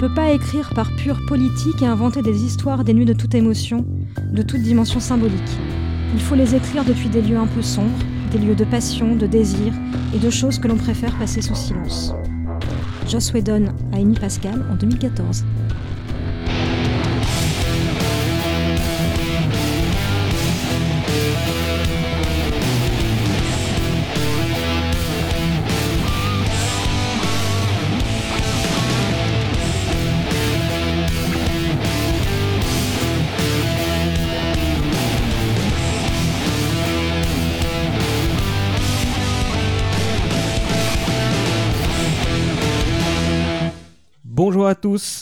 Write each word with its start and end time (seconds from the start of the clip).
peut 0.00 0.08
pas 0.08 0.30
écrire 0.30 0.72
par 0.74 0.90
pure 0.96 1.26
politique 1.26 1.82
et 1.82 1.86
inventer 1.86 2.22
des 2.22 2.42
histoires 2.42 2.84
dénues 2.84 3.04
de 3.04 3.12
toute 3.12 3.34
émotion, 3.34 3.84
de 4.32 4.40
toute 4.40 4.62
dimension 4.62 4.98
symbolique. 4.98 5.58
Il 6.14 6.20
faut 6.22 6.34
les 6.34 6.54
écrire 6.54 6.86
depuis 6.86 7.10
des 7.10 7.20
lieux 7.20 7.36
un 7.36 7.46
peu 7.46 7.60
sombres, 7.60 7.98
des 8.32 8.38
lieux 8.38 8.54
de 8.54 8.64
passion, 8.64 9.14
de 9.14 9.26
désir 9.26 9.74
et 10.14 10.18
de 10.18 10.30
choses 10.30 10.58
que 10.58 10.68
l'on 10.68 10.78
préfère 10.78 11.14
passer 11.18 11.42
sous 11.42 11.54
silence. 11.54 12.14
Joss 13.06 13.30
Whedon 13.34 13.66
à 13.92 13.96
Amy 13.96 14.14
Pascal 14.14 14.64
en 14.72 14.76
2014. 14.76 15.44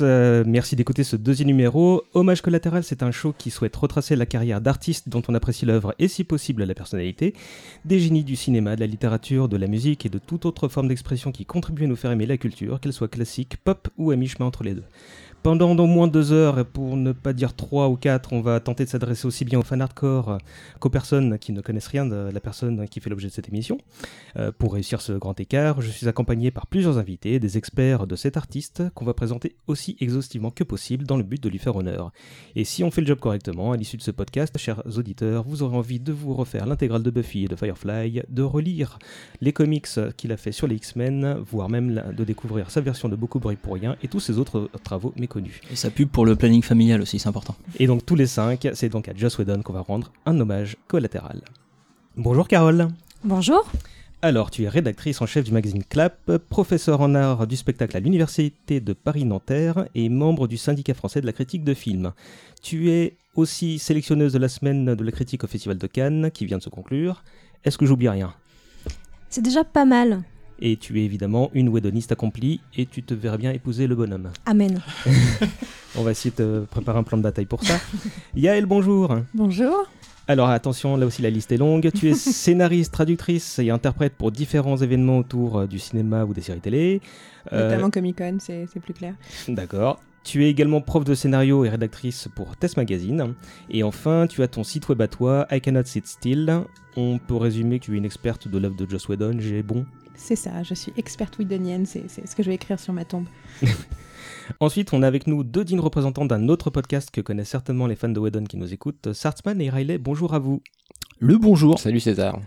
Euh, 0.01 0.45
merci 0.47 0.77
d'écouter 0.77 1.05
ce 1.05 1.17
deuxième 1.17 1.49
numéro. 1.49 2.05
Hommage 2.15 2.41
collatéral, 2.41 2.85
c'est 2.85 3.03
un 3.03 3.11
show 3.11 3.35
qui 3.37 3.51
souhaite 3.51 3.75
retracer 3.77 4.17
la 4.17 4.27
carrière 4.27 4.61
d'artistes 4.61 5.09
dont 5.09 5.23
on 5.29 5.35
apprécie 5.35 5.67
l'œuvre 5.67 5.95
et 5.99 6.09
si 6.09 6.25
possible 6.25 6.65
la 6.65 6.75
personnalité, 6.75 7.35
des 7.85 7.99
génies 7.99 8.25
du 8.25 8.37
cinéma, 8.37 8.77
de 8.77 8.81
la 8.81 8.87
littérature, 8.87 9.49
de 9.49 9.57
la 9.57 9.67
musique 9.67 10.07
et 10.07 10.09
de 10.09 10.19
toute 10.19 10.47
autre 10.47 10.69
forme 10.69 10.89
d'expression 10.89 11.33
qui 11.33 11.45
contribue 11.45 11.85
à 11.85 11.87
nous 11.87 11.97
faire 11.97 12.11
aimer 12.11 12.27
la 12.27 12.37
culture, 12.37 12.81
qu'elle 12.81 12.93
soit 12.93 13.09
classique, 13.09 13.57
pop 13.63 13.89
ou 13.99 14.11
à 14.11 14.17
mi-chemin 14.17 14.47
entre 14.47 14.65
les 14.65 14.75
deux. 14.75 14.85
Pendant 15.43 15.71
au 15.71 15.87
moins 15.87 16.09
deux 16.09 16.33
heures, 16.33 16.59
et 16.59 16.65
pour 16.65 16.97
ne 16.97 17.13
pas 17.13 17.33
dire 17.33 17.55
trois 17.55 17.89
ou 17.89 17.97
quatre, 17.97 18.33
on 18.33 18.41
va 18.41 18.59
tenter 18.59 18.85
de 18.85 18.91
s'adresser 18.91 19.25
aussi 19.25 19.45
bien 19.45 19.61
aux 19.61 19.63
fans 19.63 19.79
hardcore 19.79 20.39
qu'aux 20.81 20.91
personnes 20.91 21.39
qui 21.39 21.53
ne 21.53 21.61
connaissent 21.61 21.87
rien 21.87 22.05
de 22.05 22.31
la 22.33 22.41
personne 22.41 22.89
qui 22.89 23.01
fait 23.01 23.09
l'objet 23.09 23.29
de 23.29 23.33
cette 23.33 23.49
émission. 23.49 23.79
Euh, 24.37 24.51
pour 24.57 24.75
réussir 24.75 25.01
ce 25.01 25.13
grand 25.13 25.39
écart, 25.39 25.81
je 25.81 25.91
suis 25.91 26.09
accompagné 26.09 26.51
par 26.51 26.67
plusieurs 26.67 26.99
invités, 26.99 27.39
des 27.39 27.57
experts 27.57 28.07
de 28.09 28.17
cet 28.17 28.37
artiste, 28.37 28.83
qu'on 28.95 29.05
va 29.05 29.15
présenter 29.15 29.55
aussi 29.69 29.97
exhaustivement 30.01 30.51
que 30.51 30.65
possible 30.65 31.07
dans 31.07 31.17
le 31.17 31.23
but 31.23 31.43
de 31.43 31.49
lui 31.49 31.59
faire 31.59 31.77
honneur. 31.77 32.11
Et 32.57 32.65
si 32.65 32.83
on 32.83 32.91
fait 32.91 33.01
le 33.01 33.07
job 33.07 33.21
correctement, 33.21 33.73
à 33.73 33.77
l'issue 33.77 33.97
de 33.97 34.03
ce 34.03 34.11
podcast, 34.11 34.59
chers 34.59 34.83
auditeurs, 34.99 35.45
vous 35.45 35.63
aurez 35.63 35.77
envie 35.77 36.01
de 36.01 36.13
vous 36.13 36.35
refaire 36.35 36.67
l'intégrale 36.67 37.05
de 37.05 37.11
Buffy 37.11 37.45
et 37.45 37.49
de 37.49 37.57
Firefly, 37.57 38.23
de 38.29 38.43
relire 38.43 38.99
les 39.41 39.53
comics 39.53 39.89
qu'il 40.17 40.33
a 40.33 40.37
fait 40.37 40.53
sur 40.53 40.67
les 40.67 40.75
X-Men, 40.75 41.39
voire 41.47 41.69
même 41.69 42.03
de 42.13 42.25
découvrir 42.25 42.71
sa 42.71 42.81
version 42.81 43.09
de 43.09 43.15
Beaucoup 43.15 43.39
bruit 43.39 43.57
pour 43.57 43.75
rien 43.75 43.97
et 44.03 44.09
tous 44.09 44.21
ses 44.21 44.39
autres 44.39 44.69
travaux 44.83 45.13
Et 45.71 45.77
sa 45.77 45.91
pub 45.91 46.09
pour 46.09 46.27
le 46.27 46.37
planning 46.37 46.63
familial 46.63 47.01
aussi, 47.01 47.19
c'est 47.19 47.29
important. 47.29 47.55
Et 47.79 47.87
donc 47.87 48.05
tous 48.07 48.17
les 48.17 48.27
cinq, 48.27 48.69
c'est 48.75 48.89
donc 48.89 49.09
à 49.09 49.15
Joss 49.15 49.39
Whedon 49.39 49.63
qu'on 49.63 49.73
va 49.73 49.81
rendre 49.81 50.13
un 50.27 50.39
hommage 50.41 50.77
collatéral. 50.87 51.43
Bonjour 52.17 52.49
Carole. 52.49 52.89
Bonjour. 53.25 53.71
Alors, 54.21 54.51
tu 54.51 54.65
es 54.65 54.69
rédactrice 54.69 55.23
en 55.23 55.27
chef 55.27 55.45
du 55.45 55.53
magazine 55.53 55.85
Clap, 55.85 56.39
professeur 56.49 57.01
en 57.01 57.15
art 57.15 57.47
du 57.47 57.57
spectacle 57.57 57.97
à 57.97 58.01
l'Université 58.01 58.81
de 58.81 58.93
Paris-Nanterre 58.93 59.87
et 59.95 60.09
membre 60.09 60.49
du 60.49 60.57
syndicat 60.57 60.95
français 60.95 61.21
de 61.21 61.27
la 61.27 61.33
critique 61.33 61.63
de 61.63 61.73
films. 61.73 62.13
Tu 62.61 62.91
es 62.91 63.17
aussi 63.37 63.79
sélectionneuse 63.79 64.33
de 64.33 64.39
la 64.39 64.49
semaine 64.49 64.97
de 64.97 65.05
la 65.05 65.13
critique 65.13 65.45
au 65.45 65.47
Festival 65.47 65.79
de 65.79 65.87
Cannes 65.87 66.33
qui 66.33 66.47
vient 66.47 66.59
de 66.59 66.63
se 66.65 66.69
conclure. 66.69 67.23
Est-ce 67.63 67.79
que 67.79 67.87
j'oublie 67.87 68.09
rien? 68.09 68.35
C'est 69.29 69.43
déjà 69.43 69.63
pas 69.63 69.85
mal. 69.85 70.25
Et 70.61 70.77
tu 70.77 71.01
es 71.01 71.05
évidemment 71.05 71.51
une 71.55 71.69
Whedoniste 71.69 72.13
accomplie 72.13 72.61
et 72.77 72.87
tu 72.87 73.03
te 73.03 73.15
verrais 73.15 73.39
bien 73.39 73.53
épouser 73.53 73.87
le 73.87 73.95
bonhomme. 73.95 74.31
Amen. 74.45 74.81
On 75.97 76.03
va 76.03 76.11
essayer 76.11 76.35
de 76.37 76.67
préparer 76.69 76.99
un 76.99 77.05
plan 77.05 77.17
de 77.17 77.23
bataille 77.23 77.47
pour 77.47 77.63
ça. 77.63 77.79
Yael, 78.37 78.67
bonjour. 78.67 79.19
Bonjour. 79.35 79.87
Alors 80.27 80.49
attention, 80.51 80.97
là 80.97 81.07
aussi 81.07 81.23
la 81.23 81.31
liste 81.31 81.53
est 81.53 81.57
longue. 81.57 81.91
Tu 81.95 82.11
es 82.11 82.15
scénariste, 82.15 82.93
traductrice 82.93 83.59
et 83.61 83.71
interprète 83.71 84.15
pour 84.15 84.33
différents 84.33 84.77
événements 84.77 85.19
autour 85.19 85.61
euh, 85.61 85.67
du 85.67 85.79
cinéma 85.79 86.25
ou 86.25 86.35
des 86.35 86.43
séries 86.43 86.61
télé. 86.61 87.01
Euh, 87.53 87.71
Notamment 87.71 87.91
Comic 87.91 88.19
Con, 88.19 88.39
c'est 88.41 88.81
plus 88.81 88.95
clair. 88.95 89.15
D'accord. 89.47 90.01
Tu 90.25 90.45
es 90.45 90.51
également 90.51 90.83
prof 90.83 91.05
de 91.05 91.15
scénario 91.15 91.65
et 91.65 91.71
rédactrice 91.71 92.29
pour 92.35 92.57
Test 92.57 92.77
Magazine. 92.77 93.35
Et 93.71 93.83
enfin, 93.83 94.27
tu 94.27 94.43
as 94.43 94.49
ton 94.49 94.65
site 94.65 94.87
web 94.89 95.01
à 95.01 95.09
toi, 95.09 95.47
I 95.51 95.61
Cannot 95.61 95.85
Sit 95.85 96.07
Still. 96.07 96.65
On 96.97 97.19
peut 97.19 97.37
résumer 97.37 97.79
que 97.79 97.87
tu 97.87 97.95
es 97.95 97.97
une 97.97 98.05
experte 98.05 98.49
de 98.49 98.59
l'œuvre 98.59 98.77
de 98.77 98.91
Joss 98.91 99.09
Whedon, 99.09 99.37
j'ai 99.39 99.63
bon 99.63 99.87
C'est 100.21 100.37
ça, 100.37 100.63
je 100.65 100.75
suis 100.75 100.93
experte 100.97 101.39
Whedonienne, 101.39 101.87
c'est 101.87 102.03
ce 102.09 102.35
que 102.37 102.43
je 102.43 102.49
vais 102.49 102.57
écrire 102.57 102.79
sur 102.79 102.93
ma 102.93 103.05
tombe. 103.05 103.27
Ensuite, 104.61 104.93
on 104.93 105.03
a 105.03 105.07
avec 105.07 105.27
nous 105.27 105.45
deux 105.45 105.65
dignes 105.65 105.81
représentants 105.81 106.25
d'un 106.27 106.49
autre 106.49 106.71
podcast 106.71 107.11
que 107.11 107.21
connaissent 107.21 107.49
certainement 107.49 107.87
les 107.87 107.95
fans 107.95 108.09
de 108.09 108.19
Whedon 108.19 108.45
qui 108.45 108.57
nous 108.57 108.73
écoutent, 108.75 109.13
Sartzman 109.13 109.61
et 109.61 109.71
Riley. 109.71 109.97
Bonjour 109.97 110.35
à 110.35 110.39
vous. 110.41 110.61
Le 111.21 111.39
bonjour. 111.39 111.79
Salut 111.79 112.01
César. 112.01 112.41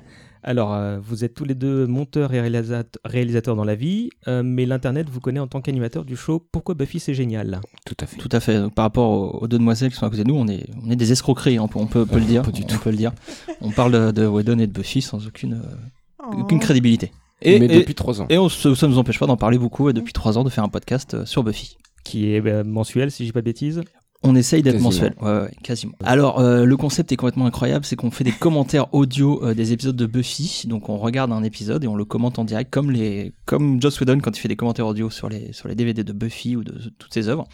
Alors, 0.44 0.74
euh, 0.74 1.00
vous 1.02 1.24
êtes 1.24 1.34
tous 1.34 1.46
les 1.46 1.56
deux 1.56 1.88
monteurs 1.88 2.34
et 2.34 2.42
réalisateurs 2.42 3.56
dans 3.56 3.64
la 3.64 3.76
vie, 3.76 4.10
euh, 4.28 4.44
mais 4.44 4.66
l'Internet 4.66 5.10
vous 5.10 5.20
connaît 5.22 5.40
en 5.40 5.48
tant 5.48 5.62
qu'animateur 5.62 6.04
du 6.04 6.16
show 6.18 6.46
Pourquoi 6.52 6.76
Buffy 6.76 7.00
c'est 7.00 7.14
génial? 7.14 7.62
Tout 7.86 7.96
à 8.02 8.06
fait. 8.06 8.18
Tout 8.18 8.30
à 8.32 8.40
fait. 8.42 8.60
Donc, 8.60 8.76
par 8.76 8.84
rapport 8.84 9.42
aux, 9.42 9.48
deux 9.48 9.60
demoiselles 9.60 9.92
qui 9.92 9.98
sont 9.98 10.06
à 10.06 10.10
côté 10.10 10.24
de 10.24 10.28
nous, 10.28 10.36
on 10.36 10.48
est, 10.48 10.68
on 10.86 10.92
est 10.92 10.96
des 10.96 11.12
escroqueries, 11.12 11.60
on 11.60 11.68
peut, 11.68 11.80
on 11.80 11.88
peut, 11.88 12.06
le 12.12 12.22
dire. 12.26 12.42
du 12.52 12.64
on 12.64 12.68
tout. 12.68 12.80
peut 12.80 12.92
le 12.92 12.98
dire. 12.98 13.14
On 13.62 13.72
parle 13.72 13.92
de, 13.94 14.12
de 14.12 14.28
Whedon 14.28 14.60
et 14.60 14.68
de 14.68 14.74
Buffy 14.74 15.02
sans 15.02 15.26
aucune, 15.26 15.54
euh, 15.54 15.76
Oh. 16.24 16.42
aucune 16.42 16.60
crédibilité. 16.60 17.12
Et, 17.42 17.56
Et, 17.56 17.60
Mais 17.60 17.66
et- 17.66 17.80
depuis 17.80 17.96
trois 17.96 18.22
ans. 18.22 18.26
et 18.30 18.38
on, 18.38 18.50
ça 18.50 18.70
ne 18.70 18.88
nous 18.88 18.98
empêche 18.98 19.20
pas 19.20 19.28
d'en 19.28 19.38
parler 19.38 19.58
beaucoup 19.58 19.90
et 19.90 19.94
depuis 19.94 20.14
trois 20.14 20.38
ans 20.38 20.44
de 20.44 20.50
faire 20.50 20.64
un 20.64 20.70
podcast 20.70 21.14
euh, 21.16 21.26
sur 21.26 21.44
Buffy. 21.44 21.78
Qui 22.04 22.34
est 22.34 22.46
euh, 22.46 22.64
mensuel, 22.64 23.12
si 23.12 23.26
j'ai 23.26 23.32
pas 23.32 23.42
de 23.42 23.46
bêtises. 23.46 23.82
On 24.24 24.36
essaye 24.36 24.62
d'être 24.62 24.74
Quasiment. 24.74 24.90
mensuel, 24.92 25.16
ouais, 25.20 25.32
ouais, 25.46 25.52
quasiment. 25.64 25.94
Alors, 26.04 26.40
euh, 26.40 26.64
le 26.64 26.78
concept 26.78 27.12
est 27.12 27.16
complètement 27.16 27.48
incroyable, 27.48 27.86
c'est 27.86 27.96
qu'on 27.96 28.12
fait 28.12 28.24
des 28.24 28.32
commentaires 28.40 28.94
audio 28.94 29.44
euh, 29.44 29.56
des 29.56 29.74
épisodes 29.74 29.96
de 29.96 30.06
Buffy. 30.06 30.68
Donc, 30.68 30.90
on 30.90 30.98
regarde 30.98 31.32
un 31.32 31.42
épisode 31.42 31.84
et 31.84 31.88
on 31.88 31.96
le 31.96 32.06
commente 32.06 32.38
en 32.38 32.44
direct, 32.46 32.70
comme 32.72 32.92
les, 32.92 33.34
comme 33.46 33.82
Joss 33.82 34.00
Whedon 34.00 34.20
quand 34.20 34.38
il 34.38 34.40
fait 34.40 34.48
des 34.48 34.56
commentaires 34.56 34.86
audio 34.86 35.10
sur 35.10 35.28
les 35.28 35.52
sur 35.54 35.68
les 35.68 35.74
DVD 35.74 36.04
de 36.04 36.14
Buffy 36.14 36.56
ou 36.56 36.64
de, 36.64 36.74
toutes 37.00 37.12
ses 37.12 37.30
œuvres. 37.30 37.48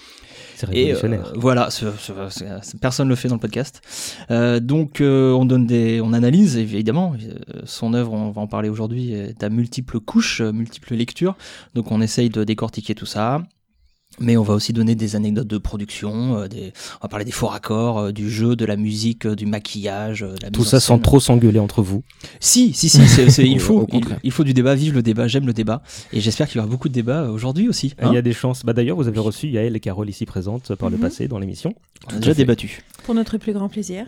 C'est 0.55 0.67
Et 0.73 0.83
révolutionnaire. 0.93 1.27
euh, 1.33 1.37
voilà, 1.39 1.69
ce- 1.69 1.85
ce- 1.97 2.11
ce- 2.29 2.77
personne 2.77 3.07
le 3.07 3.15
fait 3.15 3.29
dans 3.29 3.35
le 3.35 3.39
podcast. 3.39 3.81
Euh, 4.29 4.59
donc, 4.59 4.99
euh, 4.99 5.31
on 5.31 5.45
donne 5.45 5.67
des, 5.67 6.01
on 6.01 6.11
analyse 6.11 6.57
évidemment 6.57 7.13
Euh, 7.17 7.61
son 7.63 7.93
œuvre. 7.93 8.11
On 8.11 8.31
va 8.31 8.41
en 8.41 8.47
parler 8.47 8.67
aujourd'hui. 8.67 9.13
Est 9.13 9.41
à 9.41 9.49
multiples 9.49 10.01
couches, 10.01 10.41
euh, 10.41 10.51
multiples 10.51 10.95
lectures. 10.95 11.37
Donc, 11.75 11.93
on 11.93 12.01
essaye 12.01 12.29
de 12.29 12.43
décortiquer 12.43 12.93
tout 12.93 13.05
ça. 13.05 13.41
Mais 14.19 14.35
on 14.35 14.43
va 14.43 14.55
aussi 14.55 14.73
donner 14.73 14.95
des 14.95 15.15
anecdotes 15.15 15.47
de 15.47 15.57
production, 15.59 16.37
euh, 16.39 16.47
des... 16.47 16.73
on 17.01 17.03
va 17.03 17.07
parler 17.09 17.25
des 17.25 17.31
faux 17.31 17.47
raccords, 17.47 17.99
euh, 17.99 18.11
du 18.11 18.29
jeu, 18.31 18.55
de 18.55 18.65
la 18.65 18.75
musique, 18.75 19.25
euh, 19.27 19.35
du 19.35 19.45
maquillage, 19.45 20.23
euh, 20.23 20.33
de 20.35 20.43
la 20.43 20.49
Tout 20.51 20.63
ça 20.63 20.79
sans 20.79 20.97
trop 20.97 21.19
s'engueuler 21.19 21.59
entre 21.59 21.81
vous. 21.83 22.03
Si, 22.39 22.73
si, 22.73 22.89
si, 22.89 23.07
c'est- 23.07 23.29
c'est- 23.29 23.43
il, 23.47 23.57
Au- 23.57 23.59
faut, 23.59 23.79
au 23.81 23.87
il, 24.23 24.31
faut 24.31 24.43
du 24.43 24.53
débat, 24.55 24.73
vive 24.75 24.95
le 24.95 25.03
débat, 25.03 25.27
j'aime 25.27 25.45
le 25.45 25.53
débat. 25.53 25.83
Et 26.13 26.19
j'espère 26.19 26.47
qu'il 26.47 26.57
y 26.57 26.59
aura 26.59 26.67
beaucoup 26.67 26.89
de 26.89 26.93
débats 26.93 27.29
aujourd'hui 27.29 27.69
aussi. 27.69 27.93
Il 28.01 28.05
hein. 28.05 28.13
y 28.13 28.17
a 28.17 28.21
des 28.23 28.33
chances. 28.33 28.65
Bah, 28.65 28.73
D'ailleurs, 28.73 28.97
vous 28.97 29.07
avez 29.07 29.19
reçu 29.19 29.47
Yael 29.49 29.75
et 29.75 29.79
Carole 29.79 30.09
ici 30.09 30.25
présentes 30.25 30.73
par 30.75 30.89
le 30.89 30.95
Mhm. 30.97 31.01
passé 31.01 31.27
dans 31.27 31.37
l'émission. 31.39 31.73
on 32.11 32.15
a 32.15 32.19
déjà 32.19 32.33
débattu. 32.33 32.81
Pour 33.03 33.13
notre 33.13 33.37
plus 33.37 33.53
grand 33.53 33.69
plaisir. 33.69 34.05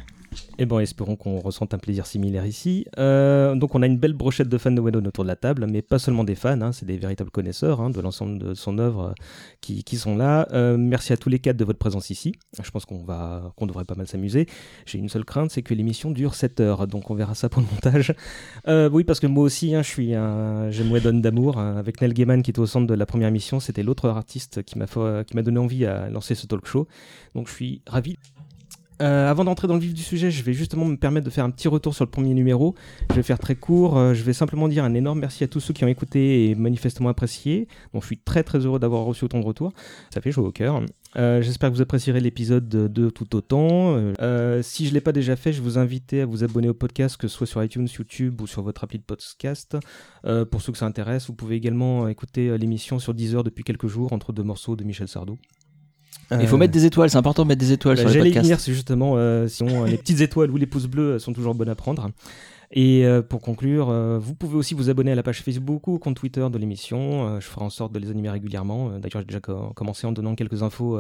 Et 0.58 0.66
bon, 0.66 0.80
espérons 0.80 1.16
qu'on 1.16 1.40
ressente 1.40 1.74
un 1.74 1.78
plaisir 1.78 2.06
similaire 2.06 2.46
ici. 2.46 2.86
Euh, 2.98 3.56
donc, 3.56 3.76
on 3.76 3.82
a 3.82 3.86
une 3.86 3.98
belle 3.98 4.14
brochette 4.14 4.50
de 4.50 4.58
fans 4.58 4.72
de 4.72 4.82
Whedon 4.82 5.06
autour 5.06 5.24
de 5.24 5.30
la 5.30 5.36
table, 5.36 5.66
mais 5.70 5.82
pas 5.82 6.00
seulement 6.00 6.24
des 6.24 6.36
fans, 6.36 6.62
hein, 6.62 6.72
c'est 6.72 6.86
des 6.86 6.98
véritables 6.98 7.32
connaisseurs 7.32 7.82
hein, 7.82 7.90
de 7.90 8.00
l'ensemble 8.02 8.38
de 8.40 8.54
son 8.54 8.78
œuvre 8.78 9.14
euh, 9.14 9.14
qui, 9.62 9.98
sont 9.98 10.18
là. 10.18 10.48
Euh, 10.54 10.78
merci 10.78 11.14
à 11.14 11.18
tous 11.18 11.30
les 11.30 11.40
quatre 11.40 11.58
de 11.58 11.66
votre 11.66 11.80
présence 11.80 12.10
ici. 12.10 12.34
Je 12.62 12.70
pense 12.72 12.86
qu'on 12.86 13.04
va, 13.04 13.54
devrait 13.62 13.86
pas 13.86 13.96
mal 13.96 14.08
s'amuser. 14.08 14.48
J'ai 14.86 15.00
une 15.00 15.10
seule 15.10 15.26
crainte, 15.26 15.52
c'est 15.52 15.62
que 15.62 15.74
l'émission 15.74 16.12
dure 16.12 16.36
7 16.36 16.60
heures, 16.60 16.88
donc 16.88 17.10
on 17.10 17.16
verra 17.16 17.36
ça 17.36 17.50
pour 17.50 17.62
le 17.62 17.68
montage. 17.72 18.14
Oui, 18.92 19.04
parce 19.04 19.20
que 19.20 19.28
moi 19.28 19.44
aussi, 19.44 19.76
hein, 19.76 19.82
je 19.82 19.90
suis 19.90 20.14
un, 20.14 20.70
j'aime 20.72 21.22
d'amour. 21.22 21.60
avec 21.60 22.02
Neil 22.02 22.14
Gaiman 22.14 22.42
qui 22.42 22.52
était 22.52 22.60
au 22.60 22.66
centre 22.66 22.88
de 22.88 22.94
la 22.94 23.06
première 23.06 23.28
émission, 23.28 23.60
c'était 23.60 23.84
l'autre 23.84 24.10
artiste 24.10 24.64
qui 24.64 24.78
m'a, 24.78 24.86
qui 25.24 25.36
donné 25.42 25.60
envie 25.60 25.86
à 25.86 26.10
lancer 26.10 26.36
ce 26.36 26.48
talk 26.48 26.66
show. 26.66 26.88
Donc, 27.36 27.48
je 27.48 27.54
suis 27.54 27.82
ravi 27.88 28.18
euh, 29.02 29.30
avant 29.30 29.44
d'entrer 29.46 29.68
dans 29.68 29.76
le 29.76 29.80
vif 29.80 29.94
du 29.94 30.04
sujet, 30.04 30.30
je 30.32 30.44
vais 30.44 30.54
justement 30.54 30.86
me 30.86 30.98
permettre 30.98 31.26
de 31.26 31.32
faire 31.32 31.46
un 31.46 31.52
petit 31.52 31.68
retour 31.68 31.96
sur 31.96 32.04
le 32.06 32.10
premier 32.12 32.34
numéro. 32.34 32.76
Je 33.10 33.16
vais 33.16 33.24
faire 33.24 33.40
très 33.40 33.56
court. 33.56 33.98
euh, 33.98 34.14
je 34.14 34.24
vais 34.24 34.34
simplement 34.34 34.68
dire 34.68 34.84
un 34.84 34.94
énorme 34.94 35.20
merci 35.20 35.44
à 35.44 35.48
tous 35.48 35.60
ceux 35.60 35.74
qui 35.74 35.84
ont 35.86 35.88
écouté 35.88 36.50
et 36.50 36.56
manifestement 36.56 37.10
apprécié. 37.10 37.68
Donc, 37.94 38.02
je 38.04 38.08
suis 38.08 38.18
très 38.18 38.44
très 38.44 38.60
heureux 38.60 38.80
d'avoir 38.80 39.04
reçu 39.06 39.26
autant 39.26 39.40
de 39.40 39.46
retours. 39.46 39.72
Ça 40.14 40.22
fait 40.22 40.32
chaud 40.32 40.46
au 40.46 40.52
cœur. 40.52 40.82
Euh, 41.18 41.42
J'espère 41.42 41.70
que 41.70 41.76
vous 41.76 41.82
apprécierez 41.82 42.20
l'épisode 42.20 42.68
2 42.68 43.12
tout 43.12 43.36
autant. 43.36 43.96
Si 44.62 44.86
je 44.86 44.90
ne 44.90 44.94
l'ai 44.96 45.02
pas 45.02 45.12
déjà 45.12 45.36
fait, 45.36 45.54
je 45.54 45.62
vous 45.62 45.78
invite 45.78 46.14
à 46.14 46.26
vous 46.26 46.44
abonner 46.44 46.70
au 46.70 46.74
podcast, 46.74 47.18
que 47.18 47.28
ce 47.28 47.36
soit 47.36 47.48
sur 47.48 47.64
iTunes, 47.64 47.88
YouTube 47.98 48.42
ou 48.42 48.48
sur 48.48 48.62
votre 48.62 48.84
appli 48.84 49.00
de 49.00 49.04
podcast. 49.04 49.78
Pour 50.52 50.62
ceux 50.62 50.72
que 50.72 50.78
ça 50.78 50.86
intéresse, 50.86 51.28
vous 51.28 51.34
pouvez 51.34 51.56
également 51.56 52.08
écouter 52.08 52.58
l'émission 52.58 53.00
sur 53.00 53.14
Deezer 53.14 53.44
depuis 53.44 53.64
quelques 53.64 53.88
jours, 53.88 54.14
entre 54.14 54.34
deux 54.34 54.44
morceaux 54.44 54.76
de 54.76 54.84
Michel 54.84 55.08
Sardou. 55.08 55.38
Il 56.32 56.48
faut 56.48 56.56
Euh, 56.56 56.60
mettre 56.60 56.74
des 56.74 56.86
étoiles, 56.86 57.10
c'est 57.10 57.18
important 57.18 57.44
de 57.44 57.48
mettre 57.48 57.60
des 57.60 57.72
étoiles 57.72 57.96
bah, 57.96 58.02
sur 58.02 58.10
les 58.10 58.14
J'allais 58.14 58.30
podcasts. 58.30 58.46
venir, 58.46 58.60
c'est 58.60 58.74
justement, 58.74 59.14
euh, 59.18 59.48
sinon 59.48 59.84
euh, 59.84 59.88
les 59.88 59.98
petites 59.98 60.22
étoiles 60.22 60.52
ou 60.52 60.58
les 60.58 60.68
pouces 60.68 60.86
bleus 60.86 61.18
sont 61.18 61.34
toujours 61.34 61.56
bonnes 61.56 61.70
à 61.70 61.76
prendre. 61.76 62.10
Et 62.72 63.04
pour 63.30 63.42
conclure, 63.42 63.92
vous 64.20 64.36
pouvez 64.36 64.56
aussi 64.56 64.76
vous 64.76 64.92
abonner 64.92 65.12
à 65.12 65.16
la 65.16 65.24
page 65.24 65.42
Facebook 65.42 65.88
ou 65.88 65.96
au 65.96 65.98
compte 65.98 66.16
Twitter 66.16 66.46
de 66.52 66.58
l'émission. 66.60 67.40
Je 67.40 67.46
ferai 67.48 67.66
en 67.66 67.72
sorte 67.72 67.92
de 67.94 67.98
les 67.98 68.12
animer 68.12 68.30
régulièrement. 68.30 68.90
D'ailleurs, 69.00 69.22
j'ai 69.22 69.26
déjà 69.26 69.40
commencé 69.40 70.06
en 70.06 70.12
donnant 70.12 70.36
quelques 70.36 70.62
infos 70.62 71.00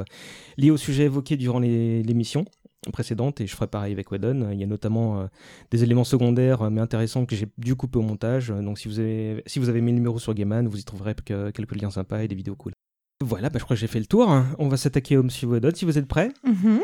liées 0.58 0.72
au 0.72 0.78
sujet 0.78 1.04
évoqué 1.04 1.38
durant 1.38 1.60
l'émission 1.60 2.46
précédente 2.92 3.40
et 3.40 3.46
je 3.46 3.56
ferai 3.56 3.68
pareil 3.68 3.94
avec 3.94 4.12
Wedon. 4.12 4.50
Il 4.52 4.60
y 4.60 4.64
a 4.64 4.66
notamment 4.66 5.30
des 5.70 5.84
éléments 5.84 6.04
secondaires 6.06 6.72
mais 6.72 6.82
intéressants 6.82 7.28
que 7.28 7.36
j'ai 7.36 7.46
dû 7.60 7.76
couper 7.76 8.00
au 8.00 8.02
montage. 8.02 8.50
Donc 8.50 8.80
si 8.80 8.88
vous 8.88 8.98
avez, 8.98 9.44
si 9.46 9.60
vous 9.60 9.70
avez 9.70 9.82
mes 9.82 9.92
numéros 9.92 10.18
sur 10.18 10.34
Gaiman, 10.34 10.68
vous 10.68 10.80
y 10.80 10.84
trouverez 10.84 11.14
quelques 11.24 11.80
liens 11.80 11.92
sympas 11.92 12.24
et 12.24 12.28
des 12.28 12.34
vidéos 12.34 12.56
cool. 12.56 12.74
Voilà, 13.22 13.50
bah, 13.50 13.60
je 13.60 13.66
crois 13.66 13.76
que 13.76 13.80
j'ai 13.80 13.88
fait 13.88 14.00
le 14.00 14.06
tour. 14.06 14.30
On 14.60 14.68
va 14.68 14.78
s'attaquer 14.78 15.18
au 15.18 15.24
Monsieur 15.24 15.48
Wedon 15.48 15.72
si 15.74 15.86
vous 15.86 15.98
êtes 15.98 16.08
prêts. 16.08 16.32
Mhm. 16.46 16.82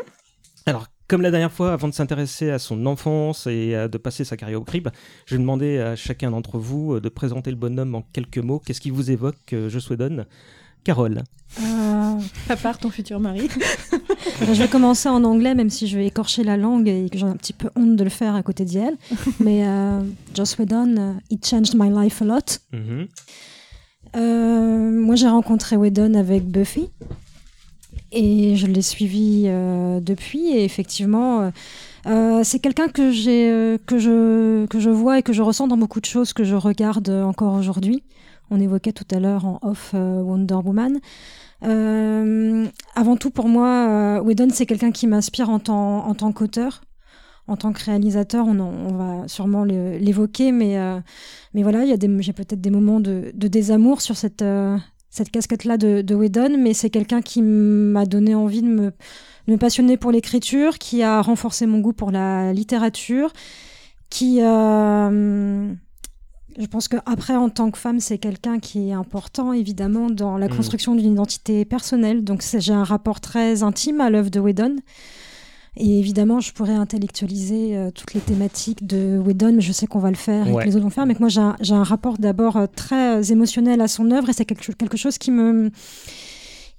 Alors, 0.66 0.86
comme 1.08 1.22
la 1.22 1.30
dernière 1.30 1.52
fois, 1.52 1.72
avant 1.72 1.88
de 1.88 1.94
s'intéresser 1.94 2.50
à 2.50 2.58
son 2.58 2.86
enfance 2.86 3.46
et 3.46 3.72
de 3.72 3.98
passer 3.98 4.24
sa 4.24 4.36
carrière 4.36 4.60
au 4.60 4.64
crib, 4.64 4.88
je 5.26 5.36
vais 5.36 5.40
demander 5.40 5.78
à 5.78 5.96
chacun 5.96 6.32
d'entre 6.32 6.58
vous 6.58 6.94
euh, 6.94 7.00
de 7.00 7.08
présenter 7.08 7.50
le 7.50 7.56
bonhomme 7.56 7.94
en 7.94 8.02
quelques 8.02 8.38
mots. 8.38 8.58
Qu'est-ce 8.58 8.80
qui 8.80 8.90
vous 8.90 9.10
évoque, 9.10 9.52
euh, 9.52 9.68
je 9.68 9.78
Wedon 9.88 10.26
Carole. 10.86 11.24
Euh... 11.60 12.54
part 12.62 12.78
ton 12.78 12.90
futur 12.90 13.18
mari. 13.18 13.48
je 14.40 14.52
vais 14.52 14.68
commencer 14.68 15.08
en 15.08 15.24
anglais, 15.24 15.54
même 15.56 15.68
si 15.68 15.88
je 15.88 15.98
vais 15.98 16.06
écorcher 16.06 16.44
la 16.44 16.56
langue 16.56 16.88
et 16.88 17.08
que 17.10 17.18
j'ai 17.18 17.24
un 17.24 17.36
petit 17.36 17.52
peu 17.52 17.70
honte 17.74 17.96
de 17.96 18.04
le 18.04 18.10
faire 18.10 18.36
à 18.36 18.42
côté 18.44 18.64
d'elle. 18.64 18.96
Mais 19.40 19.66
euh, 19.66 20.00
Joss 20.34 20.56
Whedon, 20.58 20.96
euh, 20.96 21.12
it 21.30 21.44
changed 21.44 21.74
my 21.74 21.90
life 21.90 22.22
a 22.22 22.24
lot. 22.24 22.60
Mm-hmm. 24.14 24.90
moi, 24.90 25.14
j'ai 25.14 25.28
rencontré 25.28 25.76
Whedon 25.76 26.14
avec 26.14 26.44
Buffy. 26.44 26.90
Et 28.12 28.56
je 28.56 28.66
l'ai 28.66 28.82
suivi 28.82 29.44
euh, 29.46 30.00
depuis. 30.00 30.48
Et 30.48 30.64
effectivement, 30.64 31.40
euh, 31.40 31.50
euh, 32.06 32.40
c'est 32.44 32.60
quelqu'un 32.60 32.88
que, 32.88 33.76
que, 33.76 33.98
je, 33.98 34.66
que 34.66 34.78
je 34.78 34.90
vois 34.90 35.18
et 35.18 35.22
que 35.22 35.32
je 35.32 35.42
ressens 35.42 35.68
dans 35.68 35.76
beaucoup 35.76 36.00
de 36.00 36.06
choses 36.06 36.32
que 36.32 36.44
je 36.44 36.54
regarde 36.54 37.08
encore 37.08 37.54
aujourd'hui. 37.54 38.02
On 38.50 38.60
évoquait 38.60 38.92
tout 38.92 39.06
à 39.10 39.18
l'heure 39.18 39.44
en 39.44 39.58
off 39.62 39.92
Wonder 39.92 40.54
Woman. 40.54 41.00
avant 41.62 43.16
tout, 43.16 43.30
pour 43.30 43.48
moi, 43.48 44.22
Whedon, 44.22 44.48
c'est 44.52 44.66
quelqu'un 44.66 44.92
qui 44.92 45.08
m'inspire 45.08 45.50
en 45.50 45.58
tant 45.58 46.32
qu'auteur 46.32 46.82
en 47.48 47.56
tant 47.56 47.72
que 47.72 47.84
réalisateur, 47.84 48.46
on, 48.46 48.58
on 48.58 48.94
va 48.94 49.28
sûrement 49.28 49.64
l'évoquer, 49.64 50.52
mais, 50.52 50.76
mais 51.54 51.62
voilà, 51.62 51.84
j'ai 51.86 52.32
peut-être 52.32 52.60
des 52.60 52.70
moments 52.70 53.00
de, 53.00 53.30
de, 53.34 53.48
désamour 53.48 54.00
sur 54.00 54.16
cette, 54.16 54.44
cette 55.10 55.30
casquette-là 55.30 55.76
de, 55.76 56.02
de 56.02 56.14
Whedon, 56.14 56.58
mais 56.58 56.74
c'est 56.74 56.90
quelqu'un 56.90 57.22
qui 57.22 57.42
m'a 57.42 58.04
donné 58.04 58.34
envie 58.34 58.62
de 58.62 58.68
me, 58.68 58.92
me 59.48 59.56
passionner 59.56 59.96
pour 59.96 60.12
l'écriture, 60.12 60.78
qui 60.78 61.02
a 61.02 61.20
renforcé 61.22 61.66
mon 61.66 61.80
goût 61.80 61.92
pour 61.92 62.10
la 62.10 62.52
littérature, 62.52 63.32
qui... 64.10 64.42
Euh, 64.42 65.72
je 66.58 66.66
pense 66.66 66.88
qu'après, 66.88 67.36
en 67.36 67.50
tant 67.50 67.70
que 67.70 67.76
femme, 67.76 68.00
c'est 68.00 68.16
quelqu'un 68.16 68.58
qui 68.60 68.88
est 68.88 68.92
important, 68.92 69.52
évidemment, 69.52 70.08
dans 70.08 70.38
la 70.38 70.48
mm. 70.48 70.56
construction 70.56 70.94
d'une 70.94 71.12
identité 71.12 71.66
personnelle. 71.66 72.24
Donc, 72.24 72.42
j'ai 72.58 72.72
un 72.72 72.84
rapport 72.84 73.20
très 73.20 73.62
intime 73.62 74.00
à 74.00 74.08
l'œuvre 74.08 74.30
de 74.30 74.40
Whedon. 74.40 74.76
Et 75.78 75.98
évidemment, 75.98 76.40
je 76.40 76.52
pourrais 76.52 76.74
intellectualiser 76.74 77.76
euh, 77.76 77.90
toutes 77.90 78.14
les 78.14 78.20
thématiques 78.20 78.86
de 78.86 79.18
Whedon, 79.18 79.52
mais 79.54 79.60
je 79.60 79.72
sais 79.72 79.86
qu'on 79.86 79.98
va 79.98 80.10
le 80.10 80.16
faire 80.16 80.48
et 80.48 80.54
que 80.54 80.64
les 80.64 80.74
autres 80.74 80.82
vont 80.82 80.88
le 80.88 80.94
faire. 80.94 81.06
Mais 81.06 81.16
moi, 81.20 81.28
j'ai 81.28 81.40
un, 81.40 81.56
un, 81.70 81.82
rapport 81.82 82.16
d'abord 82.18 82.56
euh, 82.56 82.66
très 82.74 83.18
euh, 83.18 83.22
émotionnel 83.22 83.80
à 83.82 83.88
son 83.88 84.10
œuvre. 84.10 84.30
Et 84.30 84.32
c'est 84.32 84.46
quelque, 84.46 84.72
quelque 84.72 84.96
chose 84.96 85.18
qui 85.18 85.30
me 85.30 85.70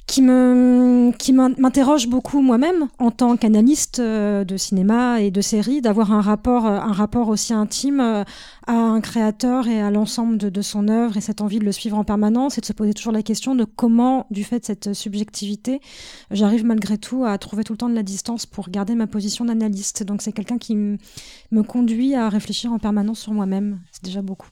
qui 0.08 0.22
me 0.22 1.12
qui 1.18 1.34
m'interroge 1.34 2.08
beaucoup 2.08 2.42
moi-même 2.42 2.88
en 2.98 3.12
tant 3.12 3.36
qu'analyste 3.36 4.00
euh, 4.00 4.46
de 4.46 4.56
cinéma 4.56 5.22
et 5.22 5.32
de 5.32 5.42
série 5.42 5.82
d'avoir 5.82 6.14
un 6.14 6.22
rapport 6.22 6.66
euh, 6.66 6.80
un 6.80 6.94
rapport 6.94 7.28
aussi 7.28 7.54
intime 7.54 8.00
euh, 8.00 8.24
à 8.68 8.74
un 8.74 9.02
créateur 9.02 9.68
et 9.68 9.82
à 9.82 9.92
l'ensemble 9.92 10.38
de, 10.38 10.50
de, 10.50 10.62
son 10.62 10.88
œuvre 10.88 11.18
et 11.18 11.22
cette 11.22 11.42
envie 11.42 11.60
de 11.60 11.66
le 11.66 11.74
suivre 11.74 11.98
en 11.98 12.06
permanence 12.06 12.58
et 12.58 12.62
de 12.62 12.66
se 12.66 12.72
poser 12.72 12.94
toujours 12.94 13.12
la 13.12 13.22
question 13.22 13.54
de 13.54 13.66
comment 13.66 14.28
du 14.32 14.46
fait 14.46 14.60
de 14.60 14.66
cette 14.66 14.94
subjectivité 14.94 15.82
j'arrive 16.32 16.66
malgré 16.66 16.98
tout 16.98 17.26
à 17.26 17.38
trouver 17.38 17.66
tout 17.66 17.74
le 17.74 17.78
temps 17.78 17.90
de 17.90 17.96
la 17.96 18.04
distance 18.04 18.46
pour 18.46 18.70
garder 18.70 18.96
ma 18.96 19.08
position 19.08 19.44
d'analyste. 19.44 20.04
Donc 20.04 20.22
c'est 20.22 20.32
quelqu'un 20.32 20.58
qui 20.58 20.76
me 20.76 21.64
conduit 21.64 22.16
à 22.16 22.30
réfléchir 22.30 22.72
en 22.72 22.80
permanence 22.80 23.20
sur 23.20 23.34
moi-même. 23.34 23.82
C'est 23.92 24.04
déjà 24.04 24.22
beaucoup 24.22 24.50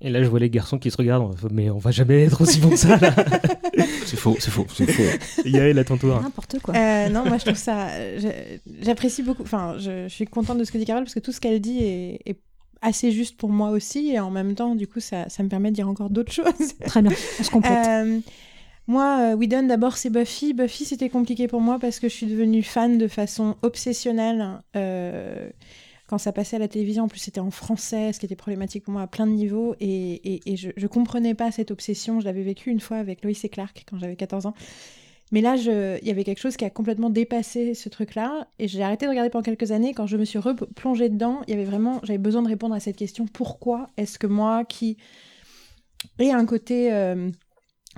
et 0.00 0.10
là, 0.10 0.22
je 0.22 0.28
vois 0.28 0.40
les 0.40 0.50
garçons 0.50 0.78
qui 0.78 0.90
se 0.90 0.96
regardent, 0.96 1.34
mais 1.50 1.70
on 1.70 1.78
va 1.78 1.90
jamais 1.90 2.24
être 2.24 2.42
aussi 2.42 2.60
bon 2.60 2.70
que 2.70 2.76
ça, 2.76 2.96
là. 2.96 3.14
c'est 4.04 4.16
faux, 4.16 4.36
c'est 4.38 4.50
faux, 4.50 4.66
c'est 4.72 4.86
faux. 4.86 5.02
Yael, 5.44 5.78
à 5.78 5.84
ton 5.84 5.96
tour. 5.96 6.20
N'importe 6.20 6.58
quoi. 6.60 6.74
Euh, 6.74 7.08
non, 7.08 7.24
moi, 7.24 7.38
je 7.38 7.44
trouve 7.44 7.58
ça. 7.58 7.88
J'apprécie 8.82 9.22
beaucoup. 9.22 9.42
Enfin, 9.42 9.76
je, 9.78 10.08
suis 10.08 10.26
contente 10.26 10.58
de 10.58 10.64
ce 10.64 10.72
que 10.72 10.78
dit 10.78 10.84
Carole, 10.84 11.04
parce 11.04 11.14
que 11.14 11.20
tout 11.20 11.32
ce 11.32 11.40
qu'elle 11.40 11.60
dit 11.60 11.78
est, 11.82 12.38
assez 12.82 13.10
juste 13.10 13.38
pour 13.38 13.48
moi 13.48 13.70
aussi, 13.70 14.10
et 14.10 14.20
en 14.20 14.30
même 14.30 14.54
temps, 14.54 14.74
du 14.74 14.86
coup, 14.86 15.00
ça, 15.00 15.28
ça 15.28 15.42
me 15.42 15.48
permet 15.48 15.70
de 15.70 15.76
dire 15.76 15.88
encore 15.88 16.10
d'autres 16.10 16.32
choses. 16.40 16.74
Très 16.84 17.00
bien, 17.02 17.12
on 17.40 17.42
se 17.42 17.50
complète. 17.50 17.86
Euh, 17.86 18.20
moi, 18.86 19.32
euh, 19.32 19.36
Whedon, 19.36 19.64
d'abord, 19.64 19.96
c'est 19.96 20.10
Buffy. 20.10 20.52
Buffy, 20.52 20.84
c'était 20.84 21.08
compliqué 21.08 21.48
pour 21.48 21.60
moi 21.60 21.78
parce 21.78 21.98
que 21.98 22.08
je 22.08 22.14
suis 22.14 22.26
devenue 22.26 22.62
fan 22.62 22.98
de 22.98 23.08
façon 23.08 23.56
obsessionnelle. 23.62 24.60
Euh, 24.76 25.50
quand 26.06 26.18
ça 26.18 26.32
passait 26.32 26.56
à 26.56 26.58
la 26.58 26.68
télévision, 26.68 27.04
en 27.04 27.08
plus 27.08 27.18
c'était 27.18 27.40
en 27.40 27.50
français, 27.50 28.12
ce 28.12 28.20
qui 28.20 28.26
était 28.26 28.36
problématique 28.36 28.84
pour 28.84 28.92
moi 28.92 29.02
à 29.02 29.06
plein 29.06 29.26
de 29.26 29.32
niveaux, 29.32 29.74
et, 29.80 30.40
je, 30.56 30.68
ne 30.80 30.86
comprenais 30.86 31.34
pas 31.34 31.50
cette 31.50 31.70
obsession. 31.70 32.20
Je 32.20 32.24
l'avais 32.24 32.42
vécu 32.42 32.70
une 32.70 32.80
fois 32.80 32.98
avec 32.98 33.24
Lois 33.24 33.32
et 33.42 33.48
Clark 33.48 33.84
quand 33.88 33.98
j'avais 33.98 34.16
14 34.16 34.46
ans. 34.46 34.54
Mais 35.32 35.40
là, 35.40 35.56
il 35.56 36.06
y 36.06 36.10
avait 36.10 36.22
quelque 36.22 36.38
chose 36.38 36.56
qui 36.56 36.64
a 36.64 36.70
complètement 36.70 37.10
dépassé 37.10 37.74
ce 37.74 37.88
truc-là, 37.88 38.46
et 38.60 38.68
j'ai 38.68 38.82
arrêté 38.82 39.06
de 39.06 39.10
regarder 39.10 39.30
pendant 39.30 39.42
quelques 39.42 39.72
années. 39.72 39.92
Quand 39.92 40.06
je 40.06 40.16
me 40.16 40.24
suis 40.24 40.38
replongée 40.38 41.08
dedans, 41.08 41.40
il 41.48 41.54
avait 41.54 41.64
vraiment, 41.64 42.00
j'avais 42.04 42.18
besoin 42.18 42.42
de 42.42 42.48
répondre 42.48 42.74
à 42.74 42.80
cette 42.80 42.96
question 42.96 43.26
pourquoi 43.26 43.88
est-ce 43.96 44.18
que 44.18 44.28
moi, 44.28 44.64
qui 44.64 44.96
ai 46.20 46.30
un 46.30 46.46
côté 46.46 46.92
euh, 46.92 47.30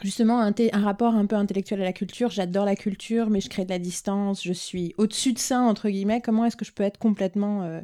justement 0.02 0.40
un, 0.40 0.52
rapport 0.80 1.14
un 1.14 1.26
peu 1.26 1.36
intellectuel 1.36 1.80
à 1.80 1.84
la 1.84 1.92
culture. 1.92 2.30
J'adore 2.30 2.64
la 2.64 2.76
culture, 2.76 3.30
mais 3.30 3.40
je 3.40 3.48
crée 3.48 3.64
de 3.64 3.70
la 3.70 3.78
distance. 3.78 4.42
Je 4.42 4.52
suis 4.52 4.94
au-dessus 4.98 5.32
de 5.32 5.38
ça, 5.38 5.60
entre 5.60 5.88
guillemets. 5.88 6.20
Comment 6.20 6.44
est-ce 6.44 6.56
que 6.56 6.64
je 6.64 6.72
peux 6.72 6.82
être 6.82 6.98
complètement 6.98 7.62
euh, 7.62 7.80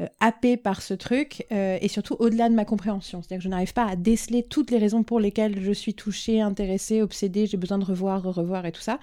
euh, 0.00 0.06
happée 0.20 0.56
par 0.56 0.82
ce 0.82 0.94
truc 0.94 1.46
euh, 1.52 1.78
et 1.80 1.88
surtout 1.88 2.16
au-delà 2.18 2.48
de 2.48 2.54
ma 2.54 2.64
compréhension? 2.64 3.22
C'est-à-dire 3.22 3.38
que 3.38 3.44
je 3.44 3.48
n'arrive 3.48 3.72
pas 3.72 3.86
à 3.86 3.96
déceler 3.96 4.42
toutes 4.42 4.70
les 4.70 4.78
raisons 4.78 5.02
pour 5.02 5.20
lesquelles 5.20 5.60
je 5.60 5.72
suis 5.72 5.94
touchée, 5.94 6.40
intéressée, 6.40 7.02
obsédée, 7.02 7.46
j'ai 7.46 7.56
besoin 7.56 7.78
de 7.78 7.84
revoir, 7.84 8.22
revoir 8.22 8.66
et 8.66 8.72
tout 8.72 8.82
ça. 8.82 8.98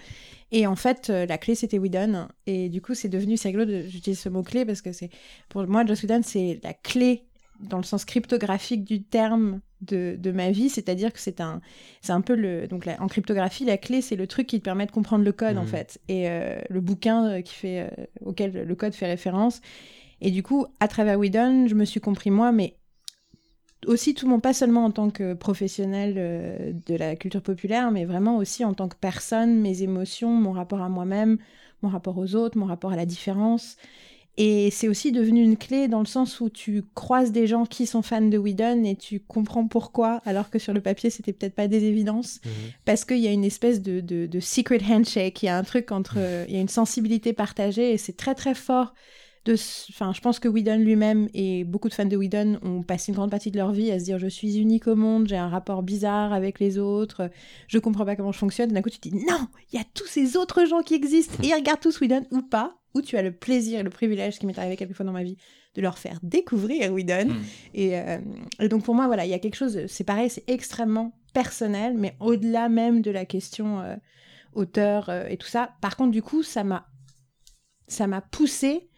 Et 0.52 0.66
en 0.66 0.78
fait, 0.78 1.10
la 1.10 1.38
clé, 1.38 1.56
c'était 1.56 1.78
Whedon. 1.78 2.28
Et 2.46 2.70
du 2.70 2.82
coup, 2.82 2.94
c'est 2.94 3.10
devenu, 3.10 3.36
c'est 3.36 3.50
rigolo, 3.50 3.66
j'utilise 3.86 4.20
ce 4.20 4.30
mot-clé 4.30 4.64
parce 4.64 4.82
que 4.82 4.94
c'est, 4.94 5.10
pour 5.50 5.68
moi, 5.68 5.86
Joss 5.86 6.04
Whedon, 6.04 6.22
c'est 6.24 6.62
la 6.64 6.74
clé 6.74 7.27
dans 7.60 7.78
le 7.78 7.84
sens 7.84 8.06
cryptographique 8.06 8.84
du 8.84 9.04
terme 9.04 9.62
de, 9.82 10.16
de 10.20 10.32
ma 10.32 10.52
vie, 10.52 10.70
c'est-à-dire 10.70 11.14
que 11.14 11.20
c'est 11.20 11.42
un, 11.42 11.62
c'est 12.02 12.12
un 12.12 12.22
peu 12.22 12.36
le, 12.36 12.68
donc 12.68 12.88
en 13.00 13.08
cryptographie, 13.08 13.66
la 13.66 13.78
clé 13.78 14.02
c'est 14.02 14.16
le 14.16 14.28
truc 14.28 14.48
qui 14.48 14.60
te 14.60 14.64
permet 14.64 14.86
de 14.86 14.92
comprendre 14.92 15.24
le 15.24 15.32
code 15.32 15.58
en 15.58 15.64
mmh. 15.64 15.68
fait, 15.68 16.00
et 16.08 16.30
euh, 16.30 16.60
le 16.70 16.82
bouquin 16.82 17.28
euh, 17.28 17.42
qui 17.42 17.54
fait, 17.54 17.82
euh, 17.82 18.06
auquel 18.26 18.52
le 18.52 18.76
code 18.76 18.94
fait 18.94 19.06
référence. 19.06 19.62
Et 20.20 20.32
du 20.32 20.42
coup, 20.42 20.66
à 20.80 20.88
travers 20.88 21.20
Whedon, 21.20 21.68
je 21.68 21.76
me 21.76 21.86
suis 21.86 22.00
compris 22.00 22.32
moi, 22.32 22.52
mais 22.52 22.78
aussi 23.86 24.16
tout 24.16 24.28
mon 24.28 24.40
pas 24.40 24.54
seulement 24.54 24.86
en 24.86 24.92
tant 24.92 25.12
que 25.12 25.36
professionnel 25.36 26.82
de 26.88 26.96
la 26.96 27.16
culture 27.16 27.44
populaire, 27.44 27.92
mais 27.92 28.06
vraiment 28.06 28.38
aussi 28.38 28.66
en 28.66 28.74
tant 28.74 28.88
que 28.88 28.96
personne, 29.00 29.62
mes 29.62 29.84
émotions, 29.84 30.32
mon 30.32 30.54
rapport 30.54 30.82
à 30.82 30.90
moi-même, 30.90 31.38
mon 31.84 31.90
rapport 31.90 32.18
aux 32.18 32.34
autres, 32.34 32.58
mon 32.58 32.66
rapport 32.66 32.92
à 32.92 32.96
la 32.96 33.06
différence. 33.06 33.78
Et 34.38 34.70
c'est 34.70 34.88
aussi 34.88 35.12
devenu 35.12 35.42
une 35.42 35.58
clé 35.58 35.88
dans 35.88 36.00
le 36.00 36.06
sens 36.06 36.40
où 36.40 36.50
tu 36.50 36.84
croises 36.94 37.32
des 37.32 37.48
gens 37.48 37.66
qui 37.66 37.88
sont 37.88 38.04
fans 38.04 38.22
de 38.22 38.38
Whedon 38.38 38.84
et 38.84 38.96
tu 38.96 39.20
comprends 39.20 39.68
pourquoi, 39.68 40.22
alors 40.26 40.52
que 40.52 40.60
sur 40.60 40.74
le 40.74 40.82
papier, 40.82 41.10
c'était 41.10 41.34
peut-être 41.34 41.56
pas 41.56 41.68
des 41.68 41.86
évidences. 41.86 42.40
Mhm. 42.46 42.52
Parce 42.86 43.04
qu'il 43.04 43.18
y 43.18 43.28
a 43.28 43.32
une 43.32 43.46
espèce 43.46 43.82
de, 43.82 44.00
de, 44.00 44.40
secret 44.40 44.80
handshake, 44.88 45.42
il 45.42 45.48
y 45.48 45.50
a 45.50 45.58
un 45.58 45.64
truc 45.64 45.92
entre. 45.92 46.18
il 46.48 46.54
y 46.54 46.58
a 46.58 46.62
une 46.62 46.70
sensibilité 46.70 47.34
partagée 47.34 47.94
et 47.94 47.98
c'est 47.98 48.16
très 48.16 48.36
très 48.36 48.54
fort. 48.54 48.94
De, 49.48 49.54
enfin, 49.54 50.12
je 50.14 50.20
pense 50.20 50.40
que 50.40 50.50
Whedon 50.50 50.76
lui-même 50.76 51.30
et 51.34 51.64
beaucoup 51.64 51.88
de 51.88 51.94
fans 51.94 52.04
de 52.04 52.18
Whedon 52.18 52.60
ont 52.64 52.84
passé 52.84 53.12
une 53.12 53.16
grande 53.16 53.32
partie 53.32 53.50
de 53.50 53.56
leur 53.56 53.72
vie 53.72 53.92
à 53.92 54.00
se 54.00 54.04
dire 54.04 54.20
je 54.20 54.28
suis 54.28 54.58
unique 54.58 54.88
au 54.88 54.96
monde, 54.96 55.30
j'ai 55.30 55.38
un 55.38 55.48
rapport 55.48 55.84
bizarre 55.84 56.34
avec 56.34 56.60
les 56.60 56.78
autres, 56.78 57.30
je 57.70 57.80
comprends 57.80 58.04
pas 58.04 58.18
comment 58.18 58.34
je 58.34 58.40
fonctionne. 58.40 58.74
D'un 58.74 58.82
coup, 58.82 58.90
tu 58.90 59.00
te 59.00 59.08
dis 59.08 59.16
non, 59.16 59.48
il 59.72 59.78
y 59.78 59.82
a 59.82 59.86
tous 59.94 60.06
ces 60.06 60.36
autres 60.36 60.66
gens 60.66 60.82
qui 60.82 60.96
existent 60.96 61.42
et 61.42 61.48
ils 61.48 61.54
regardent 61.54 61.80
tous 61.80 62.02
Whedon 62.02 62.26
ou 62.32 62.42
pas 62.42 62.78
où 62.94 63.02
tu 63.02 63.16
as 63.16 63.22
le 63.22 63.32
plaisir 63.32 63.80
et 63.80 63.84
le 63.84 63.90
privilège 63.90 64.38
qui 64.38 64.46
m'est 64.46 64.58
arrivé 64.60 64.76
quelquefois 64.76 65.06
dans 65.06 65.14
ma 65.14 65.24
vie 65.24 65.38
de 65.76 65.82
leur 65.82 65.98
faire 65.98 66.20
découvrir 66.24 66.92
Whedon. 66.92 67.30
Hmm. 67.30 67.44
Euh, 67.78 68.18
et, 68.60 68.68
donc 68.68 68.84
pour 68.84 68.96
moi, 68.96 69.08
voilà, 69.08 69.26
il 69.26 69.30
y 69.30 69.34
a 69.34 69.40
quelque 69.40 69.56
chose, 69.56 69.86
c'est 69.88 70.04
pareil, 70.04 70.30
c'est 70.30 70.44
extrêmement 70.50 71.18
personnel, 71.34 71.96
mais 71.98 72.18
au-delà 72.20 72.68
même 72.68 73.02
de 73.02 73.12
la 73.12 73.26
question 73.26 73.80
euh, 73.80 73.96
auteur 74.54 75.10
euh, 75.10 75.28
et 75.28 75.38
tout 75.38 75.48
ça. 75.48 75.76
Par 75.82 75.96
contre, 75.96 76.12
du 76.12 76.22
coup, 76.22 76.44
ça 76.44 76.64
m'a, 76.64 76.88
ça 77.88 78.08
m'a 78.08 78.22
poussé 78.22 78.90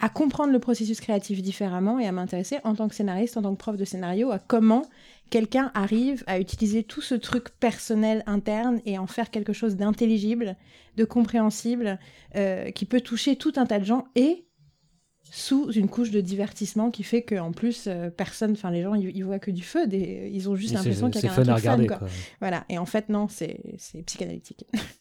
à 0.00 0.08
comprendre 0.08 0.52
le 0.52 0.58
processus 0.58 1.00
créatif 1.00 1.42
différemment 1.42 1.98
et 1.98 2.06
à 2.06 2.12
m'intéresser 2.12 2.58
en 2.64 2.74
tant 2.74 2.88
que 2.88 2.94
scénariste, 2.94 3.36
en 3.36 3.42
tant 3.42 3.52
que 3.52 3.58
prof 3.58 3.76
de 3.76 3.84
scénario, 3.84 4.30
à 4.30 4.38
comment 4.38 4.82
quelqu'un 5.30 5.70
arrive 5.74 6.24
à 6.26 6.38
utiliser 6.38 6.82
tout 6.82 7.02
ce 7.02 7.14
truc 7.14 7.50
personnel 7.60 8.22
interne 8.26 8.80
et 8.86 8.98
en 8.98 9.06
faire 9.06 9.30
quelque 9.30 9.52
chose 9.52 9.76
d'intelligible, 9.76 10.56
de 10.96 11.04
compréhensible, 11.04 11.98
euh, 12.36 12.70
qui 12.70 12.86
peut 12.86 13.00
toucher 13.00 13.36
tout 13.36 13.52
un 13.56 13.66
tas 13.66 13.78
de 13.78 13.84
gens 13.84 14.06
et 14.14 14.46
sous 15.30 15.70
une 15.72 15.88
couche 15.88 16.10
de 16.10 16.22
divertissement 16.22 16.90
qui 16.90 17.02
fait 17.02 17.22
qu'en 17.22 17.52
plus, 17.52 17.84
euh, 17.86 18.08
personne, 18.08 18.52
enfin 18.52 18.70
les 18.70 18.82
gens, 18.82 18.94
ils, 18.94 19.14
ils 19.14 19.24
voient 19.24 19.38
que 19.38 19.50
du 19.50 19.62
feu, 19.62 19.86
des, 19.86 20.30
ils 20.32 20.48
ont 20.48 20.56
juste 20.56 20.72
l'impression 20.72 21.10
qu'il 21.10 21.22
y 21.22 21.26
a 21.26 21.32
à 21.32 21.34
truc 21.34 21.48
regarder. 21.48 21.86
fun, 21.86 21.88
quoi. 21.88 21.98
quoi. 21.98 22.08
Voilà, 22.40 22.64
et 22.70 22.78
en 22.78 22.86
fait, 22.86 23.10
non, 23.10 23.28
c'est 23.28 23.60
c'est 23.76 24.02
psychanalytique. 24.02 24.64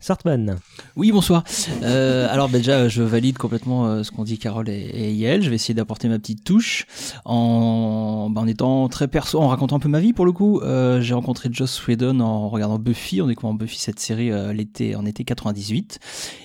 Sartman. 0.00 0.58
Oui, 0.94 1.10
bonsoir. 1.10 1.42
Euh, 1.82 2.28
alors 2.30 2.48
déjà, 2.48 2.86
je 2.88 3.02
valide 3.02 3.36
complètement 3.36 3.86
euh, 3.86 4.04
ce 4.04 4.12
qu'ont 4.12 4.22
dit 4.22 4.38
Carole 4.38 4.68
et, 4.68 4.74
et 4.94 5.12
Yael. 5.12 5.42
Je 5.42 5.50
vais 5.50 5.56
essayer 5.56 5.74
d'apporter 5.74 6.08
ma 6.08 6.20
petite 6.20 6.44
touche 6.44 6.86
en, 7.24 8.30
ben, 8.30 8.42
en 8.42 8.46
étant 8.46 8.88
très 8.88 9.08
perso, 9.08 9.40
en 9.40 9.48
racontant 9.48 9.74
un 9.74 9.80
peu 9.80 9.88
ma 9.88 9.98
vie 9.98 10.12
pour 10.12 10.24
le 10.24 10.30
coup. 10.30 10.60
Euh, 10.60 11.00
J'ai 11.00 11.14
rencontré 11.14 11.48
Joss 11.50 11.84
Whedon 11.84 12.20
en 12.20 12.48
regardant 12.48 12.78
Buffy, 12.78 13.20
en 13.20 13.26
découvrant 13.26 13.54
Buffy 13.54 13.80
cette 13.80 13.98
série 13.98 14.30
l'été 14.54 14.94
en 14.94 15.04
été 15.04 15.24
98. 15.24 15.98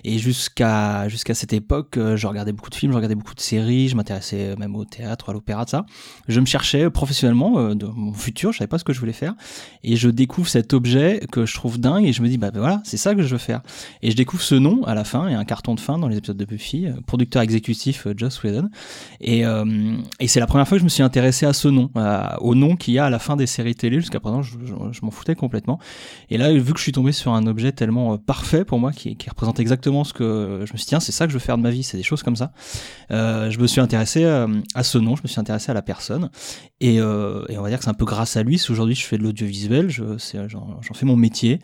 Et 0.04 0.18
jusqu'à 0.18 1.08
jusqu'à 1.08 1.36
cette 1.36 1.54
époque, 1.54 2.00
je 2.16 2.26
regardais 2.26 2.54
beaucoup 2.54 2.72
de 2.72 2.76
films, 2.76 2.92
je 2.92 2.98
regardais 2.98 3.14
beaucoup 3.16 3.36
de 3.36 3.40
séries, 3.40 3.88
je 3.88 3.96
m'intéressais 3.96 4.56
même 4.58 4.76
au 4.76 4.84
théâtre, 4.84 5.30
à 5.30 5.34
l'opéra, 5.34 5.66
de 5.66 5.70
ça. 5.70 5.86
Je 6.28 6.40
me 6.40 6.48
cherchais 6.48 6.90
professionnellement 6.90 7.76
de 7.76 7.86
mon 7.86 8.14
futur, 8.14 8.52
je 8.52 8.58
savais 8.58 8.68
pas 8.68 8.80
ce 8.80 8.84
que 8.84 8.94
je 8.94 9.00
voulais 9.00 9.14
faire. 9.14 9.36
Et 9.84 9.96
je 9.96 10.10
découvre 10.10 10.48
cet 10.50 10.74
objet 10.74 11.22
que 11.32 11.46
je 11.46 11.54
trouve 11.54 11.80
dingue 11.80 12.06
et 12.06 12.14
je 12.14 12.24
me 12.24 12.28
dis 12.30 12.40
bah 12.40 12.50
ben 12.50 12.60
voilà, 12.60 12.82
c'est 12.84 12.98
ça 12.98 13.14
que 13.14 13.22
je 13.22 13.28
veux 13.28 13.43
faire. 13.44 13.62
Et 14.02 14.12
je 14.12 14.16
découvre 14.16 14.42
ce 14.42 14.56
nom 14.56 14.84
à 14.84 14.96
la 14.96 15.04
fin, 15.04 15.28
et 15.28 15.34
un 15.34 15.46
carton 15.46 15.76
de 15.76 15.80
fin 15.80 15.98
dans 15.98 16.08
les 16.08 16.18
épisodes 16.18 16.38
de 16.38 16.46
Buffy, 16.46 16.88
euh, 16.88 16.94
producteur 17.06 17.42
exécutif 17.42 18.08
euh, 18.08 18.14
Joss 18.16 18.42
Whedon. 18.44 18.70
Et, 19.22 19.46
euh, 19.46 19.96
et 20.20 20.28
c'est 20.28 20.40
la 20.40 20.48
première 20.48 20.68
fois 20.68 20.78
que 20.78 20.80
je 20.80 20.86
me 20.86 20.90
suis 20.90 21.04
intéressé 21.04 21.46
à 21.46 21.54
ce 21.54 21.68
nom, 21.68 21.90
au 22.40 22.56
nom 22.56 22.76
qu'il 22.76 22.94
y 22.94 23.00
a 23.00 23.06
à 23.06 23.10
la 23.10 23.20
fin 23.20 23.36
des 23.36 23.48
séries 23.48 23.76
télé. 23.76 24.00
Jusqu'à 24.00 24.20
présent, 24.20 24.42
je, 24.42 25.02
m'en 25.02 25.12
foutais 25.12 25.36
complètement. 25.36 25.80
Et 26.30 26.38
là, 26.38 26.52
vu 26.52 26.74
que 26.74 26.80
je 26.80 26.84
suis 26.84 26.92
tombé 26.92 27.12
sur 27.12 27.34
un 27.34 27.46
objet 27.48 27.72
tellement 27.72 28.18
parfait 28.18 28.66
pour 28.66 28.80
moi, 28.80 28.92
qui, 28.92 29.18
représente 29.30 29.60
exactement 29.60 30.04
ce 30.04 30.14
que 30.14 30.64
je 30.66 30.74
me 30.74 30.78
suis 30.78 30.86
dit, 30.86 30.86
tiens, 30.86 31.00
c'est 31.00 31.12
ça 31.12 31.26
que 31.26 31.32
je 31.32 31.38
veux 31.38 31.44
faire 31.44 31.58
de 31.58 31.64
ma 31.64 31.72
vie, 31.72 31.84
c'est 31.84 31.98
des 31.98 32.04
choses 32.04 32.24
comme 32.24 32.36
ça. 32.36 32.52
Je 33.10 33.58
me 33.60 33.68
suis 33.68 33.82
intéressé 33.82 34.26
à 34.26 34.84
ce 34.84 34.98
nom, 34.98 35.16
je 35.16 35.24
me 35.24 35.28
suis 35.28 35.40
intéressé 35.40 35.72
à 35.72 35.74
la 35.74 35.82
personne. 35.82 36.30
Et, 36.80 37.02
on 37.02 37.62
va 37.62 37.70
dire 37.70 37.78
que 37.78 37.84
c'est 37.84 37.90
un 37.90 37.96
peu 37.96 38.06
grâce 38.06 38.38
à 38.38 38.44
lui 38.44 38.58
si 38.58 38.72
aujourd'hui 38.72 38.96
je 38.96 39.06
fais 39.06 39.18
de 39.18 39.24
l'audiovisuel, 39.24 39.90
j'en 39.90 40.18
fais 40.94 41.06
mon 41.06 41.16
métier. 41.16 41.60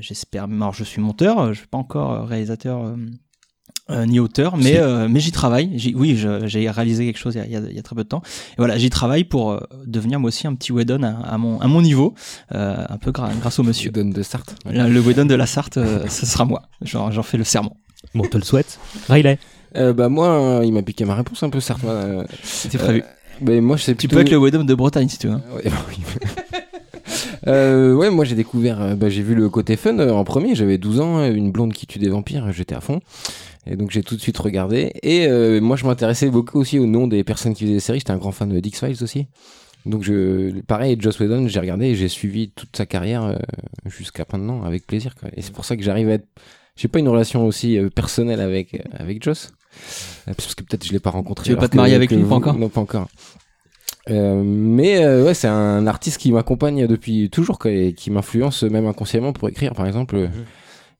J'espère. 0.00 0.48
Alors, 0.66 0.74
je 0.74 0.84
suis 0.84 1.00
monteur, 1.00 1.52
je 1.54 1.58
suis 1.58 1.66
pas 1.68 1.78
encore 1.78 2.26
réalisateur. 2.26 2.82
euh, 2.82 2.96
euh, 3.88 4.04
ni 4.04 4.18
auteur, 4.18 4.56
mais 4.56 4.78
euh, 4.78 5.06
mais 5.08 5.20
j'y 5.20 5.30
travaille. 5.30 5.70
J'y- 5.78 5.94
Oui, 5.94 6.16
je- 6.16 6.44
j'ai 6.48 6.68
réalisé 6.68 7.06
quelque 7.06 7.18
chose 7.20 7.36
il 7.36 7.52
y 7.52 7.56
a, 7.56 7.60
il 7.60 7.78
y 7.78 7.82
très 7.84 7.94
peu 7.94 8.02
de 8.02 8.08
temps. 8.08 8.20
Et 8.50 8.54
voilà, 8.58 8.76
j'y 8.78 8.90
travaille 8.90 9.22
pour 9.22 9.52
euh, 9.52 9.60
devenir 9.86 10.18
moi 10.18 10.26
aussi 10.26 10.48
un 10.48 10.56
petit 10.56 10.72
Whedon 10.72 11.04
à, 11.04 11.10
à 11.10 11.38
mon 11.38 11.60
à 11.60 11.68
mon 11.68 11.80
niveau, 11.82 12.12
euh, 12.52 12.84
un 12.88 12.96
peu 12.96 13.12
gra- 13.12 13.30
grâce 13.38 13.60
au 13.60 13.62
monsieur. 13.62 13.92
donne 13.92 14.10
de 14.10 14.22
Sartre. 14.24 14.56
Le, 14.68 14.88
le 14.88 15.00
Whedon 15.00 15.26
de 15.26 15.36
la 15.36 15.46
Sarthe, 15.46 15.76
euh, 15.76 16.04
ce 16.08 16.26
sera 16.26 16.44
moi. 16.44 16.62
J'en 16.82 17.12
j'en 17.12 17.22
fais 17.22 17.38
le 17.38 17.44
serment. 17.44 17.76
Bon, 18.12 18.24
on 18.24 18.28
te 18.28 18.36
le 18.36 18.42
souhaite. 18.42 18.80
Riley. 19.08 19.38
Euh, 19.76 19.92
bah 19.92 20.08
moi, 20.08 20.30
euh, 20.30 20.64
il 20.64 20.72
m'a 20.72 20.82
piqué 20.82 21.04
ma 21.04 21.14
réponse 21.14 21.44
un 21.44 21.50
peu 21.50 21.60
euh, 21.84 22.24
C'était 22.42 22.78
prévu. 22.78 23.04
mais 23.40 23.60
moi, 23.60 23.76
je 23.76 23.84
sais 23.84 23.92
tu 23.92 24.08
plutôt- 24.08 24.16
peux 24.16 24.22
être 24.22 24.30
le 24.32 24.38
Whedon 24.38 24.64
de 24.64 24.74
Bretagne 24.74 25.08
si 25.08 25.18
tu 25.18 25.28
veux. 25.28 25.34
hein. 25.34 25.42
Ouais, 25.54 25.62
bah 25.66 25.70
oui. 25.90 25.98
Euh, 27.46 27.94
ouais, 27.94 28.10
moi 28.10 28.24
j'ai 28.24 28.34
découvert, 28.34 28.80
euh, 28.80 28.94
bah, 28.94 29.08
j'ai 29.08 29.22
vu 29.22 29.34
le 29.34 29.48
côté 29.48 29.76
fun 29.76 29.98
euh, 29.98 30.10
en 30.10 30.24
premier, 30.24 30.54
j'avais 30.54 30.78
12 30.78 31.00
ans, 31.00 31.18
euh, 31.18 31.32
une 31.32 31.50
blonde 31.52 31.72
qui 31.72 31.86
tue 31.86 31.98
des 31.98 32.08
vampires, 32.08 32.52
j'étais 32.52 32.74
à 32.74 32.80
fond. 32.80 33.00
Et 33.66 33.76
donc 33.76 33.90
j'ai 33.90 34.02
tout 34.02 34.16
de 34.16 34.20
suite 34.20 34.38
regardé. 34.38 34.92
Et 35.02 35.26
euh, 35.26 35.60
moi 35.60 35.76
je 35.76 35.84
m'intéressais 35.86 36.28
beaucoup 36.30 36.58
aussi 36.58 36.78
au 36.78 36.86
nom 36.86 37.06
des 37.06 37.24
personnes 37.24 37.54
qui 37.54 37.64
faisaient 37.64 37.74
des 37.74 37.80
séries, 37.80 37.98
j'étais 37.98 38.12
un 38.12 38.16
grand 38.18 38.32
fan 38.32 38.48
de 38.48 38.60
Dix-Files 38.60 39.02
aussi. 39.02 39.26
Donc 39.84 40.02
je, 40.02 40.60
pareil, 40.62 40.96
Joss 40.98 41.20
Whedon, 41.20 41.46
j'ai 41.48 41.60
regardé 41.60 41.86
et 41.86 41.94
j'ai 41.94 42.08
suivi 42.08 42.50
toute 42.50 42.76
sa 42.76 42.86
carrière 42.86 43.38
jusqu'à 43.84 44.24
maintenant 44.32 44.64
avec 44.64 44.86
plaisir. 44.86 45.14
Quoi. 45.14 45.28
Et 45.36 45.42
c'est 45.42 45.52
pour 45.52 45.64
ça 45.64 45.76
que 45.76 45.82
j'arrive 45.82 46.08
à 46.08 46.14
être, 46.14 46.26
j'ai 46.76 46.88
pas 46.88 46.98
une 46.98 47.08
relation 47.08 47.46
aussi 47.46 47.78
personnelle 47.94 48.40
avec 48.40 48.82
avec 48.98 49.22
Joss, 49.22 49.52
parce 50.26 50.56
que 50.56 50.64
peut-être 50.64 50.84
je 50.84 50.92
l'ai 50.92 50.98
pas 50.98 51.10
rencontré. 51.10 51.44
Tu 51.44 51.50
veux 51.52 51.56
pas 51.56 51.68
te 51.68 51.76
marier 51.76 51.94
avec 51.94 52.10
lui, 52.10 52.22
pas 52.24 52.34
encore? 52.34 52.58
Non, 52.58 52.68
pas 52.68 52.80
encore. 52.80 53.08
Euh, 54.08 54.42
mais 54.44 55.04
euh, 55.04 55.24
ouais, 55.24 55.34
c'est 55.34 55.48
un 55.48 55.86
artiste 55.86 56.18
qui 56.18 56.30
m'accompagne 56.32 56.86
depuis 56.86 57.28
toujours, 57.30 57.58
et 57.66 57.92
qui 57.92 58.10
m'influence 58.10 58.62
même 58.62 58.86
inconsciemment 58.86 59.32
pour 59.32 59.48
écrire, 59.48 59.74
par 59.74 59.86
exemple. 59.86 60.16
Mhm. 60.16 60.30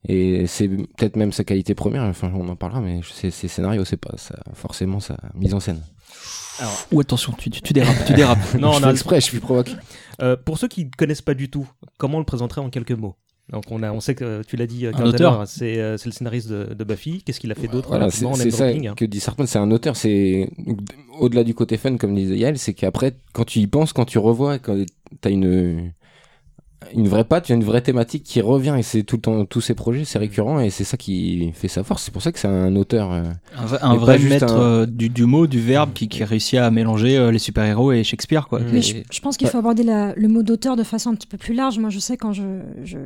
Et 0.08 0.46
c'est 0.46 0.68
peut-être 0.68 1.16
même 1.16 1.32
sa 1.32 1.42
qualité 1.44 1.74
première. 1.74 2.02
Enfin, 2.04 2.30
on 2.34 2.48
en 2.48 2.56
parlera, 2.56 2.80
mais 2.80 3.00
c'est- 3.12 3.30
ses 3.30 3.48
scénarios, 3.48 3.84
c'est 3.84 3.96
pas 3.96 4.14
ça, 4.16 4.36
forcément 4.54 5.00
sa 5.00 5.16
mise 5.34 5.52
en 5.54 5.60
scène. 5.60 5.80
Alors, 6.58 6.86
ou 6.92 7.00
attention, 7.00 7.32
tu, 7.36 7.50
tu, 7.50 7.60
tu 7.60 7.72
dérapes, 7.72 8.04
tu 8.06 8.12
dérapes. 8.14 8.38
Non, 8.58 8.72
je 8.72 8.78
on 8.78 8.80
fais 8.82 8.90
exprès, 8.90 9.20
je 9.20 9.26
suis 9.26 9.40
provoque. 9.40 9.70
Euh, 10.22 10.36
pour 10.36 10.58
ceux 10.58 10.68
qui 10.68 10.84
ne 10.84 10.90
connaissent 10.96 11.22
pas 11.22 11.34
du 11.34 11.50
tout, 11.50 11.68
comment 11.98 12.16
on 12.16 12.20
le 12.20 12.24
présenterait 12.26 12.60
en 12.60 12.70
quelques 12.70 12.92
mots? 12.92 13.16
Donc 13.52 13.64
on, 13.70 13.82
a, 13.84 13.92
on 13.92 14.00
sait 14.00 14.16
que 14.16 14.42
tu 14.42 14.56
l'as 14.56 14.66
dit, 14.66 14.86
euh, 14.86 14.90
Un 14.90 14.92
Carl 14.92 15.08
auteur. 15.08 15.32
Taylor, 15.32 15.46
c'est 15.46 15.78
euh, 15.78 15.96
c'est 15.96 16.06
le 16.06 16.12
scénariste 16.12 16.48
de, 16.48 16.74
de 16.74 16.84
Buffy. 16.84 17.22
Qu'est-ce 17.22 17.38
qu'il 17.38 17.52
a 17.52 17.54
fait 17.54 17.68
d'autre 17.68 17.88
Voilà, 17.88 18.10
c'est 18.10 18.50
ça 18.50 18.72
que 18.72 19.04
dit 19.04 19.20
Sarpon, 19.20 19.46
c'est 19.46 19.58
un 19.58 19.70
auteur. 19.70 19.96
C'est 19.96 20.50
au-delà 21.20 21.44
du 21.44 21.54
côté 21.54 21.76
fun, 21.76 21.96
comme 21.96 22.14
disait 22.14 22.36
Yael, 22.36 22.58
c'est 22.58 22.74
qu'après, 22.74 23.14
quand 23.32 23.44
tu 23.44 23.60
y 23.60 23.66
penses, 23.68 23.92
quand 23.92 24.04
tu 24.04 24.18
revois, 24.18 24.58
quand 24.58 24.76
t'as 25.20 25.30
une 25.30 25.92
une 26.94 27.08
vraie 27.08 27.24
patte, 27.24 27.48
une 27.48 27.64
vraie 27.64 27.80
thématique 27.80 28.22
qui 28.22 28.40
revient 28.40 28.74
et 28.78 28.82
c'est 28.82 29.02
tout 29.02 29.16
le 29.16 29.22
temps 29.22 29.44
tous 29.44 29.60
ces 29.60 29.74
projets, 29.74 30.04
c'est 30.04 30.18
récurrent 30.18 30.60
et 30.60 30.70
c'est 30.70 30.84
ça 30.84 30.96
qui 30.96 31.50
fait 31.52 31.68
sa 31.68 31.82
force. 31.82 32.02
C'est 32.04 32.12
pour 32.12 32.22
ça 32.22 32.32
que 32.32 32.38
c'est 32.38 32.48
un 32.48 32.76
auteur. 32.76 33.12
euh, 33.12 33.24
Un, 33.56 33.64
vrai- 33.66 33.78
un 33.82 34.18
maître 34.28 34.52
un- 34.54 34.60
euh, 34.60 34.86
du, 34.86 35.08
du 35.08 35.24
mot, 35.24 35.46
du 35.46 35.60
verbe 35.60 35.92
qui, 35.94 36.08
qui 36.08 36.22
réussit 36.24 36.58
à 36.58 36.70
mélanger 36.70 37.16
euh, 37.16 37.30
les 37.32 37.38
super-héros 37.38 37.92
et 37.92 38.04
Shakespeare. 38.04 38.46
Quoi. 38.48 38.60
Mm. 38.60 38.64
Mais 38.72 38.78
Et- 38.78 38.82
je, 38.82 38.96
je 39.10 39.20
pense 39.20 39.36
qu'il 39.36 39.48
faut 39.48 39.58
aborder 39.58 39.82
la- 39.82 40.14
le 40.14 40.28
mot 40.28 40.42
d'auteur 40.42 40.76
de 40.76 40.82
façon 40.82 41.10
un 41.10 41.14
petit 41.14 41.26
peu 41.26 41.38
plus 41.38 41.54
large. 41.54 41.78
Moi, 41.78 41.90
je 41.90 41.98
sais 41.98 42.16
quand 42.16 42.32
je, 42.32 42.60
je- 42.84 42.98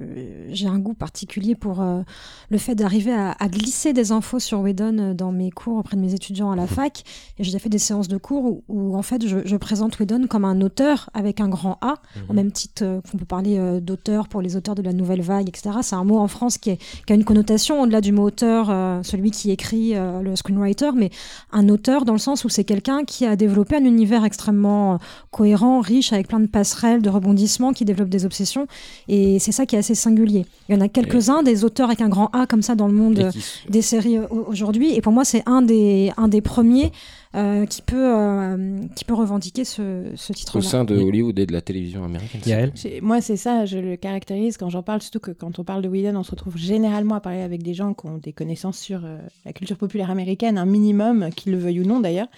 j'ai 0.48 0.66
un 0.66 0.78
goût 0.78 0.94
particulier 0.94 1.54
pour 1.54 1.80
euh, 1.80 2.02
le 2.50 2.58
fait 2.58 2.74
d'arriver 2.74 3.12
à, 3.12 3.32
à 3.38 3.48
glisser 3.48 3.92
des 3.92 4.12
infos 4.12 4.40
sur 4.40 4.60
Whedon 4.60 5.14
dans 5.14 5.32
mes 5.32 5.50
cours 5.50 5.78
auprès 5.78 5.96
de 5.96 6.02
mes 6.02 6.12
étudiants 6.14 6.50
à 6.50 6.56
la 6.56 6.66
fac. 6.66 7.02
Et 7.38 7.44
j'ai 7.44 7.50
déjà 7.50 7.58
fait 7.58 7.68
des 7.68 7.78
séances 7.78 8.08
de 8.08 8.16
cours 8.18 8.44
où, 8.44 8.64
où, 8.68 8.96
en 8.96 9.02
fait, 9.02 9.26
je, 9.26 9.38
je 9.44 9.56
présente 9.56 9.98
Whedon 9.98 10.26
comme 10.28 10.44
un 10.44 10.60
auteur 10.60 11.08
avec 11.14 11.40
un 11.40 11.48
grand 11.48 11.78
A, 11.80 11.94
au 12.28 12.32
même 12.32 12.52
titre 12.52 13.00
qu'on 13.10 13.18
peut 13.18 13.24
parler 13.24 13.58
euh, 13.60 13.80
d'auteur 13.80 14.26
pour 14.28 14.40
les 14.42 14.56
auteurs 14.56 14.74
de 14.74 14.82
la 14.82 14.92
nouvelle 14.92 15.22
vague, 15.22 15.48
etc. 15.48 15.70
C'est 15.82 15.94
un 15.96 16.04
mot 16.04 16.18
en 16.18 16.26
France 16.28 16.58
qui, 16.58 16.70
est- 16.70 16.78
qui 17.06 17.12
a 17.12 17.14
une 17.16 17.24
connotation 17.24 17.82
au-delà 17.82 18.00
du 18.00 18.12
mot 18.12 18.24
auteur, 18.24 18.68
euh, 18.70 19.02
celui 19.02 19.30
qui 19.30 19.50
écrit 19.50 19.94
euh, 19.94 20.20
le 20.22 20.34
screenwriter, 20.36 20.90
mais 20.96 21.10
un 21.52 21.68
auteur 21.68 22.04
dans 22.04 22.12
le 22.14 22.18
sens 22.18 22.44
où 22.44 22.48
c'est 22.48 22.64
quelqu'un 22.64 23.04
qui 23.04 23.26
a 23.26 23.36
développé 23.36 23.76
un 23.76 23.84
univers 23.84 24.24
extrêmement 24.24 24.94
euh, 24.94 24.96
cohérent, 25.30 25.80
riche, 25.80 26.12
avec 26.12 26.28
plein 26.28 26.40
de 26.40 26.46
passerelles, 26.46 27.02
de 27.02 27.10
rebondissements, 27.10 27.72
qui 27.72 27.84
développe 27.84 28.08
des 28.08 28.24
obsessions. 28.24 28.66
Et 29.08 29.38
c'est 29.38 29.52
ça 29.52 29.66
qui 29.66 29.76
est 29.76 29.78
assez 29.78 29.94
singulier. 29.94 30.46
Il 30.68 30.74
y 30.74 30.78
en 30.78 30.80
a 30.80 30.88
quelques-uns, 30.88 31.42
des 31.42 31.64
auteurs 31.64 31.88
avec 31.88 32.00
un 32.00 32.08
grand 32.08 32.30
A 32.32 32.46
comme 32.46 32.62
ça 32.62 32.74
dans 32.74 32.86
le 32.88 32.94
monde 32.94 33.18
qui 33.30 33.38
des 33.68 33.82
séries 33.82 34.18
au- 34.18 34.46
aujourd'hui. 34.48 34.94
Et 34.94 35.00
pour 35.00 35.12
moi, 35.12 35.24
c'est 35.24 35.42
un 35.46 35.62
des, 35.62 36.12
un 36.16 36.28
des 36.28 36.40
premiers 36.40 36.92
euh, 37.36 37.64
qui, 37.66 37.80
peut, 37.82 38.12
euh, 38.16 38.78
qui 38.96 39.04
peut 39.04 39.14
revendiquer 39.14 39.64
ce, 39.64 40.04
ce 40.16 40.32
au 40.32 40.34
titre-là. 40.34 40.64
sein 40.64 40.84
de 40.84 40.96
Hollywood 40.96 41.38
et 41.38 41.46
de 41.46 41.52
la 41.52 41.60
télévision 41.60 42.02
américaine. 42.04 42.40
Yael 42.44 42.72
Moi, 43.02 43.20
c'est 43.20 43.36
ça, 43.36 43.66
je 43.66 43.78
le 43.78 43.96
caractérise 43.96 44.56
quand 44.56 44.68
j'en 44.68 44.82
parle, 44.82 45.00
surtout 45.00 45.20
que 45.20 45.30
quand 45.30 45.58
on 45.60 45.64
parle 45.64 45.82
de 45.82 45.88
Whedon, 45.88 46.16
on 46.16 46.22
se 46.24 46.32
retrouve 46.32 46.56
généralement 46.56 47.14
à 47.14 47.20
parler 47.20 47.40
avec 47.42 47.62
des 47.62 47.74
gens 47.74 47.94
qui 47.94 48.06
ont 48.06 48.18
des 48.18 48.32
connaissances 48.32 48.78
sur 48.78 49.04
euh, 49.04 49.18
la 49.44 49.52
culture 49.52 49.76
populaire 49.76 50.10
américaine, 50.10 50.58
un 50.58 50.66
minimum, 50.66 51.30
qu'ils 51.36 51.52
le 51.52 51.58
veuillent 51.58 51.80
ou 51.80 51.84
non 51.86 52.00
d'ailleurs. 52.00 52.28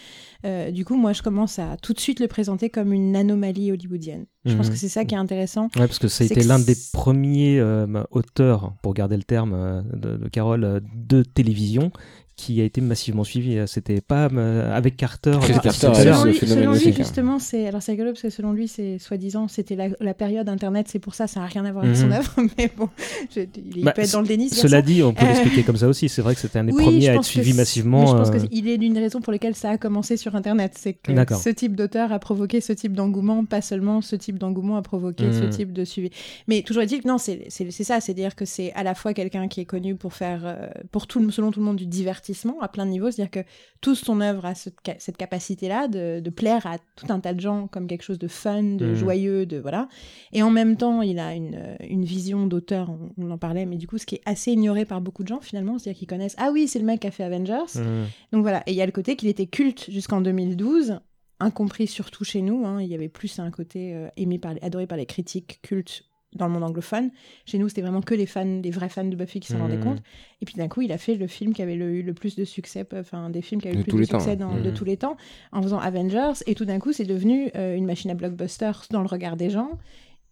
Euh, 0.44 0.70
du 0.70 0.84
coup, 0.84 0.96
moi, 0.96 1.12
je 1.14 1.22
commence 1.22 1.58
à 1.58 1.76
tout 1.80 1.92
de 1.94 2.00
suite 2.00 2.20
le 2.20 2.26
présenter 2.28 2.68
comme 2.68 2.92
une 2.92 3.16
anomalie 3.16 3.72
hollywoodienne. 3.72 4.26
Je 4.44 4.56
pense 4.56 4.66
Mhm. 4.66 4.72
que 4.72 4.78
c'est 4.78 4.88
ça 4.88 5.04
qui 5.04 5.14
est 5.14 5.18
intéressant. 5.18 5.66
Ouais, 5.76 5.86
parce 5.86 6.00
que 6.00 6.08
ça 6.08 6.24
a 6.24 6.26
été 6.26 6.42
l'un 6.42 6.58
des 6.58 6.74
premiers 6.92 7.60
euh, 7.60 8.02
auteurs, 8.10 8.74
pour 8.82 8.92
garder 8.92 9.16
le 9.16 9.22
terme 9.22 9.84
de, 9.94 10.16
de 10.16 10.28
Carole, 10.28 10.82
de 10.96 11.22
télévision 11.22 11.92
qui 12.44 12.60
a 12.60 12.64
été 12.64 12.80
massivement 12.80 13.24
suivi. 13.24 13.56
Euh, 13.56 13.66
C'était 13.66 14.00
pas 14.00 14.28
euh, 14.32 14.76
avec 14.76 14.96
Carter. 14.96 15.30
Euh, 15.30 15.58
Carter, 15.62 15.70
selon 15.94 16.24
lui, 16.24 16.34
selon 16.34 16.72
lui, 16.72 16.92
justement, 16.92 17.38
c'est 17.38 17.66
alors 17.68 17.82
c'est 17.82 17.92
rigolo 17.92 18.10
parce 18.10 18.22
que 18.22 18.30
selon 18.30 18.52
lui, 18.52 18.66
c'est 18.68 18.98
soi-disant, 18.98 19.46
c'était 19.48 19.76
la, 19.76 19.88
la 20.00 20.14
période 20.14 20.48
Internet, 20.48 20.86
c'est 20.90 20.98
pour 20.98 21.14
ça, 21.14 21.26
ça 21.26 21.40
n'a 21.40 21.46
rien 21.46 21.64
à 21.64 21.72
voir 21.72 21.84
avec 21.84 21.96
son 21.96 22.06
Mhm. 22.06 22.12
œuvre, 22.12 22.34
mais 22.58 22.70
bon, 22.76 22.88
je- 23.34 23.42
il 23.76 23.84
Bah, 23.84 23.92
peut 23.92 24.02
être 24.02 24.12
dans 24.12 24.20
le 24.22 24.26
déni. 24.26 24.48
Cela 24.50 24.78
ça. 24.78 24.82
dit, 24.82 25.02
on 25.02 25.14
peut 25.14 25.24
Euh, 25.24 25.28
l'expliquer 25.28 25.62
comme 25.62 25.76
ça 25.76 25.86
aussi. 25.88 26.08
C'est 26.08 26.22
vrai 26.22 26.34
que 26.34 26.40
c'était 26.40 26.58
un 26.58 26.64
des 26.64 26.72
Oui, 26.72 26.82
premiers 26.82 27.08
à 27.10 27.14
être 27.14 27.24
suivi 27.24 27.52
massivement. 27.54 28.00
mais 28.02 28.06
je 28.08 28.12
pense 28.12 28.28
euh, 28.44 28.46
qu'il 28.48 28.68
est 28.68 28.76
l'une 28.76 28.94
des 28.94 29.00
raisons 29.00 29.20
pour 29.20 29.32
lesquelles 29.32 29.54
ça 29.54 29.70
a 29.70 29.78
commencé 29.78 30.16
sur 30.16 30.34
Internet. 30.34 30.72
C'est 30.76 30.94
que 30.94 31.12
ce 31.36 31.48
type 31.50 31.76
d'auteur 31.76 32.10
a 32.12 32.18
provoqué 32.18 32.60
ce 32.60 32.72
type 32.72 32.94
d'engouement, 32.94 33.44
pas 33.44 33.60
seulement 33.62 34.00
ce 34.00 34.16
type 34.16 34.38
d'engouement 34.38 34.76
a 34.78 34.82
provoqué 34.82 35.32
ce 35.32 35.44
Mhm. 35.44 35.50
type 35.50 35.72
de 35.72 35.84
suivi. 35.84 36.10
Mais 36.48 36.62
toujours 36.62 36.82
est-il 36.82 37.02
que 37.02 37.08
non, 37.08 37.18
c'est 37.18 37.48
ça, 37.50 38.00
c'est-à-dire 38.00 38.34
que 38.34 38.44
c'est 38.44 38.72
à 38.72 38.82
la 38.82 38.94
fois 38.96 39.14
quelqu'un 39.14 39.46
qui 39.48 39.60
est 39.60 39.64
connu 39.64 39.94
pour 39.94 40.12
faire, 40.14 40.56
pour 40.90 41.06
tout, 41.06 41.30
selon 41.30 41.50
tout 41.52 41.60
le 41.60 41.66
monde, 41.66 41.76
du 41.76 41.86
divertissement 41.86 42.31
à 42.60 42.68
plein 42.68 42.86
de 42.86 42.90
niveaux, 42.90 43.10
c'est-à-dire 43.10 43.30
que 43.44 43.48
toute 43.80 43.96
son 43.96 44.20
œuvre 44.20 44.44
a 44.44 44.54
cette, 44.54 44.76
ca- 44.84 44.96
cette 44.98 45.16
capacité-là 45.16 45.88
de, 45.88 46.20
de 46.20 46.30
plaire 46.30 46.66
à 46.66 46.78
tout 46.96 47.06
un 47.10 47.20
tas 47.20 47.34
de 47.34 47.40
gens 47.40 47.66
comme 47.68 47.86
quelque 47.86 48.02
chose 48.02 48.18
de 48.18 48.28
fun, 48.28 48.62
de 48.62 48.86
Mhm. 48.88 48.94
joyeux, 48.94 49.46
de 49.46 49.58
voilà. 49.58 49.88
Et 50.32 50.42
en 50.42 50.50
même 50.50 50.76
temps, 50.76 51.02
il 51.02 51.18
a 51.18 51.34
une, 51.34 51.76
une 51.88 52.04
vision 52.04 52.46
d'auteur, 52.46 52.90
on, 52.90 53.10
on 53.18 53.30
en 53.30 53.38
parlait, 53.38 53.66
mais 53.66 53.76
du 53.76 53.86
coup, 53.86 53.98
ce 53.98 54.06
qui 54.06 54.16
est 54.16 54.22
assez 54.24 54.52
ignoré 54.52 54.84
par 54.84 55.00
beaucoup 55.00 55.22
de 55.22 55.28
gens 55.28 55.40
finalement, 55.40 55.78
c'est-à-dire 55.78 55.98
qu'ils 55.98 56.08
connaissent, 56.08 56.36
ah 56.38 56.50
oui, 56.52 56.68
c'est 56.68 56.78
le 56.78 56.84
mec 56.84 57.00
qui 57.00 57.06
a 57.06 57.10
fait 57.10 57.24
Avengers. 57.24 57.76
euh, 57.76 58.04
Donc 58.32 58.42
voilà, 58.42 58.62
et 58.66 58.72
il 58.72 58.76
y 58.76 58.82
a 58.82 58.86
le 58.86 58.92
côté 58.92 59.16
qu'il 59.16 59.28
était 59.28 59.46
culte 59.46 59.90
jusqu'en 59.90 60.20
2012, 60.20 60.98
incompris 61.40 61.86
surtout 61.88 62.24
chez 62.24 62.40
nous. 62.42 62.64
hein. 62.66 62.80
Il 62.80 62.88
y 62.88 62.94
avait 62.94 63.08
plus 63.08 63.38
un 63.38 63.50
côté 63.50 63.94
euh, 63.94 64.08
aimé 64.16 64.38
par 64.38 64.54
les, 64.54 64.60
adoré 64.62 64.86
par 64.86 64.96
les 64.98 65.06
critiques, 65.06 65.58
culte 65.62 66.04
dans 66.34 66.46
le 66.46 66.52
monde 66.52 66.62
anglophone. 66.64 67.10
Chez 67.46 67.58
nous, 67.58 67.68
c'était 67.68 67.82
vraiment 67.82 68.00
que 68.00 68.14
les 68.14 68.26
fans, 68.26 68.60
les 68.62 68.70
vrais 68.70 68.88
fans 68.88 69.04
de 69.04 69.14
Buffy 69.16 69.40
qui 69.40 69.52
s'en 69.52 69.58
rendaient 69.58 69.76
Mhm. 69.76 69.84
compte. 69.84 70.02
Et 70.40 70.44
puis 70.46 70.54
d'un 70.54 70.68
coup, 70.68 70.80
il 70.82 70.90
a 70.92 70.98
fait 70.98 71.14
le 71.16 71.26
film 71.26 71.52
qui 71.52 71.62
avait 71.62 71.76
le- 71.76 71.90
eu 71.90 72.02
le 72.02 72.14
plus 72.14 72.36
de 72.36 72.44
succès, 72.44 72.86
enfin 72.94 73.28
des 73.30 73.42
films 73.42 73.60
qui 73.60 73.68
avaient 73.68 73.76
le 73.76 73.82
plus 73.84 74.00
de 74.06 74.10
temps, 74.10 74.18
succès 74.20 74.36
dans- 74.36 74.54
de 74.58 74.68
Mhm. 74.70 74.74
tous 74.74 74.84
les 74.84 74.96
temps, 74.96 75.16
en 75.52 75.62
faisant 75.62 75.78
Avengers. 75.78 76.32
Et 76.46 76.54
tout 76.54 76.64
d'un 76.64 76.78
coup, 76.78 76.92
c'est 76.92 77.04
devenu 77.04 77.50
euh, 77.54 77.76
une 77.76 77.84
machine 77.86 78.10
à 78.10 78.14
blockbuster 78.14 78.72
dans 78.90 79.00
le 79.02 79.08
regard 79.08 79.36
des 79.36 79.50
gens. 79.50 79.78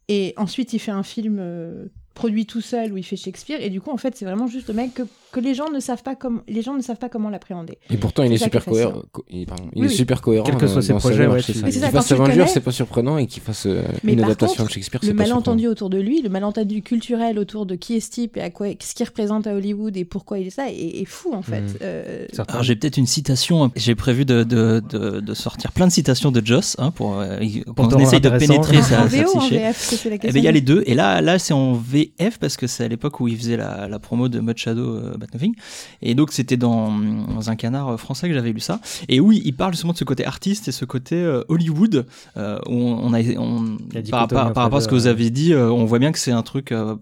Et 0.08 0.34
ensuite, 0.36 0.72
il 0.72 0.78
fait 0.78 0.90
un 0.90 1.02
film 1.04 1.36
euh, 1.38 1.86
produit 2.14 2.44
tout 2.46 2.60
seul 2.60 2.92
où 2.92 2.96
il 2.96 3.02
fait 3.04 3.16
Shakespeare. 3.16 3.58
Et 3.60 3.70
du 3.70 3.80
coup, 3.80 3.90
en 3.90 3.96
fait, 3.96 4.14
c'est 4.16 4.24
vraiment 4.24 4.46
juste 4.46 4.68
le 4.68 4.74
mec 4.74 4.92
que, 4.94 5.02
que 5.32 5.40
les 5.40 5.54
gens 5.54 5.70
ne 5.70 5.80
savent 5.80 6.02
pas 6.02 6.14
comme 6.16 6.42
les 6.48 6.60
gens 6.60 6.74
ne 6.74 6.82
savent 6.82 6.98
pas 6.98 7.08
comment 7.08 7.30
l'appréhender. 7.30 7.78
Et 7.88 7.96
pourtant, 7.96 8.24
il 8.24 8.32
est 8.32 8.36
super 8.38 8.64
cohérent. 8.64 9.02
co- 9.12 9.24
il- 9.30 9.46
pardon, 9.46 9.64
il 9.74 9.80
Oui, 9.82 9.86
est 9.86 9.90
oui. 9.90 9.96
super 9.96 10.20
cohérent. 10.20 10.44
Quels 10.44 10.56
que 10.56 10.66
soient 10.66 10.82
ses 10.82 10.94
projets, 10.94 11.26
ouais, 11.26 11.40
c'est 11.40 11.54
ça. 11.54 11.70
ça. 11.70 11.90
Fasse 11.90 12.12
Avengers, 12.12 12.46
c'est 12.48 12.60
pas 12.60 12.72
surprenant, 12.72 13.16
et 13.16 13.26
qu'il 13.26 13.42
fasse 13.42 13.66
euh, 13.66 13.82
une 14.04 14.22
adaptation 14.22 14.56
contre, 14.64 14.68
de 14.70 14.74
Shakespeare, 14.74 15.00
le 15.02 15.08
c'est 15.08 15.14
pas 15.14 15.22
malentendu 15.22 15.60
surprenant. 15.62 15.72
autour 15.72 15.90
de 15.90 15.98
lui, 15.98 16.20
le 16.20 16.28
malentendu 16.28 16.82
culturel 16.82 17.38
autour 17.38 17.64
de 17.64 17.74
qui 17.76 17.96
est 17.96 18.00
ce 18.00 18.10
type 18.10 18.36
et 18.36 18.42
à 18.42 18.50
quoi, 18.50 18.66
ce 18.80 18.94
qu'il 18.94 19.06
représente 19.06 19.46
à 19.46 19.54
Hollywood 19.54 19.96
et 19.96 20.04
pourquoi 20.04 20.38
il 20.40 20.48
est 20.48 20.50
ça, 20.50 20.68
est, 20.70 20.74
est 21.00 21.04
fou 21.06 21.32
en 21.32 21.42
fait. 21.42 21.60
Mhm. 21.60 21.76
Euh, 21.82 22.26
Alors 22.48 22.62
j'ai 22.64 22.76
peut-être 22.76 22.96
une 22.96 23.06
citation. 23.06 23.70
J'ai 23.76 23.94
prévu 23.94 24.24
de, 24.24 24.42
de, 24.42 24.82
de, 24.88 25.20
de 25.20 25.34
sortir 25.34 25.72
plein 25.72 25.86
de 25.86 25.92
citations 25.92 26.30
de 26.32 26.44
Joss 26.44 26.74
hein, 26.78 26.90
pour 26.90 27.18
euh, 27.20 27.38
qu'on 27.76 27.98
essaye 27.98 28.20
de 28.20 28.30
pénétrer 28.30 28.82
sa, 28.82 29.06
psyché. 29.06 29.70
Eh 30.12 30.18
ben, 30.18 30.36
il 30.36 30.42
y 30.44 30.48
a 30.48 30.52
les 30.52 30.60
deux. 30.60 30.82
Et 30.86 30.94
là, 30.94 31.20
là 31.20 31.38
c'est 31.38 31.54
en 31.54 31.72
VF 32.18 32.38
parce 32.38 32.56
que 32.56 32.66
c'est 32.66 32.84
à 32.84 32.88
l'époque 32.88 33.20
où 33.20 33.28
il 33.28 33.36
faisait 33.36 33.56
la, 33.56 33.88
la 33.88 33.98
promo 33.98 34.28
de 34.28 34.40
Mud 34.40 34.56
Shadow 34.56 34.96
euh, 34.96 35.16
Bat 35.16 35.26
Nothing. 35.34 35.54
Et 36.02 36.14
donc, 36.14 36.32
c'était 36.32 36.56
dans, 36.56 36.96
dans 36.98 37.50
un 37.50 37.56
canard 37.56 37.98
français 37.98 38.28
que 38.28 38.34
j'avais 38.34 38.52
lu 38.52 38.60
ça. 38.60 38.80
Et 39.08 39.20
oui, 39.20 39.42
il 39.44 39.54
parle 39.54 39.72
justement 39.72 39.92
de 39.92 39.98
ce 39.98 40.04
côté 40.04 40.24
artiste 40.24 40.68
et 40.68 40.72
ce 40.72 40.84
côté 40.84 41.16
euh, 41.16 41.42
Hollywood. 41.48 42.06
euh, 42.36 42.58
où 42.68 42.74
on, 42.74 43.12
a, 43.12 43.20
on, 43.38 43.76
par, 44.10 44.28
par- 44.28 44.52
par 44.52 44.62
rapport 44.64 44.78
à 44.78 44.80
ce 44.80 44.88
que 44.88 44.94
vous 44.94 45.06
euh. 45.06 45.10
avez 45.10 45.30
dit, 45.30 45.52
euh, 45.52 45.70
on 45.70 45.84
voit 45.84 45.98
bien 45.98 46.12
que 46.12 46.18
c'est 46.18 46.32
un 46.32 46.42
truc 46.42 46.72
euh, 46.72 46.96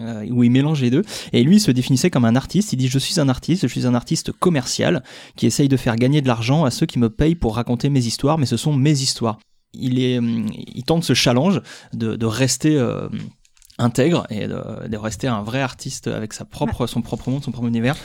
euh, 0.00 0.26
où 0.30 0.42
il 0.44 0.50
mélange 0.50 0.80
les 0.80 0.90
deux. 0.90 1.02
Et 1.32 1.42
lui, 1.42 1.56
il 1.56 1.60
se 1.60 1.70
définissait 1.70 2.10
comme 2.10 2.24
un 2.24 2.36
artiste. 2.36 2.72
Il 2.72 2.76
dit 2.76 2.88
Je 2.88 2.98
suis 2.98 3.20
un 3.20 3.28
artiste, 3.28 3.62
je 3.62 3.72
suis 3.72 3.86
un 3.86 3.94
artiste 3.94 4.32
commercial 4.32 5.02
qui 5.36 5.46
essaye 5.46 5.68
de 5.68 5.76
faire 5.76 5.96
gagner 5.96 6.20
de 6.22 6.28
l'argent 6.28 6.64
à 6.64 6.70
ceux 6.70 6.86
qui 6.86 6.98
me 6.98 7.10
payent 7.10 7.34
pour 7.34 7.56
raconter 7.56 7.88
mes 7.90 8.04
histoires, 8.06 8.38
mais 8.38 8.46
ce 8.46 8.56
sont 8.56 8.74
mes 8.74 8.92
histoires. 9.02 9.38
Il, 9.72 10.00
est, 10.00 10.18
hum, 10.18 10.46
il 10.74 10.82
tente 10.84 11.04
ce 11.04 11.14
challenge 11.14 11.60
de, 11.92 12.16
de 12.16 12.26
rester 12.26 12.76
euh, 12.76 13.08
intègre 13.80 14.26
et 14.30 14.46
de, 14.46 14.88
de 14.88 14.96
rester 14.96 15.26
un 15.26 15.42
vrai 15.42 15.60
artiste 15.60 16.06
avec 16.06 16.32
sa 16.32 16.44
propre, 16.44 16.86
son 16.86 17.02
propre 17.02 17.30
monde, 17.30 17.42
son 17.42 17.50
propre 17.50 17.68
univers 17.68 17.96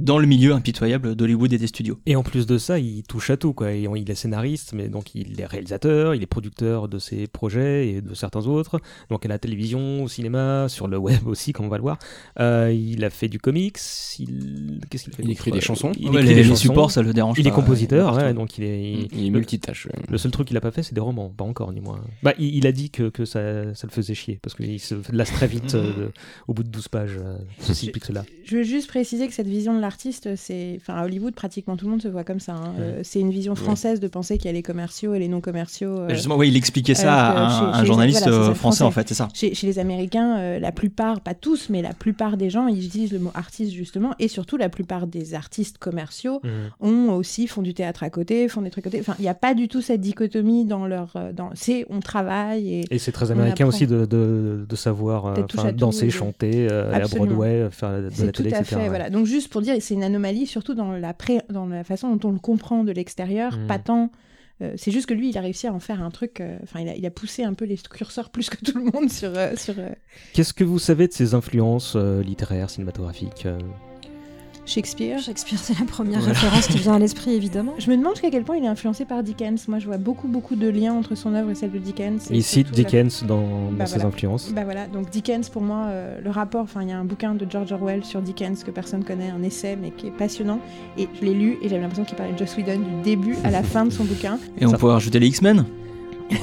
dans 0.00 0.18
le 0.18 0.26
milieu 0.26 0.52
impitoyable 0.52 1.14
d'Hollywood 1.14 1.52
et 1.52 1.58
des 1.58 1.66
studios. 1.66 1.98
Et 2.06 2.16
en 2.16 2.22
plus 2.22 2.46
de 2.46 2.58
ça, 2.58 2.78
il 2.78 3.02
touche 3.04 3.30
à 3.30 3.36
tout. 3.36 3.52
Quoi. 3.52 3.72
Et 3.72 3.86
on- 3.88 3.96
Il 3.96 4.10
est 4.10 4.14
scénariste, 4.14 4.72
mais 4.72 4.88
donc 4.88 5.14
il 5.14 5.40
est 5.40 5.46
réalisateur, 5.46 6.14
il 6.14 6.22
est 6.22 6.26
producteur 6.26 6.88
de 6.88 6.98
ses 6.98 7.26
projets 7.26 7.88
et 7.88 8.00
de 8.00 8.14
certains 8.14 8.46
autres. 8.46 8.80
Donc 9.10 9.24
à 9.26 9.28
la 9.28 9.38
télévision, 9.38 10.02
au 10.04 10.08
cinéma, 10.08 10.66
sur 10.68 10.88
le 10.88 10.96
web 10.96 11.20
aussi, 11.26 11.52
comme 11.52 11.66
on 11.66 11.68
va 11.68 11.76
le 11.76 11.82
voir. 11.82 11.98
Euh, 12.38 12.72
il 12.72 13.04
a 13.04 13.10
fait 13.10 13.28
du 13.28 13.38
comics. 13.38 13.76
Il, 14.18 14.80
Qu'est-ce 14.90 15.04
qu'il 15.04 15.12
fait 15.14 15.22
Il 15.22 15.30
écrit 15.30 15.50
des 15.50 15.60
chansons. 15.60 15.92
Il 15.98 16.08
Ouais, 16.10 16.16
écrit 16.20 16.28
les, 16.28 16.34
des 16.34 16.42
les 16.42 16.48
chansons. 16.48 16.56
supports, 16.62 16.90
ça 16.90 17.02
le 17.02 17.12
dérange 17.12 17.36
Il 17.38 17.44
pas. 17.44 17.50
est 17.50 17.52
compositeur, 17.52 18.14
Il 18.14 18.20
est 18.20 18.24
ouais, 18.24 18.34
donc 18.34 18.58
il 18.58 18.64
est. 18.64 18.92
il- 18.92 19.08
Il 19.12 19.26
est 19.26 19.30
multitâche. 19.30 19.86
ouais. 19.86 19.92
Le 20.08 20.18
seul 20.18 20.30
truc 20.30 20.48
qu'il 20.48 20.56
a 20.56 20.60
pas 20.60 20.70
fait, 20.70 20.82
c'est 20.82 20.94
des 20.94 21.00
romans, 21.00 21.28
pas 21.28 21.44
encore 21.44 21.72
ni 21.72 21.80
moins. 21.80 22.00
Bah, 22.22 22.32
il, 22.38 22.54
il 22.56 22.66
a 22.66 22.72
dit 22.72 22.90
que, 22.90 23.08
que 23.10 23.24
ça, 23.24 23.74
ça 23.74 23.86
le 23.86 23.92
faisait 23.92 24.14
chier 24.14 24.38
parce 24.42 24.54
qu'il 24.56 24.80
se 24.80 24.94
lasse 25.12 25.32
très 25.32 25.46
vite 25.46 25.74
euh, 25.74 26.08
au 26.48 26.54
bout 26.54 26.62
de 26.62 26.68
12 26.70 26.88
pages, 26.88 27.18
euh, 27.22 27.36
ceci 27.60 27.92
que 27.92 28.04
cela. 28.04 28.24
Je 28.44 28.56
veux 28.56 28.62
juste 28.62 28.88
préciser 28.88 29.26
que 29.28 29.34
cette 29.34 29.46
vision 29.48 29.74
de 29.76 29.80
l'artiste, 29.90 30.36
c'est, 30.36 30.78
enfin, 30.80 30.94
à 30.94 31.04
Hollywood, 31.04 31.34
pratiquement 31.34 31.76
tout 31.76 31.84
le 31.86 31.90
monde 31.90 32.02
se 32.02 32.06
voit 32.08 32.22
comme 32.24 32.38
ça. 32.40 32.52
hein. 32.54 32.74
Euh, 32.78 33.00
c'est 33.02 33.18
une 33.20 33.30
vision 33.30 33.54
française 33.56 33.98
de 33.98 34.06
penser 34.08 34.36
qu'il 34.38 34.46
y 34.46 34.48
a 34.48 34.52
les 34.52 34.62
commerciaux 34.62 35.14
et 35.14 35.18
les 35.18 35.26
non 35.28 35.40
commerciaux. 35.40 35.90
euh, 35.98 36.08
Justement, 36.10 36.36
ouais, 36.36 36.48
il 36.48 36.56
expliquait 36.56 36.94
ça 36.94 37.12
à 37.12 37.44
un, 37.44 37.48
chez- 37.50 37.64
un 37.64 37.72
chez 37.74 37.80
les- 37.82 37.86
journaliste 37.88 38.22
voilà, 38.28 38.36
euh, 38.50 38.54
français, 38.54 38.84
en 38.84 38.90
fait, 38.92 39.08
c'est 39.08 39.14
ça. 39.14 39.28
Chez, 39.34 39.52
chez 39.54 39.66
les 39.66 39.78
Américains, 39.80 40.38
euh, 40.38 40.58
la 40.60 40.70
plupart, 40.70 41.20
pas 41.20 41.34
tous, 41.34 41.68
mais 41.70 41.82
la 41.82 41.92
plupart 41.92 42.36
des 42.36 42.50
gens, 42.50 42.68
ils 42.68 42.86
utilisent 42.86 43.12
le 43.12 43.18
mot 43.18 43.32
artiste 43.34 43.72
justement, 43.72 44.12
et 44.20 44.28
surtout 44.28 44.56
la 44.56 44.68
plupart 44.68 45.06
des 45.08 45.34
artistes 45.34 45.78
commerciaux 45.78 46.40
ont 46.80 47.08
aussi 47.12 47.46
font 47.48 47.62
du 47.62 47.74
théâtre 47.74 48.02
à 48.04 48.10
côté, 48.10 48.46
font 48.48 48.62
des 48.62 48.70
trucs 48.70 48.86
à 48.86 48.90
côté. 48.90 49.00
Enfin, 49.00 49.14
il 49.18 49.22
n'y 49.22 49.28
a 49.28 49.34
pas 49.34 49.54
du 49.54 49.66
tout 49.68 49.80
cette 49.82 50.00
dichotomie 50.00 50.64
dans 50.64 50.86
leur, 50.86 51.14
dans, 51.34 51.50
c'est 51.54 51.84
on 51.90 51.98
travaille 52.00 52.72
et 52.74 52.94
Et 52.94 52.98
c'est 52.98 53.12
très 53.12 53.30
américain 53.32 53.66
aussi 53.66 53.86
de, 53.88 54.04
de, 54.06 54.64
de 54.68 54.76
savoir 54.76 55.34
danser, 55.74 56.06
oui. 56.06 56.10
chanter, 56.10 56.68
aller 56.68 57.04
à. 57.04 57.08
Broadway, 57.08 57.68
faire 57.72 57.90
de 58.02 58.08
la 58.26 58.32
tout 58.32 58.42
télé, 58.42 58.54
à 58.54 58.60
etc. 58.60 58.76
fait 58.76 58.82
ouais. 58.82 58.88
voilà. 58.88 59.10
Donc 59.10 59.26
juste 59.26 59.48
pour 59.50 59.60
dire, 59.62 59.69
c'est 59.78 59.94
une 59.94 60.02
anomalie 60.02 60.46
surtout 60.46 60.74
dans 60.74 60.92
la 60.92 61.14
pré- 61.14 61.42
dans 61.50 61.66
la 61.66 61.84
façon 61.84 62.16
dont 62.16 62.28
on 62.28 62.32
le 62.32 62.38
comprend 62.40 62.82
de 62.84 62.92
l'extérieur, 62.92 63.56
Mhm. 63.56 63.66
pas 63.66 63.78
tant. 63.78 64.10
euh, 64.62 64.74
c'est 64.76 64.90
juste 64.90 65.06
que 65.06 65.14
lui, 65.14 65.30
il 65.30 65.38
a 65.38 65.40
réussi 65.40 65.66
à 65.68 65.72
en 65.72 65.80
faire 65.80 66.02
un 66.02 66.10
truc. 66.10 66.40
euh, 66.40 66.58
Enfin, 66.62 66.80
il, 66.80 66.88
a, 66.88 66.94
il 66.96 67.06
a 67.06 67.10
poussé 67.10 67.44
un 67.44 67.54
peu 67.54 67.64
les 67.64 67.76
curseurs 67.78 68.28
plus 68.30 68.50
que 68.50 68.56
tout 68.64 68.76
le 68.76 68.84
monde 68.92 69.10
sur 69.10 69.32
euh, 69.36 69.54
sur 69.56 69.74
Qu'est-ce 70.34 70.52
que 70.52 70.64
vous 70.64 70.78
savez 70.78 71.06
de 71.08 71.12
ses 71.12 71.34
influences 71.34 71.96
littéraires, 71.96 72.68
cinématographiques 72.70 73.46
Shakespeare. 74.66 75.18
Shakespeare, 75.18 75.58
c'est 75.58 75.78
la 75.78 75.84
première 75.86 76.18
Voilà. 76.20 76.34
référence 76.34 76.66
qui 76.68 76.78
vient 76.78 76.94
à 76.94 76.98
l'esprit, 76.98 77.32
évidemment. 77.34 77.74
Je 77.78 77.90
me 77.90 77.96
demande 77.96 78.12
jusqu'à 78.14 78.30
quel 78.30 78.44
point 78.44 78.56
il 78.56 78.64
est 78.64 78.68
influencé 78.68 79.04
par 79.04 79.22
Dickens. 79.22 79.66
Moi, 79.68 79.78
je 79.80 79.86
vois 79.86 79.96
beaucoup, 79.96 80.28
beaucoup 80.28 80.54
de 80.54 80.68
liens 80.68 80.92
entre 80.94 81.14
son 81.16 81.34
œuvre 81.34 81.50
et 81.50 81.54
celle 81.54 81.72
de 81.72 81.78
Dickens. 81.78 82.28
Il 82.30 82.44
cite 82.44 82.68
la- 82.68 82.74
Dickens 82.76 83.24
dans, 83.26 83.40
dans 83.40 83.72
Bah, 83.72 83.86
ses 83.86 84.02
influences. 84.04 84.52
Bah 84.52 84.62
voilà, 84.64 84.86
donc 84.86 85.10
Dickens, 85.10 85.48
pour 85.48 85.62
moi, 85.62 85.86
euh, 85.88 86.20
le 86.22 86.30
rapport, 86.30 86.62
enfin, 86.62 86.82
il 86.82 86.88
y 86.88 86.92
a 86.92 86.98
un 86.98 87.04
bouquin 87.04 87.34
de 87.34 87.46
George 87.50 87.72
Orwell 87.72 88.04
sur 88.04 88.22
Dickens 88.22 88.62
que 88.64 88.70
personne 88.70 89.02
connaît, 89.02 89.30
un 89.30 89.42
essai, 89.42 89.76
mais 89.80 89.90
qui 89.90 90.06
est 90.06 90.12
passionnant. 90.16 90.60
Et 90.98 91.08
je 91.20 91.24
l'ai 91.24 91.34
lu 91.34 91.56
et 91.62 91.68
j'avais 91.68 91.80
l'impression 91.82 92.04
qu'il 92.04 92.16
parlait 92.16 92.32
de 92.34 92.38
Joss 92.38 92.56
Whedon 92.56 92.78
du 92.78 93.02
début 93.02 93.36
à 93.44 93.50
la 93.50 93.62
fin 93.64 93.84
de 93.86 93.90
son 93.90 94.04
bouquin. 94.04 94.38
Et 94.60 94.66
on 94.66 94.70
Ça- 94.70 94.78
pourrait 94.78 94.92
rajouter 94.94 95.18
les 95.18 95.26
X-Men? 95.28 95.64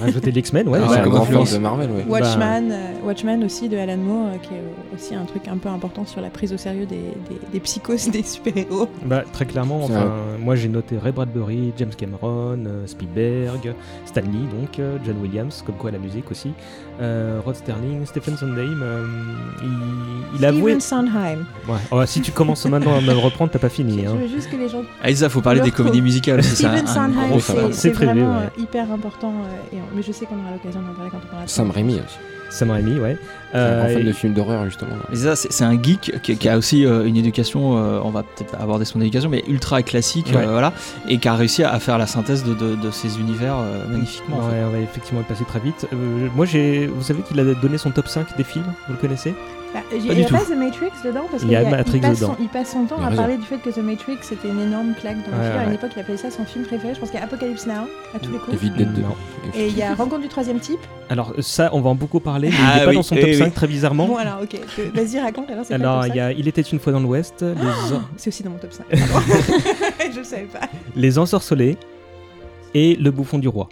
Rajouter 0.02 0.32
les 0.32 0.40
X-Men, 0.40 0.68
ouais. 0.68 0.80
Ah 0.82 0.86
C'est 0.90 0.96
ouais, 0.96 1.02
un 1.02 1.08
grand 1.10 1.26
de 1.26 1.58
Marvel, 1.58 1.90
ouais. 1.92 2.06
Watchmen, 2.08 2.72
euh, 2.72 2.92
Watchmen 3.06 3.44
aussi 3.44 3.70
de 3.70 3.78
Alan 3.78 3.98
Moore, 3.98 4.28
euh, 4.34 4.38
qui 4.38 4.54
est 4.54 4.96
aussi 4.96 5.16
un 5.16 5.24
truc 5.26 5.48
un 5.48 5.58
peu 5.58 5.70
important 5.70 6.06
sur 6.06 6.22
la 6.22 6.30
prise 6.30 6.52
au 6.54 6.58
sérieux 6.58 6.86
des, 6.86 6.96
des, 6.96 7.40
des 7.54 7.60
psychoses 7.60 8.10
des 8.10 8.24
super-héros. 8.24 8.90
Bah, 9.06 9.24
très 9.34 9.46
clairement, 9.46 9.88
moi 10.40 10.56
j'ai 10.56 10.68
noté 10.70 10.98
Ray 10.98 11.12
Bradbury, 11.12 11.74
James 11.78 11.92
Cameron, 11.98 12.58
euh, 12.66 12.86
Spielberg, 12.88 13.74
Stanley, 14.06 14.28
donc 14.60 14.80
euh, 14.80 14.98
John 15.06 15.16
Williams, 15.22 15.64
comme 15.66 15.76
quoi 15.76 15.92
la 15.92 16.00
musique 16.00 16.30
aussi, 16.32 16.52
euh, 17.02 17.40
Rod 17.46 17.56
Sterling, 17.56 18.06
Stephen 18.06 18.36
Sondheim. 18.38 18.82
euh, 18.84 19.04
il, 19.64 20.46
il 20.76 20.82
Sondheim. 20.82 21.46
Ouais. 21.68 21.76
Oh, 21.92 22.02
si 22.06 22.22
tu 22.22 22.32
commences 22.32 22.66
maintenant 22.66 22.98
à 22.98 23.02
me 23.02 23.14
reprendre, 23.14 23.52
t'as 23.52 23.60
pas 23.60 23.70
fini. 23.70 24.02
Je 24.04 24.08
Hein. 24.10 24.16
veux 24.22 24.28
juste 24.28 24.50
que 24.50 24.56
les 24.58 24.70
gens 24.70 24.82
Ah, 25.04 25.10
Elsa, 25.10 25.30
faut 25.30 25.42
parler 25.42 25.62
des 25.62 25.72
comédies 25.72 26.00
co- 26.00 26.04
musicales. 26.04 26.44
C'est 26.44 26.64
ça, 26.64 26.72
un 26.74 26.86
Sondheim, 26.86 27.40
c'est 27.72 27.90
vraiment 27.92 28.38
ouais. 28.40 28.50
hyper 28.58 28.92
important. 28.92 29.32
euh, 29.74 29.77
et, 29.78 29.96
mais 29.96 30.02
je 30.02 30.12
sais 30.12 30.26
qu'on 30.26 30.40
aura 30.40 30.52
l'occasion 30.52 30.82
d'en 30.82 30.94
parler 30.94 31.10
quand 31.12 31.18
on 31.24 31.28
parlera 31.28 31.46
de 31.46 31.50
Sam. 31.50 31.72
Raimi 31.72 31.96
aussi. 31.96 32.18
Sam 32.50 32.72
Raimi, 32.72 32.98
ouais. 33.00 33.18
C'est 33.52 33.58
un 33.58 33.78
grand 33.80 33.86
Euh, 33.90 33.94
fan 33.94 34.04
de 34.06 34.12
films 34.14 34.34
d'horreur, 34.34 34.64
justement. 34.66 34.96
Mais 35.10 35.18
ça, 35.18 35.36
c'est 35.36 35.64
un 35.66 35.82
geek 35.82 36.22
qui, 36.22 36.38
qui 36.38 36.48
a 36.50 36.58
aussi 36.58 36.86
euh, 36.86 37.06
une 37.06 37.18
éducation, 37.18 37.78
euh, 37.78 38.00
on 38.04 38.10
va 38.10 38.24
peut-être 38.24 38.56
aborder 38.60 38.86
son 38.86 39.02
éducation, 39.02 39.30
mais 39.30 39.44
ultra 39.50 39.82
classique, 39.84 40.32
Ouais. 40.34 40.46
euh, 40.46 40.52
voilà, 40.52 40.72
et 41.10 41.18
qui 41.18 41.28
a 41.28 41.36
réussi 41.36 41.64
à 41.66 41.78
faire 41.80 41.98
la 41.98 42.08
synthèse 42.08 42.46
de, 42.46 42.54
de, 42.54 42.76
de 42.76 42.90
ces 42.92 43.20
univers 43.20 43.56
euh, 43.58 43.86
magnifiquement. 43.90 44.38
en 44.38 44.50
fait. 44.50 44.56
Ouais, 44.56 44.64
on 44.66 44.72
va 44.72 44.80
effectivement 44.80 45.20
le 45.20 45.26
passer 45.26 45.44
très 45.44 45.60
vite. 45.60 45.88
Euh, 45.92 46.28
moi, 46.36 46.46
j'ai, 46.46 46.88
vous 46.88 47.04
savez 47.04 47.22
qu'il 47.22 47.38
a 47.40 47.44
donné 47.54 47.78
son 47.78 47.92
top 47.92 48.08
5 48.08 48.38
des 48.38 48.44
films, 48.46 48.66
vous 48.88 48.94
le 48.94 49.00
connaissez? 49.00 49.34
Il 49.92 49.98
Pas 50.08 50.14
n'y 50.14 50.16
du 50.16 50.22
a 50.24 50.26
tout. 50.28 50.34
pas 50.36 50.42
The 50.42 50.58
Matrix 50.58 50.90
dedans 51.06 51.26
parce 51.30 51.44
Il 51.44 51.50
qu'il 51.50 51.52
y 51.52 51.56
a 51.56 51.68
a- 51.68 51.70
Matrix 51.70 51.98
il, 51.98 52.02
passe 52.02 52.20
dedans. 52.20 52.36
son, 52.38 52.44
il 52.44 52.50
passe 52.50 52.72
son 52.72 52.86
temps 52.86 52.96
Il 53.00 53.14
à 53.14 53.16
parler 53.16 53.38
du 53.38 53.44
fait 53.44 53.58
que 53.58 53.70
The 53.70 53.78
Matrix 53.78 54.18
c'était 54.22 54.48
une 54.50 54.60
énorme 54.62 54.94
claque 55.00 55.18
dans 55.30 55.38
Ouais, 55.38 55.44
figure. 55.46 55.60
À 55.60 55.64
une 55.66 55.74
époque, 55.74 55.92
il 55.96 56.00
appelait 56.02 56.18
ça 56.18 56.32
son 56.32 56.46
film 56.46 56.66
préféré. 56.66 56.94
Je 56.96 57.00
pense 57.00 57.10
qu'il 57.10 57.20
y 57.20 57.22
a 57.22 57.26
Apocalypse 57.26 57.66
Now 57.68 57.74
à 58.16 58.20
tous 58.20 58.32
les 58.32 58.38
coups. 58.38 58.54
Evil 58.56 58.72
Dead 58.72 58.94
2. 58.94 59.02
Non. 59.02 59.16
Et 59.56 59.68
il 59.68 59.78
y 59.78 59.82
a 59.84 59.94
Rencontre 59.96 60.22
du 60.22 60.28
troisième 60.28 60.60
type. 60.60 60.80
Alors, 61.10 61.34
ça, 61.40 61.70
on 61.74 61.82
va 61.82 61.90
en 61.90 61.96
beaucoup 61.96 62.20
parler, 62.20 62.50
mais 62.50 62.56
Ah 62.60 62.74
il 62.76 62.80
n'est 62.80 62.84
pas 62.86 62.90
oui, 62.90 62.96
dans 62.96 63.04
son 63.04 63.16
oui, 63.16 63.22
top 63.22 63.30
oui. 63.30 63.38
5, 63.38 63.54
très 63.54 63.68
bizarrement. 63.68 64.08
Bon, 64.08 64.18
alors, 64.18 64.40
ok. 64.44 64.60
Vas-y, 64.94 65.20
raconte 65.20 65.50
alors. 65.50 65.64
c'est 65.66 65.78
quoi 65.80 65.88
Alors, 65.90 66.04
le 66.04 66.10
il, 66.10 66.16
y 66.16 66.20
a, 66.20 66.32
il 66.34 66.48
était 66.48 66.62
une 66.62 66.80
fois 66.80 66.92
dans 66.92 67.00
l'Ouest, 67.00 67.42
les, 67.44 67.56
cinq 67.90 68.02
C'est 68.18 68.28
aussi 68.30 68.44
dans 68.44 68.50
mon 68.52 68.58
top 68.58 68.74
5. 68.74 68.86
Pardon. 68.90 69.26
je 70.14 70.20
ne 70.20 70.24
savais 70.24 70.44
pas. 70.44 70.62
les 70.96 71.18
ensorcelés 71.18 71.78
et 72.74 72.96
le 72.96 73.12
bouffon 73.12 73.40
du 73.40 73.48
roi. 73.48 73.70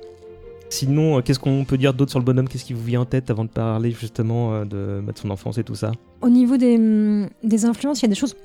Sinon, 0.70 1.18
euh, 1.18 1.22
qu'est-ce 1.22 1.40
qu'on 1.40 1.64
peut 1.64 1.78
dire 1.78 1.94
d'autre 1.94 2.12
sur 2.12 2.20
le 2.20 2.26
bonhomme? 2.26 2.48
Qu'est-ce 2.50 2.66
qui 2.66 2.74
vous 2.74 2.84
vient 2.84 3.02
en 3.02 3.06
tête 3.06 3.30
avant 3.30 3.44
de 3.46 3.50
parler 3.50 3.92
justement 3.92 4.54
euh, 4.54 4.66
de, 4.66 5.02
bah, 5.06 5.12
de 5.14 5.18
son 5.18 5.30
enfance 5.30 5.58
et 5.58 5.64
tout 5.64 5.76
ça? 5.76 5.92
Au 6.22 6.30
niveau 6.30 6.58
des, 6.58 7.28
des 7.44 7.66
influences, 7.66 8.00
il 8.02 8.04
y 8.04 8.06
a 8.08 8.10
des 8.10 8.16
choses. 8.16 8.36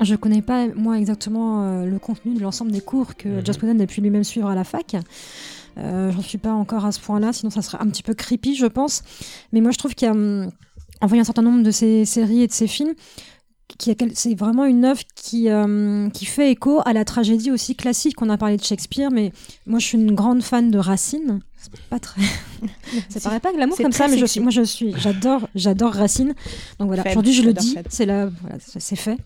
Je 0.00 0.14
connais 0.16 0.42
pas, 0.42 0.66
moi, 0.74 0.98
exactement 0.98 1.62
euh, 1.64 1.86
le 1.86 1.98
contenu 1.98 2.34
de 2.34 2.40
l'ensemble 2.40 2.70
des 2.72 2.80
cours 2.80 3.16
que 3.16 3.28
Mhm. 3.28 3.46
Joss 3.46 3.56
Whedon 3.62 3.78
a 3.80 3.86
pu 3.86 4.00
lui-même 4.00 4.24
suivre 4.24 4.48
à 4.48 4.54
la 4.54 4.64
fac. 4.64 4.96
Euh, 5.78 6.10
J'en 6.12 6.20
suis 6.22 6.38
pas 6.38 6.52
encore 6.52 6.84
à 6.84 6.92
ce 6.92 7.00
point-là, 7.00 7.32
sinon 7.32 7.50
ça 7.50 7.62
serait 7.62 7.78
un 7.80 7.86
petit 7.88 8.02
peu 8.02 8.14
creepy, 8.14 8.54
je 8.56 8.66
pense. 8.66 9.02
Mais 9.52 9.60
moi, 9.60 9.70
je 9.70 9.78
trouve 9.78 9.94
qu'il 9.94 10.06
y 10.06 10.10
a, 10.10 10.14
hum, 10.14 10.50
en 11.00 11.06
voyant 11.06 11.22
un 11.22 11.24
certain 11.24 11.42
nombre 11.42 11.62
de 11.62 11.70
ces 11.70 12.04
séries 12.04 12.42
et 12.42 12.46
de 12.46 12.52
ces 12.52 12.66
films, 12.66 12.94
c'est 14.14 14.34
vraiment 14.38 14.66
une 14.66 14.84
œuvre 14.84 15.00
qui, 15.16 15.48
euh, 15.48 16.08
qui 16.10 16.26
fait 16.26 16.50
écho 16.52 16.80
à 16.84 16.92
la 16.92 17.04
tragédie 17.04 17.50
aussi 17.50 17.74
classique. 17.74 18.20
On 18.22 18.30
a 18.30 18.36
parlé 18.36 18.56
de 18.56 18.62
Shakespeare, 18.62 19.10
mais 19.10 19.32
moi, 19.66 19.78
je 19.80 19.86
suis 19.86 19.98
une 19.98 20.14
grande 20.14 20.42
fan 20.42 20.70
de 20.70 20.78
Racine. 20.78 21.40
C'est 21.72 21.82
pas 21.88 21.98
très. 21.98 22.20
ça 23.08 23.20
paraît 23.20 23.40
pas 23.40 23.52
glamour 23.52 23.76
comme 23.76 23.92
ça, 23.92 24.06
mais 24.08 24.14
je 24.14 24.20
sexy. 24.20 24.32
suis, 24.32 24.40
moi, 24.40 24.50
je 24.50 24.62
suis, 24.62 24.94
j'adore, 24.98 25.48
j'adore 25.54 25.92
Racine. 25.92 26.34
Donc 26.78 26.88
voilà, 26.88 27.02
aujourd'hui, 27.08 27.32
je 27.32 27.42
le 27.42 27.52
dis, 27.52 27.76
c'est 27.88 28.06
là, 28.06 28.28
voilà, 28.42 28.56
c'est 28.60 28.96
fait. 28.96 29.18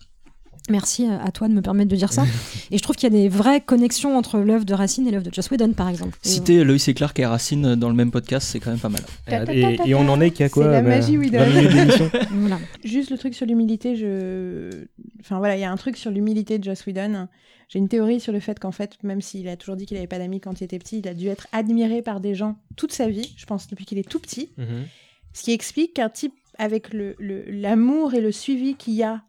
Merci 0.69 1.05
à 1.05 1.19
à 1.23 1.31
toi 1.31 1.47
de 1.47 1.53
me 1.53 1.61
permettre 1.61 1.89
de 1.89 1.95
dire 1.95 2.13
ça. 2.13 2.25
et 2.71 2.77
je 2.77 2.83
trouve 2.83 2.95
qu'il 2.95 3.11
y 3.11 3.15
a 3.15 3.17
des 3.17 3.27
vraies 3.27 3.61
connexions 3.61 4.17
entre 4.17 4.39
l'œuvre 4.39 4.65
de 4.65 4.73
Racine 4.73 5.07
et 5.07 5.11
l'œuvre 5.11 5.25
de 5.25 5.33
Joss 5.33 5.49
Whedon, 5.51 5.73
par 5.73 5.89
exemple. 5.89 6.17
Citer 6.21 6.63
Loïs 6.63 6.87
et 6.87 6.93
Clark 6.93 7.17
et 7.19 7.25
Racine 7.25 7.75
dans 7.75 7.89
le 7.89 7.95
même 7.95 8.11
podcast, 8.11 8.47
c'est 8.49 8.59
quand 8.59 8.69
même 8.69 8.79
pas 8.79 8.89
mal. 8.89 9.01
Et, 9.49 9.79
et 9.85 9.95
on 9.95 10.07
en 10.07 10.21
est 10.21 10.31
qu'à 10.31 10.49
quoi 10.49 10.65
C'est 10.65 10.71
la 10.71 10.81
bah, 10.81 10.89
magie 10.89 11.17
Whedon. 11.17 11.39
20 11.39 11.45
minutes 11.47 11.71
d'émission 11.71 12.09
euh, 12.13 12.23
voilà. 12.31 12.59
Juste 12.83 13.09
le 13.09 13.17
truc 13.17 13.33
sur 13.33 13.45
l'humilité, 13.45 13.95
je. 13.95 14.85
Enfin 15.19 15.39
voilà, 15.39 15.57
il 15.57 15.59
y 15.59 15.65
a 15.65 15.71
un 15.71 15.77
truc 15.77 15.97
sur 15.97 16.11
l'humilité 16.11 16.59
de 16.59 16.63
Joss 16.63 16.85
Whedon. 16.85 17.27
J'ai 17.69 17.79
une 17.79 17.87
théorie 17.87 18.19
sur 18.19 18.33
le 18.33 18.39
fait 18.39 18.59
qu'en 18.59 18.71
fait, 18.71 18.97
même 19.03 19.21
s'il 19.21 19.47
a 19.47 19.55
toujours 19.55 19.75
dit 19.75 19.85
qu'il 19.85 19.95
n'avait 19.95 20.07
pas 20.07 20.17
d'amis 20.17 20.41
quand 20.41 20.59
il 20.59 20.63
était 20.63 20.79
petit, 20.79 20.99
il 20.99 21.07
a 21.07 21.13
dû 21.13 21.27
être 21.27 21.47
admiré 21.51 22.01
par 22.01 22.19
des 22.19 22.33
gens 22.35 22.57
toute 22.75 22.91
sa 22.91 23.07
vie, 23.07 23.33
je 23.37 23.45
pense 23.45 23.67
depuis 23.67 23.85
qu'il 23.85 23.97
est 23.99 24.09
tout 24.09 24.19
petit. 24.19 24.49
Mhm. 24.57 24.85
Ce 25.33 25.43
qui 25.43 25.51
explique 25.51 25.93
qu'un 25.93 26.09
type 26.09 26.33
avec 26.57 26.91
le- 26.93 27.15
le- 27.19 27.45
l'amour 27.49 28.15
et 28.15 28.21
le 28.21 28.31
suivi 28.31 28.75
qu'il 28.75 28.95
y 28.95 29.03
a 29.03 29.21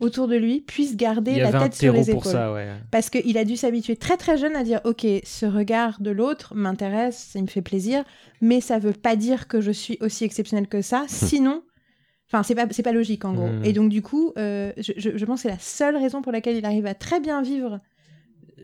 autour 0.00 0.28
de 0.28 0.36
lui 0.36 0.60
puisse 0.60 0.96
garder 0.96 1.40
la 1.40 1.50
tête 1.50 1.74
sur 1.74 1.92
les 1.92 2.00
pour 2.12 2.20
épaules. 2.20 2.30
ça, 2.32 2.52
ouais. 2.52 2.68
Parce 2.92 3.10
qu'il 3.10 3.36
a 3.36 3.44
dû 3.44 3.56
s'habituer 3.56 3.96
très 3.96 4.16
très 4.16 4.36
jeune 4.38 4.54
à 4.54 4.62
dire 4.62 4.80
ok, 4.84 5.04
ce 5.24 5.44
regard 5.46 6.00
de 6.00 6.10
l'autre 6.10 6.54
m'intéresse, 6.54 7.16
ça 7.32 7.40
me 7.40 7.48
fait 7.48 7.62
plaisir, 7.62 8.04
mais 8.40 8.60
ça 8.60 8.78
veut 8.78 8.92
pas 8.92 9.16
dire 9.16 9.48
que 9.48 9.60
je 9.60 9.72
suis 9.72 9.96
aussi 10.00 10.22
exceptionnel 10.24 10.68
que 10.68 10.82
ça. 10.82 11.04
Sinon, 11.08 11.62
enfin 12.30 12.42
c'est 12.42 12.54
pas 12.54 12.66
c'est 12.70 12.82
pas 12.82 12.92
logique 12.92 13.24
en 13.24 13.32
gros. 13.32 13.46
Mhm. 13.48 13.64
Et 13.64 13.72
donc 13.72 13.88
du 13.90 14.02
coup, 14.02 14.32
euh, 14.38 14.72
je, 14.76 14.92
je- 14.96 15.16
je 15.16 15.24
pense 15.24 15.42
que 15.42 15.48
c'est 15.48 15.54
la 15.54 15.58
seule 15.58 15.96
raison 15.96 16.22
pour 16.22 16.32
laquelle 16.32 16.56
il 16.56 16.64
arrive 16.64 16.86
à 16.86 16.94
très 16.94 17.20
bien 17.20 17.42
vivre 17.42 17.80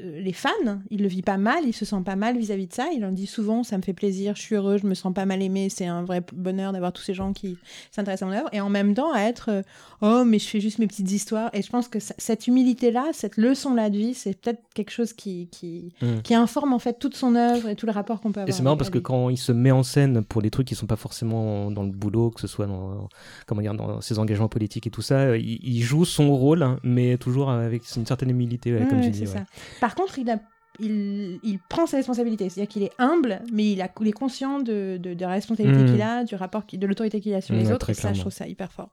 les 0.02 0.32
fans. 0.32 0.50
Il 0.90 1.02
le 1.02 1.08
vit 1.08 1.22
pas 1.22 1.36
mal, 1.36 1.64
il 1.66 1.72
se 1.72 1.84
sent 1.84 2.02
pas 2.04 2.16
mal 2.16 2.36
vis-à-vis 2.36 2.66
de 2.66 2.72
ça. 2.72 2.88
Il 2.94 3.04
en 3.04 3.12
dit 3.12 3.26
souvent 3.26 3.62
ça 3.62 3.76
me 3.78 3.82
fait 3.82 3.92
plaisir, 3.92 4.34
je 4.36 4.42
suis 4.42 4.54
heureux, 4.56 4.78
je 4.78 4.86
me 4.86 4.94
sens 4.94 5.12
pas 5.14 5.26
mal 5.26 5.42
aimé. 5.42 5.68
C'est 5.70 5.86
un 5.86 6.02
vrai 6.02 6.22
bonheur 6.32 6.72
d'avoir 6.72 6.92
tous 6.92 7.02
ces 7.02 7.14
gens 7.14 7.32
qui 7.32 7.56
s'intéressent 7.90 8.28
à 8.28 8.32
mon 8.32 8.38
œuvre. 8.38 8.48
Et 8.52 8.60
en 8.60 8.70
même 8.70 8.94
temps 8.94 9.12
à 9.12 9.20
être 9.20 9.50
euh, 9.50 9.62
oh 10.02 10.24
mais 10.24 10.38
je 10.38 10.48
fais 10.48 10.60
juste 10.60 10.78
mes 10.78 10.86
petites 10.86 11.10
histoires. 11.12 11.50
Et 11.52 11.62
je 11.62 11.70
pense 11.70 11.88
que 11.88 12.00
ça- 12.00 12.14
cette 12.18 12.46
humilité 12.46 12.90
là, 12.90 13.06
cette 13.12 13.36
leçon 13.36 13.74
là 13.74 13.90
de 13.90 13.96
vie, 13.98 14.14
c'est 14.14 14.38
peut-être 14.40 14.62
quelque 14.74 14.90
chose 14.90 15.12
qui 15.12 15.48
qui, 15.50 15.92
Mm. 16.02 16.22
qui 16.22 16.34
informe 16.34 16.72
en 16.72 16.78
fait 16.78 16.98
toute 16.98 17.14
son 17.16 17.34
œuvre 17.36 17.68
et 17.68 17.76
tout 17.76 17.86
le 17.86 17.92
rapport 17.92 18.20
qu'on 18.20 18.32
peut 18.32 18.40
avoir. 18.40 18.48
Et 18.48 18.52
c'est 18.52 18.62
marrant 18.62 18.76
parce 18.76 18.90
que 18.90 18.98
quand 18.98 19.28
il 19.30 19.36
se 19.38 19.52
met 19.52 19.70
en 19.70 19.82
scène 19.82 20.22
pour 20.24 20.42
des 20.42 20.50
trucs 20.50 20.66
qui 20.66 20.74
sont 20.74 20.86
pas 20.86 20.96
forcément 20.96 21.70
dans 21.70 21.82
le 21.82 21.90
boulot, 21.90 22.30
que 22.30 22.40
ce 22.40 22.46
soit 22.46 22.66
dans, 22.66 23.08
comment 23.46 23.60
dire, 23.62 23.74
dans 23.74 24.00
ses 24.00 24.18
engagements 24.18 24.48
politiques 24.48 24.86
et 24.86 24.90
tout 24.90 25.02
ça, 25.02 25.18
euh, 25.20 25.38
il, 25.38 25.58
il 25.62 25.82
joue 25.82 26.04
son 26.04 26.34
rôle, 26.36 26.62
hein, 26.62 26.78
mais 26.82 27.16
toujours 27.18 27.50
avec 27.50 27.82
une 27.96 28.06
certaine 28.06 28.30
humilité, 28.30 28.72
ouais, 28.74 28.86
comme 28.88 29.00
tu 29.00 29.10
dis. 29.10 29.20
c'est 29.26 29.34
ouais. 29.34 29.38
ça. 29.40 29.44
Par 29.84 29.94
contre, 29.94 30.18
il, 30.18 30.30
a, 30.30 30.38
il, 30.80 31.38
il 31.42 31.58
prend 31.68 31.84
ses 31.84 31.98
responsabilités. 31.98 32.48
C'est-à-dire 32.48 32.72
qu'il 32.72 32.82
est 32.84 32.92
humble, 32.98 33.42
mais 33.52 33.72
il, 33.72 33.82
a, 33.82 33.90
il 34.00 34.08
est 34.08 34.12
conscient 34.12 34.60
de, 34.60 34.96
de, 34.98 35.12
de 35.12 35.20
la 35.20 35.28
responsabilité 35.32 35.82
Mhm. 35.82 35.90
qu'il 35.90 36.00
a, 36.00 36.24
du 36.24 36.34
rapport, 36.36 36.62
de 36.72 36.86
l'autorité 36.86 37.20
qu'il 37.20 37.34
a 37.34 37.42
sur 37.42 37.54
Mhm, 37.54 37.60
les 37.60 37.66
ouais, 37.68 37.74
autres. 37.74 37.90
Et 37.90 37.94
ça, 37.94 38.14
je 38.14 38.20
trouve 38.20 38.32
ça 38.32 38.48
hyper 38.48 38.72
fort. 38.72 38.88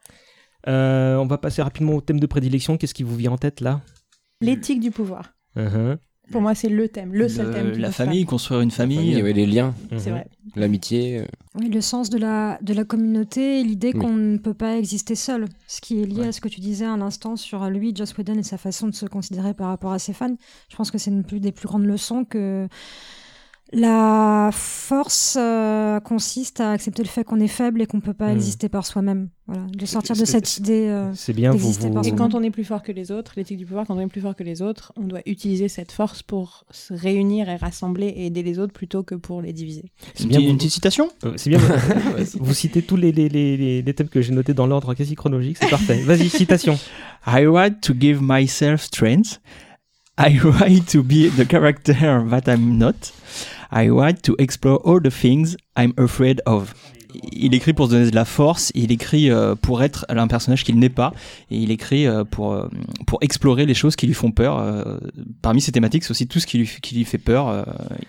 Euh, 0.67 1.15
on 1.15 1.25
va 1.27 1.37
passer 1.37 1.61
rapidement 1.61 1.93
au 1.93 2.01
thème 2.01 2.19
de 2.19 2.27
prédilection. 2.27 2.75
Qu'est-ce 2.75 2.93
qui 2.93 3.03
vous 3.03 3.15
vient 3.15 3.31
en 3.31 3.37
tête 3.37 3.61
là? 3.61 3.79
L'éthique 4.41 4.81
du 4.81 4.91
pouvoir. 4.91 5.33
Mhm. 5.55 5.97
Pour 6.31 6.41
moi, 6.41 6.55
c'est 6.55 6.69
le 6.69 6.87
thème, 6.87 7.13
le 7.13 7.27
seul 7.29 7.47
Le- 7.47 7.53
thème. 7.53 7.71
la 7.77 7.91
famille, 7.91 8.25
construire 8.25 8.61
une 8.61 8.71
famille. 8.71 9.21
les 9.21 9.45
liens. 9.45 9.73
C'est 9.97 10.07
Mhm. 10.09 10.15
vrai. 10.15 10.27
l'amitié. 10.55 11.19
euh, 11.19 11.25
Oui, 11.59 11.69
le 11.69 11.79
sens 11.81 12.09
de 12.09 12.17
la, 12.17 12.57
de 12.61 12.73
la 12.73 12.83
communauté, 12.83 13.63
l'idée 13.63 13.91
Oui. 13.93 13.99
qu'on 14.01 14.13
ne 14.13 14.37
peut 14.37 14.53
pas 14.53 14.77
exister 14.77 15.15
seul. 15.15 15.45
Ce 15.67 15.79
qui 15.79 16.01
est 16.01 16.05
lié 16.05 16.21
Ouais. 16.21 16.27
à 16.27 16.31
ce 16.31 16.41
que 16.41 16.49
tu 16.49 16.59
disais 16.59 16.85
à 16.85 16.97
l'instant 16.97 17.35
sur 17.37 17.63
lui, 17.69 17.93
Joss 17.95 18.17
Whedon, 18.17 18.37
et 18.37 18.43
sa 18.43 18.57
façon 18.57 18.87
de 18.87 18.93
se 18.95 19.05
considérer 19.05 19.53
par 19.53 19.67
rapport 19.67 19.91
à 19.93 19.99
ses 19.99 20.11
fans. 20.13 20.35
Je 20.69 20.75
pense 20.75 20.91
que 20.91 20.97
c'est 20.97 21.11
une 21.11 21.23
plus- 21.23 21.39
des 21.39 21.51
plus 21.51 21.67
grandes 21.67 21.85
leçons 21.85 22.25
que 22.25 22.67
la 23.73 24.49
force 24.53 25.37
euh, 25.39 25.99
consiste 26.01 26.59
à 26.59 26.71
accepter 26.71 27.03
le 27.03 27.07
fait 27.07 27.23
qu'on 27.23 27.39
est 27.39 27.47
faible 27.47 27.81
et 27.81 27.85
qu'on 27.85 27.97
ne 27.97 28.01
peut 28.01 28.13
pas 28.13 28.27
Mm. 28.29 28.35
exister 28.35 28.67
par 28.69 28.85
soi-même. 28.85 29.29
Voilà, 29.47 29.63
de 29.75 29.85
sortir 29.85 30.15
de 30.15 30.25
cette 30.25 30.57
idée. 30.57 30.87
euh, 30.89 31.11
C'est 31.13 31.33
bien, 31.33 31.51
vous, 31.51 31.57
d'exister 31.57 31.87
vous- 31.87 31.93
par 31.93 32.01
Et 32.03 32.09
soi-même. 32.09 32.17
quand 32.31 32.37
on 32.37 32.43
est 32.43 32.49
plus 32.51 32.63
fort 32.65 32.83
que 32.83 32.91
les 32.91 33.11
autres, 33.11 33.33
l'éthique 33.37 33.57
du 33.57 33.65
pouvoir, 33.65 33.85
quand 33.87 33.95
on 33.95 33.99
est 33.99 34.07
plus 34.07 34.21
fort 34.21 34.35
que 34.35 34.43
les 34.43 34.61
autres, 34.61 34.91
on 34.97 35.03
doit 35.03 35.21
utiliser 35.25 35.67
cette 35.69 35.91
force 35.91 36.21
pour 36.21 36.65
se 36.71 36.93
réunir 36.93 37.49
et 37.49 37.55
rassembler 37.55 38.07
et 38.07 38.25
aider 38.27 38.43
les 38.43 38.59
autres 38.59 38.73
plutôt 38.73 39.03
que 39.03 39.15
pour 39.15 39.41
les 39.41 39.53
diviser. 39.53 39.85
c'est 40.15 40.27
bien, 40.27 40.39
une 40.39 40.57
petite 40.57 40.71
citation 40.71 41.09
euh, 41.25 41.33
c'est 41.37 41.49
bien. 41.49 41.59
vous- 42.39 42.53
citez 42.53 42.81
tous 42.81 42.97
les, 42.97 43.11
les, 43.11 43.29
les, 43.29 43.55
les- 43.57 43.81
les 43.81 43.93
thèmes 43.93 44.09
que 44.09 44.21
j'ai 44.21 44.33
notés 44.33 44.53
dans 44.53 44.67
l'ordre 44.67 44.93
quasi 44.93 45.15
chronologique, 45.15 45.57
c'est 45.59 45.69
parfait. 45.69 46.01
Vas-y, 46.05 46.29
citation. 46.29 46.77
I 47.25 47.45
write 47.45 47.79
to 47.81 47.93
give 47.97 48.19
myself 48.21 48.81
strength. 48.81 49.39
I 50.19 50.37
write 50.43 50.85
to 50.91 51.01
be 51.03 51.29
the 51.35 51.47
character 51.47 51.93
that 52.29 52.43
I'm 52.47 52.77
not. 52.77 52.93
I 53.71 53.89
write 53.89 54.21
to 54.23 54.35
explore 54.37 54.79
all 54.85 55.01
the 55.01 55.11
things 55.11 55.55
I'm 55.77 55.93
afraid 55.97 56.41
of. 56.45 56.73
Il 57.33 57.53
écrit 57.53 57.73
pour 57.73 57.87
se 57.87 57.91
donner 57.91 58.09
de 58.09 58.15
la 58.15 58.23
force, 58.23 58.71
il 58.73 58.89
écrit 58.91 59.29
euh, 59.29 59.53
pour 59.55 59.83
être 59.83 60.05
un 60.07 60.27
personnage 60.27 60.63
qu'il 60.63 60.79
n'est 60.79 60.87
pas, 60.89 61.11
et 61.49 61.57
il 61.57 61.69
écrit 61.69 62.07
euh, 62.07 62.23
pour, 62.23 62.53
euh, 62.53 62.69
pour 63.05 63.17
explorer 63.21 63.65
les 63.65 63.73
choses 63.73 63.97
qui 63.97 64.07
lui 64.07 64.13
font 64.13 64.31
peur. 64.31 64.97
parmi 65.41 65.59
ces 65.59 65.73
thématiques, 65.73 66.03
c'est 66.05 66.11
aussi 66.11 66.27
tout 66.27 66.39
ce 66.39 66.47
qui 66.47 66.57
lui, 66.57 66.69
qui 66.81 66.95
lui 66.95 67.03
fait 67.03 67.17
peur. 67.17 67.65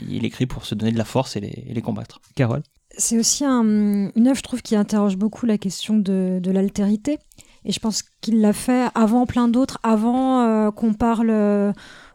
il 0.08 0.24
écrit 0.24 0.46
pour 0.46 0.64
se 0.66 0.76
donner 0.76 0.92
de 0.92 0.98
la 0.98 1.04
force 1.04 1.34
et 1.36 1.40
les, 1.40 1.64
les 1.68 1.80
combattre. 1.82 2.20
Carole? 2.36 2.62
C'est 2.96 3.18
aussi 3.18 3.44
un- 3.44 4.10
une 4.14 4.26
œuvre, 4.28 4.36
je 4.36 4.42
trouve, 4.42 4.62
qui 4.62 4.76
interroge 4.76 5.16
beaucoup 5.16 5.46
la 5.46 5.58
question 5.58 5.96
de, 5.96 6.38
de 6.40 6.50
l'altérité. 6.52 7.18
Et 7.64 7.72
je 7.72 7.80
pense 7.80 8.04
qu'il 8.20 8.40
l'a 8.40 8.52
fait 8.52 8.86
avant 8.94 9.24
plein 9.26 9.48
d'autres, 9.48 9.78
avant 9.82 10.70
qu'on 10.72 10.94
parle 10.94 11.72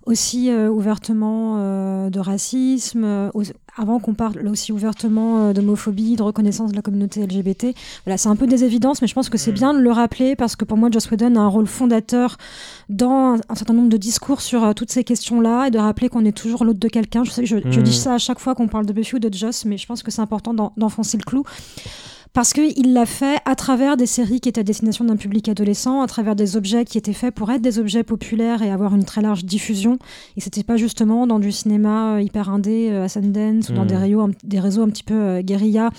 aussi 0.08 0.50
euh, 0.50 0.70
ouvertement 0.70 1.58
euh, 1.60 2.10
de 2.10 2.20
racisme, 2.20 3.04
euh, 3.04 3.30
avant 3.78 4.00
qu'on 4.00 4.15
parle 4.15 4.48
aussi 4.48 4.72
ouvertement 4.72 5.54
d'homophobie, 5.54 6.15
de 6.15 6.24
reconnaissance 6.24 6.72
de 6.72 6.76
la 6.76 6.82
communauté 6.82 7.22
LGBT. 7.26 7.76
Voilà, 8.06 8.17
c'est 8.17 8.30
un 8.30 8.36
peu 8.36 8.48
des 8.48 8.63
évidences, 8.63 9.02
mais 9.04 9.08
je 9.08 9.13
pense 9.13 9.30
que 9.30 9.38
c'est 9.38 9.52
bien 9.52 9.74
de 9.74 9.80
le 9.80 9.91
rappeler 9.91 10.36
parce 10.36 10.56
que 10.56 10.65
pour 10.65 10.78
moi, 10.78 10.89
Joss 10.91 11.12
Whedon 11.12 11.36
a 11.36 11.41
un 11.41 11.48
rôle 11.48 11.67
fondateur 11.67 12.38
dans 12.89 13.36
un, 13.50 13.56
certain 13.56 13.74
nombre 13.76 13.89
de 13.89 13.98
discours 13.98 14.41
sur 14.41 14.74
toutes 14.74 14.89
ces 14.91 15.04
questions-là 15.04 15.67
et 15.67 15.72
de 15.72 15.78
rappeler 15.78 16.10
qu'on 16.10 16.26
est 16.26 16.36
toujours 16.36 16.65
l'autre 16.65 16.80
de 16.80 16.88
quelqu'un. 16.88 17.24
Je 17.24 17.30
sais 17.30 17.41
que 17.43 17.48
je, 17.48 17.58
je 17.70 17.82
dis 17.82 17.93
ça 17.93 18.15
à 18.15 18.17
chaque 18.17 18.39
fois 18.39 18.56
qu'on 18.56 18.67
parle 18.67 18.88
de 18.88 18.93
Buffy 18.93 19.15
ou 19.15 19.20
de 19.20 19.32
Joss, 19.32 19.65
mais 19.65 19.78
je 19.78 19.86
pense 19.86 20.02
que 20.02 20.10
c'est 20.10 20.22
important 20.22 20.56
d'en- 20.56 20.74
d'enfoncer 20.76 21.17
le 21.17 21.24
clou. 21.24 21.43
Parce 22.38 22.54
qu'il 22.54 22.93
l'a 22.93 23.08
fait 23.08 23.39
à 23.45 23.56
travers 23.56 23.97
des 23.97 24.06
séries 24.06 24.39
qui 24.39 24.47
étaient 24.47 24.62
à 24.62 24.63
destination 24.63 25.04
d'un 25.04 25.15
public 25.15 25.50
adolescent, 25.50 26.02
à 26.04 26.08
travers 26.08 26.36
des 26.36 26.56
objets 26.56 26.86
qui 26.86 27.00
étaient 27.00 27.12
faits 27.12 27.34
pour 27.34 27.50
être 27.50 27.63
des 27.63 27.80
objets 27.80 28.04
populaires 28.04 28.62
et 28.62 28.69
avoir 28.69 28.93
une 28.93 29.06
très 29.06 29.23
large 29.23 29.43
diffusion. 29.43 29.97
Et 30.36 30.41
c'était 30.41 30.62
pas 30.62 30.78
justement 30.78 31.26
dans 31.26 31.39
du 31.39 31.52
cinéma 31.52 32.17
euh, 32.17 32.21
hyper 32.21 32.52
indé 32.52 32.89
euh, 32.91 33.06
à 33.06 33.10
Sundance 33.10 33.69
ou 33.69 33.73
dans 33.73 33.82
Mhm. 33.82 33.88
des, 33.88 33.95
réseaux, 33.97 34.21
un- 34.21 34.32
des 34.43 34.60
réseaux 34.60 34.84
un 34.84 34.89
petit 34.89 35.02
peu 35.02 35.15
euh, 35.15 35.41
guérilla. 35.41 35.89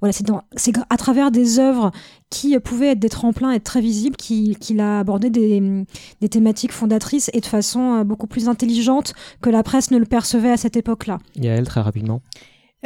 Voilà, 0.00 0.12
c'est 0.12 0.72
à 0.90 0.96
travers 0.96 1.32
des 1.32 1.58
œuvres 1.58 1.90
qui 2.30 2.56
pouvaient 2.60 2.92
être 2.92 3.00
des 3.00 3.08
tremplins, 3.08 3.50
être 3.50 3.64
très 3.64 3.80
visibles, 3.80 4.14
qu'il 4.14 4.58
qu'il 4.58 4.78
a 4.78 5.00
abordé 5.00 5.28
des, 5.28 5.84
des 6.20 6.28
thématiques 6.28 6.70
fondatrices 6.70 7.30
et 7.34 7.40
de 7.40 7.46
façon 7.46 8.04
beaucoup 8.04 8.28
plus 8.28 8.48
intelligente 8.48 9.12
que 9.42 9.50
la 9.50 9.64
presse 9.64 9.90
ne 9.90 9.98
le 9.98 10.06
percevait 10.06 10.52
à 10.52 10.56
cette 10.56 10.76
époque-là. 10.76 11.18
Yael, 11.34 11.64
très 11.66 11.80
rapidement. 11.80 12.22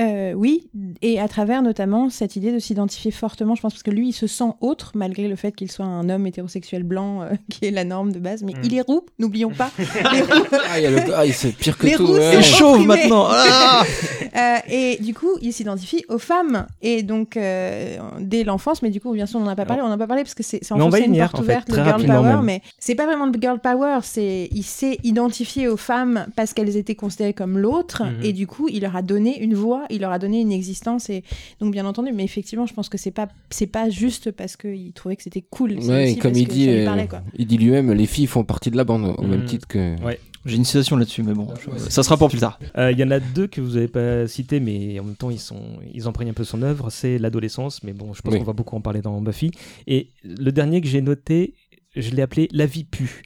Euh, 0.01 0.33
oui, 0.33 0.69
et 1.03 1.21
à 1.21 1.29
travers 1.29 1.63
notamment 1.63 2.11
cette 2.11 2.35
idée 2.35 2.51
de 2.51 2.59
s'identifier 2.59 3.13
fortement, 3.13 3.55
je 3.55 3.61
pense, 3.63 3.73
parce 3.75 3.85
que 3.85 3.93
lui, 3.93 4.09
il 4.09 4.13
se 4.13 4.27
sent 4.27 4.51
autre, 4.61 4.91
malgré 4.97 5.29
le 5.29 5.37
fait 5.37 5.55
qu'il 5.55 5.71
soit 5.71 5.85
un 5.87 6.09
homme 6.11 6.27
hétérosexuel 6.27 6.83
blanc, 6.83 7.23
euh, 7.23 7.31
qui 7.51 7.67
est 7.67 7.71
la 7.71 7.85
norme 7.85 8.11
de 8.13 8.19
base, 8.19 8.43
mais 8.43 8.55
Mm. 8.55 8.61
il 8.65 8.75
est 8.75 8.81
roux, 8.81 9.07
n'oublions 9.21 9.51
pas. 9.51 9.71
Les 10.13 10.21
roux, 10.23 10.45
Ah, 10.69 10.81
le- 10.81 11.15
ah, 11.15 11.23
c'est 11.33 11.53
pire 11.57 11.79
que 11.79 11.87
Les 11.87 11.93
tout. 11.95 12.07
rousses, 12.07 12.19
ouais. 12.19 12.43
chauve 12.43 12.85
maintenant 12.87 13.27
Ah 13.31 13.83
Euh, 14.37 14.57
et 14.69 14.97
du 15.01 15.15
coup, 15.15 15.31
il 15.43 15.53
s'identifie 15.53 16.05
aux 16.09 16.19
femmes. 16.19 16.67
Et 16.83 17.05
donc, 17.05 17.37
euh, 17.37 17.99
dès 18.19 18.43
l'enfance, 18.43 18.83
mais 18.83 18.91
du 18.91 19.01
coup, 19.01 19.13
bien 19.13 19.27
sûr, 19.27 19.39
on 19.39 19.45
n'en 19.45 19.51
a 19.51 19.55
pas 19.55 19.65
parlé, 19.65 19.81
on 19.81 19.87
n'en 19.87 19.93
a 19.95 19.97
pas 19.99 20.09
parlé 20.09 20.25
parce 20.25 20.35
que 20.35 20.43
c'est 20.43 20.59
enfoncer 20.73 20.99
y 20.99 21.01
une 21.03 21.07
venir, 21.13 21.31
porte 21.31 21.35
en 21.35 21.45
fait, 21.47 21.53
ouverte, 21.53 21.69
le 21.69 21.75
girl 21.85 22.05
power, 22.05 22.23
même. 22.35 22.43
mais 22.43 22.61
c'est 22.81 22.97
pas 22.97 23.07
vraiment 23.07 23.27
le 23.27 23.33
girl 23.41 23.61
power, 23.61 24.01
c'est 24.03 24.49
il 24.51 24.65
s'est 24.65 24.99
identifié 25.05 25.69
aux 25.69 25.77
femmes 25.77 26.27
parce 26.35 26.53
qu'elles 26.53 26.77
étaient 26.77 26.97
considérées 26.97 27.33
comme 27.33 27.59
l'autre, 27.59 28.03
Mhm. 28.03 28.25
et 28.25 28.33
du 28.33 28.49
coup, 28.49 28.67
il 28.69 28.81
leur 28.83 28.97
a 28.97 29.03
donné 29.03 29.39
une 29.41 29.55
voix, 29.55 29.84
il 29.91 30.01
leur 30.01 30.13
a 30.13 30.19
donné 30.19 30.41
une 30.41 30.53
existence, 30.53 31.11
et 31.11 31.23
donc, 31.61 31.73
bien 31.73 31.87
entendu, 31.87 32.11
mais 32.13 32.25
effectivement, 32.25 32.67
je 32.67 32.75
pense 32.75 32.89
que 32.89 32.99
c'est 32.99 33.11
pas, 33.11 33.29
c'est 33.51 33.67
pas 33.67 33.89
juste 33.91 34.31
parce 34.31 34.57
qu'il 34.57 34.93
trouvait 34.93 35.17
que 35.17 35.23
c'était 35.23 35.43
cool. 35.43 35.79
Ouais, 35.79 36.17
comme 36.21 36.35
il 36.35 36.49
dit, 36.49 36.69
euh, 36.69 36.85
parlait, 36.85 37.09
il 37.37 37.47
dit 37.47 37.59
lui-même, 37.59 37.93
les 37.93 38.07
filles 38.07 38.27
font 38.27 38.45
partie 38.45 38.71
de 38.71 38.77
la 38.77 38.85
bande 38.85 39.15
au 39.19 39.23
même 39.23 39.45
titre 39.45 39.67
que. 39.69 40.01
Ouais. 40.03 40.19
J'ai 40.47 40.57
une 40.57 40.65
citation 40.67 40.97
là-dessus, 40.97 41.23
mais 41.23 41.33
bon, 41.33 41.49
je- 41.59 41.79
ça 41.89 42.03
sera 42.03 42.19
pour 42.19 42.29
plus 42.29 42.41
tard. 42.41 42.59
Euh, 42.77 42.93
Il 42.93 42.99
y 42.99 43.03
en 43.05 43.11
a 43.11 43.19
deux 43.19 43.47
que 43.47 43.63
vous 43.63 43.77
n'avez 43.77 43.89
pas 43.89 44.27
cités, 44.29 44.61
mais 44.61 45.01
en 45.01 45.05
même 45.05 45.17
temps, 45.17 45.31
ils, 45.31 45.39
sont, 45.39 45.79
ils 45.95 46.07
empruntent 46.07 46.29
un 46.29 46.33
peu 46.35 46.45
son 46.45 46.61
œuvre. 46.61 46.91
C'est 46.91 47.17
l'adolescence, 47.17 47.83
mais 47.83 47.95
bon, 47.95 48.13
je 48.13 48.21
pense 48.21 48.35
Oui. 48.35 48.41
qu'on 48.41 48.45
va 48.45 48.53
beaucoup 48.53 48.77
en 48.77 48.83
parler 48.83 49.01
dans 49.01 49.19
Buffy. 49.23 49.53
Et 49.87 50.09
le 50.23 50.51
dernier 50.53 50.83
que 50.83 50.87
j'ai 50.87 51.01
noté, 51.01 51.55
je 51.97 52.11
l'ai 52.11 52.21
appelé 52.21 52.49
La 52.53 52.67
vie 52.67 52.85
pue. 52.85 53.23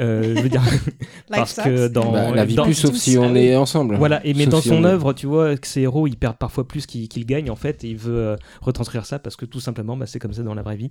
Euh, 0.00 0.34
je 0.36 0.40
veux 0.42 0.48
dire, 0.48 0.62
parce 1.30 1.54
que 1.54 1.88
dans. 1.88 2.12
Bah, 2.12 2.30
la 2.34 2.44
vie 2.44 2.54
dans- 2.54 2.64
plus, 2.64 2.74
sauf 2.74 2.94
si 2.94 3.18
on 3.18 3.34
est 3.34 3.54
ensemble. 3.56 3.96
Voilà, 3.96 4.24
et 4.26 4.32
mais 4.34 4.44
Sauf 4.44 4.50
dans 4.52 4.60
si 4.62 4.68
son 4.70 4.84
est- 4.84 4.88
œuvre, 4.88 5.12
tu 5.12 5.26
vois, 5.26 5.56
que 5.56 5.66
ses 5.66 5.82
héros, 5.82 6.06
ils 6.06 6.16
perdent 6.16 6.38
parfois 6.38 6.66
plus 6.66 6.86
qu'ils 6.86 7.08
qu'ils 7.08 7.26
gagnent, 7.26 7.50
en 7.50 7.56
fait, 7.56 7.84
et 7.84 7.88
il 7.90 7.96
veut 7.96 8.16
euh, 8.16 8.36
retranscrire 8.62 9.04
ça 9.04 9.18
parce 9.18 9.36
que 9.36 9.44
tout 9.44 9.60
simplement, 9.60 9.96
bah, 9.96 10.06
c'est 10.06 10.18
comme 10.18 10.32
ça 10.32 10.42
dans 10.42 10.54
la 10.54 10.62
vraie 10.62 10.76
vie. 10.76 10.90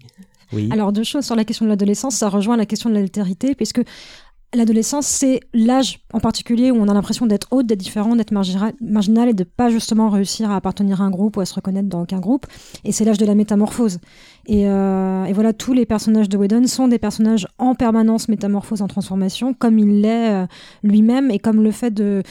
Oui. 0.53 0.69
Alors 0.71 0.91
deux 0.91 1.03
choses 1.03 1.25
sur 1.25 1.35
la 1.35 1.45
question 1.45 1.65
de 1.65 1.69
l'adolescence, 1.71 2.15
ça 2.15 2.29
rejoint 2.29 2.57
la 2.57 2.65
question 2.65 2.89
de 2.89 2.95
l'altérité, 2.95 3.55
puisque 3.55 3.81
l'adolescence, 4.53 5.07
c'est 5.07 5.39
l'âge 5.53 5.99
en 6.13 6.19
particulier 6.19 6.71
où 6.71 6.75
on 6.75 6.87
a 6.87 6.93
l'impression 6.93 7.25
d'être 7.25 7.47
autre, 7.51 7.67
d'être 7.67 7.79
différent, 7.79 8.15
d'être 8.15 8.31
marginal, 8.31 8.73
marginal 8.81 9.29
et 9.29 9.33
de 9.33 9.43
pas 9.43 9.69
justement 9.69 10.09
réussir 10.09 10.51
à 10.51 10.57
appartenir 10.57 11.01
à 11.01 11.05
un 11.05 11.09
groupe 11.09 11.37
ou 11.37 11.41
à 11.41 11.45
se 11.45 11.53
reconnaître 11.53 11.87
dans 11.87 12.01
aucun 12.01 12.19
groupe. 12.19 12.45
Et 12.83 12.91
c'est 12.91 13.05
l'âge 13.05 13.17
de 13.17 13.25
la 13.25 13.35
métamorphose. 13.35 13.99
Et, 14.47 14.67
euh, 14.67 15.25
et, 15.25 15.33
voilà, 15.33 15.53
tous 15.53 15.73
les 15.73 15.85
personnages 15.85 16.27
de 16.27 16.37
Whedon 16.37 16.67
sont 16.67 16.87
des 16.87 16.99
personnages 16.99 17.47
en 17.57 17.75
permanence 17.75 18.27
métamorphose 18.27 18.81
en 18.81 18.87
transformation, 18.87 19.53
comme 19.53 19.79
il 19.79 20.01
l'est 20.01 20.31
euh, 20.31 20.45
lui-même 20.83 21.31
et 21.31 21.39
comme 21.39 21.63
le 21.63 21.71
fait 21.71 21.91
de 21.91 22.23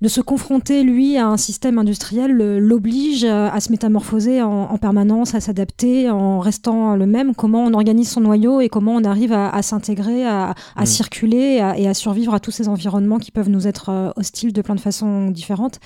de 0.00 0.08
se 0.08 0.20
confronter, 0.20 0.84
lui, 0.84 1.16
à 1.16 1.26
un 1.26 1.36
système 1.36 1.78
industriel 1.78 2.32
l'oblige 2.32 3.24
à 3.24 3.58
se 3.60 3.70
métamorphoser 3.72 4.42
en, 4.42 4.78
permanence, 4.78 5.34
à 5.34 5.40
s'adapter 5.40 6.08
en 6.08 6.38
restant 6.38 6.94
le 6.94 7.06
même. 7.06 7.34
Comment 7.34 7.64
on 7.64 7.74
organise 7.74 8.10
son 8.10 8.20
noyau 8.20 8.60
et 8.60 8.68
comment 8.68 8.94
on 8.94 9.04
arrive 9.04 9.32
à, 9.32 9.60
s'intégrer, 9.62 10.24
à, 10.24 10.54
mm. 10.76 10.86
circuler 10.86 11.60
et 11.76 11.88
à 11.88 11.94
survivre 11.94 12.34
à 12.34 12.40
tous 12.40 12.52
ces 12.52 12.68
environnements 12.68 13.18
qui 13.18 13.30
peuvent 13.30 13.50
nous 13.50 13.66
être 13.66 13.90
euh, 13.90 14.10
hostiles 14.16 14.52
de 14.52 14.62
plein 14.62 14.74
de 14.74 14.80
façons 14.80 15.30
différentes. 15.30 15.80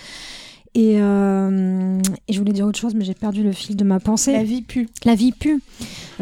Et, 0.74 0.96
euh, 0.96 2.00
et, 2.28 2.32
je 2.32 2.38
voulais 2.38 2.52
dire 2.52 2.66
autre 2.66 2.78
chose, 2.78 2.94
mais 2.94 3.04
j'ai 3.04 3.12
perdu 3.12 3.42
le 3.42 3.52
fil 3.52 3.76
de 3.76 3.84
ma 3.84 4.00
pensée. 4.00 4.32
La 4.32 4.42
vie 4.42 4.62
pue. 4.62 4.88
La 5.04 5.14
vie 5.14 5.32
pue. 5.32 5.60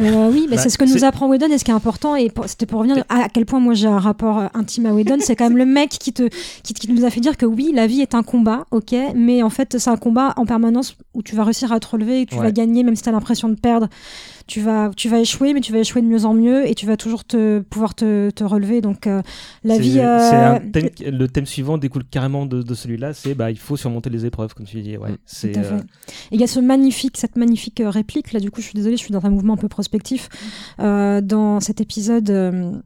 Euh, 0.00 0.30
oui, 0.32 0.48
bah, 0.50 0.56
c'est 0.56 0.70
ce 0.70 0.78
que 0.78 0.84
nous 0.84 1.04
apprend 1.04 1.28
Whedon 1.28 1.46
et 1.52 1.58
ce 1.58 1.64
qui 1.64 1.70
est 1.70 1.74
important. 1.74 2.16
Et 2.16 2.32
c'était 2.46 2.66
pour 2.66 2.80
revenir 2.80 3.04
à, 3.08 3.28
quel 3.28 3.46
point 3.46 3.60
moi 3.60 3.74
j'ai 3.74 3.86
un 3.86 4.00
rapport 4.00 4.42
intime 4.54 4.86
à 4.86 4.92
Whedon. 4.92 5.18
c'est 5.20 5.36
quand 5.36 5.44
même 5.44 5.58
le 5.58 5.66
mec 5.66 5.90
qui, 5.90 6.12
te, 6.12 6.28
qui, 6.64 6.74
qui, 6.74 6.90
nous 6.90 7.04
a 7.04 7.10
fait 7.10 7.20
dire 7.20 7.36
que 7.36 7.46
oui, 7.46 7.70
la 7.72 7.86
vie 7.86 8.00
est 8.00 8.14
un 8.14 8.24
combat, 8.24 8.66
ok, 8.72 8.94
mais 9.14 9.44
en 9.44 9.50
fait, 9.50 9.78
c'est 9.78 9.90
un 9.90 9.96
combat 9.96 10.34
en 10.36 10.46
permanence 10.46 10.96
où 11.14 11.22
tu 11.22 11.36
vas 11.36 11.44
réussir 11.44 11.70
à 11.72 11.78
te 11.78 11.86
relever 11.86 12.22
et 12.22 12.26
que 12.26 12.34
tu 12.34 12.40
vas 12.40 12.50
gagner, 12.50 12.82
même 12.82 12.96
si 12.96 13.02
tu 13.02 13.08
as 13.08 13.12
l'impression 13.12 13.48
de 13.48 13.54
perdre 13.54 13.88
tu 14.46 14.60
vas, 14.60 14.90
tu 14.96 15.08
vas 15.08 15.18
échouer, 15.20 15.54
mais 15.54 15.60
tu 15.60 15.72
vas 15.72 15.78
échouer 15.78 16.02
de 16.02 16.06
mieux 16.06 16.24
en 16.24 16.34
mieux 16.34 16.68
et 16.68 16.74
tu 16.74 16.86
vas 16.86 16.96
toujours 16.96 17.24
te, 17.24 17.60
pouvoir 17.60 17.94
te, 17.94 18.30
te 18.30 18.44
relever. 18.44 18.80
Donc, 18.80 19.06
euh, 19.06 19.22
la 19.64 19.78
vie. 19.78 19.98
Euh, 19.98 20.58
le 20.74 21.26
thème 21.26 21.46
suivant 21.46 21.78
découle 21.78 22.04
carrément 22.04 22.46
de, 22.46 22.62
de 22.62 22.74
celui-là 22.74 23.12
c'est 23.12 23.34
bah, 23.34 23.50
il 23.50 23.58
faut 23.58 23.76
surmonter 23.76 24.10
les 24.10 24.26
épreuves, 24.26 24.54
comme 24.54 24.66
tu 24.66 24.80
dis. 24.82 24.96
Ouais, 24.96 25.10
c'est, 25.26 25.56
euh, 25.56 25.80
il 26.30 26.40
y 26.40 26.44
a 26.44 26.46
ce 26.46 26.60
magnifique, 26.60 27.16
cette 27.16 27.36
magnifique 27.36 27.82
réplique. 27.84 28.32
Là, 28.32 28.40
du 28.40 28.50
coup, 28.50 28.60
je 28.60 28.66
suis 28.66 28.74
désolée, 28.74 28.96
je 28.96 29.02
suis 29.02 29.12
dans 29.12 29.24
un 29.24 29.30
mouvement 29.30 29.54
un 29.54 29.58
peu 29.58 29.68
prospectif. 29.68 30.28
dans 30.78 31.60
cet 31.60 31.80
épisode 31.80 32.82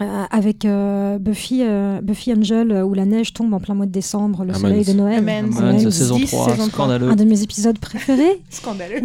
euh, 0.00 0.24
avec 0.30 0.64
euh, 0.64 1.18
Buffy, 1.18 1.62
euh, 1.62 2.00
Buffy 2.02 2.32
Angel, 2.32 2.72
où 2.82 2.94
la 2.94 3.04
neige 3.04 3.32
tombe 3.32 3.54
en 3.54 3.60
plein 3.60 3.74
mois 3.74 3.86
de 3.86 3.92
décembre, 3.92 4.44
le 4.44 4.52
soleil 4.52 4.84
de 4.84 4.92
Noël. 4.92 5.18
Amen. 5.18 5.52
saison 5.90 6.18
3, 6.18 6.56
scandaleux. 6.68 7.08
Un 7.08 7.16
de 7.16 7.24
mes 7.24 7.42
épisodes 7.42 7.78
préférés. 7.78 8.42
scandaleux. 8.50 9.00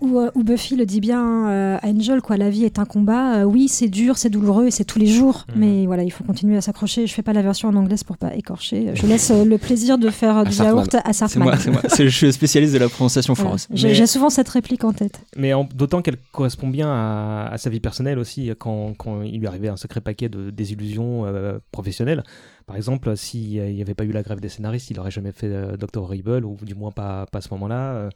Où, 0.00 0.20
où, 0.34 0.42
Buffy 0.42 0.76
le 0.76 0.86
dit 0.86 1.00
bien 1.00 1.46
à 1.76 1.88
Angel, 1.88 2.20
quoi, 2.20 2.36
la 2.36 2.50
vie 2.50 2.64
est 2.64 2.78
un 2.78 2.84
combat. 2.84 3.46
oui, 3.46 3.68
c'est 3.68 3.88
dur, 3.88 4.18
c'est 4.18 4.30
douloureux 4.30 4.66
et 4.66 4.70
c'est 4.70 4.84
tous 4.84 4.98
les 4.98 5.06
jours. 5.06 5.44
Mhm. 5.54 5.60
Mais 5.60 5.86
voilà, 5.86 6.02
il 6.02 6.10
faut 6.10 6.24
continuer 6.24 6.56
à 6.56 6.60
s'accrocher. 6.60 7.06
Je 7.06 7.14
fais 7.14 7.22
pas 7.22 7.32
la 7.32 7.42
version 7.42 7.68
en 7.68 7.74
anglais 7.74 7.96
pour 8.04 8.18
pas 8.18 8.34
écorcher. 8.34 8.90
Je 8.94 9.06
laisse 9.06 9.30
le 9.30 9.58
plaisir 9.58 9.98
de 9.98 10.10
faire 10.10 10.44
du 10.44 10.54
yaourt 10.54 10.94
à 11.02 11.12
Sartman. 11.12 11.56
C'est 11.58 11.70
moi, 11.70 11.82
je 11.96 12.08
suis 12.08 12.32
spécialiste 12.32 12.74
de 12.74 12.78
la 12.78 12.88
prononciation 12.88 13.34
voilà. 13.34 13.56
J'ai 13.72 14.06
souvent 14.06 14.30
cette 14.30 14.48
réplique 14.48 14.84
en 14.84 14.92
tête. 14.92 15.20
Mais 15.36 15.52
d'autant 15.74 16.02
qu'elle 16.02 16.16
correspond 16.32 16.68
bien 16.68 16.88
à, 16.88 17.48
à, 17.52 17.58
sa 17.58 17.70
vie 17.70 17.80
personnelle 17.80 18.18
aussi, 18.18 18.50
quand, 18.58 18.94
quand 18.96 19.22
il 19.22 19.40
lui 19.40 19.46
arrivait 19.46 19.68
un 19.68 19.76
secret 19.76 20.00
paquet 20.00 20.25
de 20.28 20.50
désillusions 20.50 21.26
euh, 21.26 21.58
professionnelles. 21.72 22.22
Par 22.66 22.74
exemple, 22.74 23.16
s'il 23.16 23.62
n'y 23.62 23.80
avait 23.80 23.94
pas 23.94 24.02
eu 24.02 24.10
la 24.10 24.24
grève 24.24 24.40
des 24.40 24.48
scénaristes, 24.48 24.90
il 24.90 24.96
n'aurait 24.96 25.12
jamais 25.12 25.30
fait 25.30 25.46
euh, 25.46 25.76
Doctor 25.76 26.02
Horrible, 26.02 26.44
ou 26.44 26.56
du 26.62 26.74
moins 26.74 26.90
pas, 26.90 27.24
pas 27.26 27.38
à 27.38 27.40
ce 27.40 27.48
moment-là, 27.50 27.92
euh, 27.92 28.10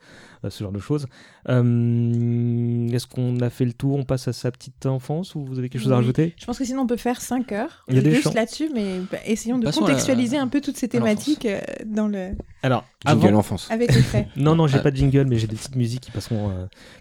ce 0.48 0.64
genre 0.64 0.72
de 0.72 0.80
choses. 0.80 1.06
Est-ce 1.46 3.06
qu'on 3.06 3.38
a 3.38 3.48
fait 3.48 3.64
le 3.64 3.72
tour 3.72 3.96
On 3.96 4.02
passe 4.02 4.26
à 4.26 4.32
sa 4.32 4.50
petite 4.50 4.86
enfance, 4.86 5.36
ou 5.36 5.44
vous 5.44 5.60
avez 5.60 5.68
quelque 5.68 5.82
chose 5.82 5.92
à 5.92 5.96
rajouter? 5.96 6.34
Je 6.36 6.46
pense 6.46 6.58
que 6.58 6.64
sinon 6.64 6.82
on 6.82 6.86
peut 6.88 6.96
faire 6.96 7.20
5 7.20 7.52
heures 7.52 7.84
il 7.88 7.94
y 7.94 7.98
a 8.00 8.10
juste 8.10 8.34
là-dessus, 8.34 8.70
mais 8.74 8.98
bah, 9.12 9.18
essayons 9.24 9.58
de 9.58 9.70
contextualiser 9.70 10.36
un 10.36 10.48
peu 10.48 10.60
toutes 10.60 10.76
ces 10.76 10.88
thématiques 10.88 11.46
dans 11.86 12.08
le... 12.08 12.32
Alors, 12.64 12.84
jingle 13.06 13.36
enfance. 13.36 13.68
Avec 13.70 13.94
les 13.94 14.02
faits. 14.02 14.26
non, 14.36 14.56
non, 14.56 14.66
j'ai 14.66 14.80
pas 14.80 14.90
de 14.90 14.96
jingle, 14.96 15.26
mais 15.26 15.38
j'ai 15.38 15.46
des 15.46 15.56
petites 15.56 15.76
musiques 15.76 16.00
qui 16.00 16.10
passeront 16.10 16.50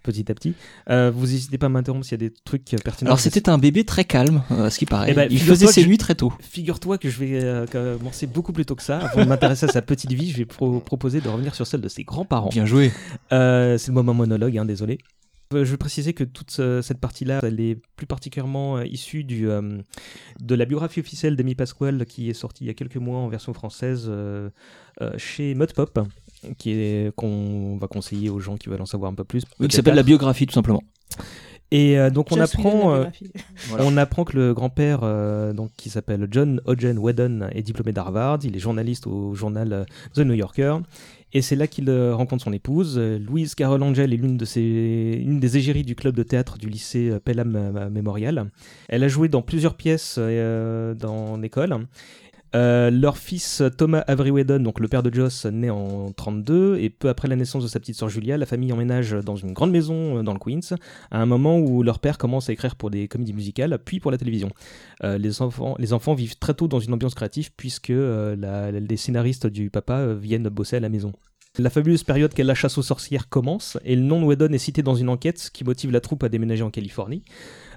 petit 0.04 0.32
à 0.32 0.36
petit. 0.36 0.54
vous 0.88 1.26
n'hésitez 1.26 1.58
pas 1.58 1.66
à 1.66 1.70
m'interrompre 1.70 2.06
s'il 2.06 2.22
y 2.22 2.24
a 2.24 2.30
des 2.30 2.34
trucs 2.46 2.64
pertinents. 2.84 3.10
Alors, 3.10 3.20
c'était 3.20 3.50
un 3.50 3.58
bébé 3.58 3.86
très 3.86 4.04
calme, 4.06 4.44
ce 4.52 4.78
qui 4.78 4.86
paraît. 4.86 5.08
Eh 5.10 5.14
ben, 5.16 5.28
il 5.32 5.42
faisait 5.42 5.66
ses 5.66 5.84
nuits 5.84 5.98
très 5.98 6.14
tôt. 6.14 6.32
Figure-toi 6.42 7.00
que 7.00 7.10
je 7.10 7.18
vais 7.18 7.39
euh, 7.44 7.66
commencer 7.68 8.28
beaucoup 8.28 8.54
plus 8.54 8.66
tôt 8.66 8.76
que 8.76 8.84
ça. 8.84 9.00
Avant 9.00 9.24
de 9.24 9.30
m'intéresser 9.30 9.66
à 9.66 9.70
sa 9.70 9.82
petite 9.82 10.12
vie, 10.12 10.32
je 10.32 10.38
vais 10.38 10.46
proposer 10.46 11.22
de 11.22 11.30
revenir 11.30 11.56
sur 11.56 11.68
celle 11.68 11.82
de 11.82 11.90
ses 11.90 12.04
grands-parents. 12.04 12.50
Bien 12.50 12.66
joué. 12.66 12.92
Euh, 13.32 13.78
c'est 13.78 13.90
le 13.90 13.94
moment 13.94 14.14
monologue, 14.14 14.58
hein, 14.58 14.66
désolé. 14.66 15.00
Euh, 15.54 15.66
je 15.66 15.72
veux 15.72 15.78
préciser 15.78 16.14
que 16.14 16.24
toute 16.24 16.52
cette 16.52 17.00
partie-là, 17.00 17.40
elle 17.44 17.60
est 17.60 17.78
plus 17.96 18.06
particulièrement 18.06 18.82
issue 18.82 19.24
du, 19.24 19.48
de 19.48 20.56
la 20.56 20.66
biographie 20.66 21.00
officielle 21.00 21.36
d'Amy 21.36 21.56
Pasquale 21.56 22.06
qui 22.06 22.30
est 22.30 22.34
sortie 22.34 22.66
il 22.66 22.68
y 22.68 22.70
a 22.70 22.74
quelques 22.76 22.98
mois 22.98 23.18
en 23.18 23.30
version 23.30 23.54
française 23.54 24.12
chez 25.18 25.56
Modpop, 25.56 26.00
qui 26.58 26.72
est 26.72 27.16
qu'on 27.16 27.78
va 27.78 27.88
conseiller 27.88 28.30
aux 28.30 28.40
gens 28.40 28.58
qui 28.58 28.70
veulent 28.70 28.82
en 28.82 28.86
savoir 28.86 29.12
un 29.12 29.16
peu 29.16 29.24
plus. 29.24 29.44
qui 29.46 29.76
s'appelle 29.76 29.96
la 29.96 30.04
biographie 30.04 30.46
tout 30.46 30.54
simplement. 30.54 30.84
Et 31.72 32.00
euh, 32.00 32.10
donc 32.10 32.32
on 32.32 32.40
apprend, 32.40 32.94
euh, 32.96 33.06
on 33.78 33.96
apprend 33.98 34.24
que 34.26 34.36
le 34.36 34.54
grand-père, 34.54 35.02
euh, 35.04 35.54
donc 35.54 35.70
qui 35.78 35.90
s'appelle 35.90 36.28
John 36.32 36.62
Hodgen 36.66 36.98
Whedon, 36.98 37.48
est 37.52 37.62
diplômé 37.62 37.92
d'Harvard. 37.92 38.40
Il 38.44 38.56
est 38.56 38.60
journaliste 38.60 39.06
au 39.06 39.36
journal 39.36 39.86
The 40.14 40.20
New 40.20 40.34
Yorker. 40.34 40.78
Et 41.32 41.44
c'est 41.44 41.56
là 41.56 41.68
qu'il 41.68 41.92
rencontre 41.92 42.44
son 42.44 42.54
épouse. 42.54 42.98
Louise 42.98 43.54
Carol 43.54 43.84
Angel 43.84 44.12
est 44.12 44.18
l'une 44.18 44.36
de 44.36 44.46
ses, 44.46 45.22
une 45.24 45.40
des 45.40 45.58
égéries 45.58 45.84
du 45.84 45.96
club 45.96 46.16
de 46.16 46.24
théâtre 46.24 46.58
du 46.58 46.70
lycée 46.70 47.12
Pelham 47.24 47.90
Memorial. 47.92 48.50
Elle 48.88 49.04
a 49.04 49.08
joué 49.08 49.28
dans 49.28 49.44
plusieurs 49.44 49.76
pièces 49.76 50.18
dans 50.18 51.38
l'école. 51.38 51.86
Euh, 52.56 52.90
leur 52.90 53.18
fils 53.18 53.62
Thomas 53.78 54.04
Avery 54.08 54.32
Whedon, 54.32 54.60
donc 54.60 54.80
le 54.80 54.88
père 54.88 55.04
de 55.04 55.14
Joss, 55.14 55.46
naît 55.46 55.70
en 55.70 56.12
32 56.12 56.78
et 56.80 56.90
peu 56.90 57.10
après 57.10 57.28
la 57.28 57.36
naissance 57.36 57.64
de 57.64 57.68
sa 57.68 57.80
petite 57.80 57.96
sœur 57.96 58.10
Julia, 58.10 58.38
la 58.38 58.46
famille 58.46 58.74
emménage 58.74 59.12
dans 59.12 59.36
une 59.36 59.54
grande 59.54 59.72
maison 59.72 60.18
euh, 60.18 60.24
dans 60.24 60.34
le 60.34 60.40
Queens, 60.40 60.76
à 61.12 61.22
un 61.22 61.26
moment 61.26 61.60
où 61.60 61.84
leur 61.84 62.00
père 62.00 62.18
commence 62.18 62.50
à 62.50 62.54
écrire 62.54 62.76
pour 62.76 62.90
des 62.90 63.08
comédies 63.08 63.34
musicales, 63.34 63.78
puis 63.84 64.00
pour 64.00 64.12
la 64.12 64.18
télévision. 64.18 64.50
Euh, 65.04 65.18
les, 65.18 65.42
enfants, 65.42 65.76
les 65.78 65.94
enfants 65.94 66.16
vivent 66.16 66.38
très 66.38 66.54
tôt 66.54 66.68
dans 66.68 66.80
une 66.80 66.94
ambiance 66.94 67.14
créative 67.14 67.52
puisque 67.56 67.90
les 67.90 68.98
scénaristes 68.98 69.48
du 69.48 69.70
papa 69.70 70.14
viennent 70.14 70.50
bosser 70.50 70.78
à 70.78 70.80
la 70.80 70.90
maison. 70.90 71.14
La 71.58 71.70
fabuleuse 71.70 72.04
période 72.04 72.34
qu'est 72.34 72.44
la 72.44 72.54
chasse 72.54 72.78
aux 72.78 72.84
sorcières 72.84 73.28
commence 73.28 73.78
et 73.84 73.96
le 73.96 74.04
nom 74.04 74.22
de 74.22 74.26
Whedon 74.26 74.54
est 74.54 74.60
cité 74.60 74.84
dans 74.84 74.96
une 74.96 75.10
enquête 75.10 75.50
qui 75.52 75.64
motive 75.64 75.92
la 75.92 76.00
troupe 76.00 76.24
à 76.24 76.30
déménager 76.30 76.64
en 76.64 76.70
Californie. 76.70 77.24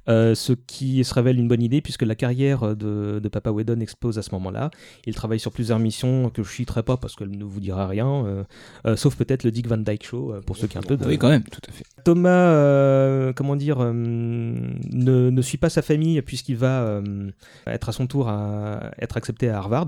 Euh, 0.09 0.35
ce 0.35 0.53
qui 0.53 1.05
se 1.05 1.15
révèle 1.15 1.39
une 1.39 1.47
bonne 1.47 1.63
idée 1.63 1.81
puisque 1.81 2.03
la 2.03 2.17
carrière 2.17 2.75
de, 2.75 3.21
Papa 3.33 3.51
Whedon 3.51 3.81
explose 3.81 4.19
à 4.19 4.23
ce 4.23 4.31
moment-là. 4.33 4.71
Il 5.07 5.15
travaille 5.15 5.41
sur 5.41 5.53
plusieurs 5.53 5.79
missions 5.79 6.29
que 6.29 6.43
je 6.43 6.49
ne 6.49 6.55
citerai 6.55 6.83
pas 6.83 6.97
parce 6.97 7.15
qu'elle 7.15 7.31
ne 7.31 7.45
vous 7.45 7.61
dira 7.61 7.87
rien, 7.87 8.27
euh, 8.27 8.45
euh, 8.87 8.97
sauf 8.97 9.17
peut-être 9.17 9.45
le 9.45 9.51
Dick 9.51 9.69
Van 9.69 9.79
Dyke 9.79 10.05
Show 10.05 10.35
pour 10.45 10.57
ceux 10.57 10.67
qui 10.67 10.77
ont 10.77 10.81
un 10.81 10.85
peu 10.85 10.97
de... 10.97 11.07
Oui, 11.07 11.19
quand 11.19 11.31
même, 11.31 11.45
tout 11.45 11.61
à 11.67 11.73
fait. 11.73 11.85
Thomas, 12.05 13.33
comment 13.35 13.57
dire, 13.57 13.79
ne, 13.79 15.31
ne, 15.31 15.43
suit 15.43 15.57
pas 15.57 15.71
sa 15.71 15.83
famille 15.83 16.21
puisqu'il 16.23 16.57
va 16.57 17.01
être 17.67 17.89
à 17.89 17.93
son 17.93 18.07
tour 18.07 18.29
à 18.29 18.91
être 18.99 19.17
accepté 19.17 19.49
à 19.49 19.59
Harvard 19.59 19.87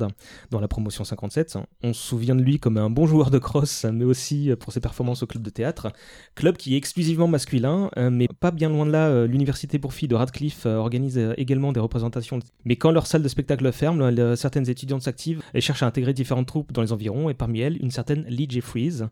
dans 0.50 0.60
la 0.60 0.68
promotion 0.68 1.04
57. 1.04 1.58
On 1.82 1.92
se 1.92 2.00
souvient 2.00 2.36
de 2.36 2.42
lui 2.42 2.58
comme 2.58 2.78
un 2.78 2.88
bon 2.88 3.06
joueur 3.06 3.30
de 3.30 3.38
cross, 3.38 3.84
mais 3.92 4.04
aussi 4.04 4.52
pour 4.58 4.72
ses 4.72 4.80
performances 4.80 5.22
au 5.22 5.26
club 5.26 5.42
de 5.42 5.50
théâtre, 5.50 5.92
club 6.34 6.56
qui 6.56 6.74
est 6.74 6.78
exclusivement 6.78 7.26
masculin, 7.26 7.90
mais 7.96 8.28
pas 8.28 8.52
bien 8.52 8.68
loin 8.68 8.86
de 8.86 8.92
là, 8.92 9.26
l'université 9.26 9.78
pour 9.78 9.92
filles 9.92 10.03
de 10.08 10.14
Radcliffe 10.14 10.66
euh, 10.66 10.76
organisent 10.76 11.18
euh, 11.18 11.34
également 11.36 11.72
des 11.72 11.80
représentations. 11.80 12.38
Mais 12.64 12.76
quand 12.76 12.90
leur 12.90 13.06
salle 13.06 13.22
de 13.22 13.28
spectacle 13.28 13.70
ferme, 13.72 14.36
certaines 14.36 14.68
étudiantes 14.68 15.02
s'activent 15.02 15.42
et 15.54 15.60
cherchent 15.60 15.82
à 15.82 15.86
intégrer 15.86 16.12
différentes 16.12 16.46
troupes 16.46 16.72
dans 16.72 16.82
les 16.82 16.92
environs, 16.92 17.30
et 17.30 17.34
parmi 17.34 17.60
elles, 17.60 17.82
une 17.82 17.90
certaine 17.90 18.24
Lee 18.28 18.46
Jeffries, 18.48 19.02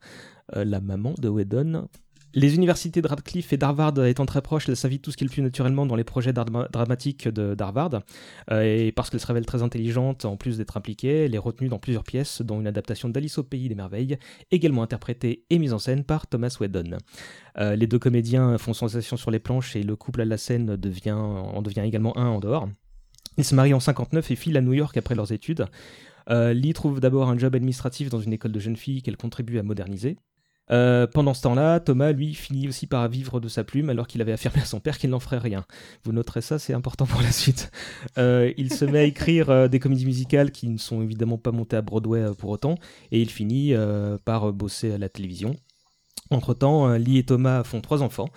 euh, 0.57 0.65
la 0.65 0.81
maman 0.81 1.15
de 1.19 1.29
Whedon, 1.29 1.89
les 2.35 2.55
universités 2.55 3.03
de 3.03 3.09
Radcliffe 3.09 3.53
et 3.53 3.57
d'Harvard 3.57 4.05
étant 4.05 4.27
très 4.27 4.43
proches, 4.43 4.69
elles 4.69 4.77
s'invitent 4.77 5.03
tout 5.03 5.11
ce 5.11 5.23
le 5.23 5.31
plus 5.31 5.43
naturellement 5.43 5.87
dans 5.87 5.97
les 5.97 6.05
projets 6.05 6.33
dramatiques 6.33 7.29
d'Harvard. 7.29 8.03
et 8.51 8.93
parce 8.95 9.11
qu'elle 9.11 9.21
se 9.21 9.27
révèle 9.27 9.47
très 9.47 9.63
intelligente, 9.63 10.25
en 10.25 10.37
plus 10.37 10.59
d'être 10.59 10.77
impliquée, 10.77 11.25
elle 11.25 11.35
est 11.35 11.39
retenue 11.39 11.69
dans 11.69 11.79
plusieurs 11.79 12.05
pièces, 12.05 12.43
dont 12.43 12.61
une 12.61 12.67
adaptation 12.67 13.09
d'Alice 13.09 13.39
au 13.39 13.43
Pays 13.43 13.69
des 13.69 13.75
Merveilles, 13.75 14.19
également 14.51 14.83
interprétée 14.83 15.45
et 15.51 15.59
mise 15.59 15.73
en 15.73 15.79
scène 15.79 16.05
par 16.05 16.27
Thomas 16.27 16.57
Whedon. 16.61 16.99
Euh, 17.59 17.77
les 17.77 17.87
deux 17.87 17.99
comédiens 17.99 18.59
font 18.59 18.73
sensation 18.73 19.17
sur 19.17 19.31
les 19.31 19.39
planches 19.39 19.77
et 19.77 19.83
le 19.83 19.97
couple 19.97 20.23
à 20.23 20.25
la 20.25 20.39
scène 20.39 20.77
devient, 20.77 21.13
en 21.13 21.63
devient 21.63 21.83
également 21.85 22.17
un 22.17 22.27
en 22.27 22.41
dehors. 22.41 22.69
Ils 23.39 23.45
se 23.45 23.55
marient 23.55 23.75
en 23.75 23.81
59 23.81 24.31
et 24.31 24.37
filent 24.37 24.57
à 24.57 24.61
New 24.61 24.75
York 24.75 24.97
après 24.97 25.15
leurs 25.15 25.33
études. 25.33 25.67
Euh, 26.31 26.53
Lee 26.53 26.73
trouve 26.73 27.01
d'abord 27.01 27.29
un 27.29 27.39
job 27.39 27.55
administratif 27.55 28.09
dans 28.09 28.21
une 28.21 28.33
école 28.33 28.53
de 28.53 28.61
jeunes 28.61 28.77
filles 28.77 29.03
qu'elle 29.03 29.17
contribue 29.17 29.59
à 29.59 29.63
moderniser. 29.63 30.17
Euh, 30.71 31.07
pendant 31.07 31.35
ce 31.35 31.43
temps-là, 31.43 31.81
Thomas, 31.81 32.13
lui, 32.13 32.35
finit 32.35 32.69
aussi 32.69 32.87
par 32.87 33.07
vivre 33.09 33.41
de 33.41 33.49
sa 33.49 33.65
plume 33.65 33.91
alors 33.91 34.07
qu'il 34.07 34.21
avait 34.21 34.33
affirmé 34.33 34.63
à 34.63 34.65
son 34.65 34.81
père 34.81 34.97
qu'il 34.99 35.11
n'en 35.11 35.21
ferait 35.21 35.39
rien. 35.39 35.65
Vous 36.05 36.13
noterez 36.13 36.41
ça, 36.41 36.59
c'est 36.59 36.73
important 36.73 37.05
pour 37.07 37.21
la 37.21 37.33
suite. 37.33 37.71
il 38.17 38.73
se 38.73 38.85
met 38.85 39.01
à 39.01 39.05
écrire 39.05 39.69
des 39.69 39.79
comédies 39.81 40.07
musicales 40.07 40.53
qui 40.53 40.69
ne 40.69 40.79
sont 40.79 41.03
évidemment 41.03 41.39
pas 41.39 41.53
montées 41.53 41.77
à 41.77 41.83
Broadway 41.83 42.25
pour 42.39 42.51
autant, 42.51 42.77
et 43.11 43.21
il 43.21 43.29
finit 43.31 43.75
par 44.25 44.53
bosser 44.53 44.93
à 44.93 44.99
la 44.99 45.09
télévision. 45.09 45.57
Entre-temps, 46.31 46.93
Lee 46.95 47.19
et 47.19 47.25
Thomas 47.25 47.65
font 47.65 47.81
trois 47.81 48.03
enfants. 48.03 48.29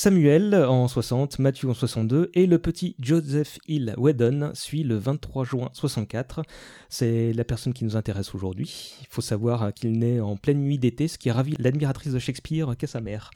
Samuel 0.00 0.54
en 0.54 0.86
60, 0.86 1.40
Matthew 1.40 1.64
en 1.64 1.74
62 1.74 2.30
et 2.34 2.46
le 2.46 2.60
petit 2.60 2.94
Joseph 3.00 3.58
Hill 3.66 3.96
Whedon 3.98 4.52
suit 4.54 4.84
le 4.84 4.96
23 4.96 5.44
juin 5.44 5.70
64. 5.72 6.44
C'est 6.88 7.32
la 7.32 7.42
personne 7.42 7.72
qui 7.72 7.84
nous 7.84 7.96
intéresse 7.96 8.32
aujourd'hui. 8.32 8.94
Il 9.00 9.08
faut 9.10 9.22
savoir 9.22 9.74
qu'il 9.74 9.98
naît 9.98 10.20
en 10.20 10.36
pleine 10.36 10.60
nuit 10.60 10.78
d'été, 10.78 11.08
ce 11.08 11.18
qui 11.18 11.32
ravit 11.32 11.56
l'admiratrice 11.58 12.12
de 12.12 12.20
Shakespeare 12.20 12.76
qu'est 12.78 12.86
sa 12.86 13.00
mère. 13.00 13.32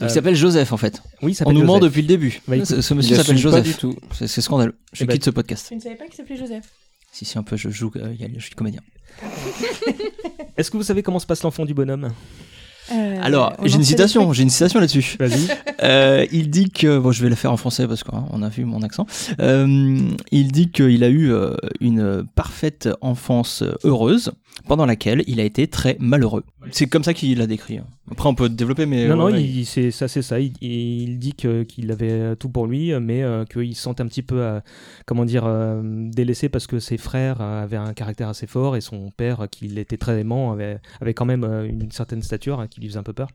Il 0.00 0.08
s'appelle 0.08 0.36
Joseph 0.36 0.70
en 0.72 0.76
fait. 0.76 1.02
Oui, 1.22 1.36
il 1.36 1.44
On 1.44 1.52
nous 1.52 1.64
ment 1.64 1.80
depuis 1.80 2.02
le 2.02 2.06
début. 2.06 2.40
Bah, 2.46 2.54
ce, 2.64 2.74
écoute, 2.74 2.82
ce 2.82 2.94
Il 2.94 2.96
monsieur 2.98 3.16
s'appelle 3.16 3.34
pas 3.34 3.40
Joseph. 3.40 3.64
du 3.64 3.74
tout. 3.74 3.96
C'est 4.12 4.28
c'est 4.28 4.42
scandaleux. 4.42 4.76
Je 4.92 5.02
Eh 5.02 5.06
ben, 5.08 5.14
quitte 5.14 5.24
ce 5.24 5.30
podcast. 5.30 5.66
Tu 5.66 5.74
ne 5.74 5.80
savais 5.80 5.96
pas 5.96 6.04
qu'il 6.04 6.14
s'appelait 6.14 6.36
Joseph? 6.36 6.70
Si, 7.10 7.24
si, 7.24 7.36
un 7.36 7.42
peu, 7.42 7.56
je 7.56 7.68
joue, 7.68 7.90
euh, 7.96 8.14
je 8.36 8.44
suis 8.44 8.54
comédien. 8.54 8.82
Est-ce 10.56 10.70
que 10.70 10.76
vous 10.76 10.84
savez 10.84 11.02
comment 11.02 11.18
se 11.18 11.26
passe 11.26 11.42
l'enfant 11.42 11.64
du 11.64 11.74
bonhomme? 11.74 12.12
Euh, 12.92 13.18
Alors, 13.22 13.54
j'ai 13.62 13.76
une 13.76 13.84
citation, 13.84 14.32
j'ai 14.32 14.42
une 14.42 14.50
citation 14.50 14.80
là-dessus. 14.80 15.16
Vas-y. 15.20 15.48
Euh, 15.82 16.26
il 16.32 16.50
dit 16.50 16.70
que, 16.70 16.98
bon, 16.98 17.12
je 17.12 17.22
vais 17.22 17.30
la 17.30 17.36
faire 17.36 17.52
en 17.52 17.56
français 17.56 17.86
parce 17.86 18.04
qu'on 18.04 18.42
a 18.42 18.48
vu 18.48 18.64
mon 18.64 18.82
accent. 18.82 19.06
Euh, 19.40 19.98
il 20.30 20.52
dit 20.52 20.70
qu'il 20.70 21.02
a 21.04 21.08
eu 21.08 21.32
euh, 21.32 21.54
une 21.80 22.24
parfaite 22.34 22.88
enfance 23.00 23.62
heureuse 23.84 24.32
pendant 24.66 24.86
laquelle 24.86 25.22
il 25.26 25.38
a 25.40 25.44
été 25.44 25.66
très 25.68 25.96
malheureux. 26.00 26.44
C'est 26.70 26.86
comme 26.86 27.04
ça 27.04 27.14
qu'il 27.14 27.38
l'a 27.38 27.46
décrit. 27.46 27.78
hein. 27.78 27.86
Après, 28.10 28.28
on 28.28 28.34
peut 28.34 28.48
développer, 28.48 28.86
mais 28.86 29.06
non, 29.08 29.16
non, 29.16 29.28
il, 29.30 29.66
c'est 29.66 29.90
ça, 29.90 30.06
c'est 30.08 30.22
ça. 30.22 30.38
Il, 30.40 30.52
il 30.60 31.18
dit 31.18 31.32
qu'il 31.32 31.90
avait 31.90 32.36
tout 32.36 32.48
pour 32.48 32.66
lui, 32.66 32.92
mais 33.00 33.22
euh, 33.22 33.44
qu'il 33.44 33.74
se 33.74 33.82
sentait 33.82 34.02
un 34.02 34.06
petit 34.06 34.22
peu, 34.22 34.40
euh, 34.40 34.60
comment 35.06 35.24
dire, 35.24 35.44
euh, 35.44 35.82
délaissé 36.10 36.48
parce 36.48 36.66
que 36.66 36.78
ses 36.78 36.98
frères 36.98 37.40
euh, 37.40 37.62
avaient 37.64 37.76
un 37.76 37.94
caractère 37.94 38.28
assez 38.28 38.46
fort 38.46 38.76
et 38.76 38.80
son 38.80 39.10
père, 39.16 39.42
euh, 39.42 39.46
qu'il 39.46 39.78
était 39.78 39.96
très 39.96 40.20
aimant, 40.20 40.52
avait, 40.52 40.78
avait 41.00 41.14
quand 41.14 41.24
même 41.24 41.44
euh, 41.44 41.66
une 41.68 41.90
certaine 41.90 42.22
stature 42.22 42.60
hein, 42.60 42.68
qui 42.68 42.80
lui 42.80 42.88
faisait 42.88 42.98
un 42.98 43.02
peu 43.04 43.12
peur. 43.12 43.28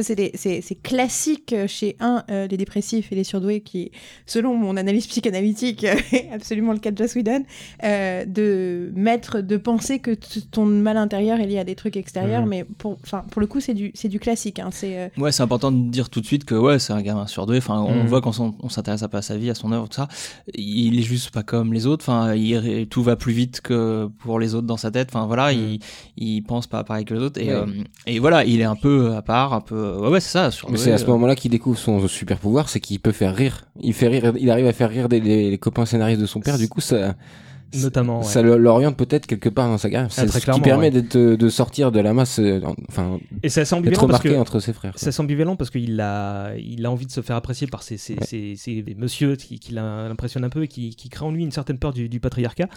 C'est 0.00 0.82
classique 0.82 1.54
chez 1.66 1.96
un 2.00 2.24
euh, 2.30 2.46
les 2.46 2.56
dépressifs 2.56 3.10
et 3.12 3.14
les 3.14 3.24
surdoués 3.24 3.60
qui, 3.60 3.90
selon 4.26 4.54
mon 4.56 4.76
analyse 4.76 5.06
psychanalytique, 5.06 5.84
est 6.12 6.30
absolument 6.32 6.72
le 6.72 6.78
cas 6.78 6.90
de 6.90 6.98
Joss 6.98 7.14
Whedon, 7.14 7.44
euh, 7.82 8.24
de 8.24 8.92
mettre, 8.94 9.40
de 9.40 9.56
penser 9.56 9.98
que 9.98 10.12
ton 10.50 10.64
mal 10.66 10.96
intérieur 10.96 11.40
est 11.40 11.46
lié 11.46 11.58
à 11.58 11.64
des 11.64 11.74
trucs 11.74 11.96
extérieurs, 11.96 12.46
mais 12.46 12.64
pour, 12.78 12.98
le 13.36 13.46
coup, 13.46 13.60
c'est 13.60 13.74
du, 13.74 14.18
classique. 14.20 14.58
Hein, 14.58 14.70
c'est 14.72 14.98
euh, 14.98 15.08
Ouais, 15.18 15.32
c'est 15.32 15.42
important 15.42 15.70
de 15.72 15.90
dire 15.90 16.10
tout 16.10 16.20
de 16.20 16.26
suite 16.26 16.44
que 16.44 16.54
ouais, 16.54 16.78
c'est 16.78 16.92
un 16.92 17.02
gamin 17.02 17.26
surdoué. 17.26 17.58
Enfin, 17.58 17.80
on 17.80 18.02
Mhm. 18.02 18.06
voit 18.06 18.20
quand 18.20 18.38
on, 18.40 18.54
on 18.62 18.68
s'intéresse 18.68 19.02
un 19.02 19.08
peu 19.08 19.16
à 19.18 19.22
sa 19.22 19.36
vie, 19.36 19.50
à 19.50 19.54
son 19.54 19.72
œuvre, 19.72 19.88
tout 19.88 19.96
ça. 19.96 20.08
Il 20.54 20.98
est 20.98 21.02
juste 21.02 21.30
pas 21.30 21.42
comme 21.42 21.72
les 21.72 21.86
autres. 21.86 22.04
Enfin, 22.08 22.34
il, 22.34 22.86
tout 22.88 23.02
va 23.02 23.16
plus 23.16 23.32
vite 23.32 23.60
que 23.60 24.08
pour 24.18 24.38
les 24.38 24.54
autres 24.54 24.66
dans 24.66 24.76
sa 24.76 24.90
tête. 24.90 25.08
Enfin, 25.12 25.26
voilà, 25.26 25.52
il, 25.52 25.78
il 26.16 26.42
pense 26.42 26.66
pas 26.66 26.84
pareil 26.84 27.04
que 27.04 27.14
les 27.14 27.20
autres. 27.20 27.40
Et, 27.40 27.46
Ouais. 27.48 27.52
euh, 27.52 27.66
et 28.06 28.18
voilà, 28.18 28.44
il 28.44 28.60
est 28.60 28.64
un 28.64 28.76
peu 28.76 29.14
à 29.14 29.22
part, 29.22 29.63
peu. 29.64 29.96
Ouais, 29.98 30.08
ouais, 30.08 30.20
c'est 30.20 30.30
ça. 30.30 30.50
Mais 30.70 30.76
c'est 30.76 30.92
à 30.92 30.98
ce 30.98 31.04
euh. 31.04 31.08
moment-là 31.08 31.34
qu'il 31.34 31.50
découvre 31.50 31.78
son 31.78 32.06
super 32.06 32.38
pouvoir, 32.38 32.68
c'est 32.68 32.80
qu'il 32.80 33.00
peut 33.00 33.12
faire 33.12 33.34
rire. 33.34 33.64
Il 33.80 33.92
fait 33.94 34.08
rire, 34.08 34.32
il 34.38 34.50
arrive 34.50 34.66
à 34.66 34.72
faire 34.72 34.90
rire 34.90 35.08
des, 35.08 35.20
les, 35.20 35.50
les 35.50 35.58
copains 35.58 35.86
scénaristes 35.86 36.20
de 36.20 36.26
son 36.26 36.40
père. 36.40 36.58
Du 36.58 36.68
coup, 36.68 36.80
ça, 36.80 37.14
Notamment, 37.76 38.22
ça 38.22 38.40
ouais. 38.40 38.46
le- 38.46 38.56
l'oriente 38.56 38.96
peut-être 38.96 39.26
quelque 39.26 39.48
part 39.48 39.66
dans 39.66 39.78
sa 39.78 39.90
carrière. 39.90 40.12
C'est 40.12 40.26
très 40.26 40.38
ce 40.38 40.48
qui 40.48 40.60
permet 40.60 40.92
ouais. 40.94 41.02
de 41.02 41.48
sortir 41.48 41.90
de 41.90 41.98
la 41.98 42.14
masse, 42.14 42.38
euh, 42.38 42.60
enfin, 42.88 43.18
Et 43.42 43.48
c'est 43.48 43.62
assez 43.62 43.74
ambivalent 43.74 44.06
parce 44.06 44.22
que 44.22 44.36
entre 44.36 44.60
ses 44.60 44.72
frères. 44.72 44.92
C'est 44.94 45.08
assez 45.08 45.20
ambivalent 45.20 45.56
parce 45.56 45.70
qu'il 45.70 46.00
a, 46.00 46.54
il 46.56 46.86
a 46.86 46.90
envie 46.92 47.06
de 47.06 47.10
se 47.10 47.20
faire 47.20 47.34
apprécier 47.34 47.66
par 47.66 47.82
ces, 47.82 47.96
Ouais. 48.14 48.94
messieurs 48.96 49.34
qui, 49.34 49.58
qui 49.58 49.72
l'impressionnent 49.72 50.44
un 50.44 50.50
peu 50.50 50.62
et 50.62 50.68
qui, 50.68 50.94
qui 50.94 51.08
créent 51.08 51.24
en 51.26 51.32
lui 51.32 51.42
une 51.42 51.50
certaine 51.50 51.78
peur 51.78 51.92
du, 51.92 52.08
du 52.08 52.20
patriarcat. 52.20 52.68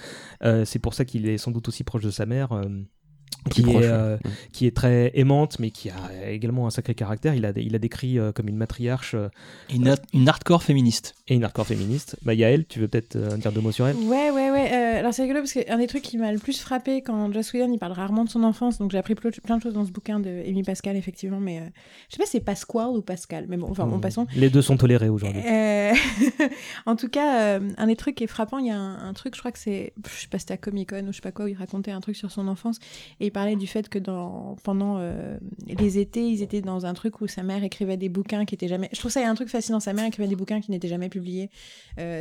Euh, 0.43 0.65
c'est 0.65 0.79
pour 0.79 0.95
ça 0.95 1.05
qu'il 1.05 1.27
est 1.29 1.37
sans 1.37 1.51
doute 1.51 1.67
aussi 1.67 1.83
proche 1.83 2.01
de 2.01 2.09
sa 2.09 2.25
mère. 2.25 2.53
euh, 2.53 2.63
qui, 3.49 3.61
est, 3.61 3.63
proche, 3.63 3.83
euh, 3.85 4.17
ouais. 4.23 4.31
qui 4.51 4.67
est 4.67 4.75
très 4.75 5.11
aimante, 5.15 5.59
mais 5.59 5.71
qui 5.71 5.89
a 5.89 6.29
également 6.29 6.67
un 6.67 6.69
sacré 6.69 6.93
caractère. 6.95 7.33
Il 7.35 7.45
a, 7.45 7.51
il 7.55 7.75
a 7.75 7.79
décrit 7.79 8.19
euh, 8.19 8.31
comme 8.31 8.47
une 8.47 8.57
matriarche 8.57 9.13
euh, 9.15 9.29
Une, 9.73 9.95
une 10.13 10.29
hardcore 10.29 10.63
féministe. 10.63 11.15
et 11.27 11.35
une 11.35 11.43
hardcore 11.43 11.67
féministe. 11.67 12.15
Bah, 12.23 12.33
Yael, 12.33 12.65
tu 12.65 12.79
veux 12.79 12.87
peut-être 12.87 13.15
euh, 13.15 13.37
dire 13.37 13.51
deux 13.51 13.61
mots 13.61 13.71
sur 13.71 13.87
elle? 13.87 13.95
Ouais, 13.97 14.31
ouais. 14.31 14.46
Euh, 14.97 14.99
alors 14.99 15.13
c'est 15.13 15.21
rigolo 15.21 15.39
parce 15.39 15.53
qu'un 15.53 15.77
des 15.77 15.87
trucs 15.87 16.03
qui 16.03 16.17
m'a 16.17 16.31
le 16.31 16.39
plus 16.39 16.59
frappé 16.59 17.01
quand 17.01 17.31
Joss 17.31 17.53
Whedon 17.53 17.71
il 17.71 17.79
parle 17.79 17.93
rarement 17.93 18.23
de 18.25 18.29
son 18.29 18.43
enfance, 18.43 18.77
donc 18.79 18.91
j'ai 18.91 18.97
appris 18.97 19.13
ple- 19.13 19.39
plein 19.41 19.57
de 19.57 19.61
choses 19.63 19.73
dans 19.73 19.85
ce 19.85 19.91
bouquin 19.91 20.19
de 20.19 20.29
Amy 20.47 20.63
Pascal 20.63 20.95
effectivement, 20.95 21.39
mais 21.39 21.59
euh, 21.59 21.63
je 22.09 22.15
sais 22.15 22.19
pas 22.19 22.25
si 22.25 22.31
c'est 22.31 22.39
Pasquale 22.41 22.89
ou 22.97 23.01
Pascal, 23.01 23.45
mais 23.47 23.57
bon, 23.57 23.67
enfin 23.69 23.85
bon, 23.85 23.97
Hmm. 23.97 24.01
passons. 24.01 24.27
Les 24.35 24.49
deux 24.49 24.61
sont 24.61 24.77
tolérés 24.77 25.09
aujourd'hui. 25.09 25.41
Euh, 25.45 25.93
en 26.85 26.95
tout 26.95 27.09
cas, 27.09 27.41
euh, 27.59 27.69
un 27.77 27.87
des 27.87 27.95
trucs 27.95 28.15
qui 28.15 28.23
est 28.23 28.27
frappant, 28.27 28.57
il 28.59 28.67
y 28.67 28.71
a 28.71 28.77
un, 28.77 29.07
un 29.09 29.13
truc, 29.13 29.35
je 29.35 29.39
crois 29.39 29.51
que 29.51 29.59
c'est, 29.59 29.93
je 30.05 30.21
sais 30.21 30.27
pas 30.27 30.37
si 30.37 30.43
c'était 30.43 30.53
à 30.53 30.57
Comic 30.57 30.89
Con 30.89 31.05
ou 31.07 31.11
je 31.11 31.17
sais 31.17 31.21
pas 31.21 31.31
quoi, 31.31 31.45
où 31.45 31.47
il 31.47 31.55
racontait 31.57 31.91
un 31.91 31.99
truc 32.01 32.15
sur 32.15 32.31
son 32.31 32.47
enfance 32.47 32.77
et 33.19 33.27
il 33.27 33.31
parlait 33.31 33.55
du 33.55 33.67
fait 33.67 33.89
que 33.89 33.99
dans, 33.99 34.55
pendant 34.63 34.99
les 35.67 35.99
étés, 35.99 36.27
ils 36.27 36.41
étaient 36.41 36.61
dans 36.61 36.85
un 36.85 36.93
truc 36.93 37.21
où 37.21 37.27
sa 37.27 37.43
mère 37.43 37.63
écrivait 37.63 37.97
des 37.97 38.09
bouquins 38.09 38.45
qui 38.45 38.55
étaient 38.55 38.67
jamais. 38.67 38.89
Je 38.93 38.99
trouve 38.99 39.11
ça 39.11 39.19
il 39.19 39.23
y 39.23 39.25
a 39.25 39.29
un 39.29 39.35
truc 39.35 39.49
fascinant. 39.49 39.79
Sa 39.79 39.93
mère 39.93 40.05
écrivait 40.05 40.27
des 40.27 40.35
bouquins 40.35 40.61
qui 40.61 40.71
n'étaient 40.71 40.87
jamais 40.87 41.09
publiés. 41.09 41.49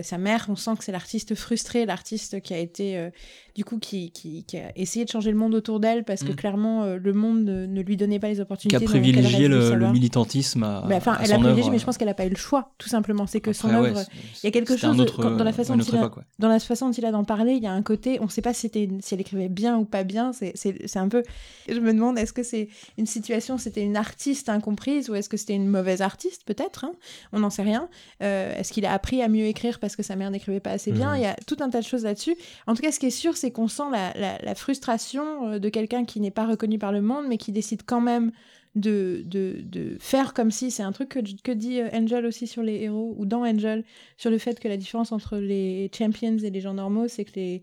Sa 0.03 0.19
mère, 0.19 0.47
on 0.49 0.57
sent 0.57 0.73
que 0.79 0.85
c'est 0.85 0.93
l'artiste 0.93 1.35
frustré, 1.35 1.87
l'artiste 1.87 2.41
qui 2.41 2.55
a 2.55 2.59
été, 2.67 2.99
euh, 2.99 3.11
du 3.57 3.65
coup, 3.65 3.79
qui, 3.79 4.11
qui, 4.13 4.45
qui 4.45 4.59
a 4.59 4.71
essayé 4.77 5.05
de 5.05 5.11
changer 5.11 5.31
le 5.33 5.37
monde 5.37 5.55
autour 5.55 5.81
d'elle 5.81 6.05
parce 6.05 6.23
que 6.23 6.33
Mm. 6.33 6.37
clairement 6.37 6.85
euh, 6.85 6.99
le 7.03 7.13
monde 7.15 7.43
ne, 7.43 7.67
ne 7.67 7.81
lui 7.81 7.97
donnait 7.97 8.19
pas 8.21 8.29
les 8.29 8.35
Qui 8.35 8.41
opportunités. 8.43 8.77
a 8.77 8.79
dont 8.81 8.85
elle 8.85 8.91
privilégié 9.01 9.49
le, 9.49 9.91
militantisme 9.93 10.63
à, 10.63 10.85
Enfin, 10.93 11.17
elle 11.23 11.33
a 11.33 11.39
privilégié, 11.39 11.71
mais 11.71 11.79
je 11.79 11.85
pense 11.85 11.97
qu'elle 11.99 12.09
n'a 12.09 12.15
pas 12.15 12.27
eu 12.27 12.31
le 12.31 12.37
choix, 12.37 12.73
tout 12.79 12.89
simplement. 12.89 13.27
C'est 13.27 13.41
que 13.41 13.53
son 13.53 13.69
Après, 13.71 13.89
œuvre, 13.91 14.03
il 14.43 14.47
y 14.47 14.47
a 14.47 14.51
quelque 14.51 14.77
chose 14.77 14.97
de- 14.97 15.03
autre, 15.03 15.23
quand- 15.23 15.31
dans 15.37 15.45
la 15.45 15.53
façon 15.53 15.75
dont 15.77 15.83
il 15.83 15.95
a- 15.97 15.99
époque, 15.99 16.19
ouais. 16.19 16.23
dans 16.39 16.49
la 16.49 16.59
façon 16.61 16.87
dont 16.87 16.93
il 16.93 17.05
a 17.07 17.11
d'en 17.11 17.25
parler, 17.25 17.55
il 17.55 17.63
y 17.63 17.67
a 17.67 17.73
un 17.73 17.83
côté, 17.83 18.19
on 18.21 18.25
ne 18.25 18.31
sait 18.31 18.43
pas 18.43 18.53
si, 18.53 18.71
si 18.71 19.15
elle 19.15 19.21
écrivait 19.21 19.49
bien 19.49 19.77
ou 19.79 19.85
pas 19.85 20.05
bien. 20.05 20.33
C'est- 20.33 20.97
un 20.97 21.09
peu. 21.09 21.23
Je 21.69 21.79
me 21.81 21.93
demande, 21.93 22.19
est-ce 22.19 22.33
que 22.33 22.43
c'est 22.43 22.69
une 22.99 23.07
situation, 23.07 23.59
c'était 23.59 23.83
une 23.83 23.97
artiste 23.97 24.49
incomprise 24.49 25.09
ou 25.11 25.15
est-ce 25.15 25.29
que 25.29 25.37
c'était 25.37 25.55
une 25.55 25.67
mauvaise 25.69 26.01
artiste, 26.03 26.43
peut-être 26.47 26.85
hein 26.85 26.93
On 27.33 27.41
n'en 27.41 27.51
sait 27.51 27.63
rien. 27.63 27.89
Euh, 28.23 28.55
est-ce 28.59 28.73
qu'il 28.73 28.85
a 28.87 28.93
appris 28.93 29.23
à 29.23 29.29
mieux 29.29 29.47
écrire 29.47 29.79
parce 29.79 29.97
que 29.97 30.03
sa 30.03 30.17
mère 30.17 30.31
n'écrivait 30.31 30.61
pas 30.61 30.71
assez 30.73 30.93
bien? 30.93 31.11
Mhm. 31.13 31.17
Il 31.19 31.23
y 31.23 31.27
a 31.27 31.35
tout 31.47 31.57
un 31.61 31.71
tas 31.71 31.81
de 31.81 31.85
choses 31.87 32.05
là-dessus. 32.05 32.35
En 32.67 32.75
tout 32.75 32.83
cas, 32.83 32.93
ce 32.93 32.99
qui 32.99 33.07
est 33.07 33.11
sûr, 33.11 33.37
c'est 33.37 33.46
qu'on 33.53 33.69
sent 33.69 33.91
la, 33.93 34.13
la- 34.15 34.39
la 34.43 34.55
frustration 34.55 35.49
euh, 35.49 35.59
de 35.59 35.69
quelqu'un 35.69 36.05
qui 36.05 36.21
n'est 36.21 36.31
pas 36.31 36.47
reconnu 36.47 36.79
par 36.79 36.93
le 36.93 37.01
monde, 37.03 37.27
mais 37.29 37.39
qui 37.39 37.53
décide 37.53 37.83
quand 37.87 38.01
même 38.01 38.33
de, 38.75 39.23
de, 39.25 39.57
de 39.63 39.97
faire 40.01 40.35
comme 40.35 40.51
si 40.51 40.71
c'est 40.71 40.83
un 40.83 40.93
truc 40.93 41.09
que, 41.09 41.21
que 41.43 41.53
dit 41.53 41.81
euh, 41.81 41.89
Angel 41.95 42.27
aussi 42.27 42.47
sur 42.47 42.63
les 42.63 42.83
héros 42.83 43.15
ou 43.19 43.25
dans 43.25 43.45
Angel 43.47 43.85
sur 44.19 44.31
le 44.31 44.37
fait 44.39 44.61
que 44.61 44.69
la 44.69 44.77
différence 44.77 45.13
entre 45.13 45.39
les 45.39 45.91
champions 45.97 46.37
et 46.37 46.51
les 46.51 46.61
gens 46.61 46.75
normaux 46.75 47.09
c'est 47.09 47.25
que 47.25 47.33
les 47.37 47.63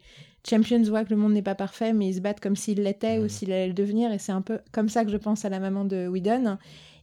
champions 0.50 0.82
voient 0.82 1.04
que 1.06 1.12
le 1.12 1.18
monde 1.18 1.34
n'est 1.34 1.44
pas 1.44 1.54
parfait 1.54 1.94
mais 1.94 2.08
ils 2.08 2.16
se 2.16 2.20
battent 2.20 2.40
comme 2.40 2.56
s'ils 2.56 2.82
l'étaient 2.82 3.20
ou 3.20 3.30
s'il 3.30 3.52
allait 3.52 3.68
le 3.68 3.74
devenir 3.74 4.12
et 4.12 4.18
c'est 4.18 4.32
un 4.32 4.42
peu 4.42 4.58
comme 4.72 4.90
ça 4.90 5.06
que 5.06 5.12
je 5.12 5.18
pense 5.18 5.46
à 5.46 5.50
la 5.50 5.60
maman 5.60 5.86
de 5.86 6.08
Whedon 6.08 6.58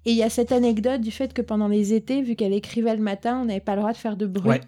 et 0.07 0.13
il 0.13 0.17
y 0.17 0.23
a 0.23 0.31
cette 0.31 0.53
anecdote 0.53 1.01
du 1.01 1.11
fait 1.11 1.33
que 1.33 1.43
pendant 1.43 1.69
les 1.69 1.93
étés 1.95 2.23
vu 2.23 2.35
qu'elle 2.37 2.53
écrivait 2.55 2.97
le 2.97 3.03
matin 3.03 3.41
on 3.43 3.45
n'avait 3.47 3.61
pas 3.61 3.75
le 3.75 3.81
droit 3.83 3.93
de 3.93 3.97
faire 3.99 4.17
de 4.17 4.27
bruit 4.27 4.49
Ouais. 4.51 4.61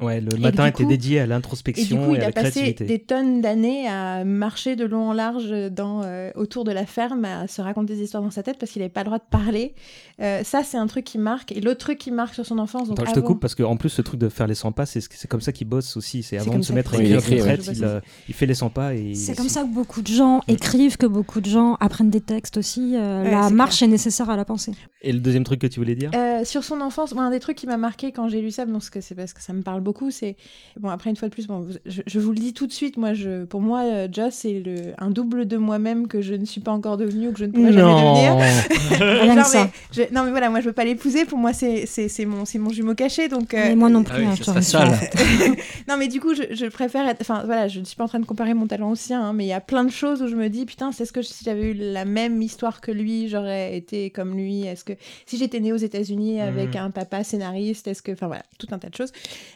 Ouais, 0.00 0.20
le 0.20 0.36
matin 0.38 0.64
était 0.68 0.84
coup- 0.84 0.88
dédié 0.88 1.18
à 1.18 1.22
et 1.22 1.26
du 1.26 1.30
l'introspection 1.30 2.06
coup, 2.06 2.14
et, 2.14 2.18
il 2.18 2.20
à 2.20 2.24
a 2.24 2.26
la 2.28 2.32
passé 2.32 2.50
créativité. 2.52 2.84
des 2.84 2.98
tonnes 3.00 3.40
d'années 3.40 3.88
à 3.88 4.24
marcher 4.24 4.76
de 4.76 4.84
long 4.84 5.08
en 5.08 5.12
large 5.12 5.50
dans, 5.72 6.02
euh, 6.04 6.30
autour 6.36 6.62
de 6.62 6.70
la 6.70 6.86
ferme, 6.86 7.24
à 7.24 7.48
se 7.48 7.60
raconter 7.60 7.96
des 7.96 8.02
histoires 8.04 8.22
dans 8.22 8.30
sa 8.30 8.44
tête 8.44 8.58
parce 8.60 8.70
qu'il 8.70 8.80
n'avait 8.80 8.92
pas 8.92 9.00
le 9.00 9.06
droit 9.06 9.18
de 9.18 9.24
parler. 9.28 9.74
Euh, 10.22 10.44
ça, 10.44 10.62
c'est 10.62 10.76
un 10.78 10.86
truc 10.86 11.04
qui 11.04 11.18
marque. 11.18 11.50
Et 11.50 11.60
l'autre 11.60 11.80
truc 11.80 11.98
qui 11.98 12.12
marque 12.12 12.34
sur 12.34 12.46
son 12.46 12.58
enfance. 12.60 12.86
Donc 12.88 13.00
Attends, 13.00 13.08
je 13.10 13.14
te 13.14 13.18
avant- 13.18 13.26
coupe 13.26 13.40
parce 13.40 13.56
qu'en 13.56 13.76
plus, 13.76 13.88
ce 13.88 14.02
truc 14.02 14.20
de 14.20 14.28
faire 14.28 14.46
les 14.46 14.54
100 14.54 14.70
pas, 14.70 14.86
c'est 14.86 15.00
c'est 15.10 15.26
comme 15.28 15.40
ça 15.40 15.50
qu'il 15.50 15.66
bosse 15.66 15.96
aussi. 15.96 16.22
C'est 16.22 16.38
avant 16.38 16.58
de 16.58 16.62
se 16.62 16.72
mettre 16.72 16.94
à 16.94 16.98
écrire 17.02 17.16
une 17.16 17.38
traite, 17.40 17.68
il, 17.74 17.84
euh, 17.84 18.00
il 18.28 18.34
fait 18.34 18.46
les 18.46 18.54
100 18.54 18.70
pas 18.70 18.94
et. 18.94 19.14
C'est 19.16 19.34
comme 19.36 19.48
ça 19.48 19.62
que 19.62 19.74
beaucoup 19.74 20.00
de 20.00 20.06
gens 20.08 20.42
écrivent, 20.46 20.96
que 20.96 21.06
beaucoup 21.06 21.40
de 21.40 21.50
gens 21.50 21.74
apprennent 21.80 22.10
des 22.10 22.20
textes 22.20 22.56
aussi. 22.56 22.92
euh, 22.94 23.24
Ouais, 23.24 23.30
la 23.32 23.50
marche 23.50 23.82
est 23.82 23.88
nécessaire 23.88 24.30
à 24.30 24.36
la 24.36 24.44
pensée. 24.44 24.72
Et 25.02 25.12
le 25.12 25.20
deuxième 25.20 25.44
truc 25.44 25.60
que 25.60 25.66
tu 25.66 25.78
voulais 25.78 25.94
dire? 25.94 26.10
Euh, 26.14 26.44
sur 26.44 26.64
son 26.64 26.80
enfance, 26.80 27.12
bon, 27.12 27.20
un 27.20 27.30
des 27.30 27.38
trucs 27.38 27.56
qui 27.56 27.66
m'a 27.66 27.76
marqué 27.76 28.12
quand 28.12 28.28
j'ai 28.28 28.40
lu 28.40 28.50
ça, 28.50 28.64
bon, 28.64 28.72
parce 28.72 28.90
que 28.90 29.00
c'est 29.00 29.14
parce 29.14 29.32
que 29.34 29.42
ça 29.42 29.52
me 29.52 29.62
parle 29.62 29.80
beaucoup, 29.80 30.10
c'est 30.10 30.36
bon 30.80 30.88
après 30.88 31.10
une 31.10 31.16
fois 31.16 31.28
de 31.28 31.34
plus, 31.34 31.46
bon, 31.46 31.68
je, 31.84 32.00
je 32.06 32.18
vous 32.18 32.30
le 32.30 32.38
dis 32.38 32.52
tout 32.54 32.66
de 32.66 32.72
suite, 32.72 32.96
moi, 32.96 33.12
je, 33.14 33.44
pour 33.44 33.60
moi, 33.60 33.82
euh, 33.84 34.08
Joss 34.10 34.34
c'est 34.34 34.60
le 34.60 34.94
un 34.98 35.10
double 35.10 35.46
de 35.46 35.56
moi-même 35.58 36.08
que 36.08 36.22
je 36.22 36.34
ne 36.34 36.44
suis 36.44 36.60
pas 36.60 36.72
encore 36.72 36.96
devenue 36.96 37.28
ou 37.28 37.32
que 37.32 37.38
je 37.38 37.44
ne 37.44 37.52
pourrai 37.52 37.72
jamais 37.72 37.92
devenir. 37.94 38.36
Genre, 39.36 39.44
ça. 39.44 39.70
je- 39.92 40.12
non 40.14 40.24
mais 40.24 40.30
voilà, 40.30 40.50
moi 40.50 40.60
je 40.60 40.66
veux 40.66 40.72
pas 40.72 40.84
l'épouser, 40.84 41.24
pour 41.24 41.38
moi 41.38 41.52
c'est 41.52 41.86
c'est 41.86 42.08
c'est 42.08 42.24
mon 42.24 42.44
c'est 42.44 42.58
mon 42.58 42.70
jumeau 42.70 42.94
caché, 42.94 43.28
donc. 43.28 43.54
euh, 43.54 43.68
Mais 43.68 43.76
moi 43.76 43.88
non 43.90 44.02
Ah 44.08 44.14
plus, 44.14 44.22
oui, 44.24 44.28
hein, 44.28 44.36
ça 44.36 44.54
non, 45.88 45.96
mais 45.98 46.08
du 46.08 46.20
coup, 46.20 46.34
je, 46.34 46.54
je 46.54 46.66
préfère 46.66 47.06
être. 47.08 47.20
Enfin, 47.20 47.42
voilà, 47.44 47.68
je 47.68 47.80
ne 47.80 47.84
suis 47.84 47.96
pas 47.96 48.04
en 48.04 48.08
train 48.08 48.18
de 48.20 48.24
comparer 48.26 48.54
mon 48.54 48.66
talent 48.66 48.90
au 48.90 48.94
sien, 48.94 49.22
hein, 49.22 49.32
mais 49.32 49.44
il 49.44 49.48
y 49.48 49.52
a 49.52 49.60
plein 49.60 49.84
de 49.84 49.90
choses 49.90 50.22
où 50.22 50.26
je 50.28 50.36
me 50.36 50.48
dis, 50.48 50.64
putain, 50.66 50.90
c'est 50.92 51.04
ce 51.04 51.12
que 51.12 51.22
si 51.22 51.44
j'avais 51.44 51.70
eu 51.70 51.74
la 51.74 52.04
même 52.04 52.40
histoire 52.42 52.80
que 52.80 52.90
lui, 52.90 53.28
j'aurais 53.28 53.76
été 53.76 54.10
comme 54.10 54.34
lui 54.36 54.65
Est-ce 54.66 54.84
que 54.84 54.92
si 55.26 55.36
j'étais 55.38 55.60
née 55.60 55.72
aux 55.72 55.76
États-Unis 55.76 56.40
avec 56.40 56.74
Mhm. 56.74 56.80
un 56.82 56.90
papa 56.90 57.24
scénariste, 57.24 57.86
est-ce 57.88 58.02
que. 58.02 58.12
Enfin, 58.12 58.26
voilà, 58.26 58.42
tout 58.58 58.66
un 58.70 58.78
tas 58.78 58.88
de 58.88 58.94
choses. 58.94 59.12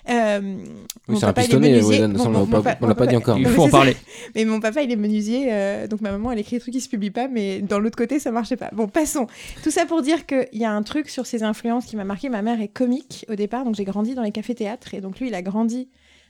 Euh, 0.08 0.40
Oui, 1.08 1.16
c'est 1.18 1.24
un 1.26 1.32
pistonné, 1.32 1.80
ça, 1.80 1.88
on 1.88 2.30
l'a 2.30 2.62
pas- 2.76 2.94
pas 2.94 3.06
dit 3.06 3.16
encore. 3.16 3.38
Il 3.38 3.46
faut 3.46 3.52
mais 3.52 3.58
en 3.62 3.64
ça. 3.66 3.70
parler. 3.70 3.96
Mais 4.34 4.44
mon 4.44 4.60
papa, 4.60 4.82
il 4.82 4.90
est 4.92 4.96
menuisier, 4.96 5.52
euh, 5.52 5.86
donc 5.86 6.00
ma 6.00 6.10
maman, 6.12 6.32
elle 6.32 6.38
écrit 6.38 6.56
des 6.56 6.60
trucs 6.60 6.74
qui 6.74 6.80
se 6.80 6.88
publient 6.88 7.10
pas, 7.10 7.28
mais 7.28 7.60
dans 7.60 7.78
l'autre 7.78 7.96
côté, 7.96 8.18
ça 8.18 8.30
marchait 8.30 8.56
pas. 8.56 8.70
Bon, 8.72 8.88
passons. 8.88 9.26
Tout 9.62 9.70
ça 9.70 9.86
pour 9.86 10.02
dire 10.02 10.26
qu'il 10.26 10.48
y 10.52 10.64
a 10.64 10.72
un 10.72 10.82
truc 10.82 11.08
sur 11.08 11.26
ses 11.26 11.42
influences 11.42 11.86
qui 11.86 11.96
m'a 11.96 12.04
marqué. 12.04 12.28
Ma 12.28 12.42
mère 12.42 12.60
est 12.60 12.68
comique 12.68 13.24
au 13.28 13.34
départ, 13.34 13.64
donc 13.64 13.74
j'ai 13.74 13.84
grandi 13.84 14.14
dans 14.14 14.22
les 14.22 14.32
cafés-théâtres, 14.32 14.94
et 14.94 15.00
donc 15.00 15.18
lui, 15.20 15.28
il 15.28 15.34
a 15.34 15.42
grandi 15.42 15.88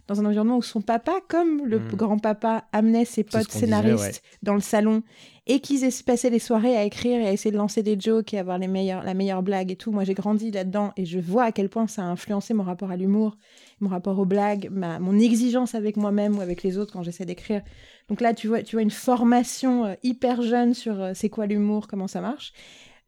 dans 0.09 0.21
un 0.21 0.25
environnement 0.27 0.57
où 0.57 0.63
son 0.63 0.81
papa, 0.81 1.13
comme 1.29 1.63
le 1.65 1.79
Mm. 1.79 1.89
grand-papa, 1.95 2.65
amenait 2.73 3.05
ses 3.05 3.23
potes 3.23 3.47
disait, 3.47 3.61
scénaristes 3.61 4.01
ouais. 4.03 4.13
dans 4.43 4.55
le 4.55 4.61
salon 4.61 5.03
et 5.51 5.59
qu'ils 5.59 5.83
aient 5.83 6.03
passé 6.07 6.31
les 6.31 6.39
soirées 6.39 6.77
à 6.77 6.85
écrire 6.85 7.21
et 7.21 7.27
à 7.27 7.33
essayer 7.33 7.51
de 7.51 7.57
lancer 7.57 7.83
des 7.83 7.99
jokes 7.99 8.33
et 8.33 8.39
avoir 8.39 8.57
les 8.57 8.69
la 8.69 9.15
meilleure 9.15 9.43
blague 9.43 9.73
et 9.73 9.77
tout. 9.77 9.91
Moi, 9.91 10.05
j'ai 10.05 10.15
grandi 10.15 10.53
là-dedans 10.53 10.93
et 10.97 11.05
je 11.05 11.19
vois 11.19 11.43
à 11.43 11.51
quel 11.51 11.69
point 11.69 11.89
ça 11.89 12.03
a 12.03 12.05
influencé 12.05 12.55
mon 12.55 12.63
rapport 12.63 12.93
à 12.93 12.97
l'humour, 12.97 13.37
mon 13.81 13.89
rapport 13.89 14.17
aux 14.21 14.25
blagues, 14.25 14.69
ma, 14.71 15.01
mon 15.01 15.19
exigence 15.19 15.75
avec 15.75 15.97
moi-même 15.97 16.39
ou 16.39 16.41
avec 16.41 16.63
les 16.63 16.79
autres 16.79 16.93
quand 16.93 17.03
j'essaie 17.03 17.25
d'écrire. 17.25 17.63
Donc 18.09 18.21
là, 18.21 18.33
tu 18.33 18.47
vois, 18.47 18.63
tu 18.63 18.77
vois 18.77 18.83
une 18.83 18.93
formation 18.93 19.87
euh, 19.87 19.95
hyper 20.05 20.41
jeune 20.43 20.73
sur 20.73 21.03
euh, 21.03 21.13
c'est 21.17 21.31
quoi 21.31 21.47
l'humour, 21.47 21.89
comment 21.89 22.07
ça 22.07 22.21
marche. 22.21 22.53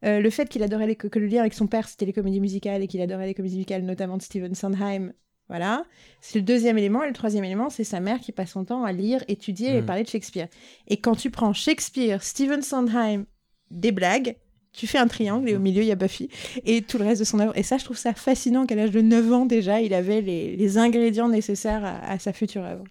Euh, 0.03 0.19
le 0.19 0.29
fait 0.29 0.49
qu'il 0.49 0.63
adorait 0.63 0.87
les, 0.87 0.97
que 0.97 1.17
le 1.17 1.27
lien 1.27 1.39
avec 1.39 1.53
son 1.53 1.67
père 1.67 1.87
c'était 1.87 2.05
les 2.05 2.11
comédies 2.11 2.41
musicales 2.41 2.81
et 2.81 2.87
qu'il 2.87 2.99
adorait 2.99 3.27
les 3.27 3.33
comédies 3.33 3.55
musicales 3.55 3.83
notamment 3.83 4.17
de 4.17 4.21
Stephen 4.21 4.53
Sondheim 4.53 5.13
voilà. 5.49 5.83
C'est 6.21 6.39
le 6.39 6.43
deuxième 6.43 6.77
élément. 6.77 7.03
Et 7.03 7.07
le 7.07 7.13
troisième 7.13 7.43
élément 7.43 7.69
c'est 7.69 7.83
sa 7.83 7.99
mère 7.99 8.19
qui 8.19 8.31
passe 8.31 8.51
son 8.51 8.65
temps 8.65 8.83
à 8.83 8.91
lire 8.91 9.23
étudier 9.27 9.75
et 9.77 9.81
Mm. 9.81 9.85
parler 9.85 10.03
de 10.03 10.09
Shakespeare. 10.09 10.47
Et 10.87 10.97
quand 10.97 11.15
tu 11.15 11.29
prends 11.29 11.53
Shakespeare 11.53 12.23
Stephen 12.23 12.61
Sondheim 12.61 13.25
des 13.71 13.91
blagues 13.91 14.35
tu 14.71 14.87
fais 14.87 14.97
un 14.97 15.07
triangle 15.07 15.47
et 15.49 15.55
au 15.55 15.59
milieu 15.59 15.83
il 15.83 15.87
y 15.87 15.91
a 15.91 15.95
Buffy 15.95 16.29
et 16.65 16.81
tout 16.81 16.97
le 16.97 17.03
reste 17.05 17.19
de 17.19 17.25
son 17.25 17.39
œuvre. 17.39 17.55
Et 17.55 17.61
ça 17.61 17.77
je 17.77 17.83
trouve 17.85 17.97
ça 17.97 18.13
fascinant 18.15 18.65
qu'à 18.65 18.73
l'âge 18.75 18.89
de 18.91 19.01
9 19.01 19.31
ans 19.33 19.45
déjà 19.45 19.81
il 19.81 19.93
avait 19.93 20.21
les, 20.21 20.55
les 20.55 20.77
ingrédients 20.79 21.29
nécessaires 21.29 21.85
à, 21.85 21.99
à 22.09 22.17
sa 22.17 22.33
future 22.33 22.63
œuvre 22.63 22.83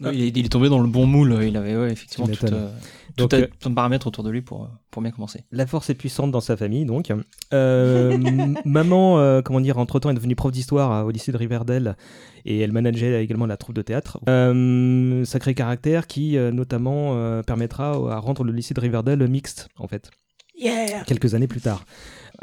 Il, 0.00 0.06
est, 0.22 0.28
il 0.28 0.44
est 0.44 0.48
tombé 0.48 0.68
dans 0.68 0.80
le 0.80 0.88
bon 0.88 1.06
moule. 1.06 1.38
Il 1.42 1.56
avait 1.56 1.76
ouais, 1.76 1.90
effectivement 1.90 2.26
tout, 2.28 2.44
euh, 2.46 2.70
Donc, 3.16 3.30
tout, 3.30 3.36
un- 3.36 3.40
euh, 3.40 3.46
tout 3.58 3.68
un 3.70 3.72
paramètre 3.72 4.06
autour 4.06 4.24
de 4.24 4.30
lui 4.30 4.42
pour, 4.42 4.64
euh, 4.64 4.68
pour 4.90 5.00
bien 5.00 5.10
commencer. 5.10 5.44
La 5.50 5.66
force 5.66 5.88
est 5.88 5.94
puissante 5.94 6.30
dans 6.30 6.40
sa 6.40 6.56
famille, 6.56 6.84
donc. 6.84 7.10
Euh, 7.54 8.16
maman, 8.64 9.18
euh, 9.18 9.40
comment 9.42 9.60
dire, 9.60 9.78
entre-temps 9.78 10.10
est 10.10 10.14
devenue 10.14 10.36
prof 10.36 10.52
d'histoire 10.52 11.06
au 11.06 11.10
lycée 11.10 11.32
de 11.32 11.36
Riverdale 11.38 11.96
et 12.44 12.60
elle 12.60 12.72
manageait 12.72 13.22
également 13.24 13.46
la 13.46 13.56
troupe 13.56 13.74
de 13.74 13.82
théâtre. 13.82 14.18
Euh, 14.28 15.24
sacré 15.24 15.54
caractère 15.54 16.06
qui, 16.06 16.36
euh, 16.36 16.52
notamment, 16.52 17.12
euh, 17.16 17.42
permettra 17.42 17.92
à 17.92 18.18
rendre 18.18 18.44
le 18.44 18.52
lycée 18.52 18.74
de 18.74 18.80
Riverdale 18.80 19.26
mixte, 19.28 19.68
en 19.78 19.88
fait, 19.88 20.10
yeah 20.58 21.04
quelques 21.06 21.34
années 21.34 21.48
plus 21.48 21.60
tard. 21.62 21.84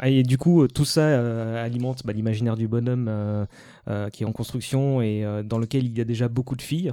Et 0.02 0.24
du 0.24 0.38
coup, 0.38 0.62
euh, 0.62 0.66
tout 0.68 0.84
ça 0.84 1.02
euh, 1.02 1.64
alimente 1.64 2.02
bah, 2.04 2.12
l'imaginaire 2.12 2.56
du 2.56 2.66
bonhomme 2.66 3.06
euh, 3.08 3.46
euh, 3.88 4.10
qui 4.10 4.24
est 4.24 4.26
en 4.26 4.32
construction 4.32 5.00
et 5.00 5.24
euh, 5.24 5.44
dans 5.44 5.58
lequel 5.58 5.84
il 5.84 5.96
y 5.96 6.00
a 6.00 6.04
déjà 6.04 6.26
beaucoup 6.26 6.56
de 6.56 6.62
filles. 6.62 6.92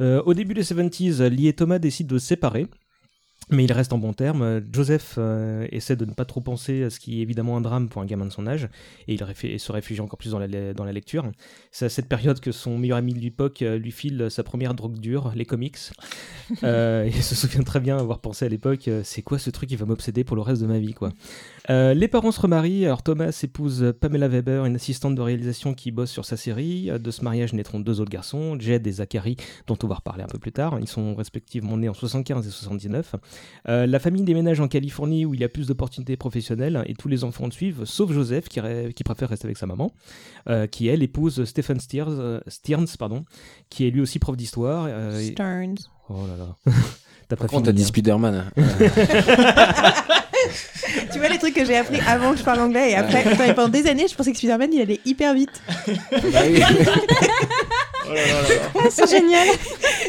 Euh, 0.00 0.22
au 0.26 0.34
début 0.34 0.54
des 0.54 0.64
70s, 0.64 1.22
Lee 1.28 1.48
et 1.48 1.52
Thomas 1.52 1.78
décident 1.78 2.14
de 2.14 2.18
se 2.18 2.26
séparer. 2.26 2.66
Mais 3.50 3.64
ils 3.64 3.72
restent 3.72 3.92
en 3.92 3.98
bons 3.98 4.12
termes. 4.12 4.62
Joseph 4.72 5.16
euh, 5.18 5.66
essaie 5.70 5.96
de 5.96 6.04
ne 6.04 6.12
pas 6.12 6.24
trop 6.24 6.40
penser 6.40 6.84
à 6.84 6.90
ce 6.90 6.98
qui 6.98 7.18
est 7.18 7.22
évidemment 7.22 7.56
un 7.56 7.60
drame 7.60 7.88
pour 7.88 8.00
un 8.00 8.06
gamin 8.06 8.24
de 8.24 8.30
son 8.30 8.46
âge, 8.46 8.68
et 9.06 9.14
il 9.14 9.60
se 9.60 9.72
réfugie 9.72 10.00
encore 10.00 10.18
plus 10.18 10.30
dans 10.30 10.38
la, 10.38 10.72
dans 10.72 10.84
la 10.84 10.92
lecture. 10.92 11.30
C'est 11.70 11.86
à 11.86 11.88
cette 11.88 12.08
période 12.08 12.40
que 12.40 12.52
son 12.52 12.78
meilleur 12.78 12.98
ami 12.98 13.12
de 13.12 13.20
l'époque 13.20 13.62
euh, 13.62 13.78
lui 13.78 13.92
file 13.92 14.28
sa 14.30 14.42
première 14.42 14.74
drogue 14.74 14.98
dure, 14.98 15.32
les 15.34 15.44
comics. 15.44 15.78
Euh, 16.62 17.08
il 17.12 17.22
se 17.22 17.34
souvient 17.34 17.62
très 17.62 17.80
bien 17.80 17.96
avoir 17.96 18.20
pensé 18.20 18.44
à 18.44 18.48
l'époque, 18.48 18.88
euh, 18.88 19.00
c'est 19.02 19.22
quoi 19.22 19.38
ce 19.38 19.50
truc 19.50 19.68
qui 19.68 19.76
va 19.76 19.86
m'obséder 19.86 20.24
pour 20.24 20.36
le 20.36 20.42
reste 20.42 20.60
de 20.60 20.66
ma 20.66 20.78
vie, 20.78 20.92
quoi. 20.92 21.10
Euh, 21.70 21.94
les 21.94 22.06
parents 22.06 22.32
se 22.32 22.40
remarient, 22.40 22.84
alors 22.84 23.02
Thomas 23.02 23.38
épouse 23.42 23.94
Pamela 23.98 24.28
Weber, 24.28 24.66
une 24.66 24.76
assistante 24.76 25.14
de 25.14 25.22
réalisation 25.22 25.74
qui 25.74 25.90
bosse 25.90 26.10
sur 26.10 26.24
sa 26.24 26.36
série. 26.36 26.90
De 26.98 27.10
ce 27.10 27.24
mariage 27.24 27.54
naîtront 27.54 27.80
deux 27.80 28.00
autres 28.00 28.10
garçons, 28.10 28.58
Jed 28.58 28.86
et 28.86 28.92
Zachary, 28.92 29.36
dont 29.66 29.78
on 29.82 29.86
va 29.86 29.96
reparler 29.96 30.22
un 30.22 30.28
peu 30.28 30.38
plus 30.38 30.52
tard. 30.52 30.78
Ils 30.80 30.88
sont 30.88 31.14
respectivement 31.14 31.76
nés 31.76 31.88
en 31.88 31.94
75 31.94 32.46
et 32.46 32.50
79. 32.50 33.16
Euh, 33.68 33.86
la 33.86 33.98
famille 33.98 34.22
déménage 34.22 34.60
en 34.60 34.68
Californie 34.68 35.24
où 35.24 35.34
il 35.34 35.40
y 35.40 35.44
a 35.44 35.48
plus 35.48 35.68
d'opportunités 35.68 36.16
professionnelles 36.16 36.82
et 36.86 36.94
tous 36.94 37.08
les 37.08 37.24
enfants 37.24 37.46
le 37.46 37.50
suivent, 37.50 37.84
sauf 37.84 38.12
Joseph 38.12 38.48
qui, 38.48 38.60
ré- 38.60 38.92
qui 38.94 39.04
préfère 39.04 39.28
rester 39.30 39.46
avec 39.46 39.56
sa 39.56 39.66
maman, 39.66 39.92
euh, 40.48 40.66
qui 40.66 40.88
elle 40.88 41.02
épouse 41.02 41.44
Stephen 41.44 41.80
Steers, 41.80 42.04
euh, 42.08 42.40
Stearns, 42.46 42.86
pardon, 42.98 43.24
qui 43.70 43.86
est 43.86 43.90
lui 43.90 44.00
aussi 44.02 44.18
prof 44.18 44.36
d'histoire. 44.36 44.86
euh, 44.88 45.18
et- 45.18 45.32
Stearns 45.32 45.76
Oh 46.10 46.26
là 46.28 46.36
là. 46.36 46.56
T'as 47.28 47.36
pas 47.36 47.44
Par 47.44 47.52
contre, 47.52 47.64
t'as 47.64 47.72
dit. 47.72 47.84
Spider-Man. 47.84 48.34
hein. 48.34 48.52
Tu 51.10 51.18
vois 51.18 51.28
les 51.30 51.38
trucs 51.38 51.54
que 51.54 51.64
j'ai 51.64 51.76
appris 51.76 51.98
avant 52.06 52.32
que 52.32 52.38
je 52.38 52.42
parle 52.44 52.60
anglais 52.60 52.90
et 52.90 52.94
après. 52.96 53.24
Et 53.48 53.54
pendant 53.54 53.68
des 53.70 53.86
années, 53.86 54.06
je 54.08 54.14
pensais 54.14 54.30
que 54.30 54.36
Spider-Man 54.36 54.70
il 54.74 54.80
allait 54.82 55.00
hyper 55.06 55.32
vite. 55.32 55.62
Ah, 58.08 58.80
c'est 58.90 59.08
génial. 59.08 59.48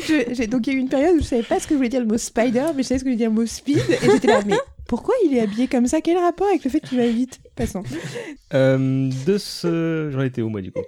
Je- 0.08 0.46
donc 0.46 0.68
il 0.68 0.74
y 0.74 0.76
a 0.76 0.78
eu 0.78 0.82
une 0.82 0.90
période 0.90 1.16
où 1.16 1.20
je 1.20 1.26
savais 1.26 1.44
pas 1.44 1.60
ce 1.60 1.68
que 1.68 1.74
voulait 1.74 1.90
dire 1.90 2.02
le 2.02 2.06
mot 2.08 2.18
spider, 2.18 2.66
mais 2.76 2.84
je 2.84 2.88
savais 2.90 3.00
ce 3.00 3.04
que 3.04 3.10
voulait 3.10 3.16
dire 3.18 3.30
le 3.30 3.36
mot 3.36 3.46
speed 3.46 3.78
et 3.90 4.10
j'étais 4.12 4.28
là. 4.28 4.42
Mais 4.46 4.56
pourquoi 4.88 5.14
il 5.26 5.36
est 5.36 5.42
habillé 5.42 5.68
comme 5.68 5.88
ça? 5.88 6.02
Quel 6.02 6.18
rapport 6.18 6.48
avec 6.48 6.64
le 6.64 6.70
fait 6.70 6.80
qu'il 6.80 6.98
va 6.98 7.08
vite? 7.08 7.40
Passons. 7.56 7.84
Euh, 8.54 9.10
de 9.26 9.38
ce. 9.38 10.10
J'en 10.12 10.22
étais 10.22 10.42
où 10.42 10.50
moi 10.50 10.62
du 10.62 10.72
coup? 10.72 10.82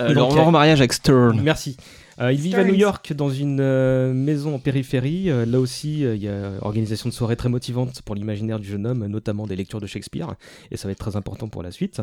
Euh, 0.00 0.14
Donc, 0.14 0.34
leur 0.34 0.50
mariage 0.52 0.80
avec 0.80 0.92
Stern. 0.92 1.40
Merci. 1.42 1.76
Euh, 2.20 2.32
ils 2.32 2.40
vivent 2.40 2.58
à. 2.58 2.64
New 2.64 2.74
York 2.74 3.12
dans 3.12 3.30
une 3.30 3.60
euh, 3.60 4.12
maison 4.12 4.54
en 4.54 4.58
périphérie. 4.58 5.30
Euh, 5.30 5.46
là 5.46 5.60
aussi, 5.60 6.04
euh, 6.04 6.16
il 6.16 6.22
y 6.22 6.28
a 6.28 6.52
organisation 6.62 7.08
de 7.08 7.14
soirées 7.14 7.36
très 7.36 7.48
motivante 7.48 8.02
pour 8.02 8.14
l'imaginaire 8.14 8.58
du 8.58 8.68
jeune 8.68 8.86
homme, 8.86 9.06
notamment 9.06 9.46
des 9.46 9.56
lectures 9.56 9.80
de 9.80 9.86
Shakespeare, 9.86 10.34
et 10.70 10.76
ça 10.76 10.88
va 10.88 10.92
être 10.92 10.98
très 10.98 11.16
important 11.16 11.48
pour 11.48 11.62
la 11.62 11.70
suite. 11.70 12.00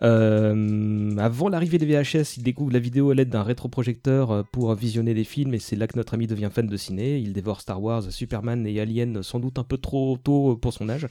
Avant 0.00 1.48
l'arrivée 1.48 1.78
des 1.78 1.86
VHS, 1.86 2.36
il 2.38 2.42
découvre 2.42 2.72
la 2.72 2.78
vidéo 2.78 3.10
à 3.10 3.14
l'aide 3.14 3.28
d'un 3.28 3.42
rétroprojecteur 3.42 4.44
pour 4.52 4.74
visionner 4.74 5.14
des 5.14 5.24
films, 5.24 5.54
et 5.54 5.58
c'est 5.58 5.76
là 5.76 5.86
que 5.86 5.96
notre 5.96 6.14
ami 6.14 6.26
devient 6.26 6.50
fan 6.52 6.66
de 6.66 6.76
ciné. 6.76 7.18
Il 7.18 7.32
dévore 7.32 7.60
Star 7.60 7.82
Wars, 7.82 8.04
Superman 8.10 8.66
et 8.66 8.80
Alien, 8.80 9.22
sans 9.22 9.40
doute 9.40 9.58
un 9.58 9.64
peu 9.64 9.78
trop 9.78 10.18
tôt 10.22 10.56
pour 10.56 10.72
son 10.72 10.88
âge. 10.88 11.06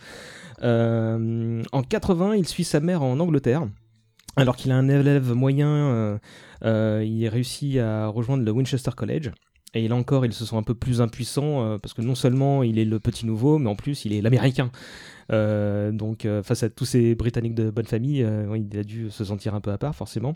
En 0.61 1.83
80, 1.83 2.35
il 2.35 2.47
suit 2.47 2.63
sa 2.63 2.79
mère 2.79 3.03
en 3.03 3.19
Angleterre. 3.19 3.67
Alors 4.37 4.55
qu'il 4.55 4.71
a 4.71 4.77
un 4.77 4.87
élève 4.87 5.33
moyen, 5.33 5.67
euh, 5.67 6.17
il 6.63 7.27
réussit 7.27 7.77
à 7.77 8.07
rejoindre 8.07 8.43
le 8.43 8.51
Winchester 8.51 8.91
College. 8.95 9.31
Et 9.73 9.87
là 9.87 9.95
encore, 9.95 10.25
il 10.25 10.33
se 10.33 10.45
sent 10.45 10.55
un 10.55 10.63
peu 10.63 10.73
plus 10.73 11.01
impuissant 11.01 11.63
euh, 11.63 11.77
parce 11.77 11.93
que 11.93 12.01
non 12.01 12.15
seulement 12.15 12.63
il 12.63 12.79
est 12.79 12.85
le 12.85 12.99
petit 12.99 13.25
nouveau, 13.25 13.59
mais 13.59 13.69
en 13.69 13.75
plus 13.75 14.05
il 14.05 14.13
est 14.13 14.21
l'américain. 14.21 14.71
Euh, 15.31 15.91
donc 15.91 16.25
euh, 16.25 16.41
face 16.41 16.63
à 16.63 16.69
tous 16.69 16.85
ces 16.85 17.13
Britanniques 17.15 17.55
de 17.55 17.69
bonne 17.69 17.85
famille, 17.85 18.23
euh, 18.23 18.57
il 18.57 18.77
a 18.79 18.83
dû 18.83 19.09
se 19.11 19.25
sentir 19.25 19.55
un 19.55 19.59
peu 19.61 19.71
à 19.71 19.77
part 19.77 19.93
forcément. 19.95 20.33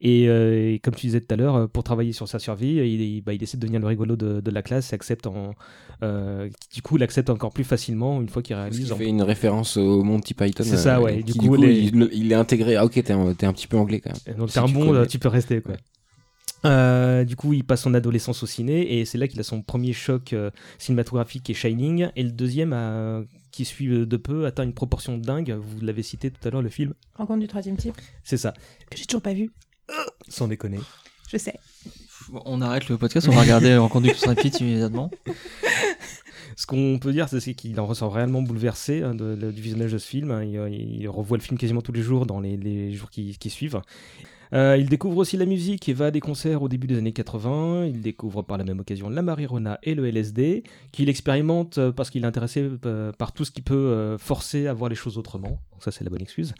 Et, 0.00 0.24
et 0.24 0.78
comme 0.80 0.94
tu 0.94 1.06
disais 1.06 1.20
tout 1.20 1.32
à 1.32 1.36
l'heure, 1.36 1.68
pour 1.68 1.84
travailler 1.84 2.12
sur 2.12 2.26
sa 2.28 2.38
survie, 2.38 2.74
il, 2.76 3.00
il- 3.00 3.20
bah, 3.22 3.34
il 3.34 3.42
essaie 3.42 3.56
de 3.56 3.62
devenir 3.62 3.80
le 3.80 3.86
rigolo 3.86 4.16
de, 4.16 4.40
de 4.40 4.50
la 4.50 4.62
classe 4.62 4.92
et 4.92 4.94
accepte 4.96 5.26
en, 5.26 5.52
du 6.74 6.82
coup, 6.82 6.96
il 6.96 7.02
accepte 7.02 7.30
encore 7.30 7.52
plus 7.52 7.64
facilement 7.64 8.20
une 8.20 8.28
fois 8.28 8.42
qu'il 8.42 8.56
réalise. 8.56 8.82
qu'il 8.84 8.92
en- 8.92 8.96
fait 8.96 9.06
une 9.06 9.22
référence 9.22 9.76
au 9.76 10.02
Monty 10.02 10.34
Python. 10.34 10.64
C'est 10.66 10.76
ça, 10.76 11.00
ouais. 11.00 11.22
qui, 11.22 11.38
Du 11.38 11.48
coup, 11.48 11.54
les- 11.56 11.78
il, 11.78 12.08
il 12.12 12.32
est 12.32 12.34
intégré. 12.34 12.76
Ah, 12.76 12.84
ok, 12.84 12.94
t'es 12.94 13.12
un, 13.12 13.52
petit 13.52 13.68
peu 13.68 13.76
anglais 13.76 14.00
quand 14.00 14.10
même. 14.26 14.36
Donc 14.36 14.48
Si 14.48 14.54
t'es 14.54 14.60
un 14.60 14.64
bon, 14.66 14.88
connais. 14.92 15.06
tu 15.06 15.18
peux 15.18 15.28
rester 15.28 15.60
quoi. 15.60 15.74
Euh, 16.64 17.24
du 17.24 17.34
coup, 17.36 17.52
il 17.52 17.64
passe 17.64 17.82
son 17.82 17.94
adolescence 17.94 18.42
au 18.42 18.46
ciné 18.46 18.98
et 18.98 19.04
c'est 19.04 19.18
là 19.18 19.26
qu'il 19.26 19.40
a 19.40 19.42
son 19.42 19.62
premier 19.62 19.92
choc 19.92 20.32
euh, 20.32 20.50
cinématographique 20.78 21.50
et 21.50 21.54
Shining. 21.54 22.08
Et 22.14 22.22
le 22.22 22.30
deuxième, 22.30 22.72
euh, 22.72 23.22
qui 23.52 23.64
suit 23.64 23.86
de 23.88 24.16
peu, 24.16 24.46
atteint 24.46 24.64
une 24.64 24.74
proportion 24.74 25.16
dingue. 25.18 25.52
Vous 25.52 25.80
l'avez 25.80 26.02
cité 26.02 26.30
tout 26.30 26.46
à 26.46 26.50
l'heure, 26.50 26.62
le 26.62 26.68
film. 26.70 26.94
Rencontre 27.14 27.40
du 27.40 27.46
troisième 27.48 27.76
type 27.76 27.94
C'est 28.24 28.36
ça, 28.38 28.52
que 28.90 28.96
j'ai 28.96 29.04
toujours 29.06 29.22
pas 29.22 29.34
vu. 29.34 29.50
sans 30.28 30.48
déconner. 30.48 30.80
Je 31.30 31.36
sais. 31.36 31.54
On 32.44 32.60
arrête 32.62 32.88
le 32.88 32.96
podcast, 32.98 33.28
on 33.28 33.32
va 33.32 33.42
regarder 33.42 33.76
en 33.76 33.88
conduite 33.88 34.18
rapide 34.24 34.54
immédiatement. 34.60 35.10
Ce 36.56 36.66
qu'on 36.66 36.98
peut 36.98 37.12
dire, 37.12 37.28
c'est- 37.28 37.40
c'est 37.40 37.54
qu'il 37.54 37.78
en 37.80 37.86
ressort 37.86 38.12
réellement 38.14 38.42
bouleversé 38.42 39.02
hein, 39.02 39.14
de- 39.14 39.34
de- 39.34 39.50
du 39.50 39.60
visionnage 39.62 39.92
de 39.92 39.98
ce 39.98 40.06
film. 40.06 40.30
hein. 40.30 40.44
Il, 40.44 41.00
il 41.00 41.08
revoit 41.08 41.38
le 41.38 41.42
film 41.42 41.58
quasiment 41.58 41.80
tous 41.82 41.92
les 41.92 42.02
jours 42.02 42.26
dans 42.26 42.40
les, 42.40 42.56
les 42.56 42.92
jours 42.92 43.10
qui, 43.10 43.36
qui 43.38 43.50
suivent. 43.50 43.80
Euh, 44.52 44.76
il 44.78 44.88
découvre 44.88 45.16
aussi 45.18 45.36
la 45.36 45.46
musique 45.46 45.88
et 45.88 45.92
va 45.92 46.06
à 46.06 46.10
des 46.10 46.20
concerts 46.20 46.62
au 46.62 46.68
début 46.68 46.86
des 46.86 46.98
années 46.98 47.12
80. 47.12 47.86
Il 47.86 48.00
découvre 48.00 48.42
par 48.42 48.58
la 48.58 48.64
même 48.64 48.80
occasion 48.80 49.08
la 49.08 49.22
marijuana 49.22 49.78
et 49.82 49.94
le 49.94 50.06
LSD, 50.06 50.62
qu'il 50.92 51.08
expérimente 51.08 51.78
euh, 51.78 51.92
parce 51.92 52.10
qu'il 52.10 52.24
est 52.24 52.26
intéressé 52.26 52.68
euh, 52.84 53.12
par 53.12 53.32
tout 53.32 53.44
ce 53.44 53.50
qui 53.50 53.62
peut 53.62 54.16
forcer 54.18 54.66
à 54.66 54.74
voir 54.74 54.90
les 54.90 54.96
choses 54.96 55.18
autrement. 55.18 55.60
Ça, 55.78 55.90
c'est 55.90 56.04
la 56.04 56.10
bonne 56.10 56.22
excuse. 56.22 56.54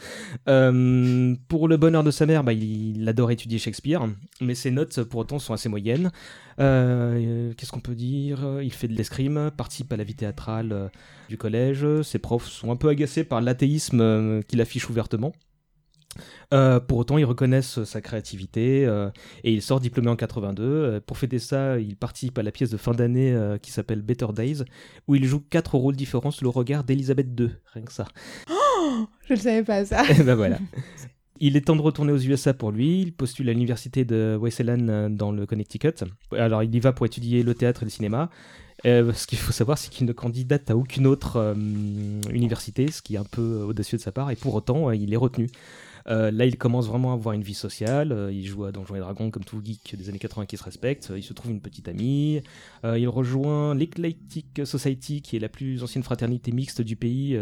Pour 0.47 1.69
le 1.69 1.77
bonheur 1.77 2.03
de 2.03 2.11
sa 2.11 2.27
mère, 2.27 2.43
bah, 2.45 2.53
il, 2.53 3.09
adore 3.09 3.31
étudier 3.31 3.59
Shakespeare, 3.59 4.09
mais 4.41 4.55
ses 4.55 4.71
notes 4.71 5.03
pour 5.05 5.21
autant 5.21 5.39
sont 5.39 5.53
assez 5.53 5.69
moyennes. 5.69 6.11
Qu'est-ce 6.59 7.73
qu'on 7.73 7.81
peut 7.81 7.95
dire? 7.95 8.61
Il 8.63 8.73
fait 8.73 8.89
de 8.89 8.95
l'escrime, 8.95 9.51
participe 9.57 9.93
à 9.93 9.97
la 9.97 10.05
vie 10.05 10.15
théâtrale 10.15 10.91
du 11.29 11.37
collège. 11.37 11.87
Ses 12.03 12.19
profs 12.19 12.49
sont 12.49 12.73
un 12.73 12.77
peu 12.77 12.89
agacés 12.89 13.25
par 13.25 13.41
l'athéisme 13.41 14.43
qu'il 14.45 14.61
affiche 14.61 14.89
ouvertement. 14.91 15.33
Euh, 16.53 16.81
pour 16.81 16.99
autant, 16.99 17.19
ils 17.19 17.25
reconnaissent 17.25 17.83
sa 17.85 18.01
créativité 18.01 18.85
euh, 18.87 19.11
et 19.45 19.53
il 19.53 19.63
sort 19.63 19.81
diplômé 19.81 20.09
en 20.09 20.17
82. 20.17 20.63
Euh, 20.63 21.01
pour 21.01 21.19
fêter 21.19 21.39
ça, 21.39 21.79
il 21.79 21.97
participe 21.97 22.39
à 22.39 22.43
la 22.43 22.51
pièce 22.51 22.71
de 22.71 22.77
fin 22.77 22.93
d'année 22.93 23.37
qui 23.63 23.71
s'appelle 23.71 24.03
Better 24.03 24.27
Days, 24.35 24.63
où 25.09 25.15
il 25.15 25.25
joue 25.25 25.41
quatre 25.41 25.77
rôles 25.77 25.97
différents 25.97 26.31
sous 26.31 26.45
le 26.45 26.51
regard 26.51 26.85
d'Elisabeth 26.85 27.29
II. 27.39 27.51
Rien 27.73 27.85
que 27.85 27.93
ça. 27.93 28.07
Je 29.29 29.35
le 29.35 29.41
savais 29.41 29.63
pas 29.63 29.85
ça. 29.85 30.05
Et 30.11 30.23
ben 30.23 30.35
voilà. 30.35 30.59
Il 31.41 31.57
est 31.57 31.63
temps 31.63 31.77
de 31.77 31.83
retourner 31.83 32.13
aux 32.13 32.19
USA 32.19 32.55
pour 32.55 32.71
lui. 32.71 33.01
Il 33.01 33.13
postule 33.13 33.49
à 33.49 33.53
l'université 33.53 34.05
de 34.05 34.39
Wesleyan 34.41 35.11
dans 35.11 35.33
le 35.33 35.47
Connecticut. 35.47 35.95
Alors 36.33 36.63
il 36.63 36.75
y 36.75 36.81
va 36.81 36.93
pour 36.93 37.07
étudier 37.07 37.43
le 37.43 37.55
théâtre 37.55 37.83
et 37.83 37.87
le 37.87 37.91
cinéma. 37.91 38.31
Euh, 38.85 39.13
ce 39.13 39.27
qu'il 39.27 39.39
faut 39.39 39.53
savoir, 39.53 39.79
c'est 39.79 39.91
qu'il 39.91 40.07
ne 40.07 40.13
candidate 40.13 40.71
à 40.71 40.77
aucune 40.77 41.07
autre 41.07 41.37
euh, 41.37 41.55
université, 42.31 42.91
ce 42.91 43.01
qui 43.01 43.15
est 43.15 43.19
un 43.19 43.25
peu 43.25 43.63
audacieux 43.63 43.99
de 43.99 44.03
sa 44.03 44.13
part, 44.13 44.31
et 44.31 44.37
pour 44.37 44.55
autant, 44.55 44.89
euh, 44.89 44.97
il 44.97 45.13
est 45.13 45.17
retenu. 45.17 45.49
Euh, 46.09 46.31
là, 46.31 46.47
il 46.47 46.57
commence 46.57 46.87
vraiment 46.87 47.13
à 47.13 47.15
avoir 47.15 47.35
une 47.35 47.43
vie 47.43 47.55
sociale. 47.55 48.13
Euh, 48.13 48.33
il 48.33 48.47
joue 48.47 48.65
à 48.65 48.73
Donjons 48.73 48.97
et 48.97 49.01
Dragons 49.01 49.31
comme 49.31 49.45
tout 49.45 49.61
geek 49.63 49.97
des 49.97 50.09
années 50.09 50.19
80 50.19 50.47
qui 50.47 50.57
se 50.57 50.65
respecte. 50.65 51.11
Euh, 51.11 51.19
il 51.19 51.23
se 51.23 51.33
trouve 51.33 51.51
une 51.51 51.61
petite 51.61 51.89
amie. 51.89 52.41
Il 52.85 53.09
rejoint 53.09 53.75
l'Eclectic 53.75 54.63
Society, 54.65 55.23
qui 55.23 55.37
est 55.37 55.41
la 55.41 55.49
plus 55.49 55.83
ancienne 55.83 56.03
fraternité 56.03 56.53
mixte 56.53 56.83
du 56.83 56.97
pays. 56.97 57.39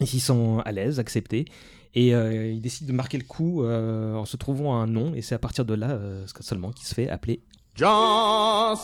Ils 0.00 0.06
s'y 0.06 0.20
sont 0.20 0.60
à 0.60 0.72
l'aise, 0.72 0.98
acceptés. 0.98 1.46
Et 1.94 2.10
il 2.10 2.60
décide 2.60 2.86
de 2.86 2.92
marquer 2.92 3.18
le 3.18 3.24
coup 3.24 3.64
en 3.64 4.24
se 4.24 4.36
trouvant 4.36 4.76
un 4.76 4.86
nom. 4.86 5.14
Et 5.14 5.22
c'est 5.22 5.34
à 5.34 5.38
partir 5.38 5.64
de 5.64 5.74
là 5.74 5.98
seulement 6.40 6.72
qu'il 6.72 6.86
se 6.86 6.94
fait 6.94 7.08
appeler 7.08 7.42
Joss, 7.74 8.80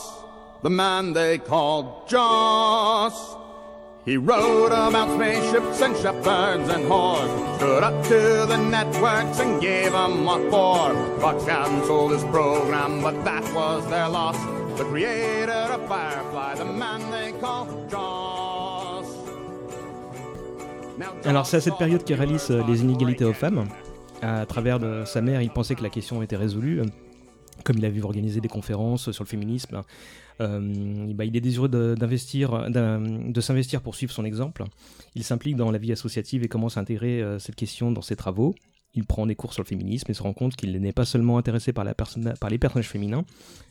the 0.63 0.69
man 0.69 1.13
they 1.13 1.37
called 1.37 1.85
Joss. 2.09 3.46
He 4.07 4.15
wrote 4.15 4.67
about 4.67 5.09
spaceships 5.15 5.81
and 5.81 5.93
shepherds 5.97 6.69
and 6.69 6.85
whores, 6.85 7.27
stood 7.57 7.83
up 7.83 8.01
to 8.03 8.45
the 8.47 8.55
networks 8.55 9.41
and 9.41 9.59
gave 9.59 9.93
'em 9.93 10.23
what 10.23 10.39
for. 10.49 10.95
Fox 11.19 11.43
cancelled 11.43 12.13
his 12.13 12.23
program, 12.31 13.01
but 13.01 13.15
that 13.25 13.43
was 13.53 13.85
their 13.89 14.07
loss. 14.07 14.37
The 14.77 14.85
creator 14.85 15.73
of 15.75 15.81
Firefly, 15.89 16.55
the 16.55 16.63
man 16.63 17.01
they 17.11 17.33
call 17.41 17.67
Joss. 17.91 19.07
Alors 21.25 21.45
c'est 21.45 21.57
à 21.57 21.61
cette 21.61 21.77
période 21.77 22.05
qu'il 22.05 22.15
réalise 22.15 22.49
euh, 22.49 22.63
les 22.65 22.83
inégalités 22.83 23.25
break. 23.25 23.43
hommes-femmes. 23.43 23.67
À 24.21 24.45
travers 24.45 24.79
de 24.79 25.03
sa 25.03 25.19
mère, 25.19 25.41
il 25.41 25.49
pensait 25.49 25.75
que 25.75 25.83
la 25.83 25.89
question 25.89 26.21
était 26.21 26.37
résolue. 26.37 26.81
Comme 27.65 27.77
il 27.77 27.85
a 27.85 27.89
vu 27.89 28.01
organiser 28.03 28.39
des 28.39 28.47
conférences 28.47 29.11
sur 29.11 29.25
le 29.25 29.27
féminisme, 29.27 29.83
bah, 30.39 31.25
il 31.25 31.35
est 31.35 31.41
désireux 31.41 31.69
d'investir, 31.69 32.69
de 32.69 33.41
s'investir 33.41 33.81
pour 33.81 33.95
suivre 33.95 34.11
son 34.11 34.25
exemple. 34.25 34.63
Il 35.15 35.23
s'implique 35.23 35.55
dans 35.55 35.71
la 35.71 35.77
vie 35.77 35.91
associative 35.91 36.43
et 36.43 36.47
commence 36.47 36.77
à 36.77 36.81
intégrer 36.81 37.21
euh, 37.21 37.39
cette 37.39 37.55
question 37.55 37.91
dans 37.91 38.01
ses 38.01 38.15
travaux. 38.15 38.55
Il 38.93 39.05
prend 39.05 39.27
des 39.27 39.35
cours 39.35 39.53
sur 39.53 39.63
le 39.63 39.67
féminisme 39.67 40.09
et 40.09 40.13
se 40.13 40.23
rend 40.23 40.33
compte 40.33 40.55
qu'il 40.55 40.75
n'est 40.79 40.93
pas 40.93 41.05
seulement 41.05 41.37
intéressé 41.37 41.73
par, 41.73 41.85
les 41.85 41.93
personnages 42.57 42.89
féminins, 42.89 43.25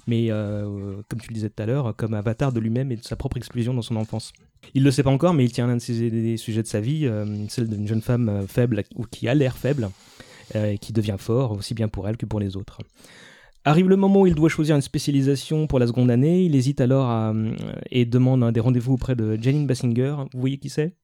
mais 0.07 0.31
euh, 0.31 1.03
comme 1.09 1.21
tu 1.21 1.29
le 1.31 1.35
disais 1.35 1.51
tout 1.51 1.63
à 1.63 1.67
l'heure, 1.67 1.97
comme 1.97 2.15
avatar 2.15 2.53
de 2.53 2.61
lui-même 2.61 2.93
et 2.93 2.97
de 2.97 3.03
sa 3.03 3.17
propre 3.17 3.37
exclusion 3.37 3.75
dans 3.75 3.83
son 3.83 3.97
enfance. 3.97 4.33
Il 4.75 4.83
ne 4.83 4.87
le 4.87 4.91
sait 4.91 5.03
pas 5.03 5.11
encore, 5.11 5.35
mais 5.35 5.45
il 5.45 5.53
tient 5.53 5.65
à 5.65 5.69
l'un 5.69 5.77
de 5.77 6.09
des 6.09 6.37
sujets 6.37 6.63
de 6.63 6.67
sa 6.67 6.81
vie, 6.81 7.07
euh, 7.07 7.25
celle 7.49 7.69
d'une 7.69 7.87
jeune 7.87 8.03
femme 8.03 8.29
euh, 8.29 8.47
faible 8.47 8.83
ou 8.97 9.05
qui 9.05 9.29
a 9.29 9.35
l'air 9.35 9.57
faible, 9.57 9.91
euh, 10.55 10.73
et 10.73 10.79
qui 10.79 10.93
devient 10.93 11.17
fort, 11.19 11.53
aussi 11.53 11.75
bien 11.75 11.89
pour 11.89 12.09
elle 12.09 12.17
que 12.17 12.27
pour 12.27 12.41
les 12.41 12.57
autres. 12.57 12.79
Arrive 13.67 13.89
le 13.89 13.97
moment 13.97 14.23
où 14.23 14.27
il 14.27 14.35
doit 14.35 14.49
choisir 14.49 14.77
une 14.77 14.83
spécialisation 14.83 15.67
pour 15.67 15.79
la 15.79 15.87
seconde 15.87 16.11
année. 16.11 16.45
Il 16.45 16.55
hésite 16.55 16.81
alors 16.81 17.11
à, 17.11 17.31
euh, 17.31 17.55
et 17.91 18.05
demande 18.05 18.51
des 18.53 18.61
rendez-vous 18.61 18.95
auprès 18.95 19.15
de 19.15 19.37
Janine 19.41 19.67
Bassinger. 19.67 20.15
Vous 20.33 20.41
voyez 20.41 20.57
qui 20.57 20.71
c'est? 20.71 20.95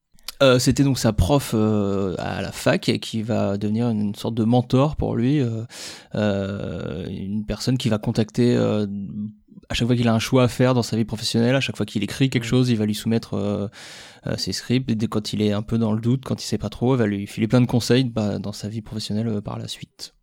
Euh, 0.42 0.58
C'était 0.58 0.84
donc 0.84 0.98
sa 0.98 1.12
prof 1.12 1.52
euh, 1.54 2.14
à 2.18 2.40
la 2.40 2.52
fac 2.52 2.88
et 2.88 2.98
qui 2.98 3.22
va 3.22 3.58
devenir 3.58 3.90
une 3.90 4.14
sorte 4.14 4.34
de 4.34 4.44
mentor 4.44 4.96
pour 4.96 5.16
lui, 5.16 5.40
euh, 6.14 7.06
une 7.08 7.44
personne 7.44 7.76
qui 7.76 7.88
va 7.88 7.98
contacter 7.98 8.56
à 9.68 9.74
chaque 9.74 9.86
fois 9.86 9.96
qu'il 9.96 10.06
a 10.08 10.14
un 10.14 10.18
choix 10.18 10.44
à 10.44 10.48
faire 10.48 10.74
dans 10.74 10.82
sa 10.82 10.96
vie 10.96 11.04
professionnelle, 11.04 11.54
à 11.54 11.60
chaque 11.60 11.76
fois 11.76 11.86
qu'il 11.86 12.02
écrit 12.02 12.28
quelque 12.28 12.44
chose, 12.44 12.68
il 12.68 12.76
va 12.76 12.84
lui 12.84 12.94
soumettre 12.94 13.34
euh, 13.34 13.68
euh, 14.26 14.36
ses 14.36 14.52
scripts. 14.52 14.90
Et 14.90 14.94
dès 14.94 15.06
quand 15.06 15.32
il 15.32 15.40
est 15.40 15.52
un 15.52 15.62
peu 15.62 15.78
dans 15.78 15.92
le 15.92 16.00
doute, 16.00 16.24
quand 16.24 16.42
il 16.42 16.46
sait 16.46 16.58
pas 16.58 16.68
trop, 16.68 16.94
il 16.94 16.98
va 16.98 17.06
lui 17.06 17.26
filer 17.26 17.48
plein 17.48 17.62
de 17.62 17.66
conseils 17.66 18.04
bah, 18.04 18.38
dans 18.38 18.52
sa 18.52 18.68
vie 18.68 18.82
professionnelle 18.82 19.28
euh, 19.28 19.40
par 19.40 19.58
la 19.58 19.68
suite. 19.68 20.14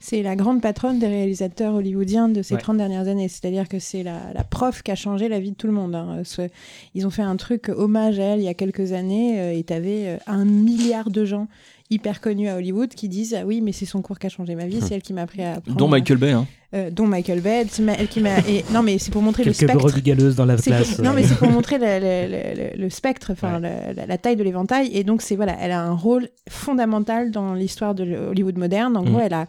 C'est 0.00 0.22
la 0.22 0.36
grande 0.36 0.60
patronne 0.62 0.98
des 1.00 1.08
réalisateurs 1.08 1.74
hollywoodiens 1.74 2.28
de 2.28 2.40
ces 2.42 2.54
Ouais. 2.54 2.60
30 2.60 2.76
dernières 2.76 3.08
années. 3.08 3.28
C'est-à-dire 3.28 3.68
que 3.68 3.78
c'est 3.80 4.02
la, 4.04 4.32
la 4.32 4.44
prof 4.44 4.82
qui 4.82 4.90
a 4.92 4.94
changé 4.94 5.28
la 5.28 5.40
vie 5.40 5.50
de 5.50 5.56
tout 5.56 5.66
le 5.66 5.72
monde. 5.72 5.94
hein. 5.96 6.20
Ce- 6.24 6.48
Ils 6.94 7.04
ont 7.06 7.10
fait 7.10 7.22
un 7.22 7.36
truc 7.36 7.68
hommage 7.68 8.20
à 8.20 8.22
elle 8.24 8.40
il 8.40 8.44
y 8.44 8.48
a 8.48 8.54
quelques 8.54 8.92
années 8.92 9.40
euh, 9.40 9.52
et 9.58 9.62
t'avais 9.64 10.06
euh, 10.06 10.16
un 10.28 10.44
milliard 10.44 11.10
de 11.10 11.24
gens 11.24 11.48
hyper 11.90 12.20
connus 12.20 12.48
à 12.48 12.56
Hollywood 12.56 12.90
qui 12.90 13.08
disent 13.08 13.34
ah 13.34 13.46
oui 13.46 13.60
mais 13.60 13.72
c'est 13.72 13.86
son 13.86 14.02
cours 14.02 14.18
qui 14.18 14.26
a 14.26 14.30
changé 14.30 14.54
ma 14.54 14.66
vie, 14.66 14.80
c'est 14.80 14.94
elle 14.94 15.02
qui 15.02 15.12
m'a 15.12 15.22
appris 15.22 15.42
à 15.42 15.54
apprendre. 15.54 15.76
Dont 15.78 15.88
Michael 15.88 16.18
Bay. 16.18 16.32
Hein. 16.32 16.46
Euh, 16.74 16.90
dont 16.90 17.06
Michael 17.06 17.40
Bay, 17.40 17.64
elle 17.98 18.08
qui 18.08 18.20
m'a 18.20 18.38
et 18.40 18.62
non 18.74 18.82
mais 18.82 18.98
c'est 18.98 19.10
pour 19.10 19.22
montrer 19.22 19.42
le 19.44 19.52
spectre. 19.54 20.00
galeuses 20.00 20.36
dans 20.36 20.44
la 20.44 20.58
C'est 20.58 20.70
classe. 20.70 20.96
pour- 20.96 21.04
Non, 21.04 21.14
mais 21.14 21.22
c'est 21.22 21.36
pour 21.36 21.48
montrer 21.50 21.78
le, 21.78 21.86
le- 21.86 22.30
le- 22.30 22.62
le- 22.76 22.82
le 22.82 22.90
spectre, 22.90 23.30
enfin 23.32 23.58
la, 23.58 23.92
la 24.06 24.18
taille 24.18 24.36
de 24.36 24.42
l'éventail. 24.44 24.90
Et 24.92 25.02
donc, 25.02 25.22
c'est 25.22 25.34
voilà, 25.34 25.56
elle 25.60 25.72
a 25.72 25.80
un 25.82 25.94
rôle 25.94 26.28
fondamental 26.50 27.30
dans 27.30 27.54
l'histoire 27.54 27.94
de 27.94 28.04
Hollywood 28.16 28.58
moderne. 28.58 28.96
En 28.98 29.02
Mhm. 29.02 29.08
gros, 29.10 29.20
elle 29.20 29.32
a, 29.32 29.46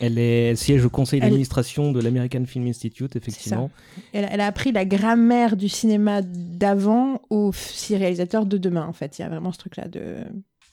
Elle, 0.00 0.18
est, 0.18 0.50
elle 0.50 0.56
siège 0.58 0.84
au 0.84 0.90
conseil 0.90 1.20
Elle- 1.20 1.28
d'administration 1.30 1.92
de 1.92 2.00
l'American 2.02 2.44
Film 2.44 2.66
Institute, 2.66 3.16
effectivement. 3.16 3.70
elle, 4.12 4.28
elle 4.30 4.40
a 4.42 4.46
appris 4.46 4.70
la 4.72 4.84
grammaire 4.84 5.56
du 5.56 5.70
cinéma 5.70 6.20
d'avant 6.22 7.22
aux 7.30 7.52
six 7.54 7.96
réalisateurs 7.96 8.44
de 8.44 8.58
demain. 8.58 8.86
En 8.86 8.92
fait, 8.92 9.18
il 9.18 9.22
y 9.22 9.24
a 9.24 9.28
vraiment 9.30 9.50
ce 9.52 9.58
truc-là 9.58 9.88
de. 9.88 10.16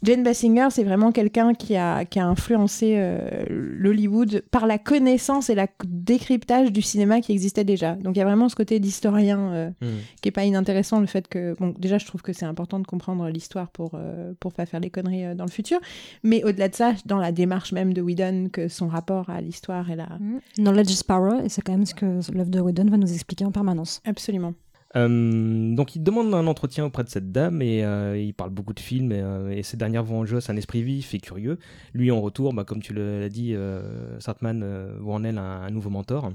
Jane 0.04 0.24
Basinger, 0.24 0.68
c'est 0.72 0.84
vraiment 0.84 1.12
quelqu'un 1.12 1.54
qui 1.54 1.76
a, 1.76 2.06
qui 2.06 2.20
a 2.20 2.26
influencé 2.26 2.95
euh, 2.97 3.43
l'Hollywood 3.49 4.43
par 4.52 4.66
la 4.68 4.78
connaissance 4.78 5.49
et 5.49 5.56
la 5.56 5.68
décryptage 5.86 6.72
du 6.72 6.82
cinéma 6.82 7.22
qui 7.22 7.32
existait 7.32 7.64
déjà. 7.64 7.95
Donc 7.95 8.16
il 8.16 8.20
y 8.20 8.22
a 8.22 8.26
vraiment 8.26 8.49
ce 8.49 8.56
côté 8.56 8.80
d'historien 8.80 9.39
euh, 9.39 9.70
Hmm. 9.82 9.99
qui 10.22 10.30
est 10.30 10.32
pas 10.32 10.43
inintéressant 10.43 10.99
le 10.99 11.08
fait 11.08 11.28
que 11.28 11.56
bon 11.60 11.74
déjà 11.78 11.97
je 11.97 12.06
trouve 12.06 12.22
que 12.22 12.34
c'est 12.34 12.45
important 12.45 12.80
de 12.80 12.86
comprendre 12.86 13.28
l'histoire 13.30 13.70
pour 13.70 13.91
euh, 13.95 14.34
pour 14.39 14.54
pas 14.54 14.66
faire 14.66 14.80
des 14.82 14.89
conneries 14.89 15.26
euh, 15.26 15.36
dans 15.36 15.45
le 15.45 15.49
futur 15.49 15.80
mais 16.24 16.43
au-delà 16.43 16.70
de 16.70 16.76
ça 16.76 16.93
dans 17.06 17.18
la 17.18 17.32
démarche 17.32 17.72
même 17.72 17.93
de 17.93 18.02
Whedon 18.02 18.49
que 18.52 18.68
son 18.68 18.88
rapport 18.88 19.30
à 19.30 19.41
l'histoire 19.41 19.89
et 19.89 19.95
la 19.95 20.10
Knowledge 20.58 20.91
is 20.91 21.02
power, 21.08 21.43
et 21.43 21.49
c'est 21.49 21.62
quand 21.62 21.72
même 21.72 21.86
ce 21.86 21.95
que 21.95 22.06
l'œuvre 22.32 22.49
de 22.49 22.60
Whedon 22.60 22.86
va 22.89 22.97
nous 22.97 23.12
expliquer 23.12 23.45
en 23.45 23.52
permanence. 23.52 24.02
absolument 24.06 24.54
Euh, 24.96 25.74
donc 25.74 25.96
il 25.96 26.04
demande 26.04 26.34
un 26.34 26.48
entretien 26.48 26.86
auprès 26.86 27.04
de 27.04 27.10
cette 27.10 27.32
dame 27.32 27.62
et 27.62 27.84
euh, 27.86 28.18
il 28.18 28.34
parle 28.34 28.50
beaucoup 28.50 28.74
de 28.74 28.80
films 28.80 29.14
et, 29.14 29.22
euh, 29.22 29.64
ces 29.64 29.78
dernières 29.78 30.04
vont 30.04 30.20
en 30.20 30.26
jeu 30.26 30.39
un 30.48 30.56
esprit 30.58 30.84
vif 30.84 31.14
et 31.14 31.20
curieux. 31.20 31.60
Lui 31.94 32.12
en 32.12 32.20
retour, 32.20 32.54
bah, 32.54 32.64
comme 32.64 32.82
tu 32.82 32.94
l'as 32.94 33.30
dit, 33.30 33.54
euh, 33.56 34.20
Sartman 34.20 34.96
voit 35.00 35.16
en 35.16 35.24
elle 35.24 35.38
un, 35.38 35.70
nouveau 35.70 35.89
mentor. 35.89 36.32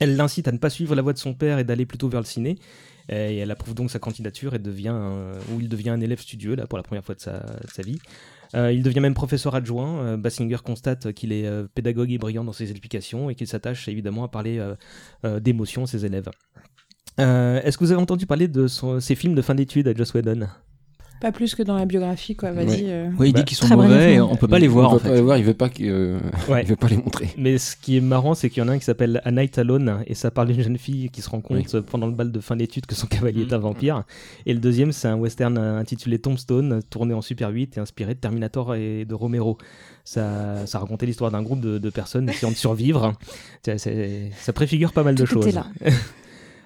Elle 0.00 0.16
l'incite 0.16 0.46
à 0.48 0.52
ne 0.52 0.58
pas 0.58 0.70
suivre 0.70 0.94
la 0.94 1.02
voie 1.02 1.12
de 1.12 1.18
son 1.18 1.34
père 1.34 1.58
et 1.58 1.64
d'aller 1.64 1.86
plutôt 1.86 2.08
vers 2.08 2.20
le 2.20 2.26
ciné. 2.26 2.58
Et 3.10 3.38
elle 3.38 3.50
approuve 3.50 3.74
donc 3.74 3.90
sa 3.90 3.98
candidature 3.98 4.54
et 4.54 4.58
devient 4.58 4.94
où 5.50 5.60
il 5.60 5.68
devient 5.70 5.90
un 5.90 6.00
élève 6.00 6.20
studieux 6.20 6.54
là 6.54 6.66
pour 6.66 6.76
la 6.76 6.82
première 6.82 7.02
fois 7.02 7.14
de 7.14 7.20
sa, 7.20 7.82
vie. 7.82 7.98
Il 8.54 8.82
devient 8.82 9.00
même 9.00 9.14
professeur 9.14 9.54
adjoint. 9.54 10.00
Euh, 10.00 10.16
Basinger 10.18 10.58
constate 10.62 11.12
qu'il 11.14 11.32
est 11.32 11.50
pédagogue 11.74 12.12
et 12.12 12.18
brillant 12.18 12.44
dans 12.44 12.52
ses 12.52 12.70
explications 12.70 13.30
et 13.30 13.34
qu'il 13.34 13.46
s'attache 13.46 13.88
évidemment 13.88 14.24
à 14.24 14.28
parler 14.28 14.62
d'émotions 15.40 15.84
à 15.84 15.86
ses 15.86 16.04
élèves. 16.04 16.28
Euh, 17.18 17.60
Est-ce 17.62 17.76
que 17.78 17.84
vous 17.84 17.92
avez 17.92 18.00
entendu 18.00 18.26
parler 18.26 18.48
de 18.48 18.66
son- 18.66 19.00
ces 19.00 19.14
films 19.14 19.34
de 19.34 19.42
fin 19.42 19.54
d'études 19.54 19.88
à 19.88 19.94
Joss 19.94 20.14
Whedon? 20.14 20.46
Pas 21.20 21.32
plus 21.32 21.56
que 21.56 21.64
dans 21.64 21.74
la 21.74 21.84
biographie 21.84 22.36
quoi 22.36 22.52
vas-y 22.52 22.84
euh. 22.86 23.08
Oui, 23.18 23.30
il 23.30 23.32
Bah, 23.32 23.40
dit 23.40 23.44
qu'ils 23.44 23.56
sont 23.56 23.66
très 23.66 23.74
mauvais 23.74 24.14
et 24.14 24.20
on 24.20 24.36
peut 24.36 24.46
pas 24.46 24.60
les 24.60 24.68
voir 24.68 24.92
Il 24.92 24.94
en 24.94 24.96
veut 24.98 24.98
pas 25.02 25.08
fait. 25.08 25.14
les 25.16 25.20
voir, 25.22 25.36
il 25.38 25.44
veut 25.44 25.54
pas, 25.54 25.68
que, 25.68 25.82
euh, 25.82 26.18
Ouais. 26.48 26.62
il 26.62 26.68
veut 26.68 26.76
pas 26.76 26.86
les 26.86 26.96
montrer. 26.96 27.30
Mais 27.36 27.58
ce 27.58 27.74
qui 27.74 27.96
est 27.96 28.00
marrant, 28.00 28.36
c'est 28.36 28.48
qu'il 28.50 28.62
y 28.62 28.64
en 28.64 28.68
a 28.68 28.72
un 28.74 28.78
qui 28.78 28.84
s'appelle 28.84 29.20
A 29.24 29.32
Night 29.32 29.58
Alone, 29.58 30.04
et 30.06 30.14
ça 30.14 30.30
parle 30.30 30.46
d'une 30.46 30.62
jeune 30.62 30.78
fille 30.78 31.10
qui 31.10 31.20
se 31.20 31.28
rend 31.28 31.40
compte 31.40 31.80
pendant 31.80 32.06
le 32.06 32.12
bal 32.12 32.30
de 32.30 32.38
fin 32.38 32.54
d'études 32.54 32.86
que 32.86 32.94
son 32.94 33.08
cavalier 33.08 33.42
est 33.42 33.52
un 33.52 33.58
vampire. 33.58 34.04
Et 34.46 34.54
le 34.54 34.60
deuxième, 34.60 34.92
c'est 34.92 35.08
un 35.08 35.16
western 35.16 35.58
euh, 35.58 35.76
intitulé 35.80 36.20
Tombstone, 36.20 36.82
tourné 36.88 37.14
en 37.14 37.20
Super 37.20 37.48
8 37.50 37.78
et 37.78 37.80
inspiré 37.80 38.14
de 38.14 38.20
Terminator 38.20 38.76
et 38.76 39.04
de 39.04 39.14
Romero. 39.16 39.58
Ça, 40.04 40.66
ça 40.66 40.78
racontait 40.78 41.06
l'histoire 41.06 41.32
d'un 41.32 41.42
groupe 41.42 41.60
de, 41.60 41.78
de 41.78 41.90
personnes 41.90 42.28
essayant 42.30 42.52
de 42.52 42.56
survivre. 42.56 43.14
Ça 43.76 44.52
préfigure 44.54 44.92
pas 44.92 45.02
mal 45.02 45.16
de 45.16 45.24
Tout 45.24 45.42
choses. 45.42 45.52
là. 45.52 45.66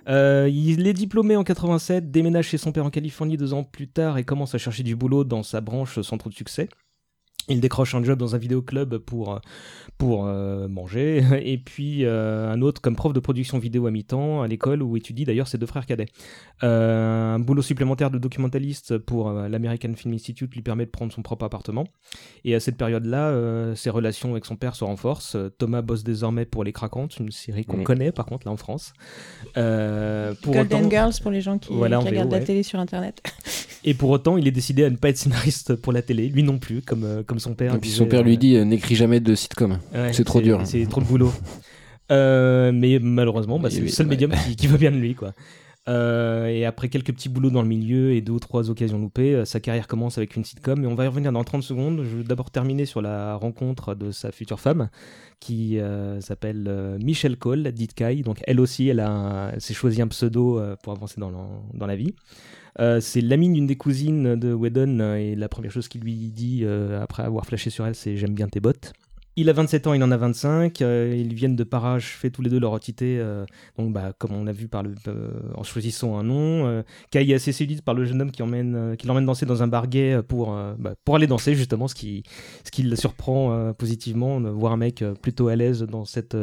Euh, 0.09 0.48
il 0.50 0.86
est 0.86 0.92
diplômé 0.92 1.36
en 1.36 1.44
87, 1.44 2.11
déménage 2.11 2.48
chez 2.48 2.59
son 2.59 2.72
père 2.72 2.84
en 2.84 2.90
Californie 2.90 3.36
deux 3.36 3.55
ans 3.55 3.64
plus 3.64 3.88
tard 3.88 4.18
et 4.18 4.24
commence 4.24 4.55
à 4.55 4.59
chercher 4.59 4.82
du 4.82 4.96
boulot 4.96 5.24
dans 5.24 5.42
sa 5.42 5.61
branche 5.61 6.00
sans 6.00 6.18
trop 6.18 6.30
de 6.30 6.34
succès. 6.34 6.68
Il 7.49 7.61
décroche 7.61 7.95
un 7.95 8.03
job 8.05 8.18
dans 8.18 8.34
un 8.34 8.38
vidéoclub 8.38 8.99
pour, 8.99 9.40
pour 9.99 10.26
euh, 10.26 10.68
manger, 10.68 11.22
et 11.45 11.59
puis 11.59 12.05
euh, 12.05 12.51
un 12.51 12.62
autre 12.62 12.80
comme 12.80 12.95
prof 12.97 13.12
de 13.12 13.20
production 13.20 13.59
vidéo 13.59 13.86
à 13.86 13.90
mi-temps 13.90 14.43
à 14.43 14.47
l'école 14.49 14.82
où 14.82 14.97
étudient 14.97 15.24
d'ailleurs 15.26 15.49
ses 15.49 15.59
deux 15.59 15.66
frères 15.66 15.86
cadets. 15.86 16.07
Euh, 16.62 17.34
un 17.34 17.38
boulot 17.40 17.62
supplémentaire 17.62 18.11
de 18.11 18.18
documentaliste 18.18 18.99
pour 18.99 19.28
euh, 19.28 19.49
l'American 19.49 19.93
Film 19.95 20.14
Institute 20.14 20.55
lui 20.55 20.62
permet 20.62 20.86
de 20.86 20.90
prendre 20.90 21.12
son 21.12 21.22
propre 21.22 21.45
appartement. 21.45 21.84
Et 22.45 22.55
à 22.55 22.61
cette 22.61 22.76
période-là, 22.76 23.28
euh, 23.30 23.74
ses 23.74 23.90
relations 23.90 24.30
avec 24.32 24.45
son 24.45 24.57
père 24.57 24.76
se 24.76 24.84
renforcent. 24.84 25.34
Euh, 25.34 25.49
Thomas 25.51 25.82
bosse 25.82 26.05
désormais 26.05 26.45
pour 26.45 26.62
Les 26.64 26.72
Craquantes, 26.72 27.16
une 27.18 27.30
série 27.32 27.64
qu'on 27.64 27.82
connaît 27.82 28.12
par 28.12 28.26
contre 28.26 28.47
là 28.47 28.53
en 28.53 28.57
France. 28.57 28.93
Euh, 29.57 30.34
pour 30.43 30.55
Golden 30.55 30.78
autant- 30.80 30.90
Girls 30.90 31.12
pour 31.22 31.30
les 31.30 31.40
gens 31.40 31.59
qui, 31.59 31.72
Voilà, 31.72 31.99
qui 31.99 32.05
en 32.07 32.09
regardent 32.11 32.28
VO, 32.28 32.34
la 32.34 32.38
ouais. 32.40 32.45
télé 32.45 32.62
sur 32.62 32.78
internet 32.78 33.22
Et 33.84 33.95
pour 33.95 34.11
autant, 34.11 34.36
il 34.36 34.47
est 34.47 34.53
décidé 34.53 34.84
à 34.84 34.90
ne 34.90 34.97
pas 34.97 35.09
être 35.09 35.16
scénariste 35.18 35.74
pour 35.74 35.93
la 35.93 36.03
télé, 36.03 36.28
lui 36.28 36.43
non 36.45 36.59
plus, 36.59 36.82
comme, 36.82 37.03
euh, 37.05 37.22
comme 37.33 37.41
son 37.41 37.55
père. 37.55 37.74
Et 37.74 37.78
puis 37.78 37.91
son 37.91 38.07
père 38.07 38.20
euh, 38.20 38.24
lui 38.24 38.37
dit 38.39 38.57
euh, 38.57 38.64
n'écris 38.64 38.95
jamais 38.95 39.20
de 39.20 39.35
sitcom. 39.35 39.78
ouais, 39.95 40.12
c'est 40.12 40.24
trop 40.24 40.41
dur. 40.41 40.61
C'est 40.64 40.87
trop 40.87 41.01
de 41.01 41.07
boulot. 41.07 41.33
Euh, 42.11 42.72
mais 42.74 42.99
malheureusement, 43.01 43.59
bah, 43.59 43.70
c'est 43.70 43.80
le 43.80 43.89
seul 43.89 44.07
ouais. 44.07 44.11
médium 44.11 44.33
qui, 44.47 44.57
qui 44.57 44.66
veut 44.66 44.76
bien 44.78 44.91
de 44.93 44.97
lui. 44.97 45.14
Quoi. 45.14 45.33
Euh, 45.89 46.47
et 46.47 46.64
après 46.64 46.89
quelques 46.89 47.12
petits 47.12 47.28
boulots 47.28 47.51
dans 47.51 47.62
le 47.62 47.68
milieu 47.68 48.12
et 48.12 48.20
deux 48.20 48.33
ou 48.33 48.39
trois 48.39 48.70
occasions 48.70 48.99
loupées, 48.99 49.35
euh, 49.35 49.45
sa 49.45 49.61
carrière 49.61 49.89
commence 49.89 50.18
avec 50.18 50.37
une 50.37 50.45
sitcom. 50.45 50.85
Et 50.85 50.87
on 50.87 50.95
va 50.95 51.05
y 51.05 51.09
revenir 51.09 51.33
dans 51.33 51.43
30 51.43 51.62
secondes. 51.62 52.05
Je 52.05 52.18
vais 52.18 52.24
d'abord 52.24 52.51
terminer 52.51 52.85
sur 52.87 53.01
la 53.03 53.35
rencontre 53.37 53.95
de 53.95 54.11
sa 54.11 54.30
future 54.30 54.61
femme, 54.61 54.91
qui 55.41 55.78
euh, 55.78 56.20
s'appelle 56.20 56.66
euh, 56.68 56.99
Michelle 57.03 57.37
Cole, 57.37 57.62
dite 57.72 57.95
Kai. 57.95 58.16
Donc 58.22 58.39
elle 58.47 58.61
aussi, 58.61 58.89
elle, 58.89 59.01
a 59.01 59.11
un- 59.11 59.59
s'est 59.59 59.74
choisi 59.74 60.03
un 60.03 60.09
pseudo 60.09 60.59
euh, 60.59 60.76
pour 60.83 60.93
avancer 60.93 61.18
dans, 61.20 61.30
la- 61.30 61.39
dans 61.74 61.87
la 61.87 61.97
vie. 61.97 62.14
Euh, 62.81 63.01
c'est 63.01 63.20
l'amie 63.20 63.51
d'une 63.51 63.66
des 63.66 63.77
cousines 63.77 64.37
de 64.37 64.53
Whedon 64.53 64.99
euh, 65.01 65.16
et 65.16 65.35
la 65.35 65.49
première 65.49 65.70
chose 65.70 65.89
qu'il 65.89 66.01
lui 66.01 66.14
dit 66.14 66.61
euh, 66.62 67.03
après 67.03 67.23
avoir 67.23 67.45
flashé 67.45 67.70
sur 67.70 67.87
elle, 67.87 67.95
c'est 67.95 68.16
j'aime 68.16 68.35
bien 68.35 68.49
tes 68.49 68.61
bottes. 68.61 68.93
Il 69.35 69.49
a 69.49 69.55
27 69.55 69.87
ans, 69.87 69.95
il 69.95 70.03
en 70.03 70.11
a 70.11 70.16
25. 70.18 70.83
euh, 70.83 71.14
ils 71.16 71.33
viennent 71.33 71.57
de 71.57 71.66
fait 72.01 72.29
tous 72.29 72.43
les 72.43 72.51
deux 72.51 72.61
leur 72.61 72.73
entité. 72.73 73.18
donc, 73.79 73.91
bah, 73.91 74.12
comme 74.18 74.33
on 74.33 74.45
l'a 74.45 74.53
vu 74.53 74.68
par 74.68 74.83
le, 74.83 74.95
en 75.55 75.62
choisissant 75.62 76.18
un 76.18 76.23
nom, 76.23 76.85
Kai 77.11 77.27
est 77.31 77.33
assez 77.33 77.51
séduite 77.53 77.81
par 77.81 77.95
le 77.95 78.05
jeune 78.05 78.20
homme 78.20 78.31
qui, 78.31 78.43
emmène, 78.43 78.95
qui 78.99 79.07
l'emmène 79.07 79.25
danser 79.25 79.47
dans 79.47 79.62
un 79.62 79.68
bar 79.68 79.87
pour, 80.29 80.55
bah, 80.79 80.97
pour 81.07 81.16
aller 81.16 81.27
danser, 81.27 81.55
justement, 81.55 81.89
ce 81.89 81.95
qui, 81.95 82.25
ce 82.62 82.70
qui 82.70 82.83
le 82.83 82.95
surprend 82.95 83.73
positivement, 83.73 84.39
voir 84.39 84.75
un 84.75 84.77
mec 84.77 85.03
plutôt 85.23 85.49
à 85.49 85.57
l'aise 85.57 85.81
dans 85.83 86.05
cette, 86.05 86.37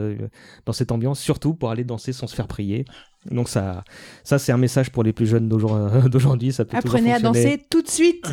dans 0.66 0.74
cette 0.74 0.92
ambiance, 0.92 1.20
surtout 1.20 1.54
pour 1.54 1.70
aller 1.70 1.84
danser 1.84 2.12
sans 2.12 2.26
se 2.26 2.36
faire 2.36 2.48
prier. 2.48 2.86
Donc, 3.30 3.50
ça, 3.50 3.84
ça 4.24 4.40
c'est 4.40 4.52
un 4.52 4.58
message 4.58 4.92
pour 4.92 5.04
les 5.04 5.14
plus 5.14 5.28
jeunes 5.28 5.48
d'aujourd'hui. 6.10 6.52
ça 6.54 6.66
peut 6.66 6.78
Apprenez 6.78 7.14
à 7.14 7.20
danser 7.20 7.62
tout 7.70 7.82
de 7.82 7.90
suite. 7.90 8.26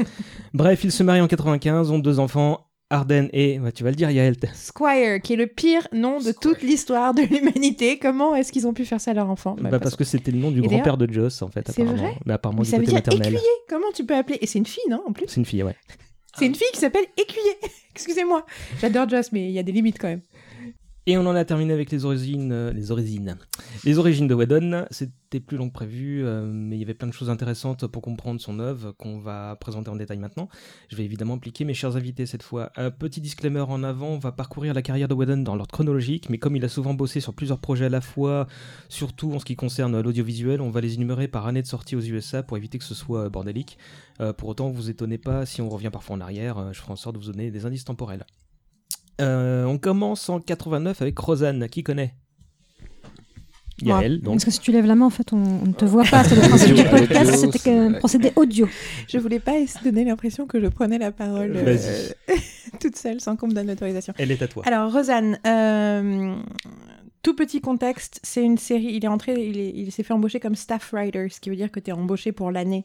Bref, 0.54 0.84
ils 0.84 0.92
se 0.92 1.02
marient 1.02 1.20
en 1.20 1.28
95, 1.28 1.90
ont 1.90 1.98
deux 1.98 2.18
enfants, 2.18 2.66
Arden 2.90 3.28
et, 3.32 3.58
ouais, 3.58 3.72
tu 3.72 3.84
vas 3.84 3.90
le 3.90 3.96
dire, 3.96 4.10
Yael. 4.10 4.36
Squire, 4.54 5.20
qui 5.22 5.32
est 5.32 5.36
le 5.36 5.46
pire 5.46 5.88
nom 5.92 6.18
de 6.20 6.32
toute 6.32 6.62
l'histoire 6.62 7.14
de 7.14 7.22
l'humanité. 7.22 7.98
Comment 7.98 8.34
est-ce 8.34 8.52
qu'ils 8.52 8.66
ont 8.66 8.74
pu 8.74 8.84
faire 8.84 9.00
ça 9.00 9.12
à 9.12 9.14
leur 9.14 9.30
enfant? 9.30 9.56
Bah, 9.60 9.78
parce 9.78 9.96
que 9.96 10.04
c'était 10.04 10.30
le 10.30 10.38
nom 10.38 10.50
du 10.50 10.60
grand-père 10.60 10.96
de 10.98 11.10
Joss, 11.10 11.40
en 11.42 11.48
fait, 11.48 11.66
C'est 11.70 11.80
apparemment. 11.82 12.02
vrai? 12.02 12.18
Mais 12.26 12.32
apparemment 12.34 12.60
Mais 12.62 12.64
du 12.66 12.70
ça 12.70 12.76
veut 12.78 12.82
côté 12.84 12.92
dire 12.92 12.98
maternel. 13.14 13.34
écuyer. 13.34 13.50
Comment 13.68 13.92
tu 13.94 14.04
peux 14.04 14.14
appeler? 14.16 14.38
Et 14.42 14.46
c'est 14.46 14.58
une 14.58 14.66
fille, 14.66 14.82
non 14.90 15.02
En 15.06 15.12
plus? 15.12 15.24
C'est 15.28 15.36
une 15.36 15.46
fille, 15.46 15.62
ouais. 15.62 15.76
C'est 16.38 16.46
une 16.46 16.54
fille 16.54 16.66
qui 16.72 16.80
s'appelle 16.80 17.04
Écuyer. 17.18 17.56
Excusez-moi. 17.94 18.44
J'adore 18.80 19.08
Joss, 19.08 19.32
mais 19.32 19.44
il 19.48 19.52
y 19.52 19.58
a 19.58 19.62
des 19.62 19.72
limites 19.72 19.98
quand 19.98 20.08
même. 20.08 20.22
Et 21.04 21.18
on 21.18 21.26
en 21.26 21.34
a 21.34 21.44
terminé 21.44 21.72
avec 21.72 21.90
les 21.90 22.04
origines, 22.04 22.52
euh, 22.52 22.72
les 22.72 22.92
origines, 22.92 23.36
les 23.84 23.98
origines 23.98 24.28
de 24.28 24.34
Whedon. 24.34 24.86
C'était 24.92 25.40
plus 25.40 25.56
long 25.56 25.68
que 25.68 25.72
prévu, 25.72 26.24
euh, 26.24 26.46
mais 26.46 26.76
il 26.76 26.78
y 26.78 26.84
avait 26.84 26.94
plein 26.94 27.08
de 27.08 27.12
choses 27.12 27.28
intéressantes 27.28 27.88
pour 27.88 28.02
comprendre 28.02 28.40
son 28.40 28.60
œuvre 28.60 28.92
qu'on 28.92 29.18
va 29.18 29.56
présenter 29.56 29.90
en 29.90 29.96
détail 29.96 30.18
maintenant. 30.18 30.48
Je 30.90 30.94
vais 30.94 31.04
évidemment 31.04 31.34
impliquer 31.34 31.64
mes 31.64 31.74
chers 31.74 31.96
invités 31.96 32.24
cette 32.24 32.44
fois. 32.44 32.70
Un 32.76 32.92
petit 32.92 33.20
disclaimer 33.20 33.62
en 33.62 33.82
avant, 33.82 34.10
on 34.10 34.18
va 34.20 34.30
parcourir 34.30 34.74
la 34.74 34.82
carrière 34.82 35.08
de 35.08 35.14
Whedon 35.14 35.38
dans 35.38 35.56
l'ordre 35.56 35.72
chronologique, 35.72 36.30
mais 36.30 36.38
comme 36.38 36.54
il 36.54 36.64
a 36.64 36.68
souvent 36.68 36.94
bossé 36.94 37.18
sur 37.18 37.34
plusieurs 37.34 37.58
projets 37.58 37.86
à 37.86 37.88
la 37.88 38.00
fois, 38.00 38.46
surtout 38.88 39.32
en 39.32 39.40
ce 39.40 39.44
qui 39.44 39.56
concerne 39.56 40.00
l'audiovisuel, 40.00 40.60
on 40.60 40.70
va 40.70 40.80
les 40.80 40.94
énumérer 40.94 41.26
par 41.26 41.48
année 41.48 41.62
de 41.62 41.66
sortie 41.66 41.96
aux 41.96 42.00
USA 42.00 42.44
pour 42.44 42.56
éviter 42.56 42.78
que 42.78 42.84
ce 42.84 42.94
soit 42.94 43.24
euh, 43.24 43.28
bordélique. 43.28 43.76
Pour 44.38 44.50
autant, 44.50 44.70
vous 44.70 44.88
étonnez 44.88 45.18
pas 45.18 45.46
si 45.46 45.62
on 45.62 45.68
revient 45.68 45.90
parfois 45.90 46.14
en 46.14 46.20
arrière, 46.20 46.72
je 46.72 46.78
ferai 46.78 46.92
en 46.92 46.96
sorte 46.96 47.16
de 47.16 47.20
vous 47.20 47.32
donner 47.32 47.50
des 47.50 47.66
indices 47.66 47.84
temporels. 47.84 48.24
Euh, 49.20 49.64
on 49.64 49.78
commence 49.78 50.28
en 50.28 50.40
89 50.40 51.02
avec 51.02 51.18
Rosanne, 51.18 51.68
qui 51.68 51.82
connaît 51.82 52.14
Yael, 53.82 54.20
donc. 54.20 54.34
Parce 54.34 54.44
que 54.44 54.50
si 54.50 54.60
tu 54.60 54.70
lèves 54.72 54.86
la 54.86 54.94
main, 54.94 55.06
en 55.06 55.10
fait, 55.10 55.32
on, 55.32 55.38
ne 55.66 55.72
te 55.72 55.84
voit 55.84 56.04
pas. 56.04 56.22
C'est 56.24 56.36
le 56.36 56.40
principe 56.48 56.74
du 56.74 56.80
Audio, 56.82 56.90
podcast, 56.90 57.34
audio, 57.34 57.52
c'était 57.52 57.72
un 57.76 57.92
procédé 57.92 58.32
audio. 58.36 58.68
Je 59.08 59.18
voulais 59.18 59.40
pas 59.40 59.52
donner 59.84 60.04
l'impression 60.04 60.46
que 60.46 60.60
je 60.60 60.66
prenais 60.68 60.98
la 60.98 61.10
parole 61.10 61.52
euh, 61.56 61.76
toute 62.80 62.96
seule 62.96 63.20
sans 63.20 63.36
qu'on 63.36 63.48
me 63.48 63.54
donne 63.54 63.66
l'autorisation. 63.66 64.14
Elle 64.18 64.30
est 64.30 64.42
à 64.42 64.48
toi. 64.48 64.62
Alors, 64.66 64.92
Rosanne, 64.92 65.38
euh, 65.46 66.36
tout 67.22 67.34
petit 67.34 67.60
contexte, 67.60 68.20
c'est 68.22 68.42
une 68.44 68.58
série. 68.58 68.94
Il 68.94 69.04
est 69.04 69.08
entré, 69.08 69.34
il, 69.34 69.58
est- 69.58 69.72
il 69.74 69.90
s'est 69.90 70.02
fait 70.04 70.12
embaucher 70.14 70.38
comme 70.38 70.54
staff 70.54 70.92
writer, 70.92 71.28
ce 71.30 71.40
qui 71.40 71.50
veut 71.50 71.56
dire 71.56 71.70
que 71.72 71.80
tu 71.80 71.90
es 71.90 71.92
embauché 71.92 72.30
pour 72.32 72.50
l'année 72.52 72.84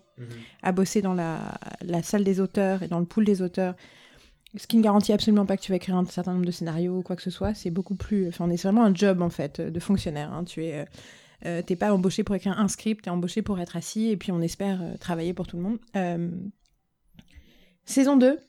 à 0.63 0.71
bosser 0.71 1.01
dans 1.01 1.13
la, 1.13 1.37
la 1.85 2.01
salle 2.01 2.23
des 2.23 2.39
auteurs 2.39 2.81
et 2.83 2.87
dans 2.87 2.99
le 2.99 3.05
pool 3.05 3.25
des 3.25 3.41
auteurs. 3.41 3.75
Ce 4.57 4.67
qui 4.67 4.77
ne 4.77 4.81
garantit 4.83 5.13
absolument 5.13 5.45
pas 5.45 5.55
que 5.57 5.61
tu 5.61 5.71
vas 5.71 5.75
écrire 5.77 5.95
un 5.95 6.05
certain 6.05 6.33
nombre 6.33 6.45
de 6.45 6.51
scénarios 6.51 6.97
ou 6.97 7.01
quoi 7.03 7.15
que 7.15 7.21
ce 7.21 7.29
soit. 7.29 7.53
C'est 7.53 7.69
beaucoup 7.71 7.95
plus. 7.95 8.27
Enfin, 8.27 8.45
on 8.47 8.49
est 8.49 8.61
vraiment 8.61 8.83
un 8.83 8.93
job 8.93 9.21
en 9.21 9.29
fait 9.29 9.61
de 9.61 9.79
fonctionnaire. 9.79 10.33
hein. 10.33 10.43
Tu 10.43 10.65
es. 10.65 10.79
euh, 10.81 10.85
euh, 11.45 11.61
t'es 11.61 11.75
pas 11.75 11.93
embauché 11.93 12.23
pour 12.23 12.33
écrire 12.35 12.59
un 12.59 12.67
script, 12.67 13.03
t'es 13.03 13.11
embauché 13.11 13.43
pour 13.43 13.59
être 13.59 13.75
assis 13.75 14.09
et 14.09 14.17
puis 14.17 14.31
on 14.31 14.41
espère 14.41 14.81
euh, 14.81 14.97
travailler 14.97 15.33
pour 15.35 15.45
tout 15.45 15.57
le 15.57 15.63
monde. 15.63 15.77
Saison 17.85 18.17
2. 18.17 18.39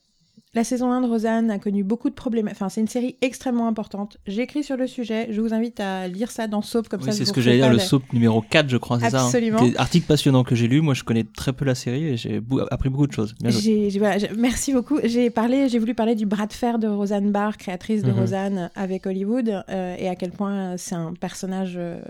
La 0.59 0.65
saison 0.65 0.91
1 0.91 1.03
de 1.03 1.07
Rosanne 1.07 1.53
a 1.53 1.61
connu 1.61 1.85
beaucoup 1.85 2.11
de 2.11 2.17
problèmes. 2.17 2.49
Enfin, 2.51 2.69
c'est 2.69 2.81
une 2.81 2.89
série 2.89 3.15
extrêmement 3.23 3.69
importante. 3.69 4.17
J'ai 4.27 4.43
écrit 4.43 4.65
sur 4.65 4.77
le 4.77 4.89
sujet. 4.89 5.29
Je 5.31 5.41
vous 5.41 5.55
invite 5.55 5.79
à 5.79 6.09
lire 6.09 6.33
ça 6.33 6.49
dans 6.49 6.63
Soap 6.63 6.89
comme 6.89 6.99
Oui, 6.99 7.07
ça. 7.07 7.13
c'est 7.13 7.25
ce 7.27 7.33
que 7.33 7.41
j'allais 7.41 7.59
dire, 7.59 7.71
le 7.73 7.79
soap 7.79 8.13
numéro 8.13 8.41
4, 8.43 8.69
je 8.69 8.77
crois, 8.77 8.99
c'est 8.99 9.11
ça. 9.11 9.21
hein. 9.23 9.27
Absolument. 9.27 9.65
Est 9.65 9.77
Article 9.77 10.09
passionnant 10.09 10.43
que 10.43 10.57
j'ai 10.57 10.67
lu. 10.67 10.81
Moi, 10.81 10.95
je 10.95 11.05
connais 11.05 11.23
très 11.23 11.53
peu 11.53 11.65
la 11.65 11.77
série 11.77 12.07
et 12.09 12.17
j'ai 12.17 12.41
appris 12.73 12.89
beaucoup 12.89 13.07
de 13.07 13.13
choses. 13.13 13.37
Bien 13.41 13.51
voilà, 14.01 14.17
merci 14.37 14.73
beaucoup. 14.73 14.99
J'ai 15.05 15.31
parlé, 15.31 15.69
j'ai 15.69 15.79
voulu 15.79 15.95
parler 15.95 16.17
du 16.17 16.27
bras 16.27 16.49
de 16.49 16.53
fer 16.53 16.81
de 16.81 16.89
Roseanne 16.89 17.31
Barr, 17.31 17.57
créatrice 17.57 18.03
de 18.03 18.11
Mhm. 18.11 18.19
Roseanne 18.19 18.71
avec 18.75 19.07
Hollywood, 19.07 19.63
euh, 19.69 19.95
et 19.97 20.09
à 20.09 20.17
quel 20.17 20.33
point 20.33 20.77
c'est 20.77 20.97
un 20.97 21.13
personnage, 21.15 21.75
euh, 21.77 22.01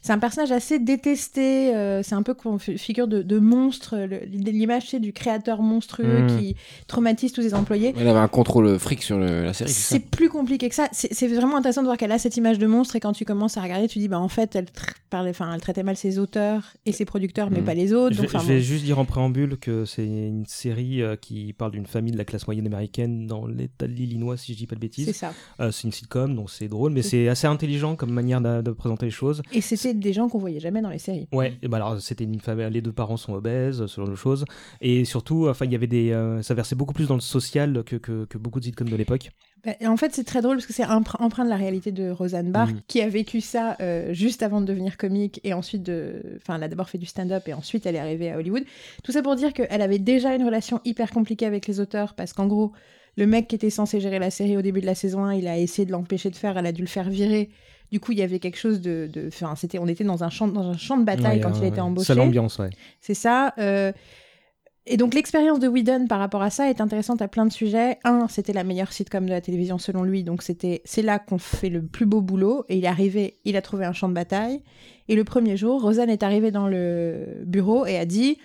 c'est 0.00 0.12
un 0.12 0.20
personnage 0.20 0.52
assez 0.52 0.78
détesté. 0.78 1.74
euh, 1.74 2.04
c'est 2.04 2.14
un 2.14 2.22
peu 2.22 2.34
comme 2.34 2.60
fi- 2.60 2.78
figure 2.78 3.08
de, 3.08 3.22
de 3.22 3.38
monstre, 3.40 3.96
l'image 4.30 4.90
c'est 4.90 5.00
du 5.00 5.12
créateur 5.12 5.60
monstrueux 5.60 6.22
Mhm. 6.22 6.38
qui 6.38 6.56
traumatise 6.86 7.32
tous 7.32 7.42
ses 7.42 7.54
employés. 7.54 7.94
Elle 7.98 8.08
avait 8.08 8.18
un 8.18 8.28
contrôle 8.28 8.78
fric 8.78 9.02
sur 9.02 9.18
le- 9.18 9.44
la 9.44 9.52
série, 9.52 9.70
c'est 9.70 9.94
C'est 9.94 10.00
plus 10.00 10.28
compliqué 10.28 10.68
que 10.68 10.74
ça. 10.74 10.88
C'est 10.92 11.12
c'est 11.14 11.28
vraiment 11.28 11.56
intéressant 11.56 11.82
de 11.82 11.86
voir 11.86 11.96
qu'elle 11.96 12.12
a 12.12 12.18
cette 12.18 12.36
image 12.36 12.58
de 12.58 12.66
monstre 12.66 12.96
et 12.96 13.00
quand 13.00 13.12
tu 13.12 13.24
commences 13.24 13.56
à 13.56 13.62
regarder, 13.62 13.88
tu 13.88 13.98
dis 13.98 14.08
bah 14.08 14.18
en 14.20 14.28
fait 14.28 14.54
elle, 14.56 14.64
tra- 14.66 14.92
parlait, 15.10 15.30
enfin, 15.30 15.52
elle 15.54 15.60
traitait 15.60 15.82
mal 15.84 15.96
ses 15.96 16.18
auteurs 16.18 16.72
et 16.84 16.92
ses 16.92 17.04
producteurs, 17.04 17.50
mais 17.50 17.60
Mhm. 17.60 17.64
pas 17.64 17.74
les 17.74 17.92
autres. 17.92 18.14
Je 18.16 18.22
Donc, 18.22 18.30
je 18.30 18.38
vais 18.46 18.56
bon. 18.56 18.60
juste 18.60 18.84
dire 18.84 18.98
en 18.98 19.04
préambule 19.04 19.56
que 19.56 19.84
c'est 19.84 20.04
une 20.04 20.44
série 20.46 21.00
euh, 21.02 21.16
qui 21.16 21.52
parle 21.52 21.70
d'une 21.72 21.86
famille 21.86 22.12
de 22.12 22.18
la 22.18 22.24
classe 22.24 22.46
moyenne 22.46 22.66
américaine 22.66 23.26
dans 23.26 23.46
l'état 23.46 23.86
de 23.86 23.92
l'Illinois, 23.92 24.36
si 24.36 24.52
je 24.52 24.58
dis 24.58 24.66
pas 24.66 24.74
de 24.74 24.80
c'est 24.80 24.86
bêtises. 25.04 25.16
ça. 25.16 25.32
Euh, 25.60 25.70
c'est 25.70 25.84
une 25.84 25.92
sitcom, 25.92 26.34
donc 26.34 26.50
c'est 26.50 26.68
drôle, 26.68 26.92
mais 26.92 27.02
c'est 27.02 27.28
assez 27.28 27.46
intelligent 27.46 27.94
comme 27.96 28.10
manière 28.10 28.40
de, 28.40 28.62
de 28.62 28.70
présenter 28.72 29.06
les 29.06 29.10
choses. 29.12 29.42
Et 29.52 29.60
c'était 29.60 29.94
des 29.94 30.12
gens 30.12 30.28
qu'on 30.28 30.38
voyait 30.38 30.60
jamais 30.60 30.82
dans 30.82 30.90
les 30.90 30.98
séries. 30.98 31.28
Ouais, 31.32 31.54
et 31.62 31.68
bah 31.68 31.76
alors 31.78 32.00
c'était 32.00 32.24
une 32.24 32.40
famille, 32.40 32.68
les 32.70 32.82
deux 32.82 32.92
parents 32.92 33.16
sont 33.16 33.32
obèses, 33.34 33.86
ce 33.86 34.00
genre 34.00 34.10
de 34.10 34.16
choses, 34.16 34.44
et 34.80 35.04
surtout, 35.04 35.48
enfin 35.48 35.64
il 35.64 35.72
y 35.72 35.76
avait 35.76 35.86
des, 35.86 36.10
euh, 36.10 36.42
ça 36.42 36.54
versait 36.54 36.74
beaucoup 36.74 36.94
plus 36.94 37.06
dans 37.06 37.14
le 37.14 37.20
social 37.20 37.75
que, 37.82 37.96
que, 37.96 38.24
que 38.26 38.38
beaucoup 38.38 38.60
de 38.60 38.64
sitcoms 38.64 38.88
de 38.88 38.96
l'époque. 38.96 39.30
Bah, 39.64 39.72
en 39.86 39.96
fait, 39.96 40.14
c'est 40.14 40.24
très 40.24 40.42
drôle 40.42 40.56
parce 40.56 40.66
que 40.66 40.72
c'est 40.72 40.84
empr- 40.84 41.16
empreint 41.20 41.44
de 41.44 41.50
la 41.50 41.56
réalité 41.56 41.90
de 41.92 42.10
Roseanne 42.10 42.52
Barr, 42.52 42.68
Mhm. 42.68 42.80
qui 42.86 43.00
a 43.00 43.08
vécu 43.08 43.40
ça 43.40 43.76
euh, 43.80 44.12
juste 44.12 44.42
avant 44.42 44.60
de 44.60 44.66
devenir 44.66 44.96
comique 44.96 45.40
et 45.44 45.52
ensuite 45.54 45.82
de. 45.82 46.22
Enfin, 46.36 46.56
elle 46.56 46.62
a 46.62 46.68
d'abord 46.68 46.88
fait 46.88 46.98
du 46.98 47.06
stand-up 47.06 47.48
et 47.48 47.54
ensuite 47.54 47.86
elle 47.86 47.96
est 47.96 48.00
arrivée 48.00 48.30
à 48.30 48.38
Hollywood. 48.38 48.62
Tout 49.02 49.12
ça 49.12 49.22
pour 49.22 49.34
dire 49.36 49.52
qu'elle 49.52 49.82
avait 49.82 49.98
déjà 49.98 50.34
une 50.34 50.44
relation 50.44 50.80
hyper 50.84 51.10
compliquée 51.10 51.46
avec 51.46 51.66
les 51.66 51.80
auteurs 51.80 52.14
parce 52.14 52.32
qu'en 52.32 52.46
gros, 52.46 52.72
le 53.16 53.26
mec 53.26 53.48
qui 53.48 53.54
était 53.54 53.70
censé 53.70 53.98
gérer 54.00 54.18
la 54.18 54.30
série 54.30 54.56
au 54.56 54.62
début 54.62 54.80
de 54.82 54.86
la 54.86 54.94
saison 54.94 55.24
1, 55.24 55.34
il 55.34 55.48
a 55.48 55.58
essayé 55.58 55.86
de 55.86 55.92
l'empêcher 55.92 56.30
de 56.30 56.36
faire, 56.36 56.56
elle 56.58 56.66
a 56.66 56.72
dû 56.72 56.82
le 56.82 56.86
faire 56.88 57.08
virer. 57.08 57.48
Du 57.92 58.00
coup, 58.00 58.10
il 58.12 58.18
y 58.18 58.22
avait 58.22 58.40
quelque 58.40 58.58
chose 58.58 58.80
de. 58.80 59.08
de- 59.12 59.28
Enfin, 59.28 59.54
c'était, 59.56 59.78
on 59.78 59.86
était 59.86 60.02
dans 60.04 60.22
un 60.24 60.28
champ, 60.30 60.48
dans 60.48 60.68
un 60.68 60.76
champ 60.76 60.96
de 60.98 61.04
bataille 61.04 61.36
Ouais, 61.36 61.40
quand 61.40 61.56
il 61.58 61.64
a 61.64 61.68
été 61.68 61.80
embauché. 61.80 62.06
C'est 62.08 62.14
l'ambiance, 62.16 62.58
ouais. 62.58 62.70
C'est 63.00 63.14
ça. 63.14 63.54
euh, 63.58 63.92
Et 64.88 64.96
donc 64.96 65.14
l'expérience 65.14 65.58
de 65.58 65.66
Whedon 65.66 66.06
par 66.06 66.18
rapport 66.20 66.42
à 66.42 66.50
ça 66.50 66.70
est 66.70 66.80
intéressante 66.80 67.20
à 67.20 67.26
plein 67.28 67.44
de 67.44 67.52
sujets. 67.52 67.98
Un, 68.04 68.28
c'était 68.28 68.52
la 68.52 68.62
meilleure 68.62 68.92
sitcom 68.92 69.24
de 69.26 69.30
la 69.30 69.40
télévision 69.40 69.78
selon 69.78 70.04
lui, 70.04 70.22
donc 70.22 70.42
c'était 70.42 70.80
c'est 70.84 71.02
là 71.02 71.18
qu'on 71.18 71.38
fait 71.38 71.70
le 71.70 71.82
plus 71.84 72.06
beau 72.06 72.20
boulot. 72.20 72.64
Et 72.68 72.76
il 72.78 72.84
est 72.84 72.88
arrivé, 72.88 73.38
il 73.44 73.56
a 73.56 73.62
trouvé 73.62 73.84
un 73.84 73.92
champ 73.92 74.08
de 74.08 74.14
bataille. 74.14 74.62
Et 75.08 75.16
le 75.16 75.24
premier 75.24 75.56
jour, 75.56 75.82
Rosanne 75.82 76.10
est 76.10 76.22
arrivée 76.22 76.50
dans 76.52 76.68
le 76.68 77.42
bureau 77.44 77.84
et 77.86 77.96
a 77.96 78.04
dit 78.04 78.38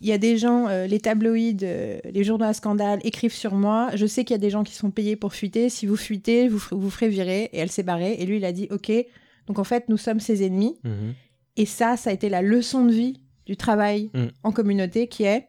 il 0.00 0.06
y 0.08 0.12
a 0.12 0.18
des 0.18 0.36
gens, 0.36 0.68
euh, 0.68 0.86
les 0.86 1.00
tabloïds, 1.00 1.56
euh, 1.62 1.98
les 2.04 2.22
journaux 2.22 2.44
à 2.44 2.52
scandale 2.52 3.00
écrivent 3.02 3.32
sur 3.32 3.54
moi. 3.54 3.88
Je 3.94 4.04
sais 4.06 4.24
qu'il 4.24 4.34
y 4.34 4.38
a 4.38 4.40
des 4.40 4.50
gens 4.50 4.62
qui 4.62 4.74
sont 4.74 4.90
payés 4.90 5.16
pour 5.16 5.32
fuiter. 5.32 5.68
Si 5.70 5.86
vous 5.86 5.96
fuitez, 5.96 6.48
vous, 6.48 6.58
ferez- 6.58 6.76
vous 6.76 6.90
ferez 6.90 7.08
virer. 7.08 7.44
Et 7.52 7.58
elle 7.58 7.70
s'est 7.70 7.82
barrée. 7.82 8.12
Et 8.20 8.26
lui, 8.26 8.36
il 8.36 8.44
a 8.44 8.52
dit 8.52 8.68
ok. 8.70 8.92
Donc 9.46 9.58
en 9.58 9.64
fait, 9.64 9.88
nous 9.88 9.96
sommes 9.96 10.20
ses 10.20 10.44
ennemis. 10.44 10.76
Mhm. 10.84 11.14
Et 11.56 11.64
ça, 11.66 11.96
ça 11.96 12.10
a 12.10 12.12
été 12.12 12.28
la 12.28 12.42
leçon 12.42 12.84
de 12.84 12.92
vie 12.92 13.20
du 13.46 13.56
travail 13.56 14.10
Mm. 14.12 14.24
en 14.42 14.52
communauté 14.52 15.06
qui 15.08 15.22
est 15.24 15.48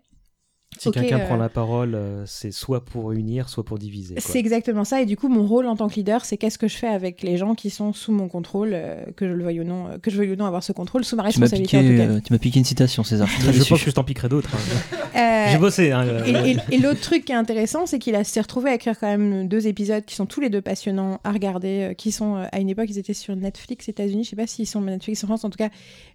Si 0.79 0.91
quelqu'un 0.91 1.19
euh, 1.19 1.25
prend 1.25 1.35
la 1.37 1.49
parole, 1.49 1.95
euh, 1.95 2.23
c'est 2.25 2.51
soit 2.51 2.83
pour 2.85 3.11
unir, 3.11 3.49
soit 3.49 3.63
pour 3.63 3.77
diviser. 3.77 4.15
C'est 4.19 4.39
exactement 4.39 4.83
ça. 4.83 5.01
Et 5.01 5.05
du 5.05 5.17
coup, 5.17 5.27
mon 5.29 5.45
rôle 5.45 5.65
en 5.67 5.75
tant 5.75 5.87
que 5.89 5.95
leader, 5.95 6.25
c'est 6.25 6.37
qu'est-ce 6.37 6.57
que 6.57 6.67
je 6.67 6.75
fais 6.77 6.87
avec 6.87 7.21
les 7.23 7.37
gens 7.37 7.55
qui 7.55 7.69
sont 7.69 7.93
sous 7.93 8.11
mon 8.11 8.27
contrôle, 8.27 8.71
euh, 8.73 9.03
que 9.15 9.27
je 9.27 9.33
le 9.33 9.43
veuille 9.43 9.61
ou 9.61 9.63
non, 9.63 9.87
euh, 9.87 9.97
que 9.97 10.11
je 10.11 10.17
veuille 10.17 10.31
ou 10.31 10.35
non 10.35 10.45
avoir 10.45 10.63
ce 10.63 10.71
contrôle, 10.71 11.03
sous 11.05 11.15
ma 11.15 11.23
Tu 11.29 11.39
m'as 11.39 11.45
responsabilité 11.45 11.77
piqué, 11.79 12.01
en 12.01 12.05
tout 12.05 12.09
cas. 12.11 12.17
euh, 12.17 12.21
tu 12.25 12.33
m'as 12.33 12.39
piqué 12.39 12.59
une 12.59 12.65
citation, 12.65 13.03
César. 13.03 13.27
Je 13.39 13.51
déçu. 13.51 13.69
pense 13.69 13.83
que 13.83 13.89
je 13.89 13.95
t'en 13.95 14.03
piquerai 14.03 14.29
d'autres. 14.29 14.49
hein. 14.55 14.97
Euh, 15.17 15.45
J'ai 15.51 15.57
bossé. 15.57 15.91
hein, 15.91 16.05
et, 16.25 16.35
euh, 16.35 16.45
et- 16.45 16.75
et 16.75 16.77
l'autre 16.79 16.99
truc 17.01 17.25
qui 17.25 17.31
est 17.31 17.35
intéressant, 17.35 17.85
c'est 17.85 17.99
qu'il 17.99 18.15
a 18.15 18.23
s'est 18.23 18.41
retrouvé 18.41 18.69
à 18.71 18.75
écrire 18.75 18.99
quand 18.99 19.07
même 19.07 19.47
deux 19.47 19.67
épisodes 19.67 20.03
qui 20.05 20.15
sont 20.15 20.25
tous 20.25 20.41
les 20.41 20.49
deux 20.49 20.61
passionnants 20.61 21.19
à 21.23 21.31
regarder, 21.31 21.89
euh, 21.91 21.93
qui 21.93 22.11
sont 22.11 22.35
euh, 22.35 22.45
à 22.51 22.59
une 22.59 22.69
époque 22.69 22.87
ils 22.89 22.97
étaient 22.99 23.13
sur 23.13 23.35
Netflix 23.35 23.87
États-Unis, 23.89 24.23
je 24.25 24.29
sais 24.31 24.35
pas 24.35 24.47
s'ils 24.47 24.67
sont 24.67 24.81
Netflix 24.81 25.23
en 25.23 25.27
France, 25.27 25.45
en 25.45 25.49
tout 25.49 25.57
cas 25.57 25.69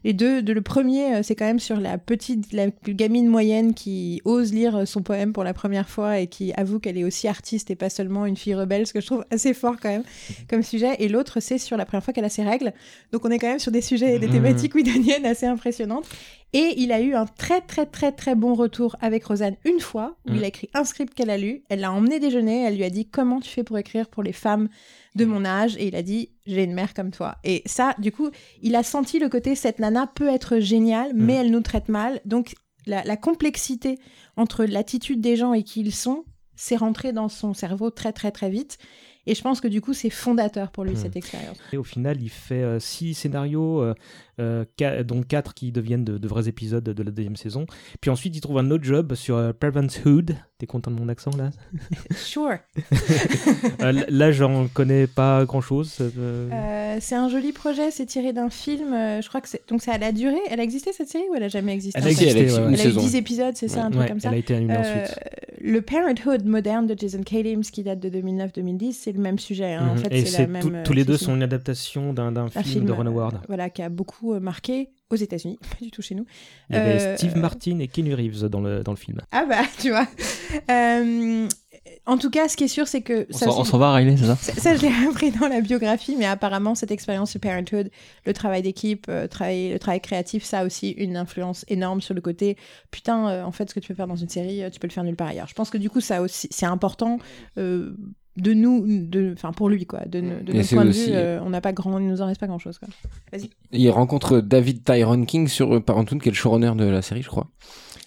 les 0.05 0.13
deux. 0.13 0.43
De, 0.43 0.53
le 0.53 0.61
premier, 0.63 1.15
euh, 1.17 1.21
c'est 1.23 1.35
quand 1.35 1.45
même 1.47 1.59
sur 1.59 1.79
la 1.81 1.97
petite, 1.99 2.53
la 2.53 2.67
gamine 2.87 3.27
moyenne 3.29 3.75
qui 3.75 4.21
ose 4.25 4.52
ose 4.53 4.59
lire 4.59 4.87
son 4.89 5.03
poème 5.03 5.33
pour 5.33 5.45
la 5.45 5.55
première 5.55 5.89
fois 5.89 6.19
et 6.21 6.27
qui 6.27 6.53
avoue 6.55 6.79
qu'elle 6.79 6.99
est 6.99 7.05
aussi 7.05 7.29
artiste 7.29 7.71
et 7.71 7.77
pas 7.77 7.91
seulement 7.91 8.27
une 8.27 8.37
fille 8.37 8.55
rebelle, 8.55 8.87
ce 8.87 8.93
que 8.93 9.01
je 9.01 9.07
trouve 9.07 9.25
assez 9.31 9.55
fort 9.55 9.77
quand 9.81 9.89
même 9.89 10.05
comme 10.49 10.63
sujet. 10.63 10.97
Et 10.99 11.09
l'autre, 11.09 11.41
c'est 11.41 11.59
sur 11.59 11.77
la 11.77 11.85
première 11.87 12.05
fois 12.05 12.13
qu'elle 12.13 12.25
a 12.25 12.29
ses 12.29 12.43
règles. 12.45 12.73
Donc 13.13 13.25
on 13.25 13.31
est 13.31 13.39
quand 13.39 13.49
même 13.49 13.59
sur 13.59 13.73
des 13.73 13.81
sujets 13.83 14.17
et 14.17 14.19
des 14.19 14.27
Mhm. 14.27 14.33
thématiques 14.33 14.75
widoniennes 14.75 15.27
assez 15.27 15.47
impressionnantes. 15.47 16.07
Et 16.55 16.75
il 16.77 16.93
a 16.93 17.01
eu 17.01 17.15
un 17.15 17.25
très 17.25 17.63
très 17.63 17.87
très 17.87 18.13
très 18.13 18.35
bon 18.35 18.53
retour 18.55 18.97
avec 19.01 19.25
Rosanne 19.25 19.57
une 19.65 19.81
fois, 19.81 20.17
où 20.27 20.33
Mhm. 20.33 20.37
il 20.37 20.45
a 20.45 20.47
écrit 20.49 20.69
un 20.75 20.85
script 20.85 21.15
qu'elle 21.15 21.31
a 21.31 21.39
lu. 21.39 21.63
Elle 21.71 21.81
l'a 21.81 21.93
emmené 21.93 22.21
déjeuner, 22.21 22.65
elle 22.65 22.77
lui 22.77 22.85
a 22.85 22.91
dit 22.91 23.07
comment 23.07 23.41
tu 23.41 23.49
fais 23.49 23.65
pour 23.65 23.79
écrire 23.79 24.09
pour 24.09 24.23
les 24.23 24.33
femmes 24.35 24.69
de 25.15 25.25
mon 25.25 25.45
âge? 25.47 25.77
Et 25.79 25.87
il 25.89 25.97
a 25.97 26.03
dit 26.03 26.29
j'ai 26.47 26.65
une 26.65 26.75
mère 26.75 26.93
comme 26.93 27.11
toi 27.11 27.37
et 27.45 27.63
ça 27.67 27.95
du 27.99 28.11
coup 28.13 28.29
il 28.63 28.75
a 28.75 28.83
senti 28.83 29.19
le 29.21 29.29
côté 29.29 29.55
cette 29.55 29.79
nana 29.79 30.09
peut 30.13 30.29
être 30.29 30.59
géniale 30.59 31.13
mais 31.15 31.35
elle 31.35 31.53
nous 31.53 31.61
traite 31.61 31.89
mal 31.89 32.21
donc 32.25 32.55
la, 32.85 33.05
la 33.05 33.17
complexité 33.17 34.01
entre 34.37 34.65
l'attitude 34.65 35.21
des 35.21 35.37
gens 35.37 35.53
et 35.55 35.63
qui 35.63 35.81
ils 35.81 35.95
sont 35.95 36.25
c'est 36.55 36.77
rentré 36.77 37.13
dans 37.13 37.29
son 37.29 37.55
cerveau 37.55 37.91
très 37.91 38.13
très 38.13 38.31
très 38.31 38.51
vite 38.51 38.79
et 39.27 39.35
je 39.35 39.43
pense 39.43 39.61
que 39.61 39.69
du 39.69 39.81
coup 39.81 39.95
c'est 39.95 40.11
fondateur 40.11 40.71
pour 40.71 40.85
lui 40.85 40.93
Mhm. 40.93 40.97
cette 40.99 41.17
expérience 41.17 41.57
Et 41.73 41.77
au 41.77 41.85
final, 41.85 42.21
il 42.21 42.29
fait 42.29 42.63
euh, 42.63 42.79
six 42.81 43.15
scénarios, 43.15 43.81
euh, 43.81 43.95
euh, 44.43 45.03
dont 45.05 45.23
quatre 45.23 45.55
qui 45.55 45.73
deviennent 45.73 46.05
de, 46.05 46.19
de 46.19 46.29
vrais 46.29 46.49
épisodes 46.49 46.85
de 46.85 47.03
la 47.03 47.11
deuxième 47.11 47.37
saison. 47.37 47.67
Puis 48.01 48.11
ensuite, 48.11 48.37
il 48.37 48.41
trouve 48.41 48.59
un 48.59 48.71
autre 48.71 48.85
job 48.85 49.15
sur 49.15 49.37
euh, 49.37 49.53
Parenthood. 49.53 50.37
T'es 50.59 50.67
content 50.67 50.91
de 50.91 50.97
mon 50.97 51.09
accent 51.09 51.31
là? 51.37 51.51
Sure 52.15 52.59
Euh, 53.83 53.93
Là, 54.09 54.31
j'en 54.33 54.69
connais 54.69 55.07
pas 55.07 55.45
grand 55.45 55.61
chose. 55.61 55.97
Euh, 56.01 56.97
c'est 57.01 57.15
un 57.15 57.29
joli 57.29 57.53
projet 57.53 57.91
c'est 57.91 58.07
tiré 58.07 58.33
d'un 58.33 58.51
film 58.51 58.93
euh, 58.93 59.21
je 59.23 59.29
crois 59.29 59.41
que 59.41 59.49
c'est 59.49 59.63
donc 59.69 59.83
ça 59.83 59.93
a 60.01 60.13
duré 60.13 60.37
elle 60.51 60.61
a 60.61 60.63
existé 60.63 60.93
cette 60.93 61.09
série 61.09 61.25
ou 61.31 61.35
elle 61.35 61.43
a 61.43 61.49
jamais 61.49 61.73
existé? 61.73 61.99
Elle 61.99 62.07
a 62.07 62.11
existé, 62.11 62.31
elle 62.31 62.51
a 62.51 62.55
ouais, 62.55 62.69
une 62.69 62.75
elle 62.75 62.81
a 62.81 62.85
eu 62.85 62.87
saison. 62.89 63.01
10 63.01 63.17
épisodes 63.17 63.57
c'est 63.57 63.69
ça 63.69 63.85
un 63.85 63.91
truc 63.91 64.09
comme 64.09 64.21
ça 64.21 64.29
elle 64.29 64.35
a 64.35 64.39
été 64.39 64.55
annulée 64.55 64.75
Euh, 64.75 65.03
ensuite. 65.05 65.19
le 65.61 65.81
Parenthood 65.83 66.45
moderne 66.45 66.87
de 66.87 66.97
Jason 66.99 67.23
Katims 67.23 67.63
qui 67.63 67.83
date 67.83 68.01
de 68.01 68.09
2009-2010, 68.11 68.93
c'est 68.93 69.13
le 69.13 69.21
même 69.21 69.39
sujet. 69.39 69.73
hein. 69.75 69.89
En 69.91 69.95
Mhm. 69.95 69.99
fait, 69.99 70.13
Et 70.15 70.31
la 70.31 70.47
même. 70.47 70.83
tous 70.85 70.93
les 70.93 71.05
deux 71.05 71.17
film. 71.17 71.27
sont 71.31 71.35
une 71.37 71.43
adaptation 71.43 72.13
d'un 72.13 72.37
un 72.37 72.49
film, 72.51 72.85
de 72.85 72.93
Ron 72.93 73.07
Howard. 73.07 73.41
voilà, 73.49 73.71
qui 73.71 73.83
a 73.83 73.89
beaucoup 73.89 74.32
euh, 74.35 74.41
marqué 74.41 74.91
aux 75.11 75.17
États-Unis, 75.17 75.59
pas 75.79 75.85
du 75.85 75.91
tout 75.91 76.03
chez 76.03 76.15
nous. 76.15 76.25
Il 76.71 76.77
y 76.77 76.79
avait 76.79 77.01
euh, 77.01 77.17
Steve 77.17 77.37
Martin 77.37 77.79
et 77.81 77.89
Keanu 77.89 78.15
Reeves 78.15 78.45
dans 78.49 78.61
le, 78.61 78.83
dans 78.83 78.93
le 78.93 78.97
film. 78.99 79.21
Ah 79.31 79.45
bah, 79.49 79.63
tu 79.81 79.91
vois. 79.91 80.07
Euh, 80.71 81.49
en 82.07 82.19
tout 82.19 82.31
cas, 82.31 82.49
ce 82.49 82.57
qui 82.57 82.65
est 82.65 82.69
sûr, 82.69 82.87
c'est 82.89 83.01
que 83.03 83.27
On 83.33 83.37
ça, 83.37 83.47
s'en- 83.47 83.61
on 83.61 83.65
s'en 83.65 83.79
va, 83.79 83.93
Riley, 83.93 84.17
c'est 84.17 84.27
ça 84.27 84.37
ça, 84.37 84.53
ça, 84.55 84.77
je 84.77 84.83
l'ai 84.83 84.93
appris 85.09 85.31
dans 85.33 85.49
la 85.49 85.61
biographie, 85.61 86.17
mais 86.19 86.27
apparemment, 86.27 86.75
cette 86.75 86.91
expérience 86.91 87.31
sur 87.31 87.41
Parenthood, 87.41 87.91
le 88.27 88.33
travail 88.33 88.63
d'équipe, 88.63 89.07
euh, 89.09 89.27
travail- 89.27 89.73
le 89.73 89.79
travail 89.79 90.01
créatif, 90.01 90.45
ça 90.45 90.61
a 90.61 90.65
aussi 90.65 90.91
une 90.91 91.17
influence 91.17 91.65
énorme 91.69 92.01
sur 92.01 92.15
le 92.15 92.21
côté 92.21 92.57
putain, 92.91 93.29
euh, 93.29 93.45
en 93.45 93.53
fait, 93.53 93.69
ce 93.69 93.75
que 93.75 93.81
tu 93.81 93.89
peux 93.89 93.95
faire 93.95 94.07
dans 94.07 94.17
une 94.17 94.29
série, 94.29 94.63
tu 94.73 94.81
peux 94.81 94.87
le 94.87 94.93
faire 94.93 95.05
nulle 95.05 95.17
part 95.17 95.29
ailleurs. 95.29 95.49
Je 95.49 95.55
pense 95.55 95.71
que 95.71 95.79
du 95.79 95.91
coup, 95.91 96.01
ça 96.01 96.23
aussi, 96.23 96.49
c'est 96.51 96.67
important. 96.67 97.19
euh, 97.59 97.95
de 98.37 98.53
nous, 98.55 98.85
de, 98.87 99.33
enfin 99.35 99.53
pour 99.53 99.69
lui 99.69 99.85
quoi, 99.85 100.01
de, 100.07 100.21
de 100.21 100.53
Et 100.53 100.57
notre 100.59 100.69
point 100.75 100.85
de 100.87 100.91
vue, 100.91 101.01
euh, 101.11 101.39
on 101.45 101.51
n'a 101.51 101.61
pas 101.61 101.73
grand, 101.73 101.99
il 101.99 102.07
nous 102.09 102.23
en 102.23 102.27
reste 102.27 102.41
pas 102.41 102.47
grand 102.47 102.59
chose 102.59 102.79
quoi. 102.79 102.89
Il 103.73 103.91
rencontre 103.91 104.41
David 104.41 104.85
Tyrone 104.85 105.27
King 105.27 105.49
sur 105.49 105.75
euh, 105.75 105.81
Parenthood, 105.81 106.21
qui 106.23 106.29
est 106.29 106.33
le 106.33 106.37
showrunner 106.37 106.73
de 106.77 106.85
la 106.85 107.03
série, 107.03 107.23
je 107.23 107.29
crois. 107.29 107.49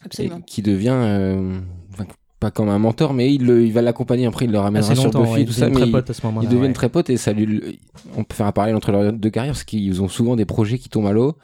Et 0.02 0.06
Absolument. 0.06 0.42
qui 0.42 0.62
devient, 0.62 0.94
euh, 0.96 1.60
enfin, 1.94 2.06
pas 2.40 2.50
comme 2.52 2.70
un 2.70 2.80
mentor, 2.80 3.14
mais 3.14 3.34
il, 3.34 3.46
le- 3.46 3.64
il 3.66 3.72
va 3.74 3.82
l'accompagner 3.82 4.26
après, 4.26 4.46
il 4.46 4.52
le 4.52 4.60
ramènera 4.60 4.92
Assez 4.92 5.00
sur 5.02 5.12
Buffy, 5.12 5.32
ouais, 5.34 5.42
ils 5.42 5.46
tout 5.48 5.54
ça. 5.54 5.70
deviennent 5.70 5.74
Mais 5.74 5.80
très 5.82 5.88
ils, 5.90 5.92
potes 5.92 6.10
à 6.10 6.14
ce 6.14 6.26
moment-là. 6.26 6.48
ils 6.48 6.50
deviennent 6.50 6.68
ouais. 6.70 6.74
très 6.74 6.90
potes 6.90 7.10
et 7.10 7.18
ça 7.18 7.32
lui, 7.34 7.80
on 8.18 8.24
peut 8.24 8.36
faire 8.36 8.48
un 8.48 8.52
parallèle 8.52 8.76
entre 8.76 8.92
leurs 8.92 9.14
deux 9.14 9.30
carrières, 9.30 9.54
parce 9.54 9.64
qu'ils 9.64 10.02
ont 10.02 10.08
souvent 10.08 10.36
des 10.36 10.46
projets 10.46 10.78
qui 10.80 10.90
tombent 10.90 11.08
à 11.08 11.14
l'eau. 11.14 11.38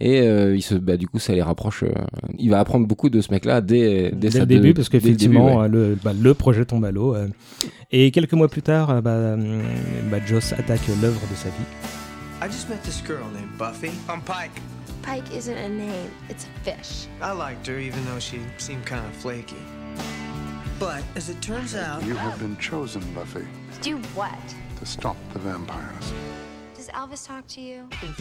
Et 0.00 0.20
euh, 0.22 0.56
il 0.56 0.62
se, 0.62 0.74
bah, 0.74 0.96
du 0.96 1.06
coup, 1.06 1.18
ça 1.20 1.32
les 1.34 1.42
rapproche. 1.42 1.84
euh, 1.84 1.92
il 2.38 2.50
va 2.50 2.58
apprendre 2.58 2.86
beaucoup 2.86 3.10
de 3.10 3.20
ce 3.20 3.30
mec-là 3.30 3.60
dès, 3.60 4.10
dès, 4.10 4.16
Dès 4.16 4.30
sa 4.32 4.38
le 4.40 4.46
début, 4.46 4.74
parce 4.74 4.88
le 4.92 4.98
début, 4.98 5.04
qu'effectivement, 5.06 5.58
ouais. 5.58 5.64
euh, 5.64 5.68
le, 5.68 5.98
bah, 6.02 6.12
le 6.12 6.34
projet 6.34 6.64
tombe 6.64 6.84
à 6.84 6.90
l'eau. 6.90 7.14
euh. 7.14 7.28
et 7.92 8.10
quelques 8.10 8.32
mois 8.32 8.48
plus 8.48 8.62
tard, 8.62 8.90
euh, 8.90 9.00
bah, 9.00 9.34
hum, 9.34 9.62
bah, 10.10 10.18
Joss 10.26 10.52
attaque 10.52 10.80
l'œuvre 11.00 11.20
de 11.30 11.36
sa 11.36 11.48
vie. 11.50 11.64
I 12.42 12.46
just 12.50 12.68
met 12.68 12.82
this 12.82 13.00
girl 13.06 13.24
named 13.32 13.56
Buffy. 13.56 13.92
I'm 14.08 14.20
Pike. 14.22 14.50
Pike 15.02 15.32
isn't 15.36 15.56
a 15.56 15.68
name, 15.68 16.10
it's 16.28 16.46
a 16.46 16.64
fish. 16.64 17.06
I 17.22 17.32
liked 17.32 17.66
her 17.68 17.78
even 17.78 18.00
though 18.06 18.18
she 18.18 18.38
seemed 18.58 18.84
kind 18.84 19.02
of 19.06 19.14
flaky. 19.20 19.54
But 20.80 21.04
as 21.16 21.28
it 21.30 21.40
turns 21.40 21.76
out, 21.76 22.02
You 22.04 22.16
have 22.16 22.38
been 22.40 22.56
chosen, 22.58 23.00
Buffy, 23.14 23.46
Do 23.80 23.98
what? 24.16 24.34
to 24.80 24.84
stop 24.86 25.16
the 25.32 25.38
vampires. 25.38 26.12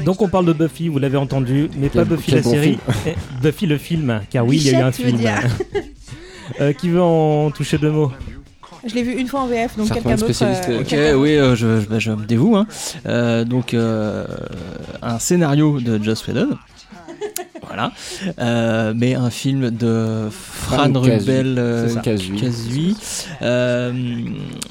Donc 0.04 0.22
on 0.22 0.28
parle 0.28 0.46
de 0.46 0.54
Buffy, 0.54 0.88
vous 0.90 1.00
l'avez 1.00 1.18
entendu, 1.18 1.70
mais 1.78 1.90
pas 1.90 2.04
Buffy 2.06 2.32
la 2.32 2.42
bon 2.42 2.52
série, 2.52 2.80
mais 3.06 3.16
Buffy 3.42 3.66
le 3.68 3.78
film, 3.78 4.22
car 4.30 4.46
oui, 4.46 4.58
il 4.58 4.64
y 4.72 4.76
a 4.76 4.80
eu 4.80 4.82
un 4.84 4.92
film. 4.92 5.18
Euh, 6.60 6.74
qui 6.74 6.90
veut 6.90 7.02
en 7.02 7.52
toucher 7.52 7.78
deux 7.78 7.90
mots? 7.90 8.12
Je 8.86 8.94
l'ai 8.94 9.04
vu 9.04 9.14
une 9.14 9.28
fois 9.30 9.42
en 9.44 9.48
VF, 9.48 9.78
donc 9.78 9.88
quelqu'un 9.94 10.16
d'autre. 10.18 10.44
euh, 10.44 10.82
Ok, 10.82 11.22
oui, 11.22 11.38
euh, 11.38 11.56
je, 11.56 11.80
je- 11.80 11.88
bah, 11.88 12.00
je 12.00 12.12
me 12.12 12.26
dévoue. 12.26 12.58
hein. 12.58 12.68
Euh, 13.06 13.46
donc, 13.46 13.74
euh, 13.74 14.28
un 15.02 15.20
scénario 15.20 15.80
de 15.80 16.04
Joss 16.04 16.28
Whedon. 16.28 16.50
Voilà. 17.66 17.92
Euh, 18.40 18.94
mais 18.96 19.16
un 19.16 19.30
film 19.30 19.70
de 19.72 20.28
Fran 20.32 20.76
Fran 20.78 20.94
Casey. 21.02 21.18
Rubel 21.20 21.56
euh. 21.58 21.88
Euh, 23.42 23.92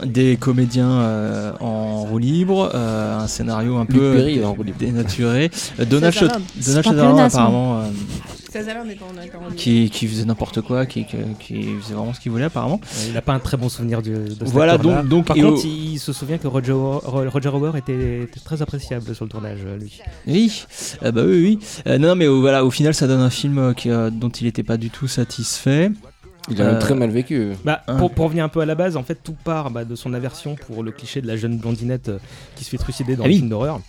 des 0.04 0.36
comédiens 0.36 0.90
euh, 0.90 1.52
en 1.60 2.02
roue 2.04 2.18
libre. 2.18 2.70
euh, 2.74 3.18
un 3.20 3.26
scénario 3.26 3.76
un 3.76 3.82
Luc 3.84 3.90
peu 3.98 4.14
Perry 4.16 4.38
est 4.38 4.44
en 4.44 4.54
roue 4.54 4.62
libre. 4.62 4.78
dénaturé. 4.78 5.50
Donald, 5.88 6.14
Sut- 6.14 6.30
Sutherland. 6.60 6.96
Donald 7.12 7.32
apparemment. 7.34 7.82
En- 8.60 9.54
qui, 9.56 9.90
qui 9.90 10.06
faisait 10.06 10.24
n'importe 10.24 10.60
quoi, 10.60 10.86
qui, 10.86 11.04
faisait 11.04 11.94
vraiment 11.94 12.12
ce 12.14 12.20
qu'il 12.20 12.30
voulait 12.32 12.44
apparemment. 12.44 12.80
Il 13.06 13.12
n'a 13.14 13.22
pas 13.22 13.32
un 13.32 13.38
très 13.38 13.56
bon 13.56 13.68
souvenir 13.68 14.02
de, 14.02 14.10
de 14.10 14.28
cet 14.30 14.42
Voilà, 14.48 14.78
donc- 14.78 15.08
donc, 15.08 15.26
Par 15.26 15.36
et 15.36 15.42
contre, 15.42 15.64
au- 15.64 15.66
il 15.68 15.98
se 15.98 16.12
souvient 16.12 16.38
que 16.38 16.46
Roger, 16.48 16.72
Ro- 16.72 17.02
Roger 17.04 17.48
Hauer 17.48 17.72
était, 17.78 18.22
était 18.22 18.40
très 18.40 18.62
appréciable 18.62 19.14
sur 19.14 19.24
le 19.24 19.30
tournage, 19.30 19.60
lui. 19.80 20.00
Oui, 20.26 20.64
euh, 21.02 21.12
bah 21.12 21.22
oui, 21.24 21.42
oui. 21.42 21.58
Euh, 21.86 21.98
non, 21.98 22.14
mais 22.14 22.26
euh, 22.26 22.30
voilà, 22.40 22.64
au 22.64 22.70
final, 22.70 22.94
ça 22.94 23.06
donne 23.06 23.20
un 23.20 23.30
film 23.30 23.58
euh, 23.58 23.72
qui, 23.74 23.90
euh, 23.90 24.10
dont 24.10 24.28
il 24.30 24.44
n'était 24.44 24.62
pas 24.62 24.76
du 24.76 24.90
tout 24.90 25.08
satisfait. 25.08 25.90
Il 26.50 26.60
a 26.60 26.64
même 26.64 26.74
Euh, 26.74 26.78
très 26.80 26.94
mal 26.96 27.10
vécu. 27.10 27.52
Bah, 27.64 27.82
Hein. 27.86 27.96
pour, 27.98 28.10
pour 28.10 28.24
revenir 28.24 28.44
un 28.44 28.48
peu 28.48 28.60
à 28.60 28.66
la 28.66 28.74
base, 28.74 28.96
en 28.96 29.04
fait, 29.04 29.18
tout 29.22 29.36
part 29.44 29.70
bah, 29.70 29.84
de 29.84 29.94
son 29.94 30.12
aversion 30.12 30.56
pour 30.56 30.82
le 30.82 30.90
cliché 30.90 31.20
de 31.22 31.26
la 31.28 31.36
jeune 31.36 31.56
blondinette 31.56 32.08
euh, 32.08 32.18
qui 32.56 32.64
se 32.64 32.70
fait 32.70 32.78
trucider 32.78 33.14
dans 33.14 33.24
Ah 33.24 33.28
le 33.28 33.34
film 33.34 33.48
d'horreur. 33.48 33.80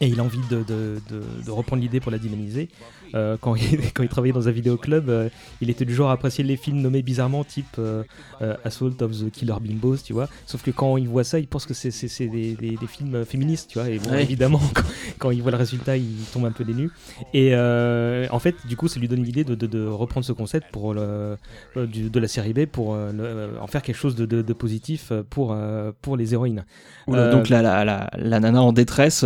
Et 0.00 0.06
il 0.06 0.20
a 0.20 0.22
envie 0.22 0.38
de, 0.50 0.58
de- 0.58 1.00
de- 1.10 1.44
de 1.46 1.50
reprendre 1.50 1.82
l'idée 1.82 1.98
pour 1.98 2.12
la 2.12 2.18
dynamiser. 2.18 2.68
Euh, 3.14 3.36
quand, 3.40 3.54
il, 3.56 3.80
quand 3.94 4.02
il 4.02 4.08
travaillait 4.08 4.32
dans 4.34 4.48
un 4.48 4.52
vidéoclub, 4.52 5.08
euh, 5.08 5.28
il 5.60 5.70
était 5.70 5.84
du 5.84 5.94
genre 5.94 6.10
à 6.10 6.12
apprécier 6.12 6.44
les 6.44 6.56
films 6.56 6.80
nommés 6.80 7.02
bizarrement, 7.02 7.44
type 7.44 7.66
euh, 7.78 8.02
euh, 8.42 8.54
Assault 8.64 9.02
of 9.02 9.12
the 9.12 9.30
Killer 9.30 9.54
Bimbos, 9.60 9.98
tu 10.04 10.12
vois. 10.12 10.28
Sauf 10.46 10.62
que 10.62 10.70
quand 10.70 10.96
il 10.96 11.08
voit 11.08 11.24
ça, 11.24 11.38
il 11.38 11.46
pense 11.48 11.66
que 11.66 11.74
c'est 11.74 11.90
des, 12.28 12.54
des- 12.54 12.76
des 12.76 12.86
films 12.86 13.24
féministes, 13.24 13.70
tu 13.70 13.78
vois. 13.78 13.88
Et 13.88 13.98
bon, 13.98 14.10
Ouais. 14.10 14.22
évidemment, 14.22 14.60
quand, 14.74 14.82
quand 15.18 15.30
il 15.30 15.42
voit 15.42 15.50
le 15.52 15.56
résultat, 15.56 15.96
il 15.96 16.06
tombe 16.32 16.44
un 16.44 16.52
peu 16.52 16.64
nues. 16.64 16.90
Et 17.34 17.54
en 17.54 18.38
fait, 18.38 18.54
du 18.66 18.76
coup, 18.76 18.88
ça 18.88 19.00
lui 19.00 19.08
donne 19.08 19.22
l'idée 19.22 19.44
de, 19.44 19.54
de- 19.54 19.66
de 19.66 19.86
reprendre 19.86 20.26
ce 20.26 20.32
concept 20.32 20.66
pour 20.72 20.94
le, 20.94 21.36
du- 21.86 22.10
de 22.10 22.20
la 22.20 22.28
série 22.28 22.52
B 22.52 22.66
pour 22.66 22.94
le- 22.96 23.50
en 23.60 23.66
faire 23.66 23.82
quelque 23.82 23.96
chose 23.96 24.16
de, 24.16 24.52
positif 24.52 25.12
pour, 25.30 25.56
pour 26.02 26.16
les 26.16 26.34
héroïnes. 26.34 26.64
Donc 27.06 27.48
la, 27.48 27.62
la, 27.62 27.84
la, 27.84 28.10
la 28.16 28.40
nana 28.40 28.60
en 28.62 28.72
détresse, 28.72 29.24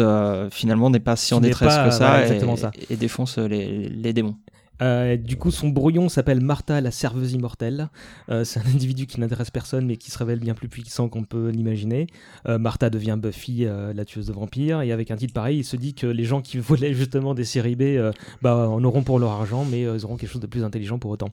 finalement, 0.51 0.91
n'est 0.91 1.01
pas 1.01 1.17
si 1.17 1.35
en 1.35 1.41
détresse 1.41 1.75
pas- 1.75 1.85
que 1.87 1.91
ça, 1.91 1.99
voilà, 1.99 2.27
et, 2.55 2.57
ça. 2.57 2.71
et 2.91 2.97
défonce 2.97 3.39
les, 3.39 3.72
les 3.89 4.13
démons. 4.13 4.37
Euh, 4.83 5.17
du 5.17 5.37
coup, 5.37 5.51
son 5.51 5.69
brouillon 5.69 6.09
s'appelle 6.09 6.41
Martha, 6.41 6.81
la 6.81 6.91
serveuse 6.91 7.33
immortelle. 7.33 7.89
Euh, 8.29 8.45
c'est 8.45 8.61
un 8.61 8.65
individu 8.75 9.07
qui 9.07 9.21
n'intéresse 9.21 9.51
personne, 9.51 9.87
mais 9.87 9.97
qui 9.97 10.11
se 10.11 10.19
révèle 10.19 10.41
bien 10.41 10.55
plus 10.55 10.69
puissant 10.69 11.09
qu'on 11.09 11.25
peut 11.25 11.51
l'imaginer. 11.51 12.07
Euh, 12.49 12.59
Martha 12.59 12.91
devient 12.91 13.19
Buffy, 13.21 13.65
la 13.65 14.05
tueuse 14.05 14.27
de 14.27 14.33
vampires, 14.33 14.83
et 14.83 14.93
avec 14.93 15.11
un 15.11 15.17
titre 15.17 15.33
pareil, 15.33 15.59
il 15.59 15.65
se 15.65 15.77
dit 15.77 15.95
que 15.95 16.07
les 16.07 16.25
gens 16.25 16.41
qui 16.43 16.59
voulaient 16.63 16.95
justement 16.95 17.35
des 17.35 17.45
séries 17.45 17.77
B 17.77 18.13
bah, 18.41 18.69
en 18.69 18.83
auront 18.83 19.03
pour 19.03 19.19
leur 19.19 19.31
argent, 19.31 19.65
mais 19.65 19.83
ils 19.83 20.05
auront 20.05 20.17
quelque 20.17 20.31
chose 20.31 20.43
de 20.43 20.47
plus 20.47 20.65
intelligent 20.65 20.99
pour 20.99 21.11
autant. 21.11 21.31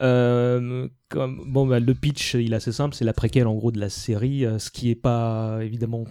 Bon, 0.00 1.66
bah, 1.66 1.80
le 1.80 1.94
pitch, 1.94 2.34
il 2.34 2.52
est 2.52 2.56
assez 2.56 2.72
simple, 2.72 2.94
c'est 2.94 3.04
la 3.04 3.12
préquelle 3.12 3.46
en 3.46 3.54
gros 3.54 3.72
de 3.72 3.80
la 3.80 3.90
série, 3.90 4.44
ce 4.58 4.70
qui 4.70 4.90
est 4.90 4.94
pas 4.96 5.58
évidemment 5.62 6.04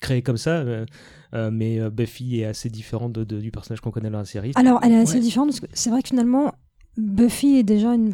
créé 0.00 0.22
comme 0.22 0.36
ça. 0.36 0.64
Euh, 1.34 1.50
mais 1.52 1.80
euh, 1.80 1.90
Buffy 1.90 2.40
est 2.40 2.44
assez 2.44 2.68
différente 2.70 3.12
de- 3.12 3.24
de- 3.24 3.40
du 3.40 3.50
personnage 3.50 3.80
qu'on 3.80 3.90
connaît 3.90 4.10
dans 4.10 4.18
la 4.18 4.24
série. 4.24 4.52
Alors, 4.54 4.80
elle 4.82 4.92
est 4.92 4.98
assez 4.98 5.14
Ouais. 5.14 5.20
différente 5.20 5.48
parce 5.48 5.60
que 5.60 5.66
c'est 5.72 5.90
vrai 5.90 6.02
que 6.02 6.08
finalement, 6.08 6.52
Buffy 6.96 7.56
est 7.56 7.62
déjà 7.64 7.94
une, 7.94 8.12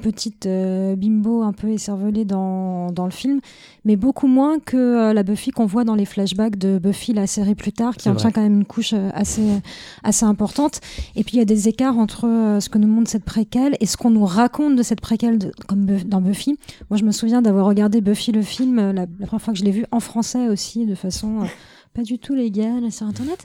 petite 0.00 0.46
euh, 0.46 0.94
bimbo 0.94 1.42
un 1.42 1.52
peu 1.52 1.68
écervelée 1.68 2.24
dans, 2.24 2.92
dans 2.92 3.06
le 3.06 3.10
film, 3.10 3.40
mais 3.84 3.96
beaucoup 3.96 4.28
moins 4.28 4.60
que 4.60 4.76
euh, 4.76 5.12
la 5.12 5.24
Buffy 5.24 5.50
qu'on 5.50 5.66
voit 5.66 5.82
dans 5.82 5.96
les 5.96 6.04
flashbacks 6.04 6.56
de 6.56 6.78
Buffy, 6.78 7.12
la 7.12 7.26
série 7.26 7.56
plus 7.56 7.72
tard, 7.72 7.96
qui 7.96 8.08
en 8.08 8.14
tient 8.14 8.30
quand 8.30 8.40
même 8.40 8.54
une 8.54 8.64
couche 8.64 8.94
assez, 9.12 9.42
assez 10.04 10.24
importante. 10.24 10.80
Et 11.16 11.24
puis 11.24 11.34
il 11.34 11.38
y 11.40 11.42
a 11.42 11.44
des 11.44 11.66
écarts 11.68 11.98
entre 11.98 12.28
euh, 12.28 12.60
ce 12.60 12.68
que 12.68 12.78
nous 12.78 12.86
montre 12.86 13.10
cette 13.10 13.24
préquelle 13.24 13.76
et 13.80 13.86
ce 13.86 13.96
qu'on 13.96 14.10
nous 14.10 14.24
raconte 14.24 14.76
de 14.76 14.82
cette 14.84 15.00
préquelle 15.00 15.38
de- 15.38 15.52
comme 15.66 15.86
dans 15.86 16.20
Buffy. 16.20 16.56
Moi, 16.88 16.96
je 16.96 17.04
me 17.04 17.10
souviens 17.10 17.42
d'avoir 17.42 17.66
regardé 17.66 18.00
Buffy 18.00 18.30
le 18.30 18.42
film 18.42 18.76
la, 18.76 18.92
la 18.92 19.26
première 19.26 19.42
fois 19.42 19.52
que 19.52 19.58
je 19.58 19.64
l'ai 19.64 19.72
vu 19.72 19.84
en 19.90 19.98
français 19.98 20.48
aussi, 20.48 20.86
de 20.86 20.94
façon. 20.94 21.40
Pas 21.94 22.02
du 22.02 22.18
tout 22.18 22.34
légal 22.34 22.90
sur 22.92 23.06
Internet. 23.06 23.38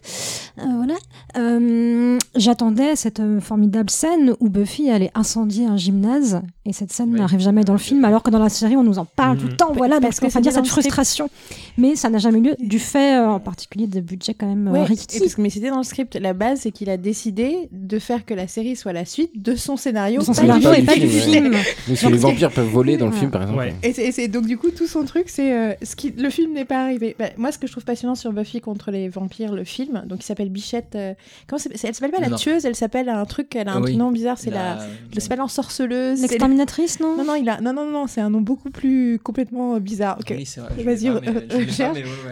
Euh, 0.59 0.63
voilà. 0.77 0.93
Euh, 1.37 2.17
J'attendais 2.35 2.95
cette 2.95 3.19
euh, 3.19 3.39
formidable 3.41 3.89
scène 3.89 4.33
où 4.39 4.49
Buffy 4.49 4.89
allait 4.89 5.11
incendier 5.15 5.65
un 5.65 5.77
gymnase 5.77 6.41
et 6.65 6.73
cette 6.73 6.91
scène 6.91 7.11
n'arrive 7.11 7.39
jamais 7.39 7.63
dans 7.63 7.73
le 7.73 7.79
film, 7.79 8.03
alors 8.05 8.23
que 8.23 8.29
dans 8.29 8.39
la 8.39 8.49
série 8.49 8.75
on 8.75 8.83
nous 8.83 8.99
en 8.99 9.05
parle 9.05 9.37
tout 9.37 9.47
le 9.47 9.55
temps. 9.57 9.71
Voilà, 9.73 9.95
donc 9.95 10.03
Parce 10.03 10.19
que 10.19 10.25
on 10.25 10.29
va 10.29 10.41
dire 10.41 10.51
cette 10.51 10.67
frustration. 10.67 11.29
Mais 11.77 11.95
ça 11.95 12.09
n'a 12.09 12.17
jamais 12.17 12.39
eu 12.39 12.43
lieu 12.43 12.55
du 12.59 12.79
fait, 12.79 13.17
euh, 13.19 13.27
en 13.27 13.39
particulier, 13.39 13.87
de 13.87 13.99
budget 13.99 14.33
quand 14.33 14.47
même 14.47 14.67
Ouais, 14.69 14.83
et 14.83 14.85
parce 15.19 15.35
que- 15.35 15.41
mais 15.41 15.49
c'était 15.49 15.69
dans 15.69 15.77
le 15.77 15.83
script. 15.83 16.15
La 16.15 16.33
base, 16.33 16.61
c'est 16.61 16.71
qu'il 16.71 16.89
a 16.89 16.97
décidé 16.97 17.67
de 17.71 17.99
faire 17.99 18.25
que 18.25 18.33
la 18.33 18.47
série 18.47 18.75
soit 18.75 18.93
la 18.93 19.05
suite 19.05 19.41
de 19.41 19.55
son 19.55 19.75
scénario. 19.77 20.21
De 20.21 20.25
son 20.25 20.33
pas 20.33 20.41
scénario 20.41 20.71
du 20.71 20.79
et 20.79 20.83
pas 20.83 20.95
du 20.95 21.07
film. 21.09 21.55
Mais 21.87 21.95
sur 21.95 22.09
les 22.09 22.17
vampires 22.17 22.51
peuvent 22.51 22.67
voler 22.69 22.97
dans 22.97 23.07
le 23.07 23.11
Ouais. 23.11 23.19
film, 23.19 23.31
par 23.31 23.41
exemple. 23.43 23.59
Ouais. 23.59 23.73
Et 24.17 24.27
donc 24.27 24.45
du 24.45 24.57
coup 24.57 24.69
tout 24.71 24.87
son 24.87 25.03
truc, 25.05 25.25
c'est 25.29 25.53
euh, 25.53 25.73
ce 25.83 25.95
qui 25.95 26.11
le 26.11 26.29
film 26.29 26.53
n'est 26.53 26.65
pas 26.65 26.83
arrivé. 26.83 27.15
Bah, 27.19 27.25
moi, 27.37 27.51
ce 27.51 27.57
que 27.57 27.67
je 27.67 27.71
trouve 27.71 27.83
passionnant 27.85 28.15
sur 28.15 28.31
Buffy 28.35 28.61
contre 28.61 28.91
les 28.91 29.09
vampires, 29.09 29.53
le 29.53 29.63
film, 29.63 30.03
donc 30.05 30.19
il 30.21 30.25
s'appelle 30.25 30.49
Bichette. 30.49 30.95
euh, 30.95 31.13
comment 31.47 31.57
c'est- 31.59 31.75
c'est- 31.75 31.87
elle 31.87 31.95
s'appelle 31.95 32.11
pas 32.11 32.19
la 32.21 32.29
Non. 32.29 32.37
tueuse, 32.37 32.65
elle 32.65 32.75
s'appelle 32.75 33.09
un 33.09 33.25
truc, 33.25 33.55
elle 33.55 33.67
a 33.69 33.73
un 33.73 33.81
Oui. 33.81 33.97
nom 33.97 34.11
bizarre, 34.11 34.37
c'est 34.37 34.51
la, 34.51 34.75
La- 34.75 34.85
elle 35.13 35.21
s'appelle 35.21 35.39
l'ensorceleuse. 35.39 36.21
L'exterminatrice, 36.21 36.99
non? 36.99 37.15
Non 37.17 37.23
non, 37.23 37.35
il 37.35 37.49
a 37.49 37.59
non 37.61 37.73
non 37.73 37.89
non, 37.89 38.05
c'est 38.07 38.21
un 38.21 38.29
nom 38.29 38.41
beaucoup 38.41 38.69
plus 38.69 39.17
complètement 39.23 39.75
euh, 39.75 39.79
bizarre. 39.79 40.17
Ok. 40.19 40.33
Oui, 40.37 40.45
c'est 40.45 40.59
vrai. 40.61 40.69
je 40.77 40.83
Vas-y, 40.83 41.09
euh. 41.09 41.19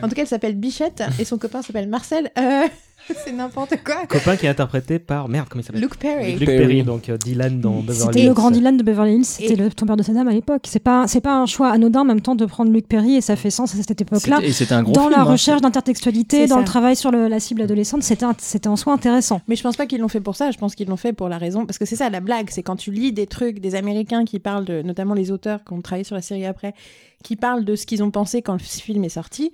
En 0.03 0.07
tout 0.09 0.15
cas, 0.15 0.21
elle 0.21 0.27
s'appelle 0.27 0.55
Bichette 0.55 1.03
et 1.19 1.25
son 1.25 1.37
copain 1.37 1.61
s'appelle 1.61 1.87
Marcel. 1.87 2.31
Euh, 2.37 2.67
c'est 3.23 3.31
n'importe 3.31 3.75
quoi. 3.83 4.05
Copain 4.07 4.35
qui 4.37 4.45
est 4.45 4.49
interprété 4.49 4.99
par 4.99 5.27
merde, 5.29 5.47
comment 5.49 5.61
il 5.61 5.65
s'appelle 5.65 5.81
Luke 5.81 5.97
Perry. 5.97 6.33
Luke 6.35 6.45
Perry. 6.45 6.57
Perry, 6.59 6.83
donc 6.83 7.09
euh, 7.09 7.17
Dylan 7.17 7.59
dans 7.59 7.81
Beverly 7.81 7.99
C'était 7.99 8.19
Hills. 8.21 8.27
le 8.27 8.33
grand 8.33 8.51
Dylan 8.51 8.77
de 8.77 8.83
Beverly 8.83 9.15
Hills, 9.15 9.25
c'était 9.25 9.53
Et- 9.53 9.55
le 9.57 9.69
tombeur 9.71 9.97
de 9.97 10.03
Saddam 10.03 10.27
à 10.27 10.31
l'époque. 10.31 10.63
C'est 10.65 10.79
pas, 10.79 11.07
c'est 11.07 11.21
pas 11.21 11.35
un 11.35 11.45
choix 11.45 11.69
anodin 11.69 12.01
en 12.01 12.05
même 12.05 12.21
temps 12.21 12.35
de 12.35 12.45
prendre 12.45 12.71
Luke 12.71 12.87
Perry 12.87 13.15
et 13.15 13.21
ça 13.21 13.35
fait 13.35 13.49
sens 13.51 13.73
à 13.75 13.77
cette 13.83 14.01
époque-là. 14.01 14.37
C'était- 14.37 14.47
Et 14.49 14.51
c'était 14.53 14.73
un 14.73 14.83
gros 14.83 14.93
Dans 14.93 15.01
film, 15.01 15.11
la 15.13 15.19
hein. 15.21 15.23
recherche 15.23 15.61
d'intertextualité, 15.61 16.47
dans 16.47 16.55
ça. 16.55 16.61
le 16.61 16.65
travail 16.67 16.95
sur 16.95 17.11
le- 17.11 17.27
la 17.27 17.39
cible 17.39 17.61
adolescente, 17.61 18.03
c'était, 18.03 18.25
c'était 18.39 18.67
en 18.69 18.75
soi 18.75 18.93
intéressant. 18.93 19.41
Mais 19.47 19.55
je 19.55 19.63
pense 19.63 19.75
pas 19.75 19.85
qu'ils 19.85 19.99
l'ont 19.99 20.07
fait 20.07 20.21
pour 20.21 20.35
ça, 20.35 20.51
je 20.51 20.57
pense 20.57 20.75
qu'ils 20.75 20.87
l'ont 20.87 20.97
fait 20.97 21.13
pour 21.13 21.29
la 21.29 21.37
raison. 21.37 21.65
Parce 21.65 21.77
que 21.77 21.85
c'est 21.85 21.95
ça 21.95 22.09
la 22.09 22.19
blague, 22.19 22.47
c'est 22.49 22.63
quand 22.63 22.75
tu 22.75 22.91
lis 22.91 23.11
des 23.11 23.27
trucs, 23.27 23.59
des 23.59 23.75
Américains 23.75 24.25
qui 24.25 24.39
parlent 24.39 24.65
de, 24.65 24.81
notamment 24.81 25.13
les 25.13 25.31
auteurs 25.31 25.63
qui 25.63 25.73
ont 25.73 25.81
travaillé 25.81 26.03
sur 26.03 26.15
la 26.15 26.21
série 26.21 26.45
après, 26.45 26.73
qui 27.23 27.35
parlent 27.35 27.63
de 27.65 27.75
ce 27.75 27.85
qu'ils 27.85 28.03
ont 28.03 28.11
pensé 28.11 28.41
quand 28.41 28.53
le 28.53 28.59
film 28.59 29.03
est 29.03 29.09
sorti. 29.09 29.51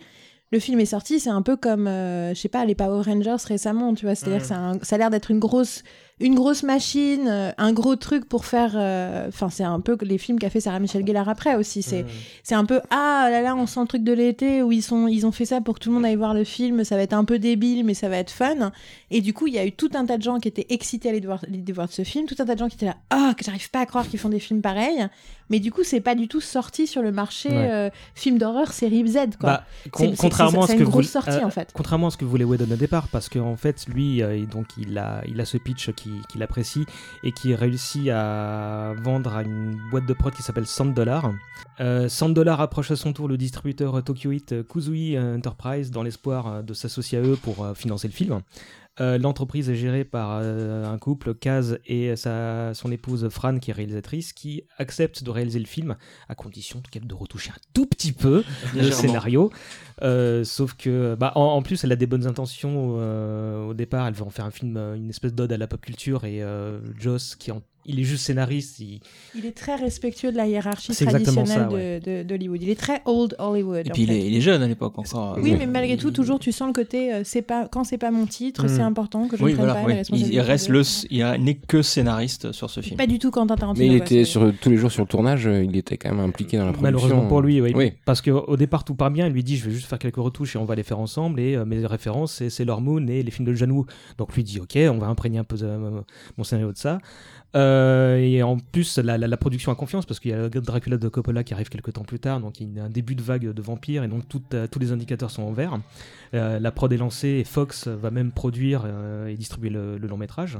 Le 0.51 0.59
film 0.59 0.79
est 0.79 0.85
sorti, 0.85 1.19
c'est 1.19 1.29
un 1.29 1.43
peu 1.43 1.55
comme, 1.57 1.87
euh, 1.87 2.33
je 2.33 2.39
sais 2.39 2.49
pas, 2.49 2.65
les 2.65 2.73
Power 2.73 3.03
Rangers 3.05 3.35
récemment, 3.45 3.93
tu 3.93 4.05
vois. 4.05 4.15
C'est-à-dire 4.15 4.41
que 4.41 4.47
c'est 4.47 4.53
un- 4.55 4.79
ça 4.81 4.95
a 4.95 4.97
l'air 4.97 5.11
d'être 5.11 5.29
une 5.29 5.37
grosse, 5.37 5.83
une 6.19 6.33
grosse 6.33 6.63
machine, 6.63 7.27
euh, 7.27 7.51
un 7.59 7.71
gros 7.71 7.95
truc 7.95 8.27
pour 8.27 8.45
faire. 8.45 8.71
euh, 8.75 9.27
Enfin, 9.27 9.49
c'est 9.51 9.63
un 9.63 9.79
peu 9.79 9.95
les 10.01 10.17
films 10.17 10.39
qu'a 10.39 10.49
fait 10.49 10.59
Sarah 10.59 10.79
Michelle 10.79 11.05
Gellar 11.05 11.29
après 11.29 11.55
aussi. 11.55 11.83
C'est 11.83 12.03
c'est 12.43 12.55
un 12.55 12.65
peu 12.65 12.81
ah 12.89 13.27
là 13.29 13.41
là 13.43 13.55
on 13.55 13.67
sent 13.67 13.81
le 13.81 13.87
truc 13.87 14.03
de 14.03 14.11
l'été 14.11 14.63
où 14.63 14.71
ils 14.71 14.81
sont 14.81 15.07
ils 15.07 15.27
ont 15.27 15.31
fait 15.31 15.45
ça 15.45 15.61
pour 15.61 15.75
que 15.75 15.79
tout 15.81 15.89
le 15.89 15.95
monde 15.95 16.05
aille 16.05 16.15
voir 16.15 16.33
le 16.33 16.43
film 16.43 16.83
ça 16.83 16.95
va 16.95 17.03
être 17.03 17.13
un 17.13 17.25
peu 17.25 17.37
débile 17.37 17.85
mais 17.85 17.93
ça 17.93 18.09
va 18.09 18.17
être 18.17 18.31
fun 18.31 18.71
et 19.11 19.21
du 19.21 19.33
coup 19.33 19.45
il 19.47 19.53
y 19.53 19.59
a 19.59 19.65
eu 19.65 19.71
tout 19.71 19.91
un 19.93 20.05
tas 20.05 20.17
de 20.17 20.23
gens 20.23 20.39
qui 20.39 20.47
étaient 20.47 20.65
excités 20.69 21.09
à 21.09 21.11
aller 21.11 21.19
voir, 21.21 21.43
aller 21.47 21.71
voir 21.71 21.91
ce 21.91 22.03
film 22.03 22.25
tout 22.25 22.35
un 22.39 22.45
tas 22.45 22.55
de 22.55 22.59
gens 22.59 22.69
qui 22.69 22.75
étaient 22.75 22.87
là 22.87 22.97
ah 23.11 23.33
que 23.37 23.45
j'arrive 23.45 23.69
pas 23.69 23.81
à 23.81 23.85
croire 23.85 24.07
qu'ils 24.07 24.19
font 24.19 24.29
des 24.29 24.39
films 24.39 24.61
pareils 24.61 25.07
mais 25.49 25.59
du 25.59 25.71
coup 25.71 25.83
c'est 25.83 26.01
pas 26.01 26.15
du 26.15 26.27
tout 26.27 26.41
sorti 26.41 26.87
sur 26.87 27.01
le 27.01 27.11
marché 27.11 27.49
Ouais. 27.49 27.71
euh, 27.71 27.89
film 28.15 28.37
d'horreur 28.37 28.71
série 28.73 29.07
Z 29.07 29.17
quoi 29.39 29.49
Bah, 29.49 29.63
con- 29.91 30.13
contrairement 30.17 30.61
c'est- 30.65 30.73
à 30.73 30.77
ce 30.77 30.83
que 30.83 31.01
sortie, 31.03 31.43
en 31.43 31.49
fait. 31.49 31.69
Contrairement 31.73 32.07
à 32.07 32.11
ce 32.11 32.17
que 32.17 32.25
voulait 32.25 32.43
Whedon 32.43 32.71
au 32.71 32.75
départ, 32.75 33.07
parce 33.09 33.29
qu'en 33.29 33.55
fait, 33.55 33.85
lui, 33.87 34.21
euh, 34.21 34.45
donc 34.45 34.67
il 34.77 34.97
a, 34.97 35.21
il 35.27 35.39
a 35.41 35.45
ce 35.45 35.57
pitch 35.57 35.91
qui- 35.93 36.21
qu'il 36.29 36.43
apprécie 36.43 36.85
et 37.23 37.31
qui 37.31 37.55
réussit 37.55 38.09
à 38.09 38.93
vendre 39.03 39.35
à 39.35 39.43
une 39.43 39.77
boîte 39.91 40.05
de 40.05 40.13
prod 40.13 40.33
qui 40.33 40.43
s'appelle 40.43 40.65
100 40.67 40.87
dollars. 40.93 41.31
100 41.79 42.29
dollars 42.29 42.59
approche 42.61 42.91
à 42.91 42.95
son 42.95 43.13
tour 43.13 43.27
le 43.27 43.37
distributeur 43.37 43.95
euh, 43.95 44.01
Tokyo 44.01 44.31
Hit 44.31 44.51
euh, 44.51 44.63
Kuzui 44.63 45.17
Enterprise 45.17 45.91
dans 45.91 46.03
l'espoir 46.03 46.47
euh, 46.47 46.61
de 46.61 46.73
s'associer 46.73 47.17
à 47.17 47.21
eux 47.21 47.37
pour 47.41 47.63
euh, 47.63 47.73
financer 47.73 48.07
le 48.07 48.13
film. 48.13 48.41
Euh, 49.01 49.17
L'entreprise 49.17 49.69
est 49.69 49.75
gérée 49.75 50.03
par 50.03 50.39
euh, 50.41 50.85
un 50.85 50.97
couple, 50.97 51.33
Kaz 51.33 51.79
et 51.85 52.15
sa, 52.15 52.73
son 52.73 52.91
épouse 52.91 53.29
Fran, 53.29 53.59
qui 53.59 53.71
est 53.71 53.73
réalisatrice, 53.73 54.33
qui 54.33 54.63
accepte 54.77 55.23
de 55.23 55.29
réaliser 55.29 55.59
le 55.59 55.65
film 55.65 55.95
à 56.27 56.35
condition 56.35 56.81
qu'elle 56.91 57.07
de 57.07 57.13
retoucher 57.13 57.51
un 57.51 57.59
tout 57.73 57.85
petit 57.85 58.11
peu 58.11 58.43
le 58.75 58.91
scénario. 58.91 59.51
Euh, 60.01 60.43
sauf 60.43 60.73
que, 60.75 61.15
bah, 61.15 61.31
en, 61.35 61.41
en 61.41 61.61
plus, 61.61 61.83
elle 61.83 61.91
a 61.91 61.95
des 61.95 62.07
bonnes 62.07 62.27
intentions 62.27 63.67
au 63.69 63.73
départ. 63.73 64.07
Elle 64.07 64.13
veut 64.13 64.23
en 64.23 64.29
faire 64.29 64.45
un 64.45 64.51
film, 64.51 64.77
une 64.77 65.09
espèce 65.09 65.33
d'ode 65.33 65.51
à 65.51 65.57
la 65.57 65.67
pop 65.67 65.81
culture. 65.81 66.25
Et 66.25 66.43
Joss, 66.99 67.35
qui 67.35 67.51
en- 67.51 67.61
il 67.85 67.99
est 67.99 68.03
juste 68.03 68.25
scénariste, 68.25 68.79
il, 68.79 68.99
il 69.35 69.45
est 69.45 69.51
très 69.55 69.75
respectueux 69.75 70.31
de 70.31 70.37
la 70.37 70.45
hiérarchie 70.47 70.93
traditionnelle 70.93 71.47
ça, 71.47 71.63
de- 71.65 71.99
de- 71.99 72.23
d'Hollywood 72.23 72.61
il 72.61 72.69
est 72.69 72.79
très 72.79 73.01
old 73.05 73.35
Hollywood 73.39 73.87
Et 73.87 73.89
puis 73.89 74.03
il 74.03 74.11
est, 74.11 74.27
il 74.27 74.35
est 74.35 74.41
jeune 74.41 74.61
à 74.61 74.67
l'époque 74.67 74.97
encore. 74.99 75.37
oui, 75.41 75.55
mais 75.57 75.65
malgré 75.65 75.97
tout, 75.97 76.11
toujours, 76.11 76.39
tu 76.39 76.51
sens 76.51 76.67
le 76.67 76.73
côté, 76.73 77.13
euh, 77.13 77.21
c'est 77.23 77.41
pas 77.41 77.67
quand 77.67 77.83
c'est 77.83 77.97
pas 77.97 78.11
mon 78.11 78.25
titre, 78.25 78.67
c'est 78.67 78.79
Mm. 78.81 78.91
important 78.91 79.27
que 79.27 79.37
je 79.37 79.43
Oui, 79.43 79.51
ne 79.51 79.55
prenne 79.57 79.67
voilà, 79.67 79.81
pas 79.81 79.87
oui. 80.11 80.21
la 80.21 80.27
Il, 80.27 80.39
reste 80.41 80.69
le, 80.69 80.81
il 81.09 81.25
n'est 81.43 81.55
que 81.55 81.81
scénariste 81.81 82.51
sur 82.51 82.69
ce 82.69 82.81
film. 82.81 82.97
Pas 82.97 83.07
du 83.07 83.17
tout 83.19 83.31
Quentin 83.31 83.55
Tarantino. 83.55 83.87
Mais 83.87 83.93
il 83.95 83.97
quoi, 83.99 84.05
était 84.05 84.23
sur, 84.25 84.53
tous 84.61 84.69
les 84.69 84.77
jours 84.77 84.91
sur 84.91 85.03
le 85.03 85.07
tournage, 85.07 85.47
euh, 85.47 85.63
il 85.63 85.75
était 85.75 85.97
quand 85.97 86.09
même 86.13 86.19
impliqué 86.25 86.57
dans 86.57 86.65
la 86.65 86.73
production. 86.73 86.83
malheureusement 86.99 87.27
pour 87.27 87.41
lui, 87.41 87.61
oui. 87.61 87.71
Oui. 87.75 87.93
Parce 88.05 88.21
qu'au 88.21 88.55
départ, 88.57 88.83
tout 88.83 88.95
part 88.95 89.11
bien. 89.11 89.27
Il 89.27 89.33
lui 89.33 89.43
dit 89.43 89.57
Je 89.57 89.65
vais 89.65 89.71
juste 89.71 89.87
faire 89.87 89.99
quelques 89.99 90.17
retouches 90.17 90.55
et 90.55 90.59
on 90.59 90.65
va 90.65 90.75
les 90.75 90.83
faire 90.83 90.99
ensemble. 90.99 91.39
Et 91.39 91.55
euh, 91.55 91.65
mes 91.65 91.85
références, 91.85 92.33
c'est 92.33 92.49
Sailor 92.49 92.81
Moon 92.81 93.05
et 93.07 93.23
les 93.23 93.31
films 93.31 93.47
de 93.47 93.53
John 93.53 93.71
Woo. 93.71 93.85
Donc 94.17 94.35
lui 94.35 94.43
dit 94.43 94.59
Ok, 94.59 94.77
on 94.77 94.97
va 94.97 95.07
imprégner 95.07 95.39
un 95.39 95.43
peu 95.43 95.55
euh, 95.61 96.01
mon 96.37 96.43
scénario 96.43 96.71
de 96.71 96.77
ça. 96.77 96.99
Euh, 97.55 98.17
et 98.17 98.43
en 98.43 98.57
plus, 98.57 98.97
la, 98.99 99.17
la- 99.17 99.27
la 99.27 99.37
production 99.37 99.71
a 99.71 99.75
confiance 99.75 100.05
parce 100.05 100.19
qu'il 100.19 100.31
y 100.31 100.33
a 100.35 100.49
Dracula 100.49 100.97
de 100.97 101.07
Coppola 101.07 101.43
qui 101.43 101.53
arrive 101.55 101.69
quelques 101.69 101.93
temps 101.93 102.03
plus 102.03 102.19
tard, 102.19 102.39
donc 102.39 102.59
il 102.61 102.73
y 102.75 102.79
a 102.79 102.83
un 102.83 102.89
début 102.89 103.15
de 103.15 103.23
vague 103.23 103.51
de 103.51 103.61
vampires 103.61 104.03
et 104.03 104.07
donc 104.07 104.27
tout, 104.29 104.41
euh, 104.53 104.67
tous 104.67 104.77
les 104.79 104.91
indicateurs 104.91 105.31
sont 105.31 105.41
en 105.43 105.51
vert. 105.51 105.79
Euh, 106.35 106.59
la 106.59 106.71
prod 106.71 106.93
est 106.93 106.97
lancée 106.97 107.27
et 107.39 107.43
Fox 107.43 107.87
va 107.87 108.11
même 108.11 108.31
produire 108.31 108.83
euh, 108.85 109.27
et 109.27 109.35
distribuer 109.35 109.71
le, 109.71 109.97
le 109.97 110.07
long 110.07 110.17
métrage. 110.17 110.59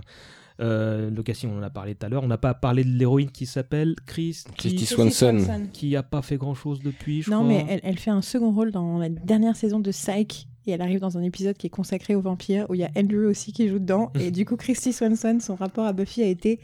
Euh, 0.62 1.10
le 1.10 1.24
casting, 1.24 1.50
on 1.54 1.60
en 1.60 1.64
a 1.64 1.70
parlé 1.70 1.96
tout 1.96 2.06
à 2.06 2.10
l'heure. 2.10 2.22
On 2.24 2.28
n'a 2.28 2.38
pas 2.38 2.54
parlé 2.54 2.84
de 2.84 2.90
l'héroïne 2.90 3.32
qui 3.32 3.46
s'appelle 3.46 3.96
Christy, 4.06 4.52
Christy 4.58 4.86
Swanson. 4.86 5.38
qui 5.72 5.96
a 5.96 6.04
pas 6.04 6.22
fait 6.22 6.36
grand 6.36 6.54
chose 6.54 6.82
depuis, 6.82 7.22
je 7.22 7.32
Non, 7.32 7.38
crois. 7.46 7.48
mais 7.48 7.66
elle, 7.70 7.80
elle 7.84 7.98
fait 7.98 8.12
un 8.12 8.22
second 8.22 8.52
rôle 8.52 8.72
dans 8.72 8.98
la 8.98 9.08
dernière 9.08 9.56
saison 9.56 9.80
de 9.80 9.92
Psych. 9.92 10.49
Et 10.70 10.72
elle 10.74 10.82
arrive 10.82 11.00
dans 11.00 11.18
un 11.18 11.22
épisode 11.24 11.58
qui 11.58 11.68
est 11.68 11.72
consacré 11.72 12.16
aux 12.16 12.22
vampires, 12.22 12.66
où 12.70 12.76
il 12.76 12.82
y 12.82 12.84
a 12.86 12.90
Andrew 12.98 13.26
aussi 13.30 13.52
qui 13.54 13.68
joue 13.68 13.80
dedans. 13.80 14.12
et 14.20 14.32
du 14.40 14.46
coup, 14.46 14.56
Christy 14.56 14.94
Swanson, 14.94 15.40
son 15.42 15.56
rapport 15.56 15.86
à 15.86 15.94
Buffy 15.94 16.22
a 16.24 16.28
été, 16.28 16.60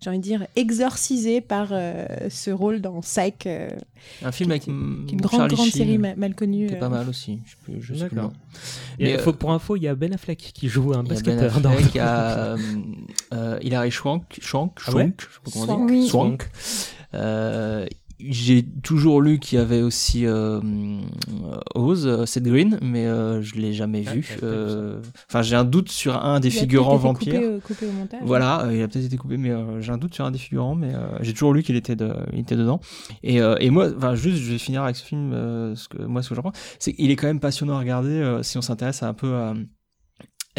j'ai 0.00 0.10
envie 0.10 0.18
de 0.20 0.22
dire, 0.22 0.46
exorcisé 0.54 1.40
par 1.40 1.70
euh, 1.72 2.06
ce 2.30 2.50
rôle 2.52 2.80
dans 2.80 3.00
Psych, 3.00 3.46
euh, 3.46 3.68
Un 4.22 4.30
film 4.30 4.50
avec 4.52 4.62
qui 4.62 4.70
est 4.70 4.72
mm, 4.72 5.06
une 5.10 5.20
grande, 5.20 5.40
Charlie 5.40 5.54
grande 5.56 5.68
Sheen, 5.68 5.76
série 5.76 5.98
ma- 5.98 6.14
mal 6.14 6.34
connue. 6.36 6.68
qui 6.68 6.74
est 6.74 6.78
pas 6.78 6.86
euh. 6.86 6.90
mal 6.90 7.08
aussi. 7.08 7.40
Je, 7.44 7.50
sais 7.50 7.56
plus- 7.64 7.82
je 7.82 7.94
sais 7.94 8.06
plus 8.06 8.14
le 8.14 8.20
D'accord. 8.22 8.30
nom. 8.30 8.36
Et 9.00 9.04
Mais, 9.16 9.18
faut- 9.18 9.32
pour 9.32 9.50
info, 9.52 9.74
il 9.76 9.82
y 9.82 9.88
a 9.88 9.94
Ben 9.96 10.12
Affleck 10.14 10.38
qui 10.38 10.68
joue 10.68 10.92
un 10.94 10.94
Il 10.94 10.96
y 10.96 10.98
a 10.98 11.02
Ben 11.02 11.08
basketteur 11.08 11.60
dans 11.60 11.70
Affleck, 11.70 11.94
il 11.94 11.96
y 11.96 12.00
a 12.00 12.34
euh, 12.34 12.56
euh, 13.34 13.58
Hilary 13.62 13.90
Swank, 13.90 14.22
Swank, 14.40 14.78
Ah 14.86 14.92
ouais 14.92 15.02
Swank, 15.02 15.14
je 15.20 15.24
sais 15.26 15.40
pas 15.44 15.50
comment 15.52 15.64
on 15.64 15.66
Swank. 15.66 15.90
dit. 15.90 15.94
Oui. 15.98 16.08
Swank. 16.08 16.48
Euh, 18.20 18.24
j'ai 18.30 18.64
toujours 18.82 19.20
lu 19.22 19.38
qu'il 19.38 19.58
y 19.58 19.62
avait 19.62 19.82
aussi 19.82 20.26
euh, 20.26 20.60
Oz, 21.74 22.06
euh, 22.06 22.26
Seth 22.26 22.44
Green, 22.44 22.78
mais 22.82 23.06
euh, 23.06 23.42
je 23.42 23.54
l'ai 23.56 23.72
jamais 23.72 24.04
Ah, 24.06 24.12
vu. 24.12 24.26
Euh, 24.42 25.00
Enfin, 25.28 25.42
j'ai 25.42 25.56
un 25.56 25.64
doute 25.64 25.88
sur 25.90 26.16
un 26.24 26.40
des 26.40 26.48
Il 26.48 26.56
a 26.56 26.60
figurants 26.60 26.98
peut-être 26.98 27.22
été 27.22 27.30
vampires. 27.30 27.40
Coupé, 27.40 27.56
au- 27.56 27.60
coupé 27.60 27.86
au 27.86 27.92
montage. 27.92 28.20
Voilà, 28.24 28.64
euh, 28.66 28.74
il 28.76 28.82
a 28.82 28.88
peut-être 28.88 29.04
été 29.06 29.16
coupé, 29.16 29.36
mais 29.36 29.50
euh, 29.50 29.80
j'ai 29.80 29.92
un 29.92 29.98
doute 29.98 30.14
sur 30.14 30.24
un 30.24 30.30
des 30.30 30.38
figurants, 30.38 30.74
mais 30.74 30.94
euh, 30.94 31.18
j'ai 31.20 31.32
toujours 31.32 31.54
lu 31.54 31.62
qu'il 31.62 31.76
était, 31.76 31.96
de, 31.96 32.12
il 32.32 32.40
était 32.40 32.56
dedans. 32.56 32.80
Et, 33.22 33.40
euh, 33.40 33.56
et 33.60 33.70
moi, 33.70 33.88
enfin, 33.96 34.14
juste, 34.14 34.38
je 34.38 34.52
vais 34.52 34.58
finir 34.58 34.82
avec 34.82 34.96
ce 34.96 35.04
film, 35.04 35.32
euh, 35.32 35.74
ce 35.76 35.88
que, 35.88 36.02
moi, 36.02 36.22
ce 36.22 36.30
que 36.30 36.34
j'en 36.34 36.42
pense, 36.42 36.56
c'est 36.78 36.92
qu'il 36.92 37.10
est 37.10 37.16
quand 37.16 37.26
même 37.28 37.40
passionnant 37.40 37.76
à 37.76 37.78
regarder 37.80 38.10
euh, 38.10 38.42
si 38.42 38.58
on 38.58 38.62
s'intéresse 38.62 39.02
un 39.02 39.14
peu 39.14 39.34
à. 39.34 39.54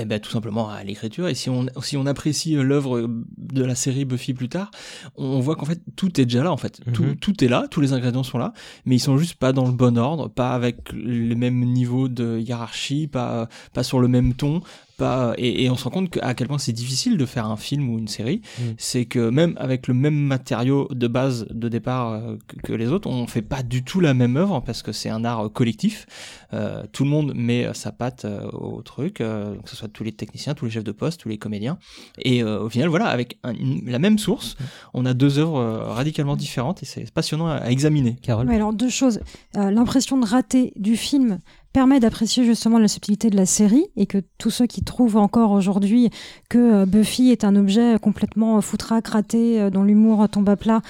Eh 0.01 0.05
ben, 0.05 0.19
tout 0.19 0.31
simplement 0.31 0.69
à 0.69 0.81
l'écriture. 0.83 1.27
Et 1.27 1.35
si 1.35 1.49
on, 1.49 1.65
si 1.81 1.97
on 1.97 2.05
apprécie 2.05 2.55
euh, 2.55 2.63
l'œuvre 2.63 3.09
de 3.37 3.63
la 3.63 3.75
série 3.75 4.05
Buffy 4.05 4.33
plus 4.33 4.47
tard, 4.47 4.71
on 5.17 5.39
voit 5.39 5.55
qu'en 5.55 5.65
fait, 5.65 5.81
tout 5.97 6.21
est 6.21 6.25
déjà 6.25 6.43
là, 6.43 6.51
en 6.51 6.57
fait. 6.57 6.79
Mhm. 6.85 6.93
tout, 6.93 7.15
tout 7.15 7.43
est 7.43 7.49
là, 7.49 7.67
tous 7.69 7.81
les 7.81 7.91
ingrédients 7.91 8.23
sont 8.23 8.37
là, 8.37 8.53
mais 8.85 8.95
ils 8.95 8.99
sont 8.99 9.17
juste 9.17 9.35
pas 9.35 9.51
dans 9.51 9.65
le 9.65 9.73
bon 9.73 9.97
ordre, 9.97 10.29
pas 10.29 10.51
avec 10.51 10.93
les 10.93 11.35
mêmes 11.35 11.65
niveaux 11.65 12.07
de 12.07 12.39
hiérarchie, 12.39 13.07
pas, 13.07 13.49
pas 13.73 13.83
sur 13.83 13.99
le 13.99 14.07
même 14.07 14.33
ton, 14.33 14.61
pas, 14.99 15.33
et, 15.37 15.63
et 15.63 15.69
on 15.71 15.75
se 15.75 15.83
rend 15.85 15.89
compte 15.89 16.19
à 16.21 16.33
quel 16.35 16.47
point 16.47 16.59
c'est 16.59 16.71
difficile 16.73 17.17
de 17.17 17.25
faire 17.25 17.47
un 17.47 17.57
film 17.57 17.89
ou 17.89 17.97
une 17.97 18.07
série. 18.07 18.41
Mhm. 18.59 18.73
C'est 18.77 19.05
que 19.05 19.29
même 19.29 19.55
avec 19.57 19.87
le 19.87 19.93
même 19.95 20.13
matériau 20.15 20.87
de 20.91 21.07
base 21.07 21.47
de 21.49 21.67
départ 21.69 22.11
euh, 22.11 22.35
que, 22.47 22.57
que 22.67 22.73
les 22.73 22.87
autres, 22.89 23.09
on 23.09 23.25
fait 23.25 23.41
pas 23.41 23.63
du 23.63 23.83
tout 23.83 23.99
la 23.99 24.13
même 24.13 24.37
œuvre 24.37 24.59
parce 24.65 24.83
que 24.83 24.91
c'est 24.91 25.09
un 25.09 25.25
art 25.25 25.45
euh, 25.45 25.49
collectif. 25.49 26.05
Euh, 26.53 26.83
tout 26.91 27.03
le 27.05 27.09
monde 27.09 27.33
met 27.35 27.67
sa 27.73 27.91
patte 27.91 28.25
euh, 28.25 28.47
au 28.51 28.81
truc, 28.81 29.21
euh, 29.21 29.55
que 29.63 29.69
ce 29.69 29.75
soit 29.75 29.87
tous 29.87 30.03
les 30.03 30.11
techniciens, 30.11 30.53
tous 30.53 30.65
les 30.65 30.71
chefs 30.71 30.83
de 30.83 30.91
poste, 30.91 31.21
tous 31.21 31.29
les 31.29 31.37
comédiens. 31.37 31.77
Et 32.19 32.43
euh, 32.43 32.61
au 32.61 32.69
final, 32.69 32.89
voilà, 32.89 33.05
avec 33.07 33.37
un- 33.43 33.53
une- 33.53 33.89
la 33.89 33.99
même 33.99 34.17
source, 34.19 34.57
on 34.93 35.05
a 35.05 35.13
deux 35.13 35.39
œuvres 35.39 35.57
euh, 35.59 35.83
radicalement 35.93 36.35
différentes 36.35 36.83
et 36.83 36.85
c'est 36.85 37.11
passionnant 37.11 37.47
à, 37.47 37.55
à 37.55 37.69
examiner. 37.71 38.17
Carole 38.21 38.47
Ouais, 38.47 38.55
alors 38.55 38.73
deux 38.73 38.89
choses. 38.89 39.19
Euh, 39.57 39.71
L'impression 39.71 40.17
de 40.19 40.25
rater 40.25 40.73
du 40.75 40.97
film 40.97 41.39
permet 41.73 41.99
d'apprécier 41.99 42.43
justement 42.43 42.79
la 42.79 42.87
subtilité 42.87 43.29
de 43.29 43.35
la 43.35 43.45
série 43.45 43.85
et 43.95 44.05
que 44.05 44.17
tous 44.37 44.49
ceux 44.49 44.65
qui 44.65 44.83
trouvent 44.83 45.17
encore 45.17 45.51
aujourd'hui 45.51 46.09
que 46.49 46.57
euh, 46.57 46.85
Buffy 46.85 47.31
est 47.31 47.43
un 47.43 47.55
objet 47.55 47.97
complètement 48.01 48.59
foutraque, 48.61 49.07
raté, 49.07 49.61
euh, 49.61 49.69
dont 49.69 49.83
l'humour 49.83 50.27
tombe 50.29 50.49
à 50.49 50.55
plat, 50.55 50.81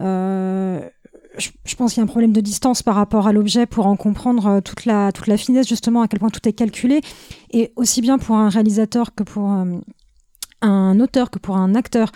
euh, 0.00 0.80
je, 1.38 1.74
pense 1.76 1.94
qu'il 1.94 2.00
y 2.00 2.02
a 2.02 2.04
un 2.04 2.08
problème 2.08 2.32
de 2.32 2.40
distance 2.40 2.82
par 2.82 2.94
rapport 2.94 3.26
à 3.26 3.32
l'objet 3.32 3.66
pour 3.66 3.86
en 3.86 3.96
comprendre 3.96 4.46
euh, 4.46 4.60
toute 4.60 4.84
la, 4.84 5.12
toute 5.12 5.26
la 5.26 5.36
finesse, 5.36 5.68
justement, 5.68 6.02
à 6.02 6.08
quel 6.08 6.20
point 6.20 6.30
tout 6.30 6.46
est 6.48 6.52
calculé. 6.52 7.00
Et 7.50 7.72
aussi 7.76 8.00
bien 8.00 8.18
pour 8.18 8.36
un 8.36 8.48
réalisateur 8.48 9.14
que 9.14 9.22
pour 9.22 9.52
euh, 9.52 9.64
un 10.62 11.00
auteur 11.00 11.30
que 11.30 11.38
pour 11.38 11.56
un 11.56 11.74
acteur, 11.74 12.12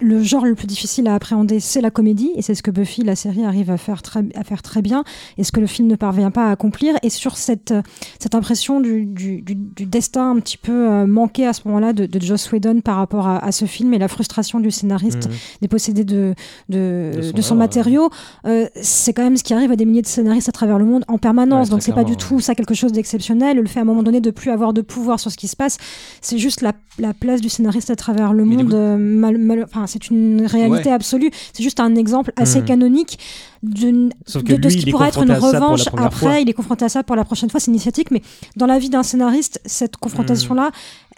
le 0.00 0.22
genre 0.22 0.44
le 0.44 0.54
plus 0.54 0.66
difficile 0.66 1.08
à 1.08 1.14
appréhender, 1.14 1.60
c'est 1.60 1.80
la 1.80 1.90
comédie, 1.90 2.30
et 2.34 2.42
c'est 2.42 2.54
ce 2.54 2.62
que 2.62 2.70
Buffy, 2.70 3.02
la 3.04 3.16
série, 3.16 3.44
arrive 3.44 3.70
à 3.70 3.76
faire 3.76 4.02
très, 4.02 4.20
à 4.34 4.44
faire 4.44 4.62
très 4.62 4.82
bien, 4.82 5.04
et 5.38 5.44
ce 5.44 5.52
que 5.52 5.60
le 5.60 5.66
film 5.66 5.88
ne 5.88 5.96
parvient 5.96 6.30
pas 6.30 6.46
à 6.48 6.50
accomplir. 6.50 6.94
Et 7.02 7.10
sur 7.10 7.36
cette, 7.36 7.72
cette 8.18 8.34
impression 8.34 8.80
du, 8.80 9.06
du, 9.06 9.40
du, 9.42 9.54
du 9.54 9.86
destin 9.86 10.30
un 10.30 10.40
petit 10.40 10.58
peu 10.58 10.90
euh, 10.90 11.06
manqué 11.06 11.46
à 11.46 11.52
ce 11.52 11.62
moment-là 11.66 11.92
de, 11.92 12.06
de 12.06 12.20
Joss 12.20 12.50
Whedon 12.52 12.80
par 12.80 12.96
rapport 12.96 13.26
à, 13.26 13.38
à, 13.44 13.52
ce 13.52 13.64
film, 13.64 13.94
et 13.94 13.98
la 13.98 14.08
frustration 14.08 14.60
du 14.60 14.70
scénariste 14.70 15.28
Mhm. 15.28 15.34
dépossédé 15.62 16.04
de, 16.04 16.34
de, 16.68 17.12
De 17.16 17.22
son 17.22 17.32
de 17.32 17.40
son 17.42 17.54
œuvre, 17.54 17.58
matériau, 17.58 18.10
euh, 18.46 18.66
c'est 18.80 19.12
quand 19.12 19.22
même 19.22 19.36
ce 19.36 19.42
qui 19.44 19.54
arrive 19.54 19.72
à 19.72 19.76
des 19.76 19.84
milliers 19.84 20.02
de 20.02 20.06
scénaristes 20.06 20.48
à 20.48 20.52
travers 20.52 20.78
le 20.78 20.84
monde 20.84 21.04
en 21.08 21.18
permanence. 21.18 21.68
Ouais, 21.68 21.70
Donc 21.72 21.82
c'est 21.82 21.92
pas 21.94 22.04
du 22.04 22.16
tout 22.16 22.40
ça 22.40 22.54
quelque 22.54 22.74
chose 22.74 22.92
d'exceptionnel. 22.92 23.56
Le 23.56 23.66
fait 23.66 23.78
à 23.78 23.82
un 23.82 23.86
moment 23.86 24.02
donné 24.02 24.20
de 24.20 24.30
plus 24.30 24.50
avoir 24.50 24.72
de 24.72 24.80
pouvoir 24.82 25.18
sur 25.20 25.30
ce 25.30 25.36
qui 25.36 25.48
se 25.48 25.56
passe, 25.56 25.78
c'est 26.20 26.38
juste 26.38 26.60
la, 26.62 26.72
la 26.98 27.14
place 27.14 27.40
du 27.40 27.48
scénariste 27.48 27.90
à 27.90 27.96
travers 27.96 28.32
le 28.32 28.44
Mais 28.44 28.56
monde. 28.56 28.68
coup- 28.70 28.74
euh, 28.76 28.96
mal- 28.98 29.38
mal- 29.38 29.66
enfin, 29.78 29.86
c'est 29.86 30.10
une 30.10 30.44
réalité 30.46 30.88
Ouais. 30.88 30.94
absolue. 30.94 31.30
C'est 31.52 31.62
juste 31.62 31.80
un 31.80 31.94
exemple 31.96 32.32
assez 32.36 32.60
Mhm. 32.60 32.64
canonique 32.66 33.18
de, 33.62 33.90
de 34.10 34.68
ce 34.68 34.76
qui 34.76 34.90
pourrait 34.90 35.08
être 35.08 35.22
une 35.22 35.32
revanche 35.32 35.88
après. 35.96 36.10
fois. 36.10 36.38
Il 36.40 36.48
est 36.48 36.52
confronté 36.52 36.84
à 36.84 36.88
ça 36.88 37.02
pour 37.02 37.16
la 37.16 37.24
prochaine 37.24 37.50
fois. 37.50 37.58
C'est 37.60 37.70
initiatique, 37.70 38.10
mais 38.10 38.22
dans 38.56 38.66
la 38.66 38.78
vie 38.78 38.88
d'un 38.90 39.02
scénariste, 39.02 39.60
cette 39.64 39.96
confrontation-là, 39.96 40.70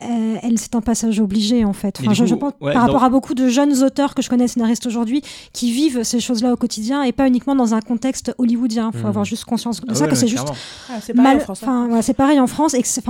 euh, 0.03 0.37
elle, 0.43 0.59
c'est 0.59 0.75
un 0.75 0.81
passage 0.81 1.21
obligé 1.21 1.65
en 1.65 1.73
fait. 1.73 1.99
Enfin, 2.01 2.15
je, 2.15 2.23
coup, 2.25 2.29
je 2.31 2.35
pense 2.35 2.53
ouais, 2.61 2.73
par 2.73 2.83
rapport 2.83 3.05
à 3.05 3.11
beaucoup 3.11 3.35
de 3.35 3.49
jeunes 3.49 3.83
auteurs 3.83 4.15
que 4.15 4.23
je 4.23 4.29
connais 4.29 4.49
scénaristes 4.49 4.87
aujourd'hui 4.87 5.23
qui 5.53 5.73
vivent 5.73 6.03
ces 6.05 6.21
choses-là 6.21 6.53
au 6.53 6.57
quotidien 6.57 7.03
et 7.03 7.13
pas 7.13 7.27
uniquement 7.27 7.55
dans 7.55 7.75
un 7.75 7.81
contexte 7.81 8.35
hollywoodien. 8.39 8.91
Il 8.93 8.97
faut 8.99 9.05
Mhm. 9.05 9.11
avoir 9.11 9.25
juste 9.25 9.45
conscience 9.45 9.81
de 9.81 9.87
Ah 9.91 9.95
ça 9.95 10.05
ouais, 10.05 10.11
que 10.11 10.17
c'est 10.17 10.29
juste. 10.29 10.47
Ah, 10.91 10.95
c'est 11.03 11.15
pareil 11.15 11.35
mal, 11.35 11.37
en 11.37 11.41
France. 11.41 11.63
hein. 11.65 12.15
pareil 12.17 12.41
en 12.41 12.47
France 12.47 12.75
et 12.75 12.83
que 12.83 12.89
c'est, 12.89 13.03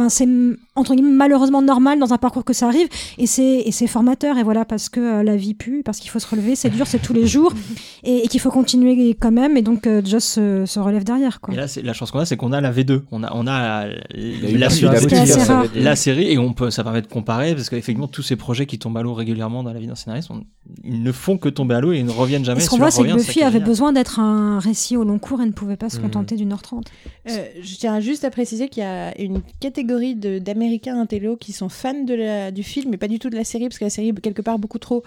entre 0.74 0.94
guillemets 0.94 1.10
malheureusement 1.10 1.62
normal 1.62 1.98
dans 1.98 2.12
un 2.12 2.18
parcours 2.18 2.44
que 2.44 2.52
ça 2.52 2.66
arrive 2.66 2.88
et 3.18 3.26
c'est 3.26 3.86
formateur 3.86 4.38
et 4.38 4.42
voilà 4.42 4.64
parce 4.64 4.88
que 4.88 5.00
euh, 5.00 5.22
la 5.22 5.36
vie 5.36 5.54
pue, 5.54 5.82
parce 5.84 5.98
qu'il 5.98 6.10
faut 6.10 6.18
se 6.18 6.26
relever, 6.28 6.54
c'est 6.56 6.70
dur, 6.70 6.86
c'est 6.86 7.00
tous 7.00 7.12
les 7.12 7.26
jours 7.26 7.52
et, 8.04 8.24
et 8.24 8.28
qu'il 8.28 8.40
faut 8.40 8.50
continuer 8.50 9.16
quand 9.20 9.30
même 9.32 9.56
et 9.56 9.62
donc 9.62 9.86
euh, 9.86 10.02
Joss 10.04 10.24
se, 10.24 10.64
se 10.66 10.78
relève 10.80 11.04
derrière 11.04 11.40
quoi. 11.40 11.54
Et 11.54 11.56
là, 11.56 11.66
la 11.82 11.92
chance 11.92 12.10
qu'on 12.10 12.18
a, 12.20 12.24
c'est 12.26 12.36
qu'on 12.36 12.52
a 12.52 12.60
la 12.60 12.72
V2. 12.72 13.02
On 13.12 13.22
a, 13.22 13.32
on 13.34 13.46
la 13.46 13.86
la 13.88 14.68
la 14.68 15.64
la 15.74 15.96
série, 15.96 16.32
et 16.32 16.38
on 16.38 16.52
peut, 16.52 16.70
ça 16.80 16.84
permet 16.84 17.02
de 17.02 17.06
comparer 17.06 17.54
parce 17.54 17.68
qu'effectivement, 17.70 18.08
tous 18.08 18.22
ces 18.22 18.36
projets 18.36 18.66
qui 18.66 18.78
tombent 18.78 18.96
à 18.96 19.02
l'eau 19.02 19.14
régulièrement 19.14 19.62
dans 19.62 19.72
la 19.72 19.78
vie 19.78 19.86
d'un 19.86 19.94
scénariste, 19.94 20.30
on- 20.30 20.44
ils 20.84 21.02
ne 21.02 21.12
font 21.12 21.36
que 21.38 21.48
tomber 21.48 21.74
à 21.74 21.80
l'eau 21.80 21.92
et 21.92 21.98
ils 21.98 22.04
ne 22.06 22.10
reviennent 22.10 22.44
jamais. 22.44 22.60
Et 22.60 22.64
ce 22.64 22.70
qu'on 22.70 22.78
voit, 22.78 22.90
c'est 22.90 23.02
que 23.04 23.12
Buffy 23.12 23.42
avait 23.42 23.60
besoin 23.60 23.92
d'être 23.92 24.18
un 24.20 24.58
récit 24.58 24.96
au 24.96 25.04
long 25.04 25.18
cours 25.18 25.40
et 25.42 25.46
ne 25.46 25.52
pouvait 25.52 25.76
pas 25.76 25.88
se 25.90 25.96
Mhm. 25.96 26.02
contenter 26.04 26.36
d'une 26.36 26.52
heure 26.52 26.62
trente. 26.62 26.86
Euh, 27.28 27.44
je 27.62 27.76
tiens 27.76 28.00
juste 28.00 28.24
à 28.24 28.30
préciser 28.30 28.68
qu'il 28.68 28.82
y 28.82 28.86
a 28.86 29.18
une 29.20 29.40
catégorie 29.60 30.14
d'Américains 30.14 30.98
intello 31.00 31.36
qui 31.36 31.52
sont 31.52 31.68
fans 31.68 32.04
de 32.04 32.14
la, 32.14 32.50
du 32.50 32.62
film, 32.62 32.90
mais 32.90 32.96
pas 32.96 33.08
du 33.08 33.18
tout 33.18 33.30
de 33.30 33.36
la 33.36 33.44
série, 33.44 33.64
parce 33.68 33.78
que 33.78 33.84
la 33.84 33.90
série 33.90 34.08
est 34.08 34.20
quelque 34.20 34.42
part 34.42 34.58
beaucoup 34.58 34.78
trop 34.78 35.02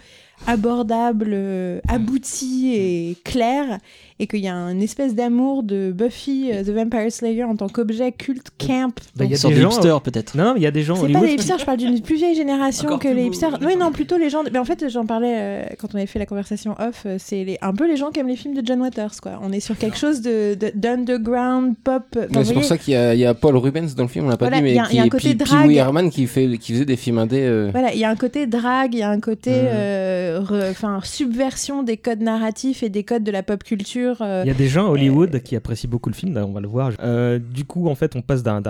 abordable, 0.47 1.29
euh, 1.33 1.79
aboutie 1.87 2.73
et 2.75 3.17
claire, 3.23 3.79
et 4.19 4.27
qu'il 4.27 4.41
y 4.41 4.47
a 4.47 4.53
une 4.53 4.81
espèce 4.81 5.15
d'amour 5.15 5.63
de 5.63 5.91
Buffy 5.91 6.49
euh, 6.53 6.63
The 6.63 6.69
Vampire 6.69 7.11
Slayer 7.11 7.43
en 7.43 7.55
tant 7.55 7.67
qu'objet 7.67 8.11
culte 8.11 8.51
camp. 8.59 8.93
Bah, 9.15 9.25
il 9.25 9.31
y 9.31 9.33
a 9.33 9.37
sorte 9.37 9.53
des 9.53 9.61
gens, 9.61 9.69
d'hipster, 9.69 9.95
peut-être. 10.03 10.37
Non, 10.37 10.53
il 10.55 10.61
y 10.61 10.67
a 10.67 10.71
des 10.71 10.83
gens 10.83 10.95
C'est 10.95 11.11
pas 11.11 11.19
des 11.21 11.33
hipsters, 11.33 11.57
je 11.59 11.65
parle 11.65 11.77
d'une 11.77 11.99
plus 12.01 12.15
vieille 12.15 12.35
génération 12.35 12.85
Encore 12.87 12.99
que 12.99 13.07
les 13.07 13.25
hipsters. 13.25 13.57
Oui, 13.65 13.75
non, 13.75 13.91
plutôt 13.91 14.17
les 14.17 14.29
gens. 14.29 14.43
Mais 14.51 14.59
en 14.59 14.65
fait, 14.65 14.87
j'en 14.89 15.05
parlais 15.05 15.33
euh, 15.35 15.63
quand 15.79 15.89
on 15.93 15.97
avait 15.97 16.05
fait 16.05 16.19
la 16.19 16.25
conversation 16.25 16.75
off. 16.79 17.03
euh, 17.05 17.15
c'est 17.19 17.43
les- 17.43 17.57
un 17.61 17.73
peu 17.73 17.87
les 17.87 17.97
gens 17.97 18.11
qui 18.11 18.19
aiment 18.19 18.27
les 18.27 18.35
films 18.35 18.53
de 18.53 18.65
John 18.65 18.81
Waters, 18.81 19.19
quoi. 19.21 19.39
On 19.41 19.51
est 19.51 19.59
sur 19.59 19.77
quelque 19.77 19.97
chose 19.97 20.21
de 20.21 20.53
de- 20.53 20.71
d'underground 20.75 21.75
pop. 21.83 22.03
C'est 22.43 22.53
pour 22.53 22.63
ça 22.63 22.77
qu'il 22.77 22.93
y, 22.93 22.97
a- 22.97 23.13
il 23.13 23.19
y 23.19 23.25
a 23.25 23.33
Paul 23.33 23.57
Rubens 23.57 23.95
dans 23.95 24.03
le 24.03 24.09
film, 24.09 24.25
on 24.25 24.29
l'a 24.29 24.37
pas 24.37 24.45
Voilà, 24.45 24.57
dit, 24.57 24.63
mais 24.63 24.71
il 24.71 24.75
y 24.75 24.79
a- 24.79 24.85
qui 24.85 24.95
y 24.95 24.99
a 24.99 25.03
un 25.03 25.05
est 25.05 25.09
côté 25.09 25.35
Herman 25.75 26.09
qui, 26.09 26.27
fait, 26.27 26.57
qui 26.59 26.73
faisait 26.73 26.85
des 26.85 26.97
films 26.97 27.17
indés. 27.17 27.41
euh, 27.41 27.69
Voilà, 27.71 27.93
il 27.93 27.99
y 27.99 28.03
a 28.05 28.09
un 28.09 28.15
côté 28.15 28.45
drague, 28.47 28.93
il 28.93 28.99
y 28.99 29.03
a 29.03 29.09
un 29.09 29.19
côté 29.19 29.51
Mhm. 29.51 30.32
Enfin 30.41 30.99
subversion 31.03 31.83
des 31.83 31.97
codes 31.97 32.21
narratifs 32.21 32.83
et 32.83 32.89
des 32.89 33.03
codes 33.03 33.23
de 33.23 33.31
la 33.31 33.43
pop 33.43 33.63
culture. 33.63 34.21
euh, 34.21 34.41
Il 34.45 34.47
y 34.47 34.51
a 34.51 34.55
des 34.55 34.67
gens 34.67 34.87
à 34.87 34.89
Hollywood 34.89 35.41
qui 35.41 35.55
apprécient 35.55 35.89
beaucoup 35.89 36.09
le 36.09 36.15
film, 36.15 36.33
là, 36.33 36.45
on 36.45 36.51
va 36.51 36.61
le 36.61 36.67
voir. 36.67 36.91
Euh, 37.01 37.39
du 37.39 37.65
coup, 37.65 37.87
en 37.89 37.95
fait, 37.95 38.15
on 38.15 38.21
passe 38.21 38.43
d'un 38.43 38.61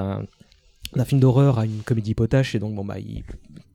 film 1.06 1.20
d'horreur 1.20 1.60
à 1.60 1.66
une 1.66 1.82
comédie 1.84 2.14
potache, 2.14 2.56
et 2.56 2.60
donc, 2.60 2.76
bon, 2.76 2.86
bah, 2.86 3.00
il, 3.00 3.24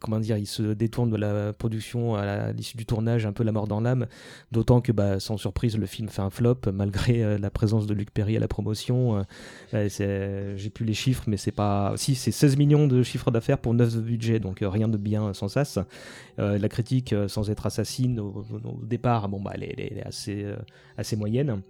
comment 0.01 0.21
dire, 0.21 0.37
il 0.37 0.47
se 0.47 0.63
détourne 0.63 1.11
de 1.11 1.17
la 1.17 1.53
production 1.53 2.17
à, 2.17 2.53
l'issue 2.53 2.77
du 2.77 2.87
tournage, 2.87 3.27
un 3.27 3.33
peu 3.33 3.45
la 3.45 3.53
mort 3.53 3.67
dans 3.67 3.81
l'âme, 3.81 4.07
d'autant 4.53 4.81
que, 4.81 4.93
bah, 4.93 5.21
sans 5.21 5.37
surprise, 5.37 5.77
le 5.77 5.87
film 5.87 6.09
fait 6.09 6.23
un 6.23 6.31
flop, 6.31 6.61
malgré 6.73 7.23
euh, 7.23 7.39
la 7.39 7.51
présence 7.51 7.87
de 7.87 7.95
Luc 7.95 8.11
Perry 8.11 8.37
à 8.37 8.41
la 8.41 8.49
promotion. 8.49 9.19
euh, 9.19 9.23
euh, 9.75 9.89
c'est, 9.89 10.57
j'ai 10.57 10.71
plus 10.71 10.85
les 10.85 10.95
chiffres, 10.95 11.25
mais 11.27 11.37
c'est 11.37 11.53
pas. 11.53 11.95
Si, 11.97 12.15
c'est 12.15 12.31
16 12.31 12.57
millions 12.57 12.87
de 12.87 13.03
chiffres 13.03 13.31
d'affaires 13.31 13.59
pour 13.59 13.75
9 13.75 13.97
de 13.97 14.01
budget, 14.01 14.41
donc 14.41 14.63
euh, 14.63 14.69
rien 14.69 14.89
de 14.89 14.97
bien 14.97 15.33
sans 15.35 15.49
sas. 15.49 15.79
Euh, 16.39 16.57
la 16.57 16.69
critique, 16.69 17.13
euh, 17.13 17.27
sans 17.27 17.51
être 17.51 17.67
assassine 17.67 18.21
au, 18.21 18.45
départ, 18.85 19.29
bon, 19.29 19.41
bah, 19.41 19.53
elle, 19.55 19.65
est, 19.65 20.05
euh, 20.29 20.57
assez 20.97 21.17
moyenne. 21.17 21.63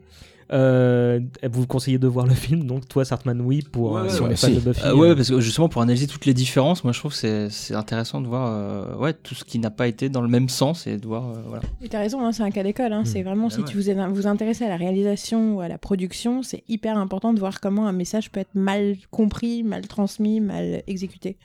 Euh, 0.51 1.21
vous 1.51 1.67
conseillez 1.67 1.99
de 1.99 2.07
voir 2.07 2.27
le 2.27 2.35
film, 2.35 2.65
donc 2.67 2.89
toi, 2.89 3.05
Sartman, 3.05 3.41
oui, 3.41 3.61
pour 3.63 3.93
Ouais, 3.93 4.03
ouais, 4.03 4.09
si 4.09 4.23
on 4.23 4.27
ouais, 4.27 4.33
est 4.33 4.37
fan 4.37 4.51
si. 4.51 4.57
de 4.57 4.61
Buffy. 4.61 4.81
Euh, 4.85 4.95
ouais, 4.95 5.15
parce 5.15 5.29
que 5.29 5.41
justement 5.41 5.69
pour 5.69 5.83
analyser 5.83 6.07
toutes 6.07 6.25
les 6.25 6.33
différences, 6.35 6.85
moi 6.85 6.93
je 6.95 6.99
trouve 7.01 7.13
que 7.19 7.49
c'est 7.51 7.75
intéressant 7.75 8.21
de 8.23 8.27
voir 8.29 8.49
euh, 8.51 8.97
ouais, 8.97 9.13
tout 9.13 9.35
ce 9.35 9.45
qui 9.45 9.59
n'a 9.59 9.71
pas 9.71 9.87
été 9.89 10.09
dans 10.09 10.23
le 10.23 10.29
même 10.29 10.49
sens 10.49 10.87
et 10.87 10.97
de 10.97 11.07
voir 11.07 11.29
euh, 11.29 11.43
voilà. 11.47 11.63
Et 11.83 11.89
t'as 11.89 11.99
raison, 12.01 12.25
hein, 12.25 12.33
c'est 12.33 12.43
un 12.43 12.51
cas 12.51 12.63
d'école. 12.63 12.93
hein. 12.93 13.03
Mm. 13.03 13.07
C'est 13.07 13.23
vraiment, 13.23 13.49
Ah 13.49 13.55
si 13.55 13.61
ouais. 13.61 13.67
tu 13.67 13.79
vous, 13.79 14.15
vous 14.15 14.27
intéressez 14.27 14.65
à 14.65 14.69
la 14.69 14.77
réalisation 14.77 15.57
ou 15.57 15.61
à 15.61 15.69
la 15.69 15.77
production, 15.79 16.43
c'est 16.43 16.65
hyper 16.69 16.97
important 16.97 17.35
de 17.35 17.39
voir 17.41 17.61
comment 17.61 17.87
un 17.87 17.93
message 17.93 18.31
peut 18.31 18.41
être 18.41 18.55
mal 18.55 18.97
compris, 19.11 19.63
mal 19.63 19.87
transmis, 19.87 20.41
mal 20.41 20.83
exécuté. 20.87 21.37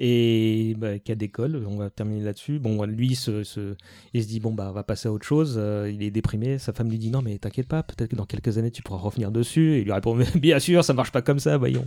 Et 0.00 0.74
bah, 0.78 0.98
cas 1.00 1.16
d'école, 1.16 1.60
on 1.68 1.76
va 1.76 1.90
terminer 1.90 2.22
là-dessus. 2.22 2.60
Bon, 2.60 2.84
lui, 2.84 3.16
se, 3.16 3.42
se- 3.42 3.74
il 4.14 4.22
se 4.22 4.28
dit 4.28 4.38
bon 4.38 4.52
bah, 4.52 4.68
on 4.70 4.72
va 4.72 4.84
passer 4.84 5.08
à 5.08 5.12
autre 5.12 5.26
chose. 5.26 5.56
Euh, 5.58 5.90
il 5.92 6.02
est 6.04 6.10
déprimé. 6.12 6.58
Sa 6.58 6.72
femme 6.72 6.88
lui 6.88 6.98
dit 6.98 7.10
non 7.10 7.20
mais 7.20 7.36
t'inquiète 7.38 7.66
pas, 7.66 7.82
peut-être 7.82 8.10
que 8.10 8.16
dans 8.16 8.24
quelques 8.24 8.58
années 8.58 8.70
tu 8.70 8.82
pourras 8.82 9.00
revenir 9.00 9.32
dessus. 9.32 9.74
Et 9.74 9.78
il 9.80 9.84
lui 9.84 9.92
répond 9.92 10.14
mais 10.14 10.26
bien 10.36 10.60
sûr, 10.60 10.84
ça 10.84 10.92
marche 10.94 11.10
pas 11.10 11.20
comme 11.22 11.40
ça, 11.40 11.56
voyons. 11.58 11.84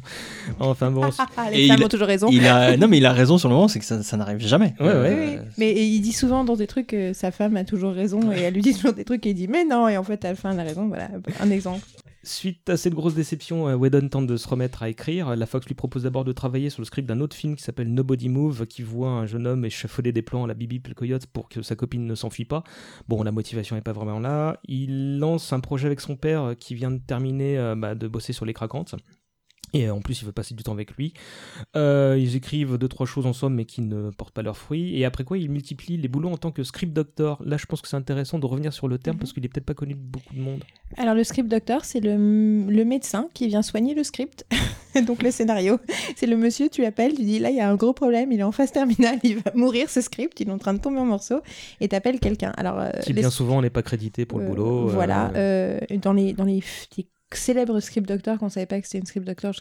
Enfin 0.60 0.92
bon. 0.92 1.10
Ah, 1.38 1.50
Et 1.54 1.62
les 1.64 1.68
femmes 1.70 1.78
il- 1.80 1.86
ont 1.86 1.90
toujours 1.90 2.08
raison. 2.08 2.28
Il 2.32 2.46
a 2.48 2.76
non 2.76 2.88
mais 2.90 2.98
il 2.98 3.06
a 3.06 3.14
raison 3.14 3.38
sur 3.38 3.48
le 3.48 3.56
moment, 3.56 3.68
c'est 3.70 3.80
que 3.80 3.86
ça, 3.86 4.04
ça 4.04 4.18
n'arrive 4.18 4.40
jamais. 4.40 4.74
Ouais, 4.80 4.88
ouais. 4.88 4.92
Euh, 4.94 5.38
Oui, 5.38 5.46
mais 5.58 5.72
il 5.74 6.02
dit 6.02 6.12
souvent 6.12 6.44
dans 6.44 6.56
des 6.58 6.68
trucs 6.68 6.88
que 6.88 7.14
sa 7.14 7.32
femme 7.32 7.56
a 7.56 7.64
toujours 7.64 7.94
raison 7.94 8.32
et 8.34 8.40
elle 8.42 8.54
lui 8.56 8.62
dit 8.62 8.74
toujours 8.74 8.94
des 8.94 9.06
trucs 9.06 9.26
et 9.26 9.30
il 9.30 9.36
dit 9.36 9.48
mais 9.48 9.64
non 9.64 9.88
et 9.88 9.98
en 9.98 10.04
fait 10.04 10.26
à 10.26 10.30
la 10.30 10.36
fin 10.36 10.52
elle 10.52 10.60
a 10.60 10.64
raison 10.64 10.88
voilà 10.90 11.10
un 11.40 11.50
exemple 11.50 11.86
Suite 12.24 12.70
à 12.70 12.78
cette 12.78 12.94
grosse 12.94 13.16
déception, 13.16 13.68
euh, 13.68 13.76
Whedon 13.76 14.08
tente 14.08 14.28
de 14.28 14.38
se 14.38 14.48
remettre 14.48 14.84
à 14.84 14.90
écrire. 14.90 15.36
La 15.36 15.48
Fox 15.48 15.66
lui 15.66 15.74
propose 15.74 16.04
d'abord 16.04 16.24
de 16.24 16.32
travailler 16.32 16.70
sur 16.70 16.82
le 16.82 16.86
script 16.86 17.08
d'un 17.08 17.20
autre 17.20 17.36
film 17.36 17.56
qui 17.56 17.64
s'appelle 17.64 17.92
Nobody 17.92 18.30
Move, 18.30 18.68
qui 18.68 18.84
voit 18.84 19.10
un 19.10 19.26
jeune 19.26 19.48
homme 19.48 19.66
échafauder 19.66 20.12
des 20.12 20.22
plans 20.22 20.44
à 20.44 20.48
la 20.48 20.54
Bibi 20.54 20.84
le 20.88 20.94
Coyote 20.94 21.26
pour 21.26 21.50
que 21.50 21.64
sa 21.64 21.76
copine 21.76 22.06
ne 22.06 22.14
s'enfuit 22.14 22.46
pas. 22.46 22.64
Bon, 23.08 23.24
la 23.24 23.32
motivation 23.32 23.76
n'est 23.76 23.82
pas 23.82 23.94
vraiment 23.94 24.20
là. 24.20 24.60
Il 24.68 25.18
lance 25.18 25.52
un 25.52 25.60
projet 25.62 25.88
avec 25.88 26.00
son 26.00 26.16
père 26.16 26.44
euh, 26.44 26.54
qui 26.54 26.76
vient 26.76 26.92
de 26.92 27.00
terminer 27.00 27.58
euh, 27.58 27.76
bah, 27.76 27.96
de 27.96 28.08
bosser 28.08 28.34
sur 28.34 28.46
les 28.46 28.54
craquantes. 28.54 28.94
Et 29.74 29.90
en 29.90 30.02
plus, 30.02 30.22
il 30.22 30.26
veut 30.26 30.32
passer 30.34 30.54
du 30.54 30.64
temps 30.64 30.74
avec 30.74 30.92
lui. 30.98 31.14
Euh, 31.76 32.18
ils 32.20 32.36
écrivent 32.36 32.78
deux, 32.78 32.88
trois 32.88 33.06
choses 33.06 33.26
ensemble, 33.26 33.56
mais 33.56 33.66
qui 33.66 33.82
ne 33.82 34.10
portent 34.10 34.34
pas 34.34 34.42
leurs 34.42 34.58
fruits. 34.58 34.98
Et 35.00 35.06
après 35.06 35.24
quoi, 35.24 35.38
ils 35.38 35.50
multiplient 35.50 35.98
les 35.98 36.08
boulots 36.10 36.30
en 36.30 36.38
tant 36.38 36.52
que 36.52 36.64
script 36.64 36.92
doctor. 36.94 37.42
Là, 37.46 37.58
je 37.58 37.66
pense 37.66 37.82
que 37.82 37.88
c'est 37.88 37.96
intéressant 37.98 38.38
de 38.40 38.46
revenir 38.46 38.74
sur 38.74 38.88
le 38.88 38.98
terme 38.98 39.16
Mhm. 39.16 39.20
parce 39.22 39.34
qu'il 39.34 39.46
est 39.46 39.48
peut-être 39.50 39.66
pas 39.66 39.74
connu 39.74 39.94
de 39.94 40.00
beaucoup 40.00 40.34
de 40.34 40.40
monde. 40.42 40.64
alors 40.98 41.16
le 41.16 41.24
script 41.24 41.50
doctor 41.50 41.86
c'est 41.86 42.00
le, 42.02 42.12
le 42.70 42.86
médecin 42.86 43.28
qui 43.34 43.48
vient 43.48 43.62
soigner 43.62 43.94
le 43.96 44.04
script 44.04 44.46
donc 45.08 45.24
le 45.24 45.32
scénario 45.32 45.80
c'est 46.18 46.28
le 46.28 46.36
monsieur 46.36 46.68
tu 46.70 46.84
appelles 46.86 47.14
tu 47.14 47.24
dis 47.24 47.40
là 47.40 47.50
il 47.50 47.56
y 47.56 47.62
a 47.62 47.70
un 47.70 47.76
gros 47.76 47.94
problème 47.94 48.32
il 48.34 48.40
est 48.42 48.44
en 48.44 48.52
phase 48.52 48.72
terminale 48.74 49.18
il 49.24 49.38
va 49.38 49.52
mourir 49.56 49.90
ce 49.90 50.02
script 50.02 50.40
il 50.42 50.50
est 50.50 50.52
en 50.52 50.58
train 50.58 50.74
de 50.74 50.80
tomber 50.80 51.00
en 51.00 51.06
morceaux 51.06 51.40
et 51.80 51.88
t'appelles 51.88 52.20
quelqu'un 52.20 52.52
alors 52.58 52.78
euh, 52.80 52.90
Qui 53.04 53.14
les- 53.14 53.22
bien 53.22 53.30
souvent 53.30 53.62
n'est 53.62 53.70
pas 53.70 53.84
crédité 53.84 54.26
pour 54.26 54.40
le 54.40 54.46
Euh, 54.46 54.48
boulot. 54.50 54.88
Voilà, 54.90 55.32
dans 56.02 56.14
les, 56.14 56.34
dans 56.34 56.44
les 56.46 56.62
célèbres 57.38 57.80
script 57.80 58.08
doctors, 58.08 58.38
qu'on 58.38 58.50
savait 58.50 58.66
pas 58.66 58.80
que 58.80 58.88
c'était 58.88 59.00
une 59.00 59.06
script 59.06 59.26
doctor 59.26 59.54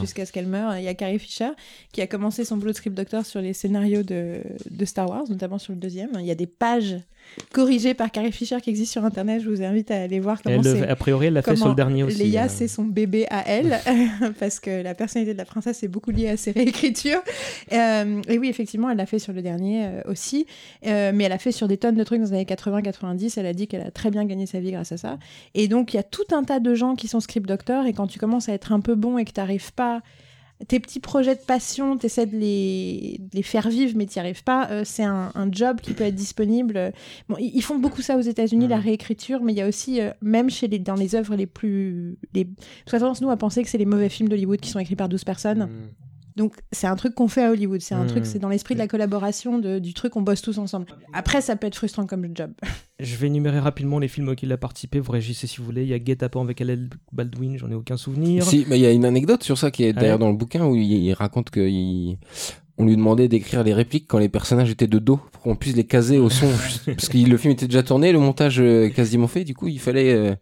jusqu'à 0.00 0.26
ce 0.26 0.32
qu'elle 0.32 0.46
meure, 0.46 0.76
il 0.76 0.84
y 0.84 0.88
a 0.88 0.94
Carrie 0.94 1.18
Fisher 1.18 1.50
qui 1.92 2.00
a 2.00 2.06
commencé 2.06 2.44
son 2.44 2.56
boulot 2.56 2.72
de 2.72 2.76
script 2.76 2.96
doctor 2.96 3.24
sur 3.24 3.40
les 3.40 3.52
scénarios 3.52 4.02
de, 4.02 4.42
de 4.70 4.84
Star 4.84 5.08
Wars, 5.08 5.24
notamment 5.28 5.58
sur 5.58 5.72
le 5.72 5.78
deuxième. 5.78 6.10
Il 6.18 6.26
y 6.26 6.30
a 6.30 6.34
des 6.34 6.46
pages 6.46 6.96
corrigées 7.52 7.94
par 7.94 8.10
Carrie 8.10 8.32
Fisher 8.32 8.60
qui 8.60 8.70
existent 8.70 9.00
sur 9.00 9.04
Internet, 9.04 9.42
je 9.42 9.48
vous 9.48 9.62
invite 9.62 9.90
à 9.90 10.02
aller 10.02 10.20
voir 10.20 10.42
comment 10.42 10.60
Elle, 10.62 10.78
c'est. 10.78 10.88
a 10.88 10.96
priori, 10.96 11.26
elle 11.26 11.34
l'a 11.34 11.42
fait 11.42 11.56
sur 11.56 11.68
le 11.68 11.74
dernier 11.74 12.02
aussi. 12.02 12.18
Leia, 12.18 12.44
euh. 12.44 12.48
c'est 12.48 12.68
son 12.68 12.84
bébé 12.84 13.26
à 13.30 13.46
elle, 13.46 13.78
parce 14.40 14.60
que 14.60 14.82
la 14.82 14.94
personnalité 14.94 15.32
de 15.32 15.38
la 15.38 15.44
princesse 15.44 15.82
est 15.82 15.88
beaucoup 15.88 16.10
liée 16.10 16.28
à 16.28 16.36
ses 16.36 16.50
réécritures. 16.52 17.20
Euh, 17.72 18.20
et 18.28 18.38
oui, 18.38 18.48
effectivement, 18.48 18.90
elle 18.90 18.96
l'a 18.96 19.06
fait 19.06 19.18
sur 19.18 19.32
le 19.32 19.42
dernier 19.42 19.86
euh, 19.86 20.02
aussi, 20.06 20.46
mais 20.84 21.24
elle 21.24 21.32
a 21.32 21.38
fait 21.38 21.52
sur 21.52 21.68
des 21.68 21.76
tonnes 21.76 21.96
de 21.96 22.04
trucs 22.04 22.20
dans 22.20 22.26
les 22.26 22.32
années 22.32 22.44
80-90. 22.44 23.34
Elle 23.38 23.46
a 23.46 23.52
dit 23.52 23.66
qu'elle 23.66 23.82
a 23.82 23.90
très 23.90 24.10
bien 24.10 24.24
gagné 24.24 24.46
sa 24.46 24.60
vie 24.60 24.72
grâce 24.72 24.92
à 24.92 24.96
ça. 24.96 25.18
Et 25.54 25.68
donc, 25.68 25.94
il 25.94 25.96
y 25.96 26.00
a 26.00 26.04
tout 26.04 26.26
un 26.32 26.44
tas 26.44 26.60
de 26.60 26.74
gens 26.74 26.94
qui 26.94 27.08
sont 27.08 27.20
script 27.20 27.48
doctors, 27.48 27.86
et 27.86 27.92
quand 27.92 28.06
tu 28.06 28.18
commences 28.18 28.48
à 28.48 28.52
être 28.52 28.72
un 28.72 28.80
peu 28.80 28.94
bon 28.94 29.18
et 29.18 29.24
que 29.24 29.32
tu 29.32 29.40
n'arrives 29.40 29.72
pas 29.72 30.02
tes 30.66 30.80
petits 30.80 30.98
projets 30.98 31.36
de 31.36 31.40
passion, 31.40 31.96
tu 31.96 32.06
essaies 32.06 32.26
de 32.26 32.36
les, 32.36 33.20
de 33.20 33.36
les 33.36 33.42
faire 33.42 33.68
vivre, 33.68 33.92
mais 33.96 34.06
tu 34.06 34.18
n'y 34.18 34.20
arrives 34.20 34.42
pas. 34.42 34.68
euh, 34.70 34.82
c'est 34.84 35.04
un, 35.04 35.30
un 35.34 35.52
job 35.52 35.80
qui 35.80 35.92
peut 35.92 36.04
être 36.04 36.16
disponible. 36.16 36.92
Bon, 37.28 37.36
ils, 37.38 37.62
font 37.62 37.78
beaucoup 37.78 38.02
ça 38.02 38.16
aux 38.16 38.22
États-Unis, 38.22 38.66
la 38.66 38.78
réécriture, 38.78 39.40
mais 39.42 39.52
il 39.52 39.58
y 39.58 39.62
a 39.62 39.68
aussi, 39.68 40.00
euh, 40.00 40.10
même 40.20 40.50
chez 40.50 40.66
les, 40.66 40.80
dans 40.80 40.96
les 40.96 41.14
œuvres 41.14 41.36
les 41.36 41.46
plus. 41.46 42.18
Les... 42.34 42.44
Parce 42.44 42.90
qu'on 42.90 42.96
a 42.96 43.00
tendance, 43.00 43.20
nous, 43.20 43.30
à 43.30 43.36
penser 43.36 43.62
que 43.62 43.68
c'est 43.68 43.78
les 43.78 43.86
mauvais 43.86 44.08
films 44.08 44.28
d'Hollywood 44.28 44.60
qui 44.60 44.70
sont 44.70 44.80
écrits 44.80 44.96
par 44.96 45.08
12 45.08 45.22
personnes. 45.24 45.68
Donc, 46.38 46.54
c'est 46.72 46.86
un 46.86 46.96
truc 46.96 47.14
qu'on 47.14 47.28
fait 47.28 47.42
à 47.44 47.50
Hollywood. 47.50 47.80
C'est 47.82 47.94
un 47.94 48.06
truc, 48.06 48.24
c'est 48.24 48.38
dans 48.38 48.48
l'esprit 48.48 48.74
de 48.74 48.78
la 48.78 48.86
collaboration, 48.88 49.58
de- 49.58 49.78
du 49.78 49.92
truc, 49.92 50.16
on 50.16 50.22
bosse 50.22 50.40
tous 50.40 50.56
ensemble. 50.58 50.86
Après, 51.12 51.40
ça 51.42 51.56
peut 51.56 51.66
être 51.66 51.74
frustrant 51.74 52.06
comme 52.06 52.26
job. 52.34 52.52
Je 53.00 53.16
vais 53.16 53.26
énumérer 53.26 53.58
rapidement 53.58 53.98
les 53.98 54.08
films 54.08 54.28
auxquels 54.28 54.48
il 54.48 54.52
a 54.52 54.56
participé. 54.56 55.00
Vous 55.00 55.12
réagissez 55.12 55.46
si 55.46 55.58
vous 55.58 55.64
voulez. 55.64 55.82
Il 55.82 55.88
y 55.88 55.94
a 55.94 55.98
Get 56.02 56.22
Up 56.24 56.36
avec 56.36 56.60
Alec 56.60 56.78
Baldwin, 57.12 57.58
j'en 57.58 57.70
ai 57.70 57.74
aucun 57.74 57.96
souvenir. 57.96 58.42
Si, 58.44 58.64
mais 58.68 58.78
il 58.78 58.82
y 58.82 58.86
a 58.86 58.92
une 58.92 59.04
anecdote 59.04 59.42
sur 59.42 59.58
ça 59.58 59.70
qui 59.70 59.84
est 59.84 59.92
d'ailleurs 59.92 60.18
dans 60.18 60.30
le 60.30 60.36
bouquin 60.36 60.64
où 60.64 60.74
il, 60.74 60.82
il 60.92 61.12
raconte 61.12 61.50
que 61.50 61.60
il- 61.60 62.18
on 62.80 62.86
lui 62.86 62.96
demandait 62.96 63.26
d'écrire 63.26 63.64
les 63.64 63.74
répliques 63.74 64.06
quand 64.06 64.18
les 64.18 64.28
personnages 64.28 64.70
étaient 64.70 64.86
de 64.86 65.00
dos 65.00 65.18
pour 65.32 65.42
qu'on 65.42 65.56
puisse 65.56 65.74
les 65.74 65.84
caser 65.84 66.18
au 66.18 66.30
son. 66.30 66.46
parce 66.86 67.08
que 67.08 67.18
le 67.18 67.36
film 67.36 67.52
était 67.52 67.66
déjà 67.66 67.82
tourné, 67.82 68.12
le 68.12 68.20
montage 68.20 68.60
euh, 68.60 68.88
quasiment 68.90 69.26
fait. 69.26 69.42
Du 69.42 69.54
coup, 69.54 69.66
il 69.66 69.80
fallait, 69.80 70.12
euh, 70.14 70.34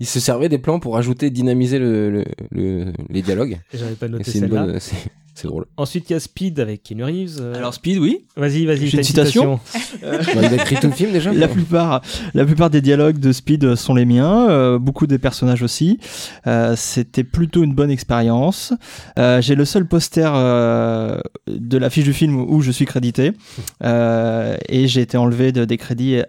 il 0.00 0.06
se 0.06 0.18
servait 0.18 0.48
des 0.48 0.58
plans 0.58 0.80
pour 0.80 0.96
ajouter, 0.96 1.30
dynamiser 1.30 1.78
le, 1.78 2.10
le- 2.10 2.24
le- 2.50 2.92
les 3.10 3.22
dialogues. 3.22 3.58
J'avais 3.74 3.94
pas 3.94 4.08
noté 4.08 4.30
celle-là. 4.30 4.48
bonne- 4.66 4.80
c'est 4.80 4.96
c'est 5.32 5.46
drôle. 5.46 5.64
Ensuite, 5.78 6.10
il 6.10 6.12
y 6.12 6.16
a 6.16 6.20
Speed 6.20 6.60
avec 6.60 6.82
Keanu 6.82 7.04
Reeves. 7.04 7.38
euh, 7.40 7.54
Alors 7.54 7.72
Speed, 7.72 7.96
oui. 7.98 8.26
vas-y, 8.36 8.66
vas-y. 8.66 8.88
J'ai 8.88 8.98
une 8.98 9.04
citation. 9.04 9.58
Bah, 10.02 10.18
il 10.34 10.38
a 10.44 10.54
écrit 10.54 10.76
tout 10.76 10.88
le 10.88 10.92
film 10.92 11.12
déjà. 11.12 11.32
La 11.34 11.46
quoi. 11.46 11.54
plupart, 11.54 12.02
la 12.34 12.44
plupart 12.44 12.68
des 12.68 12.82
dialogues 12.82 13.18
de 13.18 13.32
Speed 13.32 13.74
sont 13.76 13.94
les 13.94 14.04
miens, 14.04 14.50
euh, 14.50 14.78
beaucoup 14.78 15.06
des 15.06 15.18
personnages 15.18 15.62
aussi. 15.62 15.98
Euh, 16.46 16.74
C'était 16.76 17.24
plutôt 17.24 17.62
une 17.62 17.74
bonne 17.74 17.90
expérience. 17.92 18.74
Euh, 19.18 19.40
J'ai 19.40 19.54
le 19.54 19.64
seul 19.64 19.86
poster 19.86 20.30
euh, 20.34 21.18
de 21.46 21.78
l'affiche 21.78 22.04
du 22.04 22.12
film 22.12 22.36
où 22.36 22.60
je 22.60 22.72
suis 22.72 22.84
crédité 22.84 23.32
Euh, 23.82 24.56
et 24.68 24.88
j'ai 24.88 25.00
été 25.00 25.16
enlevé 25.16 25.52
de, 25.52 25.64
des 25.64 25.78
crédits 25.78 26.20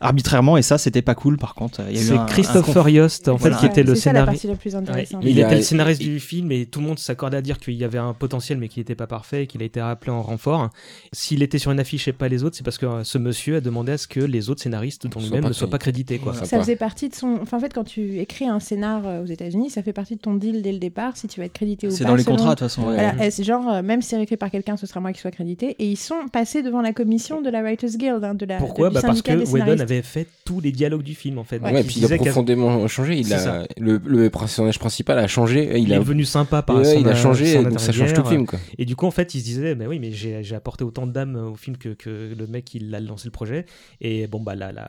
arbitrairement 0.00 0.56
et 0.56 0.62
ça 0.62 0.78
c'était 0.78 1.02
pas 1.02 1.14
cool 1.14 1.36
par 1.36 1.54
contre. 1.54 1.80
Il 1.88 1.96
y 1.96 1.98
a 1.98 2.02
eu 2.02 2.04
C'est 2.04 2.16
un- 2.16 2.22
un 2.22 2.26
Christopher 2.26 2.88
Yost, 2.88 3.28
en 3.28 3.36
Voilà. 3.36 3.56
fait, 3.56 3.60
qui 3.60 3.66
était 3.72 3.82
le 3.82 3.94
c'est 3.94 4.00
ça 4.02 4.12
la 4.12 4.20
scénariste. 4.20 4.42
partie 4.42 4.46
la 4.48 4.56
plus 4.56 4.70
Ouais, 4.74 4.76
intéressante. 4.80 5.20
il 5.24 5.30
Il 5.30 5.38
était 5.38 5.44
a- 5.52 5.54
le 5.56 5.62
scénariste 5.62 6.00
du 6.02 6.20
film 6.20 6.52
et 6.52 6.66
tout 6.66 6.80
le 6.80 6.86
monde 6.86 6.98
s'accordait 6.98 7.36
à 7.36 7.42
dire 7.42 7.58
qu'il 7.58 7.74
y 7.74 7.84
avait 7.84 7.98
un 7.98 8.12
potentiel 8.14 8.58
mais 8.58 8.68
qu'il 8.68 8.80
n'était 8.80 8.94
pas 8.94 9.06
parfait 9.06 9.44
et 9.44 9.46
qu'il 9.46 9.62
a 9.62 9.64
été 9.64 9.80
rappelé 9.80 10.10
en 10.12 10.22
renfort. 10.22 10.70
S'il 11.12 11.42
était 11.42 11.58
sur 11.58 11.70
une 11.72 11.80
affiche 11.80 12.08
et 12.08 12.12
pas 12.12 12.28
les 12.28 12.44
autres, 12.44 12.56
c'est 12.56 12.64
parce 12.64 12.78
que 12.78 12.86
euh, 12.86 13.04
ce 13.04 13.18
monsieur 13.18 13.56
a 13.56 13.60
demandé 13.60 13.92
à 13.92 13.98
ce 13.98 14.06
que 14.08 14.20
les 14.20 14.50
autres 14.50 14.62
scénaristes, 14.62 15.06
dont 15.06 15.20
lui-même, 15.20 15.44
ne 15.44 15.52
soient 15.52 15.70
pas 15.70 15.78
crédités. 15.78 16.18
Quoi. 16.18 16.34
Ça 16.34 16.58
faisait 16.58 16.76
partie 16.76 17.08
de 17.08 17.14
son. 17.14 17.38
Enfin, 17.42 17.56
en 17.56 17.60
fait, 17.60 17.72
quand 17.74 17.84
tu 17.84 18.18
écris 18.20 18.46
un 18.46 18.60
scénar 18.60 19.02
euh, 19.06 19.22
aux 19.22 19.26
États-Unis, 19.26 19.70
ça 19.70 19.82
fait 19.82 19.92
partie 19.92 20.16
de 20.16 20.20
ton 20.20 20.34
deal 20.34 20.62
dès 20.62 20.72
le 20.72 20.78
départ, 20.78 21.16
si 21.16 21.28
tu 21.28 21.40
vas 21.40 21.46
être 21.46 21.52
crédité 21.52 21.86
ou 21.86 21.90
pas. 21.90 21.96
C'est 21.96 22.04
dans 22.04 22.14
les 22.14 22.22
selon- 22.22 22.36
contrats 22.36 22.54
de 22.54 22.58
toute 22.60 22.68
façon. 22.68 22.82
ouais. 22.88 22.94
Voilà, 22.94 23.30
genre, 23.42 23.68
euh, 23.68 23.82
même 23.82 24.02
si 24.02 24.10
c'est 24.10 24.22
écrit 24.22 24.36
par 24.36 24.50
quelqu'un, 24.50 24.76
ce 24.76 24.86
sera 24.86 25.00
moi 25.00 25.12
qui 25.12 25.20
soit 25.20 25.30
crédité. 25.30 25.76
Et 25.78 25.86
ils 25.86 25.96
sont 25.96 26.28
passés 26.32 26.62
devant 26.62 26.80
la 26.82 26.92
commission 26.92 27.40
de 27.42 27.50
la 27.50 27.62
Writers 27.62 27.96
Guild, 27.96 28.22
hein, 28.24 28.34
de 28.34 28.46
la. 28.46 28.56
Pourquoi 28.58 28.88
du 28.88 28.94
bah 28.94 29.00
Parce 29.02 29.14
syndicat 29.18 29.34
que 29.34 29.38
des 29.40 29.44
Whedon 29.50 29.64
scénaristes. 29.66 29.84
Avait 29.92 30.02
fait 30.02 30.26
tous 30.44 30.60
les 30.60 30.72
dialogues 30.72 31.02
du 31.02 31.14
film 31.14 31.38
en 31.38 31.44
fait. 31.44 31.58
Ouais, 31.58 31.72
Donc, 31.72 31.80
il 31.80 31.86
puis 31.86 32.00
il 32.00 32.12
a 32.12 32.16
profondément 32.16 32.86
changé. 32.88 33.18
Il 33.18 33.32
a, 33.32 33.66
le, 33.78 34.00
le 34.04 34.30
personnage 34.30 34.78
principal 34.78 35.18
a 35.18 35.26
changé. 35.26 35.78
Il, 35.78 35.84
il, 35.84 35.92
est 35.92 35.98
devenu 35.98 36.24
sympa 36.24 36.62
par 36.62 36.76
ouais, 36.76 36.84
son, 36.84 37.00
il 37.00 37.08
a 37.08 37.14
changé, 37.14 37.54
son 37.54 37.62
donc 37.62 37.80
ça 37.80 37.92
change 37.92 38.12
tout 38.12 38.22
le 38.22 38.28
film. 38.28 38.46
Quoi. 38.46 38.58
Et 38.78 38.84
du 38.84 38.96
coup, 38.96 39.06
en 39.06 39.10
fait, 39.10 39.34
il 39.34 39.40
se 39.40 39.44
disait, 39.44 39.74
bah 39.74 39.86
oui, 39.88 39.98
mais 39.98 40.12
j'ai 40.12 40.42
j'ai 40.42 40.54
apporté 40.54 40.84
autant 40.84 41.06
d'âme 41.06 41.36
au 41.36 41.56
film 41.56 41.76
que, 41.76 41.90
que 41.90 42.34
le 42.36 42.46
mec, 42.46 42.74
il 42.74 42.94
a 42.94 43.00
lancé 43.00 43.26
le 43.26 43.32
projet. 43.32 43.66
Et 44.00 44.26
bon, 44.26 44.40
bah 44.40 44.54
là, 44.54 44.72
là 44.72 44.88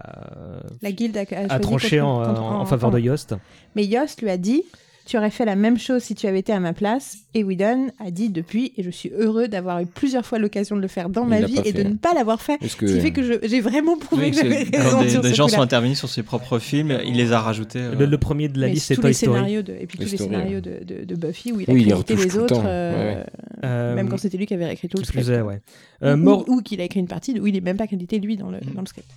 La 0.82 0.92
guilde 0.92 1.18
a, 1.18 1.22
a 1.22 1.24
a 1.24 1.48
choisi 1.48 1.62
tranché 1.62 2.02
en 2.02 2.66
faveur 2.66 2.92
de 2.92 3.00
Yost. 3.00 3.36
Mais 3.76 3.86
Yost 3.86 4.22
lui 4.22 4.30
a 4.30 4.38
dit 4.38 4.64
Tu 5.12 5.18
aurais 5.18 5.30
fait 5.30 5.44
la 5.44 5.58
même 5.58 5.78
chose 5.78 6.04
si 6.04 6.16
tu 6.16 6.26
avais 6.26 6.40
été 6.40 6.54
à 6.54 6.62
ma 6.62 6.72
place. 6.72 7.18
Et 7.34 7.44
Whedon 7.44 7.88
a 8.00 8.12
dit 8.12 8.30
depuis, 8.30 8.72
et 8.78 8.84
je 8.84 8.90
suis 8.90 9.10
heureux 9.10 9.50
d'avoir 9.50 9.82
eu 9.82 9.86
plusieurs 9.86 10.26
fois 10.26 10.40
l'occasion 10.40 10.78
de 10.78 10.82
le 10.82 10.88
faire 10.88 11.10
dans 11.10 11.24
Il 11.24 11.30
ma 11.30 11.42
vie 11.42 11.60
et 11.66 11.74
de 11.74 11.84
ne 11.84 11.96
pas 11.96 12.14
l'avoir 12.14 12.42
fait. 12.42 12.58
Parce 12.60 12.72
Ce 12.72 12.78
qui 12.86 12.98
fait 13.02 13.12
que 13.12 13.46
j'ai 13.46 13.60
vraiment 13.60 13.98
prouvé 13.98 14.28
Oui, 14.28 14.32
que 14.32 14.38
j'avais 14.38 14.64
raison 14.64 14.98
quand 15.00 15.04
des, 15.04 15.10
sur 15.10 15.22
des 15.22 15.32
ce 15.32 15.36
gens 15.36 15.50
sont 15.50 15.60
intervenus 15.60 15.98
sur 16.00 16.08
ses 16.08 16.24
propres 16.24 16.60
films, 16.60 16.98
il 17.06 17.16
les 17.18 17.34
a 17.34 17.42
rajoutés. 17.42 17.80
euh, 17.80 17.94
Le, 17.96 18.06
le 18.06 18.18
premier 18.18 18.48
de 18.48 18.58
la 18.62 18.70
liste, 18.70 18.86
c'est 18.86 18.96
tous 18.96 19.02
Toy 19.02 19.10
les 19.10 19.14
Story. 19.14 19.36
scénarios 19.36 19.62
de, 19.64 19.74
et 19.74 19.86
puis 19.86 19.98
tous 19.98 20.10
les 20.12 20.18
scénarios 20.18 20.60
ouais. 20.60 20.62
de, 20.62 20.84
de, 21.00 21.04
de 21.04 21.16
Buffy 21.16 21.52
où 21.52 21.60
il 21.60 21.70
a 21.70 21.74
Oui, 21.74 21.82
il 21.82 21.88
les 21.88 21.92
le 21.92 22.40
autres, 22.42 22.64
euh, 22.66 22.92
ouais, 22.94 23.16
ouais. 23.18 23.26
Euh, 23.66 23.96
même 23.96 24.08
quand 24.08 24.18
c'était 24.18 24.38
lui 24.38 24.46
qui 24.46 24.54
avait 24.54 24.66
réécrit 24.68 24.88
tout 24.88 24.96
le 24.98 25.04
plus 25.04 25.22
script. 25.24 25.28
quoi. 25.42 25.46
ouais. 25.52 25.62
Euh, 26.04 26.16
Ou- 26.16 26.20
mort, 26.20 26.46
ou, 26.48 26.62
qu'il 26.62 26.80
a 26.80 26.86
écrit 26.86 27.02
une 27.02 27.08
partie 27.10 27.38
où 27.38 27.48
il 27.48 27.58
est 27.58 27.62
même 27.62 27.76
pas 27.76 27.88
crédité 27.88 28.18
lui 28.20 28.38
dans 28.38 28.50
le, 28.50 28.60
Mm. 28.60 28.76
dans 28.76 28.82
le 28.82 28.88
script. 28.88 29.10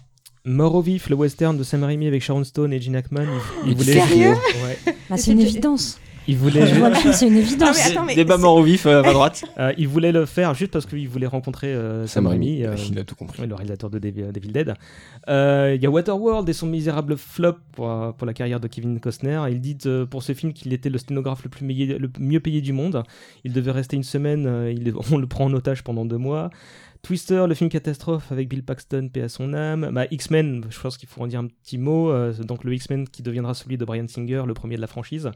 Mort 0.47 0.75
au 0.75 0.83
vif, 0.83 1.09
le 1.09 1.17
western 1.17 1.57
de 1.57 1.63
Sam 1.63 1.85
Raimi 1.85 2.07
avec 2.07 2.23
Sharon 2.23 2.45
Stone 2.45 2.73
et 2.75 2.81
Gene 2.81 2.97
Hackman. 2.97 3.25
Il, 3.65 3.71
il 3.71 3.77
voulait, 3.79 3.93
Sérieux 3.95 4.33
Ouais. 4.63 4.95
Bah, 5.09 5.17
c'est 5.17 5.33
une 5.33 5.41
évidence. 5.41 5.99
il 6.29 6.37
voulait, 6.37 6.61
Quand 6.61 6.67
je 6.67 6.75
vois 6.75 6.89
le 6.91 6.95
film, 6.97 7.13
c'est 7.15 7.29
une 7.29 7.37
Ah, 7.37 7.39
évidence. 7.39 7.77
mais 7.79 7.91
attends, 7.93 8.05
mais 8.05 8.15
Débat 8.15 8.37
mort 8.37 8.57
au 8.57 8.63
vif 8.63 8.85
euh, 8.85 9.03
à 9.03 9.13
droite. 9.15 9.43
euh, 9.59 9.73
il 9.79 9.89
voulait 9.89 10.13
le 10.13 10.27
faire 10.27 10.53
juste 10.53 10.71
parce 10.73 10.85
qu'il 10.85 11.09
voulait 11.09 11.27
rencontrer 11.27 11.69
euh, 11.69 12.07
Sam, 12.07 12.25
Sam 12.25 12.27
Raimi. 12.27 12.63
Euh, 12.63 12.75
il 12.91 12.99
a 12.99 13.05
tout 13.05 13.15
compris. 13.15 13.41
Ouais, 13.41 13.47
le 13.47 13.55
réalisateur 13.55 13.89
de 13.89 13.99
Devil, 13.99 14.25
Devil 14.35 14.49
Dead. 14.53 14.75
Euh, 15.31 15.73
Il 15.75 15.83
y 15.83 15.87
a 15.87 15.91
Waterworld 15.91 16.47
et 16.47 16.53
son 16.53 16.67
misérable 16.67 17.17
flop 17.17 17.55
pour, 17.73 18.13
pour 18.15 18.27
la 18.27 18.35
carrière 18.35 18.61
de 18.61 18.69
Kevin 18.69 19.01
Costner. 19.01 19.41
Il 19.51 19.63
dit 19.63 19.79
euh, 19.87 20.05
pour 20.05 20.23
ce 20.23 20.35
film 20.35 20.53
qu'il 20.53 20.75
était 20.75 20.91
le 20.91 20.99
sténographe 20.99 21.43
le, 21.45 21.49
plus 21.49 21.65
meillé- 21.65 21.97
le 21.99 22.11
mieux 22.19 22.41
payé 22.41 22.61
du 22.61 22.75
monde. 22.75 23.03
Il 23.45 23.55
devait 23.55 23.71
rester 23.71 23.97
une 23.97 24.03
semaine, 24.05 24.45
euh, 24.47 24.71
il, 24.71 24.93
on 25.11 25.17
le 25.17 25.27
prend 25.27 25.47
en 25.47 25.55
otage 25.55 25.83
pendant 25.85 26.05
deux 26.05 26.19
mois. 26.19 26.51
Twister, 27.05 27.45
le 27.47 27.55
film 27.55 27.71
catastrophe 27.71 28.33
avec 28.33 28.49
Bill 28.49 28.65
Paxton, 28.65 29.09
paix 29.13 29.23
à 29.23 29.29
son 29.29 29.53
âme. 29.55 29.91
Bah, 29.93 30.07
X-Men, 30.11 30.65
je 30.71 30.81
pense 30.81 30.97
qu'il 30.97 31.09
faut 31.09 31.21
en 31.21 31.27
dire 31.29 31.39
un 31.41 31.47
petit 31.47 31.79
mot. 31.79 32.11
Euh, 32.11 32.33
donc 32.33 32.65
le 32.65 32.75
X-Men 32.75 33.07
qui 33.09 33.23
deviendra 33.23 33.55
celui 33.55 33.77
de 33.79 33.85
Brian 33.85 34.09
Singer, 34.09 34.43
le 34.47 34.55
premier 34.55 34.77
de 34.77 34.81
la 34.81 34.87
franchise. 34.87 35.31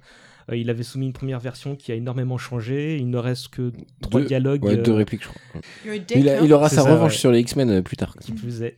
Euh, 0.50 0.56
il 0.56 0.70
avait 0.70 0.82
soumis 0.82 1.06
une 1.06 1.12
première 1.12 1.40
version 1.40 1.76
qui 1.76 1.92
a 1.92 1.94
énormément 1.94 2.38
changé. 2.38 2.96
Il 2.96 3.10
ne 3.10 3.18
reste 3.18 3.48
que 3.48 3.70
trois 4.00 4.22
Deux- 4.22 4.26
dialogues. 4.26 4.64
Ouais, 4.64 4.76
deux 4.78 4.92
euh, 4.92 4.96
répliques, 4.96 5.22
je 5.22 5.28
crois. 5.28 5.60
Il, 6.16 6.28
a- 6.28 6.40
il 6.40 6.52
aura 6.52 6.68
sa 6.70 6.82
ça, 6.82 6.90
revanche 6.90 7.12
ouais. 7.12 7.18
sur 7.18 7.30
les 7.30 7.40
X-Men 7.40 7.70
euh, 7.70 7.82
plus 7.82 7.96
tard. 7.98 8.16
qui 8.20 8.32
plus 8.32 8.62
est. 8.62 8.74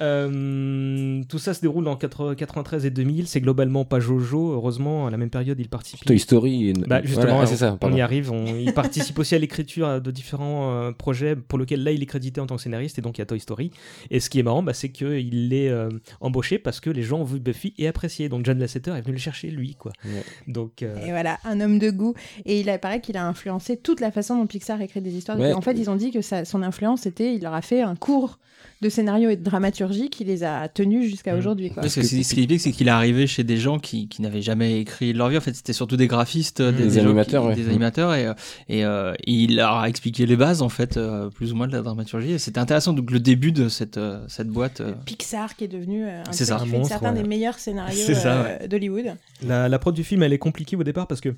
Euh, 0.00 1.22
tout 1.28 1.38
ça 1.38 1.54
se 1.54 1.60
déroule 1.60 1.86
en 1.88 1.96
80 1.96 2.34
93 2.34 2.86
et 2.86 2.90
2000. 2.90 3.26
C'est 3.26 3.40
globalement 3.40 3.84
pas 3.84 4.00
Jojo. 4.00 4.52
Heureusement, 4.52 5.06
à 5.06 5.10
la 5.10 5.16
même 5.16 5.30
période, 5.30 5.58
il 5.60 5.68
participe. 5.68 6.04
Toy 6.04 6.18
Story. 6.18 6.70
et- 6.70 6.72
Bah, 6.72 7.00
justement, 7.02 7.26
Voilà, 7.26 7.40
ah, 7.42 7.46
c'est 7.46 7.56
ça. 7.56 7.78
on 7.80 7.92
y 7.94 8.00
arrive. 8.00 8.30
on- 8.32 8.44
il 8.46 8.72
participe 8.74 9.18
aussi 9.18 9.34
à 9.34 9.38
l'écriture 9.38 10.00
de 10.00 10.10
différents 10.10 10.72
euh, 10.72 10.92
projets 10.92 11.36
pour 11.36 11.58
lesquels 11.58 11.82
là 11.82 11.90
il 11.92 12.02
est 12.02 12.06
crédité 12.06 12.40
en 12.40 12.46
tant 12.46 12.56
que 12.56 12.62
scénariste 12.62 12.98
et 12.98 13.02
donc 13.02 13.18
il 13.18 13.20
y 13.20 13.22
a 13.22 13.26
Toy 13.26 13.40
Story. 13.40 13.70
Et 14.10 14.20
ce 14.20 14.30
qui 14.30 14.38
est 14.38 14.42
marrant, 14.42 14.62
bah, 14.62 14.74
c'est 14.74 14.90
qu'il 14.90 15.52
est 15.52 15.68
euh, 15.68 15.88
embauché 16.20 16.58
parce 16.58 16.80
que 16.80 16.90
les 16.90 17.02
gens 17.02 17.20
ont 17.20 17.24
vu 17.24 17.40
Buffy 17.40 17.74
et 17.78 17.86
apprécié. 17.88 18.28
Donc 18.28 18.44
John 18.44 18.58
Lasseter 18.58 18.92
est 18.96 19.02
venu 19.02 19.14
le 19.14 19.18
chercher 19.20 19.50
lui, 19.50 19.74
quoi. 19.74 19.92
Ouais. 20.04 20.22
Donc 20.48 20.82
euh, 20.82 20.96
Et 21.06 21.10
voilà, 21.10 21.38
un 21.44 21.60
homme 21.60 21.78
de 21.78 21.90
goût. 21.90 22.14
Et 22.44 22.60
il 22.60 22.78
paraît 22.80 23.00
qu'il 23.00 23.16
a 23.16 23.26
influencé 23.26 23.76
toute 23.76 24.00
la 24.00 24.10
façon 24.10 24.36
dont 24.38 24.46
Pixar 24.46 24.80
écrit 24.80 25.00
des 25.00 25.14
histoires. 25.14 25.38
Ouais. 25.38 25.52
En 25.52 25.60
fait, 25.60 25.72
ils 25.78 25.90
ont 25.90 25.96
dit 25.96 26.10
que 26.10 26.20
ça, 26.20 26.44
son 26.44 26.62
influence 26.62 27.02
c'était, 27.02 27.34
il 27.34 27.42
leur 27.42 27.54
a 27.54 27.62
fait 27.62 27.82
un 27.82 27.96
cours 27.96 28.38
de 28.82 28.88
scénario 28.88 29.30
et 29.30 29.36
de 29.36 29.42
dramaturgie 29.42 30.10
qui 30.10 30.24
les 30.24 30.44
a 30.44 30.68
tenus 30.68 31.08
jusqu'à 31.10 31.34
Mm. 31.34 31.38
aujourd'hui. 31.38 31.70
Quoi. 31.70 31.82
Parce 31.82 31.94
que 31.94 32.02
c'est- 32.02 32.22
ce 32.22 32.34
qui 32.34 32.42
est 32.42 32.46
bien, 32.46 32.58
c'est 32.58 32.72
qu'il 32.72 32.88
est 32.88 32.90
arrivé 32.90 33.26
chez 33.26 33.44
des 33.44 33.56
gens 33.56 33.78
qui, 33.78 34.08
qui 34.08 34.22
n'avaient 34.22 34.42
jamais 34.42 34.80
écrit 34.80 35.12
de 35.12 35.18
leur 35.18 35.28
vie. 35.28 35.36
En 35.38 35.40
fait, 35.40 35.54
c'était 35.54 35.72
surtout 35.72 35.96
des 35.96 36.06
graphistes, 36.06 36.60
des, 36.62 36.72
Des 36.84 36.88
qui- 36.90 36.98
animateurs, 37.00 37.44
ouais. 37.46 37.54
des 37.54 37.68
animateurs, 37.68 38.14
et, 38.14 38.26
euh, 38.26 38.34
et, 38.68 38.84
euh, 38.84 39.14
et 39.24 39.32
il 39.32 39.56
leur 39.56 39.76
a 39.78 39.88
expliqué 39.88 40.26
les 40.26 40.36
bases, 40.36 40.62
en 40.62 40.68
fait, 40.68 40.96
euh, 40.96 41.30
plus 41.30 41.52
ou 41.52 41.56
moins 41.56 41.66
de 41.68 41.72
la 41.72 41.82
dramaturgie. 41.82 42.32
Et 42.32 42.38
c'était 42.38 42.60
intéressant. 42.60 42.92
Donc 42.92 43.10
le 43.10 43.20
début 43.20 43.52
de 43.52 43.68
cette 43.68 43.96
euh, 43.98 44.24
cette 44.28 44.48
boîte. 44.48 44.80
euh, 44.80 44.92
Pixar 45.06 45.56
qui 45.56 45.64
est 45.64 45.68
devenu 45.68 46.04
euh, 46.04 46.20
un 46.26 46.32
C'est 46.32 46.44
truc 46.44 46.48
ça. 46.48 46.56
qui 46.56 46.62
Un 46.62 46.66
fait 46.66 46.76
monstre, 46.78 46.88
certains 46.92 47.14
ouais. 47.14 47.22
des 47.22 47.28
meilleurs 47.28 47.58
scénarios 47.58 48.04
C'est 48.06 48.14
ça, 48.14 48.44
euh, 48.44 48.66
d'Hollywood. 48.68 49.14
La, 49.46 49.68
la 49.68 49.78
prod 49.78 49.94
du 49.94 50.04
film, 50.04 50.22
elle 50.22 50.32
est 50.32 50.38
compliquée 50.38 50.76
au 50.76 50.84
départ 50.84 51.06
parce 51.06 51.20
que 51.20 51.30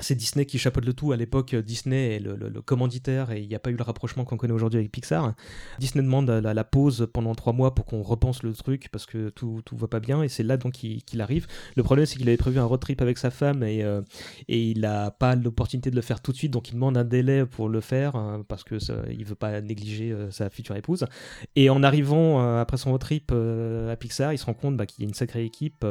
c'est 0.00 0.14
Disney 0.14 0.46
qui 0.46 0.58
chapeaute 0.58 0.84
le 0.84 0.92
tout. 0.92 1.12
À 1.12 1.16
l'époque, 1.16 1.54
Disney 1.54 2.16
est 2.16 2.20
le, 2.20 2.60
commanditaire 2.62 3.30
et 3.30 3.40
il 3.40 3.48
n'y 3.48 3.54
a 3.54 3.58
pas 3.58 3.70
eu 3.70 3.76
le 3.76 3.82
rapprochement 3.82 4.24
qu'on 4.24 4.36
connaît 4.36 4.52
aujourd'hui 4.52 4.78
avec 4.78 4.92
Pixar. 4.92 5.34
Disney 5.78 6.02
demande 6.02 6.28
la, 6.28 6.54
la 6.54 6.64
pause 6.64 7.08
pendant 7.12 7.34
trois 7.34 7.52
mois 7.52 7.74
pour 7.74 7.86
qu'on 7.86 8.02
repense 8.02 8.42
le 8.42 8.52
truc 8.52 8.88
parce 8.90 9.06
que 9.06 9.30
tout, 9.30 9.62
tout 9.64 9.76
va 9.76 9.88
pas 9.88 10.00
bien 10.00 10.22
et 10.22 10.28
c'est 10.28 10.42
là 10.42 10.56
donc 10.56 10.72
qu'il 10.72 11.20
arrive. 11.20 11.46
Le 11.76 11.82
problème, 11.82 12.06
c'est 12.06 12.16
qu'il 12.16 12.28
avait 12.28 12.36
prévu 12.36 12.58
un 12.58 12.64
road 12.64 12.80
trip 12.80 13.02
avec 13.02 13.18
sa 13.18 13.30
femme 13.30 13.62
et, 13.62 13.82
euh, 13.82 14.02
et 14.48 14.62
il 14.62 14.80
n'a 14.80 15.10
pas 15.10 15.34
l'opportunité 15.34 15.90
de 15.90 15.96
le 15.96 16.02
faire 16.02 16.20
tout 16.20 16.32
de 16.32 16.36
suite 16.36 16.52
donc 16.52 16.68
il 16.70 16.74
demande 16.74 16.96
un 16.96 17.04
délai 17.04 17.46
pour 17.46 17.68
le 17.68 17.80
faire 17.80 18.16
hein, 18.16 18.44
parce 18.48 18.64
que 18.64 18.78
ça, 18.78 18.94
il 19.10 19.24
veut 19.24 19.34
pas 19.34 19.60
négliger 19.60 20.12
euh, 20.12 20.30
sa 20.30 20.50
future 20.50 20.76
épouse. 20.76 21.06
Et 21.56 21.70
en 21.70 21.82
arrivant 21.82 22.42
euh, 22.42 22.60
après 22.60 22.76
son 22.76 22.90
road 22.90 23.00
trip 23.00 23.32
à 23.32 23.96
Pixar, 23.96 24.32
il 24.32 24.38
se 24.38 24.46
rend 24.46 24.54
compte 24.54 24.76
bah, 24.76 24.86
qu'il 24.86 25.04
y 25.04 25.06
a 25.06 25.08
une 25.08 25.14
sacrée 25.14 25.44
équipe 25.44 25.86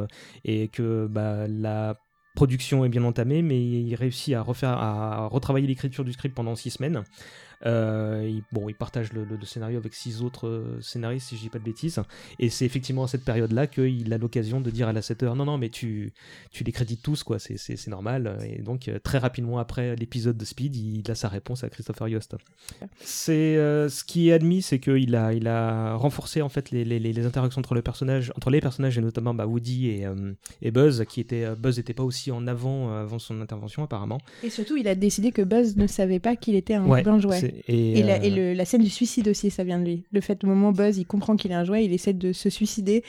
et 0.46 0.68
que 0.68 1.08
bah, 1.08 1.48
la 1.48 1.98
production 2.36 2.86
est 2.86 2.90
bien 2.90 3.04
entamée, 3.04 3.42
mais 3.42 3.62
il 3.62 3.96
réussit 3.96 4.34
à 4.34 4.42
refaire, 4.42 4.72
à 4.72 5.28
retravailler 5.28 5.68
l'écriture 5.68 6.04
du 6.04 6.14
script 6.14 6.36
pendant 6.36 6.56
six 6.56 6.72
semaines. 6.72 7.04
Euh, 7.66 8.26
il, 8.30 8.44
bon, 8.52 8.70
il 8.70 8.76
partage 8.76 9.12
le, 9.14 9.24
le- 9.26 9.36
le 9.36 9.46
scénario 9.46 9.78
avec 9.78 9.94
six 9.94 10.22
autres 10.22 10.48
euh, 10.48 10.80
scénaristes, 10.82 11.28
si 11.30 11.36
je 11.36 11.42
dis 11.42 11.50
pas 11.50 11.60
de 11.60 11.64
bêtises. 11.66 12.00
Et 12.40 12.50
c'est 12.50 12.66
effectivement 12.66 13.04
à 13.04 13.08
cette 13.08 13.26
période-là 13.26 13.68
qu'il 13.68 14.12
a 14.14 14.18
l'occasion 14.18 14.62
de 14.62 14.70
dire 14.72 14.88
à 14.88 14.94
la 14.94 15.02
7 15.02 15.24
heures 15.24 15.36
non, 15.36 15.46
non, 15.46 15.58
mais 15.58 15.70
tu, 15.70 16.14
tu 16.52 16.64
les 16.64 16.72
crédites 16.72 17.02
tous, 17.02 17.24
quoi, 17.24 17.40
c'est- 17.40 17.88
normal. 17.88 18.38
Et 18.48 18.62
donc, 18.62 18.88
euh, 18.88 19.00
très 19.00 19.18
rapidement 19.18 19.58
après 19.60 19.96
l'épisode 19.96 20.38
de 20.38 20.46
Speed, 20.46 20.76
il 20.76 21.10
a 21.10 21.16
sa 21.16 21.28
réponse 21.28 21.64
à 21.64 21.70
Christopher 21.70 22.08
Yost. 22.10 22.36
C'est 23.02 23.58
euh, 23.58 23.90
ce 23.90 24.04
qui 24.04 24.30
est 24.30 24.34
admis, 24.34 24.62
c'est 24.62 24.80
qu'il 24.80 25.16
a, 25.16 25.34
il 25.34 25.48
a 25.48 25.96
renforcé 25.96 26.42
en 26.42 26.50
fait 26.50 26.72
les, 26.72 26.86
les, 26.86 27.00
les 27.00 27.26
interactions 27.26 27.60
entre 27.60 27.74
le 27.76 27.82
personnage, 27.82 28.32
entre 28.36 28.50
les 28.50 28.62
personnages 28.62 28.98
et 28.98 29.02
notamment 29.02 29.34
bah, 29.34 29.48
Woody 29.48 29.90
et, 29.90 30.06
euh, 30.06 30.34
et 30.62 30.72
Buzz, 30.72 31.04
qui 31.10 31.20
était 31.20 31.56
Buzz 31.56 31.78
n'était 31.78 31.94
pas 31.94 32.04
aussi 32.04 32.32
en 32.32 32.48
avant 32.48 32.94
avant 32.96 33.20
son 33.20 33.42
intervention 33.42 33.84
apparemment. 33.84 34.20
Et 34.44 34.50
surtout, 34.50 34.78
il 34.78 34.88
a 34.88 34.96
décidé 34.96 35.32
que 35.32 35.42
Buzz 35.42 35.76
ne 35.78 35.88
savait 35.88 36.20
pas 36.20 36.36
qu'il 36.36 36.56
était 36.56 36.74
un 36.76 36.86
Ouais, 36.86 37.04
jouet. 37.20 37.49
Et, 37.68 38.00
Et, 38.00 38.04
la, 38.04 38.16
euh, 38.16 38.20
et 38.22 38.30
le- 38.30 38.54
la 38.54 38.66
scène 38.66 38.82
du 38.84 38.90
suicide 38.90 39.28
aussi, 39.28 39.50
ça 39.52 39.64
vient 39.64 39.80
de 39.80 39.86
lui. 39.86 40.04
Le 40.12 40.22
fait, 40.22 40.44
au 40.44 40.48
moment 40.48 40.70
où 40.70 40.72
Buzz, 40.74 40.98
il 40.98 41.06
comprend 41.06 41.36
qu'il 41.36 41.52
est 41.52 41.56
un 41.56 41.64
jouet, 41.66 41.86
il 41.86 41.94
essaie 41.94 42.14
de 42.14 42.32
se 42.34 42.50
suicider 42.50 43.04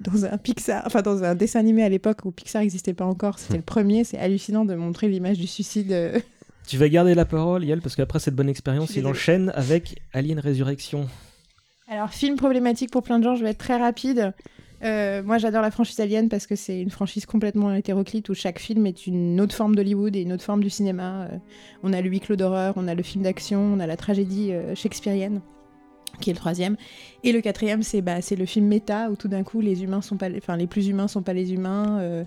dans 0.00 0.24
un 0.24 0.36
Pixar, 0.38 0.82
enfin 0.86 1.02
dans 1.02 1.22
un 1.24 1.34
dessin 1.34 1.60
animé 1.60 1.82
à 1.82 1.88
l'époque 1.88 2.24
où 2.24 2.30
Pixar 2.30 2.62
n'existait 2.62 2.94
pas 2.94 3.04
encore. 3.04 3.38
C'était 3.38 3.56
le 3.56 3.62
premier. 3.62 4.04
C'est 4.04 4.18
hallucinant 4.18 4.64
de 4.64 4.74
montrer 4.74 5.08
l'image 5.08 5.38
du 5.38 5.46
suicide. 5.46 5.92
euh. 5.92 6.18
Tu 6.66 6.76
vas 6.76 6.88
garder 6.88 7.14
la 7.14 7.24
parole, 7.24 7.64
Yael, 7.64 7.80
parce 7.80 7.96
qu'après 7.96 8.20
cette 8.20 8.36
bonne 8.36 8.48
expérience, 8.48 8.94
il 8.94 9.04
enchaîne 9.06 9.50
avec 9.56 9.96
Alien 10.12 10.38
Résurrection. 10.38 11.08
Alors, 11.88 12.10
film 12.10 12.36
problématique 12.36 12.90
pour 12.92 13.02
plein 13.02 13.18
de 13.18 13.24
gens, 13.24 13.34
je 13.34 13.42
vais 13.42 13.50
être 13.50 13.58
très 13.58 13.76
rapide. 13.76 14.32
Euh, 14.82 15.22
moi, 15.22 15.38
j'adore 15.38 15.62
la 15.62 15.70
franchise 15.70 16.00
Alien 16.00 16.28
parce 16.28 16.46
que 16.46 16.56
c'est 16.56 16.80
une 16.80 16.90
franchise 16.90 17.26
complètement 17.26 17.72
hétéroclite 17.74 18.28
où 18.28 18.34
chaque 18.34 18.58
film 18.58 18.86
est 18.86 19.06
une 19.06 19.40
autre 19.40 19.54
forme 19.54 19.74
d'Hollywood 19.74 20.16
et 20.16 20.22
une 20.22 20.32
autre 20.32 20.42
forme 20.42 20.62
du 20.62 20.70
cinéma. 20.70 21.24
Euh, 21.24 21.38
on 21.82 21.92
a 21.92 22.00
le 22.00 22.08
huis 22.08 22.20
clos 22.20 22.36
d'horreur, 22.36 22.74
on 22.76 22.88
a 22.88 22.94
le 22.94 23.02
film 23.02 23.24
d'action, 23.24 23.60
on 23.60 23.80
a 23.80 23.86
la 23.86 23.96
tragédie 23.96 24.52
euh, 24.52 24.74
shakespearienne, 24.74 25.40
qui 26.20 26.30
est 26.30 26.32
le 26.32 26.38
troisième. 26.38 26.76
Et 27.24 27.32
le 27.32 27.40
quatrième, 27.40 27.82
c'est 27.82 28.00
bah, 28.00 28.22
c'est 28.22 28.36
le 28.36 28.46
film 28.46 28.66
méta 28.66 29.10
où 29.10 29.16
tout 29.16 29.28
d'un 29.28 29.42
coup, 29.42 29.60
les 29.60 29.82
humains 29.82 30.02
sont 30.02 30.16
pas, 30.16 30.28
enfin, 30.36 30.56
les 30.56 30.66
plus 30.66 30.88
humains 30.88 31.08
sont 31.08 31.22
pas 31.22 31.34
les 31.34 31.52
humains. 31.52 32.24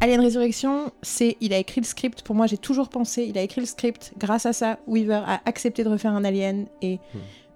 Alien 0.00 0.20
Résurrection, 0.20 0.90
c'est, 1.02 1.36
il 1.40 1.52
a 1.52 1.58
écrit 1.58 1.80
le 1.80 1.86
script. 1.86 2.22
Pour 2.22 2.34
moi, 2.34 2.46
j'ai 2.46 2.58
toujours 2.58 2.88
pensé, 2.88 3.24
il 3.24 3.38
a 3.38 3.42
écrit 3.42 3.60
le 3.60 3.66
script. 3.66 4.12
Grâce 4.18 4.44
à 4.44 4.52
ça, 4.52 4.78
Weaver 4.86 5.22
a 5.26 5.40
accepté 5.46 5.84
de 5.84 5.88
refaire 5.88 6.12
un 6.12 6.24
Alien 6.24 6.66
et 6.82 6.98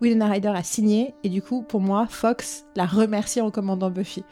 Winona 0.00 0.26
Ryder 0.28 0.52
a 0.54 0.62
signé. 0.62 1.14
Et 1.24 1.28
du 1.28 1.42
coup, 1.42 1.62
pour 1.62 1.80
moi, 1.80 2.06
Fox 2.08 2.64
l'a 2.76 2.86
remercié 2.86 3.42
en 3.42 3.50
commandant 3.50 3.90
Buffy. 3.90 4.22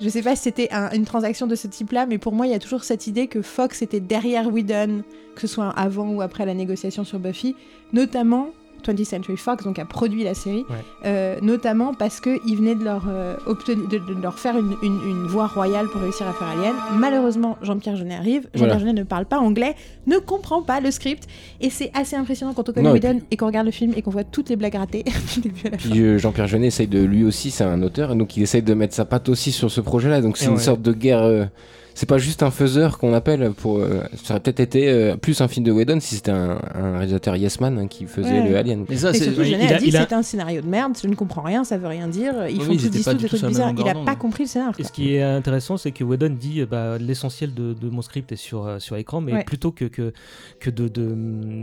Je 0.00 0.08
sais 0.08 0.22
pas 0.22 0.36
si 0.36 0.42
c'était 0.42 0.68
un- 0.72 0.90
une 0.90 1.04
transaction 1.04 1.46
de 1.46 1.54
ce 1.54 1.66
type-là, 1.66 2.06
mais 2.06 2.18
pour 2.18 2.32
moi, 2.32 2.46
il 2.46 2.52
y 2.52 2.54
a 2.54 2.58
toujours 2.58 2.84
cette 2.84 3.06
idée 3.06 3.26
que 3.26 3.42
Fox 3.42 3.82
était 3.82 4.00
derrière 4.00 4.52
Whedon, 4.52 5.02
que 5.34 5.40
ce 5.40 5.46
soit 5.46 5.70
avant 5.70 6.08
ou 6.10 6.20
après 6.20 6.44
la 6.46 6.54
négociation 6.54 7.04
sur 7.04 7.18
Buffy, 7.18 7.54
notamment 7.92 8.48
20th 8.84 9.04
Century 9.04 9.36
Fox, 9.36 9.64
donc 9.64 9.78
a 9.78 9.84
produit 9.84 10.22
la 10.24 10.34
série, 10.34 10.64
Ouais. 10.70 10.76
euh, 11.06 11.36
notamment 11.42 11.94
parce 11.94 12.20
qu'il 12.20 12.56
venait 12.56 12.74
de 12.74 12.84
leur, 12.84 13.04
euh, 13.08 13.36
obtenir- 13.46 13.88
de, 13.88 13.98
de 13.98 14.22
leur 14.22 14.38
faire 14.38 14.56
une, 14.56 14.76
une- 14.82 15.00
une 15.08 15.26
voie 15.26 15.46
royale 15.46 15.86
pour 15.88 16.00
réussir 16.00 16.26
à 16.28 16.32
faire 16.32 16.48
Alien. 16.48 16.74
Malheureusement, 16.98 17.56
Jean-Pierre 17.62 17.96
Jeunet 17.96 18.14
arrive. 18.14 18.42
Jean-Pierre 18.54 18.58
Voilà. 18.68 18.78
Jeunet 18.78 18.92
ne 18.92 19.02
parle 19.04 19.26
pas 19.26 19.38
anglais, 19.38 19.74
ne 20.06 20.18
comprend 20.18 20.62
pas 20.62 20.80
le 20.80 20.90
script, 20.90 21.26
et 21.60 21.70
c'est 21.70 21.90
assez 21.94 22.16
impressionnant 22.16 22.52
quand 22.54 22.68
on 22.68 22.72
connaît 22.72 22.90
Whedon 22.90 23.20
et 23.30 23.36
qu'on 23.36 23.46
regarde 23.46 23.66
le 23.66 23.72
film 23.72 23.92
et 23.96 24.02
qu'on 24.02 24.10
voit 24.10 24.24
toutes 24.24 24.48
les 24.50 24.56
blagues 24.56 24.74
ratées 24.76 25.04
du 25.34 25.40
début 25.40 25.66
à 25.66 25.70
la 25.70 25.78
fin. 25.78 25.90
Puis 25.90 26.00
euh, 26.02 26.18
Jean-Pierre 26.18 26.46
Jeunet 26.46 26.68
essaye 26.68 26.86
de 26.88 27.02
lui 27.02 27.24
aussi, 27.24 27.50
c'est 27.50 27.64
un 27.64 27.82
auteur, 27.82 28.12
et 28.12 28.16
donc 28.16 28.36
il 28.36 28.42
essaye 28.42 28.62
de 28.62 28.74
mettre 28.74 28.94
sa 28.94 29.04
patte 29.04 29.28
aussi 29.28 29.52
sur 29.52 29.70
ce 29.70 29.80
projet-là. 29.80 30.20
Donc 30.20 30.36
c'est 30.36 30.46
une 30.46 30.52
ouais. 30.54 30.58
sorte 30.58 30.82
de 30.82 30.92
guerre. 30.92 31.48
C'est 31.94 32.06
pas 32.08 32.18
juste 32.18 32.42
un 32.42 32.50
faiseur 32.50 32.98
qu'on 32.98 33.12
appelle 33.14 33.52
pour. 33.56 33.78
euh, 33.78 34.02
ça 34.22 34.34
aurait 34.34 34.40
peut-être 34.40 34.60
été 34.60 34.88
euh, 34.90 35.16
plus 35.16 35.40
un 35.40 35.48
film 35.48 35.64
de 35.64 35.72
Whedon 35.72 35.98
si 36.00 36.16
c'était 36.16 36.30
un, 36.32 36.58
un 36.74 36.92
réalisateur 36.98 37.36
Yes 37.36 37.60
Man 37.60 37.78
hein, 37.78 37.86
qui 37.86 38.06
faisait 38.06 38.40
Ouais. 38.40 38.48
le 38.48 38.56
Alien. 38.56 38.84
Mais 38.88 38.96
ça, 38.96 39.12
c'est. 39.12 39.24
surtout, 39.24 39.42
il- 39.42 39.54
a 39.54 39.78
dit 39.78 39.86
il 39.88 39.96
a- 39.96 40.06
un 40.10 40.22
scénario 40.22 40.60
de 40.60 40.66
merde, 40.66 40.92
je 41.02 41.08
ne 41.08 41.14
comprends 41.14 41.42
rien, 41.42 41.64
ça 41.64 41.78
veut 41.78 41.86
rien 41.88 42.08
dire. 42.08 42.34
Ils 42.48 42.58
Oui, 42.58 42.64
font 42.64 42.72
ils 42.72 42.90
des 42.90 43.02
trucs 43.28 43.44
bizarres. 43.44 43.72
Il 43.78 43.88
a 43.88 43.94
pas 44.04 44.16
compris 44.16 44.44
le 44.44 44.48
scénario. 44.48 44.72
Et 44.78 44.84
ce 44.84 44.92
qui 44.92 45.14
est 45.14 45.22
intéressant, 45.22 45.76
c'est 45.76 45.90
que 45.92 46.04
Whedon 46.04 46.36
dit 46.38 46.60
euh, 46.60 46.66
bah, 46.66 46.98
l'essentiel 46.98 47.54
de, 47.54 47.72
de 47.74 47.88
mon 47.88 48.02
script 48.02 48.30
est 48.32 48.36
sur, 48.36 48.66
euh, 48.66 48.78
sur 48.78 48.96
écran, 48.96 49.20
mais 49.20 49.32
Ouais. 49.32 49.44
plutôt 49.44 49.70
que, 49.72 49.84
que, 49.86 50.12
que 50.60 50.70
de, 50.70 50.88
de, 50.88 51.14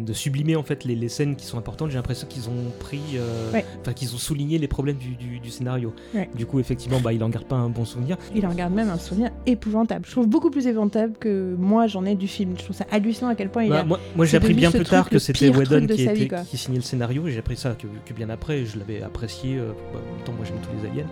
de 0.03 0.13
sublimer 0.13 0.55
en 0.55 0.63
fait 0.63 0.83
les, 0.85 0.95
les 0.95 1.09
scènes 1.09 1.35
qui 1.35 1.45
sont 1.45 1.57
importantes, 1.57 1.89
j'ai 1.91 1.97
l'impression 1.97 2.27
qu'ils 2.27 2.47
ont 2.49 2.71
pris, 2.79 3.01
euh, 3.15 3.51
Ouais. 3.51 3.65
enfin 3.81 3.93
qu'ils 3.93 4.13
ont 4.15 4.17
souligné 4.17 4.57
les 4.57 4.67
problèmes 4.67 4.97
du, 4.97 5.15
du, 5.15 5.39
du 5.39 5.49
scénario. 5.49 5.93
Ouais. 6.15 6.29
Du 6.35 6.45
coup, 6.45 6.59
effectivement, 6.59 6.99
bah, 6.99 7.13
il 7.13 7.23
en 7.23 7.29
garde 7.29 7.45
pas 7.45 7.55
un 7.57 7.69
bon 7.69 7.85
souvenir. 7.85 8.17
Il 8.35 8.45
en 8.45 8.49
regarde 8.49 8.73
même 8.73 8.89
un 8.89 8.97
souvenir 8.97 9.29
épouvantable. 9.45 10.05
Je 10.07 10.11
trouve 10.21 10.29
beaucoup 10.29 10.49
plus 10.51 10.67
épouvantable 10.67 11.13
que 11.19 11.55
moi 11.57 11.87
j'en 11.87 12.05
ai 12.05 12.15
du 12.15 12.27
film. 12.27 12.53
Je 12.57 12.63
trouve 12.63 12.75
ça 12.75 12.85
hallucinant 12.91 13.29
à 13.29 13.35
quel 13.35 13.49
point 13.49 13.63
il 13.63 13.69
Bah, 13.69 13.79
a. 13.79 13.83
moi, 13.83 13.99
moi, 14.15 14.25
j'ai 14.25 14.37
appris 14.37 14.53
bien 14.53 14.71
plus 14.71 14.83
tard 14.83 15.09
que 15.09 15.19
c'était 15.19 15.49
Whedon 15.49 15.87
qui, 15.87 16.03
était- 16.03 16.13
vie, 16.13 16.27
qui 16.49 16.57
signait 16.57 16.77
le 16.77 16.83
scénario, 16.83 17.27
et 17.27 17.31
j'ai 17.31 17.39
appris 17.39 17.57
ça 17.57 17.71
que, 17.71 17.87
que 18.05 18.13
bien 18.13 18.29
après, 18.29 18.65
je 18.65 18.77
l'avais 18.77 19.01
apprécié, 19.01 19.57
euh, 19.57 19.71
bah, 19.93 19.99
en 19.99 20.15
même 20.15 20.23
temps 20.25 20.33
moi 20.33 20.45
j'aime 20.45 20.57
tous 20.61 20.83
les 20.83 20.89
aliens. 20.89 21.07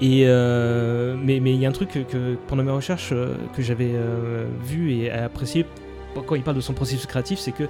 Et 0.00 0.24
euh, 0.26 1.16
mais 1.22 1.38
mais 1.40 1.54
il 1.54 1.60
y 1.60 1.66
a 1.66 1.68
un 1.68 1.72
truc 1.72 1.90
que, 1.90 2.00
que, 2.00 2.34
pendant 2.48 2.64
mes 2.64 2.72
recherches 2.72 3.10
euh, 3.12 3.34
que 3.56 3.62
j'avais 3.62 3.92
euh, 3.94 4.46
vu 4.64 4.92
et 4.92 5.10
apprécié 5.10 5.66
quand 6.22 6.34
il 6.34 6.42
parle 6.42 6.56
de 6.56 6.62
son 6.62 6.74
processus 6.74 7.06
créatif, 7.06 7.38
c'est 7.38 7.52
que 7.52 7.64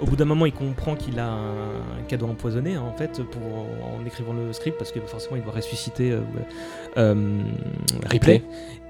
au 0.00 0.06
bout 0.06 0.16
d'un 0.16 0.24
moment, 0.24 0.46
il 0.46 0.52
comprend 0.52 0.96
qu'il 0.96 1.18
a 1.18 1.30
un 1.30 2.02
cadeau 2.08 2.26
empoisonné 2.26 2.74
hein, 2.74 2.82
en 2.82 2.96
fait 2.96 3.22
pour 3.22 3.42
en, 3.42 4.00
en 4.00 4.06
écrivant 4.06 4.32
le 4.32 4.52
script 4.52 4.78
parce 4.78 4.92
que 4.92 5.00
forcément 5.00 5.36
il 5.36 5.42
doit 5.42 5.52
ressusciter 5.52 6.12
euh, 6.12 6.20
euh, 6.96 7.42
Ripley. 8.06 8.42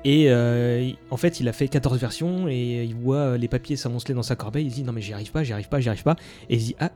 Et 0.05 0.27
euh, 0.28 0.91
en 1.11 1.16
fait, 1.16 1.41
il 1.41 1.49
a 1.49 1.53
fait 1.53 1.66
14 1.66 1.99
versions 1.99 2.49
et 2.49 2.85
il 2.85 2.95
voit 2.95 3.37
les 3.37 3.49
papiers 3.49 3.77
s'amonceler 3.77 4.15
dans 4.15 4.23
sa 4.23 4.37
corbeille. 4.37 4.66
Il 4.66 4.70
se 4.70 4.77
dit 4.77 4.85
non 4.85 4.93
mais 4.93 5.01
j'y 5.01 5.12
arrive 5.12 5.33
pas, 5.33 5.43
j'y 5.43 5.53
arrive 5.53 5.69
pas, 5.69 5.81
j'y 5.81 5.89
arrive 5.89 6.05
pas. 6.05 6.16
Et 6.49 6.55
il 6.55 6.61
se 6.61 6.66
dit 6.66 6.77
ah 6.78 6.91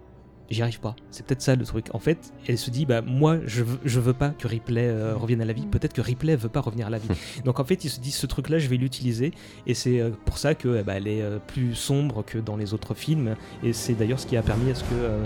j'y 0.50 0.62
arrive 0.62 0.80
pas. 0.80 0.96
C'est 1.10 1.24
peut-être 1.24 1.42
ça 1.42 1.54
le 1.54 1.64
truc. 1.64 1.86
En 1.94 1.98
fait, 1.98 2.32
elle 2.48 2.58
se 2.58 2.70
dit 2.70 2.86
bah 2.86 3.02
moi 3.02 3.38
je 3.46 3.62
veux, 3.62 3.78
je 3.84 4.00
veux 4.00 4.12
pas 4.12 4.30
que 4.30 4.48
Ripley 4.48 4.86
euh, 4.88 5.14
revienne 5.16 5.40
à 5.40 5.44
la 5.44 5.52
vie. 5.52 5.66
Peut-être 5.66 5.92
que 5.92 6.00
Ripley 6.00 6.34
veut 6.36 6.48
pas 6.48 6.60
revenir 6.60 6.86
à 6.88 6.90
la 6.90 6.98
vie. 6.98 7.08
Donc 7.44 7.60
en 7.60 7.64
fait, 7.64 7.84
il 7.84 7.88
se 7.90 8.00
dit 8.00 8.10
ce 8.10 8.26
truc-là 8.26 8.58
je 8.58 8.68
vais 8.68 8.76
l'utiliser 8.76 9.32
et 9.66 9.74
c'est 9.74 10.00
euh, 10.00 10.10
pour 10.24 10.38
ça 10.38 10.54
que 10.54 10.78
eh 10.80 10.82
ben, 10.82 10.94
elle 10.96 11.08
est 11.08 11.22
euh, 11.22 11.38
plus 11.46 11.74
sombre 11.74 12.24
que 12.24 12.38
dans 12.38 12.56
les 12.56 12.74
autres 12.74 12.94
films. 12.94 13.36
Et 13.62 13.72
c'est 13.72 13.94
d'ailleurs 13.94 14.18
ce 14.20 14.26
qui 14.26 14.36
a 14.36 14.42
permis 14.42 14.70
à 14.70 14.74
ce 14.74 14.82
que 14.84 14.88
euh, 14.94 15.24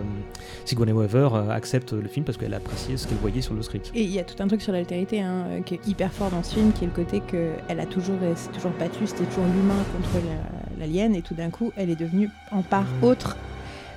Sigourney 0.65 0.93
Weaver 0.93 1.31
accepte 1.51 1.93
le 1.93 2.09
film 2.09 2.25
parce 2.25 2.39
qu'elle 2.39 2.55
appréciait 2.55 2.97
ce 2.97 3.07
qu'elle 3.07 3.19
voyait 3.19 3.41
sur 3.43 3.55
le 3.55 3.63
script. 3.63 3.91
Et 3.95 4.03
il 4.03 4.11
y 4.11 4.19
a 4.19 4.25
tout 4.25 4.43
un 4.43 4.47
truc 4.49 4.63
sur 4.63 4.73
l'altérité 4.73 5.21
hein, 5.21 5.63
qui 5.65 5.75
est 5.75 5.87
hyper 5.89 6.13
fort 6.13 6.31
dans 6.31 6.43
ce 6.43 6.55
film, 6.55 6.73
qui 6.73 6.85
est 6.85 6.87
le 6.89 6.93
côté 6.93 7.21
qu'elle 7.21 7.81
a 7.81 7.87
toujours, 7.87 8.17
s'est 8.37 8.51
toujours 8.51 8.73
battue, 8.79 9.07
c'était 9.07 9.25
toujours 9.25 9.45
l'humain 9.47 9.83
contre 9.95 10.25
la- 10.27 10.87
l'alien, 10.87 11.15
et 11.15 11.23
tout 11.23 11.35
d'un 11.35 11.51
coup, 11.51 11.73
elle 11.77 11.91
est 11.91 11.97
devenue 11.99 12.29
en 12.51 12.63
part 12.63 12.87
autre. 13.03 13.37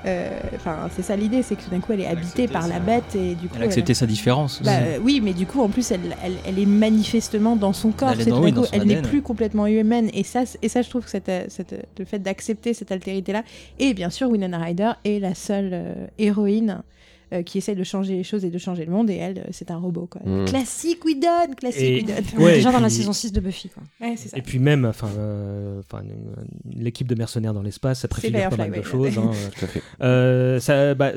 Euh, 0.06 0.30
Enfin, 0.56 0.90
c'est 0.96 1.02
ça 1.02 1.16
l'idée, 1.16 1.42
c'est 1.44 1.56
que 1.56 1.64
tout 1.64 1.70
d'un 1.70 1.80
coup, 1.80 1.92
elle 1.94 2.02
est 2.02 2.08
habitée 2.08 2.48
par 2.48 2.64
ça. 2.64 2.70
la 2.70 2.80
bête, 2.80 3.16
et 3.16 3.36
du 3.36 3.48
coup. 3.48 3.56
Elle 3.58 3.64
a 3.64 3.66
accepté 3.66 3.94
sa 3.94 4.06
différence. 4.06 4.62
Bah, 4.64 4.72
aussi. 4.72 4.88
euh, 4.90 5.00
oui, 5.02 5.22
mais 5.24 5.34
du 5.34 5.46
coup, 5.46 5.62
en 5.62 5.70
plus, 5.70 5.92
elle, 5.92 6.16
elle, 6.24 6.34
elle 6.46 6.60
est 6.60 6.66
manifestement 6.66 7.56
dans 7.56 7.74
son 7.74 7.92
corps. 7.92 8.12
Elle 8.12 8.22
est 8.22 8.26
dans- 8.26 8.42
oui, 8.42 8.54
coup, 8.54 8.62
n'est 8.86 9.02
plus 9.02 9.22
complètement 9.22 9.66
humaine. 9.68 10.10
Et 10.14 10.24
ça, 10.24 10.44
et 10.62 10.70
ça 10.70 10.82
je 10.82 10.90
trouve 10.90 11.04
que 11.04 11.10
cette, 11.10 11.30
euh, 11.30 11.46
cette, 11.50 11.74
euh, 11.74 11.82
le 12.00 12.06
fait 12.06 12.20
d'accepter 12.20 12.74
cette 12.74 12.92
altérité-là. 12.92 13.44
Et 13.80 13.94
bien 13.94 14.10
sûr, 14.10 14.30
Winona 14.30 14.58
Ryder 14.60 14.92
est 15.06 15.20
la 15.20 15.36
seule 15.36 15.70
euh, 15.74 15.94
héroïne 16.18 16.82
euh, 17.34 17.44
qui 17.44 17.58
essaie 17.58 17.76
de 17.76 17.84
changer 17.84 18.16
les 18.16 18.24
choses 18.24 18.46
et 18.46 18.50
de 18.50 18.58
changer 18.58 18.86
le 18.86 18.92
monde. 18.92 19.10
Et 19.10 19.16
elle, 19.16 19.40
euh, 19.40 19.44
c'est 19.52 19.72
un 19.72 19.78
robot. 19.78 20.08
Quoi. 20.10 20.22
Mm. 20.26 20.46
Classique 20.46 21.04
Whedon, 21.06 21.54
classique 21.58 21.82
Et- 21.84 22.02
Whedon. 22.04 22.44
Ouais, 22.44 22.54
déjà 22.56 22.72
dans 22.72 22.80
la 22.80 22.90
saison 22.90 23.14
6 23.14 23.32
de 23.32 23.40
Buffy. 23.40 23.70
Quoi. 23.70 23.84
Ouais, 24.02 24.16
c'est 24.18 24.30
ça. 24.30 24.38
Et 24.38 24.42
puis 24.42 24.60
même, 24.60 24.86
enfin, 24.86 25.10
euh, 25.18 25.80
enfin, 25.80 26.04
euh, 26.06 26.42
l'équipe 26.76 27.08
de 27.08 27.16
mercenaires 27.16 27.54
dans 27.54 27.62
l'espace, 27.62 28.00
ça 28.02 28.08
préfigure 28.08 28.50
pas 28.50 28.58
mal 28.58 28.72
de 28.72 28.82
choses. 28.82 29.18
hein. 29.18 29.32
Tout 29.58 29.66
à 29.66 29.68
fait. 29.68 29.82
Euh, 30.02 30.60
ça, 30.60 30.94
bah, 30.96 31.12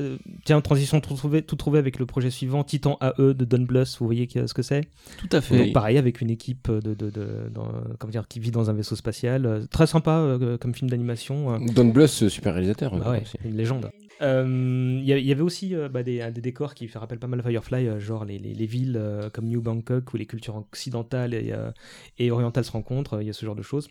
tiens, 0.44 0.60
transition 0.60 1.00
tout 1.00 1.14
trouvé, 1.14 1.42
tout 1.42 1.56
trouvé 1.56 1.78
avec 1.78 1.98
le 1.98 2.06
projet 2.06 2.30
suivant, 2.30 2.64
Titan 2.64 2.98
AE 3.00 3.34
de 3.34 3.44
Don 3.44 3.60
Bluth. 3.62 3.96
Vous 4.00 4.06
voyez 4.06 4.28
ce 4.46 4.54
que 4.54 4.62
c'est? 4.62 4.82
Tout 5.18 5.28
à 5.32 5.40
fait. 5.40 5.58
Donc 5.58 5.72
pareil 5.72 5.98
avec 5.98 6.20
une 6.20 6.30
équipe 6.30 6.70
de, 6.70 6.94
de, 6.94 7.10
de- 7.10 7.50
dans- 7.54 7.68
comment 7.98 8.10
dire, 8.10 8.26
qui 8.28 8.40
vit 8.40 8.50
dans 8.50 8.70
un 8.70 8.72
vaisseau 8.72 8.96
spatial. 8.96 9.66
Très 9.70 9.86
sympa 9.86 10.12
euh, 10.12 10.56
comme 10.58 10.74
film 10.74 10.90
d'animation. 10.90 11.54
euh. 11.54 11.58
Don 11.74 11.86
Bluth, 11.86 12.28
super 12.28 12.54
réalisateur. 12.54 12.96
Bah 12.96 13.16
une 13.44 13.56
légende. 13.56 13.90
Euh, 14.22 14.98
Il 15.02 15.08
y, 15.08 15.12
il 15.12 15.26
y 15.26 15.32
avait 15.32 15.40
aussi 15.42 15.74
euh, 15.74 15.88
bah, 15.88 16.02
des, 16.02 16.30
des 16.30 16.40
décors 16.40 16.74
qui 16.74 16.86
rappellent 16.94 17.18
pas 17.18 17.26
mal 17.26 17.42
Firefly, 17.42 17.86
euh, 17.88 18.00
genre 18.00 18.24
les, 18.24 18.38
les- 18.38 18.54
les 18.54 18.66
villes 18.66 18.96
euh, 18.98 19.30
comme 19.30 19.46
New 19.46 19.62
Bangkok 19.62 20.12
où 20.12 20.16
les 20.16 20.26
cultures 20.26 20.56
occidentales 20.56 21.34
et, 21.34 21.52
euh, 21.52 21.70
et 22.18 22.30
orientales 22.30 22.64
se 22.64 22.72
rencontrent. 22.72 23.14
euh, 23.14 23.22
Il 23.22 23.26
y 23.26 23.30
a 23.30 23.32
ce 23.32 23.46
genre 23.46 23.56
de 23.56 23.62
choses. 23.62 23.88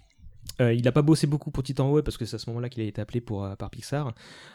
Euh, 0.62 0.74
il 0.74 0.84
n'a 0.84 0.92
pas 0.92 1.04
bossé 1.04 1.26
beaucoup 1.26 1.52
pour 1.52 1.64
Titan 1.64 1.90
OE 1.90 2.02
parce 2.02 2.18
que 2.18 2.26
c'est 2.26 2.36
à 2.36 2.40
ce 2.40 2.50
moment-là 2.50 2.68
qu'il 2.70 2.84
a 2.84 2.86
été 2.86 3.00
appelé 3.00 3.22
pour, 3.22 3.46
euh, 3.46 3.56
par 3.56 3.70
Pixar. 3.70 4.14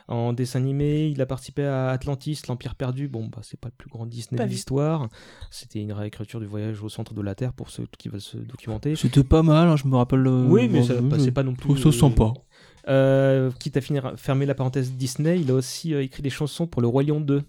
En 0.09 0.33
dessin 0.35 0.59
animé, 0.59 1.07
il 1.09 1.21
a 1.23 1.27
participé 1.27 1.65
à 1.65 1.89
Atlantis, 1.91 2.43
l'Empire 2.49 2.75
perdu. 2.75 3.09
Bon, 3.09 3.27
bah, 3.29 3.39
c'est 3.43 3.59
pas 3.59 3.69
le 3.69 3.75
plus 3.79 3.89
grand 3.89 4.05
Disney 4.05 4.37
Pas 4.37 4.45
de 4.45 4.51
l'histoire. 4.51 5.09
C'était 5.51 5.81
une 5.81 5.93
réécriture 5.93 6.41
du 6.41 6.47
voyage 6.47 6.83
au 6.83 6.89
centre 6.91 7.15
de 7.15 7.23
la 7.23 7.35
Terre 7.35 7.53
pour 7.55 7.71
ceux 7.71 7.87
qui 7.97 8.09
veulent 8.11 8.21
se 8.21 8.37
documenter. 8.37 8.97
C'était 8.97 9.25
pas 9.25 9.43
mal, 9.43 9.67
hein, 9.69 9.77
je 9.77 9.87
me 9.89 9.97
rappelle. 9.97 10.27
euh, 10.27 10.47
Oui, 10.47 10.69
mais 10.69 10.81
bon, 11.01 11.09
passait 11.09 11.31
pas 11.33 11.43
non 11.43 11.55
plus. 11.55 11.77
ça 11.79 11.91
sympa. 11.93 12.33
Euh, 12.89 13.51
quitte 13.59 13.77
à 13.77 13.81
finir, 13.81 14.13
fermer 14.17 14.45
la 14.47 14.55
parenthèse 14.55 14.93
Disney, 14.93 15.41
il 15.41 15.51
a 15.51 15.55
aussi 15.55 15.95
euh, 15.95 16.03
écrit 16.03 16.23
des 16.23 16.31
chansons 16.31 16.67
pour 16.67 16.83
le 16.83 16.89
Roi 16.89 17.03
Lion 17.03 17.21
2. 17.21 17.43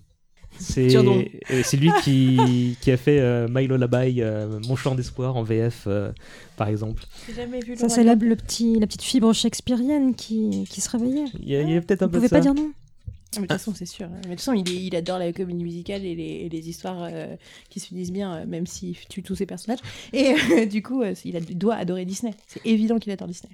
C'est 0.57 0.87
Tiens 0.87 1.03
donc. 1.03 1.27
et 1.49 1.63
c'est 1.63 1.75
lui 1.75 1.91
qui, 2.03 2.77
qui 2.81 2.89
a 2.89 2.95
fait 2.95 3.19
euh, 3.19 3.47
My 3.49 3.67
Lullaby, 3.67 4.21
euh, 4.21 4.59
Mon 4.69 4.77
chant 4.77 4.95
d'espoir 4.95 5.35
en 5.35 5.43
VF, 5.43 5.83
euh, 5.87 6.13
par 6.55 6.69
exemple. 6.69 7.03
J'ai 7.27 7.33
jamais 7.35 7.59
vu 7.59 7.71
le 7.73 7.77
Ça, 7.77 7.89
c'est 7.89 8.05
la, 8.05 8.15
le 8.15 8.35
petit, 8.37 8.79
la 8.79 8.87
petite 8.87 9.01
fibre 9.01 9.33
shakespearienne 9.33 10.15
qui, 10.15 10.65
qui 10.69 10.79
se 10.79 10.89
réveillait. 10.89 11.25
Il 11.41 11.49
y 11.49 11.57
a, 11.75 11.81
peut-être 11.81 12.03
un 12.03 12.05
Vous 12.05 12.11
peu 12.13 12.19
de 12.19 12.27
pouvez 12.27 12.29
pas 12.29 12.37
ça. 12.41 12.41
dire 12.41 12.53
non 12.53 12.71
Ah, 12.71 13.17
mais 13.35 13.41
de 13.41 13.41
toute 13.41 13.51
façon, 13.57 13.73
c'est 13.75 13.85
sûr. 13.85 14.07
Mais 14.09 14.21
de 14.21 14.27
toute 14.29 14.39
façon, 14.39 14.53
il, 14.53 14.95
adore 14.95 15.19
la 15.19 15.33
comédie 15.33 15.61
musicale 15.65 16.05
et 16.05 16.15
les, 16.15 16.23
et 16.45 16.49
les 16.49 16.69
histoires 16.69 17.09
euh, 17.11 17.35
qui 17.69 17.81
se 17.81 17.87
finissent 17.87 18.13
bien, 18.13 18.33
euh, 18.35 18.45
même 18.45 18.65
s'il 18.65 18.95
tue 19.09 19.23
tous 19.23 19.35
ses 19.35 19.45
personnages. 19.45 19.79
Et 20.13 20.33
euh, 20.51 20.65
du 20.71 20.81
coup, 20.81 21.01
euh, 21.01 21.13
il, 21.25 21.35
a- 21.35 21.39
il 21.49 21.57
doit 21.57 21.75
adorer 21.75 22.05
Disney. 22.05 22.33
C'est 22.47 22.65
évident 22.65 22.97
qu'il 22.97 23.11
adore 23.11 23.27
Disney. 23.27 23.51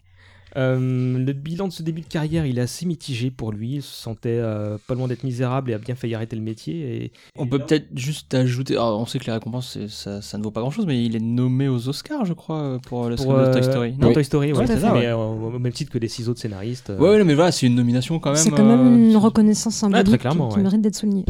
Euh, 0.58 1.18
le 1.18 1.34
bilan 1.34 1.68
de 1.68 1.74
ce 1.74 1.82
début 1.84 2.02
de 2.02 2.08
carrière, 2.08 2.46
il 2.46 2.58
est 2.58 2.62
assez 2.62 2.86
mitigé 2.86 3.32
pour 3.32 3.52
lui. 3.52 3.76
Il 3.76 3.82
se 3.82 3.94
sentait 3.94 4.30
euh, 4.42 4.78
pas 4.88 4.96
loin 4.96 5.08
d'être 5.08 5.24
misérable 5.24 5.72
et 5.72 5.74
a 5.74 5.78
bien 5.78 5.96
failli 5.96 6.14
arrêter 6.16 6.36
le 6.36 6.42
métier. 6.42 7.06
Et, 7.06 7.12
On 7.38 7.48
peut 7.48 7.60
peut-être 7.60 7.88
juste 7.96 8.34
ajouter. 8.34 8.74
alors, 8.74 9.00
on 9.00 9.06
sait 9.06 9.20
que 9.20 9.26
les 9.26 9.32
récompenses, 9.32 9.72
c'est- 9.74 9.88
ça, 9.90 10.22
ça 10.22 10.38
ne 10.38 10.44
vaut 10.44 10.52
pas 10.52 10.62
grand 10.62 10.72
chose, 10.72 10.86
mais 10.86 11.04
il 11.04 11.16
est 11.16 11.20
nommé 11.22 11.68
aux 11.68 11.88
Oscars, 11.88 12.26
je 12.26 12.34
crois, 12.34 12.80
pour 12.88 13.08
le 13.10 13.16
pour 13.16 13.34
de 13.34 13.40
euh, 13.40 13.54
Toy 13.54 13.64
Story. 13.64 13.94
Non 14.00 14.14
Toy 14.14 14.24
Story, 14.26 14.54
ouais, 14.54 14.68
c'est 14.68 14.80
ça, 14.80 14.94
ouais. 14.94 15.00
mais 15.02 15.06
euh, 15.08 15.16
au 15.18 15.60
même 15.60 15.72
titre 15.72 15.92
que 15.92 15.98
les 15.98 16.08
six 16.10 16.28
autres 16.30 16.40
scénaristes. 16.42 16.90
euh. 16.90 16.98
Ouais, 16.98 17.10
ouais, 17.10 17.24
mais 17.24 17.34
voilà, 17.36 17.52
c'est 17.52 17.68
une 17.68 17.76
nomination 17.76 18.20
quand 18.20 18.32
même. 18.32 18.38
C'est 18.38 18.52
quand 18.52 18.66
même 18.66 18.94
euh, 19.06 19.10
une 19.12 19.18
reconnaissance 19.18 19.76
symbolique 19.76 20.06
très 20.08 20.18
clairement, 20.18 20.48
qui, 20.50 20.54
qui 20.54 20.58
ouais. 20.58 20.64
mérite 20.64 20.82
d'être 20.82 20.96
soulignée. 20.96 21.26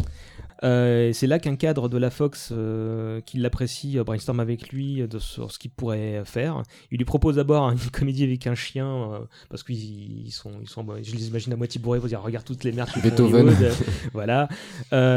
Euh, 0.63 1.11
c'est 1.13 1.25
là 1.27 1.39
qu'un 1.39 1.55
cadre 1.55 1.89
de 1.89 1.97
la 1.97 2.09
Fox 2.11 2.49
euh, 2.51 3.19
qui 3.25 3.37
l'apprécie 3.39 3.97
euh, 3.97 4.03
brainstorm 4.03 4.39
avec 4.39 4.69
lui 4.71 5.01
euh, 5.01 5.07
de, 5.07 5.17
sur 5.17 5.51
ce 5.51 5.57
qu'il 5.57 5.71
pourrait 5.71 6.21
faire. 6.25 6.61
Il 6.91 6.97
lui 6.99 7.05
propose 7.05 7.37
d'abord 7.37 7.69
une 7.71 7.79
comédie 7.91 8.23
avec 8.23 8.45
un 8.47 8.53
chien 8.55 8.85
euh, 8.87 9.19
parce 9.49 9.63
qu'ils 9.63 10.25
ils 10.27 10.31
sont, 10.31 10.51
ils 10.61 10.69
sont, 10.69 10.85
je 11.01 11.15
les 11.15 11.27
imagine 11.29 11.53
à 11.53 11.55
moitié 11.55 11.81
bourrés, 11.81 11.99
vont 11.99 12.07
dire 12.07 12.21
regarde 12.21 12.45
toutes 12.45 12.63
les 12.63 12.71
merdes 12.71 12.89
Beethoven. 13.01 13.49
Euh, 13.61 13.71
voilà. 14.13 14.47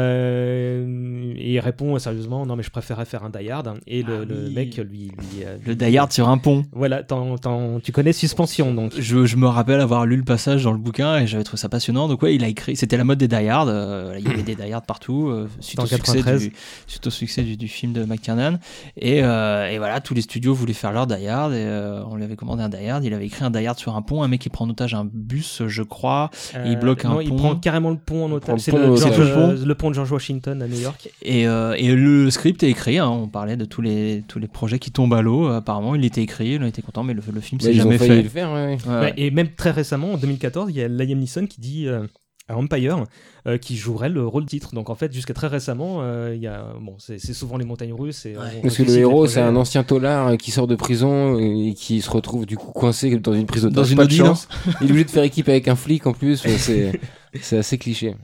Euh, 0.09 1.33
et 1.37 1.53
il 1.53 1.59
répond 1.59 1.97
sérieusement 1.99 2.45
non 2.45 2.55
mais 2.55 2.63
je 2.63 2.69
préférerais 2.69 3.05
faire 3.05 3.23
un 3.23 3.29
Die 3.29 3.49
Hard. 3.49 3.79
Et 3.87 4.03
le, 4.03 4.19
Ah 4.21 4.25
le 4.25 4.47
oui. 4.47 4.53
mec 4.53 4.77
lui, 4.77 5.07
lui, 5.09 5.43
Le 5.65 5.75
Die 5.75 5.97
Hard 5.97 6.11
sur 6.11 6.29
un 6.29 6.37
pont. 6.37 6.63
Voilà, 6.71 7.03
t'en- 7.03 7.37
t'en- 7.37 7.79
tu 7.79 7.91
connais 7.91 8.13
Suspension 8.13 8.73
donc. 8.73 8.93
Je, 8.97 9.25
je 9.25 9.35
me 9.37 9.47
rappelle 9.47 9.79
avoir 9.81 10.05
lu 10.05 10.17
le 10.17 10.23
passage 10.23 10.63
dans 10.63 10.71
le 10.71 10.77
bouquin 10.77 11.19
et 11.19 11.27
j'avais 11.27 11.43
trouvé 11.43 11.59
ça 11.59 11.69
passionnant. 11.69 12.07
Donc, 12.07 12.21
ouais, 12.23 12.35
il 12.35 12.43
a 12.43 12.47
écrit. 12.47 12.75
C'était 12.75 12.97
la 12.97 13.03
mode 13.03 13.17
des 13.19 13.27
Die 13.27 13.35
Hard. 13.47 13.69
euh, 13.69 14.15
il 14.17 14.25
y 14.27 14.31
avait 14.31 14.43
des 14.43 14.55
Die 14.55 14.71
Hard 14.71 14.85
partout. 14.85 15.29
Euh, 15.35 15.47
suite, 15.59 15.79
au 15.79 15.85
succès 15.85 15.97
93. 15.97 16.41
du, 16.41 16.53
suite 16.87 17.07
au 17.07 17.09
succès 17.09 17.43
du, 17.43 17.57
du 17.57 17.67
film 17.67 17.93
de 17.93 18.05
McTiernan. 18.05 18.59
Et, 18.97 19.23
euh, 19.23 19.69
et 19.69 19.77
voilà, 19.77 20.01
tous 20.01 20.13
les 20.13 20.21
studios 20.21 20.53
voulaient 20.53 20.73
faire 20.73 20.91
leur 20.91 21.07
Die 21.07 21.27
Hard. 21.27 21.53
Et 21.53 21.57
euh, 21.57 22.03
on 22.05 22.15
lui 22.15 22.23
avait 22.23 22.35
commandé 22.35 22.63
un 22.63 22.69
Die 22.69 22.87
Hard. 22.87 23.03
Il 23.03 23.13
avait 23.13 23.25
écrit 23.25 23.43
un 23.43 23.51
Die 23.51 23.65
Hard 23.65 23.77
sur 23.77 23.95
un 23.95 24.01
pont. 24.01 24.23
Un 24.23 24.27
mec 24.27 24.41
qui 24.41 24.49
prend 24.49 24.65
en 24.65 24.69
otage 24.69 24.93
un 24.93 25.07
bus, 25.11 25.63
je 25.67 25.83
crois. 25.83 26.29
et 26.53 26.69
il 26.69 26.79
bloque 26.79 27.05
un 27.05 27.11
pont. 27.11 27.21
il 27.21 27.35
prend 27.35 27.55
carrément 27.55 27.91
le 27.91 27.97
pont 27.97 28.25
en 28.25 28.31
otage. 28.31 28.55
le 28.55 28.59
C'est 28.59 28.71
pont 28.71 28.77
le, 28.79 29.75
pont 29.75 29.89
de 29.89 29.95
George 29.95 30.11
Washington 30.11 30.61
à 30.61 30.67
New 30.67 30.79
York. 30.79 31.09
Et, 31.21 31.47
euh, 31.47 31.75
et 31.77 31.93
le 31.93 32.29
script 32.29 32.63
est 32.63 32.69
écrit, 32.69 32.97
hein, 32.97 33.09
on 33.09 33.27
parlait 33.27 33.57
de 33.57 33.65
tous 33.65 33.81
les, 33.81 34.23
tous 34.27 34.39
les 34.39 34.47
projets 34.47 34.79
qui 34.79 34.91
tombent 34.91 35.13
à 35.13 35.21
l'eau, 35.21 35.47
apparemment 35.47 35.95
il 35.95 36.05
était 36.05 36.21
écrit, 36.21 36.57
on 36.59 36.65
était 36.65 36.81
content, 36.81 37.03
mais 37.03 37.13
le, 37.13 37.21
le 37.33 37.41
film 37.41 37.59
s'est 37.61 37.73
jamais 37.73 37.97
fait. 37.97 38.21
le 38.21 38.29
faire, 38.29 38.51
ouais, 38.51 38.65
ouais. 38.65 38.77
Ouais, 38.87 38.99
Ouais, 38.99 39.13
et 39.17 39.31
même 39.31 39.49
très 39.49 39.71
récemment, 39.71 40.13
en 40.13 40.17
2014, 40.17 40.69
il 40.71 40.77
y 40.77 40.81
a 40.81 40.87
Liam 40.87 41.19
Neeson 41.19 41.47
qui 41.47 41.61
dit 41.61 41.87
euh, 41.87 42.07
à 42.47 42.55
Empire 42.57 43.03
euh, 43.47 43.57
qui 43.57 43.75
jouerait 43.75 44.09
le 44.09 44.25
rôle 44.25 44.45
titre. 44.45 44.73
Donc 44.75 44.89
en 44.89 44.95
fait, 44.95 45.11
jusqu'à 45.11 45.33
très 45.33 45.47
récemment, 45.47 45.97
euh, 46.01 46.33
il 46.35 46.41
y 46.41 46.47
a 46.47 46.65
bon, 46.79 46.95
c'est 46.99 47.17
c'est 47.19 47.33
souvent 47.33 47.57
les 47.57 47.65
montagnes 47.65 47.93
russes. 47.93 48.25
Et, 48.25 48.35
on- 48.37 48.41
on 48.41 48.61
Parce 48.61 48.77
que 48.77 48.83
le 48.83 48.97
héros, 48.97 49.25
c'est 49.27 49.41
un 49.41 49.55
ancien 49.55 49.83
tolard 49.83 50.27
euh, 50.27 50.35
qui 50.35 50.51
sort 50.51 50.67
de 50.67 50.75
prison 50.75 51.39
et 51.39 51.73
qui 51.75 52.01
se 52.01 52.09
retrouve 52.09 52.45
du 52.45 52.55
coup 52.57 52.71
coincé 52.71 53.15
dans 53.17 53.33
une 53.33 53.45
prise 53.45 53.63
Dans 53.65 53.83
une 53.83 53.97
Pas 53.97 54.05
de 54.05 54.11
chance. 54.11 54.47
Il 54.81 54.87
est 54.87 54.89
obligé 54.91 55.05
de 55.05 55.11
faire 55.11 55.23
équipe 55.23 55.49
avec 55.49 55.67
un 55.67 55.75
flic 55.75 56.05
en 56.07 56.13
plus. 56.13 56.43
ouais, 56.45 56.57
C'est 56.57 56.99
c'est 57.41 57.57
assez 57.57 57.77
cliché. 57.77 58.15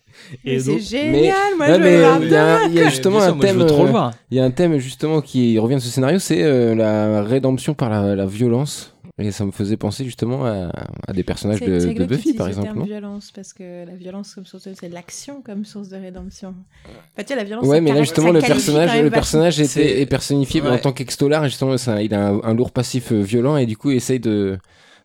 Et 0.45 0.59
c'est 0.59 0.79
génial, 0.79 1.35
moi 1.57 1.67
Ouais, 1.67 1.75
je 1.77 1.81
euh, 1.83 2.19
il 2.21 2.29
y 2.31 2.35
a, 2.35 2.67
y 2.67 2.89
justement 2.89 3.19
un 3.21 3.33
thème. 3.37 3.61
euh. 3.61 4.09
Il 4.29 4.37
y 4.37 4.39
a 4.39 4.43
un 4.45 4.51
thème 4.51 4.77
justement 4.77 5.21
qui 5.21 5.57
revient 5.59 5.75
de 5.75 5.79
ce 5.81 5.89
scénario, 5.89 6.19
c'est 6.19 6.43
euh, 6.43 6.75
la 6.75 7.21
rédemption 7.23 7.73
par 7.73 7.89
la, 7.89 8.15
la 8.15 8.25
violence. 8.25 8.95
Et 9.19 9.31
ça 9.31 9.45
me 9.45 9.51
faisait 9.51 9.77
penser 9.77 10.03
justement 10.05 10.45
à, 10.45 10.71
à 11.07 11.13
des 11.13 11.23
personnages 11.23 11.59
C'est- 11.59 11.67
de, 11.67 11.79
c'est 11.79 11.93
Buffy, 12.05 12.33
par 12.33 12.47
le 12.47 12.53
exemple. 12.53 12.77
non 12.79 12.85
violence 12.85 13.31
parce 13.31 13.53
que 13.53 13.85
la 13.85 13.93
violence 13.95 14.33
comme 14.35 14.45
source 14.45 14.67
de 14.67 14.73
c'est 14.79 14.89
l'action 14.89 15.41
comme 15.41 15.65
source 15.65 15.89
de 15.89 15.97
rédemption. 15.97 16.55
Enfin, 16.85 16.93
tu 17.17 17.25
sais, 17.27 17.35
la 17.35 17.43
violence. 17.43 17.65
Ouais, 17.67 17.81
mais 17.81 17.91
là 17.93 18.01
justement 18.01 18.31
le 18.31 18.39
personnage, 18.39 19.01
le 19.01 19.09
personnage 19.09 19.55
C'est- 19.55 19.81
était, 19.81 20.01
est 20.01 20.05
personnifié 20.05 20.61
Ouais. 20.61 20.69
en 20.69 20.77
tant 20.77 20.91
qu'extolar. 20.93 21.43
et 21.45 21.49
Justement, 21.49 21.77
ça, 21.77 22.01
il 22.01 22.13
a 22.13 22.29
un, 22.29 22.41
un 22.43 22.53
lourd 22.53 22.71
passif 22.71 23.11
euh, 23.11 23.21
violent 23.21 23.57
et 23.57 23.65
du 23.65 23.77
coup 23.77 23.91
il 23.91 23.97
essaye 23.97 24.19
de, 24.19 24.57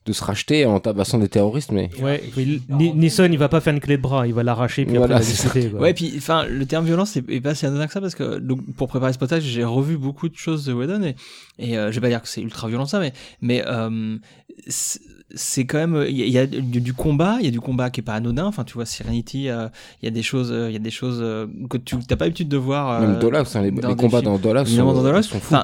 de 0.06 0.12
se 0.12 0.22
racheter 0.24 0.64
en 0.66 0.78
tabassant 0.80 1.18
des 1.18 1.28
terroristes. 1.28 1.72
Mais 1.72 1.90
Ouais, 2.00 2.22
oui, 2.36 2.62
Ni- 2.70 2.92
Neeson, 2.94 3.24
il 3.30 3.38
va 3.38 3.48
pas 3.48 3.60
faire 3.60 3.74
une 3.74 3.80
clé 3.80 3.96
de 3.96 4.02
bras, 4.02 4.26
il 4.26 4.32
va 4.34 4.42
l'arracher 4.42 4.84
puis 4.86 4.96
Voilà, 4.96 5.16
après 5.16 5.26
discuter, 5.26 5.68
quoi. 5.70 5.80
Ouais, 5.80 5.94
puis 5.94 6.14
enfin, 6.16 6.44
le 6.46 6.64
terme 6.66 6.84
violence 6.86 7.16
est, 7.16 7.28
est 7.28 7.40
pas 7.40 7.54
si 7.54 7.66
anodin 7.66 7.86
que 7.86 7.92
ça 7.92 8.00
parce 8.00 8.14
que 8.14 8.38
donc, 8.38 8.60
pour 8.76 8.88
préparer 8.88 9.12
ce 9.12 9.18
potage, 9.18 9.42
j'ai 9.42 9.64
revu 9.64 9.96
beaucoup 9.98 10.28
de 10.28 10.36
choses 10.36 10.64
de 10.64 10.72
Whedon 10.72 11.02
et, 11.02 11.16
et 11.58 11.76
euh, 11.76 11.90
je 11.90 11.96
vais 11.96 12.00
pas 12.02 12.08
dire 12.08 12.22
que 12.22 12.28
c'est 12.28 12.40
ultra 12.42 12.68
violent 12.68 12.86
ça, 12.86 13.00
mais 13.00 13.12
mais 13.42 13.62
euh, 13.66 14.16
c'est- 14.68 15.00
quand 15.66 15.78
même 15.78 16.04
il 16.08 16.16
y, 16.16 16.22
a- 16.22 16.26
il 16.26 16.32
y 16.32 16.38
a 16.38 16.46
du, 16.46 16.92
combat, 16.94 17.36
il 17.40 17.44
y 17.46 17.48
a 17.48 17.50
du 17.50 17.60
combat 17.60 17.90
qui 17.90 18.00
est 18.00 18.02
pas 18.04 18.14
anodin. 18.14 18.46
Enfin, 18.46 18.62
tu 18.64 18.74
vois, 18.74 18.86
Serenity, 18.86 19.48
euh, 19.48 19.68
il 20.02 20.06
y 20.06 20.08
a 20.08 20.12
des 20.12 20.22
choses, 20.22 20.50
euh, 20.52 20.70
il 20.70 20.72
y 20.72 20.76
a 20.76 20.80
des 20.80 20.90
choses 20.92 21.18
euh, 21.20 21.46
que 21.68 21.76
tu 21.78 21.96
t'as 22.06 22.16
pas 22.16 22.26
l'habitude 22.26 22.48
de 22.48 22.56
voir. 22.56 23.00
même 23.00 23.16
euh, 23.16 23.18
Dollhouse, 23.18 23.56
hein, 23.56 23.62
les, 23.62 23.70
dans 23.72 23.88
les 23.88 23.96
combats 23.96 24.20
films. 24.20 24.30
dans 24.30 24.38
Évidemment, 24.68 24.94
sont, 25.22 25.34
sont 25.34 25.40
fous. 25.40 25.54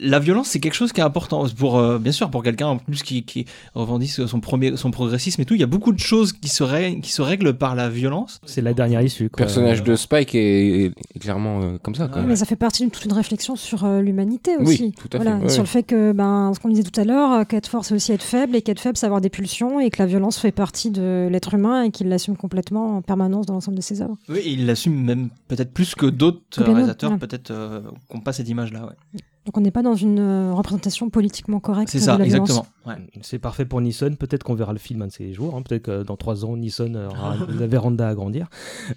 La 0.00 0.18
violence, 0.18 0.48
c'est 0.48 0.60
quelque 0.60 0.74
chose 0.74 0.92
qui 0.92 1.00
est 1.00 1.04
important 1.04 1.46
pour, 1.56 1.78
euh, 1.78 1.98
bien 1.98 2.12
sûr, 2.12 2.30
pour 2.30 2.42
quelqu'un 2.42 2.66
en 2.66 2.76
plus 2.78 3.02
qui, 3.02 3.24
qui 3.24 3.46
revendique 3.74 4.10
son 4.10 4.40
premier, 4.40 4.76
son 4.76 4.90
progressisme 4.90 5.40
et 5.40 5.44
tout. 5.44 5.54
Il 5.54 5.60
y 5.60 5.64
a 5.64 5.68
beaucoup 5.68 5.92
de 5.92 5.98
choses 5.98 6.32
qui 6.32 6.48
se, 6.48 6.62
règlent, 6.62 7.00
qui 7.00 7.12
se 7.12 7.22
règlent 7.22 7.54
par 7.54 7.74
la 7.74 7.88
violence. 7.88 8.40
C'est 8.44 8.62
la 8.62 8.74
dernière 8.74 9.02
issue. 9.02 9.24
Le 9.24 9.28
quoi. 9.30 9.44
personnage 9.46 9.82
de 9.82 9.96
Spike 9.96 10.34
est, 10.34 10.92
est 11.14 11.18
clairement 11.18 11.60
euh, 11.62 11.78
comme 11.82 11.94
ça. 11.94 12.08
Quoi. 12.08 12.22
Mais 12.22 12.36
ça 12.36 12.44
fait 12.44 12.56
partie 12.56 12.84
de 12.84 12.90
toute 12.90 13.04
une 13.04 13.12
réflexion 13.12 13.56
sur 13.56 13.84
euh, 13.84 14.00
l'humanité 14.00 14.52
Oui, 14.58 14.74
aussi. 14.74 14.92
tout 14.92 15.08
à 15.12 15.16
Voilà, 15.16 15.36
fait, 15.36 15.42
et 15.42 15.42
ouais. 15.44 15.48
Sur 15.50 15.62
le 15.62 15.68
fait 15.68 15.82
que, 15.82 16.12
ben, 16.12 16.52
ce 16.54 16.60
qu'on 16.60 16.68
disait 16.68 16.82
tout 16.82 17.00
à 17.00 17.04
l'heure, 17.04 17.46
qu'être 17.46 17.68
fort, 17.68 17.84
c'est 17.84 17.94
aussi 17.94 18.12
être 18.12 18.22
faible, 18.22 18.56
et 18.56 18.62
qu'être 18.62 18.80
faible, 18.80 18.96
c'est 18.96 19.06
avoir 19.06 19.20
des 19.20 19.30
pulsions, 19.30 19.80
et 19.80 19.90
que 19.90 19.98
la 20.02 20.06
violence 20.06 20.38
fait 20.38 20.52
partie 20.52 20.90
de 20.90 21.28
l'être 21.30 21.54
humain, 21.54 21.84
et 21.84 21.90
qu'il 21.90 22.08
l'assume 22.08 22.36
complètement 22.36 22.96
en 22.98 23.02
permanence 23.02 23.46
dans 23.46 23.54
l'ensemble 23.54 23.76
de 23.76 23.82
ses 23.82 24.02
œuvres. 24.02 24.16
Oui, 24.28 24.38
et 24.38 24.50
il 24.50 24.66
l'assume 24.66 25.00
même 25.02 25.30
peut-être 25.48 25.72
plus 25.72 25.94
que 25.94 26.06
d'autres 26.06 26.62
réalisateurs, 26.62 27.12
ouais. 27.12 27.18
peut-être 27.18 27.50
euh, 27.50 27.80
qui 28.10 28.16
n'ont 28.16 28.22
pas 28.22 28.32
cette 28.32 28.48
image-là. 28.48 28.86
Ouais. 28.86 29.20
Donc 29.46 29.56
on 29.56 29.60
n'est 29.60 29.70
pas 29.70 29.82
dans 29.82 29.94
une 29.94 30.18
euh, 30.18 30.52
représentation 30.52 31.08
politiquement 31.08 31.60
correcte 31.60 31.88
C'est 31.90 31.98
de 31.98 32.02
ça, 32.02 32.18
la 32.18 32.24
violence. 32.24 32.50
exactement. 32.50 32.66
Ouais. 32.84 32.96
C'est 33.22 33.38
parfait 33.38 33.64
pour 33.64 33.80
Nissan. 33.80 34.16
Peut-être 34.16 34.42
qu'on 34.42 34.54
verra 34.54 34.72
le 34.72 34.78
film 34.80 35.02
un 35.02 35.06
de 35.06 35.12
ces 35.12 35.32
jours. 35.32 35.54
hein. 35.56 35.62
Peut-être 35.62 35.82
que 35.84 36.02
dans 36.02 36.16
trois 36.16 36.44
ans, 36.44 36.56
Nissan 36.56 36.96
aura 36.96 37.36
la 37.48 37.66
véranda 37.68 38.08
à 38.08 38.14
grandir. 38.14 38.48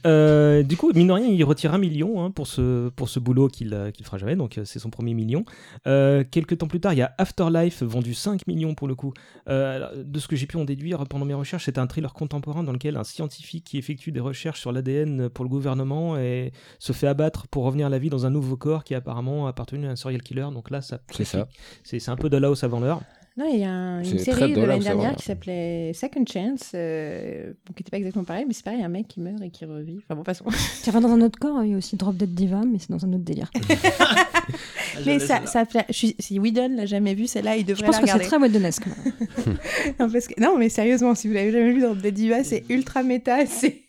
Euh, 0.07 0.63
du 0.63 0.75
coup, 0.75 0.91
mine 0.93 1.07
de 1.07 1.13
rien, 1.13 1.27
il 1.27 1.43
retire 1.43 1.73
un 1.73 1.77
million 1.77 2.23
hein, 2.23 2.31
pour, 2.31 2.47
ce, 2.47 2.89
pour 2.89 3.09
ce 3.09 3.19
boulot 3.19 3.47
qu'il 3.47 3.73
euh, 3.75 3.91
qu'il 3.91 4.05
fera 4.05 4.17
jamais. 4.17 4.35
Donc, 4.35 4.57
euh, 4.57 4.65
c'est 4.65 4.79
son 4.79 4.89
premier 4.89 5.13
million. 5.13 5.45
Euh, 5.87 6.23
quelques 6.29 6.57
temps 6.57 6.67
plus 6.67 6.79
tard, 6.79 6.93
il 6.93 6.97
y 6.99 7.01
a 7.03 7.13
Afterlife, 7.19 7.83
vendu 7.83 8.15
5 8.15 8.47
millions 8.47 8.73
pour 8.73 8.87
le 8.87 8.95
coup. 8.95 9.13
Euh, 9.49 10.03
de 10.03 10.19
ce 10.19 10.27
que 10.27 10.35
j'ai 10.35 10.47
pu 10.47 10.57
en 10.57 10.65
déduire 10.65 11.05
pendant 11.07 11.25
mes 11.25 11.35
recherches, 11.35 11.65
c'est 11.65 11.77
un 11.77 11.85
thriller 11.85 12.13
contemporain 12.13 12.63
dans 12.63 12.73
lequel 12.73 12.97
un 12.97 13.03
scientifique 13.03 13.65
qui 13.65 13.77
effectue 13.77 14.11
des 14.11 14.19
recherches 14.19 14.59
sur 14.61 14.71
l'ADN 14.71 15.29
pour 15.29 15.45
le 15.45 15.49
gouvernement 15.49 16.17
et 16.17 16.51
se 16.79 16.91
fait 16.91 17.07
abattre 17.07 17.47
pour 17.47 17.65
revenir 17.65 17.85
à 17.85 17.89
la 17.89 17.99
vie 17.99 18.09
dans 18.09 18.25
un 18.25 18.31
nouveau 18.31 18.57
corps 18.57 18.83
qui 18.83 18.95
a 18.95 18.97
apparemment 18.97 19.45
appartenu 19.45 19.85
à 19.87 19.91
un 19.91 19.95
serial 19.95 20.23
killer. 20.23 20.38
Donc 20.51 20.69
là, 20.71 20.81
ça 20.81 20.99
C'est 21.15 21.25
ça. 21.25 21.47
c'est 21.83 22.09
un 22.09 22.15
peu 22.15 22.29
de 22.29 22.37
là 22.37 22.49
où 22.51 22.55
ça 22.55 22.67
vend 22.67 22.79
l'heure. 22.79 23.01
Non, 23.37 23.45
il 23.53 23.59
y 23.59 23.63
a 23.63 23.69
un- 23.71 24.03
une 24.03 24.19
série 24.19 24.51
de 24.51 24.61
l'année 24.61 24.81
ça, 24.81 24.89
dernière 24.89 25.15
qui 25.15 25.23
s'appelait 25.23 25.93
Second 25.93 26.25
Chance, 26.25 26.71
euh, 26.73 27.53
bon, 27.65 27.73
qui 27.73 27.81
n'était 27.83 27.91
pas 27.91 27.97
exactement 27.97 28.25
pareil, 28.25 28.43
mais 28.45 28.53
c'est 28.53 28.65
pareil, 28.65 28.83
un 28.83 28.89
mec 28.89 29.07
qui 29.07 29.21
meurt 29.21 29.41
et 29.41 29.49
qui 29.49 29.63
revit. 29.63 29.99
Enfin 30.03 30.15
bon, 30.15 30.25
façon. 30.25 30.43
Qui 30.83 30.89
revient 30.89 31.03
dans 31.03 31.11
un 31.13 31.21
autre 31.21 31.39
corps, 31.39 31.63
il 31.63 31.71
y 31.71 31.73
a 31.73 31.77
aussi 31.77 31.95
Drop 31.95 32.17
Dead 32.17 32.33
Diva, 32.33 32.63
mais 32.69 32.79
c'est 32.79 32.89
dans 32.89 33.05
un 33.05 33.13
autre 33.13 33.23
délire. 33.23 33.49
mais 35.05 35.19
ça, 35.19 35.45
ça 35.45 35.65
plaît- 35.65 35.85
je 35.87 35.93
suis- 35.93 36.15
si 36.19 36.37
Whedon 36.39 36.75
l'a 36.75 36.85
jamais 36.85 37.13
vu, 37.13 37.27
celle-là, 37.27 37.55
il 37.55 37.61
Je 37.61 37.65
devrait 37.67 37.85
pense 37.85 38.01
la 38.01 38.01
que 38.01 38.09
c'est 38.09 38.27
très 38.27 38.37
Wheddonesque. 38.37 38.87
non, 39.99 40.09
parce 40.11 40.27
que- 40.27 40.41
non, 40.41 40.57
mais 40.57 40.67
sérieusement, 40.67 41.15
si 41.15 41.27
vous 41.29 41.33
l'avez 41.33 41.51
jamais 41.51 41.71
vu 41.71 41.81
dans 41.81 41.95
Dead 41.95 42.13
Diva, 42.13 42.43
c'est 42.43 42.65
ultra 42.69 43.03
méta, 43.03 43.45
c'est 43.45 43.83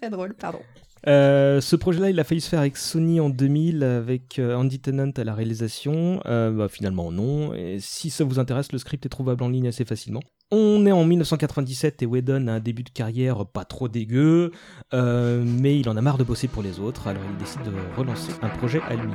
très 0.00 0.10
drôle, 0.10 0.34
pardon. 0.34 0.58
Euh, 1.06 1.60
ce 1.60 1.76
projet-là, 1.76 2.10
il 2.10 2.18
a 2.18 2.24
failli 2.24 2.40
se 2.40 2.48
faire 2.48 2.60
avec 2.60 2.76
Sony 2.76 3.20
en 3.20 3.30
2000, 3.30 3.82
avec 3.82 4.38
euh, 4.38 4.56
Andy 4.56 4.80
Tennant 4.80 5.10
à 5.16 5.24
la 5.24 5.34
réalisation. 5.34 6.20
Euh, 6.26 6.50
bah, 6.50 6.68
finalement, 6.68 7.12
non. 7.12 7.52
Si 7.78 8.10
ça 8.10 8.24
vous 8.24 8.38
intéresse, 8.38 8.72
le 8.72 8.78
script 8.78 9.06
est 9.06 9.08
trouvable 9.08 9.42
en 9.42 9.48
ligne 9.48 9.68
assez 9.68 9.84
facilement. 9.84 10.20
On 10.50 10.86
est 10.86 10.92
en 10.92 11.04
1997 11.04 12.02
et 12.02 12.06
Whedon 12.06 12.46
a 12.46 12.52
un 12.52 12.60
début 12.60 12.82
de 12.82 12.90
carrière 12.90 13.44
pas 13.44 13.66
trop 13.66 13.86
dégueu, 13.86 14.50
mais 14.94 15.78
il 15.78 15.90
en 15.90 15.96
a 15.98 16.00
marre 16.00 16.16
de 16.16 16.24
bosser 16.24 16.48
pour 16.48 16.62
les 16.62 16.80
autres, 16.80 17.06
alors 17.06 17.22
il 17.30 17.36
décide 17.36 17.62
de 17.64 17.98
relancer 17.98 18.32
un 18.40 18.48
projet 18.48 18.80
à 18.88 18.94
lui. 18.94 19.12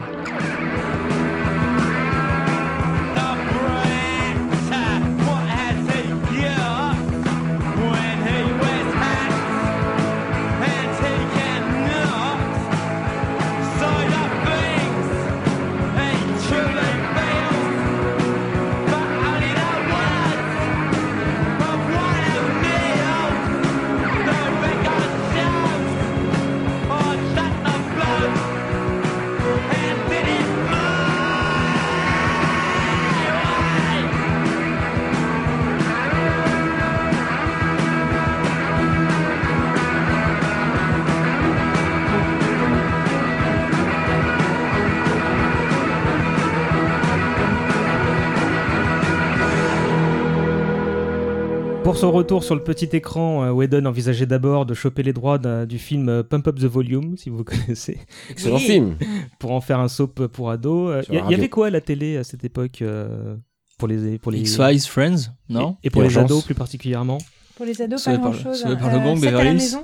Son 52.08 52.12
retour 52.12 52.44
sur 52.44 52.56
le 52.56 52.64
petit 52.64 52.90
écran, 52.94 53.44
euh, 53.46 53.52
Whedon 53.52 53.86
envisageait 53.86 54.26
d'abord 54.26 54.66
de 54.66 54.74
choper 54.74 55.04
les 55.04 55.14
droits 55.14 55.38
du 55.66 55.80
film 55.80 56.10
euh, 56.10 56.24
Pump 56.24 56.48
Up 56.48 56.60
the 56.60 56.66
Volume, 56.66 57.18
si 57.18 57.30
vous 57.30 57.44
connaissez, 57.44 57.98
Excellent 58.30 58.56
Oui. 58.58 58.62
film. 58.62 58.96
pour 59.40 59.52
en 59.52 59.62
faire 59.62 59.80
un 59.80 59.88
soap 59.88 60.28
pour 60.28 60.52
ados. 60.52 60.92
Euh, 60.92 61.02
Il 61.10 61.16
y, 61.16 61.22
il 61.26 61.32
y 61.32 61.34
avait 61.36 61.50
quoi 61.50 61.68
à 61.68 61.70
la 61.70 61.82
télé 61.82 62.18
à 62.18 62.24
cette 62.24 62.44
époque 62.44 62.82
euh, 62.82 63.36
pour 63.78 63.88
les 63.88 64.18
pour 64.20 64.32
les 64.32 64.40
X-Files, 64.40 64.82
Friends, 64.82 65.32
non 65.50 65.78
et, 65.84 65.88
et 65.88 65.90
pour 65.90 66.02
les 66.02 66.08
Urgence. 66.08 66.26
ados 66.32 66.46
plus 66.46 66.56
particulièrement 66.56 67.18
Pour 67.56 67.66
les 67.66 67.82
ados, 67.82 68.02
Sauvé 68.04 68.18
pas 68.18 68.24
par 68.24 68.32
le- 68.34 68.38
grand 68.40 68.52
chose. 68.54 68.62
Sauvé 68.62 68.76
par 68.78 68.92
le 68.94 69.00
gang, 69.00 69.16
7 69.18 69.28
à 69.28 69.32
Beverly 69.32 69.58
la 69.58 69.64
Hills. 69.64 69.78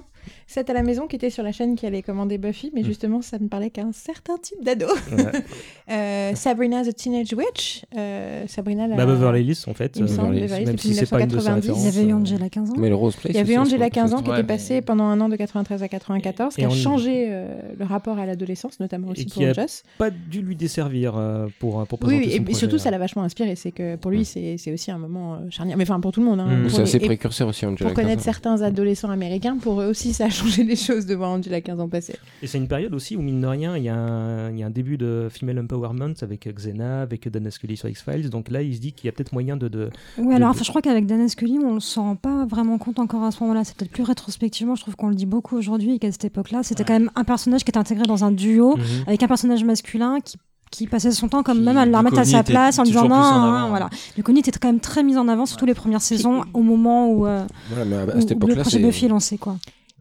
7 0.51 0.67
à 0.69 0.73
la 0.73 0.81
maison 0.83 1.05
qui 1.07 1.15
était 1.15 1.29
sur 1.29 1.43
la 1.43 1.51
chaîne 1.51 1.75
qui 1.75 1.85
allait 1.85 2.01
commander 2.01 2.37
Buffy, 2.39 2.71
mais 2.73 2.81
Mm. 2.81 2.85
justement 2.85 3.21
ça 3.21 3.37
ne 3.39 3.47
parlait 3.47 3.69
qu'à 3.69 3.83
un 3.83 3.91
certain 3.93 4.37
type 4.37 4.63
d'ado. 4.63 4.87
Ouais. 5.11 5.23
Euh, 5.91 6.35
Sabrina 6.35 6.83
the 6.83 6.95
Teenage 6.95 7.33
Witch. 7.33 7.83
euh, 7.97 8.43
Sabrina 8.47 8.85
la... 8.87 8.95
Bah, 8.95 9.07
Beverly 9.07 9.43
Hills 9.43 9.63
en 9.67 9.73
fait, 9.73 9.93
Il 9.95 10.03
me 10.03 10.07
semble, 10.07 10.35
Beverly 10.35 10.61
Hills, 10.61 10.65
même 10.67 10.75
depuis 10.75 10.89
si 10.89 10.93
c'est 10.93 11.09
pas 11.09 11.19
une 11.21 11.25
de 11.27 11.39
ses 11.39 11.49
1990. 11.49 11.79
Il 11.79 11.83
y 11.83 11.87
avait 11.99 12.09
eu 12.11 12.13
Angela 12.13 12.47
15 12.47 12.69
ans. 12.69 12.73
Mais 12.77 12.89
le 12.89 12.95
Rose 12.95 13.15
Place. 13.15 13.33
Il 13.33 13.37
y 13.37 13.39
avait 13.39 13.57
Angela 13.57 13.71
moment-là, 13.77 13.89
15 13.89 14.13
ans 14.13 14.17
qui 14.21 14.29
Ouais, 14.29 14.35
était 14.35 14.43
mais- 14.43 14.47
passée 14.47 14.81
pendant 14.81 15.05
un 15.05 15.19
an 15.19 15.29
de 15.29 15.35
93 15.35 15.81
à 15.81 15.87
94, 15.87 16.53
qui 16.53 16.61
Et 16.61 16.65
a 16.65 16.69
changé 16.69 17.25
euh, 17.31 17.47
le 17.79 17.85
rapport 17.85 18.19
à 18.19 18.27
l'adolescence, 18.27 18.79
notamment 18.79 19.07
aussi 19.07 19.23
Et 19.23 19.25
pour 19.25 19.51
Joss. 19.55 19.81
pas 19.97 20.11
dû 20.11 20.41
lui 20.43 20.55
desservir 20.55 21.13
euh, 21.17 21.47
pour 21.57 21.83
pour 21.87 21.97
présenter 21.97 22.23
oui, 22.27 22.37
son 22.37 22.51
et, 22.51 22.53
surtout 22.53 22.77
ça 22.77 22.91
l'a 22.91 22.99
vachement 22.99 23.23
inspiré. 23.23 23.55
C'est 23.55 23.71
que 23.71 23.95
pour 23.95 24.11
lui, 24.11 24.25
c'est 24.25 24.57
c'est 24.59 24.71
aussi 24.71 24.91
un 24.91 24.99
moment 24.99 25.39
charnière. 25.49 25.75
Mais 25.75 25.83
enfin, 25.89 25.99
pour 25.99 26.11
tout 26.11 26.19
le 26.19 26.27
monde. 26.27 26.39
Hein, 26.39 26.45
Mm. 26.49 26.69
C'est 26.69 26.81
assez 26.83 26.99
précurseur 26.99 27.47
aussi, 27.47 27.65
Angela 27.65 27.89
pour 27.89 27.95
connaître 27.95 28.17
15 28.17 28.21
ans. 28.21 28.23
certains 28.31 28.61
adolescents 28.61 29.09
américains, 29.09 29.57
pour 29.57 29.81
eux 29.81 29.87
aussi, 29.87 30.13
ça 30.13 30.29
changé 30.39 30.63
les 30.63 30.75
choses 30.75 31.05
de 31.05 31.15
voir 31.15 31.31
Angela 31.31 31.61
15 31.61 31.79
ans 31.79 31.89
passer. 31.89 32.15
Et 32.41 32.47
c'est 32.47 32.57
une 32.57 32.67
période 32.67 32.93
aussi 32.93 33.15
où, 33.15 33.21
mine 33.21 33.41
de 33.41 33.47
rien, 33.47 33.77
il 33.77 33.83
y, 33.83 33.89
a 33.89 33.95
un, 33.95 34.49
il 34.51 34.57
y 34.59 34.63
a 34.63 34.65
un 34.65 34.69
début 34.69 34.97
de 34.97 35.27
female 35.31 35.59
empowerment 35.59 36.13
avec 36.21 36.47
Xena, 36.53 37.01
avec 37.01 37.27
Dana 37.29 37.51
Scully 37.51 37.77
sur 37.77 37.89
X-Files. 37.89 38.29
Donc 38.29 38.49
là, 38.49 38.61
il 38.61 38.75
se 38.75 38.79
dit 38.81 38.93
qu'il 38.93 39.05
y 39.05 39.09
a 39.09 39.11
peut-être 39.11 39.33
moyen 39.33 39.57
de. 39.57 39.67
de... 39.67 39.89
Oui, 40.17 40.33
alors 40.33 40.49
de- 40.49 40.55
enfin, 40.55 40.63
je 40.63 40.69
crois 40.69 40.81
qu'avec 40.81 41.05
Dana 41.05 41.27
Scully, 41.27 41.59
on 41.63 41.79
s'en 41.79 42.03
rend 42.03 42.15
pas 42.15 42.45
vraiment 42.45 42.77
compte 42.77 42.99
encore 42.99 43.23
à 43.23 43.31
ce 43.31 43.41
moment-là. 43.43 43.63
C'est 43.63 43.75
peut-être 43.75 43.91
plus 43.91 44.03
rétrospectivement, 44.03 44.75
je 44.75 44.81
trouve 44.81 44.95
qu'on 44.95 45.09
le 45.09 45.15
dit 45.15 45.25
beaucoup 45.25 45.57
aujourd'hui 45.57 45.95
et 45.95 45.99
qu'à 45.99 46.11
cette 46.11 46.25
époque-là, 46.25 46.61
c'était 46.63 46.83
quand 46.83 46.93
même 46.93 47.11
un 47.15 47.23
personnage 47.23 47.63
qui 47.63 47.69
était 47.71 47.77
intégré 47.79 48.05
dans 48.05 48.23
un 48.23 48.31
duo 48.31 48.77
Mhm. 48.77 48.83
avec 49.07 49.21
un 49.23 49.27
personnage 49.27 49.63
masculin 49.63 50.19
qui 50.23 50.37
qui 50.71 50.85
passait 50.85 51.09
son 51.11 51.27
temps 51.29 51.41
comme 51.41 51.57
Qui, 51.57 51.63
même 51.63 51.77
à 51.77 51.85
le 51.87 51.97
remettre 51.97 52.19
à 52.19 52.25
sa 52.25 52.43
place 52.43 52.77
en 52.77 52.83
disant 52.83 53.07
non, 53.07 53.15
hein, 53.15 53.69
voilà. 53.69 53.89
Le 54.15 54.21
Coney 54.21 54.41
était 54.41 54.51
quand 54.51 54.67
même 54.67 54.79
très 54.79 55.01
mis 55.01 55.17
en 55.17 55.27
avant, 55.27 55.47
surtout 55.47 55.65
les 55.65 55.73
premières 55.73 56.03
saisons, 56.03 56.43
au 56.53 56.61
moment 56.61 57.09
où, 57.11 57.25
euh, 57.25 57.43
Voilà, 57.69 57.85
mais 57.85 57.95
à, 57.95 58.01
à 58.01 58.15
où- 58.17 58.21
cette 58.21 58.35
où 58.43 58.45
le 58.45 58.55
projet 58.55 58.77
Buffy 58.77 59.05
est 59.05 59.07
lancé, 59.07 59.39
quoi. 59.39 59.57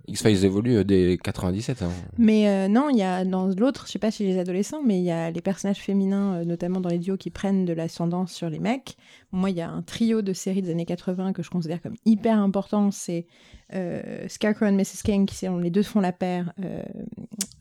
X-Files 0.09 0.45
évolue 0.45 0.79
euh, 0.79 0.85
dès 0.85 1.19
97. 1.23 1.83
hein. 1.83 1.91
Mais 2.17 2.49
euh, 2.49 2.69
non, 2.69 2.89
il 2.91 2.97
y 2.97 3.03
a 3.03 3.25
dans 3.25 3.47
l'autre, 3.47 3.85
je 3.87 3.93
sais 3.93 3.99
pas 3.99 4.11
si 4.11 4.25
les 4.25 4.39
adolescents, 4.39 4.83
mais 4.85 4.99
il 4.99 5.05
y 5.05 5.11
a 5.11 5.31
les 5.31 5.41
personnages 5.41 5.79
féminins, 5.79 6.37
euh, 6.37 6.45
notamment 6.45 6.81
dans 6.81 6.89
les 6.89 6.99
duos, 6.99 7.17
qui 7.17 7.31
prennent 7.31 7.65
de 7.65 7.73
l'ascendance 7.73 8.33
sur 8.33 8.49
les 8.49 8.59
mecs. 8.59 8.97
Moi, 9.33 9.51
il 9.51 9.57
y 9.57 9.61
a 9.61 9.69
un 9.69 9.83
trio 9.83 10.23
de 10.23 10.33
séries 10.33 10.63
des 10.63 10.71
années 10.71 10.87
80 10.87 11.33
que 11.33 11.43
je 11.43 11.51
considère 11.51 11.83
comme 11.83 11.97
hyper 12.07 12.39
important. 12.39 12.91
C'est 12.91 13.27
euh, 13.75 14.27
Scarecrow 14.29 14.67
et 14.67 14.73
Mrs. 14.73 15.03
King, 15.05 15.27
qui 15.27 15.35
sont, 15.35 15.59
les 15.59 15.71
deux 15.71 15.83
font 15.83 16.01
la 16.01 16.13
paire, 16.13 16.53
euh, 16.65 16.83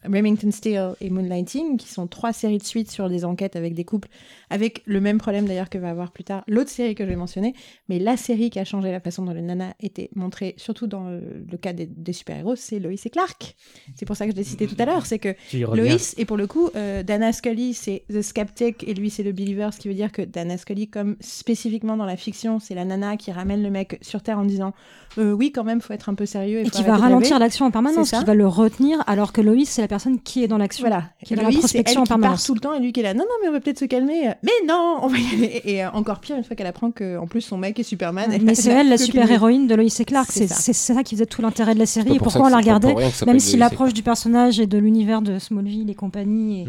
Remington 0.05 0.51
Steele 0.51 0.93
et 1.01 1.09
Moonlighting, 1.09 1.77
qui 1.77 1.89
sont 1.89 2.07
trois 2.07 2.31
séries 2.31 2.59
de 2.59 2.63
suite 2.63 2.89
sur 2.89 3.09
des 3.09 3.25
enquêtes 3.25 3.57
avec 3.57 3.73
des 3.73 3.83
couples, 3.83 4.07
avec 4.49 4.81
le 4.85 5.01
même 5.01 5.17
problème 5.17 5.45
d'ailleurs 5.45 5.69
que 5.69 5.77
va 5.77 5.89
avoir 5.89 6.11
plus 6.11 6.23
tard 6.23 6.43
l'autre 6.47 6.69
série 6.69 6.95
que 6.95 7.03
je 7.03 7.09
vais 7.09 7.15
mentionner. 7.17 7.53
Mais 7.89 7.99
la 7.99 8.15
série 8.15 8.49
qui 8.49 8.59
a 8.59 8.63
changé 8.63 8.91
la 8.91 9.01
façon 9.01 9.25
dont 9.25 9.33
les 9.33 9.41
nanas 9.41 9.73
étaient 9.81 10.09
montrées, 10.15 10.53
surtout 10.57 10.87
dans 10.87 11.09
le, 11.09 11.45
le 11.49 11.57
cas 11.57 11.73
des, 11.73 11.85
des 11.85 12.13
super-héros, 12.13 12.55
c'est 12.55 12.79
Lois 12.79 12.93
et 12.93 13.09
Clark. 13.09 13.55
C'est 13.95 14.05
pour 14.05 14.15
ça 14.15 14.25
que 14.25 14.31
je 14.31 14.37
l'ai 14.37 14.43
cité 14.43 14.67
tout 14.67 14.75
à 14.79 14.85
l'heure, 14.85 15.05
c'est 15.05 15.19
que. 15.19 15.35
Lois, 15.53 15.97
et 16.17 16.25
pour 16.25 16.37
le 16.37 16.47
coup, 16.47 16.69
euh, 16.75 17.03
Dana 17.03 17.33
Scully, 17.33 17.73
c'est 17.73 18.05
The 18.09 18.21
Skeptic, 18.21 18.87
et 18.87 18.93
lui, 18.93 19.09
c'est 19.09 19.23
le 19.23 19.33
Believer, 19.33 19.69
ce 19.73 19.79
qui 19.79 19.89
veut 19.89 19.93
dire 19.93 20.13
que 20.13 20.21
Dana 20.21 20.57
Scully, 20.57 20.87
comme 20.87 21.17
spécifiquement 21.57 21.97
dans 21.97 22.05
la 22.05 22.15
fiction, 22.17 22.59
c'est 22.59 22.75
la 22.75 22.85
nana 22.85 23.17
qui 23.17 23.31
ramène 23.31 23.63
le 23.63 23.71
mec 23.71 23.97
sur 24.01 24.21
Terre 24.21 24.37
en 24.37 24.45
disant 24.45 24.73
euh, 25.17 25.31
Oui, 25.31 25.51
quand 25.51 25.63
même, 25.63 25.81
faut 25.81 25.93
être 25.93 26.07
un 26.07 26.13
peu 26.13 26.27
sérieux. 26.27 26.59
Et 26.59 26.69
qui 26.69 26.83
va 26.83 26.95
ralentir 26.97 27.39
l'action 27.39 27.65
en 27.65 27.71
permanence, 27.71 28.11
qui 28.11 28.23
va 28.23 28.33
le 28.35 28.47
retenir, 28.47 29.03
alors 29.07 29.33
que 29.33 29.41
Loïs, 29.41 29.67
c'est 29.67 29.81
la 29.81 29.87
personne 29.87 30.19
qui 30.19 30.43
est 30.43 30.47
dans 30.47 30.59
l'action. 30.59 30.83
Voilà. 30.87 31.05
Qui 31.25 31.33
est 31.33 31.35
dans 31.35 31.41
Lois, 31.41 31.51
la 31.51 31.55
elle 31.55 31.59
prospection 31.59 32.01
en 32.01 32.03
qui 32.03 32.09
part 32.09 32.19
permanence. 32.19 32.45
tout 32.45 32.53
le 32.53 32.59
temps, 32.59 32.73
et 32.73 32.79
lui 32.79 32.93
qui 32.93 32.99
est 32.99 33.03
là 33.03 33.13
Non, 33.15 33.23
non, 33.23 33.35
mais 33.41 33.49
on 33.49 33.51
va 33.53 33.59
peut-être 33.59 33.79
se 33.79 33.85
calmer. 33.85 34.29
Mais 34.43 34.51
non, 34.67 34.99
on 35.01 35.07
va 35.07 35.17
y 35.17 35.35
aller. 35.35 35.61
Et 35.65 35.83
euh, 35.83 35.89
encore 35.91 36.19
pire, 36.19 36.37
une 36.37 36.43
fois 36.43 36.55
qu'elle 36.55 36.67
apprend 36.67 36.91
qu'en 36.91 37.25
plus, 37.25 37.41
son 37.41 37.57
mec 37.57 37.79
est 37.79 37.83
Superman. 37.83 38.37
Mais 38.43 38.53
c'est 38.53 38.71
elle, 38.71 38.89
la 38.89 38.97
que 38.97 39.03
super 39.03 39.29
héroïne 39.29 39.67
de 39.67 39.73
Lois 39.73 39.85
et 39.85 40.05
Clark. 40.05 40.29
C'est 40.31 40.47
ça. 40.47 40.73
ça 40.73 41.03
qui 41.03 41.15
faisait 41.15 41.25
tout 41.25 41.41
l'intérêt 41.41 41.73
de 41.73 41.79
la 41.79 41.87
série 41.87 42.15
et 42.15 42.19
pourquoi 42.19 42.45
on 42.45 42.49
la 42.49 42.57
regardait. 42.57 42.95
Même 43.25 43.39
si 43.39 43.57
l'approche 43.57 43.93
du 43.93 44.03
personnage 44.03 44.59
et 44.59 44.67
de 44.67 44.77
l'univers 44.77 45.21
de 45.21 45.39
Smallville 45.39 45.89
et 45.89 45.95
compagnie 45.95 46.65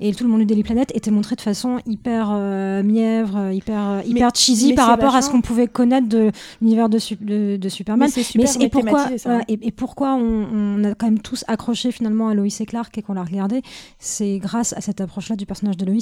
et, 0.00 0.14
tout 0.14 0.24
le 0.24 0.30
monde 0.30 0.40
du 0.40 0.46
Daily 0.46 0.62
Planet 0.62 0.90
était 0.94 1.10
montré 1.10 1.36
de 1.36 1.40
façon 1.40 1.78
hyper 1.86 2.28
euh, 2.30 2.82
mièvre, 2.82 3.52
hyper, 3.52 3.88
euh, 3.88 4.00
hyper 4.06 4.30
cheesy 4.34 4.70
mais 4.70 4.74
par 4.74 4.88
rapport 4.88 5.14
à 5.14 5.22
ce 5.22 5.30
qu'on 5.30 5.40
pouvait 5.40 5.66
connaître 5.66 6.08
de 6.08 6.30
l'univers 6.60 6.88
de, 6.88 6.98
de, 7.20 7.56
de 7.56 7.68
Superman. 7.68 8.08
Mais 8.14 8.22
super 8.22 8.62
et 8.62 8.68
pourquoi, 8.68 9.04
ça, 9.04 9.14
voilà, 9.24 9.38
ouais. 9.38 9.44
et, 9.48 9.68
et 9.68 9.70
pourquoi 9.72 10.14
on, 10.14 10.46
on 10.52 10.84
a 10.84 10.94
quand 10.94 11.06
même 11.06 11.20
tous 11.20 11.44
accroché 11.48 11.92
finalement 11.92 12.28
à 12.28 12.34
Lois 12.34 12.46
et 12.46 12.66
Clark 12.66 12.96
et 12.96 13.02
qu'on 13.02 13.14
l'a 13.14 13.24
regardé, 13.24 13.62
c'est 13.98 14.38
grâce 14.38 14.72
à 14.72 14.80
cette 14.80 15.00
approche-là 15.00 15.36
du 15.36 15.46
personnage 15.46 15.76
de 15.76 15.84
Lois. 15.84 15.96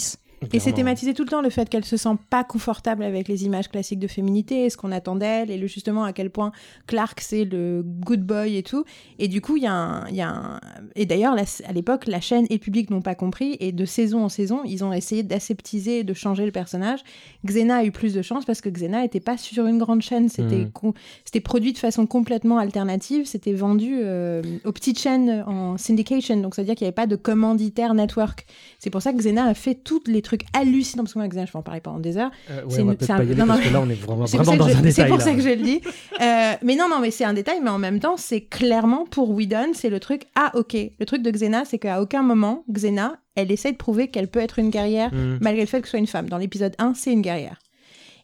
Et 0.53 0.61
c'est 0.61 0.73
thématisé 0.73 1.15
tout 1.15 1.23
le 1.25 1.29
temps 1.29 1.43
le 1.43 1.51
fait 1.51 1.69
qu'elle 1.69 1.85
se 1.85 1.97
sent 1.97 2.17
pas 2.31 2.45
confortable 2.45 3.03
avec 3.03 3.29
les 3.29 3.45
images 3.45 3.69
classiques 3.69 3.99
de 3.99 4.07
féminité, 4.09 4.69
ce 4.71 4.77
qu'on 4.77 4.93
attend 4.93 5.17
d'elle, 5.17 5.51
et 5.51 5.59
le, 5.59 5.67
justement 5.67 6.05
à 6.05 6.13
quel 6.13 6.31
point 6.31 6.53
Clark 6.87 7.21
c'est 7.21 7.45
le 7.45 7.83
good 7.85 8.23
boy 8.23 8.57
et 8.57 8.63
tout. 8.63 8.85
Et 9.19 9.29
du 9.29 9.41
coup, 9.41 9.57
il 9.57 9.63
y 9.63 9.67
a 9.67 9.73
un. 9.75 10.09
il 10.09 10.17
Y 10.17 10.21
a 10.23 10.29
un... 10.29 10.61
Et 10.97 11.07
d'ailleurs, 11.07 11.35
à 11.35 11.73
l'époque, 11.73 12.07
la 12.07 12.21
chaîne 12.21 12.47
et 12.51 12.55
le 12.55 12.59
public 12.59 12.91
n'ont 12.91 13.03
pas 13.03 13.15
compris, 13.15 13.57
et 13.61 13.73
de 13.73 13.85
saison 13.85 14.25
en 14.25 14.29
saison, 14.29 14.63
ils 14.65 14.85
ont 14.85 14.93
essayé 14.93 15.23
d'aseptiser 15.23 16.01
et 16.01 16.05
de 16.05 16.15
changer 16.15 16.45
le 16.45 16.53
personnage. 16.53 17.01
Xena 17.47 17.77
a 17.77 17.85
eu 17.85 17.91
plus 17.91 18.15
de 18.15 18.23
chance 18.23 18.45
parce 18.45 18.61
que 18.61 18.69
Xena 18.69 19.03
n'était 19.03 19.21
pas 19.21 19.37
sur 19.37 19.67
une 19.67 19.79
grande 19.79 20.03
chaîne, 20.03 20.29
c'était 20.29 20.69
con- 20.73 20.95
c'était 21.25 21.41
produit 21.41 21.73
de 21.73 21.79
façon 21.79 22.07
complètement 22.07 22.59
alternative, 22.59 23.27
c'était 23.27 23.53
vendu 23.53 23.99
euh, 24.03 24.43
aux 24.65 24.73
petites 24.73 24.99
chaînes 24.99 25.45
en 25.47 25.79
syndication, 25.79 26.37
donc 26.39 26.55
c'est-à-dire 26.55 26.75
qu'il 26.75 26.85
n'y 26.85 26.89
avait 26.89 26.95
pas 26.95 27.07
de 27.07 27.17
commanditaire 27.17 27.95
network. 27.95 28.47
C'est 28.79 28.91
pour 28.91 29.03
ça 29.03 29.13
que 29.13 29.19
Xena 29.19 29.45
a 29.45 29.55
fait 29.55 29.75
tous 29.75 30.03
les 30.07 30.23
trucs 30.23 30.34
hallucinants, 30.53 31.03
parce 31.05 31.15
que 31.15 31.19
moi, 31.19 31.29
Xena, 31.29 31.47
je 31.47 31.53
peux 31.53 31.59
en 31.59 31.63
parler 31.63 31.81
pendant 31.81 32.01
des 32.01 32.17
heures. 32.17 32.31
Euh, 32.51 32.65
ouais, 32.65 32.71
C'est 32.71 32.83
on 32.83 32.87
va 32.87 32.93
une- 32.93 32.99
peut-être 32.99 33.07
c'est 33.07 33.13
un- 33.13 33.17
pas 33.19 33.25
y 33.25 33.27
aller 33.27 33.35
non, 33.37 33.47
non, 33.47 33.53
parce 33.53 33.61
que 33.61 33.67
mais- 33.67 33.73
là, 33.73 33.81
on 33.81 33.89
est 33.89 33.95
vraiment, 33.95 34.25
dans 34.25 34.65
un 34.67 34.69
détail. 34.83 34.93
C'est 34.93 35.07
pour 35.07 35.19
là. 35.19 35.25
ça 35.25 35.35
que 35.35 35.41
je 35.41 35.49
le 35.49 35.57
dis. 35.57 35.81
Euh, 36.21 36.53
mais 36.63 36.77
non, 36.77 36.89
non, 36.89 37.01
mais 37.01 37.11
c'est 37.11 37.25
un 37.25 37.33
détail, 37.35 37.61
mais 37.63 37.71
en 37.71 37.79
même 37.79 38.01
temps, 38.01 38.17
c'est 38.17 38.41
clairement 38.43 39.05
pour 39.07 39.31
Whedon, 39.31 39.73
c'est 39.75 39.91
le 39.91 40.01
truc. 40.01 40.23
Ah, 40.35 40.51
ok. 40.55 40.77
Le 40.99 41.07
truc 41.07 41.23
de 41.23 41.31
Xena, 41.31 41.65
c'est 41.65 41.79
qu'à 41.79 42.01
aucun 42.03 42.23
moment, 42.23 42.65
Xena, 42.71 43.17
elle 43.37 43.51
essaie 43.51 43.73
de 43.73 43.77
prouver 43.77 44.09
qu'elle 44.09 44.29
peut 44.29 44.41
être 44.41 44.59
une 44.59 44.71
guerrière, 44.71 45.13
Mm. 45.13 45.39
malgré 45.41 45.63
le 45.63 45.69
fait 45.69 45.81
que 45.81 45.87
ce 45.87 45.91
soit 45.93 45.99
une 46.01 46.07
femme. 46.07 46.29
Dans 46.29 46.39
l'épisode 46.39 46.75
1, 46.79 46.95
c'est 46.95 47.13
une 47.13 47.23
guerrière. 47.23 47.59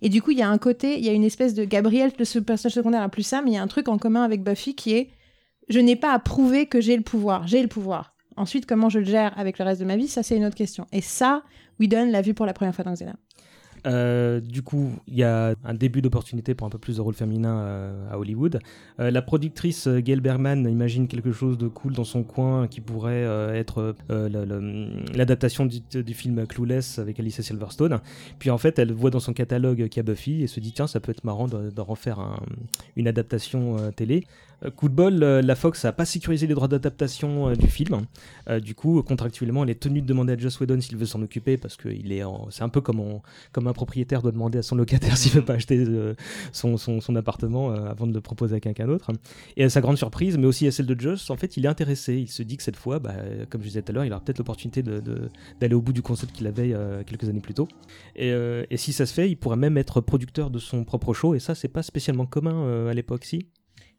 Et 0.02 0.08
du 0.08 0.22
coup, 0.22 0.30
il 0.30 0.38
y 0.38 0.42
a 0.42 0.48
un 0.48 0.56
côté, 0.58 0.98
il 0.98 1.04
y 1.04 1.08
a 1.08 1.12
une 1.12 1.24
espèce 1.24 1.52
de 1.54 1.64
Gabriel, 1.64 2.12
de 2.18 2.24
ce 2.24 2.38
personnage 2.38 2.74
secondaire 2.74 3.02
à 3.02 3.08
plus 3.08 3.22
ça, 3.22 3.42
mais 3.42 3.50
il 3.50 3.54
y 3.54 3.58
a 3.58 3.62
un 3.62 3.66
truc 3.66 3.88
en 3.88 3.98
commun 3.98 4.22
avec 4.22 4.42
Buffy 4.42 4.74
qui 4.74 4.94
est 4.94 5.10
je 5.68 5.78
n'ai 5.78 5.94
pas 5.94 6.12
à 6.12 6.18
prouver 6.18 6.66
que 6.66 6.80
j'ai 6.80 6.96
le 6.96 7.02
pouvoir. 7.02 7.46
J'ai 7.46 7.62
le 7.62 7.68
pouvoir. 7.68 8.14
Ensuite, 8.36 8.66
comment 8.66 8.88
je 8.88 8.98
le 8.98 9.04
gère 9.04 9.32
avec 9.38 9.58
le 9.58 9.64
reste 9.64 9.80
de 9.80 9.84
ma 9.86 9.96
vie, 9.96 10.08
ça, 10.08 10.22
c'est 10.22 10.36
une 10.36 10.44
autre 10.44 10.56
question. 10.56 10.86
Et 10.92 11.00
ça, 11.00 11.42
Whedon 11.80 12.10
l'a 12.10 12.22
vu 12.22 12.34
pour 12.34 12.46
la 12.46 12.52
première 12.52 12.74
fois 12.74 12.84
dans 12.84 12.92
Xena. 12.94 13.16
Euh, 13.86 14.40
du 14.40 14.60
coup, 14.60 14.90
il 15.08 15.14
y 15.16 15.22
a 15.22 15.54
un 15.64 15.72
début 15.74 16.02
d'opportunité 16.02 16.54
pour 16.54 16.66
un 16.66 16.70
peu 16.70 16.76
plus 16.78 16.96
de 16.96 17.00
rôle 17.00 17.14
féminin 17.14 17.60
euh, 17.60 18.12
à 18.12 18.18
Hollywood. 18.18 18.58
Euh, 18.98 19.10
la 19.10 19.22
productrice 19.22 19.86
euh, 19.86 20.00
Gail 20.00 20.20
Bergman 20.20 20.68
imagine 20.68 21.08
quelque 21.08 21.32
chose 21.32 21.56
de 21.56 21.66
cool 21.66 21.94
dans 21.94 22.04
son 22.04 22.22
coin 22.22 22.68
qui 22.68 22.82
pourrait 22.82 23.22
être 23.56 23.94
l'adaptation 25.14 25.66
du, 25.66 26.14
film 26.14 26.46
Clueless 26.46 26.98
avec 26.98 27.18
Alicia 27.18 27.42
Silverstone. 27.42 28.00
Puis 28.38 28.50
en 28.50 28.58
fait, 28.58 28.78
elle 28.78 28.92
voit 28.92 29.10
dans 29.10 29.20
son 29.20 29.32
catalogue 29.32 29.88
qu'il 29.88 29.96
y 29.96 30.00
a 30.00 30.02
Buffy 30.02 30.42
et 30.42 30.46
se 30.46 30.60
dit 30.60 30.72
tiens, 30.72 30.86
ça 30.86 31.00
peut 31.00 31.10
être 31.12 31.24
marrant 31.24 31.48
de, 31.48 31.70
de 31.70 31.80
refaire 31.80 32.18
un- 32.20 32.40
une 32.96 33.08
adaptation 33.08 33.90
télé. 33.92 34.24
Euh, 34.64 34.70
coup 34.70 34.88
de 34.88 34.94
bol, 34.94 35.22
euh, 35.22 35.42
la 35.42 35.54
Fox 35.54 35.84
n'a 35.84 35.92
pas 35.92 36.04
sécurisé 36.04 36.46
les 36.46 36.54
droits 36.54 36.68
d'adaptation 36.68 37.48
euh, 37.48 37.54
du 37.54 37.66
film. 37.66 38.06
Du 38.64 38.74
coup, 38.74 39.00
contractuellement, 39.04 39.62
elle 39.62 39.70
est 39.70 39.78
tenue 39.78 40.02
de 40.02 40.06
demander 40.06 40.32
à 40.32 40.36
Joss 40.38 40.58
Whedon 40.58 40.80
s'il 40.80 40.96
veut 40.96 41.06
s'en 41.06 41.22
occuper 41.22 41.56
parce 41.56 41.76
que 41.76 41.88
c'est 42.50 42.62
un 42.62 42.68
peu 42.68 42.80
comme, 42.80 43.20
un 43.54 43.72
propriétaire 43.72 44.22
doit 44.22 44.32
demander 44.32 44.58
à 44.58 44.62
son 44.62 44.74
locataire 44.74 45.16
s'il 45.16 45.30
veut 45.30 45.44
pas 45.44 45.52
acheter 45.52 45.86
son, 46.52 46.76
appartement 47.14 47.70
avant 47.70 48.08
de 48.08 48.12
le 48.12 48.20
proposer 48.20 48.56
à 48.56 48.60
quelqu'un 48.60 48.88
d'autre. 48.88 49.12
Et 49.56 49.62
à 49.62 49.70
sa 49.70 49.80
grande 49.80 49.98
surprise, 49.98 50.36
mais 50.36 50.46
aussi 50.46 50.66
à 50.66 50.72
celle 50.72 50.86
de 50.86 51.00
Joss, 51.00 51.30
en 51.30 51.36
fait, 51.36 51.56
il 51.56 51.64
est 51.64 51.68
intéressé. 51.68 52.16
Il 52.16 52.28
se 52.28 52.42
dit 52.42 52.56
que 52.56 52.64
cette 52.64 52.74
fois, 52.74 52.98
bah, 52.98 53.14
comme 53.50 53.60
je 53.60 53.68
disais 53.68 53.82
tout 53.82 53.92
à 53.92 53.94
l'heure, 53.94 54.04
il 54.04 54.12
aura 54.12 54.20
peut-être 54.20 54.38
l'opportunité 54.38 54.82
d'aller 54.82 55.74
au 55.74 55.80
bout 55.80 55.92
du 55.92 56.02
concept 56.02 56.32
qu'il 56.32 56.48
avait 56.48 56.74
quelques 57.06 57.28
années 57.28 57.38
plus 57.38 57.54
tôt. 57.54 57.68
Et, 58.16 58.34
si 58.74 58.92
ça 58.92 59.06
se 59.06 59.14
fait, 59.14 59.30
il 59.30 59.36
pourrait 59.36 59.56
même 59.56 59.76
être 59.76 60.00
producteur 60.00 60.50
de 60.50 60.58
son 60.58 60.82
propre 60.82 61.14
show. 61.14 61.36
Et 61.36 61.38
ça, 61.38 61.54
c'est 61.54 61.68
pas 61.68 61.84
spécialement 61.84 62.26
commun 62.26 62.88
à 62.88 62.94
l'époque, 62.94 63.24
si? 63.24 63.46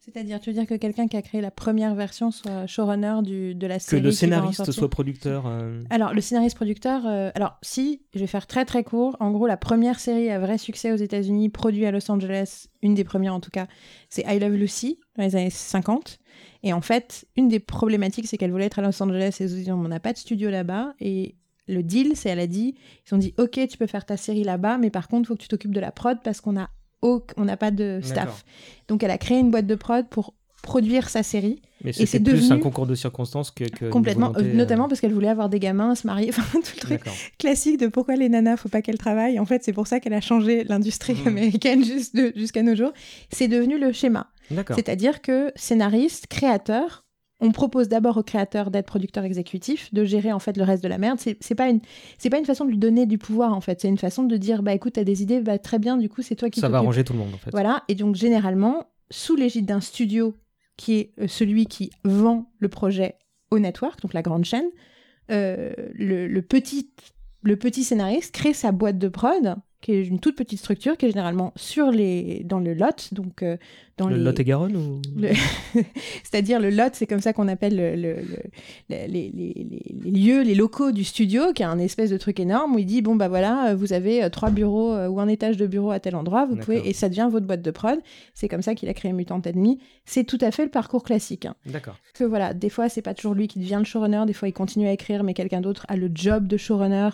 C'est-à-dire, 0.03 0.39
tu 0.39 0.49
veux 0.49 0.55
dire 0.55 0.65
que 0.65 0.73
quelqu'un 0.73 1.07
qui 1.07 1.15
a 1.15 1.21
créé 1.21 1.41
la 1.41 1.51
première 1.51 1.93
version 1.93 2.31
soit 2.31 2.65
showrunner 2.65 3.19
du, 3.21 3.53
de 3.53 3.67
la 3.67 3.77
Que 3.77 3.83
série 3.83 4.01
le 4.01 4.09
qui 4.09 4.15
va 4.25 4.37
en 4.37 4.51
scénariste 4.51 4.71
soit 4.71 4.89
producteur. 4.89 5.45
euh, 5.45 5.79
Alors, 5.91 6.11
le 6.15 6.21
scénariste-producteur, 6.21 7.05
euh, 7.05 7.29
alors 7.35 7.59
si, 7.61 8.01
je 8.15 8.19
vais 8.19 8.25
faire 8.27 8.47
très 8.47 8.65
très 8.65 8.83
court. 8.83 9.15
En 9.19 9.29
gros, 9.29 9.45
la 9.45 9.57
première 9.57 9.99
série 9.99 10.31
à 10.31 10.39
vrai 10.39 10.57
succès 10.57 10.91
aux 10.91 10.95
États-Unis, 10.95 11.49
produite 11.49 11.83
à 11.85 11.91
Los 11.91 12.09
Angeles, 12.09 12.65
une 12.81 12.95
des 12.95 13.03
premières 13.03 13.35
en 13.35 13.39
tout 13.39 13.51
cas, 13.51 13.67
c'est 14.09 14.23
I 14.27 14.39
Love 14.39 14.55
Lucy 14.55 14.99
dans 15.17 15.23
les 15.23 15.35
années 15.35 15.51
50. 15.51 16.17
Et 16.63 16.73
en 16.73 16.81
fait, 16.81 17.25
une 17.35 17.47
des 17.47 17.59
problématiques, 17.59 18.25
c'est 18.27 18.37
qu'elle 18.37 18.51
voulait 18.51 18.65
être 18.65 18.79
à 18.79 18.81
Los 18.81 19.03
Angeles 19.03 19.37
et 19.39 19.43
ils 19.43 19.53
ont 19.53 19.63
dit 19.63 19.71
on 19.71 19.87
n'a 19.87 19.99
pas 19.99 20.13
de 20.13 20.17
studio 20.17 20.49
là-bas. 20.49 20.95
Et 20.99 21.35
le 21.67 21.83
deal, 21.83 22.13
c'est 22.15 22.29
elle 22.29 22.39
a 22.39 22.47
dit 22.47 22.73
ils 23.07 23.13
ont 23.13 23.19
dit 23.19 23.35
ok, 23.37 23.59
tu 23.69 23.77
peux 23.77 23.85
faire 23.85 24.05
ta 24.05 24.17
série 24.17 24.43
là-bas, 24.43 24.79
mais 24.79 24.89
par 24.89 25.07
contre, 25.07 25.25
il 25.25 25.27
faut 25.27 25.35
que 25.35 25.43
tu 25.43 25.47
t'occupes 25.47 25.75
de 25.75 25.79
la 25.79 25.91
prod 25.91 26.17
parce 26.23 26.41
qu'on 26.41 26.59
a 26.59 26.71
on 27.01 27.45
n'a 27.45 27.57
pas 27.57 27.71
de 27.71 27.99
staff. 28.03 28.43
Donc 28.87 29.03
elle 29.03 29.11
a 29.11 29.17
créé 29.17 29.39
une 29.39 29.51
boîte 29.51 29.67
de 29.67 29.75
prod 29.75 30.07
pour 30.09 30.33
produire 30.61 31.09
sa 31.09 31.23
série. 31.23 31.59
Mais 31.83 31.89
Et 31.97 32.05
c'est 32.05 32.19
plus 32.19 32.51
un 32.51 32.59
concours 32.59 32.85
de 32.85 32.93
circonstances 32.93 33.49
que, 33.49 33.63
complètement, 33.89 34.27
volonté, 34.27 34.49
euh, 34.49 34.53
euh, 34.53 34.57
notamment 34.57 34.87
parce 34.87 35.01
qu'elle 35.01 35.13
voulait 35.13 35.29
avoir 35.29 35.49
des 35.49 35.59
gamins, 35.59 35.95
se 35.95 36.05
marier, 36.05 36.29
enfin 36.37 36.43
tout 36.59 36.69
le 36.75 36.79
truc 36.79 37.01
classique 37.39 37.79
de 37.79 37.87
pourquoi 37.87 38.15
les 38.15 38.29
nanas, 38.29 38.57
faut 38.57 38.69
pas 38.69 38.83
qu'elles 38.83 38.99
travaillent. 38.99 39.39
En 39.39 39.45
fait, 39.45 39.63
c'est 39.63 39.73
pour 39.73 39.87
ça 39.87 39.99
qu'elle 39.99 40.13
a 40.13 40.21
changé 40.21 40.63
l'industrie 40.65 41.15
Mhm. 41.15 41.27
américaine 41.27 41.83
jusqu'à 42.35 42.61
nos 42.61 42.75
jours. 42.75 42.91
C'est 43.31 43.47
devenu 43.47 43.79
le 43.79 43.91
schéma. 43.91 44.27
C'est-à-dire 44.75 45.21
que 45.23 45.51
scénariste, 45.55 46.27
créateur, 46.27 47.05
on 47.41 47.51
propose 47.51 47.89
d'abord 47.89 48.17
au 48.17 48.23
créateur 48.23 48.69
d'être 48.69 48.85
producteur 48.85 49.23
exécutif, 49.23 49.91
de 49.93 50.05
gérer 50.05 50.31
en 50.31 50.39
fait 50.39 50.55
le 50.55 50.63
reste 50.63 50.83
de 50.83 50.87
la 50.87 50.99
merde. 50.99 51.19
C'est 51.19 51.55
pas 51.55 51.69
une, 51.69 51.81
c'est 52.17 52.29
pas 52.29 52.37
une 52.37 52.45
façon 52.45 52.65
de 52.65 52.69
lui 52.69 52.77
donner 52.77 53.07
du 53.07 53.17
pouvoir 53.17 53.53
en 53.53 53.61
fait. 53.61 53.81
C'est 53.81 53.87
une 53.87 53.97
façon 53.97 54.23
de 54.23 54.37
dire 54.37 54.61
bah 54.61 54.73
écoute 54.73 54.93
t'as 54.93 55.03
des 55.03 55.23
idées, 55.23 55.41
bah 55.41 55.57
très 55.57 55.79
bien. 55.79 55.97
Du 55.97 56.07
coup 56.07 56.21
c'est 56.21 56.35
toi 56.35 56.49
qui 56.49 56.59
Ça 56.59 56.69
va 56.69 56.77
arranger 56.77 57.03
tout 57.03 57.13
le 57.13 57.19
monde 57.19 57.33
en 57.33 57.37
fait. 57.37 57.49
Voilà. 57.51 57.83
Et 57.87 57.95
donc 57.95 58.15
généralement 58.15 58.85
sous 59.09 59.35
l'égide 59.35 59.65
d'un 59.65 59.81
studio 59.81 60.35
qui 60.77 60.93
est 60.93 61.13
euh, 61.19 61.27
celui 61.27 61.65
qui 61.65 61.89
vend 62.03 62.51
le 62.59 62.69
projet 62.69 63.15
au 63.49 63.59
network, 63.59 64.01
donc 64.01 64.13
la 64.13 64.21
grande 64.21 64.45
chaîne, 64.45 64.67
euh, 65.31 65.73
le, 65.93 66.27
le 66.27 66.41
petit 66.41 66.91
le 67.43 67.55
petit 67.55 67.83
scénariste 67.83 68.33
crée 68.33 68.53
sa 68.53 68.71
boîte 68.71 68.99
de 68.99 69.07
prod 69.07 69.55
qui 69.81 69.93
est 69.93 70.05
une 70.05 70.19
toute 70.19 70.35
petite 70.37 70.59
structure 70.59 70.95
qui 70.95 71.07
est 71.07 71.09
généralement 71.09 71.53
sur 71.55 71.91
les 71.91 72.43
dans 72.45 72.59
le 72.59 72.73
lot 72.73 73.09
donc 73.13 73.41
euh, 73.43 73.57
dans 73.97 74.07
Le 74.07 74.15
les 74.15 74.23
Lot-et-Garonne 74.23 74.75
ou 74.75 75.01
le- 75.19 75.29
C'est-à-dire 76.23 76.59
le 76.59 76.69
lot, 76.69 76.89
c'est 76.93 77.05
comme 77.07 77.19
ça 77.19 77.33
qu'on 77.33 77.47
appelle 77.47 77.75
le- 77.75 77.95
le- 77.95 78.15
le- 78.21 79.07
les, 79.07 79.07
les- 79.07 80.11
lieux, 80.11 80.41
les 80.41 80.55
locaux 80.55 80.91
du 80.91 81.03
studio, 81.03 81.53
qui 81.53 81.61
est 81.61 81.65
un 81.65 81.79
espèce 81.79 82.09
de 82.09 82.17
truc 82.17 82.39
énorme 82.39 82.75
où 82.75 82.79
il 82.79 82.85
dit 82.85 83.01
bon 83.01 83.15
bah 83.15 83.27
voilà, 83.27 83.69
euh, 83.71 83.75
vous 83.75 83.93
avez 83.93 84.23
euh, 84.23 84.29
trois 84.29 84.49
bureaux 84.51 84.93
ou 85.07 85.19
un 85.19 85.27
étage 85.27 85.57
de 85.57 85.67
bureau 85.67 85.91
à 85.91 85.99
tel 85.99 86.15
endroit, 86.15 86.45
vous 86.45 86.55
pouvez 86.57 86.77
et 86.89 86.93
ça 86.93 87.09
devient 87.09 87.27
votre 87.31 87.45
boîte 87.45 87.61
de 87.61 87.71
prod. 87.71 87.99
C'est 88.33 88.47
comme 88.47 88.61
ça 88.61 88.75
qu'il 88.75 88.89
a 88.89 88.93
créé 88.93 89.13
Mutant 89.13 89.41
Enemy. 89.45 89.79
C'est 90.05 90.23
tout 90.23 90.37
à 90.41 90.51
fait 90.51 90.63
le 90.63 90.71
parcours 90.71 91.03
classique. 91.03 91.45
hein. 91.45 91.55
D'accord. 91.65 91.97
Que 92.13 92.23
voilà, 92.23 92.53
des 92.53 92.69
fois 92.69 92.89
c'est 92.89 93.01
pas 93.01 93.13
toujours 93.13 93.33
lui 93.35 93.47
qui 93.47 93.59
devient 93.59 93.77
le 93.79 93.85
showrunner, 93.85 94.23
des 94.25 94.33
fois 94.33 94.47
il 94.47 94.53
continue 94.53 94.87
à 94.87 94.91
écrire, 94.93 95.23
mais 95.23 95.33
quelqu'un 95.33 95.61
d'autre 95.61 95.85
a 95.89 95.95
le 95.95 96.09
job 96.13 96.47
de 96.47 96.57
showrunner. 96.57 97.09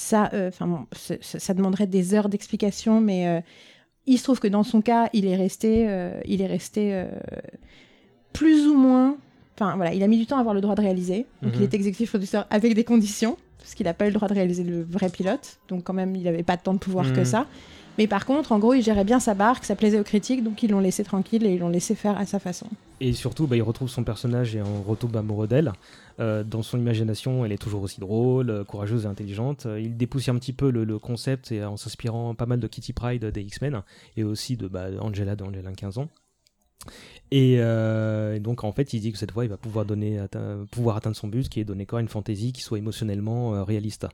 Ça, 0.00 0.30
euh, 0.32 0.46
enfin 0.48 0.68
bon, 0.68 0.86
c'est- 0.92 1.22
ça, 1.24 1.40
ça 1.40 1.54
demanderait 1.54 1.88
des 1.88 2.14
heures 2.14 2.28
d'explication, 2.28 3.00
mais 3.00 3.26
euh, 3.26 3.40
il 4.06 4.16
se 4.16 4.22
trouve 4.22 4.38
que 4.38 4.46
dans 4.46 4.62
son 4.62 4.80
cas, 4.80 5.08
il 5.12 5.26
est 5.26 5.34
resté, 5.34 5.86
euh, 5.88 6.20
il 6.24 6.40
est 6.40 6.46
resté 6.46 7.04
plus 8.32 8.66
ou 8.68 8.74
moins. 8.76 9.16
Enfin 9.56 9.74
voilà, 9.76 9.92
il 9.92 10.02
a 10.02 10.06
mis 10.06 10.18
du 10.18 10.26
temps 10.26 10.36
à 10.36 10.40
avoir 10.40 10.54
le 10.54 10.60
droit 10.60 10.74
de 10.76 10.80
réaliser. 10.82 11.26
Donc 11.42 11.54
Mhm. 11.54 11.60
il 11.60 11.62
est 11.64 11.74
exécutif 11.74 12.10
producteur 12.10 12.46
avec 12.50 12.74
des 12.74 12.84
conditions, 12.84 13.36
parce 13.58 13.74
qu'il 13.74 13.86
n'a 13.86 13.94
pas 13.94 14.04
eu 14.04 14.08
le 14.10 14.14
droit 14.14 14.28
de 14.28 14.34
réaliser 14.34 14.62
le 14.62 14.82
vrai 14.82 15.08
pilote. 15.10 15.58
Donc 15.68 15.82
quand 15.84 15.94
même, 15.94 16.14
il 16.14 16.22
n'avait 16.22 16.44
pas 16.44 16.56
tant 16.56 16.74
de 16.74 16.78
pouvoir 16.78 17.12
que 17.12 17.20
Mhm. 17.20 17.24
ça. 17.26 17.46
Mais 17.98 18.06
par 18.06 18.24
contre, 18.24 18.52
en 18.52 18.60
gros, 18.60 18.74
il 18.74 18.82
gérait 18.82 19.02
bien 19.04 19.18
sa 19.18 19.34
barque, 19.34 19.64
ça 19.64 19.74
plaisait 19.74 19.98
aux 19.98 20.04
critiques, 20.04 20.44
donc 20.44 20.62
ils 20.62 20.70
l'ont 20.70 20.78
laissé 20.78 21.02
tranquille 21.02 21.44
et 21.44 21.54
ils 21.54 21.58
l'ont 21.58 21.68
laissé 21.68 21.96
faire 21.96 22.16
à 22.16 22.24
sa 22.26 22.38
façon. 22.38 22.68
Et 23.00 23.12
surtout, 23.12 23.48
bah, 23.48 23.56
il 23.56 23.62
retrouve 23.62 23.88
son 23.88 24.04
personnage 24.04 24.54
et 24.54 24.62
on 24.62 24.82
retombe 24.88 25.16
amoureux 25.16 25.48
d'elle. 25.48 25.72
Euh, 26.20 26.42
dans 26.42 26.62
son 26.62 26.78
imagination, 26.78 27.44
elle 27.44 27.52
est 27.52 27.58
toujours 27.58 27.82
aussi 27.82 28.00
drôle, 28.00 28.50
euh, 28.50 28.64
courageuse 28.64 29.04
et 29.04 29.08
intelligente. 29.08 29.66
Euh, 29.66 29.80
il 29.80 29.96
dépoussière 29.96 30.34
un 30.34 30.38
petit 30.38 30.52
peu 30.52 30.70
le, 30.70 30.98
concept 30.98 31.52
en 31.52 31.76
s'inspirant 31.76 32.34
pas 32.34 32.46
mal 32.46 32.58
de 32.58 32.66
Kitty 32.66 32.92
Pride 32.92 33.24
des 33.24 33.42
X-Men 33.42 33.82
et 34.16 34.24
aussi 34.24 34.56
de 34.56 34.66
bah, 34.66 34.88
Angela 35.00 35.36
d'Angela 35.36 35.70
15 35.72 35.98
ans. 35.98 36.08
Et, 37.30 37.58
donc 38.40 38.64
en 38.64 38.72
fait, 38.72 38.92
il 38.94 39.00
dit 39.00 39.12
que 39.12 39.18
cette 39.18 39.30
fois, 39.30 39.44
il 39.44 39.48
va 39.48 39.56
pouvoir, 39.56 39.84
donner, 39.84 40.18
atte- 40.18 40.66
pouvoir 40.66 40.96
atteindre 40.96 41.16
son 41.16 41.28
but, 41.28 41.48
qui 41.48 41.60
est 41.60 41.64
donner 41.64 41.86
corps 41.86 41.98
à 41.98 42.02
une 42.02 42.08
fantasy 42.08 42.52
qui 42.52 42.62
soit 42.62 42.78
émotionnellement 42.78 43.64
réaliste. 43.64 44.06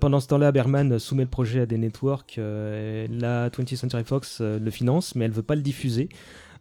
Pendant 0.00 0.20
ce 0.20 0.28
temps-là, 0.28 0.52
Berman 0.52 0.98
soumet 0.98 1.24
le 1.24 1.30
projet 1.30 1.60
à 1.60 1.66
des 1.66 1.78
networks. 1.78 2.34
la 2.36 3.48
20th 3.48 3.76
Century 3.76 4.04
Fox 4.04 4.40
le 4.40 4.70
finance, 4.70 5.14
mais 5.14 5.24
elle 5.24 5.32
veut 5.32 5.42
pas 5.42 5.56
le 5.56 5.62
diffuser. 5.62 6.08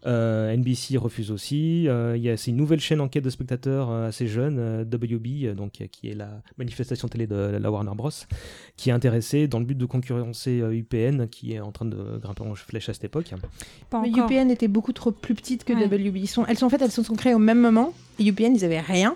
Euh, 0.05 0.55
NBC 0.55 0.97
refuse 0.97 1.31
aussi. 1.31 1.87
Euh, 1.87 2.17
il 2.17 2.23
y 2.23 2.29
a 2.29 2.35
c'est 2.35 2.51
une 2.51 2.57
nouvelle 2.57 2.79
chaîne 2.81 2.99
en 2.99 3.07
quête 3.07 3.23
de 3.23 3.29
spectateurs 3.29 3.89
euh, 3.89 4.07
assez 4.09 4.27
jeune, 4.27 4.57
euh, 4.59 4.83
WB, 4.83 5.27
euh, 5.45 5.53
donc 5.53 5.79
euh, 5.79 5.85
qui 5.87 6.09
est 6.09 6.13
la 6.15 6.41
manifestation 6.57 7.07
télé 7.07 7.25
de 7.25 7.35
la 7.59 7.71
Warner 7.71 7.91
Bros, 7.95 8.09
qui 8.75 8.89
est 8.89 8.93
intéressée 8.93 9.47
dans 9.47 9.59
le 9.59 9.65
but 9.65 9.77
de 9.77 9.85
concurrencer 9.85 10.59
euh, 10.61 10.73
UPN, 10.75 11.27
qui 11.27 11.53
est 11.53 11.59
en 11.61 11.71
train 11.71 11.85
de 11.85 12.17
grimper 12.21 12.43
en 12.43 12.53
flèche 12.55 12.89
à 12.89 12.93
cette 12.93 13.05
époque. 13.05 13.33
Pas 13.89 14.01
Mais 14.01 14.09
encore. 14.09 14.29
UPN 14.29 14.51
était 14.51 14.67
beaucoup 14.67 14.91
trop 14.93 15.11
plus 15.11 15.35
petite 15.35 15.63
que 15.63 15.73
Ouais. 15.73 15.85
WB. 15.87 16.17
Ils 16.17 16.27
sont, 16.27 16.45
elles 16.45 16.57
sont 16.57 16.65
en 16.65 16.69
fait, 16.69 16.81
elles 16.81 16.91
se 16.91 17.01
sont 17.01 17.15
créées 17.15 17.33
au 17.33 17.39
même 17.39 17.59
moment. 17.59 17.93
Et 18.19 18.25
UPN, 18.27 18.53
ils 18.55 18.65
avaient 18.65 18.81
rien. 18.81 19.15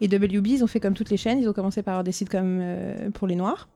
Et 0.00 0.06
WB, 0.06 0.46
ils 0.46 0.62
ont 0.64 0.68
fait 0.68 0.80
comme 0.80 0.94
toutes 0.94 1.10
les 1.10 1.16
chaînes. 1.16 1.38
Ils 1.40 1.48
ont 1.48 1.52
commencé 1.52 1.82
par 1.82 1.94
avoir 1.94 2.04
des 2.04 2.12
sites 2.12 2.28
comme 2.28 2.58
euh, 2.60 3.10
pour 3.10 3.26
les 3.26 3.34
noirs, 3.36 3.68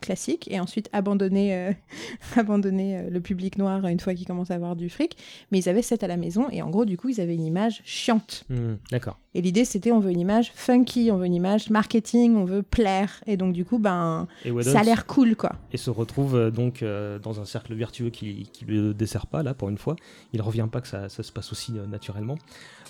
classique, 0.00 0.48
et 0.50 0.60
ensuite 0.60 0.88
abandonné, 0.92 1.54
euh, 1.54 1.72
abandonné 2.36 2.98
euh, 2.98 3.10
le 3.10 3.20
public 3.20 3.58
noir 3.58 3.86
une 3.86 4.00
fois 4.00 4.14
qu'ils 4.14 4.26
commençaient 4.26 4.52
à 4.52 4.56
avoir 4.56 4.76
du 4.76 4.88
fric. 4.88 5.16
Mais 5.50 5.58
ils 5.58 5.68
avaient 5.68 5.82
7 5.82 6.02
à 6.02 6.06
la 6.06 6.16
maison. 6.16 6.48
Et 6.50 6.62
en 6.62 6.70
gros, 6.70 6.84
du 6.84 6.96
coup, 6.96 7.08
ils 7.08 7.20
avaient 7.20 7.34
une 7.34 7.44
image 7.44 7.82
chiante. 7.84 8.44
Mhm, 8.48 8.78
D'accord. 8.90 9.18
Et 9.34 9.40
l'idée, 9.40 9.64
c'était 9.64 9.92
on 9.92 10.00
veut 10.00 10.10
une 10.10 10.20
image 10.20 10.52
funky, 10.54 11.10
on 11.10 11.16
veut 11.16 11.26
une 11.26 11.34
image 11.34 11.70
marketing, 11.70 12.36
on 12.36 12.44
veut 12.44 12.62
plaire. 12.62 13.22
Et 13.26 13.36
donc, 13.36 13.52
du 13.52 13.64
coup, 13.64 13.78
ben, 13.78 14.28
ça 14.60 14.80
a 14.80 14.82
l'air 14.82 15.06
cool, 15.06 15.36
quoi. 15.36 15.52
et 15.72 15.76
se 15.76 15.90
retrouve 15.90 16.36
euh, 16.36 16.50
donc 16.50 16.84
dans 17.22 17.40
un 17.40 17.44
cercle 17.44 17.74
vertueux 17.74 18.10
qui 18.10 18.48
qui 18.52 18.64
le 18.64 18.94
dessert 18.94 19.26
pas 19.26 19.42
là 19.42 19.54
pour 19.54 19.68
une 19.68 19.78
fois. 19.78 19.96
Il 20.32 20.42
revient 20.42 20.68
pas 20.70 20.80
que 20.80 20.88
ça, 20.88 21.08
ça 21.08 21.22
se 21.22 21.32
passe 21.32 21.52
aussi 21.52 21.72
naturellement. 21.72 22.36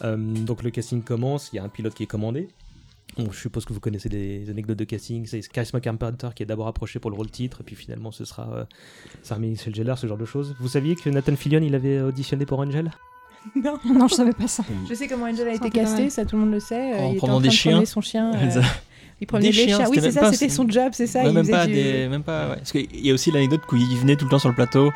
Donc 0.02 0.62
le 0.62 0.70
casting 0.70 1.02
commence, 1.02 1.51
il 1.52 1.56
y 1.56 1.59
a 1.59 1.64
un 1.64 1.69
pilote 1.69 1.94
qui 1.94 2.02
est 2.02 2.06
commandé. 2.06 2.48
Bon, 3.18 3.30
je 3.30 3.39
suppose 3.39 3.64
que 3.66 3.72
vous 3.74 3.80
connaissez 3.80 4.09
des 4.09 4.48
anecdotes 4.48 4.78
de 4.78 4.84
casting. 4.84 5.26
C'est 5.26 5.47
Charisma 5.51 5.80
Carpenter 5.80 6.28
qui 6.34 6.43
est 6.43 6.47
d'abord 6.47 6.66
approché 6.66 6.98
pour 6.98 7.10
le 7.10 7.16
rôle 7.16 7.30
titre, 7.30 7.60
et 7.60 7.64
puis 7.64 7.76
finalement 7.76 8.10
ce 8.10 8.24
sera 8.24 8.48
euh, 8.55 8.64
Sarah 9.22 9.40
Michelle 9.40 9.74
Gellar, 9.74 9.98
ce 9.98 10.06
genre 10.06 10.16
de 10.16 10.24
choses. 10.24 10.55
Vous 10.60 10.68
saviez 10.68 10.97
que 10.97 11.10
Nathan 11.10 11.36
Fillion 11.36 11.60
il 11.62 11.74
avait 11.74 12.01
auditionné 12.01 12.47
pour 12.47 12.59
Angel? 12.60 12.90
Non. 13.56 13.76
Non, 13.84 14.06
je 14.06 14.14
savais 14.14 14.32
pas 14.32 14.47
ça. 14.47 14.62
Je 14.89 14.94
sais 14.94 15.09
comment 15.09 15.24
Angel 15.26 15.48
a 15.48 15.55
été 15.55 15.68
casté, 15.68 16.10
ça 16.10 16.24
tout 16.24 16.36
le 16.36 16.43
monde 16.43 16.52
le 16.52 16.60
sait. 16.60 16.94
En 16.94 17.10
il 17.12 17.16
prenant 17.16 17.32
en 17.34 17.36
train 17.39 17.43
des 17.43 17.48
de 17.48 17.52
chiens. 17.52 17.84
son 17.84 18.01
chien. 18.01 18.30
euh, 18.36 18.62
il 19.20 19.26
prenait 19.26 19.51
Des 19.51 19.52
les 19.52 19.64
chiens, 19.64 19.76
chiens. 19.78 19.89
Oui, 19.89 19.97
c'était 19.97 20.12
c'est 20.12 20.20
ça, 20.20 20.32
c'était 20.32 20.48
son 20.48 20.68
job, 20.68 20.90
c'est 20.93 21.09
ça. 21.09 21.22
Ouais, 21.22 21.28
il 21.30 21.32
même, 21.34 21.43
faisait 21.43 21.52
pas 21.52 21.66
du- 21.66 21.72
des, 21.74 22.06
même 22.09 22.22
pas. 22.22 22.51
ouais. 22.51 22.56
Parce 22.59 22.70
qu'il 22.70 23.05
y 23.05 23.10
a 23.10 23.14
aussi 23.14 23.32
l'anecdote 23.32 23.62
qu'il 23.68 23.98
venait 23.98 24.14
tout 24.14 24.26
le 24.26 24.30
temps 24.30 24.39
sur 24.39 24.48
le 24.48 24.55
plateau. 24.55 24.93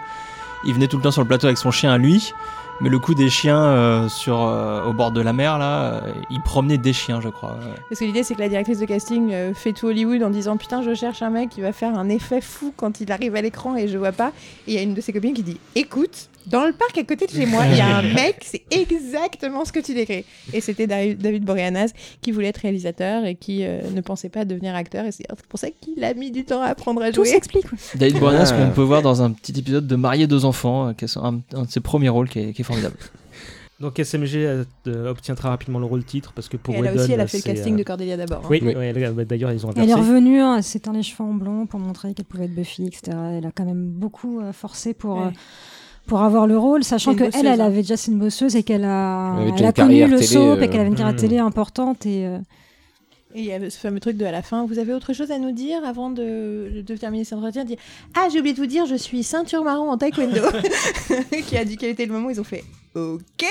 Il 0.65 0.75
venait 0.75 0.87
tout 0.87 0.97
le 0.97 1.03
temps 1.03 1.11
sur 1.11 1.23
le 1.23 1.27
plateau 1.29 1.47
avec 1.49 1.59
son 1.59 1.73
chien 1.73 1.93
à 1.93 1.99
lui. 1.99 2.33
Mais 2.81 2.91
le 2.91 2.99
coup 2.99 3.15
des 3.15 3.31
chiens 3.31 3.65
euh, 3.65 4.09
sur, 4.09 4.43
euh, 4.43 4.85
au 4.85 4.93
bord 4.93 5.11
de 5.11 5.23
la 5.23 5.33
mer, 5.33 5.59
là, 5.59 5.95
euh, 5.95 6.13
il 6.31 6.43
promenait 6.43 6.77
des 6.77 6.93
chiens, 6.93 7.23
je 7.23 7.31
crois. 7.31 7.57
Parce 7.89 8.01
que 8.01 8.05
l'idée, 8.05 8.23
c'est 8.23 8.35
que 8.35 8.41
la 8.41 8.51
directrice 8.51 8.79
de 8.79 8.85
casting 8.85 9.33
euh, 9.33 9.55
fait 9.55 9.73
tout 9.73 9.87
Hollywood 9.87 10.23
en 10.23 10.29
disant 10.29 10.59
Putain, 10.59 10.83
je 10.83 10.95
cherche 10.95 11.23
un 11.23 11.31
mec 11.31 11.49
qui 11.49 11.63
va 11.63 11.73
faire 11.73 11.99
un 11.99 12.09
effet 12.11 12.43
fou 12.43 12.75
quand 12.77 13.01
il 13.01 13.11
arrive 13.13 13.35
à 13.35 13.41
l'écran 13.41 13.77
et 13.77 13.89
je 13.89 13.97
vois 13.97 14.13
pas. 14.13 14.33
Et 14.67 14.73
il 14.73 14.75
y 14.75 14.79
a 14.79 14.83
une 14.83 14.93
de 14.93 15.01
ses 15.01 15.13
copines 15.15 15.33
qui 15.33 15.43
dit 15.43 15.59
Écoute, 15.75 16.29
dans 16.47 16.65
le 16.65 16.73
parc 16.73 16.97
à 16.99 17.05
côté 17.05 17.27
de 17.27 17.31
chez 17.33 17.47
moi, 17.47 17.65
il 17.67 17.77
y 17.77 17.81
a 17.81 17.97
un 17.99 18.03
mec, 18.15 18.37
c'est 18.45 18.63
exactement 18.71 19.65
ce 19.65 19.73
que 19.73 19.81
tu 19.81 19.95
décris. 19.95 20.25
Et 20.53 20.61
c'était 20.61 20.87
David 20.87 21.45
Boreanaz 21.45 21.93
qui 22.21 22.33
voulait 22.33 22.49
être 22.49 22.59
réalisateur 22.59 23.25
et 23.25 23.35
qui 23.35 23.65
euh, 23.65 23.81
ne 23.91 24.01
pensait 24.01 24.29
pas 24.29 24.45
devenir 24.45 24.75
acteur. 24.75 25.05
Et 25.07 25.13
c'est 25.13 25.27
pour 25.49 25.59
ça 25.59 25.69
qu'il 25.71 26.03
a 26.05 26.15
mis 26.15 26.31
du 26.31 26.45
temps 26.45 26.63
à 26.63 26.67
apprendre 26.67 27.03
à 27.03 27.09
Tout 27.11 27.17
jouer. 27.25 27.31
s'explique. 27.33 27.71
ouais. 27.73 27.79
David 27.97 28.19
Boreanaz, 28.21 28.53
qu'on 28.53 28.71
peut 28.71 28.83
voir 28.83 29.03
dans 29.03 29.23
un 29.23 29.31
petit 29.33 29.59
épisode 29.59 29.87
de 29.87 29.97
Marié 29.97 30.27
deux 30.27 30.45
enfants, 30.45 30.89
euh, 30.89 30.93
qui 30.93 31.05
est 31.07 31.17
un, 31.17 31.41
un 31.55 31.63
de 31.65 31.71
ses 31.71 31.81
premiers 31.81 32.09
rôles 32.09 32.29
qui 32.29 32.39
est, 32.41 32.53
qui 32.53 32.63
est 32.63 32.65
formidable. 32.65 32.97
Donc 33.79 33.99
SMG 33.99 34.37
euh, 34.37 34.65
euh, 34.87 35.11
obtient 35.11 35.35
très 35.35 35.49
rapidement 35.51 35.79
le 35.79 35.85
rôle 35.85 36.03
titre 36.03 36.33
parce 36.35 36.49
que 36.49 36.57
pour 36.57 36.75
Et 36.75 36.79
elle 36.79 36.87
a 36.87 36.91
Whedon, 36.93 37.03
aussi, 37.03 37.13
elle 37.13 37.21
a 37.21 37.27
fait 37.27 37.37
le 37.37 37.43
c'est, 37.43 37.53
casting 37.55 37.75
euh, 37.75 37.77
de 37.77 37.83
Cordelia 37.83 38.17
d'abord. 38.17 38.39
hein. 38.43 38.49
Oui, 38.49 38.63
elle- 38.65 39.27
d'ailleurs 39.27 39.53
ils 39.53 39.67
ont 39.67 39.71
Elle 39.73 39.81
est 39.91 39.93
inversé. 39.93 40.01
revenue, 40.01 40.41
hein, 40.41 40.57
elle 40.57 40.63
s'est 40.63 40.79
teint 40.81 40.95
les 40.95 41.03
cheveux 41.03 41.25
en 41.29 41.35
blond 41.35 41.67
pour 41.67 41.79
montrer 41.79 42.15
qu'elle 42.15 42.25
pouvait 42.25 42.47
être 42.47 42.55
Buffy, 42.55 42.87
etc. 42.87 43.15
Elle 43.35 43.45
a 43.45 43.51
quand 43.55 43.67
même 43.67 43.85
beaucoup 43.91 44.41
euh, 44.41 44.55
forcé 44.55 44.95
pour, 44.95 45.19
Ouais. 45.19 45.31
Pour 46.07 46.21
avoir 46.23 46.47
le 46.47 46.57
rôle, 46.57 46.85
sachant 46.85 47.15
qu'elle, 47.15 47.31
elle, 47.35 47.43
bosseuse, 47.43 47.61
hein. 47.61 47.65
avait 47.65 47.83
déjà 47.83 47.97
c'est 47.97 48.11
une 48.11 48.19
bosseuse 48.19 48.57
et 48.57 48.63
qu'elle 48.63 48.85
a, 48.85 49.37
Elle 49.59 49.65
a 49.67 49.73
connu 49.73 50.07
le 50.07 50.23
soap 50.23 50.59
et 50.61 50.65
euh, 50.65 50.67
qu'elle 50.69 50.81
avait 50.81 50.89
une 50.89 50.95
carrière 50.95 51.15
hmm. 51.15 51.19
télé 51.19 51.39
importante. 51.39 52.07
Et, 52.07 52.27
euh, 52.27 52.39
Et 53.35 53.41
il 53.41 53.45
y 53.45 53.53
avait 53.53 53.71
ce 53.71 53.79
fameux 53.79 54.01
truc 54.01 54.17
de 54.17 54.25
à 54.25 54.31
la 54.33 54.43
fin. 54.43 54.65
Vous 54.67 54.79
avez 54.79 54.95
autre 54.95 55.13
chose 55.13 55.31
à 55.31 55.39
nous 55.39 55.53
dire 55.53 55.85
avant 55.85 56.11
de, 56.11 56.83
de 56.87 56.97
terminer 56.97 57.25
cet 57.25 57.39
entretien? 57.39 57.65
Dire 57.65 57.79
Ah, 58.15 58.29
j'ai 58.33 58.39
oublié 58.39 58.55
de 58.55 58.61
vous 58.61 58.67
dire, 58.67 58.87
je 58.87 58.95
suis 58.95 59.23
ceinture 59.23 59.65
marron 59.65 59.91
en 59.91 59.99
taekwondo. 59.99 60.41
qui 61.47 61.57
a 61.57 61.65
dit 61.65 61.77
quel 61.77 61.91
était 61.91 62.07
le 62.07 62.13
moment 62.13 62.29
où 62.29 62.31
ils 62.31 62.41
ont 62.41 62.45
fait 62.45 62.65
Ok. 62.95 63.45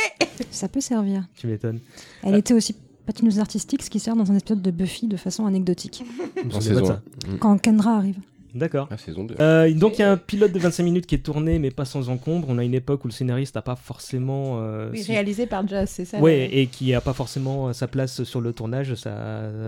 ça 0.49 0.67
peut 0.67 0.81
servir. 0.81 1.23
Tu 1.37 1.47
m'étonnes. 1.47 1.79
Elle 2.23 2.33
Euh. 2.35 2.37
était 2.39 2.53
aussi 2.53 2.75
patineuse 3.05 3.39
artistique, 3.39 3.83
ce 3.83 3.89
qui 3.91 3.99
sert 3.99 4.15
dans 4.15 4.31
un 4.31 4.35
épisode 4.35 4.61
de 4.63 4.71
Buffy 4.71 5.05
de 5.07 5.17
façon 5.17 5.45
anecdotique. 5.45 6.03
De 6.43 6.59
saison 6.59 6.85
ça. 6.85 7.01
1. 7.27 7.33
Mm. 7.33 7.37
Quand 7.37 7.57
Kendra 7.61 7.97
arrive. 7.97 8.17
D'accord. 8.55 8.87
Ah, 8.89 8.97
saison 8.97 9.25
2. 9.25 9.35
Euh, 9.39 9.71
donc 9.73 9.97
il 9.97 10.01
y 10.01 10.03
a 10.03 10.11
un 10.11 10.17
pilote 10.17 10.51
de 10.53 10.59
25 10.59 10.81
minutes 10.83 11.05
qui 11.05 11.15
est 11.15 11.19
tourné 11.19 11.59
mais 11.59 11.71
pas 11.71 11.85
sans 11.85 12.09
encombre. 12.09 12.47
On 12.49 12.57
a 12.57 12.63
une 12.63 12.73
époque 12.73 13.03
où 13.03 13.07
le 13.07 13.13
scénariste 13.13 13.55
n'a 13.55 13.61
pas 13.61 13.75
forcément... 13.75 14.59
euh, 14.61 14.89
Oui, 14.91 15.03
si- 15.03 15.11
réalisé 15.11 15.45
par 15.45 15.67
Jazz, 15.67 15.89
c'est 15.91 16.05
ça 16.05 16.19
le- 16.19 16.25
et 16.29 16.67
qui 16.67 16.93
a 16.93 17.01
pas 17.01 17.13
forcément 17.13 17.67
euh, 17.67 17.73
sa 17.73 17.87
place 17.87 18.23
sur 18.23 18.39
le 18.41 18.53
tournage. 18.53 18.95
Ça, 18.95 19.13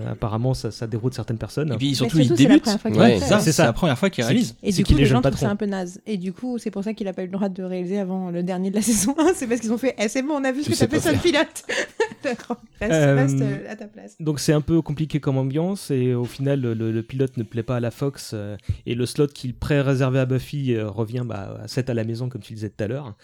apparemment, 0.10 0.54
ça, 0.54 0.72
ça 0.72 0.88
déroute 0.88 1.14
certaines 1.14 1.38
personnes. 1.38 1.74
Et 1.74 1.78
puis 1.78 1.96
surtout, 1.96 2.18
il 2.20 2.26
surtout, 2.28 2.42
c'est 2.42 2.48
la 2.48 2.56
débute. 2.60 2.98
Ouais, 2.98 3.20
ça, 3.20 3.40
c'est 3.40 3.52
ça. 3.52 3.66
la 3.66 3.74
première 3.74 3.98
fois 4.00 4.10
qu'il 4.10 4.24
réalise. 4.24 4.56
Et 4.64 4.72
du 4.72 4.84
coup, 4.86 4.96
les 4.96 5.06
gens 5.06 5.22
trouvent 5.22 5.38
ça 5.38 5.50
un 5.50 5.56
peu 5.56 5.66
naze. 5.66 6.00
Et 6.08 6.18
du 6.18 6.32
coup, 6.34 6.58
c'est 6.58 6.72
pour 6.72 6.84
ça 6.84 6.94
qu'il 6.94 7.08
a 7.08 7.14
pas 7.14 7.24
eu 7.24 7.26
le 7.26 7.32
droit 7.32 7.50
de 7.50 7.64
réaliser 7.64 8.00
avant 8.00 8.30
le 8.32 8.42
dernier 8.44 8.70
de 8.70 8.76
la 8.76 8.82
saison 8.90 9.14
1. 9.20 9.34
C'est 9.36 9.48
parce 9.48 9.60
qu'ils 9.62 9.74
ont 9.74 9.78
fait 9.78 9.96
Eh, 10.02 10.08
c'est 10.08 10.22
bon, 10.22 10.36
on 10.36 10.44
a 10.44 10.52
vu 10.52 10.64
ce 10.64 10.70
que 10.70 10.76
t'as 10.76 10.88
fait 10.88 11.00
sur 11.02 11.12
le 11.12 11.18
pilote. 11.18 11.64
D'accord. 12.24 12.58
Reste, 12.80 13.42
à 13.70 13.76
ta 13.76 13.86
place. 13.86 14.16
Donc 14.20 14.40
c'est 14.40 14.54
un 14.54 14.62
peu 14.62 14.82
compliqué 14.82 15.20
comme 15.20 15.38
ambiance 15.38 15.92
et 15.92 16.14
au 16.14 16.26
final 16.26 16.62
le 16.62 17.02
pilote 17.04 17.38
ne 17.38 17.44
plaît 17.44 17.64
pas 17.64 17.78
à 17.78 17.80
la 17.80 17.92
Fox. 17.92 18.36
Euh, 18.80 18.82
Et 18.86 18.96
le 18.96 19.06
slot 19.06 19.28
qu'il 19.28 19.56
pré-réservé 19.56 20.20
à 20.20 20.26
Buffy 20.26 20.74
euh, 20.74 20.90
revient 20.90 21.24
bah, 21.26 21.58
à 21.64 21.68
7 21.68 21.90
à 21.90 21.94
la 21.94 22.04
maison, 22.04 22.30
comme 22.30 22.42
tu 22.42 22.54
disais 22.54 22.70
tout 22.70 22.84
à 22.84 22.88
l'heure. 22.88 23.16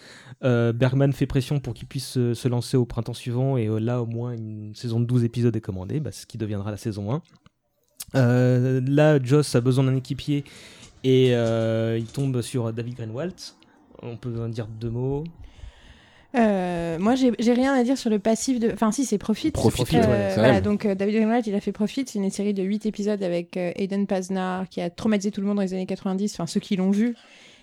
Euh, 0.42 0.72
Bergman 0.72 1.12
fait 1.12 1.26
pression 1.26 1.60
pour 1.60 1.74
qu'il 1.74 1.88
puisse 1.88 2.06
se, 2.06 2.34
se 2.34 2.48
lancer 2.48 2.76
au 2.76 2.84
printemps 2.84 3.14
suivant, 3.14 3.56
et 3.56 3.66
euh, 3.66 3.78
là, 3.78 4.02
au 4.02 4.06
moins, 4.06 4.32
une 4.32 4.74
saison 4.74 5.00
de 5.00 5.06
12 5.06 5.24
épisodes 5.24 5.54
est 5.54 5.60
commandée, 5.60 6.00
bah, 6.00 6.12
ce 6.12 6.26
qui 6.26 6.38
deviendra 6.38 6.70
la 6.70 6.76
saison 6.76 7.12
1. 7.12 7.22
Euh, 8.16 8.80
là, 8.86 9.22
Joss 9.22 9.54
a 9.54 9.60
besoin 9.60 9.84
d'un 9.84 9.96
équipier, 9.96 10.44
et 11.02 11.34
euh, 11.34 11.98
il 11.98 12.06
tombe 12.06 12.40
sur 12.40 12.72
David 12.72 12.94
Greenwald. 12.94 13.34
On 14.02 14.16
peut 14.16 14.34
en 14.40 14.48
dire 14.48 14.66
deux 14.66 14.90
mots. 14.90 15.24
Euh, 16.34 16.98
moi, 16.98 17.14
j'ai 17.14 17.52
rien 17.52 17.72
à 17.74 17.82
dire 17.84 17.96
sur 17.96 18.10
le 18.10 18.18
passif 18.18 18.58
de. 18.58 18.70
Enfin, 18.72 18.92
si, 18.92 19.04
c'est 19.04 19.18
Profit. 19.18 19.50
Profit, 19.50 19.82
Euh, 19.96 20.00
ouais, 20.00 20.30
c'est 20.30 20.40
voilà, 20.40 20.60
donc 20.60 20.84
euh, 20.84 20.94
David 20.94 21.16
Greenwald, 21.16 21.46
il 21.46 21.54
a 21.54 21.60
fait 21.60 21.72
Profit. 21.72 22.04
C'est 22.06 22.18
une 22.18 22.30
série 22.30 22.54
de 22.54 22.62
8 22.62 22.86
épisodes 22.86 23.22
avec 23.22 23.56
Aiden 23.56 24.06
Pasnar 24.06 24.68
qui 24.68 24.80
a 24.80 24.90
traumatisé 24.90 25.30
tout 25.30 25.40
le 25.40 25.46
monde 25.46 25.56
dans 25.56 25.62
les 25.62 25.74
années 25.74 25.86
90, 25.86 26.34
enfin 26.34 26.46
ceux 26.46 26.60
qui 26.60 26.76
l'ont 26.76 26.90
vu. 26.90 27.14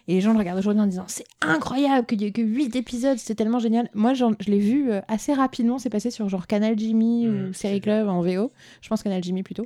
Et 0.07 0.15
les 0.15 0.21
gens 0.21 0.33
le 0.33 0.39
regardent 0.39 0.57
aujourd'hui 0.57 0.81
en 0.81 0.87
disant 0.87 1.05
c'est 1.07 1.27
incroyable 1.41 2.07
qu'il 2.07 2.21
y 2.21 2.25
ait 2.25 2.31
que 2.31 2.41
8 2.41 2.75
épisodes, 2.75 3.17
c'était 3.17 3.35
tellement 3.35 3.59
génial. 3.59 3.89
Moi, 3.93 4.13
je 4.13 4.25
l'ai 4.47 4.59
vu 4.59 4.89
assez 5.07 5.33
rapidement, 5.33 5.77
c'est 5.77 5.91
passé 5.91 6.09
sur 6.09 6.27
genre 6.27 6.47
Canal 6.47 6.77
Jimmy 6.77 7.27
Mm, 7.27 7.49
ou 7.49 7.53
Série 7.53 7.81
Club 7.81 8.07
en 8.07 8.21
VO. 8.21 8.51
Je 8.81 8.89
pense 8.89 9.03
Canal 9.03 9.23
Jimmy 9.23 9.43
plutôt. 9.43 9.65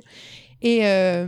Et 0.62 0.86
euh, 0.86 1.26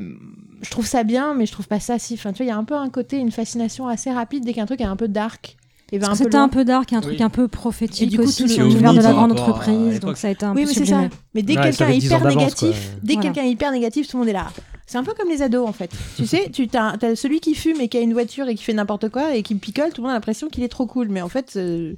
je 0.63 0.71
trouve 0.71 0.87
ça 0.87 1.05
bien, 1.05 1.35
mais 1.35 1.47
je 1.47 1.53
trouve 1.53 1.69
pas 1.69 1.81
ça 1.81 1.99
si. 1.99 2.15
Enfin, 2.15 2.33
tu 2.33 2.39
vois, 2.39 2.47
il 2.47 2.49
y 2.49 2.53
a 2.53 2.57
un 2.57 2.65
peu 2.65 2.75
un 2.75 2.89
côté, 2.89 3.19
une 3.19 3.31
fascination 3.31 3.87
assez 3.87 4.11
rapide 4.11 4.45
dès 4.45 4.53
qu'un 4.53 4.67
truc 4.67 4.81
est 4.81 4.85
un 4.85 4.97
peu 4.97 5.09
dark. 5.09 5.58
Et 5.91 6.01
C'était 6.15 6.37
un 6.37 6.49
peu 6.49 6.65
dark, 6.65 6.93
et 6.93 6.97
un 6.97 7.01
truc 7.01 7.17
Oui. 7.19 7.23
un 7.23 7.31
peu 7.31 7.45
Et 7.45 7.49
prophétique 7.49 8.11
du 8.11 8.19
coup, 8.19 8.25
aussi 8.25 8.45
l'univers 8.45 8.93
de 8.93 9.01
la 9.01 9.13
grande 9.13 9.33
entreprise, 9.33 10.01
donc 10.01 10.17
ça 10.19 10.29
a 10.29 10.31
été 10.33 10.45
un 10.45 10.55
Oui, 10.55 10.63
peu 10.65 10.69
mais 10.69 10.75
c'est 10.75 10.85
ça. 10.87 11.09
Mais 11.35 11.43
dès 11.43 11.55
que 11.55 11.61
Ouais, 11.61 11.73
ça 11.73 11.87
quelqu'un 11.87 11.95
est 11.95 11.99
10 12.01 12.13
ans 12.13 12.17
hyper 12.19 12.29
négatif, 12.29 12.59
quoi. 12.61 13.01
dès 13.03 13.17
que 13.17 13.21
quelqu'un 13.23 13.43
est 13.45 13.51
hyper 13.51 13.73
négatif, 13.73 14.07
tout 14.09 14.17
le 14.17 14.21
monde 14.21 14.29
est 14.29 14.35
là. 14.35 14.49
C'est 14.87 14.97
un 14.99 15.05
peu 15.05 15.13
comme 15.19 15.29
les 15.29 15.43
ados 15.43 15.67
en 15.69 15.73
fait. 15.73 15.91
tu 16.17 16.27
sais, 16.27 16.51
tu 16.51 16.69
as, 16.75 16.97
celui 17.15 17.41
qui 17.41 17.55
fume 17.55 17.81
et 17.81 17.89
qui 17.89 17.97
a 17.97 18.01
une 18.01 18.13
voiture 18.13 18.49
et 18.49 18.55
qui 18.55 18.65
fait 18.65 18.73
n'importe 18.75 19.09
quoi 19.11 19.35
et 19.35 19.43
qui 19.43 19.55
picole, 19.55 19.91
tout 19.93 20.01
le 20.01 20.03
monde 20.03 20.11
a 20.13 20.15
l'impression 20.15 20.49
qu'il 20.49 20.63
est 20.63 20.69
trop 20.69 20.87
cool. 20.87 21.09
Mais 21.09 21.21
en 21.23 21.29
fait, 21.29 21.55
euh, 21.57 21.95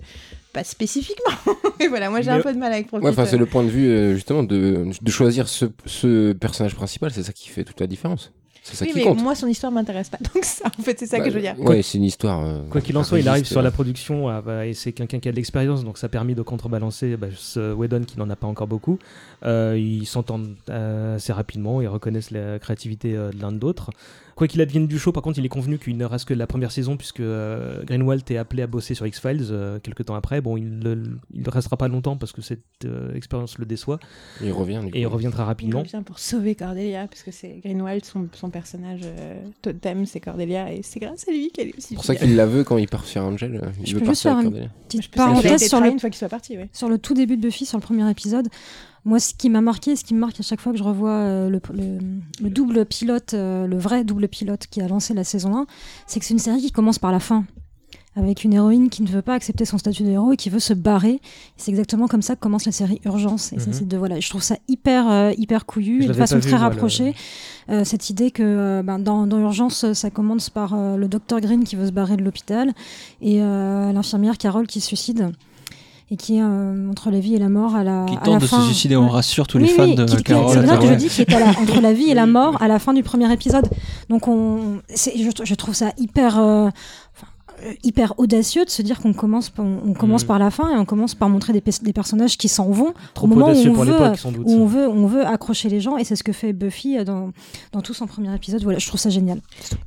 pas 0.53 0.65
spécifiquement. 0.65 1.33
et 1.81 1.89
voilà, 1.89 2.11
moi 2.11 2.21
j'ai 2.21 2.31
un 2.31 2.41
peu 2.41 2.53
de 2.53 2.59
mal 2.59 2.73
avec. 2.73 2.93
Ouais, 2.93 3.01
enfin, 3.09 3.27
c'est 3.27 3.37
le 3.39 3.47
point 3.47 3.62
de 3.65 3.69
vue 3.71 3.89
euh, 3.89 4.15
justement 4.15 4.43
de, 4.43 4.87
de 5.01 5.11
choisir 5.11 5.49
ce, 5.49 5.67
ce 5.87 6.33
personnage 6.33 6.75
principal, 6.75 7.11
c'est 7.12 7.23
ça 7.25 7.33
qui 7.33 7.49
fait 7.49 7.65
toute 7.65 7.81
la 7.81 7.87
différence. 7.87 8.33
C'est 8.62 8.77
ça 8.77 8.85
Oui, 8.85 8.91
qui 8.93 8.99
mais 8.99 9.05
compte. 9.05 9.23
moi 9.23 9.35
son 9.35 9.47
histoire 9.47 9.73
m'intéresse 9.73 10.11
pas. 10.11 10.19
Donc 10.35 10.45
ça, 10.45 10.66
en 10.78 10.82
fait, 10.82 10.99
c'est 10.99 11.07
ça 11.07 11.19
Bah, 11.19 11.24
que 11.24 11.31
je 11.31 11.35
veux 11.35 11.41
dire. 11.41 11.59
Ouais, 11.59 11.82
c'est 11.82 11.97
une 11.99 12.05
histoire. 12.05 12.45
euh, 12.45 12.61
Quoi 12.70 12.81
qu'il 12.82 12.97
en 12.99 13.05
soit, 13.05 13.19
il 13.19 13.28
arrive 13.28 13.47
sur 13.47 13.62
la 13.62 13.70
production 13.70 14.28
ah, 14.28 14.43
bah, 14.43 14.66
et 14.66 14.74
c'est 14.74 14.93
quelqu'un 14.93 15.19
qui 15.19 15.28
a 15.28 15.32
de 15.32 15.37
l'expérience, 15.37 15.82
donc 15.85 15.97
ça 15.99 16.07
a 16.07 16.09
permis 16.11 16.35
de 16.35 16.43
contrebalancer 16.43 17.16
bah, 17.16 17.28
ce 17.35 17.73
Whedon 17.73 18.03
qui 18.05 18.19
n'en 18.19 18.28
a 18.28 18.37
pas 18.37 18.47
encore 18.47 18.66
beaucoup. 18.66 18.99
Euh, 19.45 19.77
ils 19.78 20.07
s'entendent 20.07 20.55
euh, 20.69 21.16
assez 21.16 21.32
rapidement, 21.32 21.81
ils 21.81 21.89
reconnaissent 21.89 22.31
la 22.32 22.59
créativité 22.59 23.16
euh, 23.16 23.31
de 23.31 23.41
l'un 23.41 23.53
de 23.53 23.61
l'autre. 23.61 23.91
Quoi 24.36 24.47
qu'il 24.48 24.61
advienne 24.61 24.86
du 24.86 24.98
show, 24.98 25.12
par 25.12 25.23
contre, 25.23 25.39
il 25.39 25.44
est 25.44 25.48
convenu 25.51 25.78
qu'il 25.78 25.97
ne 25.97 26.05
reste 26.05 26.27
que 26.27 26.35
la 26.35 26.47
première 26.47 26.73
saison 26.73 26.97
puisque 26.97 27.20
euh, 27.20 27.82
Greenwald 27.85 28.23
est 28.31 28.36
appelé 28.36 28.62
à 28.62 28.66
bosser 28.66 28.94
sur 28.94 29.07
X-Files 29.07 29.48
euh, 29.51 29.78
quelques 29.81 30.05
temps 30.07 30.15
après. 30.15 30.40
Bon, 30.40 30.57
il 30.57 30.78
ne 30.78 30.97
il 31.35 31.48
restera 31.48 31.77
pas 31.77 31.89
longtemps 31.89 32.16
parce 32.16 32.32
que 32.32 32.40
cette 32.43 32.61
euh, 32.85 33.15
expérience 33.15 33.59
le 33.59 33.66
déçoit 33.66 33.98
Il 34.43 34.52
revient. 34.52 34.81
Du 34.85 34.90
coup. 34.90 34.97
et 34.97 35.01
il 35.02 35.07
reviendra 35.07 35.43
Il 35.44 35.47
rapidement. 35.47 35.81
revient 35.81 36.02
pour 36.05 36.19
sauver 36.19 36.55
Cordelia, 36.55 37.07
parce 37.09 37.23
que 37.23 37.31
c'est 37.31 37.61
Greenwald, 37.65 38.05
son, 38.05 38.28
son 38.32 38.51
personnage 38.51 39.01
euh, 39.05 39.40
totem, 39.62 40.07
c'est 40.07 40.20
Cordelia, 40.20 40.73
et 40.73 40.82
c'est 40.82 41.01
grâce 41.01 41.27
à 41.28 41.32
lui 41.32 41.51
qu'elle 41.51 41.69
est 41.69 41.77
aussi. 41.77 41.89
C'est 41.89 41.94
pour 41.97 42.05
ça 42.05 42.15
qu'il 42.16 42.36
la 42.36 42.47
veut 42.47 42.65
quand 42.65 42.78
il 42.78 42.89
part 42.89 43.05
sur 43.05 43.23
Angel. 43.23 43.61
Il 43.81 43.86
Je 43.86 43.94
veut 43.94 44.01
peux 44.01 44.07
juste 44.07 44.23
partir 44.24 44.31
faire 44.31 44.32
avec 44.39 44.44
une- 44.47 44.51
Cordelia. 44.52 44.70
Petite 44.89 45.11
parenthèse 45.15 45.69
sur 45.69 45.81
le 45.81 45.90
une 45.90 46.01
fois 46.01 46.11
qu'il 46.11 46.19
soit 46.19 46.28
parti, 46.28 46.57
ouais. 46.57 46.69
Sur 46.73 46.89
le 46.89 46.98
tout 46.98 47.15
début 47.15 47.36
de 47.36 47.43
Buffy, 47.43 47.66
sur 47.66 47.78
le 47.78 47.82
premier 47.82 48.09
épisode, 48.11 48.48
moi, 49.05 49.19
ce 49.19 49.33
qui 49.35 49.49
m'a 49.51 49.61
marqué, 49.61 49.97
ce 49.97 50.05
qui 50.05 50.15
me 50.15 50.21
marque 50.21 50.39
à 50.41 50.43
chaque 50.43 50.61
fois 50.61 50.73
que 50.73 50.79
je 50.79 50.83
revois 50.85 51.11
euh, 51.11 51.49
le, 51.49 51.61
le- 51.73 51.99
le 52.43 52.51
double 52.51 52.85
pilote, 52.85 53.35
euh, 53.35 53.67
le 53.67 53.79
vrai 53.79 54.05
double 54.05 54.29
pilote 54.29 54.67
qui 54.71 54.81
a 54.83 54.89
lancé 54.89 55.15
la 55.15 55.25
saison 55.25 55.57
1, 55.57 55.67
c'est 56.07 56.21
que 56.21 56.27
c'est 56.27 56.35
une 56.35 56.39
série 56.41 56.61
qui 56.61 56.71
commence 56.73 56.99
par 56.99 57.13
la 57.13 57.21
fin. 57.21 57.45
Avec 58.17 58.43
une 58.43 58.53
héroïne 58.53 58.91
qui 58.91 59.03
ne 59.05 59.09
veut 59.09 59.23
pas 59.23 59.35
accepter 59.35 59.65
son 59.65 59.79
statut 59.79 60.03
de 60.03 60.09
héros 60.11 60.33
et 60.33 60.37
qui 60.37 60.51
veut 60.51 60.59
se 60.59 60.75
barrer. 60.75 61.21
C'est 61.57 61.71
exactement 61.71 62.09
comme 62.09 62.23
ça 62.23 62.35
que 62.35 62.41
commence 62.41 62.67
la 62.67 62.73
série 62.73 63.01
Urgence. 63.05 63.53
Et 63.53 63.61
ça, 63.61 63.69
Mhm. 63.69 63.73
c'est 63.73 63.87
de 63.89 63.97
voilà, 63.97 64.19
je 64.19 64.29
trouve 64.29 64.43
ça 64.43 64.57
hyper 64.67 65.09
euh, 65.09 65.33
hyper 65.39 65.65
couillu 65.65 66.07
de 66.07 66.13
façon 66.13 66.35
vu, 66.35 66.41
très 66.43 66.57
rapprochée. 66.57 67.15
Cette 67.85 68.11
idée 68.11 68.33
que 68.33 68.83
ben, 68.85 68.99
dans, 68.99 69.29
dans 69.29 69.39
Urgence, 69.39 69.93
ça 69.93 70.11
commence 70.11 70.51
par 70.51 70.77
le 70.77 71.07
docteur 71.07 71.41
Green 71.41 71.63
qui 71.63 71.77
veut 71.77 71.87
se 71.87 71.93
barrer 71.93 72.17
de 72.17 72.25
l'hôpital 72.25 72.73
et 73.23 73.39
l'infirmière 73.39 74.37
Carole 74.39 74.67
qui 74.67 74.81
se 74.81 74.89
suicide 74.89 75.31
et 76.12 76.16
qui 76.16 76.39
est 76.39 76.43
euh, 76.43 76.91
entre 76.91 77.11
la 77.11 77.20
vie 77.20 77.35
et 77.35 77.39
la 77.39 77.49
mort 77.49 77.77
à 77.77 77.85
la, 77.85 78.05
Qui 78.09 78.15
à 78.16 78.19
la 78.19 78.24
tente 78.24 78.41
de 78.43 78.47
fin. 78.47 78.61
se 78.62 78.66
suicider, 78.66 78.97
on 78.97 79.09
rassure 79.09 79.47
tous 79.47 79.59
Oui, 79.59 79.65
les 79.65 79.70
fans 79.70 79.85
oui, 79.85 79.95
de 79.95 80.05
qui- 80.07 80.16
qui- 80.16 80.23
Carole. 80.24 80.57
C'est 80.61 80.66
là 80.66 80.77
que 80.77 80.87
je 80.89 80.95
dis 80.95 81.09
qu'il 81.09 81.23
est 81.23 81.39
la- 81.39 81.49
entre 81.61 81.81
la 81.81 81.93
vie 81.93 82.11
et 82.11 82.15
la 82.15 82.27
mort 82.27 82.61
à 82.61 82.66
la 82.69 82.78
fin 82.81 82.93
du 82.93 83.03
premier 83.05 83.32
épisode. 83.32 83.69
Donc 84.09 84.27
on, 84.27 84.81
c'est- 84.93 85.15
je, 85.16 85.31
je 85.45 85.55
trouve 85.55 85.74
ça 85.74 85.93
hyper, 85.99 86.39
euh, 86.39 86.69
hyper 87.82 88.15
audacieux 88.19 88.65
de 88.65 88.70
se 88.70 88.82
dire 88.82 89.01
qu'on 89.01 89.12
commence, 89.12 89.51
par- 89.51 89.65
on, 89.65 89.81
on 89.87 89.93
commence 89.95 90.23
Mhm. 90.23 90.28
par 90.28 90.39
la 90.39 90.51
fin 90.51 90.70
et 90.74 90.77
on 90.78 90.85
commence 90.85 91.15
par 91.15 91.28
montrer 91.28 91.53
des, 91.53 91.61
pe- 91.61 91.82
des 91.82 91.93
personnages 91.93 92.37
qui 92.39 92.49
s'en 92.49 92.70
vont 92.70 92.95
Trop 93.15 93.27
au 93.27 93.28
moment 93.28 93.47
où 93.49 93.51
on 93.51 93.73
pour 93.73 93.85
veut, 93.85 93.93
l'époque, 93.93 94.19
sans 94.19 94.32
doute. 94.32 94.43
où 94.47 94.53
on 94.53 94.66
veut, 94.66 94.89
on 94.89 95.07
veut 95.07 95.24
accrocher 95.27 95.69
les 95.69 95.81
gens 95.81 95.97
et 95.97 96.05
c'est 96.05 96.16
ce 96.16 96.23
que 96.24 96.32
fait 96.32 96.53
Buffy 96.53 96.99
euh, 96.99 97.05
dans, 97.05 97.32
dans 97.73 97.81
tout 97.81 97.95
son 97.95 98.07
premier 98.07 98.35
épisode. 98.35 98.62
Voilà, 98.62 98.78
je 98.78 98.87
trouve 98.87 99.01
ça 99.01 99.11
génial. 99.11 99.41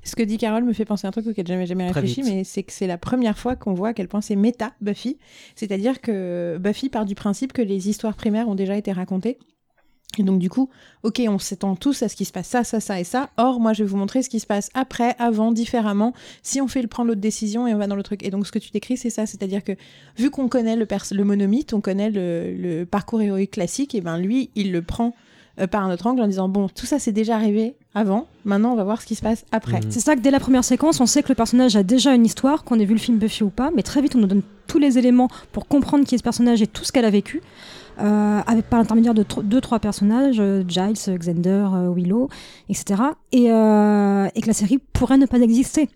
Ce 0.04 0.16
que 0.16 0.24
dit 0.24 0.38
Carole 0.38 0.64
me 0.64 0.74
fait 0.74 0.86
penser 0.86 1.06
à 1.06 1.10
un 1.10 1.12
truc 1.12 1.28
auquel 1.28 1.48
j'avais 1.48 1.66
jamais 1.66 1.90
Très 1.90 2.02
réfléchi, 2.02 2.22
vite. 2.22 2.34
mais 2.34 2.44
c'est 2.44 2.64
que 2.64 2.72
c'est 2.74 2.88
la 2.88 2.98
première 2.98 3.38
fois 3.38 3.56
qu'on 3.56 3.74
voit 3.74 3.90
à 3.90 3.94
quel 3.94 4.08
point 4.08 4.22
c'est 4.22 4.36
méta 4.36 4.72
Buffy. 4.82 5.18
C'est-à-dire 5.56 6.02
que 6.02 6.58
Buffy 6.60 6.90
part 6.90 7.06
du 7.06 7.16
principe 7.16 7.54
que 7.54 7.62
les 7.62 7.90
histoires 7.90 8.16
primaires 8.16 8.48
ont 8.50 8.56
déjà 8.56 8.76
été 8.78 8.92
racontées. 8.92 9.38
Et 10.20 10.24
donc 10.24 10.38
du 10.38 10.50
coup, 10.50 10.70
ok, 11.02 11.22
on 11.28 11.40
s'étend 11.40 11.76
tous 11.76 12.04
à 12.04 12.10
ce 12.10 12.16
qui 12.16 12.26
se 12.26 12.32
passe 12.32 12.48
ça, 12.48 12.64
ça, 12.64 12.80
ça 12.80 13.00
et 13.00 13.04
ça. 13.04 13.30
Or, 13.38 13.60
moi, 13.60 13.74
je 13.74 13.84
vais 13.84 13.90
vous 13.90 13.98
montrer 13.98 14.22
ce 14.22 14.30
qui 14.30 14.40
se 14.40 14.46
passe 14.46 14.70
après, 14.76 15.16
avant, 15.18 15.52
différemment, 15.52 16.14
si 16.44 16.62
on 16.62 16.68
fait 16.68 16.82
le 16.84 16.88
prendre 16.88 17.08
l'autre 17.10 17.22
décision 17.22 17.68
et 17.68 17.74
on 17.74 17.78
va 17.78 17.88
dans 17.88 17.96
le 17.96 18.04
truc. 18.04 18.24
Et 18.24 18.30
donc 18.30 18.46
ce 18.46 18.52
que 18.52 18.60
tu 18.60 18.70
décris, 18.70 18.96
c'est 18.98 19.10
ça, 19.10 19.26
c'est-à-dire 19.26 19.64
que 19.64 19.72
vu 20.18 20.30
qu'on 20.30 20.50
connaît 20.50 20.76
le, 20.76 20.86
pers- 20.86 21.06
le 21.12 21.24
monomythe, 21.24 21.74
on 21.74 21.82
connaît 21.82 22.12
le, 22.12 22.54
le 22.56 22.86
parcours 22.86 23.22
héroïque 23.22 23.52
classique, 23.52 23.96
et 23.96 24.02
ben 24.02 24.18
lui, 24.20 24.52
il 24.56 24.72
le 24.72 24.82
prend 24.84 25.16
euh, 25.60 25.68
par 25.68 25.84
un 25.84 25.92
autre 25.94 26.08
angle 26.08 26.22
en 26.22 26.28
disant 26.28 26.48
bon, 26.50 26.68
tout 26.68 26.86
ça 26.86 27.00
c'est 27.00 27.12
déjà 27.12 27.36
arrivé 27.36 27.76
avant. 27.96 28.28
Maintenant, 28.46 28.74
on 28.74 28.76
va 28.76 28.84
voir 28.84 29.02
ce 29.02 29.06
qui 29.08 29.16
se 29.16 29.22
passe 29.22 29.46
après. 29.52 29.80
Mhm. 29.82 29.92
C'est 29.92 30.00
ça 30.00 30.16
que 30.16 30.22
dès 30.22 30.32
la 30.32 30.40
première 30.40 30.64
séquence, 30.64 31.00
on 31.00 31.06
sait 31.06 31.24
que 31.24 31.30
le 31.30 31.36
personnage 31.36 31.76
a 31.76 31.84
déjà 31.84 32.14
une 32.14 32.26
histoire, 32.26 32.64
qu'on 32.64 32.80
ait 32.80 32.86
vu 32.86 32.94
le 32.94 33.00
film 33.00 33.18
Buffy 33.18 33.44
ou 33.44 33.50
pas, 33.50 33.72
mais 33.76 33.84
très 33.84 34.02
vite 34.02 34.16
on 34.16 34.20
nous 34.20 34.28
donne 34.28 34.44
tous 34.68 34.80
les 34.80 34.98
éléments 34.98 35.28
pour 35.52 35.68
comprendre 35.68 36.06
qui 36.06 36.16
est 36.16 36.18
ce 36.18 36.24
personnage 36.24 36.62
et 36.62 36.68
tout 36.68 36.84
ce 36.84 36.92
qu'elle 36.92 37.06
a 37.06 37.10
vécu, 37.12 37.38
euh, 37.38 37.42
avec 37.98 38.66
par 38.70 38.80
l'intermédiaire 38.80 39.14
de 39.14 39.26
deux 39.44 39.62
trois 39.62 39.80
personnages, 39.80 40.40
euh, 40.40 40.64
Giles, 40.68 40.94
euh, 41.08 41.18
Xander, 41.18 41.66
euh, 41.74 41.94
Willow, 41.94 42.30
etc. 42.70 43.02
Et, 43.32 43.52
euh, 43.52 44.28
et 44.36 44.42
que 44.42 44.48
la 44.48 44.54
série 44.54 44.80
pourrait 44.94 45.18
ne 45.18 45.26
pas 45.26 45.40
exister. 45.40 45.90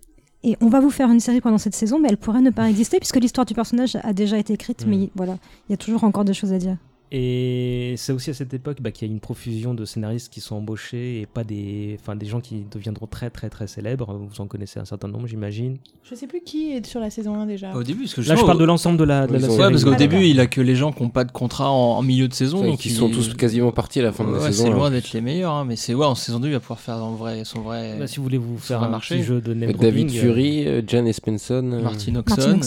Et 0.43 0.55
on 0.61 0.67
va 0.69 0.79
vous 0.79 0.91
faire 0.91 1.09
une 1.09 1.19
série 1.19 1.41
pendant 1.41 1.57
cette 1.57 1.75
saison, 1.75 1.99
mais 1.99 2.09
elle 2.09 2.17
pourrait 2.17 2.41
ne 2.41 2.51
pas 2.51 2.69
exister 2.69 2.97
puisque 2.99 3.17
l'histoire 3.17 3.45
du 3.45 3.53
personnage 3.53 3.97
a 4.03 4.13
déjà 4.13 4.37
été 4.37 4.53
écrite, 4.53 4.85
Mhm. 4.85 4.89
mais 4.91 5.09
voilà, 5.15 5.37
il 5.67 5.71
y 5.71 5.73
a 5.73 5.77
toujours 5.77 6.03
encore 6.03 6.25
des 6.25 6.33
choses 6.33 6.53
à 6.53 6.57
dire. 6.59 6.77
Et 7.11 7.93
c'est 7.97 8.11
aussi 8.11 8.29
à 8.29 8.33
cette 8.33 8.53
époque 8.53 8.81
bah, 8.81 8.91
qu'il 8.91 9.07
y 9.07 9.09
a 9.09 9.13
une 9.13 9.21
profusion 9.21 9.73
de 9.73 9.85
scénaristes 9.85 10.31
qui 10.31 10.41
sont 10.41 10.55
embauchés 10.57 11.21
et 11.21 11.25
pas 11.25 11.43
des, 11.45 11.97
enfin, 12.01 12.15
des 12.17 12.25
gens 12.25 12.41
qui 12.41 12.65
deviendront 12.69 13.07
très 13.07 13.29
très 13.29 13.49
très 13.49 13.65
célèbres. 13.67 14.13
Vous 14.29 14.41
en 14.41 14.47
connaissez 14.47 14.79
un 14.79 14.85
certain 14.85 15.07
nombre, 15.07 15.25
j'imagine. 15.27 15.77
Je 16.03 16.15
sais 16.15 16.27
plus 16.27 16.41
qui 16.41 16.71
est 16.73 16.85
sur 16.85 16.99
la 16.99 17.09
saison 17.09 17.35
1 17.35 17.45
déjà. 17.45 17.73
Au 17.75 17.83
début, 17.83 18.01
parce 18.03 18.13
que 18.15 18.21
Là, 18.21 18.35
je 18.35 18.43
parle 18.43 18.59
de 18.59 18.65
l'ensemble 18.65 18.97
de 18.97 19.05
la, 19.05 19.25
de 19.25 19.33
la 19.33 19.39
Ils 19.39 19.45
ont- 19.45 19.49
Ouais, 19.51 19.55
série. 19.57 19.71
parce 19.71 19.83
qu'au 19.85 19.93
Ah, 19.93 19.95
début, 19.95 20.25
il 20.25 20.39
a 20.41 20.47
que 20.47 20.59
les 20.59 20.75
gens 20.75 20.91
qui 20.91 21.01
n'ont 21.01 21.09
pas 21.09 21.23
de 21.23 21.31
contrat 21.31 21.71
en, 21.71 21.97
en 21.97 22.01
milieu 22.03 22.27
de 22.27 22.33
saison. 22.33 22.57
Enfin, 22.59 22.67
donc 22.67 22.79
qui 22.79 22.89
il- 22.89 22.95
sont 22.95 23.09
tous 23.09 23.33
quasiment 23.35 23.71
partis 23.71 23.99
à 23.99 24.03
la 24.03 24.11
fin 24.11 24.25
de 24.25 24.31
la 24.33 24.39
Ouais, 24.39 24.47
saison. 24.47 24.65
c'est 24.65 24.71
loin 24.71 24.91
d'être 24.91 25.13
les 25.13 25.21
meilleurs, 25.21 25.53
hein, 25.53 25.63
mais 25.65 25.77
c'est 25.77 25.93
ouais, 25.93 26.05
en 26.05 26.15
saison 26.15 26.39
2, 26.41 26.49
il 26.49 26.53
va 26.53 26.59
pouvoir 26.59 26.79
faire 26.81 26.97
son 26.97 27.11
vrai, 27.15 27.43
son 27.45 27.61
vrai 27.61 27.95
Bah, 27.99 28.07
si 28.07 28.17
vous 28.17 28.23
voulez 28.23 28.37
vous 28.37 28.57
faire 28.57 28.83
un 28.83 28.89
marcher. 28.89 29.15
petit 29.15 29.23
jeu 29.23 29.39
de 29.39 29.53
name 29.53 29.71
David 29.71 30.07
dropping, 30.07 30.17
euh, 30.17 30.21
Fury, 30.21 30.67
euh, 30.67 30.81
Jan 30.85 31.05
Espenson, 31.05 31.71
euh, 31.71 31.81
Martin 31.81 32.15
Oxon. 32.15 32.57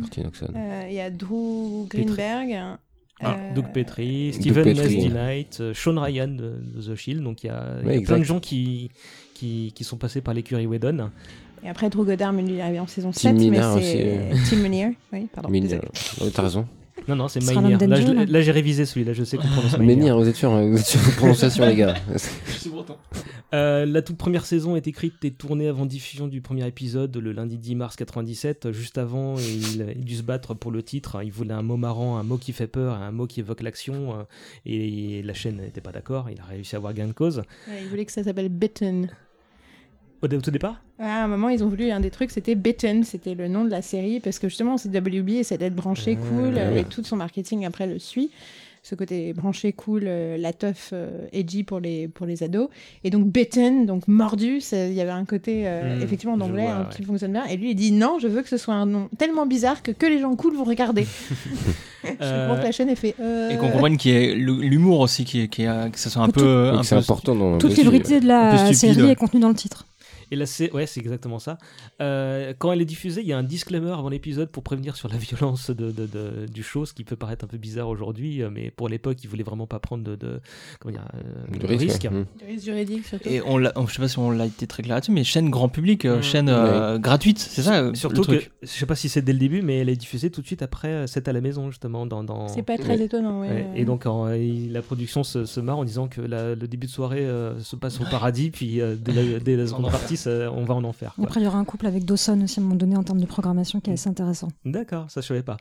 Martin 0.00 0.24
Oxon. 0.26 0.46
Euh, 0.56 0.82
Il 0.88 0.94
y 0.94 1.00
a 1.00 1.10
Drew 1.10 1.86
Greenberg. 1.88 2.78
Ah, 3.22 3.36
euh, 3.38 3.54
Doug 3.54 3.66
Petrie, 3.72 4.32
Steven 4.32 4.64
Petrie. 4.64 5.08
Knight, 5.10 5.58
euh, 5.60 5.74
Sean 5.74 6.00
Ryan 6.00 6.28
de, 6.28 6.54
de 6.74 6.80
The 6.80 6.96
Shield. 6.96 7.22
Donc 7.22 7.44
il 7.44 7.48
y 7.48 7.50
a, 7.50 7.76
y 7.94 8.00
plein 8.02 8.18
de 8.18 8.24
gens 8.24 8.40
qui, 8.40 8.90
qui, 9.34 9.72
qui 9.74 9.84
sont 9.84 9.96
passés 9.96 10.20
par 10.20 10.34
l'écurie 10.34 10.66
Whedon. 10.66 11.10
Et 11.62 11.68
après, 11.68 11.90
Drew 11.90 12.04
Goddard, 12.06 12.34
il 12.40 12.56
est 12.56 12.62
arrivé 12.62 12.80
en 12.80 12.86
saison 12.86 13.10
Tim 13.10 13.20
7. 13.30 13.34
Minard 13.34 13.76
mais 13.76 13.82
c'est 13.82 14.50
Tim 14.56 14.62
Minier. 14.62 14.96
Oui, 15.12 15.28
pardon. 15.32 15.50
Euh, 15.52 16.24
ouais, 16.24 16.30
T'as 16.32 16.42
raison. 16.42 16.66
Non, 17.08 17.16
non, 17.16 17.28
c'est 17.28 17.40
l'homme 17.40 17.70
Là, 17.88 18.40
je- 18.40 18.40
j'ai 18.42 18.52
révisé 18.52 18.84
celui-là, 18.86 19.12
je 19.12 19.24
sais 19.24 19.36
qu'on 19.36 19.48
prononce 19.48 19.78
Minier. 19.78 20.12
vous 20.12 20.28
êtes 20.28 20.36
sûr, 20.36 20.50
vous 20.50 20.78
êtes 20.78 20.86
sûr 20.86 21.00
de 21.00 21.16
prononciation, 21.16 21.66
les 21.66 21.76
gars. 21.76 21.94
Euh, 23.52 23.84
la 23.84 24.00
toute 24.02 24.16
première 24.16 24.46
saison 24.46 24.76
est 24.76 24.86
écrite 24.86 25.24
et 25.24 25.32
tournée 25.32 25.66
avant 25.66 25.84
diffusion 25.84 26.28
du 26.28 26.40
premier 26.40 26.66
épisode 26.68 27.16
le 27.16 27.32
lundi 27.32 27.58
10 27.58 27.74
mars 27.74 27.96
97. 27.96 28.70
Juste 28.70 28.96
avant, 28.96 29.34
il 29.38 29.82
a 29.82 29.94
dû 29.94 30.14
se 30.14 30.22
battre 30.22 30.54
pour 30.54 30.70
le 30.70 30.82
titre. 30.84 31.20
Il 31.24 31.32
voulait 31.32 31.54
un 31.54 31.62
mot 31.62 31.76
marrant, 31.76 32.16
un 32.18 32.22
mot 32.22 32.36
qui 32.38 32.52
fait 32.52 32.68
peur, 32.68 32.94
un 32.94 33.10
mot 33.10 33.26
qui 33.26 33.40
évoque 33.40 33.62
l'action. 33.62 34.14
euh, 34.20 34.22
Et 34.66 35.22
la 35.24 35.34
chaîne 35.34 35.56
n'était 35.56 35.80
pas 35.80 35.90
d'accord. 35.92 36.28
Il 36.30 36.38
a 36.40 36.44
réussi 36.44 36.76
à 36.76 36.78
avoir 36.78 36.94
gain 36.94 37.08
de 37.08 37.12
cause. 37.12 37.38
Ouais, 37.66 37.80
il 37.82 37.88
voulait 37.88 38.04
que 38.04 38.12
ça 38.12 38.22
s'appelle 38.22 38.48
Bitten. 38.50 39.08
Au, 40.22 40.28
dé- 40.28 40.36
au 40.36 40.40
tout 40.40 40.50
départ? 40.50 40.82
À 40.98 41.24
un 41.24 41.28
moment, 41.28 41.48
ils 41.48 41.64
ont 41.64 41.68
voulu 41.68 41.90
un 41.90 42.00
des 42.00 42.10
trucs, 42.10 42.30
c'était 42.30 42.54
Bitten, 42.54 43.04
c'était 43.04 43.34
le 43.34 43.48
nom 43.48 43.64
de 43.64 43.70
la 43.70 43.80
série, 43.82 44.20
parce 44.20 44.38
que 44.38 44.48
justement, 44.48 44.76
c'est 44.76 44.90
WB 44.94 45.30
et 45.30 45.44
ça 45.44 45.56
doit 45.56 45.68
être 45.68 45.74
branché 45.74 46.18
Ah, 46.20 46.26
cool, 46.28 46.54
ouais. 46.54 46.80
et 46.80 46.84
tout 46.84 47.02
son 47.04 47.16
marketing 47.16 47.64
après 47.64 47.86
le 47.86 47.98
suit. 47.98 48.30
ce 48.82 48.94
côté 48.94 49.34
branché 49.34 49.74
cool, 49.74 50.04
euh, 50.06 50.38
la 50.38 50.54
teuf 50.54 50.90
euh, 50.94 51.26
edgy 51.34 51.64
pour 51.64 51.80
les, 51.80 52.08
pour 52.08 52.24
les 52.24 52.42
ados. 52.42 52.68
Et 53.04 53.10
donc 53.10 53.26
bitten, 53.26 53.84
donc 53.84 54.08
mordu, 54.08 54.62
ça- 54.62 54.86
il 54.88 54.94
y 54.94 55.02
avait 55.02 55.10
un 55.10 55.26
côté 55.26 55.64
euh, 55.68 55.98
Hmm, 55.98 56.02
effectivement 56.02 56.38
d'anglais 56.38 56.62
vois, 56.62 56.72
hein, 56.72 56.86
ouais. 56.88 56.96
qui 56.96 57.02
fonctionne 57.02 57.32
bien. 57.32 57.44
Et 57.44 57.58
lui, 57.58 57.72
il 57.72 57.74
dit 57.74 57.92
non, 57.92 58.18
je 58.18 58.26
veux 58.26 58.40
que 58.40 58.48
ce 58.48 58.56
soit 58.56 58.72
un 58.72 58.86
nom 58.86 59.10
tellement 59.18 59.44
bizarre 59.44 59.82
que 59.82 59.90
que 59.90 60.06
les 60.06 60.18
gens 60.18 60.34
cool 60.34 60.54
vont 60.56 60.64
regarder. 60.64 61.04
je 62.04 62.08
Euh, 62.22 62.48
monte 62.48 62.62
la 62.64 62.72
chaîne 62.72 62.88
et 62.88 62.96
fait. 62.96 63.14
euh, 63.20 63.50
Et 63.50 63.58
qu'on 63.58 63.68
comprenne 63.68 63.98
qu'il 63.98 64.12
y 64.12 64.14
ait 64.16 64.34
l'humour 64.34 65.00
aussi, 65.00 65.26
qui 65.26 65.42
est, 65.42 65.48
qui 65.48 65.64
est- 65.64 65.90
que 65.92 65.98
ça 65.98 66.08
soit 66.08 66.22
un 66.22 66.28
Tout- 66.28 66.40
peu. 66.40 66.70
Un 66.70 66.82
c'est 66.82 66.94
important 66.96 67.34
dans 67.36 67.58
Toute 67.58 67.76
l'hébrité 67.76 68.18
de 68.20 68.26
la 68.28 68.72
série 68.72 69.02
ouais. 69.02 69.10
est 69.12 69.16
contenue 69.16 69.42
dans 69.42 69.48
le 69.50 69.54
titre. 69.54 69.86
Et 70.30 70.36
là, 70.36 70.46
c'est 70.46 70.72
ouais, 70.72 70.86
c'est 70.86 71.00
exactement 71.00 71.38
ça. 71.38 71.58
Euh, 72.00 72.52
quand 72.58 72.72
elle 72.72 72.80
est 72.80 72.84
diffusée, 72.86 73.20
il 73.20 73.26
y 73.26 73.32
a 73.32 73.38
un 73.38 73.42
disclaimer 73.42 73.90
avant 73.90 74.08
l'épisode 74.08 74.48
pour 74.50 74.62
prévenir 74.62 74.96
sur 74.96 75.08
la 75.08 75.16
violence 75.18 75.70
de, 75.70 75.90
de- 75.90 76.06
de- 76.06 76.46
du 76.52 76.62
show, 76.62 76.84
ce 76.86 76.92
qui 76.92 77.04
peut 77.04 77.16
paraître 77.16 77.44
un 77.44 77.48
peu 77.48 77.58
bizarre 77.58 77.88
aujourd'hui, 77.88 78.42
euh, 78.42 78.50
mais 78.50 78.70
pour 78.70 78.88
l'époque, 78.88 79.18
ils 79.24 79.28
voulaient 79.28 79.42
vraiment 79.42 79.66
pas 79.66 79.78
prendre 79.78 80.04
de, 80.04 80.16
de- 80.16 80.40
comment 80.78 80.92
dire, 80.92 81.04
euh, 81.14 81.58
de 81.58 81.66
risque, 81.66 82.02
risque. 82.02 82.08
risque 82.46 82.64
juridique 82.64 83.06
surtout. 83.06 83.28
Et 83.28 83.40
on 83.42 83.58
l'a, 83.58 83.72
je 83.86 83.92
sais 83.92 84.00
pas 84.02 84.08
si 84.08 84.18
on 84.18 84.30
l'a 84.30 84.46
été 84.46 84.66
très 84.66 84.82
clair 84.82 84.96
là-dessus, 84.96 85.12
mais 85.12 85.24
chaîne 85.24 85.50
grand 85.50 85.68
public, 85.68 86.04
euh, 86.04 86.18
Mm. 86.18 86.22
chaîne 86.22 86.48
euh, 86.48 86.98
gratuite, 86.98 87.38
c'est 87.38 87.62
ça 87.62 87.92
Surtout 87.94 88.22
le 88.30 88.38
que, 88.38 88.44
je 88.62 88.66
sais 88.68 88.86
pas 88.86 88.94
si 88.94 89.08
c'est 89.08 89.22
dès 89.22 89.32
le 89.32 89.38
début, 89.38 89.62
mais 89.62 89.78
elle 89.78 89.88
est 89.88 89.96
diffusée 89.96 90.30
tout 90.30 90.40
de 90.42 90.46
suite 90.46 90.62
après 90.62 91.06
C'est 91.06 91.28
à 91.28 91.32
la 91.32 91.40
maison, 91.40 91.70
justement. 91.70 92.06
Dans, 92.06 92.22
dans... 92.24 92.48
C'est 92.48 92.62
pas 92.62 92.78
très 92.78 92.96
Ouais. 92.98 93.04
étonnant, 93.04 93.40
ouais. 93.40 93.48
Ouais. 93.48 93.66
Et 93.76 93.84
donc 93.84 94.06
en- 94.06 94.32
il- 94.32 94.72
la 94.72 94.82
production 94.82 95.22
se, 95.24 95.44
se 95.44 95.60
marre 95.60 95.78
en 95.78 95.84
disant 95.84 96.08
que 96.08 96.20
la- 96.20 96.54
le 96.54 96.68
début 96.68 96.86
de 96.86 96.92
soirée 96.92 97.20
euh, 97.26 97.58
se 97.60 97.76
passe 97.76 98.00
au 98.00 98.04
paradis, 98.04 98.50
puis 98.50 98.80
euh, 98.80 98.96
dès, 98.98 99.12
la, 99.12 99.38
dès 99.40 99.56
la 99.56 99.66
seconde 99.66 99.90
partie, 99.90 100.16
ça- 100.20 100.50
on 100.52 100.64
va 100.64 100.74
en 100.74 100.84
enfer. 100.84 101.12
quoi. 101.16 101.24
Après, 101.24 101.40
il 101.40 101.44
y 101.44 101.46
aura 101.46 101.58
un 101.58 101.64
couple 101.64 101.86
avec 101.86 102.04
Dawson 102.04 102.40
aussi 102.42 102.60
à 102.60 102.62
un 102.62 102.66
moment 102.66 102.76
donné 102.76 102.96
en 102.96 103.02
termes 103.02 103.20
de 103.20 103.26
programmation 103.26 103.80
qui 103.80 103.90
est 103.90 103.94
assez 103.94 104.08
intéressant. 104.08 104.48
D'accord, 104.64 105.10
ça 105.10 105.20
je 105.20 105.26
savais 105.26 105.42
pas. 105.42 105.56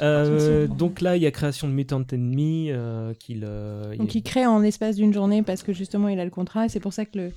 Euh, 0.00 0.66
donc 0.66 1.00
là, 1.00 1.16
il 1.16 1.22
y 1.22 1.26
a 1.26 1.30
création 1.30 1.68
de 1.68 1.72
Mutant 1.72 2.02
Enemy 2.12 2.68
euh, 2.70 3.14
qu'il. 3.14 3.44
euh, 3.46 3.96
Donc 3.96 4.14
il- 4.14 4.18
il 4.18 4.22
crée 4.22 4.46
en 4.46 4.58
l'espace 4.60 4.96
d'une 4.96 5.12
journée 5.12 5.42
parce 5.42 5.62
que 5.62 5.72
justement 5.72 6.08
il 6.08 6.18
a 6.20 6.24
le 6.24 6.30
contrat 6.30 6.66
et 6.66 6.68
c'est 6.68 6.80
pour 6.80 6.92
ça 6.92 7.04
que 7.04 7.18
le, 7.18 7.32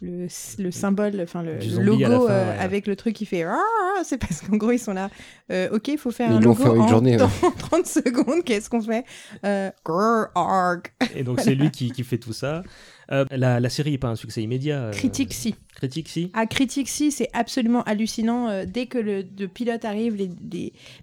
le, 0.00 0.26
le 0.58 0.70
symbole, 0.72 1.20
enfin 1.22 1.42
le, 1.42 1.58
logo 1.80 2.04
fin, 2.04 2.10
euh, 2.32 2.52
ouais. 2.52 2.58
avec 2.58 2.86
le 2.86 2.96
truc 2.96 3.14
qui 3.14 3.24
fait 3.26 3.44
Ah 3.44 3.58
c'est 4.04 4.18
parce 4.18 4.40
qu'en 4.40 4.56
gros 4.56 4.72
ils 4.72 4.78
sont 4.78 4.92
là. 4.94 5.10
euh, 5.52 5.68
ok, 5.72 5.88
il 5.88 5.98
faut 5.98 6.10
faire 6.10 6.30
Ils 6.30 6.36
un 6.36 6.40
l'ont 6.40 6.50
logo 6.50 6.62
fait 6.64 6.68
en 6.70 6.74
une 6.74 6.80
en, 6.82 6.88
journée, 6.88 7.16
ouais. 7.16 7.22
en 7.42 7.50
30 7.52 7.86
secondes. 7.86 8.42
Qu'est-ce 8.44 8.68
qu'on 8.68 8.80
fait? 8.80 9.04
Euh, 9.44 9.70
grrr, 9.84 10.28
arg. 10.34 10.82
Et 11.14 11.22
donc 11.22 11.40
c'est 11.44 11.54
lui 11.54 11.70
qui, 11.70 11.92
qui 11.92 12.02
fait 12.04 12.18
tout 12.18 12.32
ça. 12.32 12.62
Euh, 13.10 13.24
la, 13.30 13.60
la 13.60 13.68
série 13.68 13.90
n'est 13.92 13.98
pas 13.98 14.08
un 14.08 14.16
succès 14.16 14.42
immédiat. 14.42 14.84
euh, 14.84 14.90
Critique 14.92 15.32
si. 15.34 15.54
Critique 15.74 16.08
si. 16.08 16.30
À 16.34 16.46
critique 16.46 16.88
si, 16.88 17.10
c'est 17.10 17.30
absolument 17.32 17.82
hallucinant. 17.84 18.48
euh, 18.48 18.64
dès 18.66 18.86
que 18.86 18.98
le, 18.98 19.22
pilote 19.48 19.84
arrive, 19.84 20.16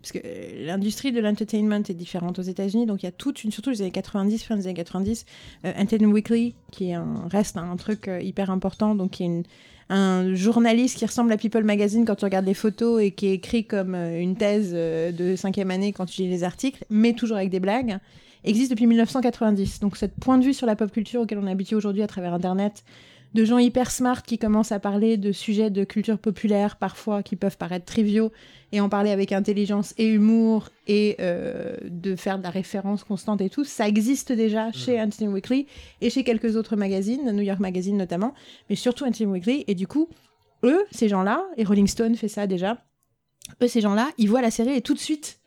parce 0.02 0.12
que 0.12 0.20
euh, 0.24 0.66
l'industrie 0.68 1.12
de 1.12 1.20
l'entertainment 1.20 1.84
est 1.90 1.94
différente 1.94 2.38
aux 2.38 2.44
États-Unis, 2.44 2.86
donc 2.86 3.02
il 3.02 3.08
y 3.08 3.10
a 3.10 3.12
toute 3.12 3.44
une, 3.44 3.52
surtout 3.52 3.72
les 3.72 3.82
années 3.82 3.92
90, 3.92 4.44
fin 4.44 4.56
des 4.56 4.68
années 4.68 4.76
90, 4.76 5.26
euh, 5.66 5.74
Entertainment 5.76 6.14
Weekly, 6.14 6.54
qui 6.72 6.94
un, 6.94 7.28
reste 7.32 7.58
un 7.58 7.76
truc 7.78 8.10
hyper 8.22 8.52
important, 8.52 8.94
donc 8.94 9.12
qui 9.12 9.24
est 9.24 9.44
un 9.90 10.36
journaliste 10.36 11.00
qui 11.00 11.06
ressemble 11.06 11.32
à 11.32 11.38
People 11.38 11.64
Magazine 11.64 12.06
quand 12.06 12.16
tu 12.16 12.26
regardes 12.26 12.46
les 12.46 12.54
photos 12.54 13.02
et 13.02 13.10
qui 13.10 13.26
est 13.26 13.34
écrit 13.34 13.66
comme 13.66 13.96
une 13.96 14.36
thèse 14.36 14.72
de 14.72 15.36
cinquième 15.36 15.72
année 15.72 15.94
quand 15.94 16.06
tu 16.06 16.22
lis 16.22 16.30
les 16.30 16.44
articles, 16.44 16.86
mais 16.92 17.14
toujours 17.14 17.38
avec 17.38 17.50
des 17.50 17.60
blagues, 17.60 17.98
existe 18.44 18.70
depuis 18.70 18.86
1990. 18.86 19.80
Donc, 19.80 19.98
ce 19.98 20.06
point 20.06 20.38
de 20.38 20.44
vue 20.44 20.54
sur 20.54 20.68
la 20.68 20.76
pop 20.76 20.92
culture 20.92 21.22
auquel 21.22 21.40
on 21.40 21.48
est 21.48 21.52
habitué 21.52 21.76
aujourd'hui 21.76 22.04
à 22.04 22.08
travers 22.08 22.34
Internet, 22.34 22.84
de 23.34 23.46
gens 23.46 23.60
hyper 23.60 23.92
smart 23.92 24.24
qui 24.24 24.38
commencent 24.38 24.72
à 24.72 24.80
parler 24.80 25.18
de 25.18 25.32
sujets 25.32 25.70
de 25.70 25.84
culture 25.84 26.18
populaire, 26.18 26.78
parfois 26.78 27.22
qui 27.22 27.36
peuvent 27.36 27.58
paraître 27.58 27.86
triviaux, 27.86 28.32
et 28.72 28.82
en 28.82 28.90
parler 28.90 29.12
avec 29.12 29.32
intelligence 29.32 29.94
et 29.98 30.08
humour, 30.08 30.70
et 30.88 31.16
euh, 31.20 31.76
de 31.84 32.16
faire 32.16 32.40
de 32.40 32.44
la 32.44 32.50
référence 32.50 33.04
constante 33.04 33.42
et 33.42 33.50
tout, 33.50 33.64
ça 33.64 33.88
existe 33.88 34.32
déjà 34.32 34.72
chez 34.72 35.00
Entertainment 35.00 35.34
Weekly 35.34 35.68
et 36.02 36.10
chez 36.10 36.24
quelques 36.24 36.56
autres 36.56 36.76
magazines, 36.76 37.32
New 37.32 37.44
York 37.44 37.60
Magazine 37.60 37.98
notamment, 37.98 38.34
mais 38.70 38.76
surtout 38.76 39.06
Entertainment 39.06 39.34
Weekly. 39.34 39.64
Et 39.68 39.76
du 39.76 39.88
coup, 39.88 40.10
eux, 40.64 40.84
ces 40.92 41.10
gens-là, 41.10 41.46
et 41.58 41.64
Rolling 41.64 41.88
Stone 41.88 42.16
fait 42.16 42.28
ça 42.28 42.48
déjà, 42.48 42.84
eux, 43.62 43.68
ces 43.68 43.82
gens-là, 43.82 44.10
ils 44.18 44.30
voient 44.30 44.42
la 44.42 44.52
série 44.52 44.76
et 44.76 44.82
tout 44.82 44.94
de 44.94 45.00
suite, 45.00 45.40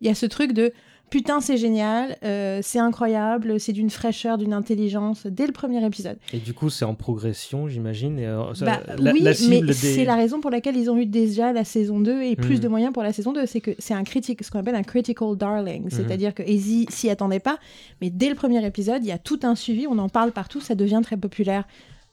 il 0.00 0.06
y 0.06 0.10
a 0.10 0.14
ce 0.14 0.26
truc 0.26 0.52
de 0.52 0.72
putain, 1.10 1.40
c'est 1.40 1.56
génial, 1.56 2.16
euh, 2.24 2.60
c'est 2.62 2.78
incroyable, 2.78 3.58
c'est 3.60 3.72
d'une 3.72 3.90
fraîcheur, 3.90 4.38
d'une 4.38 4.52
intelligence 4.52 5.26
dès 5.26 5.46
le 5.46 5.52
premier 5.52 5.84
épisode. 5.84 6.18
Et 6.32 6.38
du 6.38 6.52
coup, 6.54 6.68
c'est 6.70 6.84
en 6.84 6.94
progression, 6.94 7.68
j'imagine. 7.68 8.18
euh, 8.20 8.52
Bah, 8.60 8.80
oui, 9.12 9.20
la 9.22 9.32
mais 9.48 9.60
des... 9.62 9.72
c'est 9.72 10.04
la 10.04 10.16
raison 10.16 10.40
pour 10.40 10.50
laquelle 10.50 10.76
ils 10.76 10.90
ont 10.90 10.96
eu 10.98 11.06
déjà 11.06 11.52
la 11.52 11.64
saison 11.64 12.00
2 12.00 12.22
et 12.22 12.36
plus 12.36 12.56
Mhm. 12.56 12.60
de 12.60 12.68
moyens 12.68 12.92
pour 12.92 13.02
la 13.02 13.12
saison 13.12 13.32
2. 13.32 13.46
C'est 13.46 13.60
que 13.60 13.72
c'est 13.78 13.94
un 13.94 14.04
critique, 14.04 14.42
ce 14.44 14.50
qu'on 14.50 14.58
appelle 14.58 14.74
un 14.74 14.82
critical 14.82 15.36
darling. 15.36 15.84
Mhm. 15.84 15.90
C'est-à-dire 15.90 16.34
que 16.34 16.42
Easy 16.42 16.86
s'y 16.90 17.08
attendait 17.10 17.40
pas, 17.40 17.58
mais 18.00 18.10
dès 18.10 18.28
le 18.28 18.34
premier 18.34 18.64
épisode, 18.66 19.04
il 19.04 19.08
y 19.08 19.12
a 19.12 19.18
tout 19.18 19.40
un 19.44 19.54
suivi, 19.54 19.86
on 19.86 19.98
en 19.98 20.08
parle 20.08 20.32
partout, 20.32 20.60
ça 20.60 20.74
devient 20.74 21.00
très 21.02 21.16
populaire 21.16 21.64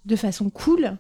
de 0.05 0.15
façon 0.15 0.49
cool. 0.49 0.97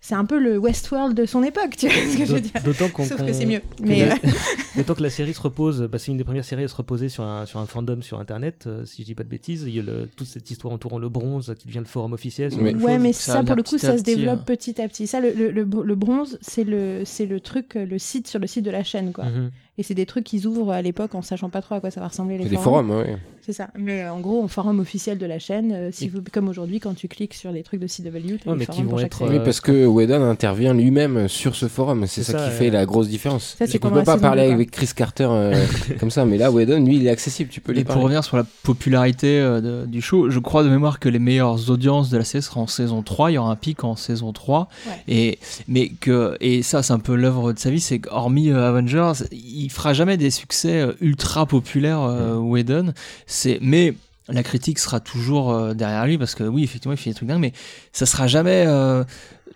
C'est 0.00 0.14
un 0.14 0.24
peu 0.24 0.38
le 0.38 0.58
Westworld 0.58 1.16
de 1.16 1.26
son 1.26 1.42
époque, 1.42 1.76
tu 1.76 1.88
vois 1.88 1.96
ce 1.96 2.16
que 2.16 2.24
je 2.24 2.32
veux 2.34 2.40
dire. 2.40 2.52
D'autant 2.64 2.88
qu'on- 2.88 3.04
Sauf 3.04 3.24
que 3.26 3.32
c'est 3.32 3.46
mieux. 3.46 3.58
que 3.58 3.82
Mais 3.82 4.04
euh, 4.10 4.14
D'autant 4.76 4.94
que 4.94 5.02
la 5.02 5.10
série 5.10 5.34
se 5.34 5.40
repose, 5.40 5.82
bah, 5.90 5.98
c'est 5.98 6.12
une 6.12 6.18
des 6.18 6.24
premières 6.24 6.44
séries 6.44 6.62
à 6.62 6.68
se 6.68 6.76
reposer 6.76 7.08
sur 7.08 7.24
un, 7.24 7.46
sur 7.46 7.58
un 7.58 7.66
fandom 7.66 8.00
sur 8.00 8.20
internet, 8.20 8.64
euh, 8.68 8.84
si 8.84 9.02
je 9.02 9.06
dis 9.06 9.14
pas 9.16 9.24
de 9.24 9.28
bêtises. 9.28 9.64
Il 9.66 9.74
y 9.74 9.80
a 9.80 9.82
le- 9.82 10.08
toute 10.16 10.28
cette 10.28 10.48
histoire 10.50 10.72
entourant 10.72 10.98
le 11.00 11.08
bronze 11.08 11.52
qui 11.58 11.66
devient 11.66 11.80
le 11.80 11.84
forum 11.84 12.12
officiel. 12.12 12.50
de 12.52 12.56
Ouais, 12.56 12.98
mais 12.98 13.12
Ça 13.12 13.42
pour 13.42 13.56
le 13.56 13.62
coup, 13.64 13.70
petit 13.76 13.86
ça 13.86 13.98
se 13.98 14.02
développe 14.04 14.38
hein. 14.40 14.44
petit 14.46 14.80
à 14.80 14.86
petit. 14.88 15.08
Ça, 15.08 15.18
le, 15.20 15.32
le, 15.32 15.50
le, 15.50 15.64
le 15.64 15.94
bronze, 15.96 16.38
c'est 16.42 16.64
le, 16.64 17.02
c'est 17.04 17.26
le 17.26 17.40
truc, 17.40 17.74
euh, 17.76 17.84
le 17.84 17.98
site 17.98 18.28
sur 18.28 18.38
le 18.38 18.46
site 18.46 18.64
de 18.64 18.70
la 18.70 18.84
chaîne, 18.84 19.12
quoi. 19.12 19.24
Mhm. 19.24 19.50
Et 19.78 19.82
c'est 19.84 19.94
des 19.94 20.06
trucs 20.06 20.24
qu'ils 20.24 20.46
ouvrent 20.46 20.72
à 20.72 20.82
l'époque 20.82 21.14
en 21.14 21.22
sachant 21.22 21.48
pas 21.50 21.62
trop 21.62 21.76
à 21.76 21.80
quoi 21.80 21.90
ça 21.90 22.00
va 22.00 22.08
ressembler 22.08 22.36
les 22.36 22.44
C'est 22.44 22.50
des 22.50 22.56
forums, 22.56 22.90
ouais. 22.90 23.16
C'est 23.42 23.52
ça. 23.54 23.68
Mais 23.78 24.02
euh, 24.02 24.12
en 24.12 24.20
gros, 24.20 24.44
un 24.44 24.48
forum 24.48 24.78
officiel 24.80 25.16
de 25.16 25.24
la 25.24 25.38
chaîne, 25.38 25.72
euh, 25.72 25.88
si 25.90 26.04
Et- 26.04 26.08
vous, 26.08 26.18
comme 26.32 26.48
aujourd'hui, 26.48 26.80
quand 26.80 26.94
tu 26.94 27.08
cliques 27.08 27.32
sur 27.32 27.50
les 27.50 27.62
trucs 27.62 27.80
de 27.80 27.86
CW, 27.86 28.02
t'as 28.44 28.50
Ouais, 28.50 28.58
des 28.58 28.58
mais 28.58 28.66
qui 28.66 28.82
vont 28.82 28.98
être. 28.98 29.22
Euh, 29.22 29.28
Oui, 29.30 29.38
parce 29.42 29.60
que 29.62 29.86
Whedon 29.86 30.22
intervient 30.22 30.74
lui-même 30.74 31.28
sur 31.28 31.54
ce 31.54 31.66
forum. 31.68 32.06
C'est 32.06 32.24
ça, 32.24 32.32
ça, 32.32 32.38
qui 32.38 32.44
ouais. 32.44 32.50
fait 32.50 32.70
la 32.70 32.84
grosse 32.84 33.08
différence. 33.08 33.54
Ça, 33.58 33.66
c'est 33.66 33.72
Tu 33.72 33.78
pendant 33.78 33.96
peux 33.96 34.02
pas 34.02 34.18
parler 34.18 34.42
avec 34.50 34.70
Chris 34.70 34.90
Carter 34.94 35.28
euh, 35.30 35.54
comme 36.00 36.10
ça, 36.10 36.26
mais 36.26 36.36
là, 36.36 36.50
Whedon, 36.50 36.84
lui, 36.84 36.96
il 36.96 37.06
est 37.06 37.10
accessible. 37.10 37.48
Tu 37.48 37.60
peux 37.62 37.72
lui 37.72 37.80
Et 37.80 37.84
pour 37.84 38.02
revenir 38.02 38.22
sur 38.22 38.36
la 38.36 38.44
popularité 38.64 39.40
euh, 39.40 39.60
de- 39.60 39.86
du 39.86 40.02
show, 40.02 40.28
je 40.28 40.38
crois 40.40 40.62
de 40.62 40.68
mémoire 40.68 41.00
que 41.00 41.08
les 41.08 41.18
meilleures 41.18 41.70
audiences 41.70 42.10
de 42.10 42.18
la 42.18 42.24
série 42.24 42.42
seront 42.42 42.62
en 42.62 42.66
saison 42.66 43.02
3. 43.02 43.30
Il 43.30 43.34
y 43.34 43.38
aura 43.38 43.50
un 43.50 43.56
pic 43.56 43.82
en 43.82 43.96
saison 43.96 44.32
3. 44.32 44.68
Ouais. 44.86 44.92
Et, 45.08 45.38
mais 45.68 45.88
que, 45.88 46.36
et 46.40 46.62
ça, 46.62 46.82
c'est 46.82 46.92
un 46.92 46.98
peu 46.98 47.14
l'œuvre 47.14 47.52
de 47.54 47.58
sa 47.58 47.70
vie, 47.70 47.80
c'est 47.80 47.98
qu'hormis 48.00 48.50
euh, 48.50 48.68
Avengers, 48.68 49.24
il 49.32 49.67
fera 49.70 49.92
jamais 49.92 50.16
des 50.16 50.30
succès 50.30 50.80
euh, 50.80 50.92
ultra 51.00 51.46
populaires, 51.46 52.02
euh, 52.02 52.36
Whedon. 52.36 52.92
C'est, 53.26 53.58
mais 53.60 53.94
la 54.28 54.42
critique 54.42 54.78
sera 54.78 55.00
toujours 55.00 55.52
euh, 55.52 55.74
derrière 55.74 56.06
lui 56.06 56.18
parce 56.18 56.34
que 56.34 56.44
oui, 56.44 56.62
effectivement, 56.62 56.92
il 56.92 56.98
fait 56.98 57.10
des 57.10 57.14
trucs 57.14 57.28
dingues, 57.28 57.40
mais 57.40 57.52
ça 57.92 58.06
sera 58.06 58.26
jamais 58.26 58.64
euh, 58.66 59.04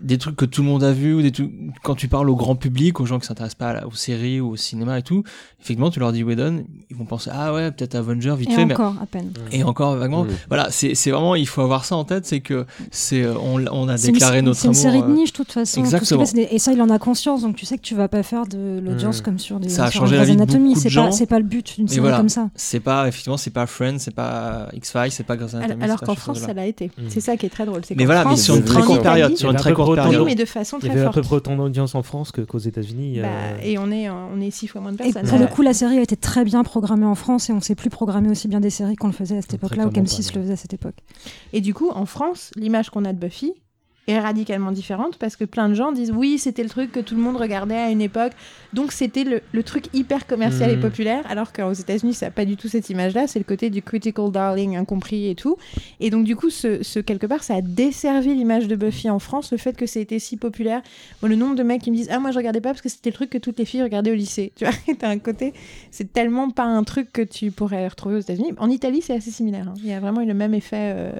des 0.03 0.19
trucs 0.19 0.37
que 0.37 0.45
tout 0.45 0.63
le 0.63 0.69
monde 0.69 0.83
a 0.85 0.93
vu 0.93 1.15
ou 1.15 1.23
des 1.23 1.31
trucs 1.33 1.51
quand 1.83 1.95
tu 1.95 2.09
parles 2.09 2.29
au 2.31 2.37
grand 2.37 2.57
public, 2.57 3.01
aux 3.01 3.07
gens 3.07 3.19
qui 3.19 3.27
s'intéressent 3.27 3.55
pas 3.57 3.71
à 3.71 3.87
aux 3.87 3.93
séries 3.93 4.41
ou 4.41 4.51
au 4.51 4.57
cinéma 4.57 4.99
et 4.99 5.03
tout. 5.03 5.23
Effectivement, 5.61 5.91
tu 5.91 6.01
leur 6.01 6.13
dis 6.13 6.25
Whedon, 6.25 6.65
ils 6.91 6.97
vont 6.97 7.05
penser 7.05 7.31
ah 7.33 7.53
ouais, 7.55 7.71
peut-être 7.71 7.95
Avenger 7.95 8.35
vite 8.37 8.51
Et 8.51 8.55
fait, 8.55 8.65
mais 8.65 8.75
encore, 8.75 8.97
à 9.01 9.07
peine. 9.07 9.33
et 9.53 9.63
encore 9.63 9.97
vaguement. 9.97 10.27
Voilà, 10.49 10.69
c'est 10.71 10.95
c'est 10.95 11.11
vraiment, 11.13 11.35
il 11.37 11.47
faut 11.47 11.63
avoir 11.63 11.85
ça 11.85 11.95
en 11.97 12.05
tête, 12.05 12.27
c'est 12.27 12.41
que 12.41 12.67
c'est, 12.91 13.23
euh, 13.23 13.35
on, 13.41 13.65
on 13.71 13.89
a 13.89 13.97
une- 13.97 14.03
déclaré 14.03 14.43
notre 14.43 14.59
C'est 14.59 14.69
une 14.69 14.75
série 14.75 15.03
de 15.03 15.07
euh, 15.07 15.15
niche, 15.15 15.33
de 15.33 15.37
toute 15.37 15.53
façon. 15.53 15.81
Tout 15.81 15.87
ce 15.87 15.91
qui 15.91 15.97
exactement. 15.97 16.25
des- 16.35 16.49
Et 16.55 16.59
ça, 16.59 16.73
il 16.73 16.83
en 16.83 16.91
a 16.91 16.99
conscience, 16.99 17.43
donc 17.43 17.55
tu 17.57 17.65
sais 17.67 17.77
que 17.77 17.83
tu 17.83 17.95
vas 17.95 18.09
pas 18.09 18.23
faire 18.25 18.47
de 18.47 18.81
l'audience 18.85 19.21
Mm. 19.21 19.25
comme 19.25 19.39
sur 19.39 19.61
des 19.61 19.69
Ça 19.69 19.85
a 19.85 19.91
sur 19.91 20.01
changé 20.01 20.17
la 20.17 20.25
vie 20.25 20.35
de 20.37 20.43
Anatomy. 20.43 20.71
beaucoup 20.71 20.79
de 20.79 20.83
C'est 20.83 20.89
gens. 20.91 21.05
pas, 21.07 21.13
c'est 21.13 21.27
pas 21.27 21.39
le 21.39 21.45
but 21.45 21.77
d'une 21.77 21.87
série 21.89 22.01
voilà. 22.01 22.17
comme 22.17 22.29
ça. 22.29 22.49
C'est 22.57 22.81
pas, 22.81 23.07
effectivement, 23.07 23.37
c'est 23.37 23.51
pas 23.51 23.67
Friends, 23.67 23.99
c'est 23.99 24.15
pas 24.15 24.69
X-Files, 24.73 25.13
c'est 25.13 25.23
pas 25.25 25.37
Grey's 25.37 25.55
Alors, 25.55 25.65
Anatomy. 25.67 25.85
alors 25.85 26.01
qu'en 26.01 26.15
France, 26.17 26.41
ça 26.41 26.53
l'a 26.53 26.67
été. 26.67 26.87
Mm. 26.99 27.03
C'est 27.09 27.21
ça 27.21 27.37
qui 27.37 27.47
est 27.47 27.51
très 27.51 27.67
drôle. 27.67 27.83
Mais 27.97 28.05
voilà, 28.05 28.25
mais 28.25 28.37
sur 28.37 28.57
une 28.57 28.65
très 28.65 28.83
courte 28.83 29.03
période, 29.03 29.37
sur 29.37 29.51
une 29.51 29.57
très 29.57 29.73
courte 29.73 29.92
Oui, 29.97 30.25
mais 30.25 30.35
de 30.35 30.45
façon 30.45 30.79
Il 30.81 30.87
y 30.87 30.89
très 30.89 30.99
avait 30.99 31.07
à 31.09 31.11
peu 31.11 31.21
près 31.23 31.37
autant 31.37 31.57
d'audience 31.57 31.95
en 31.95 32.03
France 32.03 32.33
que- 32.33 32.41
qu'aux 32.43 32.59
États-Unis. 32.59 33.21
Bah, 33.21 33.29
euh, 33.29 33.59
et 33.63 33.79
on 33.79 33.91
est, 33.91 34.09
on 34.11 34.41
est 34.41 34.51
six 34.51 34.67
fois 34.69 34.81
moins 34.81 34.93
de 34.93 34.97
Et 35.03 35.13
personnes. 35.13 35.29
pour 35.29 35.39
le 35.39 35.47
coup, 35.47 35.63
la 35.63 35.75
série 35.75 35.99
a 35.99 36.03
été 36.03 36.17
très 36.17 36.45
bien 36.45 36.63
programmée 36.65 37.07
en 37.07 37.15
France 37.15 37.51
et 37.51 37.53
on 37.53 37.61
sait 37.61 37.75
plus 37.75 37.91
programmer 37.91 38.29
aussi 38.31 38.49
bien 38.49 38.61
des 38.61 38.71
séries 38.71 38.97
qu'on 38.97 39.07
le 39.09 39.13
faisait 39.13 39.37
à 39.39 39.41
cette 39.41 39.49
Très 39.51 39.57
époque-là 39.57 39.87
ou 39.87 39.91
clairement 39.91 40.09
qu'M6 40.09 40.17
pas, 40.29 40.35
non. 40.35 40.37
le 40.37 40.43
faisait 40.43 40.53
à 40.53 40.57
cette 40.57 40.75
époque. 40.75 40.97
Et 41.53 41.61
du 41.61 41.75
coup, 41.75 41.91
en 41.95 42.07
France, 42.07 42.51
l'image 42.57 42.91
qu'on 42.91 43.05
a 43.05 43.13
de 43.13 43.19
Buffy 43.19 43.53
est 44.09 44.19
radicalement 44.19 44.73
différente 44.73 45.17
parce 45.17 45.37
que 45.37 45.45
plein 45.45 45.69
de 45.69 45.75
gens 45.75 45.93
disent 45.93 46.11
oui, 46.11 46.37
c'était 46.39 46.65
le 46.65 46.69
truc 46.69 46.91
que 46.91 46.99
tout 47.01 47.15
le 47.15 47.21
monde 47.21 47.37
regardait 47.37 47.77
à 47.77 47.91
une 47.91 48.01
époque, 48.01 48.33
donc 48.73 48.91
c'était 48.91 49.23
le, 49.25 49.41
le 49.53 49.63
truc 49.63 49.85
hyper 49.93 50.27
commercial 50.27 50.71
et 50.71 50.75
Mhm. 50.77 50.81
populaire, 50.83 51.25
alors 51.31 51.53
qu'aux 51.53 51.73
États-Unis, 51.73 52.15
ça 52.15 52.27
n'a 52.27 52.33
pas 52.33 52.45
du 52.45 52.57
tout 52.57 52.67
cette 52.69 52.91
image-là, 52.91 53.27
c'est 53.29 53.39
le 53.39 53.45
côté 53.45 53.71
du 53.71 53.81
critical 53.83 54.31
darling 54.33 54.77
incompris 54.77 55.29
et 55.29 55.35
tout. 55.37 55.57
Et 56.01 56.11
donc, 56.11 56.25
du 56.25 56.35
coup, 56.35 56.51
ce, 56.51 56.83
ce 56.83 56.99
quelque 56.99 57.27
part, 57.27 57.45
ça 57.45 57.55
a 57.57 57.61
desservi 57.61 58.35
l'image 58.35 58.67
de 58.67 58.75
Buffy 58.77 59.09
en 59.09 59.19
France, 59.21 59.53
le 59.53 59.59
fait 59.59 59.77
que 59.77 59.87
c'était 59.87 60.19
si 60.19 60.37
populaire. 60.37 60.83
Le 61.23 61.37
nombre 61.37 61.55
de 61.55 61.63
mecs 61.63 61.83
qui 61.83 61.91
me 61.93 61.97
disent 61.97 62.09
ah, 62.11 62.19
moi 62.19 62.33
je 62.33 62.39
regardais 62.39 62.61
pas 62.61 62.71
parce 62.71 62.83
que 62.83 62.89
c'était 62.89 63.11
le 63.11 63.15
truc 63.15 63.31
que 63.31 63.39
toutes 63.39 63.59
les 63.59 63.65
filles 63.65 63.83
regardaient 63.85 64.11
au 64.11 64.15
lycée, 64.17 64.53
tu 64.57 64.65
vois, 64.65 64.75
t'as 64.99 65.09
un 65.09 65.19
côté, 65.19 65.53
c'est 65.93 66.13
tellement 66.13 66.51
pas 66.51 66.65
un 66.65 66.83
truc 66.83 67.13
que 67.13 67.23
tu 67.23 67.53
pourrais 67.53 67.87
retrouver 67.87 68.17
aux 68.17 68.21
États-Unis. 68.21 68.53
En 68.59 68.69
Italie, 68.69 69.01
c'est 69.01 69.15
assez 69.15 69.31
similaire. 69.31 69.69
hein. 69.69 69.75
Il 69.79 69.87
y 69.87 69.93
a 69.93 70.01
vraiment 70.01 70.21
eu 70.23 70.27
le 70.27 70.35
même 70.35 70.55
effet 70.55 70.93
euh, 70.97 71.13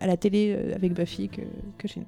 à 0.00 0.06
la 0.06 0.16
télé 0.16 0.54
euh, 0.56 0.74
avec 0.76 0.92
Buffy 0.92 1.28
que, 1.28 1.40
que 1.78 1.88
chez 1.88 2.00
nous. 2.00 2.06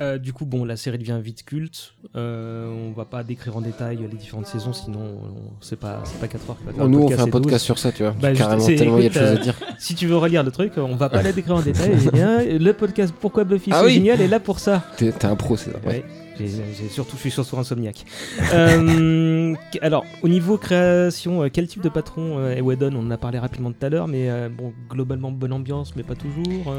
Euh, 0.00 0.16
du 0.16 0.32
coup, 0.32 0.46
bon, 0.46 0.64
la 0.64 0.76
série 0.76 0.96
devient 0.96 1.18
vite 1.22 1.44
culte. 1.44 1.92
Euh, 2.16 2.68
on 2.68 2.92
va 2.92 3.04
pas 3.04 3.22
décrire 3.22 3.56
en 3.56 3.60
détail 3.60 3.98
les 4.10 4.16
différentes 4.16 4.46
saisons, 4.46 4.72
sinon 4.72 5.00
on- 5.00 5.52
c'est 5.60 5.78
pas 5.78 6.00
c'est 6.04 6.18
pas 6.18 6.26
4 6.26 6.48
heures. 6.50 6.56
qui 6.58 6.64
va 6.64 6.72
faire 6.72 6.88
nous, 6.88 7.00
on 7.02 7.08
fait 7.08 7.20
un 7.20 7.26
podcast 7.26 7.52
12. 7.56 7.62
sur 7.62 7.78
ça, 7.78 7.92
tu 7.92 8.02
vois. 8.02 8.14
Bah, 8.18 8.32
Carrément, 8.32 8.64
tellement 8.66 8.96
il 8.98 9.02
y 9.04 9.06
a 9.06 9.08
de 9.10 9.14
choses 9.14 9.22
à 9.22 9.26
euh, 9.32 9.36
dire. 9.36 9.54
Si 9.78 9.94
tu 9.94 10.06
veux 10.06 10.16
relire 10.16 10.42
le 10.42 10.50
truc, 10.50 10.72
on 10.78 10.96
va 10.96 11.10
pas 11.10 11.22
la 11.22 11.32
décrire 11.32 11.56
en 11.56 11.60
détail. 11.60 11.92
eh 12.06 12.10
bien, 12.10 12.42
le 12.44 12.72
podcast 12.72 13.12
Pourquoi 13.20 13.44
Buffy 13.44 13.70
Ah 13.74 13.80
c'est 13.80 13.86
oui. 13.86 13.94
génial 13.94 14.20
est 14.22 14.28
là 14.28 14.40
pour 14.40 14.58
ça. 14.58 14.82
T'es 14.96 15.12
un 15.26 15.36
pro, 15.36 15.56
c'est 15.58 15.70
ça. 15.72 15.76
ouais. 15.86 16.02
Ouais, 16.40 16.46
j'ai- 16.46 16.88
surtout, 16.88 17.16
je 17.16 17.20
suis 17.20 17.30
surtout 17.30 17.58
insomniaque. 17.58 18.06
Euh, 18.54 19.54
alors, 19.82 20.06
au 20.22 20.28
niveau 20.28 20.56
création, 20.56 21.42
euh, 21.42 21.48
quel 21.52 21.66
type 21.66 21.82
de 21.82 21.90
patron 21.90 22.48
est 22.48 22.62
Whedon 22.62 22.92
On 22.96 23.06
en 23.06 23.10
a 23.10 23.18
parlé 23.18 23.38
rapidement 23.38 23.70
tout 23.70 23.84
à 23.84 23.90
l'heure, 23.90 24.08
mais 24.08 24.30
bon, 24.48 24.72
globalement 24.88 25.30
bonne 25.30 25.52
ambiance, 25.52 25.94
mais 25.96 26.02
pas 26.02 26.14
toujours. 26.14 26.72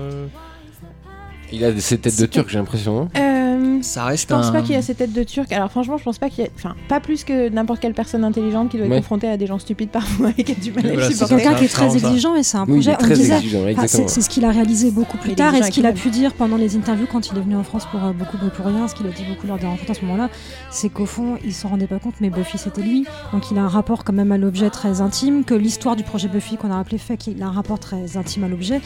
Il 1.51 1.65
a 1.65 1.77
ses 1.79 1.97
têtes 1.97 2.19
de 2.19 2.25
turc, 2.25 2.49
j'ai 2.49 2.57
l'impression. 2.57 3.01
hein. 3.15 3.19
Euh, 3.19 3.79
Ça 3.81 4.01
je 4.03 4.07
reste 4.07 4.29
pense 4.29 4.47
un. 4.47 4.51
pas 4.51 4.61
qu'il 4.61 4.75
a 4.75 4.81
ces 4.81 4.95
têtes 4.95 5.11
de 5.13 5.23
turc. 5.23 5.51
Alors 5.51 5.69
franchement, 5.69 5.97
je 5.97 6.03
pense 6.03 6.17
pas 6.17 6.29
qu'il 6.29 6.43
y 6.45 6.47
a... 6.47 6.49
Enfin, 6.55 6.75
pas 6.87 6.99
plus 6.99 7.23
que 7.23 7.49
n'importe 7.49 7.81
quelle 7.81 7.93
personne 7.93 8.23
intelligente 8.23 8.69
qui 8.69 8.77
doit 8.77 8.85
être 8.85 8.91
Ouais. 8.91 8.97
confrontée 8.99 9.27
à 9.27 9.35
des 9.37 9.47
gens 9.47 9.59
stupides 9.59 9.89
parfois 9.91 10.31
et 10.37 10.43
qui 10.43 10.51
a 10.53 10.55
du 10.55 10.71
mal 10.71 10.85
à 10.85 10.89
Voilà, 10.93 11.09
les 11.09 11.13
c'est 11.15 11.27
quelqu'un 11.27 11.53
qui 11.55 11.65
est 11.65 11.67
très 11.67 11.93
exigeant 11.95 12.35
et 12.35 12.43
c'est 12.43 12.57
un 12.57 12.63
Oui, 12.65 12.73
projet. 12.73 12.91
est 12.91 12.95
On 12.95 12.97
très 12.99 13.15
disait, 13.15 13.35
exigeant, 13.35 13.59
Enfin, 13.59 13.67
exactement. 13.69 14.07
c'est 14.07 14.21
ce 14.21 14.29
qu'il 14.29 14.45
a 14.45 14.51
réalisé 14.51 14.91
beaucoup 14.91 15.17
plus 15.17 15.35
tard 15.35 15.53
et 15.55 15.63
ce 15.63 15.71
qu'il 15.71 15.85
a 15.85 15.89
avec 15.89 16.01
pu 16.01 16.09
dire 16.09 16.33
pendant 16.33 16.57
les 16.57 16.75
interviews 16.77 17.07
quand 17.11 17.29
il 17.31 17.37
est 17.37 17.41
venu 17.41 17.55
en 17.55 17.63
France 17.63 17.85
pour 17.91 18.03
euh, 18.03 18.11
beaucoup 18.13 18.37
pour 18.37 18.65
rien, 18.65 18.87
ce 18.87 18.95
qu'il 18.95 19.05
a 19.07 19.09
dit 19.09 19.23
beaucoup 19.27 19.47
lors 19.47 19.57
des 19.57 19.67
rencontres 19.67 19.91
à 19.91 19.93
ce 19.95 20.01
moment-là, 20.05 20.29
c'est 20.69 20.89
qu'au 20.89 21.05
fond 21.05 21.37
il 21.43 21.53
s'en 21.53 21.69
rendait 21.69 21.87
pas 21.87 21.99
compte, 21.99 22.15
mais 22.21 22.29
Buffy 22.29 22.57
c'était 22.57 22.81
lui, 22.81 23.05
donc 23.33 23.51
il 23.51 23.57
a 23.57 23.61
un 23.61 23.67
rapport 23.67 24.03
quand 24.05 24.13
même 24.13 24.31
à 24.31 24.37
l'objet 24.37 24.69
très 24.69 25.01
intime, 25.01 25.43
que 25.43 25.53
l'histoire 25.53 25.95
du 25.95 26.03
projet 26.03 26.27
Buffy 26.29 26.55
qu'on 26.57 26.71
a 26.71 26.75
rappelé 26.75 26.97
fait 26.97 27.17
qu'il 27.17 27.41
a 27.43 27.47
un 27.47 27.51
rapport 27.51 27.79
très 27.79 28.15
intime 28.17 28.43
à 28.45 28.47
l'objet. 28.47 28.79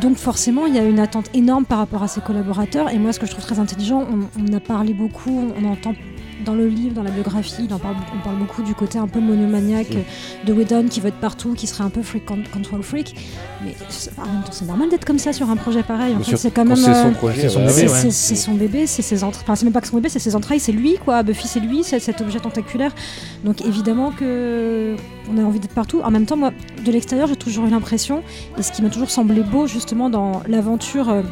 Donc 0.00 0.16
forcément, 0.16 0.66
il 0.66 0.74
y 0.74 0.78
a 0.78 0.84
une 0.84 1.00
attente 1.00 1.26
énorme 1.34 1.64
par 1.64 1.78
rapport 1.78 2.02
à 2.02 2.08
ses 2.08 2.20
collaborateurs. 2.20 2.90
Et 2.90 2.98
moi, 2.98 3.12
ce 3.12 3.20
que 3.20 3.26
je 3.26 3.32
trouve 3.32 3.44
très 3.44 3.58
intelligent, 3.58 4.06
on, 4.38 4.52
a 4.52 4.60
parlé 4.60 4.94
beaucoup, 4.94 5.52
on 5.60 5.64
entend 5.64 5.94
dans 6.44 6.54
le 6.54 6.66
livre, 6.68 6.94
dans 6.94 7.02
la 7.02 7.10
biographie, 7.10 7.64
il 7.68 7.72
en 7.74 7.78
parle, 7.78 7.96
on 8.18 8.22
parle 8.24 8.36
beaucoup 8.36 8.62
du 8.62 8.74
côté 8.74 8.98
un 8.98 9.06
peu 9.06 9.20
monomaniaque 9.20 9.92
de 10.46 10.52
Whedon 10.52 10.86
qui 10.88 11.00
veut 11.00 11.08
être 11.08 11.20
partout, 11.20 11.54
qui 11.54 11.66
serait 11.66 11.84
un 11.84 11.90
peu 11.90 12.02
freak 12.02 12.24
con- 12.24 12.42
control 12.52 12.82
freak. 12.82 13.14
Mais 13.64 13.74
c'est- 13.88 14.10
en 14.18 14.22
même 14.26 14.42
temps, 14.42 14.52
c'est 14.52 14.64
normal 14.66 14.88
d'être 14.88 15.04
comme 15.04 15.18
ça 15.18 15.32
sur 15.32 15.50
un 15.50 15.56
projet 15.56 15.82
pareil. 15.82 16.14
En 16.14 16.18
fait, 16.20 16.36
c'est 16.36 16.50
quand 16.50 16.64
même. 16.64 16.76
c'est 16.76 16.94
son 16.94 17.08
euh, 17.08 17.10
projet, 17.12 17.42
c'est 17.42 17.48
son 17.50 17.60
ouais, 17.60 17.68
c'est- 17.98 18.10
c'est 18.10 18.34
son 18.36 18.54
bébé, 18.54 18.86
c'est 18.86 19.02
ses 19.02 19.22
entrailles. 19.24 19.42
Enfin, 19.44 19.54
c'est 19.56 19.64
même 19.64 19.72
pas 19.72 19.80
que 19.80 19.88
son 19.88 19.96
bébé, 19.96 20.08
c'est 20.08 20.18
ses 20.18 20.34
entrailles, 20.36 20.60
c'est 20.60 20.72
lui, 20.72 20.96
quoi. 21.04 21.22
Buffy, 21.22 21.46
c'est 21.46 21.60
lui, 21.60 21.82
c'est 21.84 21.98
cet 22.00 22.20
objet 22.20 22.40
tentaculaire. 22.40 22.92
Donc 23.44 23.60
évidemment 23.64 24.10
que 24.12 24.96
on 25.32 25.38
a 25.38 25.42
envie 25.42 25.60
d'être 25.60 25.74
partout. 25.74 26.00
En 26.02 26.10
même 26.10 26.26
temps, 26.26 26.36
moi, 26.36 26.52
de 26.84 26.90
l'extérieur, 26.92 27.28
j'ai 27.28 27.36
toujours 27.36 27.66
eu 27.66 27.70
l'impression, 27.70 28.22
et 28.58 28.62
ce 28.62 28.72
qui 28.72 28.82
m'a 28.82 28.88
toujours 28.90 29.10
semblé 29.10 29.42
beau, 29.42 29.66
justement, 29.66 30.10
dans 30.10 30.42
l'aventure. 30.48 31.08
euh, 31.10 31.22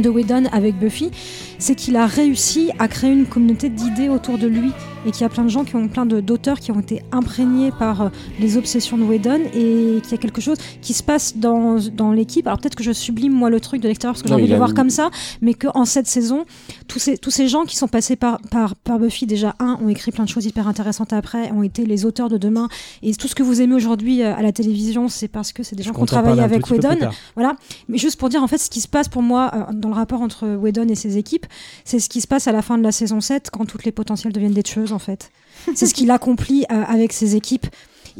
de 0.00 0.08
Whedon 0.08 0.44
avec 0.52 0.78
Buffy, 0.78 1.10
c'est 1.58 1.74
qu'il 1.74 1.96
a 1.96 2.06
réussi 2.06 2.70
à 2.78 2.88
créer 2.88 3.12
une 3.12 3.26
communauté 3.26 3.68
d'idées 3.68 4.08
autour 4.08 4.38
de 4.38 4.46
lui 4.46 4.72
et 5.06 5.10
qu'il 5.10 5.22
y 5.22 5.24
a 5.24 5.28
plein 5.28 5.44
de 5.44 5.48
gens 5.48 5.64
qui 5.64 5.76
ont 5.76 5.88
plein 5.88 6.06
d'auteurs 6.06 6.58
qui 6.60 6.72
ont 6.72 6.80
été 6.80 7.02
imprégnés 7.12 7.70
par 7.78 8.02
euh, 8.02 8.08
les 8.40 8.56
obsessions 8.56 8.98
de 8.98 9.04
Whedon 9.04 9.40
et 9.54 10.00
qu'il 10.02 10.10
y 10.10 10.14
a 10.14 10.18
quelque 10.18 10.40
chose 10.40 10.58
qui 10.82 10.92
se 10.92 11.02
passe 11.02 11.36
dans, 11.36 11.78
dans 11.92 12.12
l'équipe. 12.12 12.46
Alors 12.46 12.58
peut-être 12.58 12.74
que 12.74 12.84
je 12.84 12.92
sublime 12.92 13.32
moi 13.32 13.48
le 13.48 13.60
truc 13.60 13.80
de 13.80 13.88
l'extérieur 13.88 14.14
parce 14.14 14.22
que 14.22 14.28
j'ai 14.28 14.34
envie 14.34 14.46
de 14.46 14.52
le 14.52 14.56
voir 14.56 14.74
comme 14.74 14.90
ça, 14.90 15.10
mais 15.40 15.54
qu'en 15.54 15.84
cette 15.84 16.06
saison, 16.06 16.44
tous 16.88 16.98
ces, 16.98 17.18
tous 17.18 17.30
ces 17.30 17.48
gens 17.48 17.64
qui 17.64 17.76
sont 17.76 17.88
passés 17.88 18.16
par, 18.16 18.40
par, 18.50 18.74
par 18.74 18.98
Buffy, 18.98 19.26
déjà, 19.26 19.54
un, 19.60 19.78
ont 19.82 19.88
écrit 19.88 20.10
plein 20.10 20.24
de 20.24 20.28
choses 20.28 20.46
hyper 20.46 20.68
intéressantes 20.68 21.12
après, 21.12 21.50
ont 21.52 21.62
été 21.62 21.86
les 21.86 22.04
auteurs 22.04 22.28
de 22.28 22.36
demain. 22.36 22.68
Et 23.02 23.14
tout 23.14 23.28
ce 23.28 23.34
que 23.34 23.42
vous 23.42 23.60
aimez 23.60 23.74
aujourd'hui 23.74 24.22
euh, 24.22 24.34
à 24.34 24.42
la 24.42 24.52
télévision, 24.52 25.08
c'est 25.08 25.28
parce 25.28 25.52
que 25.52 25.62
c'est 25.62 25.76
des 25.76 25.82
gens 25.82 25.92
qui 25.92 26.00
ont 26.00 26.06
travaillé 26.06 26.42
avec 26.42 26.68
Whedon. 26.70 26.96
Voilà. 27.34 27.56
Mais 27.88 27.98
juste 27.98 28.18
pour 28.18 28.28
dire, 28.28 28.42
en 28.42 28.46
fait, 28.48 28.58
ce 28.58 28.70
qui 28.70 28.80
se 28.80 28.88
passe 28.88 29.08
pour 29.08 29.22
moi 29.22 29.50
euh, 29.54 29.72
dans 29.72 29.87
le 29.88 29.94
rapport 29.94 30.22
entre 30.22 30.56
Whedon 30.56 30.88
et 30.88 30.94
ses 30.94 31.18
équipes, 31.18 31.46
c'est 31.84 32.00
ce 32.00 32.08
qui 32.08 32.20
se 32.20 32.26
passe 32.26 32.46
à 32.46 32.52
la 32.52 32.62
fin 32.62 32.78
de 32.78 32.82
la 32.82 32.92
saison 32.92 33.20
7 33.20 33.50
quand 33.50 33.66
toutes 33.66 33.84
les 33.84 33.92
potentielles 33.92 34.32
deviennent 34.32 34.52
des 34.52 34.62
tueuses, 34.62 34.92
en 34.92 34.98
fait. 34.98 35.30
c'est 35.74 35.86
ce 35.86 35.94
qu'il 35.94 36.10
accomplit 36.10 36.64
euh, 36.70 36.84
avec 36.86 37.12
ses 37.12 37.36
équipes. 37.36 37.66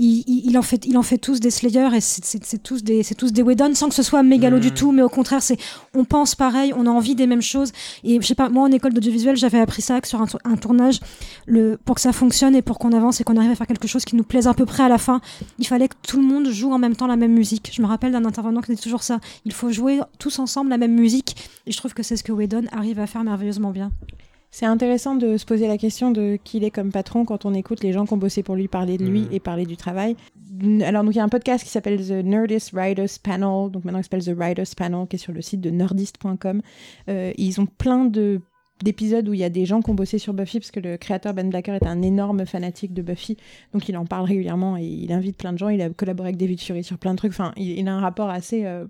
Il, 0.01 0.23
il- 0.29 0.51
il 0.51 0.57
en 0.57 0.63
fait, 0.63 0.87
il 0.87 0.97
en 0.97 1.03
fait 1.03 1.19
tous 1.19 1.41
des 1.41 1.51
Slayers 1.51 1.91
et 1.95 2.01
c'est- 2.01 2.63
tous 2.63 2.85
des, 2.85 3.03
c'est 3.03 3.17
tous 3.17 3.33
des 3.33 3.43
Whedon 3.43 3.75
sans 3.75 3.89
que 3.89 3.95
ce 3.97 4.03
soit 4.05 4.23
mégalo 4.23 4.59
du 4.61 4.71
tout, 4.73 4.93
mais 4.93 5.03
au 5.03 5.09
contraire, 5.09 5.43
c'est, 5.43 5.59
on 5.95 6.05
pense 6.05 6.35
pareil, 6.37 6.73
on 6.77 6.87
a 6.87 6.91
envie 6.91 7.15
des 7.17 7.27
mêmes 7.27 7.43
choses. 7.43 7.73
Et 8.05 8.21
je 8.21 8.27
sais 8.27 8.37
pas, 8.37 8.49
moi 8.49 8.63
en 8.69 8.71
école 8.71 8.93
d'audiovisuel, 8.93 9.37
j'avais 9.37 9.59
appris 9.59 9.83
ça 9.83 10.01
que 10.01 10.07
sur 10.07 10.23
un, 10.23 10.27
tour- 10.27 10.41
un 10.45 10.57
tournage, 10.57 11.01
le, 11.47 11.77
pour 11.85 11.97
que 11.97 12.01
ça 12.01 12.13
fonctionne 12.13 12.55
et 12.55 12.63
pour 12.63 12.79
qu'on 12.79 12.93
avance 12.93 13.21
et 13.21 13.25
qu'on 13.25 13.37
arrive 13.37 13.51
à 13.51 13.55
faire 13.57 13.67
quelque 13.67 13.89
chose 13.89 14.05
qui 14.05 14.15
nous 14.15 14.23
plaise 14.23 14.47
à 14.47 14.55
peu 14.55 14.65
près 14.67 14.85
à 14.85 14.89
la 14.89 14.99
fin, 14.99 15.21
il 15.59 15.67
fallait 15.67 15.89
que 15.89 15.97
tout 16.07 16.21
le 16.21 16.27
monde 16.27 16.49
joue 16.49 16.73
en 16.73 16.79
même 16.79 16.95
temps 16.95 17.09
la 17.09 17.17
même 17.17 17.33
musique. 17.33 17.71
Je 17.75 17.83
me 17.83 17.87
rappelle 17.89 18.13
d'un 18.13 18.25
intervenant 18.25 18.61
qui 18.61 18.71
disait 18.71 18.83
toujours 18.83 19.03
ça. 19.03 19.19
Il 19.45 19.53
faut 19.53 19.73
jouer 19.73 20.01
tous 20.21 20.39
ensemble 20.39 20.71
la 20.71 20.79
même 20.79 20.95
musique. 20.95 21.35
Et 21.67 21.73
je 21.73 21.77
trouve 21.77 21.93
que 21.93 22.05
c'est 22.05 22.17
ce 22.17 22.23
que 22.23 22.31
Whedon 22.33 22.63
arrive 22.73 23.01
à 23.01 23.07
faire 23.09 23.25
merveilleusement 23.25 23.71
bien. 23.73 23.91
C'est 24.51 24.67
intéressant 24.67 25.15
de 25.15 25.37
se 25.37 25.45
poser 25.45 25.69
la 25.69 25.77
question 25.79 26.11
de 26.11 26.39
qui 26.43 26.57
il 26.57 26.65
est 26.65 26.71
comme 26.71 26.91
patron 26.91 27.25
quand 27.25 27.45
on 27.45 27.53
écoute 27.55 27.83
les 27.83 27.93
gens 27.93 28.07
qui 28.07 28.15
ont 28.15 28.19
bossé 28.19 28.43
pour 28.43 28.57
lui 28.57 28.67
parler 28.69 28.97
de 28.97 29.05
lui 29.05 29.23
Mhm. 29.23 29.29
et 29.33 29.41
parler 29.41 29.67
du 29.67 29.77
travail. 29.77 30.17
Alors, 30.83 31.05
donc, 31.05 31.15
il 31.15 31.19
y 31.19 31.21
a 31.21 31.25
un 31.25 31.29
podcast 31.29 31.63
qui 31.63 31.71
s'appelle 31.71 32.01
The 32.05 32.25
Nerdist 32.25 32.73
Writers 32.73 33.21
Panel, 33.23 33.71
donc 33.71 33.85
maintenant 33.85 34.01
il 34.01 34.05
s'appelle 34.05 34.25
The 34.25 34.37
Writers 34.37 34.75
Panel, 34.77 35.07
qui 35.07 35.17
est 35.17 35.19
sur 35.19 35.33
le 35.33 35.43
site 35.43 35.61
de 35.61 35.71
nerdist.com. 35.71 36.63
Euh, 37.09 37.33
ils 37.37 37.61
ont 37.61 37.67
plein 37.67 38.07
de 38.07 38.41
d'épisodes 38.85 39.29
où 39.29 39.35
il 39.35 39.41
y 39.41 39.45
a 39.45 39.51
des 39.51 39.67
gens 39.67 39.83
qui 39.83 39.91
ont 39.91 39.95
bossé 39.95 40.19
sur 40.19 40.33
Buffy 40.35 40.61
parce 40.61 40.71
que 40.71 40.79
le 40.79 40.97
créateur 40.97 41.35
Ben 41.35 41.51
Blacker 41.51 41.73
est 41.75 41.85
un 41.85 42.01
énorme 42.01 42.47
fanatique 42.47 42.95
de 42.95 43.03
Buffy 43.03 43.37
donc 43.73 43.89
il 43.89 43.97
en 43.97 44.05
parle 44.07 44.25
régulièrement 44.27 44.77
et 44.77 44.85
il 44.85 45.11
invite 45.13 45.37
plein 45.37 45.53
de 45.53 45.59
gens 45.59 45.69
il 45.69 45.83
a 45.83 45.91
collaboré 45.91 46.29
avec 46.29 46.37
David 46.37 46.61
Fury 46.61 46.85
sur 46.85 46.97
plein 46.97 47.11
de 47.11 47.17
trucs 47.17 47.33
enfin 47.33 47.51
il, 47.57 47.77
il 47.77 47.89
a 47.89 47.93
un 47.95 47.99
rapport 48.01 48.31
assez 48.31 48.67
euh, 48.67 48.85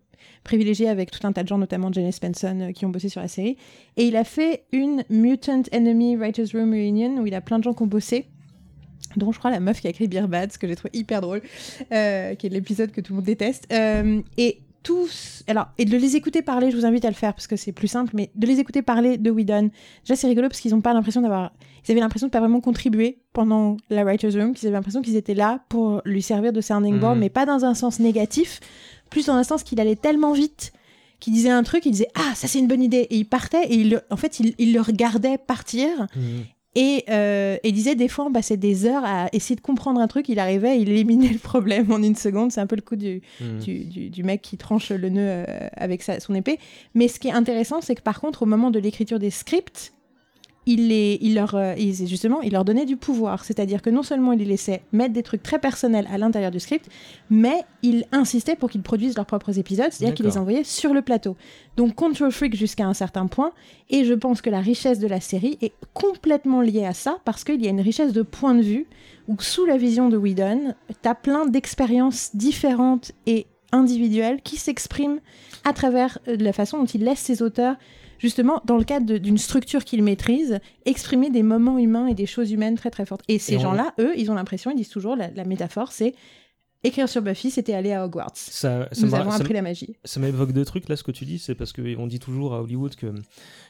privilégié 0.45 0.89
avec 0.89 1.11
tout 1.11 1.27
un 1.27 1.33
tas 1.33 1.43
de 1.43 1.49
gens 1.49 1.59
notamment 1.59 1.93
Janice 1.93 2.17
Spenson 2.17 2.61
euh, 2.61 2.73
qui 2.73 2.87
ont 2.87 2.91
bossé 2.91 3.09
sur 3.09 3.21
la 3.21 3.29
série 3.29 3.57
et 3.97 4.05
il 4.07 4.17
a 4.17 4.25
fait 4.25 4.65
une 4.73 5.05
Mutant 5.11 5.63
Enemy 5.73 6.17
Writers 6.17 6.49
Room 6.55 6.71
Reunion 6.73 7.19
où 7.19 7.27
il 7.27 7.35
a 7.35 7.41
plein 7.41 7.59
de 7.59 7.65
gens 7.65 7.75
qui 7.75 7.83
ont 7.83 7.87
bossé 7.87 8.27
dont 9.17 9.33
je 9.33 9.39
crois 9.39 9.51
la 9.51 9.61
meuf 9.61 9.81
qui 9.81 9.87
a 9.87 9.91
écrit 9.91 10.07
Beer 10.07 10.29
Bad, 10.29 10.53
ce 10.53 10.59
que 10.59 10.69
j'ai 10.69 10.77
trouvé 10.77 10.91
hyper 10.93 11.21
drôle, 11.23 11.41
euh, 11.93 12.35
qui 12.35 12.47
est 12.47 12.51
l'épisode 12.51 12.91
que 12.93 13.01
tout 13.01 13.13
le 13.13 13.17
monde 13.17 13.25
déteste. 13.25 13.67
Euh, 13.73 14.21
et 14.37 14.59
tous, 14.83 15.43
alors, 15.49 15.67
et 15.79 15.85
de 15.87 15.97
les 15.97 16.15
écouter 16.17 16.41
parler, 16.43 16.71
je 16.71 16.77
vous 16.77 16.87
invite 16.87 17.05
à 17.05 17.09
le 17.09 17.15
faire 17.15 17.35
parce 17.35 17.47
que 17.47 17.57
c'est 17.57 17.73
plus 17.73 17.89
simple, 17.89 18.13
mais 18.15 18.31
de 18.35 18.47
les 18.47 18.61
écouter 18.61 18.81
parler 18.83 19.17
de 19.19 19.31
Whedon, 19.31 19.71
déjà 20.05 20.15
c'est 20.15 20.27
rigolo 20.29 20.49
parce 20.49 20.61
qu'ils 20.61 20.73
n'ont 20.73 20.81
pas 20.81 20.93
l'impression 20.95 21.21
d'avoir, 21.21 21.53
ils 21.87 21.91
avaient 21.93 22.01
l'impression 22.01 22.29
de 22.29 22.33
pas 22.33 22.39
vraiment 22.41 22.61
contribuer 22.61 23.19
pendant 23.33 23.77
la 23.91 24.05
Writers 24.05 24.33
Room, 24.35 24.55
qu'ils 24.55 24.69
avaient 24.69 24.77
l'impression 24.77 25.03
qu'ils 25.03 25.17
étaient 25.17 25.35
là 25.35 25.65
pour 25.69 26.01
lui 26.05 26.23
servir 26.23 26.53
de 26.53 26.61
sounding 26.61 26.99
board, 27.01 27.15
Mhm. 27.17 27.21
mais 27.21 27.29
pas 27.31 27.45
dans 27.47 27.65
un 27.65 27.75
sens 27.75 27.99
négatif, 27.99 28.61
plus 29.09 29.27
dans 29.27 29.35
un 29.35 29.45
sens 29.45 29.63
qu'il 29.63 29.81
allait 29.81 29.97
tellement 29.97 30.33
vite 30.33 30.73
qu'il 31.21 31.33
disait 31.33 31.51
un 31.51 31.63
truc, 31.65 31.85
il 31.87 31.91
disait 31.93 32.09
ah 32.15 32.33
ça 32.37 32.47
c'est 32.47 32.59
une 32.61 32.69
bonne 32.69 32.83
idée 32.83 33.07
et 33.11 33.17
il 33.17 33.25
partait 33.25 33.65
et 33.69 33.75
il, 33.75 34.01
en 34.11 34.17
fait 34.17 34.39
il, 34.39 34.55
il 34.59 34.73
le 34.73 34.81
regardait 34.81 35.37
partir 35.37 35.89
et, 36.77 37.03
euh, 37.09 37.57
et 37.65 37.69
il 37.71 37.73
disait 37.73 37.97
des 37.97 38.07
fois 38.07 38.27
on 38.27 38.33
passait 38.33 38.57
des 38.57 38.87
heures 38.87 39.05
à 39.05 39.29
essayer 39.33 39.57
de 39.57 39.61
comprendre 39.61 40.01
un 40.01 40.07
truc, 40.07 40.29
il 40.29 40.39
arrivait, 40.39 40.81
il 40.81 40.89
éliminait 40.91 41.31
le 41.33 41.39
problème 41.39 41.91
en 41.91 42.01
une 42.03 42.15
seconde. 42.15 42.53
C'est 42.53 42.61
un 42.61 42.69
peu 42.69 42.77
le 42.77 42.83
coup 42.83 42.95
du, 42.95 43.21
Mhm. 43.41 43.59
du, 43.59 43.79
du- 43.85 44.11
du 44.11 44.23
mec 44.23 44.43
qui 44.43 44.57
tranche 44.59 44.91
le 44.91 45.09
nœud 45.09 45.21
euh, 45.29 45.45
avec 45.77 46.03
sa- 46.03 46.21
son 46.21 46.35
épée. 46.37 46.61
Mais 46.95 47.09
ce 47.09 47.19
qui 47.19 47.29
est 47.29 47.33
intéressant, 47.33 47.81
c'est 47.81 47.97
que 47.97 48.03
par 48.03 48.21
contre, 48.21 48.43
au 48.43 48.47
moment 48.47 48.71
de 48.71 48.79
l'écriture 48.79 49.19
des 49.19 49.31
scripts, 49.31 49.93
il, 50.73 50.89
les, 50.89 51.19
il, 51.23 51.35
leur, 51.35 51.55
euh, 51.55 51.75
il- 51.79 52.07
justement, 52.07 52.41
il 52.43 52.53
leur 52.53 52.65
donnait 52.65 52.85
du 52.85 52.97
pouvoir. 52.97 53.45
C'est-à-dire 53.45 53.81
que 53.83 53.91
non 53.91 54.03
seulement 54.03 54.33
il 54.33 54.39
les 54.41 54.45
laissait 54.45 54.83
mettre 54.93 55.15
des 55.15 55.23
trucs 55.23 55.43
très 55.43 55.59
personnels 55.59 56.07
à 56.13 56.19
l'intérieur 56.19 56.51
du 56.51 56.61
script, 56.61 56.87
mais 57.31 57.63
il 57.83 58.05
insistait 58.13 58.55
pour 58.55 58.69
qu'ils 58.71 58.83
produisent 58.83 59.17
leurs 59.17 59.27
propres 59.27 59.59
épisodes, 59.59 59.89
c'est-à-dire 59.91 60.15
qu'il 60.15 60.27
les 60.27 60.37
envoyait 60.39 60.65
sur 60.65 60.93
le 60.93 61.03
plateau. 61.03 61.37
Donc 61.77 61.95
Control 61.95 62.31
Freak 62.31 62.55
jusqu'à 62.55 62.87
un 62.87 62.95
certain 62.95 63.27
point, 63.27 63.53
et 63.89 64.05
je 64.05 64.15
pense 64.15 64.43
que 64.43 64.51
la 64.51 64.61
richesse 64.61 64.99
de 64.99 65.07
la 65.07 65.21
série 65.21 65.57
est 65.63 65.73
complètement 65.95 66.61
liée 66.61 66.85
à 66.85 66.93
ça, 66.95 67.19
parce 67.25 67.45
qu'il 67.45 67.63
y 67.65 67.67
a 67.67 67.71
une 67.71 67.81
richesse 67.81 68.13
de 68.13 68.23
point 68.23 68.55
de 68.55 68.63
vue, 68.63 68.87
où 69.27 69.37
sous 69.41 69.65
la 69.65 69.77
vision 69.79 70.09
de 70.11 70.17
Whedon, 70.17 70.75
t'as 71.03 71.15
plein 71.15 71.47
d'expériences 71.47 72.31
différentes 72.35 73.13
et 73.27 73.47
individuelles 73.73 74.41
qui 74.43 74.57
s'expriment 74.57 75.21
à 75.65 75.73
travers 75.73 76.19
euh, 76.29 76.37
la 76.39 76.53
façon 76.53 76.79
dont 76.79 76.87
il 76.87 77.05
laisse 77.05 77.19
ses 77.19 77.43
auteurs, 77.43 77.77
justement, 78.19 78.61
dans 78.65 78.77
le 78.77 78.85
cadre 78.85 79.19
d'une 79.19 79.39
structure 79.39 79.85
qu'ils 79.85 80.03
maîtrisent, 80.03 80.61
exprimer 80.85 81.31
des 81.31 81.43
moments 81.43 81.79
humains 81.79 82.07
et 82.07 82.15
des 82.15 82.27
choses 82.27 82.53
humaines 82.53 82.77
très 82.77 82.91
très 82.91 83.07
fortes. 83.07 83.23
Et 83.29 83.39
ces 83.39 83.59
gens-là, 83.59 83.95
eux, 83.99 84.13
ils 84.17 84.31
ont 84.31 84.35
l'impression, 84.35 84.71
ils 84.71 84.77
disent 84.77 84.91
toujours, 84.91 85.17
la, 85.17 85.31
la 85.31 85.45
métaphore, 85.45 85.93
c'est 85.93 86.15
écrire 86.85 87.09
sur 87.09 87.23
Buffy, 87.23 87.51
c'était 87.51 87.75
aller 87.75 87.93
à 87.93 88.05
Hogwarts. 88.05 88.31
Ça, 88.35 88.89
ça 88.93 89.07
Nous 89.07 89.15
avons 89.15 89.31
appris 89.31 89.53
la 89.55 89.63
magie. 89.63 89.97
Ça 90.05 90.21
m'évoque 90.21 90.53
deux 90.53 90.65
trucs 90.65 90.89
là, 90.89 90.97
ce 90.97 91.03
que 91.03 91.11
tu 91.11 91.25
dis, 91.25 91.39
c'est 91.39 91.55
parce 91.55 91.73
qu'on 91.73 92.07
dit 92.07 92.19
toujours 92.21 92.55
à 92.55 92.63
Hollywood 92.63 92.95
que, 92.95 93.13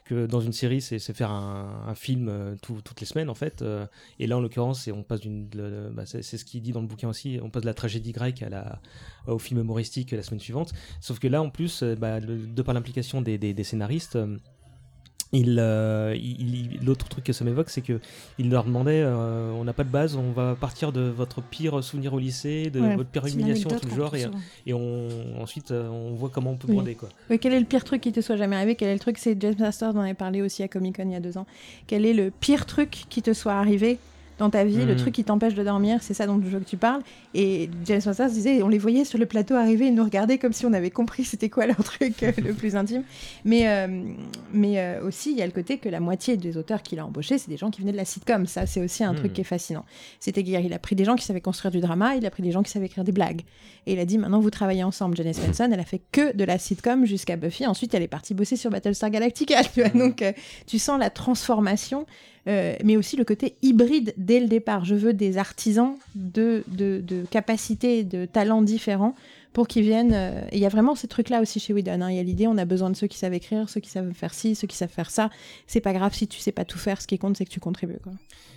que 0.05 0.26
dans 0.26 0.40
une 0.40 0.52
série, 0.52 0.80
c'est 0.80 0.98
faire 1.12 1.30
un, 1.30 1.85
un 1.86 1.94
film 1.94 2.28
euh, 2.28 2.55
tout- 2.62 2.80
toutes 2.85 3.01
les 3.01 3.06
semaines 3.06 3.30
en 3.30 3.35
fait. 3.35 3.62
euh, 3.62 3.86
et 4.18 4.26
là, 4.26 4.36
en 4.36 4.40
l'occurrence, 4.40 4.82
c'est- 4.82 4.93
on 4.93 5.02
passe 5.02 5.20
d'une, 5.20 5.48
de- 5.48 5.90
bah, 5.93 6.05
c'est 6.06 6.22
ce 6.22 6.44
qu'il 6.44 6.60
dit 6.62 6.72
dans 6.72 6.80
le 6.82 6.86
bouquin 6.86 7.09
aussi, 7.09 7.39
on 7.43 7.51
passe 7.51 7.62
de 7.62 7.66
la 7.66 7.74
tragédie 7.74 8.12
grecque 8.12 8.43
à 8.43 8.48
la, 8.51 8.80
au 9.26 9.39
film 9.39 9.60
humoristique 9.60 10.12
la 10.12 10.22
semaine 10.22 10.40
suivante. 10.40 10.72
Sauf 11.01 11.18
que 11.18 11.28
là, 11.28 11.43
en 11.43 11.51
plus, 11.51 11.82
euh, 11.82 11.94
bah, 11.97 12.20
le- 12.20 12.47
de 12.47 12.62
par 12.62 12.74
l'implication 12.74 13.22
des, 13.22 13.39
des- 13.39 13.55
des 13.55 13.64
scénaristes. 13.64 14.18
Euh, 15.35 15.37
il, 15.41 15.59
euh, 15.59 16.85
l'autre 16.85 17.09
truc 17.09 17.25
que 17.25 17.33
ça 17.33 17.45
m'évoque, 17.45 17.71
c'est 17.71 17.83
que 17.83 18.01
il 18.39 18.51
leur 18.51 18.65
demandait, 18.65 19.03
euh, 19.03 19.53
on 19.53 19.65
n'a 19.65 19.73
pas 19.73 19.85
de 19.85 19.91
base, 19.91 20.17
on 20.17 20.33
va 20.33 20.55
partir 20.55 20.91
de 20.93 21.03
votre 21.03 21.43
pire 21.43 21.83
souvenir 21.85 22.15
au 22.15 22.19
lycée, 22.19 22.71
de 22.71 22.81
Ouais. 22.81 22.97
votre 22.97 23.11
pire 23.11 23.27
humiliation, 23.27 23.69
tout 23.71 23.91
genre, 23.95 24.15
et, 24.67 24.73
on, 24.73 25.09
ensuite 25.41 25.71
euh, 25.71 25.89
on 25.89 26.15
voit 26.15 26.31
comment 26.31 26.53
on 26.53 26.57
peut 26.57 26.69
Oui. 26.69 26.75
broder 26.77 26.95
quoi. 26.95 27.09
Oui, 27.31 27.39
quel 27.39 27.53
est 27.53 27.61
le 27.61 27.67
pire 27.67 27.85
truc 27.85 28.01
qui 28.01 28.13
te 28.13 28.21
soit 28.21 28.37
jamais 28.37 28.57
arrivé? 28.57 28.75
Quel 28.75 28.89
est 28.89 28.95
le 28.95 29.01
truc 29.01 29.19
C'est 29.19 29.37
James 29.41 29.55
Masters 29.59 29.95
en 29.95 30.01
avait 30.01 30.15
parlé 30.15 30.41
aussi 30.43 30.63
à 30.63 30.69
Comic 30.69 30.97
Con 30.97 31.05
il 31.07 31.13
y 31.13 31.17
a 31.17 31.21
deux 31.21 31.37
ans. 31.37 31.47
Quel 31.87 32.07
est 32.07 32.15
le 32.15 32.31
pire 32.31 32.65
truc 32.67 32.91
qui 33.11 33.21
te 33.23 33.33
soit 33.35 33.55
arrivé 33.55 33.99
dans 34.39 34.51
ta 34.51 34.65
vie, 34.65 34.78
le 34.85 34.93
Mhm. 34.94 34.97
truc 34.97 35.15
qui 35.15 35.24
t'empêche 35.24 35.55
de 35.55 35.62
dormir 35.65 35.98
C'est 36.02 36.15
ça 36.15 36.27
dont 36.27 36.40
je 36.43 36.48
veux 36.48 36.60
que 36.60 36.65
tu 36.69 36.77
parles. 36.77 37.02
Et 37.35 37.69
James 37.85 38.01
Masters 38.06 38.31
disait, 38.31 38.62
on 38.62 38.69
les 38.69 38.78
voyait 38.78 39.05
sur 39.05 39.19
le 39.19 39.27
plateau 39.27 39.55
arriver, 39.55 39.86
ils 39.89 39.94
nous 39.94 40.05
regardaient 40.05 40.39
comme 40.39 40.52
si 40.52 40.65
on 40.66 40.73
avait 40.73 40.90
compris 40.90 41.24
c'était 41.24 41.48
quoi 41.48 41.66
leur 41.66 41.82
truc 41.82 42.23
euh, 42.23 42.32
le 42.43 42.55
plus 42.55 42.77
intime. 42.77 43.02
Mais, 43.44 43.69
euh, 43.69 43.86
mais 44.52 44.78
euh, 44.78 45.05
aussi, 45.06 45.32
il 45.32 45.39
y 45.39 45.43
a 45.43 45.47
le 45.47 45.52
côté 45.52 45.78
que 45.78 45.89
la 45.89 46.01
moitié 46.01 46.36
des 46.36 46.56
auteurs 46.56 46.82
qu'il 46.82 46.98
a 46.98 47.06
embauchés, 47.06 47.39
c'est 47.39 47.51
des 47.51 47.56
gens 47.56 47.70
qui 47.70 47.81
venaient 47.81 47.93
de 47.93 47.97
la 47.97 48.05
sitcom. 48.05 48.47
Ça, 48.47 48.66
c'est 48.66 48.82
aussi 48.82 49.05
un 49.05 49.15
truc 49.15 49.32
qui 49.32 49.40
est 49.40 49.44
fascinant. 49.44 49.85
C'était 50.20 50.43
qu'il 50.43 50.73
a 50.73 50.78
pris 50.78 50.94
des 50.97 51.05
gens 51.05 51.16
qui 51.16 51.24
savaient 51.24 51.40
construire 51.40 51.70
du 51.73 51.81
drama, 51.81 52.15
il 52.16 52.24
a 52.27 52.31
pris 52.31 52.43
des 52.43 52.52
gens 52.52 52.62
qui 52.62 52.70
savaient 52.70 52.86
écrire 52.86 53.05
des 53.05 53.12
blagues. 53.12 53.43
Et 53.86 53.94
il 53.94 53.98
a 53.98 54.05
dit 54.05 54.19
maintenant 54.19 54.40
vous 54.40 54.51
travaillez 54.51 54.85
ensemble. 54.85 55.16
Janice 55.16 55.40
Svensson, 55.40 55.69
elle 55.73 55.81
a 55.81 55.85
fait 55.85 56.01
que 56.12 56.36
de 56.36 56.44
la 56.44 56.59
sitcom 56.59 57.05
jusqu'à 57.06 57.36
Buffy. 57.36 57.66
Ensuite, 57.66 57.94
elle 57.94 58.02
est 58.02 58.09
partie 58.09 58.35
bosser 58.35 58.56
sur 58.56 58.70
Battlestar 58.70 59.10
Galactica. 59.10 59.62
Tu 59.74 59.81
vois, 59.82 59.90
donc 59.90 60.23
tu 60.66 60.78
sens 60.78 60.98
la 60.98 61.10
transformation, 61.10 62.06
euh, 62.47 62.74
mais 62.85 62.97
aussi 62.97 63.16
le 63.16 63.24
côté 63.24 63.56
hybride 63.62 64.15
dès 64.16 64.40
le 64.40 64.47
départ. 64.48 64.85
Je 64.85 64.94
veux 64.94 65.12
des 65.12 65.39
artisans 65.39 65.94
de, 66.15 66.65
de, 66.69 67.02
de 67.06 67.24
capacités, 67.31 68.05
de 68.05 68.24
talents 68.27 68.62
différents 68.62 69.15
pour 69.52 69.66
qu'ils 69.66 69.82
viennent. 69.82 70.12
euh, 70.15 70.43
et 70.52 70.56
il 70.56 70.60
y 70.60 70.66
a 70.66 70.69
vraiment 70.70 70.94
ces 70.94 71.09
trucs-là 71.09 71.40
aussi 71.43 71.59
chez 71.60 71.73
Whedon. 71.73 72.01
hein. 72.02 72.10
Il 72.10 72.16
y 72.16 72.20
a 72.20 72.23
l'idée 72.23 72.47
on 72.47 72.59
a 72.59 72.65
besoin 72.65 72.90
de 72.90 72.97
ceux 72.97 73.06
qui 73.06 73.19
savent 73.19 73.35
écrire, 73.35 73.69
ceux 73.69 73.81
qui 73.81 73.90
savent 73.90 74.12
faire 74.12 74.35
ci, 74.35 74.55
ceux 74.55 74.66
qui 74.66 74.77
savent 74.77 74.90
faire 74.90 75.10
ça. 75.10 75.31
C'est 75.66 75.81
pas 75.81 75.93
grave 75.93 76.15
si 76.15 76.28
tu 76.28 76.39
sais 76.39 76.52
pas 76.52 76.65
tout 76.65 76.78
faire. 76.78 77.01
Ce 77.02 77.06
qui 77.06 77.19
compte, 77.19 77.36
c'est 77.36 77.44
que 77.44 77.51
tu 77.51 77.60
contribues. 77.60 77.98
Quoi. 78.02 78.12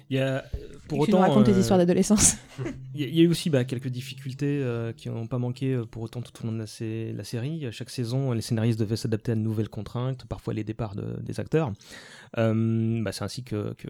Il 0.09 0.17
y 0.17 0.19
a, 0.19 0.25
euh, 0.37 0.41
pour 0.89 0.97
Et 0.97 1.01
que 1.01 1.05
tu 1.05 1.11
autant, 1.11 1.23
nous 1.23 1.29
racontes 1.29 1.47
euh, 1.47 1.53
tes 1.53 1.57
histoires 1.59 1.79
d'adolescence. 1.79 2.35
Il 2.93 2.99
y, 2.99 3.03
a- 3.05 3.07
il 3.07 3.15
y 3.15 3.21
a 3.21 3.23
eu 3.23 3.27
aussi 3.29 3.49
bah, 3.49 3.63
quelques 3.63 3.87
difficultés 3.87 4.59
euh, 4.61 4.91
qui 4.91 5.07
n'ont 5.09 5.25
pas 5.25 5.37
manqué 5.37 5.73
euh, 5.73 5.85
pour 5.85 6.01
autant 6.03 6.21
tout 6.21 6.33
au 6.43 6.47
long 6.47 6.51
de 6.51 6.57
la, 6.57 7.13
la 7.17 7.23
série. 7.23 7.65
Chaque 7.71 7.89
saison, 7.89 8.33
les 8.33 8.41
scénaristes 8.41 8.77
devaient 8.77 8.97
s'adapter 8.97 9.31
à 9.31 9.35
de 9.35 9.39
nouvelles 9.39 9.69
contraintes, 9.69 10.25
parfois 10.27 10.53
les 10.53 10.65
départs 10.65 10.95
de- 10.95 11.15
des 11.21 11.39
acteurs. 11.39 11.71
Euh, 12.37 13.01
bah, 13.03 13.11
c'est 13.11 13.23
ainsi 13.23 13.43
que, 13.43 13.73
que, 13.73 13.87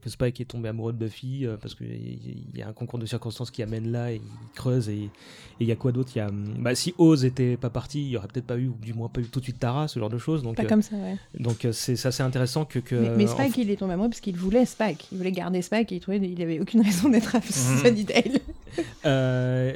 que 0.00 0.08
Spike 0.08 0.40
est 0.40 0.46
tombé 0.46 0.68
amoureux 0.68 0.92
de 0.92 0.98
Buffy, 0.98 1.46
euh, 1.46 1.56
parce 1.56 1.74
qu'il 1.74 1.86
y, 1.86 2.58
y 2.58 2.62
a 2.62 2.68
un 2.68 2.72
concours 2.72 2.98
de 2.98 3.06
circonstances 3.06 3.50
qui 3.50 3.62
amène 3.62 3.92
là, 3.92 4.12
et 4.12 4.16
il 4.16 4.52
creuse, 4.54 4.88
et 4.88 5.10
et 5.58 5.64
il 5.64 5.68
y 5.68 5.72
a 5.72 5.76
quoi 5.76 5.90
d'autre? 5.90 6.10
Il 6.14 6.18
y 6.18 6.20
a, 6.20 6.28
bah, 6.30 6.74
Si 6.74 6.94
Oz 6.98 7.24
était 7.24 7.56
pas 7.56 7.70
parti, 7.70 8.02
il 8.02 8.08
y 8.08 8.16
aurait 8.16 8.28
peut-être 8.28 8.46
pas 8.46 8.58
eu, 8.58 8.68
ou 8.68 8.76
du 8.80 8.92
moins 8.92 9.08
pas 9.08 9.22
eu 9.22 9.24
tout 9.24 9.38
de 9.40 9.44
suite 9.44 9.58
Tara, 9.58 9.88
ce 9.88 9.98
genre 9.98 10.10
de 10.10 10.18
choses. 10.18 10.42
Donc, 10.42 10.56
Pas 10.56 10.64
euh, 10.64 10.68
comme 10.68 10.82
ça, 10.82 10.96
ouais. 10.96 11.16
donc 11.38 11.64
euh, 11.64 11.72
c'est 11.72 11.96
c'est 11.96 12.08
assez 12.08 12.22
intéressant 12.22 12.66
que... 12.66 12.78
que 12.78 12.94
Mais, 12.94 13.10
mais 13.16 13.24
en 13.24 13.32
Spike, 13.32 13.56
il 13.56 13.70
est 13.70 13.76
tombé 13.76 13.94
amoureux 13.94 14.10
parce 14.10 14.20
qu'il 14.20 14.36
voulait 14.36 14.66
Spike. 14.66 15.08
Il 15.12 15.18
voulait 15.18 15.32
garder 15.32 15.62
Spike 15.62 15.92
et 15.92 15.96
il 15.96 16.00
trouvait 16.00 16.20
qu'il 16.20 16.40
avait 16.42 16.60
aucune 16.60 16.82
raison 16.82 17.08
d'être 17.08 17.34
à 17.34 17.40
Sunnydale. 17.40 18.22
Euh, 19.06 19.72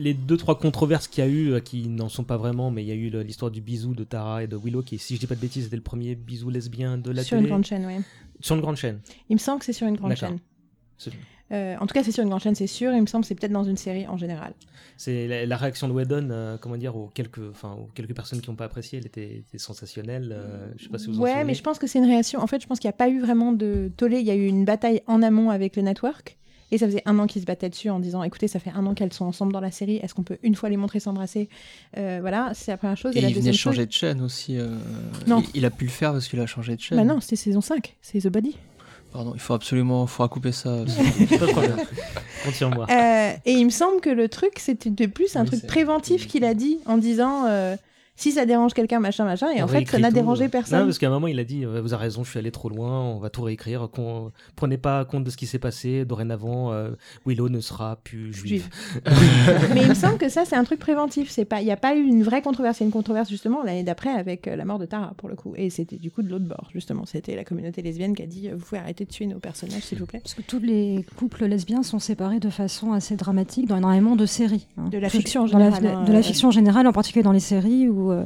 les 0.00 0.14
deux 0.14 0.36
trois 0.36 0.58
controverses 0.58 1.06
qu'il 1.08 1.22
y 1.24 1.26
a 1.26 1.30
eu, 1.30 1.52
euh, 1.52 1.60
qui 1.60 1.88
n'en 1.88 2.08
sont 2.08 2.24
pas 2.24 2.36
vraiment, 2.36 2.70
mais 2.70 2.82
il 2.82 2.88
y 2.88 2.92
a 2.92 2.94
eu 2.94 3.10
l'histoire 3.22 3.50
du 3.50 3.60
bisou 3.60 3.94
de 3.94 4.04
Tara 4.04 4.42
et 4.42 4.46
de 4.46 4.56
Willow, 4.56 4.82
qui, 4.82 4.98
si 4.98 5.14
je 5.14 5.20
dis 5.20 5.26
pas 5.26 5.34
de 5.36 5.40
bêtises, 5.40 5.66
était 5.66 5.76
le 5.76 5.82
premier 5.82 6.14
bisou 6.14 6.50
lesbien 6.50 6.98
de 6.98 7.10
la 7.10 7.22
Sur 7.22 7.36
télé. 7.36 7.42
une 7.42 7.48
grande 7.48 7.64
chaîne, 7.66 7.86
ouais. 7.86 8.00
Sur 8.40 8.56
une 8.56 8.62
grande 8.62 8.76
chaîne. 8.76 9.00
Il 9.28 9.34
me 9.34 9.38
semble 9.38 9.58
que 9.60 9.64
c'est 9.66 9.72
sur 9.72 9.86
une 9.86 9.96
grande 9.96 10.14
chaîne. 10.16 10.38
Euh, 11.52 11.74
en 11.80 11.86
tout 11.86 11.94
cas, 11.94 12.04
c'est 12.04 12.12
sur 12.12 12.22
une 12.22 12.28
grande 12.28 12.40
chaîne, 12.42 12.54
c'est 12.54 12.68
sûr. 12.68 12.92
Il 12.92 13.00
me 13.00 13.06
semble 13.06 13.22
que 13.24 13.28
c'est 13.28 13.34
peut-être 13.34 13.50
dans 13.52 13.64
une 13.64 13.76
série 13.76 14.06
en 14.06 14.16
général. 14.16 14.54
C'est 14.96 15.26
la, 15.26 15.46
la 15.46 15.56
réaction 15.56 15.88
de 15.88 15.92
Whedon, 15.92 16.28
euh, 16.30 16.56
comment 16.60 16.76
dire, 16.76 16.94
aux 16.94 17.08
quelques, 17.08 17.40
enfin, 17.50 17.72
aux 17.72 17.88
quelques 17.94 18.14
personnes 18.14 18.40
qui 18.40 18.48
n'ont 18.50 18.54
pas 18.56 18.66
apprécié, 18.66 18.98
elle 19.00 19.06
était, 19.06 19.38
était 19.38 19.58
sensationnelle. 19.58 20.30
euh, 20.32 20.68
je 20.76 20.84
sais 20.84 20.88
pas 20.90 20.98
si 20.98 21.08
vous 21.10 21.18
Ouais, 21.18 21.42
mais 21.44 21.54
je 21.54 21.62
pense 21.62 21.78
que 21.80 21.88
c'est 21.88 21.98
une 21.98 22.04
réaction. 22.04 22.40
En 22.40 22.46
fait, 22.46 22.62
je 22.62 22.68
pense 22.68 22.78
qu'il 22.78 22.86
n'y 22.86 22.94
a 22.94 22.96
pas 22.96 23.08
eu 23.08 23.20
vraiment 23.20 23.52
de 23.52 23.90
tollé. 23.96 24.20
Il 24.20 24.26
y 24.26 24.30
a 24.30 24.36
eu 24.36 24.46
une 24.46 24.64
bataille 24.64 25.02
en 25.08 25.22
amont 25.22 25.50
avec 25.50 25.74
le 25.74 25.82
network. 25.82 26.38
Et 26.72 26.78
ça 26.78 26.86
faisait 26.86 27.02
un 27.06 27.18
an 27.18 27.26
qu'ils 27.26 27.42
se 27.42 27.46
battaient 27.46 27.68
dessus 27.68 27.90
en 27.90 27.98
disant 28.00 28.22
écoutez, 28.22 28.46
ça 28.48 28.58
fait 28.60 28.70
un 28.74 28.86
an 28.86 28.94
qu'elles 28.94 29.12
sont 29.12 29.24
ensemble 29.24 29.52
dans 29.52 29.60
la 29.60 29.70
série. 29.70 29.96
Est-ce 29.96 30.14
qu'on 30.14 30.22
peut 30.22 30.38
une 30.42 30.54
fois 30.54 30.68
les 30.68 30.76
montrer 30.76 31.00
s'embrasser 31.00 31.48
Euh, 31.96 32.18
Voilà, 32.20 32.52
c'est 32.54 32.70
la 32.70 32.76
première 32.76 32.96
chose. 32.96 33.16
Et 33.16 33.20
la 33.20 33.28
il 33.28 33.34
venait 33.34 33.50
de 33.50 33.56
changer 33.56 33.78
chose- 33.78 33.86
de 33.88 33.92
chaîne 33.92 34.22
aussi. 34.22 34.56
euh, 34.58 34.68
Non. 35.26 35.42
Il, 35.54 35.60
il 35.60 35.64
a 35.64 35.70
pu 35.70 35.84
le 35.84 35.90
faire 35.90 36.12
parce 36.12 36.28
qu'il 36.28 36.40
a 36.40 36.46
changé 36.46 36.76
de 36.76 36.80
chaîne. 36.80 36.96
Bah 36.98 37.04
non, 37.04 37.20
c'était 37.20 37.36
saison 37.36 37.60
5, 37.60 37.96
c'est 38.02 38.20
The 38.20 38.28
Body. 38.28 38.56
Pardon, 39.12 39.32
il 39.34 39.40
faut 39.40 39.54
absolument 39.54 40.06
faudra 40.06 40.28
couper 40.28 40.52
ça. 40.52 40.70
Pas 41.38 41.46
de 41.46 41.50
problème. 41.50 41.76
Continue-moi. 42.44 42.86
Euh, 42.90 43.32
et 43.44 43.52
il 43.52 43.64
me 43.64 43.70
semble 43.70 44.00
que 44.00 44.10
le 44.10 44.28
truc, 44.28 44.52
c'était 44.58 44.90
de 44.90 45.06
plus 45.06 45.34
un 45.36 45.40
Oui, 45.42 45.46
truc 45.48 45.66
préventif 45.66 46.26
qu'il 46.28 46.44
a 46.44 46.54
dit 46.54 46.78
en 46.86 46.96
disant 46.96 47.46
euh, 47.48 47.76
si 48.20 48.32
ça 48.32 48.46
dérange 48.46 48.74
quelqu'un, 48.74 49.00
machin, 49.00 49.24
machin. 49.24 49.48
Et 49.50 49.60
On 49.62 49.64
en 49.64 49.68
fait, 49.68 49.86
ça 49.88 49.98
n'a 49.98 50.10
dérangé 50.10 50.44
Non, 50.44 50.50
personne. 50.50 50.84
parce 50.84 50.98
qu'à 50.98 51.06
un 51.08 51.10
moment, 51.10 51.26
il 51.26 51.38
a 51.38 51.44
dit 51.44 51.64
euh, 51.64 51.80
Vous 51.80 51.94
avez 51.94 52.02
raison, 52.04 52.22
je 52.24 52.30
suis 52.30 52.38
allé 52.38 52.50
trop 52.50 52.68
loin, 52.68 53.00
on 53.00 53.18
va 53.18 53.30
tout 53.30 53.42
réécrire. 53.42 53.88
qu'on- 53.92 54.30
Prenez 54.56 54.76
pas 54.78 55.04
compte 55.04 55.24
de 55.24 55.30
ce 55.30 55.36
qui 55.36 55.46
s'est 55.46 55.58
passé. 55.58 56.04
Dorénavant, 56.04 56.72
euh, 56.72 56.90
Willow 57.26 57.48
ne 57.48 57.60
sera 57.60 57.96
plus 57.96 58.32
juive. 58.32 58.68
Mais 59.74 59.82
il 59.82 59.88
me 59.88 59.94
semble 59.94 60.18
que 60.18 60.28
ça, 60.28 60.44
c'est 60.44 60.56
un 60.56 60.64
truc 60.64 60.78
préventif. 60.80 61.30
C'est 61.30 61.44
pas, 61.44 61.60
il 61.60 61.64
n'y 61.64 61.72
a 61.72 61.76
pas 61.76 61.94
eu 61.96 62.02
une 62.02 62.22
vraie 62.22 62.42
controverse. 62.42 62.78
Il 62.80 62.82
y 62.82 62.84
a 62.84 62.86
une 62.86 62.92
controverse 62.92 63.28
justement 63.28 63.62
l'année 63.62 63.82
d'après 63.84 64.10
avec 64.10 64.46
euh, 64.48 64.56
la 64.56 64.64
mort 64.64 64.78
de 64.78 64.86
Tara 64.86 65.14
pour 65.16 65.28
le 65.28 65.36
coup. 65.36 65.54
Et 65.56 65.70
c'était 65.70 65.96
du 65.98 66.10
coup 66.10 66.22
de 66.22 66.28
l'autre 66.28 66.44
bord 66.46 66.68
justement. 66.72 67.06
C'était 67.06 67.36
la 67.36 67.44
communauté 67.44 67.82
lesbienne 67.82 68.14
qui 68.14 68.22
a 68.22 68.26
dit 68.26 68.48
euh, 68.48 68.54
vous 68.56 68.64
pouvez 68.64 68.80
arrêter 68.80 69.04
de 69.04 69.10
tuer 69.10 69.26
nos 69.26 69.38
personnages 69.38 69.82
s'il 69.82 69.98
vous 69.98 70.06
plaît. 70.06 70.20
Parce 70.20 70.34
que 70.34 70.42
tous 70.42 70.58
les 70.60 71.04
couples 71.16 71.46
lesbiens 71.46 71.82
sont 71.82 71.98
séparés 71.98 72.40
de 72.40 72.50
façon 72.50 72.92
assez 72.92 73.16
dramatique 73.16 73.66
dans 73.66 73.76
énormément 73.76 74.16
de 74.16 74.26
séries. 74.26 74.66
hein. 74.76 74.88
De 74.90 74.98
la 74.98 75.08
fiction 75.08 75.42
en 75.44 75.58
la- 75.58 75.66
hein, 75.66 76.04
de 76.04 76.12
la 76.12 76.18
euh. 76.18 76.22
fiction 76.22 76.48
en 76.48 76.52
général, 76.52 76.86
en 76.86 76.92
particulier 76.92 77.22
dans 77.22 77.32
les 77.32 77.40
séries 77.40 77.88
où 77.88 78.09
euh, 78.10 78.24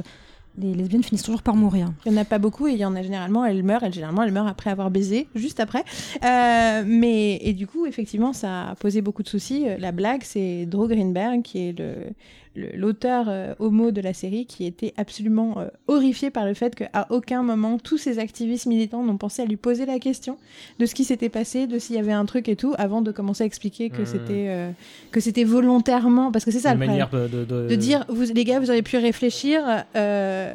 les 0.57 0.73
lesbiennes 0.73 1.03
finissent 1.03 1.23
toujours 1.23 1.41
par 1.41 1.55
mourir. 1.55 1.91
Il 2.05 2.11
n'y 2.13 2.17
en 2.17 2.21
a 2.21 2.25
pas 2.25 2.39
beaucoup 2.39 2.67
et 2.67 2.71
il 2.71 2.77
y 2.77 2.85
en 2.85 2.95
a 2.95 3.01
généralement, 3.03 3.43
elles 3.43 3.61
meurent, 3.63 3.83
elles, 3.83 3.93
généralement, 3.93 4.23
elles 4.23 4.31
meurent 4.31 4.47
après 4.47 4.69
avoir 4.69 4.89
baisé, 4.89 5.27
juste 5.35 5.59
après. 5.59 5.83
Euh, 6.23 6.83
mais, 6.85 7.39
et 7.41 7.51
du 7.53 7.67
coup, 7.67 7.85
effectivement, 7.85 8.31
ça 8.31 8.69
a 8.69 8.75
posé 8.75 9.01
beaucoup 9.01 9.21
de 9.23 9.27
soucis. 9.27 9.65
Euh, 9.67 9.77
La 9.79 9.91
blague, 9.91 10.21
c'est 10.23 10.65
Drew 10.65 10.87
Greenberg, 10.87 11.41
qui 11.41 11.67
est 11.69 11.77
le, 11.77 11.85
le- 11.85 12.09
l'auteur 12.55 13.25
euh, 13.27 13.53
homo 13.59 13.91
de 13.91 14.01
la 14.01 14.13
série, 14.13 14.45
qui 14.45 14.65
était 14.65 14.93
absolument 14.97 15.59
euh, 15.59 15.67
horrifié 15.87 16.29
par 16.29 16.45
le 16.45 16.53
fait 16.53 16.73
qu'à 16.75 17.07
aucun 17.09 17.43
moment, 17.43 17.77
tous 17.77 17.97
ces 17.97 18.19
activistes 18.19 18.65
militants 18.65 19.03
n'ont 19.03 19.17
pensé 19.17 19.41
à 19.41 19.45
lui 19.45 19.57
poser 19.57 19.85
la 19.85 19.99
question 19.99 20.37
de 20.79 20.85
ce 20.85 20.95
qui 20.95 21.03
s'était 21.03 21.29
passé, 21.29 21.67
de 21.67 21.77
s'il 21.79 21.95
y 21.95 21.99
avait 21.99 22.11
un 22.13 22.25
truc 22.25 22.47
et 22.49 22.55
tout, 22.55 22.73
avant 22.77 23.01
de 23.01 23.11
commencer 23.11 23.43
à 23.43 23.45
expliquer 23.47 23.89
que 23.89 24.01
Mhm. 24.01 24.05
c'était 24.05 24.45
euh, 24.49 24.71
que 25.11 25.19
c'était 25.19 25.43
volontairement, 25.43 26.31
parce 26.31 26.45
que 26.45 26.51
c'est 26.51 26.59
ça 26.59 26.73
Une 26.73 26.79
le 26.79 26.85
problème 26.85 27.07
manière 27.09 27.29
de, 27.29 27.43
de- 27.45 27.67
de 27.69 27.75
dire 27.75 28.05
vous 28.09 28.23
les 28.33 28.43
gars 28.43 28.59
vous 28.59 28.69
auriez 28.69 28.81
pu 28.83 28.97
réfléchir 28.97 29.61
euh, 29.95 30.53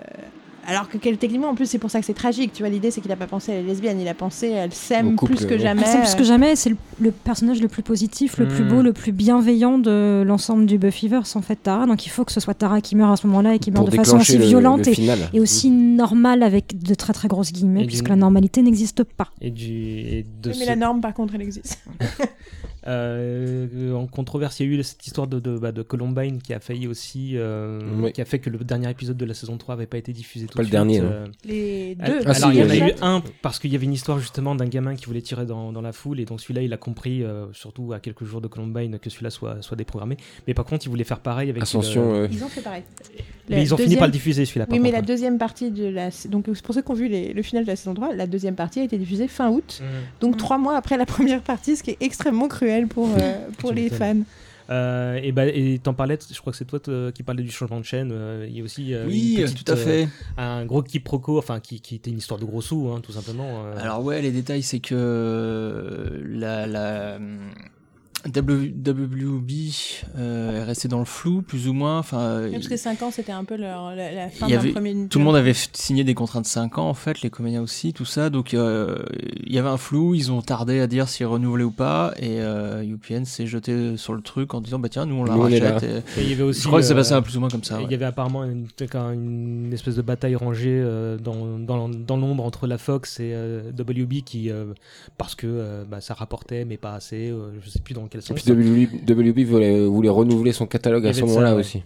alors 0.70 0.88
que 0.88 0.96
quel- 0.98 1.18
techniquement 1.18 1.48
en 1.48 1.54
plus 1.54 1.66
c'est 1.66 1.78
pour 1.78 1.90
ça 1.90 2.00
que 2.00 2.06
c'est 2.06 2.14
tragique 2.14 2.52
tu 2.52 2.62
vois 2.62 2.70
l'idée 2.70 2.90
c'est 2.90 3.00
qu'il 3.00 3.10
a 3.12 3.16
pas 3.16 3.26
pensé 3.26 3.52
à 3.52 3.56
la 3.56 3.62
lesbienne 3.62 4.00
il 4.00 4.08
a 4.08 4.14
pensé 4.14 4.54
à 4.54 4.64
elle 4.64 4.72
s'aime 4.72 5.16
couple, 5.16 5.34
plus 5.34 5.46
que 5.46 5.58
jamais 5.58 5.82
C'est 5.84 5.98
plus 6.00 6.14
que 6.14 6.24
jamais, 6.24 6.54
c'est 6.56 6.70
le, 6.70 6.76
le 7.00 7.10
personnage 7.10 7.60
le 7.60 7.68
plus 7.68 7.82
positif, 7.82 8.38
le 8.38 8.46
plus 8.46 8.62
Mm. 8.64 8.68
beau, 8.68 8.82
le 8.82 8.92
plus 8.92 9.12
bienveillant 9.12 9.78
de 9.78 10.22
l'ensemble 10.26 10.66
du 10.66 10.78
Buffyverse, 10.78 11.34
en 11.34 11.42
fait, 11.42 11.56
Tara. 11.56 11.86
Donc 11.86 12.04
il 12.06 12.08
faut 12.10 12.24
que 12.24 12.32
ce 12.32 12.40
soit 12.40 12.54
Tara 12.54 12.80
qui 12.80 12.94
meurt 12.94 13.12
à 13.12 13.16
ce 13.16 13.26
moment-là 13.26 13.54
et 13.54 13.58
qui 13.58 13.70
meurt 13.70 13.86
de 13.90 13.96
façon 13.96 14.18
aussi 14.18 14.38
le- 14.38 14.44
violente 14.44 14.86
le 14.86 15.36
et, 15.36 15.40
aussi 15.40 15.70
normale 15.70 16.42
avec 16.42 16.80
de 16.82 16.94
très 16.94 17.12
très 17.12 17.26
grosses 17.28 17.52
guillemets, 17.52 17.84
Et 17.84 17.86
puisque 17.86 18.08
la 18.08 18.16
normalité 18.16 18.62
n'existe 18.62 19.02
pas. 19.04 19.28
et 19.40 19.50
du, 19.50 19.72
et 19.72 20.26
de 20.42 20.48
mais 20.50 20.54
ce- 20.54 20.66
la 20.66 20.76
norme 20.76 21.00
par 21.00 21.14
contre 21.14 21.34
elle 21.34 21.42
existe 21.42 21.78
Euh, 22.86 23.92
en 23.94 24.06
controverse, 24.06 24.60
il 24.60 24.66
y 24.66 24.74
a 24.76 24.78
eu 24.78 24.82
cette 24.82 25.06
histoire 25.06 25.26
de, 25.26 25.38
de, 25.40 25.58
bah, 25.58 25.72
de 25.72 25.82
Columbine 25.82 26.40
qui 26.40 26.52
a 26.54 26.60
failli 26.60 26.86
aussi, 26.86 27.32
euh, 27.34 27.80
Oui. 27.98 28.12
qui 28.12 28.20
a 28.20 28.24
fait 28.24 28.38
que 28.38 28.50
le 28.50 28.58
dernier 28.58 28.90
épisode 28.90 29.16
de 29.16 29.24
la 29.24 29.34
saison 29.34 29.56
3 29.56 29.74
n'avait 29.76 29.86
pas 29.86 29.98
été 29.98 30.12
diffusé 30.12 30.46
tout 30.46 30.56
Pas 30.56 30.62
de 30.62 30.68
le 30.68 30.70
dernier, 30.72 30.94
suite. 30.94 31.04
non. 31.04 31.10
euh, 31.10 31.26
les 31.44 31.96
Ah, 32.00 32.06
deux 32.08 32.20
Alors, 32.22 32.34
si, 32.36 32.42
il 32.48 32.54
y 32.56 32.62
en 32.62 32.70
a 32.70 32.76
eu 32.76 32.92
un 33.02 33.22
parce 33.42 33.58
qu'il 33.58 33.72
y 33.72 33.76
avait 33.76 33.84
une 33.86 33.92
histoire 33.92 34.18
justement 34.18 34.54
d'un 34.54 34.66
gamin 34.66 34.94
qui 34.96 35.06
voulait 35.06 35.22
tirer 35.22 35.46
dans, 35.46 35.72
dans 35.72 35.82
la 35.82 35.92
foule 35.92 36.20
et 36.20 36.24
donc 36.24 36.40
celui-là 36.40 36.62
il 36.62 36.72
a 36.72 36.76
compris, 36.76 37.22
euh, 37.22 37.46
surtout 37.52 37.92
à 37.92 38.00
quelques 38.00 38.24
jours 38.24 38.40
de 38.40 38.48
Columbine, 38.48 38.98
que 38.98 39.10
celui-là 39.10 39.30
soit, 39.30 39.62
soit 39.62 39.76
déprogrammé. 39.76 40.16
Mais 40.46 40.54
par 40.54 40.64
contre, 40.64 40.86
il 40.86 40.88
voulait 40.90 41.04
faire 41.04 41.20
pareil 41.20 41.50
avec. 41.50 41.62
Ascension, 41.62 42.26
ils 42.30 42.42
ont 42.44 42.48
fait 42.48 42.62
pareil 42.62 42.82
Mais 43.48 43.56
La 43.56 43.62
ils 43.62 43.74
ont 43.74 43.76
fini 43.76 43.96
par 43.96 44.06
le 44.06 44.12
diffuser 44.12 44.44
celui-là. 44.44 44.66
oui 44.70 44.78
mais 44.78 44.90
la 44.92 45.02
deuxième 45.02 45.36
partie 45.38 45.70
de 45.70 45.86
la 45.86 46.10
donc 46.28 46.46
c'est 46.54 46.62
pour 46.62 46.74
ceux 46.74 46.82
qui 46.82 46.90
ont 46.90 46.94
vu 46.94 47.08
les- 47.08 47.32
le 47.32 47.42
final 47.42 47.64
de 47.64 47.68
la 47.68 47.76
saison 47.76 47.94
3 47.94 48.14
la 48.14 48.26
deuxième 48.26 48.54
partie 48.54 48.80
a 48.80 48.84
été 48.84 48.96
diffusée 48.96 49.26
fin 49.28 49.50
août 49.50 49.80
Mhm. 49.82 49.86
donc 50.20 50.36
trois 50.36 50.56
mois 50.58 50.76
après 50.76 50.96
la 50.96 51.06
première 51.36 51.42
partie 51.42 51.76
ce 51.76 51.82
qui 51.82 51.90
est 51.90 51.96
extrêmement 52.00 52.46
cruel 52.48 52.69
pour 52.88 53.08
euh, 53.18 53.48
pour 53.58 53.72
les 53.72 53.88
fans 53.90 54.22
Euh, 54.70 55.18
et 55.20 55.32
bah, 55.32 55.46
et 55.46 55.80
t'en 55.82 55.94
parlais, 55.94 56.16
je 56.32 56.38
crois 56.40 56.52
que 56.52 56.56
c'est 56.56 56.64
toi 56.64 56.78
qui 57.12 57.22
parlais 57.24 57.42
du 57.42 57.50
changement 57.50 57.80
de 57.80 57.84
chaîne. 57.84 58.12
euh, 58.12 58.46
il 58.48 58.56
y 58.56 58.60
a 58.60 58.64
aussi 58.64 58.94
euh, 58.94 59.04
Oui, 59.08 59.34
petite, 59.42 59.64
tout 59.64 59.72
à 59.72 59.74
euh, 59.74 59.84
fait. 59.84 60.08
un 60.36 60.64
gros 60.64 60.84
quiproquo, 60.84 61.38
enfin 61.38 61.58
qui, 61.58 61.80
qui 61.80 61.96
était 61.96 62.10
une 62.12 62.18
histoire 62.18 62.38
de 62.38 62.44
gros 62.44 62.60
sous, 62.62 62.88
hein, 62.88 63.00
tout 63.02 63.10
simplement. 63.10 63.64
euh. 63.64 63.74
Alors 63.82 64.04
ouais, 64.04 64.22
les 64.22 64.30
détails, 64.30 64.62
c'est 64.62 64.78
que 64.78 66.22
la, 66.24 67.18
WB 68.26 69.50
euh, 70.18 70.60
est 70.60 70.64
resté 70.64 70.88
dans 70.88 70.98
le 70.98 71.04
flou, 71.04 71.42
plus 71.42 71.68
ou 71.68 71.72
moins. 71.72 71.98
Enfin, 71.98 72.48
Parce 72.52 72.68
que 72.68 72.76
5 72.76 73.02
ans, 73.02 73.10
c'était 73.10 73.32
un 73.32 73.44
peu 73.44 73.56
leur, 73.56 73.94
la, 73.94 74.12
la 74.12 74.28
fin 74.28 74.48
d'un 74.48 74.58
premier. 74.72 75.08
tout 75.08 75.18
le 75.18 75.24
monde 75.24 75.36
avait 75.36 75.54
signé 75.54 76.04
des 76.04 76.14
contrats 76.14 76.40
de 76.40 76.46
5 76.46 76.78
ans, 76.78 76.88
en 76.88 76.94
fait, 76.94 77.22
les 77.22 77.30
comédiens 77.30 77.62
aussi, 77.62 77.92
tout 77.92 78.04
ça. 78.04 78.30
Donc, 78.30 78.54
euh, 78.54 78.98
il 79.46 79.52
y 79.52 79.58
avait 79.58 79.68
un 79.68 79.76
flou. 79.76 80.14
Ils 80.14 80.30
ont 80.32 80.42
tardé 80.42 80.80
à 80.80 80.86
dire 80.86 81.08
s'ils 81.08 81.26
renouvelaient 81.26 81.64
ou 81.64 81.70
pas. 81.70 82.12
Et 82.18 82.40
euh, 82.40 82.82
UPN 82.82 83.24
s'est 83.24 83.46
jeté 83.46 83.96
sur 83.96 84.14
le 84.14 84.20
truc 84.22 84.54
en 84.54 84.60
disant 84.60 84.78
Bah 84.78 84.88
tiens, 84.88 85.06
nous 85.06 85.14
on 85.16 85.24
la 85.24 85.34
Nous, 85.34 85.42
rachète. 85.42 85.62
là. 85.62 85.78
Et- 85.82 86.20
Et 86.20 86.22
il 86.24 86.30
y 86.30 86.32
avait 86.34 86.42
aussi, 86.42 86.62
Je 86.62 86.66
crois 86.66 86.80
que 86.80 86.86
c'est 86.86 86.92
euh, 86.92 86.96
passé 86.96 87.12
un 87.14 87.22
plus 87.22 87.36
ou 87.36 87.40
moins 87.40 87.48
comme 87.48 87.64
ça. 87.64 87.78
Il 87.80 87.84
ouais. 87.84 87.90
y 87.90 87.94
avait 87.94 88.04
apparemment 88.04 88.44
une, 88.44 88.66
espèce 89.72 89.96
de 89.96 90.02
bataille 90.02 90.36
rangée 90.36 90.68
euh, 90.82 91.16
dans, 91.16 91.58
dans, 91.58 91.88
dans 91.88 92.16
l'ombre 92.16 92.44
entre 92.44 92.66
la 92.66 92.78
Fox 92.78 93.20
et 93.20 93.30
euh, 93.34 93.70
WB 93.78 94.22
qui, 94.24 94.50
euh, 94.50 94.66
parce 95.16 95.34
que 95.34 95.46
euh, 95.48 95.84
bah, 95.88 96.00
ça 96.00 96.14
rapportait 96.14 96.64
mais 96.64 96.76
pas 96.76 96.94
assez, 96.94 97.30
euh, 97.30 97.50
je 97.62 97.70
sais 97.70 97.78
plus 97.80 97.94
dans 97.94 98.06
quel 98.10 98.20
Et 98.20 98.34
puis 98.34 98.44
WB, 98.52 99.08
WB 99.08 99.44
voulait, 99.44 99.86
voulait 99.86 100.08
renouveler 100.08 100.52
son 100.52 100.66
catalogue 100.66 101.04
Il 101.04 101.08
à 101.08 101.12
ce 101.14 101.20
moment-là 101.22 101.54
ouais. 101.54 101.60
aussi. 101.60 101.82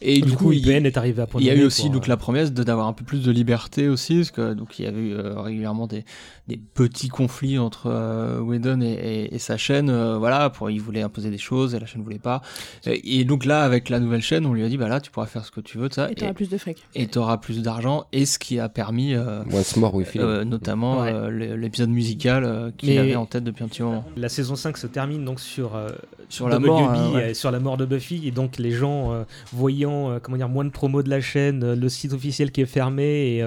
Et 0.00 0.22
du, 0.22 0.32
coup, 0.32 0.52
il- 0.52 0.66
IPN 0.66 0.86
est 0.86 0.96
arrivé 0.96 1.20
à 1.20 1.26
point 1.26 1.38
Il 1.38 1.46
y 1.46 1.50
a 1.50 1.54
eu 1.54 1.62
aussi 1.62 1.90
donc 1.90 2.04
euh, 2.04 2.08
la 2.08 2.16
promesse 2.16 2.50
d'avoir 2.50 2.86
un 2.86 2.94
peu 2.94 3.04
plus 3.04 3.22
de 3.22 3.30
liberté 3.30 3.88
aussi, 3.90 4.16
parce 4.16 4.30
que 4.30 4.54
donc 4.54 4.78
il 4.78 4.86
y 4.86 4.88
avait 4.88 4.98
eu 5.00 5.12
euh, 5.12 5.38
régulièrement 5.38 5.86
des, 5.86 6.06
des 6.48 6.56
petits 6.56 7.08
conflits 7.08 7.58
entre 7.58 7.88
euh, 7.88 8.40
Whedon 8.40 8.80
et, 8.80 8.86
et- 8.86 9.34
et 9.34 9.38
sa 9.38 9.58
chaîne, 9.58 9.90
euh, 9.90 10.16
voilà, 10.16 10.48
pour 10.48 10.70
il 10.70 10.80
voulait 10.80 11.02
imposer 11.02 11.28
des 11.30 11.36
choses 11.36 11.74
et 11.74 11.78
la 11.78 11.84
chaîne 11.84 12.02
voulait 12.02 12.18
pas. 12.18 12.40
Et, 12.86 13.20
et 13.20 13.24
donc 13.26 13.44
là, 13.44 13.64
avec 13.64 13.90
la 13.90 14.00
nouvelle 14.00 14.22
chaîne, 14.22 14.46
on 14.46 14.54
lui 14.54 14.64
a 14.64 14.68
dit 14.70 14.78
bah 14.78 14.88
là, 14.88 14.98
tu 14.98 15.10
pourras 15.10 15.26
faire 15.26 15.44
ce 15.44 15.50
que 15.50 15.60
tu 15.60 15.76
veux, 15.76 15.90
de 15.90 15.94
ça, 15.94 16.10
Et 16.10 16.14
t'auras 16.14 16.32
plus 16.32 16.48
de 16.48 16.56
fric. 16.56 16.78
et 16.94 17.06
t'auras 17.06 17.36
plus 17.36 17.60
d'argent, 17.60 18.06
et 18.14 18.24
ce 18.24 18.38
qui 18.38 18.58
a 18.58 18.70
permis, 18.70 19.12
euh, 19.12 19.42
Once 19.52 19.76
more 19.76 19.94
with 19.94 20.06
feeling. 20.06 20.26
euh, 20.26 20.44
notamment 20.44 21.02
Ouais. 21.02 21.12
euh, 21.12 21.56
l'épisode 21.58 21.90
musical 21.90 22.44
euh, 22.44 22.70
qu'il 22.78 22.98
avait 22.98 23.14
en 23.16 23.26
tête 23.26 23.44
depuis 23.44 23.62
un 23.62 23.68
petit 23.68 23.82
moment. 23.82 24.06
La 24.16 24.30
saison 24.30 24.56
5 24.56 24.78
se 24.78 24.86
termine 24.86 25.22
donc 25.22 25.38
sur, 25.38 25.65
euh, 25.74 25.88
Sur 26.28 26.48
la 26.48 26.58
WB, 26.58 26.66
mort, 26.66 26.92
euh, 26.94 27.14
ouais. 27.14 27.22
euh, 27.30 27.34
sur 27.34 27.50
la 27.50 27.58
mort 27.58 27.76
de 27.76 27.84
Buffy 27.84 28.26
et 28.26 28.30
donc 28.30 28.58
les 28.58 28.70
gens 28.70 29.12
euh, 29.12 29.24
voyant 29.52 30.18
comment 30.22 30.36
dire 30.36 30.48
moins 30.48 30.64
de 30.64 30.70
promos 30.70 31.02
de 31.02 31.10
la 31.10 31.20
chaîne, 31.20 31.74
le 31.74 31.88
site 31.88 32.12
officiel 32.12 32.52
qui 32.52 32.60
est 32.60 32.66
fermé 32.66 33.38
et, 33.38 33.44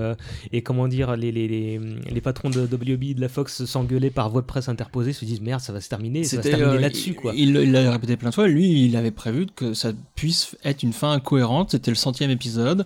et 0.52 0.62
comment 0.62 0.88
dire 0.88 1.16
les, 1.16 1.32
les, 1.32 1.48
les, 1.48 1.80
les 2.10 2.22
patrons 2.22 2.50
de 2.50 2.62
WB 2.62 3.04
et 3.04 3.14
de 3.14 3.22
la 3.22 3.30
Fox 3.30 3.64
s'engueuler 3.66 4.10
par 4.10 4.30
voie 4.30 4.42
de 4.42 4.48
presse 4.48 4.68
interposée 4.70 5.14
se 5.14 5.24
disent 5.26 5.42
merde 5.42 5.62
ça 5.62 5.72
va 5.74 5.80
se 5.82 5.90
terminer, 5.90 6.24
ça 6.24 6.38
va 6.38 6.44
se 6.44 6.50
terminer 6.50 6.80
là-dessus 6.80 7.14
quoi. 7.14 7.34
Il 7.36 7.54
l'a 7.54 7.92
répété 7.92 8.18
plein 8.18 8.30
de 8.30 8.36
fois. 8.36 8.48
Lui, 8.48 8.86
il 8.86 8.96
avait 8.98 9.12
prévu 9.12 9.46
que 9.56 9.74
ça 9.74 9.92
puisse 10.16 10.58
être 10.64 10.84
une 10.84 10.94
fin 10.94 11.20
cohérente. 11.20 11.72
C'était 11.72 11.92
le 11.92 11.96
centième 11.96 12.32
épisode. 12.32 12.86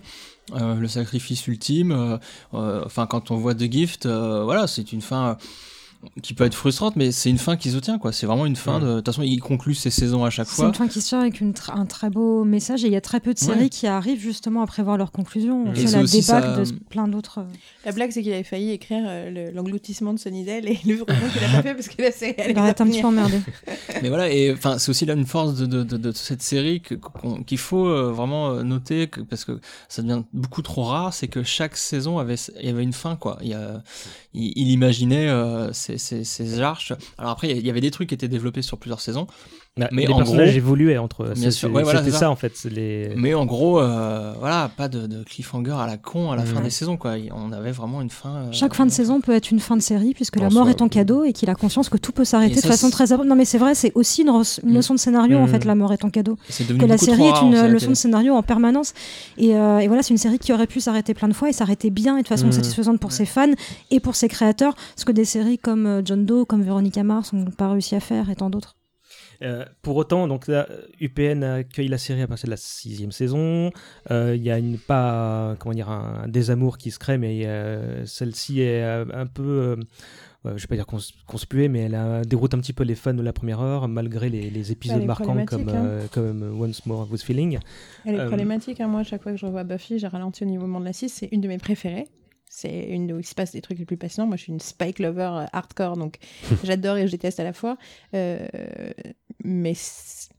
euh, 0.54 0.74
le 0.74 0.88
sacrifice 0.88 1.46
ultime, 1.46 1.90
euh, 1.92 2.18
euh, 2.52 2.82
enfin 2.84 3.06
quand 3.06 3.30
on 3.30 3.36
voit 3.36 3.54
The 3.54 3.70
Gift, 3.72 4.06
voilà, 4.06 4.66
c'est 4.66 4.92
une 4.92 5.00
fin 5.00 5.38
qui 6.22 6.34
peut 6.34 6.44
être 6.44 6.54
frustrante, 6.54 6.96
mais 6.96 7.12
c'est 7.12 7.30
une 7.30 7.38
fin 7.38 7.56
qui 7.56 7.70
se 7.70 7.78
tient, 7.78 7.98
quoi. 7.98 8.12
C'est 8.12 8.26
vraiment 8.26 8.46
une 8.46 8.56
fin. 8.56 8.80
De 8.80 8.86
de 8.86 8.96
toute 8.96 9.06
façon, 9.06 9.22
il 9.22 9.38
conclut 9.40 9.74
ses 9.74 9.90
saisons 9.90 10.24
à 10.24 10.30
chaque 10.30 10.46
C'est 10.48 10.56
fois. 10.56 10.66
une 10.68 10.74
fin 10.74 10.88
qui 10.88 11.00
se 11.00 11.08
tient 11.08 11.20
avec 11.20 11.40
une 11.40 11.52
tr- 11.52 11.72
un 11.78 11.86
très 11.86 12.10
beau 12.10 12.44
message 12.44 12.84
et 12.84 12.88
il 12.88 12.92
y 12.92 12.96
a 12.96 13.00
très 13.00 13.20
peu 13.20 13.34
de 13.34 13.38
séries 13.38 13.64
Ouais. 13.64 13.68
qui 13.68 13.86
arrivent 13.86 14.20
justement 14.20 14.62
à 14.62 14.66
prévoir 14.66 14.96
leur 14.96 15.12
conclusion. 15.12 15.64
On 15.66 15.72
Et 15.74 15.86
c'est 15.86 15.96
la 15.96 16.04
débâcle 16.04 16.22
ça- 16.22 16.56
de 16.56 16.62
s- 16.62 16.72
plein 16.90 17.08
d'autres. 17.08 17.38
euh, 17.40 17.44
La 17.84 17.92
blague, 17.92 18.10
c'est 18.12 18.22
qu'il 18.22 18.32
avait 18.32 18.42
failli 18.44 18.70
écrire 18.70 19.04
euh, 19.06 19.30
le- 19.30 19.50
l'engloutissement 19.52 20.12
de 20.14 20.18
Sunnydale 20.18 20.68
et 20.68 20.78
le 20.86 20.94
roman 21.02 21.28
qu'il 21.32 21.44
a 21.44 21.48
pas 21.56 21.62
fait 21.62 21.74
parce 21.74 21.88
que 21.88 22.00
la 22.02 22.12
série 22.12 22.34
aurait 22.56 22.70
été 22.70 22.82
un 22.82 22.86
petit 22.86 23.00
peu 23.00 23.06
emmerdé. 23.08 23.38
Mais 24.02 24.08
voilà, 24.08 24.30
et 24.30 24.52
enfin, 24.52 24.78
c'est 24.78 24.90
aussi 24.90 25.06
là 25.06 25.14
une 25.14 25.26
force 25.26 25.54
de, 25.54 25.66
de, 25.66 25.82
de, 25.82 25.96
de 25.96 26.12
cette 26.12 26.42
série 26.42 26.82
qu'il 27.46 27.58
faut 27.58 27.86
euh, 27.86 28.10
vraiment 28.12 28.50
euh, 28.50 28.62
noter 28.62 29.08
que- 29.08 29.20
parce 29.20 29.44
que 29.44 29.60
ça 29.88 30.02
devient 30.02 30.22
beaucoup 30.32 30.62
trop 30.62 30.84
rare. 30.84 31.12
C'est 31.14 31.28
que 31.28 31.42
chaque 31.42 31.76
saison 31.76 32.18
avait, 32.18 32.36
il 32.60 32.66
y 32.66 32.70
avait 32.70 32.82
une 32.82 32.92
fin, 32.92 33.16
quoi. 33.16 33.38
Il, 33.42 33.48
y 33.48 33.54
a, 33.54 33.82
il, 34.34 34.52
il 34.56 34.70
imaginait 34.70 35.28
euh, 35.28 35.70
ces, 35.98 36.60
arches. 36.60 36.92
Alors 37.18 37.32
après, 37.32 37.50
il 37.50 37.66
y 37.66 37.70
avait 37.70 37.80
des 37.80 37.90
trucs 37.90 38.08
qui 38.08 38.14
étaient 38.14 38.28
développés 38.28 38.62
sur 38.62 38.78
plusieurs 38.78 39.00
saisons. 39.00 39.26
Bah, 39.76 39.88
mais 39.90 40.06
les 40.06 40.12
en 40.12 40.18
personnages 40.18 40.50
gros- 40.50 40.56
évoluaient 40.56 40.98
entre. 40.98 41.24
Ouais, 41.24 41.82
voilà, 41.82 41.98
c'était 41.98 42.12
ça. 42.12 42.18
ça. 42.20 42.30
en 42.30 42.36
fait. 42.36 42.52
Les... 42.70 43.12
Mais 43.16 43.34
en 43.34 43.44
gros, 43.44 43.80
euh, 43.80 44.32
voilà, 44.38 44.70
pas 44.76 44.86
de, 44.86 45.08
de 45.08 45.24
cliffhanger 45.24 45.72
à 45.72 45.88
la 45.88 45.96
con 45.96 46.30
à 46.30 46.36
la 46.36 46.44
fin 46.44 46.58
Mhm. 46.58 46.62
des 46.64 46.70
saisons, 46.70 46.96
quoi. 46.96 47.14
On 47.34 47.50
avait 47.50 47.72
vraiment 47.72 48.00
une 48.00 48.08
fin. 48.10 48.36
euh, 48.36 48.48
Chaque 48.52 48.72
fin 48.74 48.86
de 48.86 48.92
saison 48.92 49.20
peut 49.20 49.32
être 49.32 49.50
une 49.50 49.58
fin 49.58 49.76
de 49.76 49.82
série 49.82 50.14
puisque 50.14 50.36
la 50.36 50.46
En 50.46 50.52
mort 50.52 50.68
est 50.68 50.74
ton 50.74 50.88
cadeau 50.88 51.24
et 51.24 51.32
qu'il 51.32 51.50
a 51.50 51.56
conscience 51.56 51.88
que 51.88 51.96
tout 51.96 52.12
peut 52.12 52.24
s'arrêter 52.24 52.54
de 52.54 52.60
ça, 52.60 52.68
façon 52.68 52.88
très 52.88 53.12
abrupte. 53.12 53.28
Non 53.28 53.34
mais 53.34 53.44
c'est 53.44 53.58
vrai, 53.58 53.74
c'est 53.74 53.90
aussi 53.96 54.22
une, 54.22 54.30
Mm. 54.30 54.72
leçon 54.76 54.94
de 54.94 55.00
scénario 55.00 55.38
en 55.38 55.46
Mm. 55.46 55.48
fait, 55.48 55.64
la 55.64 55.74
mort 55.74 55.92
est 55.92 55.96
ton 55.98 56.10
cadeau. 56.10 56.36
C'est 56.48 56.68
devenu 56.68 56.78
Que 56.78 56.86
la 56.86 56.96
série 56.96 57.24
est 57.24 57.42
une 57.42 57.56
en 57.58 57.66
leçon 57.66 57.88
de 57.90 57.94
scénario 57.94 58.32
en 58.34 58.44
permanence. 58.44 58.94
Et, 59.38 59.56
euh, 59.56 59.78
et 59.80 59.88
voilà, 59.88 60.04
c'est 60.04 60.10
une 60.14 60.18
série 60.18 60.38
qui 60.38 60.52
aurait 60.52 60.68
pu 60.68 60.78
s'arrêter 60.78 61.14
plein 61.14 61.26
de 61.26 61.32
fois 61.34 61.48
et 61.48 61.52
s'arrêter 61.52 61.90
bien 61.90 62.16
et 62.16 62.22
de 62.22 62.28
façon 62.28 62.46
Mm. 62.46 62.52
satisfaisante 62.52 63.00
pour 63.00 63.10
ses 63.10 63.26
fans 63.26 63.50
et 63.90 63.98
pour 63.98 64.14
ses 64.14 64.28
créateurs. 64.28 64.76
Ce 64.94 65.04
que 65.04 65.10
des 65.10 65.24
séries 65.24 65.58
comme 65.58 65.86
euh, 65.86 66.02
John 66.04 66.24
Doe, 66.24 66.44
comme 66.44 66.62
Veronica 66.62 67.02
Mars 67.02 67.32
n'ont 67.32 67.46
pas 67.46 67.70
réussi 67.70 67.96
à 67.96 68.00
faire 68.00 68.30
et 68.30 68.36
tant 68.36 68.50
d'autres. 68.50 68.76
Euh, 69.42 69.64
pour 69.82 69.96
autant, 69.96 70.28
donc 70.28 70.46
là, 70.48 70.66
UPN 71.00 71.42
accueille 71.42 71.88
la 71.88 71.98
série 71.98 72.22
à 72.22 72.26
partir 72.26 72.46
de 72.46 72.50
la 72.50 72.56
sixième 72.56 73.12
saison. 73.12 73.70
Euh, 74.10 74.34
Il 74.36 74.42
y 74.42 74.50
a 74.50 74.58
une 74.58 74.78
pas 74.78 75.56
comment 75.58 75.74
dire 75.74 75.90
un, 75.90 76.28
désamour 76.28 76.78
qui 76.78 76.90
se 76.90 76.98
crée, 76.98 77.18
mais 77.18 77.46
euh, 77.46 78.04
celle-ci 78.06 78.60
est 78.60 78.82
euh, 78.82 79.04
un 79.12 79.26
peu, 79.26 79.42
euh, 80.46 80.56
je 80.56 80.62
vais 80.62 80.66
pas 80.68 80.76
dire 80.76 80.86
cons- 80.86 80.98
conspuée, 81.26 81.68
mais 81.68 81.80
elle 81.80 81.94
a, 81.94 82.22
déroute 82.22 82.54
un 82.54 82.58
petit 82.58 82.72
peu 82.72 82.84
les 82.84 82.94
fans 82.94 83.14
de 83.14 83.22
la 83.22 83.32
première 83.32 83.60
heure, 83.60 83.88
malgré 83.88 84.28
les, 84.28 84.50
les 84.50 84.72
épisodes 84.72 85.04
marquants 85.04 85.44
comme, 85.46 85.68
hein. 85.68 85.84
euh, 85.86 86.06
comme 86.12 86.60
Once 86.60 86.84
More 86.86 87.08
with 87.10 87.22
Feeling. 87.22 87.58
Elle 88.04 88.14
est 88.16 88.20
Euh, 88.20 88.26
problématique. 88.28 88.80
hein. 88.80 88.88
Moi, 88.88 89.00
à 89.00 89.04
chaque 89.04 89.22
fois 89.22 89.32
que 89.32 89.38
je 89.38 89.46
revois 89.46 89.64
Buffy, 89.64 89.98
j'ai 89.98 90.06
ralenti 90.06 90.42
au 90.44 90.46
niveau 90.46 90.62
moment 90.66 90.80
de 90.80 90.84
la 90.86 90.92
6. 90.92 91.08
C'est 91.08 91.28
une 91.32 91.40
de 91.40 91.48
mes 91.48 91.58
préférées. 91.58 92.08
C'est 92.56 92.84
une 92.90 93.10
où 93.12 93.18
il 93.18 93.24
se 93.24 93.34
passe 93.34 93.50
des 93.50 93.60
trucs 93.60 93.78
les 93.80 93.84
plus 93.84 93.96
passionnants. 93.96 94.28
Moi, 94.28 94.36
je 94.36 94.42
suis 94.42 94.52
une 94.52 94.60
Spike 94.60 95.00
lover 95.00 95.30
euh, 95.42 95.44
hardcore, 95.52 95.96
donc 95.96 96.18
j'adore 96.64 96.96
et 96.98 97.06
je 97.06 97.10
déteste 97.10 97.40
à 97.40 97.44
la 97.44 97.52
fois. 97.52 97.76
Euh, 98.14 98.46
mais 99.42 99.74
c'est- 99.74 100.33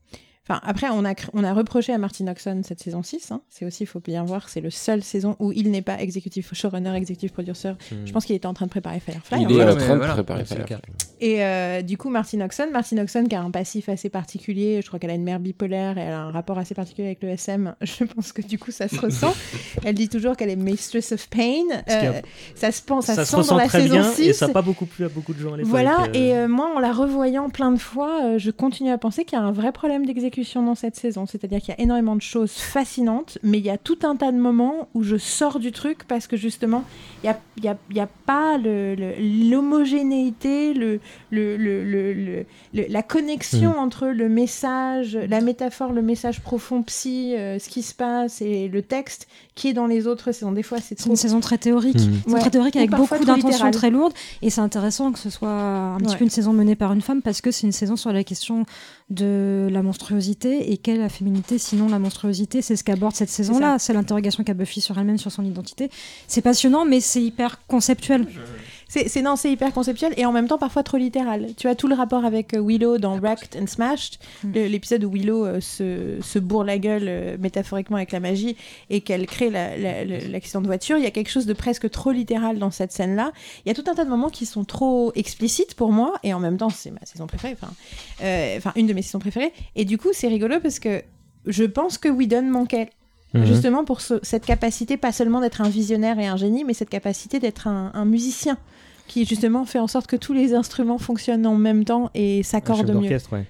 Enfin, 0.48 0.60
après, 0.64 0.86
on 0.90 1.04
a, 1.04 1.12
cr- 1.12 1.28
on 1.32 1.42
a 1.42 1.52
reproché 1.52 1.92
à 1.92 1.98
Martin 1.98 2.28
Oxon 2.28 2.60
cette 2.64 2.80
saison 2.80 3.02
6. 3.02 3.32
hein. 3.32 3.40
C'est 3.50 3.64
aussi, 3.64 3.82
il 3.82 3.86
faut 3.86 3.98
bien 4.00 4.24
voir, 4.24 4.48
c'est 4.48 4.60
le 4.60 4.70
seul 4.70 5.02
saison 5.02 5.34
où 5.40 5.50
il 5.52 5.70
n'est 5.72 5.82
pas 5.82 6.00
exécutif 6.00 6.54
showrunner, 6.54 6.94
exécutif 6.94 7.32
producer. 7.32 7.72
Je 8.04 8.12
pense 8.12 8.24
qu'il 8.24 8.36
était 8.36 8.46
en 8.46 8.54
train 8.54 8.66
de 8.66 8.70
préparer 8.70 9.00
Firefly. 9.00 9.42
Il 9.42 9.60
en 9.60 9.68
est 9.68 9.72
en 9.72 9.76
train 9.76 9.96
de 9.96 10.12
préparer 10.12 10.44
Firefly. 10.44 10.76
Et 11.18 11.42
euh, 11.42 11.80
du 11.82 11.96
coup, 11.96 12.10
Martin 12.10 12.42
Oxon, 12.42 12.68
Martin 12.72 12.98
Oxon 12.98 13.24
qui 13.24 13.34
a 13.34 13.40
un 13.40 13.50
passif 13.50 13.88
assez 13.88 14.10
particulier, 14.10 14.80
je 14.82 14.86
crois 14.86 14.98
qu'elle 14.98 15.10
a 15.10 15.14
une 15.14 15.24
mère 15.24 15.40
bipolaire 15.40 15.96
et 15.96 16.02
elle 16.02 16.12
a 16.12 16.20
un 16.20 16.30
rapport 16.30 16.58
assez 16.58 16.74
particulier 16.74 17.08
avec 17.08 17.22
le 17.22 17.30
SM. 17.30 17.74
Je 17.80 18.04
pense 18.04 18.32
que 18.32 18.42
du 18.42 18.58
coup, 18.58 18.70
ça 18.70 18.86
se 18.88 19.00
ressent. 19.00 19.34
elle 19.84 19.94
dit 19.94 20.08
toujours 20.10 20.36
qu'elle 20.36 20.50
est 20.50 20.56
mistress 20.56 21.12
of 21.12 21.26
pain. 21.28 21.64
Euh, 21.88 22.20
ça 22.54 22.70
se 22.70 22.82
pense, 22.82 23.06
ça, 23.06 23.14
Ça, 23.14 23.24
se 23.24 23.34
se 23.34 23.42
sent 23.42 23.48
dans 23.48 23.56
la 23.56 23.66
très 23.66 23.82
saison 23.82 23.94
bien 23.94 24.12
6. 24.12 24.22
et 24.28 24.32
ça 24.34 24.46
n'a 24.46 24.52
pas 24.52 24.62
beaucoup 24.62 24.84
plu 24.86 25.06
à 25.06 25.08
beaucoup 25.08 25.32
de 25.32 25.40
gens 25.40 25.54
à 25.54 25.56
l'époque. 25.56 25.70
Voilà, 25.70 26.02
euh. 26.02 26.12
et 26.12 26.34
euh, 26.34 26.48
moi, 26.48 26.70
en 26.76 26.78
la 26.80 26.92
revoyant 26.92 27.48
plein 27.48 27.72
de 27.72 27.78
fois, 27.78 28.20
euh, 28.22 28.38
je 28.38 28.50
continue 28.50 28.90
à 28.90 28.98
penser 28.98 29.24
qu'il 29.24 29.38
y 29.38 29.40
a 29.40 29.44
un 29.44 29.52
vrai 29.52 29.72
problème 29.72 30.04
d'exécution 30.04 30.35
dans 30.54 30.74
cette 30.74 30.96
saison. 30.96 31.26
C'est-à-dire 31.26 31.60
qu'il 31.60 31.70
y 31.70 31.72
a 31.76 31.80
énormément 31.80 32.14
de 32.16 32.22
choses 32.22 32.52
fascinantes, 32.52 33.38
mais 33.42 33.58
il 33.58 33.64
y 33.64 33.70
a 33.70 33.78
tout 33.78 33.98
un 34.02 34.16
tas 34.16 34.32
de 34.32 34.36
moments 34.38 34.88
où 34.94 35.02
je 35.02 35.16
sors 35.16 35.58
du 35.58 35.72
truc 35.72 36.04
parce 36.06 36.26
que 36.26 36.36
justement, 36.36 36.84
il 37.22 37.26
n'y 37.26 37.30
a, 37.30 37.38
y 37.62 37.68
a, 37.68 37.76
il 37.90 37.96
y 37.96 38.00
a 38.00 38.08
pas 38.26 38.58
le- 38.58 38.94
le- 38.94 39.14
l'homogénéité, 39.50 40.74
le, 40.74 41.00
le, 41.30 41.56
le, 41.56 41.84
le- 41.84 42.12
le- 42.12 42.44
le- 42.74 42.86
la 42.88 43.02
connexion 43.02 43.70
Mhm. 43.70 43.78
entre 43.78 44.06
le 44.08 44.28
message, 44.28 45.16
la 45.16 45.40
métaphore, 45.40 45.92
le 45.92 46.02
message 46.02 46.40
profond 46.40 46.82
psy, 46.82 47.34
euh, 47.36 47.58
ce 47.58 47.68
qui 47.68 47.82
se 47.82 47.94
passe 47.94 48.42
et 48.42 48.68
le 48.68 48.82
texte 48.82 49.28
qui 49.54 49.68
est 49.68 49.72
dans 49.72 49.86
les 49.86 50.06
autres 50.06 50.32
saisons. 50.32 50.52
Des 50.52 50.62
fois, 50.62 50.78
c'est 50.80 50.94
trop... 50.96 51.08
une 51.10 51.16
saison 51.16 51.40
très 51.40 51.56
théorique. 51.58 51.96
Ouais. 52.26 52.40
très 52.40 52.50
théorique 52.50 52.76
avec 52.76 52.90
beaucoup 52.90 53.24
d'intentions 53.24 53.70
très 53.70 53.90
lourdes. 53.90 54.12
Et 54.42 54.50
c'est 54.50 54.60
intéressant 54.60 55.12
que 55.12 55.18
ce 55.18 55.30
soit 55.30 55.48
un 55.50 55.98
petit 55.98 56.10
Ouais. 56.10 56.16
peu 56.18 56.24
une 56.24 56.30
saison 56.30 56.52
menée 56.52 56.76
par 56.76 56.92
une 56.92 57.00
femme 57.00 57.22
parce 57.22 57.40
que 57.40 57.50
c'est 57.50 57.66
une 57.66 57.72
saison 57.72 57.96
sur 57.96 58.12
la 58.12 58.22
question 58.24 58.66
de 59.08 59.68
la 59.70 59.82
monstruosité 59.82 60.25
et 60.30 60.76
qu'est 60.78 60.96
la 60.96 61.08
féminité 61.08 61.58
sinon 61.58 61.88
la 61.88 61.98
monstruosité. 61.98 62.62
C'est 62.62 62.76
ce 62.76 62.84
qu'aborde 62.84 63.14
cette 63.14 63.28
saison-là. 63.28 63.78
C'est 63.78 63.92
l'interrogation 63.92 64.44
qu'a 64.44 64.54
Buffy 64.54 64.80
sur 64.80 64.98
elle-même, 64.98 65.18
sur 65.18 65.32
son 65.32 65.44
identité. 65.44 65.90
C'est 66.26 66.42
passionnant, 66.42 66.84
mais 66.84 67.00
c'est 67.00 67.22
hyper 67.22 67.66
conceptuel. 67.66 68.26
C'est, 68.88 69.20
non, 69.22 69.34
c'est 69.36 69.50
hyper 69.50 69.72
conceptuel 69.72 70.14
et 70.16 70.24
en 70.26 70.32
même 70.32 70.46
temps 70.46 70.58
parfois 70.58 70.82
trop 70.84 70.96
littéral. 70.96 71.48
Tu 71.56 71.66
as 71.68 71.74
tout 71.74 71.88
le 71.88 71.94
rapport 71.96 72.24
avec 72.24 72.54
euh, 72.54 72.60
Willow 72.64 72.98
dans 72.98 73.18
Wrecked 73.18 73.60
and 73.60 73.66
Smashed, 73.66 74.18
Mm. 74.44 74.52
l'épisode 74.52 75.04
où 75.04 75.10
Willow 75.10 75.44
euh, 75.44 75.60
se, 75.60 76.18
se 76.22 76.38
bourre 76.38 76.62
la 76.64 76.78
gueule 76.78 77.06
euh, 77.08 77.36
métaphoriquement 77.40 77.96
avec 77.96 78.12
la 78.12 78.20
magie 78.20 78.56
et 78.90 79.00
qu'elle 79.00 79.26
crée 79.26 79.50
la- 79.50 79.76
la- 79.76 80.04
l'accident 80.04 80.60
de 80.60 80.66
voiture. 80.66 80.98
Il 80.98 81.04
y 81.04 81.06
a 81.06 81.10
quelque 81.10 81.30
chose 81.30 81.46
de 81.46 81.52
presque 81.52 81.90
trop 81.90 82.12
littéral 82.12 82.58
dans 82.58 82.70
cette 82.70 82.92
scène-là. 82.92 83.32
Il 83.64 83.68
y 83.68 83.72
a 83.72 83.74
tout 83.74 83.84
un 83.90 83.94
tas 83.94 84.04
de 84.04 84.10
moments 84.10 84.30
qui 84.30 84.46
sont 84.46 84.64
trop 84.64 85.10
explicites 85.16 85.74
pour 85.74 85.90
moi 85.90 86.14
et 86.22 86.32
en 86.32 86.38
même 86.40 86.56
temps 86.56 86.70
c'est 86.70 86.90
ma 86.92 87.04
saison 87.04 87.26
préférée, 87.26 87.56
enfin, 87.60 87.72
euh, 88.22 88.58
une 88.76 88.86
de 88.86 88.92
mes 88.92 89.02
saisons 89.02 89.18
préférées. 89.18 89.52
Et 89.74 89.84
du 89.84 89.98
coup 89.98 90.10
c'est 90.12 90.28
rigolo 90.28 90.60
parce 90.60 90.78
que 90.78 91.02
je 91.46 91.64
pense 91.64 91.98
que 91.98 92.08
Whedon 92.08 92.42
manquait 92.42 92.90
Mhm. 93.34 93.44
justement 93.44 93.84
pour 93.84 94.00
ce- 94.00 94.20
cette 94.22 94.46
capacité, 94.46 94.96
pas 94.96 95.10
seulement 95.12 95.40
d'être 95.40 95.60
un 95.60 95.68
visionnaire 95.68 96.18
et 96.20 96.26
un 96.26 96.36
génie, 96.36 96.62
mais 96.64 96.72
cette 96.74 96.88
capacité 96.88 97.40
d'être 97.40 97.66
un, 97.66 97.90
un 97.92 98.04
musicien 98.04 98.56
qui 99.08 99.24
justement 99.24 99.64
fait 99.64 99.78
en 99.78 99.86
sorte 99.86 100.06
que 100.06 100.16
tous 100.16 100.32
les 100.32 100.54
instruments 100.54 100.98
fonctionnent 100.98 101.46
en 101.46 101.56
même 101.56 101.84
temps 101.84 102.10
et 102.14 102.42
s'accordent 102.42 102.90
mieux. 103.02 103.08
ouais. 103.32 103.44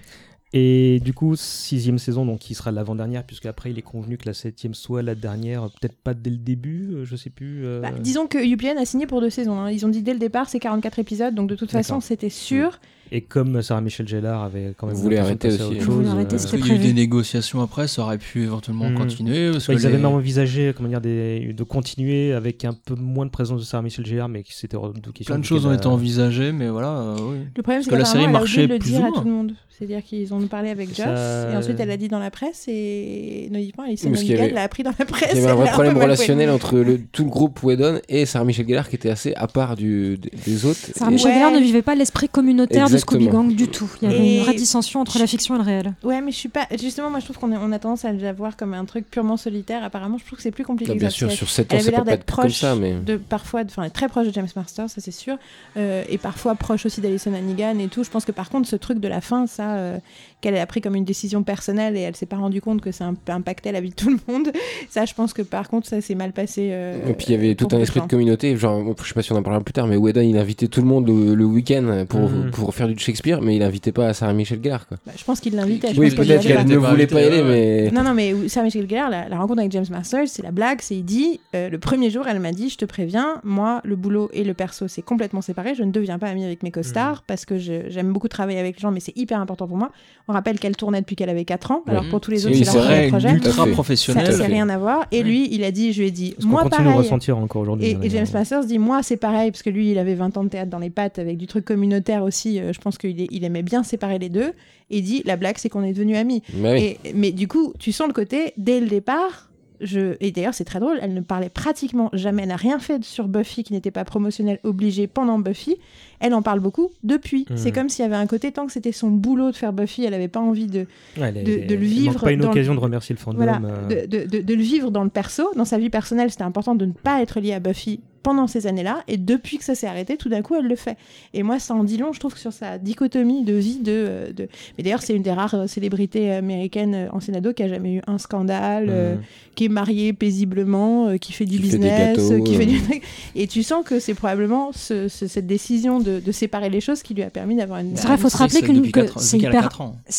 Et 0.52 1.00
du 1.00 1.12
coup, 1.12 1.34
sixième 1.36 1.98
saison, 1.98 2.24
donc 2.24 2.38
qui 2.38 2.54
sera 2.54 2.70
l'avant-dernière, 2.70 3.24
puisque 3.24 3.46
après 3.46 3.72
il 3.72 3.78
est 3.78 3.82
convenu 3.82 4.16
que 4.16 4.26
la 4.26 4.32
septième 4.32 4.74
soit 4.74 5.02
la 5.02 5.14
dernière, 5.14 5.68
peut-être 5.80 5.96
pas 5.96 6.14
dès 6.14 6.30
le 6.30 6.36
début, 6.36 6.88
euh, 6.92 7.04
je 7.04 7.16
sais 7.16 7.30
plus. 7.30 7.66
euh, 7.66 7.80
Bah, 7.80 7.90
disons 8.00 8.26
que 8.26 8.38
UPN 8.38 8.78
a 8.78 8.84
signé 8.86 9.06
pour 9.06 9.20
deux 9.20 9.28
saisons. 9.28 9.58
hein. 9.58 9.70
Ils 9.70 9.84
ont 9.84 9.88
dit 9.88 10.02
dès 10.02 10.12
le 10.12 10.18
départ 10.20 10.48
c'est 10.48 10.60
44 10.60 10.98
épisodes, 11.00 11.34
donc 11.34 11.48
de 11.48 11.56
toute 11.56 11.70
façon 11.72 12.00
c'était 12.00 12.30
sûr. 12.30 12.78
Et 13.12 13.20
comme 13.20 13.62
Sarah 13.62 13.80
Michel 13.80 14.06
Gellar 14.08 14.42
avait 14.42 14.74
quand 14.76 14.88
même 14.88 14.96
de 14.96 15.16
arrêter 15.16 15.48
à 15.48 15.52
aussi, 15.52 15.62
autre 15.62 15.76
hein. 15.80 15.84
chose, 15.84 16.06
arrêter, 16.08 16.26
euh, 16.26 16.28
Parce 16.30 16.42
c'était 16.46 16.58
qu'il 16.62 16.72
y 16.72 16.72
a 16.72 16.80
eu 16.80 16.84
des 16.86 16.92
négociations 16.92 17.60
après, 17.62 17.86
ça 17.86 18.02
aurait 18.02 18.18
pu 18.18 18.42
éventuellement 18.42 18.88
Mhm. 18.90 18.98
continuer. 18.98 19.52
Parce 19.52 19.66
Bah, 19.68 19.74
que 19.74 19.78
ils 19.80 19.86
avaient 19.86 19.96
même 19.96 20.06
envisagé 20.06 20.72
comment 20.76 20.88
dire, 20.88 21.00
des, 21.00 21.52
de 21.52 21.62
continuer 21.62 22.32
avec 22.32 22.64
un 22.64 22.72
peu 22.74 22.94
moins 22.94 23.24
de 23.26 23.30
présence 23.30 23.60
de 23.60 23.64
Sarah 23.64 23.82
Michel 23.82 24.04
Gellar, 24.06 24.28
mais 24.28 24.42
qui 24.42 24.54
s'était 24.54 24.76
hors 24.76 24.92
de 24.92 24.98
question. 25.10 25.24
plein 25.34 25.38
de 25.38 25.44
choses 25.44 25.66
ont 25.66 25.72
été 25.72 25.86
envisagées, 25.86 26.52
mais 26.52 26.68
voilà. 26.68 26.88
euh, 26.98 27.16
oui. 27.20 27.36
Le 27.56 27.62
problème, 27.62 27.82
c'est 27.82 27.90
que 27.90 27.94
la 27.94 28.04
série 28.04 28.28
marchait 28.28 28.66
le 28.66 28.78
plus 28.78 28.90
dire 28.90 29.00
ou 29.00 29.04
à 29.04 29.08
moins. 29.10 29.18
tout 29.20 29.24
le 29.24 29.30
monde. 29.32 29.52
C'est-à-dire 29.78 30.02
qu'ils 30.02 30.32
ont 30.32 30.40
parlé 30.46 30.70
avec 30.70 30.88
Joss, 30.88 31.04
Ça- 31.04 31.50
et 31.52 31.56
ensuite 31.56 31.78
elle 31.78 31.90
a 31.90 31.98
dit 31.98 32.08
dans 32.08 32.18
la 32.18 32.30
presse, 32.30 32.64
et 32.66 33.50
y 33.52 34.30
Hannigan 34.30 34.44
avait- 34.44 34.54
l'a 34.54 34.62
appris 34.62 34.82
dans 34.82 34.92
la 34.98 35.04
presse. 35.04 35.32
Il 35.34 35.36
y 35.36 35.42
avait 35.42 35.50
un 35.50 35.54
vrai 35.54 35.66
l'a 35.66 35.72
problème 35.72 35.98
relationnel 35.98 36.48
entre 36.48 36.78
le, 36.78 36.98
tout 37.12 37.24
le 37.24 37.28
groupe 37.30 37.62
Whedon 37.62 38.00
et 38.08 38.24
Sarah 38.24 38.46
Michel 38.46 38.66
Gellar 38.66 38.88
qui 38.88 38.96
était 38.96 39.10
assez 39.10 39.34
à 39.34 39.46
part 39.46 39.76
du, 39.76 40.16
des- 40.16 40.64
autres. 40.64 40.78
Sarah 40.94 41.10
Et- 41.10 41.14
Michel 41.14 41.30
Ouais. 41.30 41.36
Gellar 41.36 41.50
ne 41.52 41.58
vivait 41.60 41.82
pas 41.82 41.94
l'esprit 41.94 42.30
communautaire. 42.30 42.88
De 42.96 43.00
Scooby 43.00 43.28
Gang 43.28 43.54
du 43.54 43.68
tout. 43.68 43.88
Il 44.02 44.08
y 44.10 44.14
avait 44.14 44.26
Et- 44.26 44.36
une 44.38 44.42
vraie 44.42 44.54
dissension 44.54 45.00
entre 45.00 45.18
la 45.18 45.26
fiction 45.26 45.54
et 45.54 45.58
le 45.58 45.64
réel. 45.64 45.94
Ouais, 46.02 46.20
mais 46.20 46.30
je 46.32 46.36
suis 46.36 46.48
pas. 46.48 46.66
Justement, 46.80 47.10
moi 47.10 47.20
je 47.20 47.24
trouve 47.24 47.38
qu'on 47.38 47.52
est- 47.52 47.56
on 47.60 47.72
a 47.72 47.78
tendance 47.78 48.04
à 48.04 48.12
le 48.12 48.32
voir 48.32 48.56
comme 48.56 48.74
un 48.74 48.84
truc 48.84 49.10
purement 49.10 49.36
solitaire. 49.36 49.84
Apparemment, 49.84 50.18
je 50.18 50.24
trouve 50.24 50.36
que 50.36 50.42
c'est 50.42 50.50
plus 50.50 50.64
compliqué. 50.64 50.92
Ah, 50.92 50.94
que 50.94 51.00
bien 51.00 51.10
ça. 51.10 51.16
sûr, 51.16 51.30
sur 51.30 51.48
7 51.48 51.66
Elle 51.70 51.76
ans, 51.76 51.80
avait 51.80 51.84
ça 51.84 51.90
l'air 51.92 52.00
peut 52.00 52.06
pas 52.06 52.12
être 52.12 52.26
comme 52.26 52.44
proche 52.44 52.58
ça, 52.58 52.74
mais. 52.74 52.94
de 52.94 53.16
parfois, 53.16 53.64
de- 53.64 53.70
enfin 53.70 53.88
très 53.88 54.08
proche 54.08 54.26
de 54.26 54.32
James 54.32 54.48
Masters, 54.56 54.90
ça 54.90 55.00
c'est 55.00 55.10
sûr, 55.10 55.36
euh, 55.76 56.02
et 56.08 56.18
parfois 56.18 56.54
proche 56.54 56.86
aussi 56.86 57.00
d'Alison 57.00 57.32
Hannigan 57.34 57.78
et 57.78 57.88
tout. 57.88 58.04
Je 58.04 58.10
pense 58.10 58.24
que 58.24 58.32
par 58.32 58.50
contre, 58.50 58.68
ce 58.68 58.76
truc 58.76 58.98
de 59.00 59.08
la 59.08 59.20
fin, 59.20 59.46
ça, 59.46 59.74
euh, 59.76 59.98
qu'elle 60.40 60.56
a 60.56 60.66
pris 60.66 60.80
comme 60.80 60.94
une 60.94 61.04
décision 61.04 61.42
personnelle 61.42 61.96
et 61.96 62.00
elle 62.00 62.14
s'est 62.14 62.26
pas 62.26 62.36
rendu 62.36 62.60
compte 62.60 62.80
que 62.80 62.92
ça 62.92 63.06
imp- 63.06 63.28
impactait 63.30 63.72
la 63.72 63.80
vie 63.80 63.90
de 63.90 63.94
tout 63.94 64.10
le 64.10 64.18
monde. 64.32 64.48
Ça, 64.90 65.04
je 65.04 65.14
pense 65.14 65.32
que 65.32 65.42
par 65.42 65.68
contre, 65.68 65.86
ça 65.88 66.00
s'est 66.00 66.14
mal 66.14 66.32
passé. 66.32 66.68
euh, 66.72 67.08
Et 67.08 67.14
puis 67.14 67.26
il 67.28 67.32
y 67.32 67.34
avait 67.34 67.54
tout 67.54 67.68
un 67.72 67.78
esprit 67.80 68.00
de 68.00 68.06
communauté, 68.06 68.56
genre, 68.56 68.94
je 69.02 69.08
sais 69.08 69.14
pas 69.14 69.22
si 69.22 69.32
on 69.32 69.36
en 69.36 69.42
parlera 69.42 69.62
plus 69.64 69.72
tard, 69.72 69.86
mais 69.86 69.96
Whedon 69.96 70.20
il 70.20 70.36
invitait 70.38 70.68
tout 70.68 70.80
le 70.80 70.86
monde 70.86 71.06
le, 71.08 71.34
le 71.34 71.44
week-end 71.44 72.04
pour, 72.08 72.20
Mhm. 72.30 72.50
pour 72.50 72.74
faire 72.74 72.88
du 72.88 72.98
Shakespeare, 72.98 73.40
mais 73.42 73.56
il 73.56 73.62
invitait 73.62 73.92
pas 73.92 74.12
Sarah 74.14 74.32
Michel 74.32 74.62
Gellar. 74.62 74.86
Quoi. 74.86 74.98
Bah, 75.06 75.12
je 75.16 75.24
pense 75.24 75.40
qu'il 75.40 75.54
l'invitait. 75.56 75.88
Oui, 75.98 76.10
peut-être 76.14 76.42
qu'elle 76.46 76.66
ne 76.66 76.76
voulait 76.76 77.06
pas 77.06 77.20
y 77.20 77.24
aller, 77.24 77.42
mais. 77.42 77.90
Non, 77.90 78.02
non, 78.04 78.14
mais 78.14 78.34
Sarah 78.48 78.64
Michel 78.64 78.88
Gellar, 78.88 79.10
la, 79.10 79.28
la 79.28 79.38
rencontre 79.38 79.60
avec 79.60 79.72
James 79.72 79.86
Masters, 79.90 80.28
c'est 80.28 80.42
la 80.42 80.52
blague, 80.52 80.78
c'est 80.80 80.96
il 80.96 81.04
dit, 81.04 81.40
euh, 81.54 81.68
le 81.68 81.78
premier 81.78 82.10
jour, 82.10 82.26
elle 82.28 82.38
m'a 82.40 82.52
dit, 82.52 82.68
je 82.70 82.76
te 82.78 82.84
préviens, 82.84 83.40
moi, 83.44 83.80
le 83.84 83.96
boulot 83.96 84.30
et 84.32 84.44
le 84.44 84.54
perso, 84.54 84.86
c'est 84.88 85.02
complètement 85.02 85.40
séparé, 85.42 85.74
je 85.74 85.82
ne 85.82 85.90
deviens 85.90 86.18
pas 86.18 86.28
amie 86.28 86.44
avec 86.44 86.62
mes 86.62 86.70
co-stars 86.70 87.22
parce 87.26 87.44
que 87.44 87.58
j'aime 87.58 88.12
beaucoup 88.12 88.28
travailler 88.28 88.58
avec 88.60 88.76
les 88.76 88.80
gens, 88.80 88.90
mais 88.90 89.00
c'est 89.00 89.16
hyper 89.16 89.40
important 89.40 89.66
pour 89.66 89.76
moi. 89.76 89.90
On 90.28 90.32
rappelle 90.32 90.58
qu'elle 90.58 90.76
tournait 90.76 91.00
depuis 91.00 91.14
qu'elle 91.14 91.28
avait 91.28 91.44
4 91.44 91.70
ans, 91.70 91.82
alors 91.86 92.04
pour 92.08 92.20
tous 92.20 92.32
les 92.32 92.46
autres, 92.46 92.56
c'est 92.56 92.64
leur 92.64 92.84
vrai, 92.84 93.06
projet. 93.08 93.30
Ultra 93.32 93.66
fait. 93.84 93.94
Ça 93.96 94.12
c'est 94.32 94.46
rien 94.46 94.68
à 94.68 94.76
voir. 94.76 95.06
Et 95.12 95.22
lui, 95.22 95.48
il 95.52 95.62
a 95.62 95.70
dit, 95.70 95.92
je 95.92 96.00
lui 96.00 96.08
ai 96.08 96.10
dit, 96.10 96.32
Parce 96.36 96.46
moi 96.46 96.62
continue 96.64 96.78
de 96.78 96.82
le 96.82 96.90
pareil. 96.90 97.04
ressentir 97.04 97.38
encore 97.38 97.62
aujourd'hui. 97.62 97.86
Et, 97.86 97.98
et 98.06 98.10
James. 98.10 98.26
Masters 98.32 98.64
dit 98.64 98.78
moi 98.80 99.02
c'est 99.04 99.16
pareil 99.16 99.52
parce 99.52 99.62
que 99.62 99.70
lui 99.70 99.92
il 99.92 99.98
avait 99.98 100.14
20 100.14 100.36
ans 100.36 100.42
de 100.44 100.48
théâtre 100.48 100.70
dans 100.70 100.80
les 100.80 100.90
pattes 100.90 101.18
avec 101.20 101.36
du 101.36 101.46
truc 101.46 101.64
communautaire 101.64 102.24
aussi 102.24 102.58
euh, 102.58 102.72
je 102.72 102.80
pense 102.80 102.98
qu'il 102.98 103.20
il 103.30 103.44
aimait 103.44 103.62
bien 103.62 103.82
séparer 103.84 104.18
les 104.18 104.28
deux 104.28 104.52
et 104.90 105.00
dit 105.00 105.22
la 105.24 105.36
blague 105.36 105.56
c'est 105.58 105.68
qu'on 105.68 105.84
est 105.84 105.92
devenus 105.92 106.16
amis 106.16 106.42
Bah 106.54 106.70
oui. 106.72 106.96
et, 107.04 107.12
mais 107.14 107.30
du 107.32 107.46
coup 107.48 107.72
tu 107.78 107.92
sens 107.92 108.08
le 108.08 108.12
côté 108.12 108.52
dès 108.56 108.80
le 108.80 108.86
départ 108.88 109.50
je... 109.80 110.16
et 110.20 110.32
d'ailleurs 110.32 110.54
c'est 110.54 110.64
très 110.64 110.80
drôle 110.80 110.98
elle 111.02 111.14
ne 111.14 111.20
parlait 111.20 111.50
pratiquement 111.50 112.08
jamais 112.14 112.42
elle 112.42 112.48
n'a 112.48 112.56
rien 112.56 112.78
fait 112.78 113.04
sur 113.04 113.28
Buffy 113.28 113.62
qui 113.62 113.72
n'était 113.74 113.90
pas 113.90 114.04
promotionnel 114.04 114.58
obligé 114.64 115.06
pendant 115.06 115.38
Buffy 115.38 115.76
elle 116.20 116.34
en 116.34 116.42
parle 116.42 116.60
beaucoup 116.60 116.90
depuis 117.02 117.46
Mhm. 117.50 117.56
c'est 117.56 117.72
comme 117.72 117.88
s'il 117.88 118.02
y 118.04 118.06
avait 118.06 118.16
un 118.16 118.26
côté 118.26 118.52
tant 118.52 118.66
que 118.66 118.72
c'était 118.72 118.92
son 118.92 119.10
boulot 119.10 119.50
de 119.50 119.56
faire 119.56 119.72
Buffy 119.72 120.04
elle 120.04 120.14
avait 120.14 120.28
pas 120.28 120.40
envie 120.40 120.66
de 120.66 120.80
Ouais, 121.18 121.28
elle 121.28 121.36
est- 121.38 121.42
de- 121.66 121.74
le 121.74 121.80
vivre 121.80 122.20
pas 122.22 122.32
une 122.32 122.40
le- 122.40 122.46
occasion 122.46 122.74
de 122.74 122.80
remercier 122.80 123.14
le 123.14 123.20
fandom. 123.20 123.36
voilà, 123.38 123.60
euh, 123.90 124.06
de, 124.06 124.40
de- 124.40 124.54
le 124.54 124.62
vivre 124.62 124.90
dans 124.90 125.04
le 125.04 125.10
perso, 125.10 125.44
dans 125.56 125.64
sa 125.64 125.78
vie 125.78 125.90
personnelle, 125.90 126.30
c'était 126.30 126.44
important 126.44 126.74
de 126.74 126.86
ne 126.86 126.92
pas 126.92 127.20
être 127.22 127.40
lié 127.40 127.52
à 127.52 127.60
Buffy 127.60 128.00
pendant 128.22 128.48
ces 128.48 128.66
années-là, 128.66 129.04
et 129.06 129.18
depuis 129.18 129.56
que 129.56 129.62
ça 129.62 129.76
s'est 129.76 129.86
arrêté, 129.86 130.16
tout 130.16 130.28
d'un 130.28 130.42
coup, 130.42 130.56
elle 130.56 130.66
le 130.66 130.74
fait. 130.74 130.96
Et 131.32 131.44
moi, 131.44 131.60
ça 131.60 131.74
en 131.74 131.84
dit 131.84 131.96
long, 131.96 132.12
je 132.12 132.18
trouve, 132.18 132.36
sur 132.36 132.52
sa 132.52 132.76
dichotomie 132.76 133.44
de 133.44 133.52
vie 133.52 133.78
de... 133.78 134.32
de... 134.36 134.48
Mais 134.76 134.82
d'ailleurs, 134.82 135.00
c'est 135.02 135.14
une 135.14 135.22
des 135.22 135.30
rares 135.30 135.54
euh, 135.54 135.66
célébrités 135.68 136.32
américaines 136.32 136.94
euh, 136.96 137.08
en 137.12 137.20
Sénado 137.20 137.52
qui 137.52 137.62
a 137.62 137.68
jamais 137.68 137.94
eu 137.94 138.00
un 138.08 138.18
scandale, 138.18 138.86
euh, 138.88 139.14
Mhm. 139.14 139.20
qui 139.54 139.64
est 139.66 139.68
mariée 139.68 140.12
paisiblement, 140.12 141.06
euh, 141.06 141.16
qui 141.18 141.32
fait 141.32 141.44
du 141.44 141.58
Qui 141.58 141.70
fait 141.70 141.78
business, 141.78 142.16
gâteaux, 142.18 142.42
qui 142.42 142.54
fait 142.56 142.66
du. 142.66 142.80
Et 143.36 143.46
tu 143.46 143.62
sens 143.62 143.84
que 143.84 144.00
c'est 144.00 144.14
probablement 144.14 144.72
ce- 144.72 145.06
ce- 145.06 145.28
cette 145.28 145.46
décision 145.46 146.00
de, 146.06 146.20
de 146.20 146.32
séparer 146.32 146.70
les 146.70 146.80
choses 146.80 147.02
qui 147.02 147.12
lui 147.14 147.22
a 147.22 147.30
permis 147.30 147.56
d'avoir 147.56 147.80
une... 147.80 147.96
C'est 147.96 148.06
vrai, 148.06 148.16
faut 148.16 148.28
se 148.28 148.36
rappeler 148.36 148.60
que 148.60 148.90
que 148.90 149.20
c'est 149.20 149.38
hyper- 149.38 149.68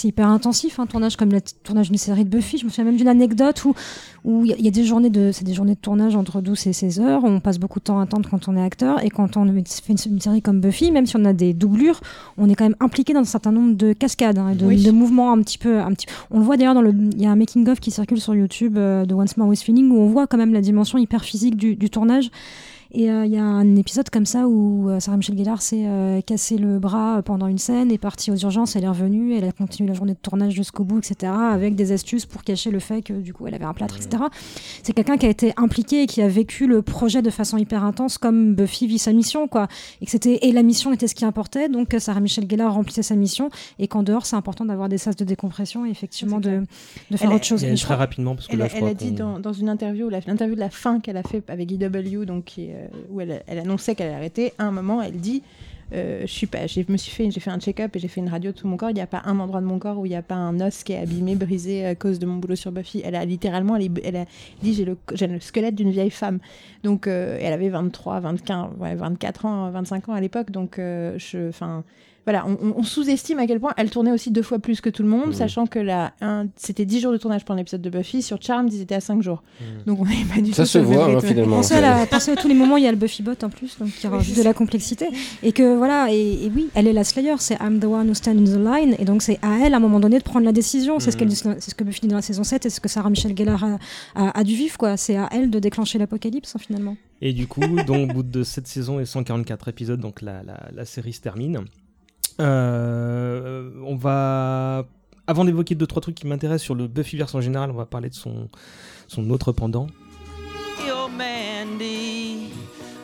hyper 0.04 0.28
intensif, 0.28 0.80
un 0.80 0.86
tournage 0.86 1.16
comme 1.16 1.32
le 1.32 1.40
tournage 1.64 1.90
d'une 1.90 1.98
série 1.98 2.26
de 2.26 2.30
Buffy. 2.30 2.58
Je 2.58 2.66
me 2.66 2.70
souviens 2.70 2.86
même 2.86 2.98
d'une 2.98 3.08
anecdote 3.08 3.64
où 3.66 3.74
où 4.24 4.44
il 4.44 4.50
y, 4.50 4.54
a- 4.54 4.58
il 4.58 4.66
y 4.66 4.68
a 4.68 4.72
des 4.72 4.84
journées 4.84 5.10
de 5.10 5.32
c'est 5.32 5.46
des 5.46 5.54
journées 5.54 5.76
de 5.76 5.80
tournage 5.80 6.16
entre 6.16 6.42
12 6.42 6.68
et 6.68 6.74
16 6.74 7.00
heures. 7.00 7.24
On 7.24 7.40
passe 7.40 7.60
beaucoup 7.60 7.80
de 7.80 7.86
temps 7.86 8.00
à 8.00 8.04
attendre 8.04 8.30
quand 8.30 8.48
on 8.50 8.58
est 8.58 8.62
acteur 8.62 9.04
et 9.04 9.10
quand 9.10 9.38
on 9.38 9.46
fait 9.46 9.94
une, 9.94 9.98
une 10.14 10.20
série 10.22 10.42
comme 10.42 10.60
Buffy, 10.60 10.92
même 10.92 11.06
si 11.06 11.16
on 11.16 11.24
a 11.26 11.34
des 11.34 11.54
doublures, 11.54 12.02
on 12.38 12.50
est 12.50 12.56
quand 12.56 12.66
même 12.66 12.76
impliqué 12.82 13.14
dans 13.14 13.22
un 13.22 13.24
certain 13.26 13.52
nombre 13.54 13.76
de 13.76 13.94
cascades 13.94 14.38
hein, 14.38 14.50
et 14.50 14.56
de, 14.56 14.66
Oui. 14.66 14.84
de 14.84 14.92
mouvements 14.92 15.32
un 15.32 15.42
petit 15.42 15.58
peu 15.58 15.80
un 15.80 15.92
petit. 15.94 16.08
On 16.32 16.40
le 16.40 16.44
voit 16.46 16.58
d'ailleurs 16.58 16.74
dans 16.74 16.82
le 16.82 16.92
il 16.98 17.22
y 17.22 17.26
a 17.26 17.32
un 17.32 17.36
making 17.38 17.68
of 17.70 17.80
qui 17.80 17.92
circule 17.92 18.20
sur 18.20 18.36
YouTube 18.36 18.78
euh, 18.78 19.06
de 19.06 19.14
Once 19.14 19.38
More 19.38 19.48
with 19.48 19.62
Feeling 19.62 19.90
où 19.92 19.98
on 20.00 20.08
voit 20.08 20.28
quand 20.28 20.38
même 20.38 20.54
la 20.54 20.62
dimension 20.62 20.98
hyper 20.98 21.24
physique 21.24 21.56
du, 21.56 21.76
du 21.76 21.90
tournage. 21.90 22.30
Et 23.00 23.12
euh, 23.12 23.28
il 23.28 23.32
y 23.32 23.38
a 23.38 23.44
un 23.44 23.76
épisode 23.76 24.10
comme 24.10 24.26
ça 24.26 24.48
où 24.48 24.90
euh, 24.90 25.00
Sarah 25.00 25.18
Michelle 25.18 25.38
Gellar 25.38 25.62
s'est 25.62 25.86
euh, 25.86 26.20
cassé 26.22 26.58
le 26.58 26.80
bras 26.80 27.22
pendant 27.22 27.46
une 27.46 27.60
scène, 27.60 27.92
est 27.92 28.00
partie 28.00 28.32
aux 28.32 28.36
urgences, 28.36 28.76
elle 28.76 28.86
est 28.86 28.90
revenue, 28.90 29.36
elle 29.36 29.44
a 29.44 29.52
continué 29.52 29.90
la 29.90 29.94
journée 29.94 30.14
de 30.14 30.18
tournage 30.20 30.54
jusqu'au 30.54 30.84
bout, 30.84 30.98
etc. 30.98 31.32
Avec 31.32 31.76
des 31.76 31.92
astuces 31.92 32.26
pour 32.26 32.44
cacher 32.44 32.72
le 32.72 32.80
fait 32.80 33.04
que 33.04 33.14
du 33.14 33.36
coup 33.36 33.46
elle 33.46 33.54
avait 33.54 33.66
un 33.66 33.74
plâtre, 33.76 33.98
etc. 33.98 34.24
C'est 34.82 34.94
quelqu'un 34.94 35.18
qui 35.18 35.28
a 35.28 35.30
été 35.30 35.54
impliqué 35.58 36.02
et 36.02 36.08
qui 36.08 36.24
a 36.24 36.28
vécu 36.28 36.66
le 36.66 36.82
projet 36.82 37.22
de 37.22 37.30
façon 37.30 37.60
hyper 37.60 37.84
intense, 37.84 38.18
comme 38.18 38.56
Buffy 38.56 38.88
vit 38.88 38.98
sa 38.98 39.14
mission, 39.14 39.48
quoi. 39.48 39.68
Et 40.02 40.06
que 40.06 40.12
c'était 40.12 40.40
et 40.48 40.52
la 40.52 40.64
mission 40.64 40.92
était 40.92 41.08
ce 41.08 41.14
qui 41.14 41.24
importait, 41.24 41.70
donc 41.70 41.94
euh, 41.94 42.00
Sarah 42.00 42.20
Michelle 42.20 42.50
Gellar 42.50 42.74
remplissait 42.74 43.04
sa 43.04 43.16
mission 43.16 43.52
et 43.78 43.88
qu'en 43.88 44.02
dehors 44.02 44.26
c'est 44.26 44.38
important 44.38 44.66
d'avoir 44.66 44.90
des 44.90 44.98
sas 44.98 45.16
de 45.16 45.24
décompression 45.24 45.86
et 45.86 45.92
effectivement 45.92 46.40
de, 46.40 46.64
de 47.12 47.18
faire 47.18 47.30
Elle- 47.30 47.36
autre 47.36 47.46
chose. 47.46 47.64
je 47.64 47.80
très 47.84 47.94
rapidement, 47.94 48.34
parce 48.34 48.48
que 48.48 48.54
Elle, 48.54 48.58
là, 48.60 48.68
je 48.70 48.74
elle 48.74 48.80
crois 48.80 48.90
a 48.90 48.94
dit 48.96 49.12
dans, 49.12 49.40
dans 49.40 49.54
une 49.54 49.70
interview, 49.70 50.10
l'interview 50.10 50.56
de 50.56 50.60
la 50.60 50.72
fin 50.72 51.00
qu'elle 51.00 51.18
a 51.18 51.22
fait 51.24 51.48
avec 51.48 51.72
EW, 51.72 52.26
donc 52.26 52.46
qui, 52.46 52.64
est, 52.64 52.74
euh, 52.74 52.87
où 53.10 53.22
elle, 53.22 53.44
annonçait 53.48 53.96
qu'elle 53.96 54.08
allait 54.08 54.16
arrêter, 54.16 54.54
à 54.58 54.66
un 54.66 54.72
moment, 54.72 55.02
elle 55.02 55.18
dit 55.18 55.44
euh, 55.94 56.22
je 56.22 56.32
suis 56.32 56.48
pas, 56.48 56.68
je 56.68 56.82
me 56.90 56.98
suis 56.98 57.12
fait, 57.12 57.32
j'ai 57.32 57.40
fait 57.40 57.50
un 57.50 57.60
check-up 57.60 57.96
et 57.96 58.00
j'ai 58.00 58.10
fait 58.10 58.20
une 58.20 58.28
radio 58.28 58.52
de 58.52 58.58
tout 58.58 58.68
mon 58.68 58.76
corps. 58.76 58.90
Il 58.90 58.96
n'y 58.96 59.02
a 59.02 59.08
pas 59.08 59.22
un 59.26 59.40
endroit 59.40 59.62
de 59.62 59.66
mon 59.66 59.80
corps 59.80 59.98
où 59.98 60.06
il 60.06 60.10
n'y 60.10 60.16
a 60.16 60.22
pas 60.22 60.36
un 60.36 60.60
os 60.60 60.84
qui 60.84 60.94
est 60.94 60.98
abîmé, 60.98 61.36
brisé 61.36 61.86
à 61.86 61.96
cause 61.96 62.20
de 62.20 62.26
mon 62.26 62.38
boulot 62.38 62.56
sur 62.56 62.72
Buffy. 62.72 63.02
Elle 63.06 63.16
a 63.16 63.24
littéralement, 63.24 63.78
dit 63.78 64.74
j'ai 64.74 64.86
le, 64.86 65.40
squelette 65.40 65.76
d'une 65.76 65.92
vieille 65.92 66.10
femme. 66.10 66.40
Donc 66.84 67.08
euh, 67.08 67.38
elle 67.42 67.54
avait 67.54 67.70
23, 67.70 68.20
25, 68.20 68.72
ouais, 68.80 68.96
24 68.96 69.46
ans, 69.46 69.72
25 69.72 70.10
ans 70.10 70.14
à 70.14 70.22
l'époque. 70.22 70.52
Donc 70.52 70.78
euh, 70.78 71.18
je. 71.18 71.52
Voilà, 72.28 72.46
on, 72.46 72.84
sous-estime 72.84 73.40
à 73.40 73.48
quel 73.48 73.58
point 73.62 73.72
elle 73.78 73.90
tournait 73.90 74.12
aussi 74.12 74.32
deux 74.32 74.42
fois 74.42 74.60
plus 74.60 74.82
que 74.82 74.90
tout 74.90 75.02
le 75.02 75.08
monde, 75.08 75.28
Mhm. 75.28 75.34
sachant 75.34 75.66
que 75.66 75.80
un- 76.22 76.48
c'était 76.58 76.84
10 76.84 77.00
jours 77.00 77.14
de 77.14 77.18
tournage 77.18 77.46
pour 77.46 77.56
l'épisode 77.56 77.82
de 77.82 77.90
Buffy. 77.90 78.22
Sur 78.22 78.42
Charmed, 78.42 78.74
ils 78.74 78.82
étaient 78.82 78.96
à 78.96 79.00
5 79.00 79.22
jours. 79.24 79.44
Mhm. 79.62 79.84
Donc 79.86 80.02
on 80.02 80.06
n'est 80.06 80.26
pas 80.26 80.42
du 80.42 80.52
Ça 80.52 80.64
tout 80.64 80.68
se 80.70 80.78
le 80.78 80.84
même 80.84 80.94
voit, 80.94 81.06
hein, 81.16 81.20
finalement. 81.22 81.56
Pensez 81.56 81.76
à, 81.76 81.80
la- 81.82 82.06
pensez 82.06 82.32
à 82.32 82.36
tous 82.36 82.50
les 82.50 82.54
moments 82.54 82.76
il 82.76 82.84
y 82.84 82.88
a 82.88 82.92
le 82.92 82.98
Buffy 82.98 83.24
bot 83.24 83.32
en 83.44 83.50
plus, 83.50 83.78
donc 83.80 83.92
qui 83.92 84.08
rajoute 84.08 84.36
de 84.38 84.42
la 84.44 84.54
complexité. 84.54 85.08
Et 85.42 85.54
que 85.54 85.78
voilà, 85.78 86.08
et, 86.12 86.18
et 86.46 86.52
oui, 86.54 86.68
elle 86.76 86.88
est 86.88 86.94
la 86.94 87.06
Slayer, 87.06 87.36
c'est 87.40 87.56
I'm 87.62 87.80
the 87.80 87.86
one 87.86 88.10
who 88.10 88.14
stand 88.14 88.38
in 88.40 88.44
the 88.44 88.60
line, 88.62 88.96
et 89.00 89.06
donc 89.06 89.22
c'est 89.22 89.40
à 89.42 89.60
elle 89.66 89.74
à 89.74 89.78
un 89.78 89.80
moment 89.80 90.02
donné 90.02 90.18
de 90.20 90.24
prendre 90.24 90.46
la 90.46 90.52
décision. 90.52 91.00
C'est 91.00 91.12
ce 91.12 91.16
qu'elle 91.18 91.34
c'est 91.34 91.62
ce 91.62 91.76
que 91.76 91.86
Buffy 91.86 92.02
dit 92.02 92.08
dans 92.10 92.18
la 92.18 92.22
saison 92.22 92.44
7 92.44 92.66
et 92.66 92.70
ce 92.70 92.82
que 92.82 92.90
Sarah 92.90 93.10
Michelle 93.10 93.38
Gellar 93.38 93.64
a, 93.64 93.78
a- 94.16 94.38
a 94.38 94.44
dû 94.44 94.54
vivre, 94.56 94.78
quoi. 94.78 94.98
C'est 94.98 95.16
à 95.16 95.30
elle 95.32 95.50
de 95.50 95.60
déclencher 95.60 95.98
l'apocalypse, 95.98 96.54
hein, 96.58 96.60
finalement. 96.60 96.98
Et 97.22 97.32
du 97.32 97.48
coup, 97.48 97.62
donc, 97.88 98.10
au 98.12 98.14
bout 98.16 98.24
de 98.24 98.44
cette 98.44 98.68
saison 98.68 99.00
et 99.00 99.06
144 99.06 99.70
épisodes, 99.70 100.00
donc 100.02 100.22
la, 100.22 100.44
la, 100.44 100.60
la 100.76 100.84
série 100.84 101.14
se 101.14 101.22
termine. 101.22 101.62
Euh, 102.40 103.70
on 103.86 103.96
va. 103.96 104.86
Avant 105.30 105.44
d'évoquer 105.44 105.76
deux 105.76 105.88
trois 105.88 106.02
trucs 106.02 106.16
qui 106.16 106.26
m'intéressent 106.26 106.64
sur 106.64 106.76
le 106.76 106.88
Buffyverse 106.88 107.36
en 107.36 107.42
général, 107.42 107.70
on 107.72 107.74
va 107.74 107.86
parler 107.86 108.10
de 108.10 108.16
son, 108.16 108.50
son 109.08 109.30
autre 109.30 109.52
pendant. 109.52 109.88
Oh, 110.90 111.10
Mandy. 111.10 112.54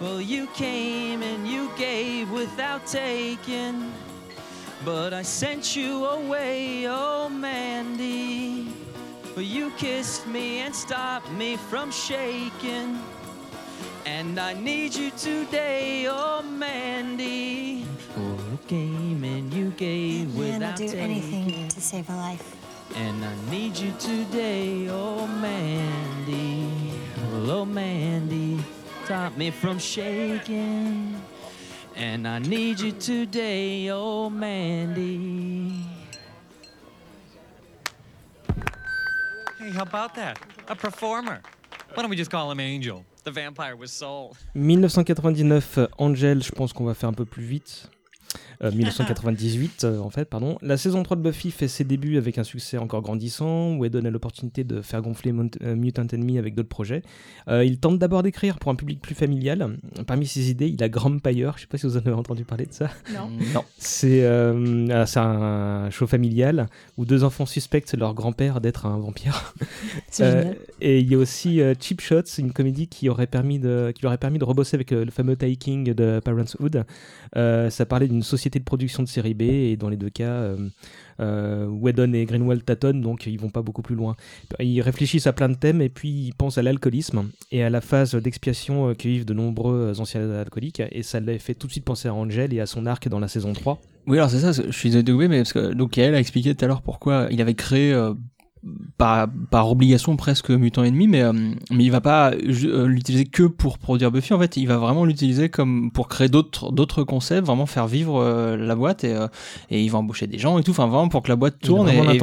Well, 0.01 0.21
you 0.21 0.47
came 0.55 1.21
and 1.21 1.47
you 1.47 1.69
gave 1.77 2.31
without 2.31 2.85
taking. 2.85 3.91
But 4.85 5.13
I 5.13 5.23
sent 5.23 5.75
you 5.75 6.05
away, 6.05 6.87
oh, 6.87 7.29
Mandy. 7.29 8.67
Well, 9.35 9.45
you 9.45 9.71
kissed 9.77 10.27
me 10.27 10.59
and 10.59 10.73
stopped 10.73 11.31
me 11.31 11.57
from 11.69 11.91
shaking. 11.91 12.99
And 14.05 14.39
I 14.39 14.53
need 14.53 14.93
you 14.95 15.11
today, 15.11 16.07
oh, 16.09 16.41
Mandy. 16.41 17.85
For 18.13 18.21
a 18.21 18.67
game 18.67 19.23
and 19.23 19.53
you 19.53 19.71
gave 19.71 20.27
Man 20.35 20.37
will 20.37 20.53
without 20.53 20.75
do 20.75 20.85
anything 20.97 21.45
taking. 21.45 21.67
to 21.69 21.81
save 21.81 22.09
a 22.09 22.15
life. 22.15 22.55
And 22.95 23.25
I 23.25 23.33
need 23.49 23.75
you 23.77 23.91
today, 23.97 24.87
oh 24.89 25.25
Mandy. 25.25 26.69
Well, 27.31 27.51
oh 27.51 27.65
Mandy, 27.65 28.59
stop 29.05 29.35
me 29.35 29.49
from 29.49 29.79
shaking. 29.79 31.19
And 31.95 32.27
I 32.27 32.37
need 32.39 32.79
you 32.79 32.91
today, 32.91 33.89
oh 33.89 34.29
Mandy. 34.29 35.85
Hey, 39.57 39.71
how 39.71 39.83
about 39.83 40.13
that? 40.15 40.39
A 40.67 40.75
performer. 40.75 41.41
Why 41.95 42.03
don't 42.03 42.09
we 42.11 42.15
just 42.15 42.29
call 42.29 42.51
him 42.51 42.59
Angel? 42.59 43.03
The 43.23 43.31
vampire 43.31 43.75
was 43.77 43.87
sold. 43.87 44.35
1999, 44.55 45.79
Angel, 45.97 46.43
je 46.43 46.51
pense 46.51 46.73
qu'on 46.73 46.83
va 46.85 46.93
faire 46.93 47.09
un 47.09 47.13
peu 47.13 47.25
plus 47.25 47.43
vite. 47.43 47.89
Euh, 48.63 48.71
1998 48.75 49.83
euh, 49.83 49.99
en 49.99 50.09
fait, 50.09 50.25
pardon. 50.25 50.57
La 50.61 50.77
saison 50.77 51.03
3 51.03 51.17
de 51.17 51.21
Buffy 51.21 51.51
fait 51.51 51.67
ses 51.67 51.83
débuts 51.83 52.17
avec 52.17 52.37
un 52.37 52.43
succès 52.43 52.77
encore 52.77 53.01
grandissant, 53.01 53.75
où 53.75 53.85
elle 53.85 53.91
donne 53.91 54.07
l'opportunité 54.09 54.63
de 54.63 54.81
faire 54.81 55.01
gonfler 55.01 55.31
Mont- 55.33 55.49
euh, 55.63 55.75
Mutant 55.75 56.05
Enemy 56.13 56.37
avec 56.39 56.55
d'autres 56.55 56.69
projets. 56.69 57.01
Euh, 57.49 57.63
il 57.65 57.77
tente 57.79 57.99
d'abord 57.99 58.23
d'écrire 58.23 58.59
pour 58.59 58.71
un 58.71 58.75
public 58.75 59.01
plus 59.01 59.15
familial. 59.15 59.77
Parmi 60.07 60.25
ses 60.25 60.49
idées, 60.49 60.69
il 60.69 60.81
a 60.83 60.89
Grampire, 60.89 61.53
je 61.57 61.61
sais 61.61 61.67
pas 61.67 61.77
si 61.77 61.85
vous 61.87 61.97
en 61.97 62.01
avez 62.01 62.11
entendu 62.13 62.45
parler 62.45 62.65
de 62.65 62.73
ça. 62.73 62.89
Non. 63.13 63.29
Non. 63.53 63.63
C'est 63.77 64.23
euh, 64.23 64.87
ah, 64.91 65.05
c'est 65.05 65.19
un 65.19 65.89
show 65.89 66.07
familial 66.07 66.67
où 66.97 67.05
deux 67.05 67.23
enfants 67.23 67.45
suspectent 67.45 67.93
leur 67.97 68.13
grand-père 68.13 68.61
d'être 68.61 68.85
un 68.85 68.97
vampire. 68.97 69.53
C'est 70.09 70.23
Euh, 70.23 70.41
génial. 70.41 70.57
et 70.81 70.99
il 70.99 71.11
y 71.11 71.15
a 71.15 71.17
aussi 71.17 71.59
euh, 71.61 71.73
Cheap 71.79 71.99
Shots, 72.01 72.37
une 72.39 72.53
comédie 72.53 72.87
qui 72.87 73.09
aurait 73.09 73.27
permis 73.27 73.59
de, 73.59 73.91
qui 73.93 74.01
lui 74.01 74.07
aurait 74.07 74.17
permis 74.17 74.39
de 74.39 74.43
rebosser 74.45 74.75
avec 74.75 74.91
euh, 74.91 75.03
le 75.05 75.11
fameux 75.11 75.35
Taking 75.35 75.93
de 75.93 76.21
Parenthood. 76.23 76.85
Euh, 77.35 77.69
ça 77.69 77.85
parlait 77.85 78.07
d'une 78.07 78.21
société 78.23 78.52
de 78.59 78.63
production 78.63 79.03
de 79.03 79.07
série 79.07 79.33
B 79.33 79.43
et 79.43 79.77
dans 79.77 79.89
les 79.89 79.97
deux 79.97 80.09
cas, 80.09 80.31
euh, 80.31 80.57
euh, 81.19 81.67
Whedon 81.67 82.13
et 82.13 82.25
Greenwald 82.25 82.65
tâtonnent, 82.65 83.01
donc 83.01 83.25
ils 83.25 83.39
vont 83.39 83.49
pas 83.49 83.61
beaucoup 83.61 83.81
plus 83.81 83.95
loin. 83.95 84.15
Ils 84.59 84.81
réfléchissent 84.81 85.27
à 85.27 85.33
plein 85.33 85.49
de 85.49 85.55
thèmes 85.55 85.81
et 85.81 85.89
puis 85.89 86.09
ils 86.09 86.33
pensent 86.33 86.57
à 86.57 86.61
l'alcoolisme 86.61 87.29
et 87.51 87.63
à 87.63 87.69
la 87.69 87.81
phase 87.81 88.15
d'expiation 88.15 88.89
euh, 88.89 88.93
que 88.93 89.07
vivent 89.07 89.25
de 89.25 89.33
nombreux 89.33 89.99
anciens 89.99 90.29
alcooliques. 90.31 90.81
Et 90.91 91.03
ça 91.03 91.19
l'a 91.19 91.37
fait 91.39 91.55
tout 91.55 91.67
de 91.67 91.71
suite 91.71 91.85
penser 91.85 92.07
à 92.07 92.13
Angel 92.13 92.53
et 92.53 92.59
à 92.59 92.65
son 92.65 92.85
arc 92.85 93.07
dans 93.07 93.19
la 93.19 93.27
saison 93.27 93.53
3. 93.53 93.79
Oui, 94.05 94.17
alors 94.17 94.29
c'est 94.29 94.39
ça, 94.39 94.51
je 94.51 94.71
suis 94.71 94.89
désolé, 94.89 95.27
mais 95.29 95.37
parce 95.37 95.53
que 95.53 95.73
donc 95.73 95.97
elle 95.97 96.13
a 96.13 96.19
expliqué 96.19 96.53
tout 96.53 96.65
à 96.65 96.67
l'heure 96.67 96.81
pourquoi 96.81 97.27
il 97.31 97.41
avait 97.41 97.53
créé 97.53 97.93
euh, 97.93 98.13
par, 98.97 99.27
par 99.51 99.69
obligation 99.69 100.15
presque 100.15 100.49
Mutant 100.49 100.83
Ennemi, 100.83 101.07
mais, 101.07 101.21
euh, 101.21 101.33
mais 101.71 101.83
il 101.83 101.89
va 101.91 101.99
pas 102.01 102.31
euh, 102.31 102.87
l'utiliser 102.87 103.25
que 103.25 103.43
pour 103.43 103.77
produire 103.77 104.11
Buffy, 104.11 104.33
en 104.33 104.39
fait, 104.39 104.55
il 104.57 104.67
va 104.67 104.77
vraiment 104.77 105.03
l'utiliser 105.05 105.49
comme 105.49 105.91
pour 105.91 106.07
créer 106.07 106.29
d'autres 106.29 106.71
d'autres 106.71 107.03
concepts, 107.03 107.45
vraiment 107.45 107.65
faire 107.65 107.87
vivre 107.87 108.21
euh, 108.21 108.55
la 108.55 108.75
boîte 108.75 109.03
et, 109.03 109.13
euh, 109.13 109.27
et 109.69 109.83
il 109.83 109.89
va 109.91 109.97
embaucher 109.97 110.27
des 110.27 110.37
gens 110.37 110.57
et 110.59 110.63
tout, 110.63 110.71
enfin 110.71 110.87
vraiment 110.87 111.09
pour 111.09 111.21
que 111.23 111.29
la 111.29 111.35
boîte 111.35 111.59
tourne. 111.59 111.87
et, 111.95 111.99
ouais, 112.01 112.17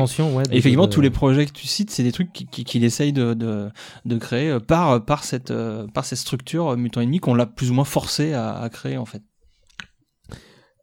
effectivement, 0.59 0.87
de- 0.87 0.93
tous 0.93 1.01
les 1.03 1.11
projets 1.11 1.47
que 1.47 1.53
tu 1.53 1.67
cites, 1.67 1.91
c'est 1.91 2.03
des 2.03 2.13
trucs 2.13 2.33
qui- 2.33 2.47
qui- 2.47 2.65
qu'il 2.65 2.85
essaye 2.85 3.13
de, 3.13 3.35
de, 3.35 3.69
de 4.07 4.17
créer 4.19 4.49
euh, 4.51 4.61
par, 4.61 5.05
par, 5.05 5.25
cette, 5.25 5.51
euh, 5.51 5.87
par 5.93 6.05
cette 6.05 6.19
structure 6.19 6.77
Mutant 6.77 7.01
Ennemi 7.03 7.19
qu'on 7.19 7.35
l'a 7.35 7.47
plus 7.47 7.71
ou 7.71 7.75
moins 7.75 7.85
forcé 7.85 8.33
à, 8.33 8.57
à 8.59 8.69
créer, 8.71 8.97
en 8.97 9.05
fait. 9.05 9.23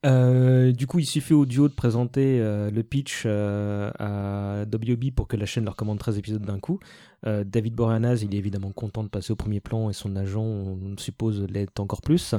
Euh, 0.05 0.71
du 0.71 0.85
coup, 0.87 0.99
il 0.99 1.05
suffit 1.05 1.33
au 1.33 1.45
duo 1.45 1.67
de 1.67 1.73
présenter 1.73 2.39
euh, 2.39 2.69
le 2.69 2.83
pitch 2.83 3.23
euh, 3.25 3.89
à 3.99 4.63
WB 4.71 5.11
pour 5.15 5.27
que 5.27 5.35
la 5.35 5.45
chaîne 5.45 5.65
leur 5.65 5.75
commande 5.75 5.97
13 5.99 6.17
épisodes 6.19 6.45
d'un 6.45 6.59
coup. 6.59 6.79
Euh, 7.25 7.43
David 7.43 7.73
Boreanaz, 7.73 8.21
il 8.23 8.33
est 8.35 8.37
évidemment 8.37 8.71
content 8.71 9.03
de 9.03 9.09
passer 9.09 9.33
au 9.33 9.35
premier 9.35 9.59
plan 9.59 9.89
et 9.89 9.93
son 9.93 10.15
agent, 10.15 10.43
on 10.43 10.95
suppose, 10.97 11.45
l'est 11.49 11.79
encore 11.79 12.01
plus. 12.01 12.35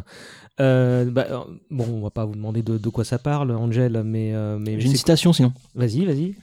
Euh, 0.61 1.05
bah, 1.11 1.47
bon, 1.71 1.85
on 1.95 2.01
va 2.01 2.11
pas 2.11 2.25
vous 2.25 2.37
demander 2.37 2.63
de, 2.63 2.79
de 2.79 2.89
quoi 2.89 3.05
ça 3.05 3.19
parle, 3.19 3.51
Angel, 3.51 4.03
mais. 4.05 4.33
euh, 4.35 4.57
mais 4.59 4.79
J'ai 4.79 4.87
une 4.89 4.95
citation 4.97 5.33
sinon. 5.33 5.53
Vas-y, 5.75 6.05
vas-y. 6.05 6.37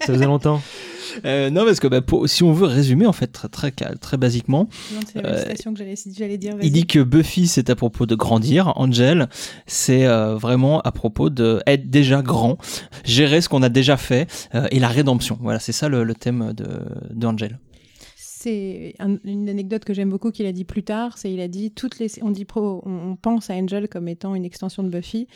ça 0.00 0.14
faisait 0.14 0.24
longtemps. 0.24 0.60
Euh, 1.24 1.50
non, 1.50 1.64
parce 1.64 1.80
que 1.80 1.86
bah, 1.88 2.00
pour- 2.02 2.28
si 2.28 2.42
on 2.42 2.52
veut 2.52 2.66
résumer, 2.66 3.06
en 3.06 3.12
fait, 3.12 3.28
très, 3.28 3.48
très, 3.48 3.70
très 3.72 4.16
basiquement, 4.16 4.68
Non, 4.94 5.00
c'est 5.12 5.22
la 5.22 5.28
euh, 5.28 5.38
citation 5.40 5.74
que 5.74 5.78
j'allais 6.18 6.38
dire. 6.38 6.54
il 6.62 6.72
dit 6.72 6.86
que 6.86 7.00
Buffy, 7.00 7.46
c'est 7.46 7.70
à 7.70 7.74
propos 7.76 8.06
de 8.06 8.14
grandir. 8.14 8.72
Angel, 8.76 9.28
c'est 9.66 10.06
euh, 10.06 10.36
vraiment 10.36 10.80
à 10.82 10.92
propos 10.92 11.30
de 11.30 11.60
être 11.66 11.90
déjà 11.90 12.22
grand, 12.22 12.58
gérer 13.04 13.40
ce 13.40 13.48
qu'on 13.48 13.62
a 13.62 13.68
déjà 13.68 13.96
fait 13.96 14.28
et 14.70 14.78
la 14.80 14.88
rédemption. 14.88 15.38
Voilà, 15.40 15.58
c'est 15.60 15.72
ça 15.72 15.88
le, 15.88 16.04
le 16.04 16.14
thème 16.14 16.52
de, 16.54 16.66
de 17.14 17.26
Angel. 17.26 17.58
C'est 18.14 18.94
un- 18.98 19.16
une 19.24 19.48
anecdote 19.48 19.84
que 19.84 19.92
j'aime 19.94 20.10
beaucoup 20.10 20.30
qu'il 20.30 20.46
a 20.46 20.52
dit 20.52 20.64
plus 20.64 20.82
tard. 20.82 21.18
C'est 21.18 21.32
il 21.32 21.40
a 21.40 21.48
dit 21.48 21.72
toutes 21.72 21.98
les 21.98 22.08
on 22.22 22.30
dit 22.30 22.44
pro, 22.44 22.82
on, 22.86 23.10
on 23.12 23.16
pense 23.16 23.50
à 23.50 23.54
Angel 23.54 23.88
comme 23.88 24.08
étant 24.08 24.34
une 24.34 24.44
extension 24.44 24.82
de 24.82 24.88
Buffy, 24.88 25.26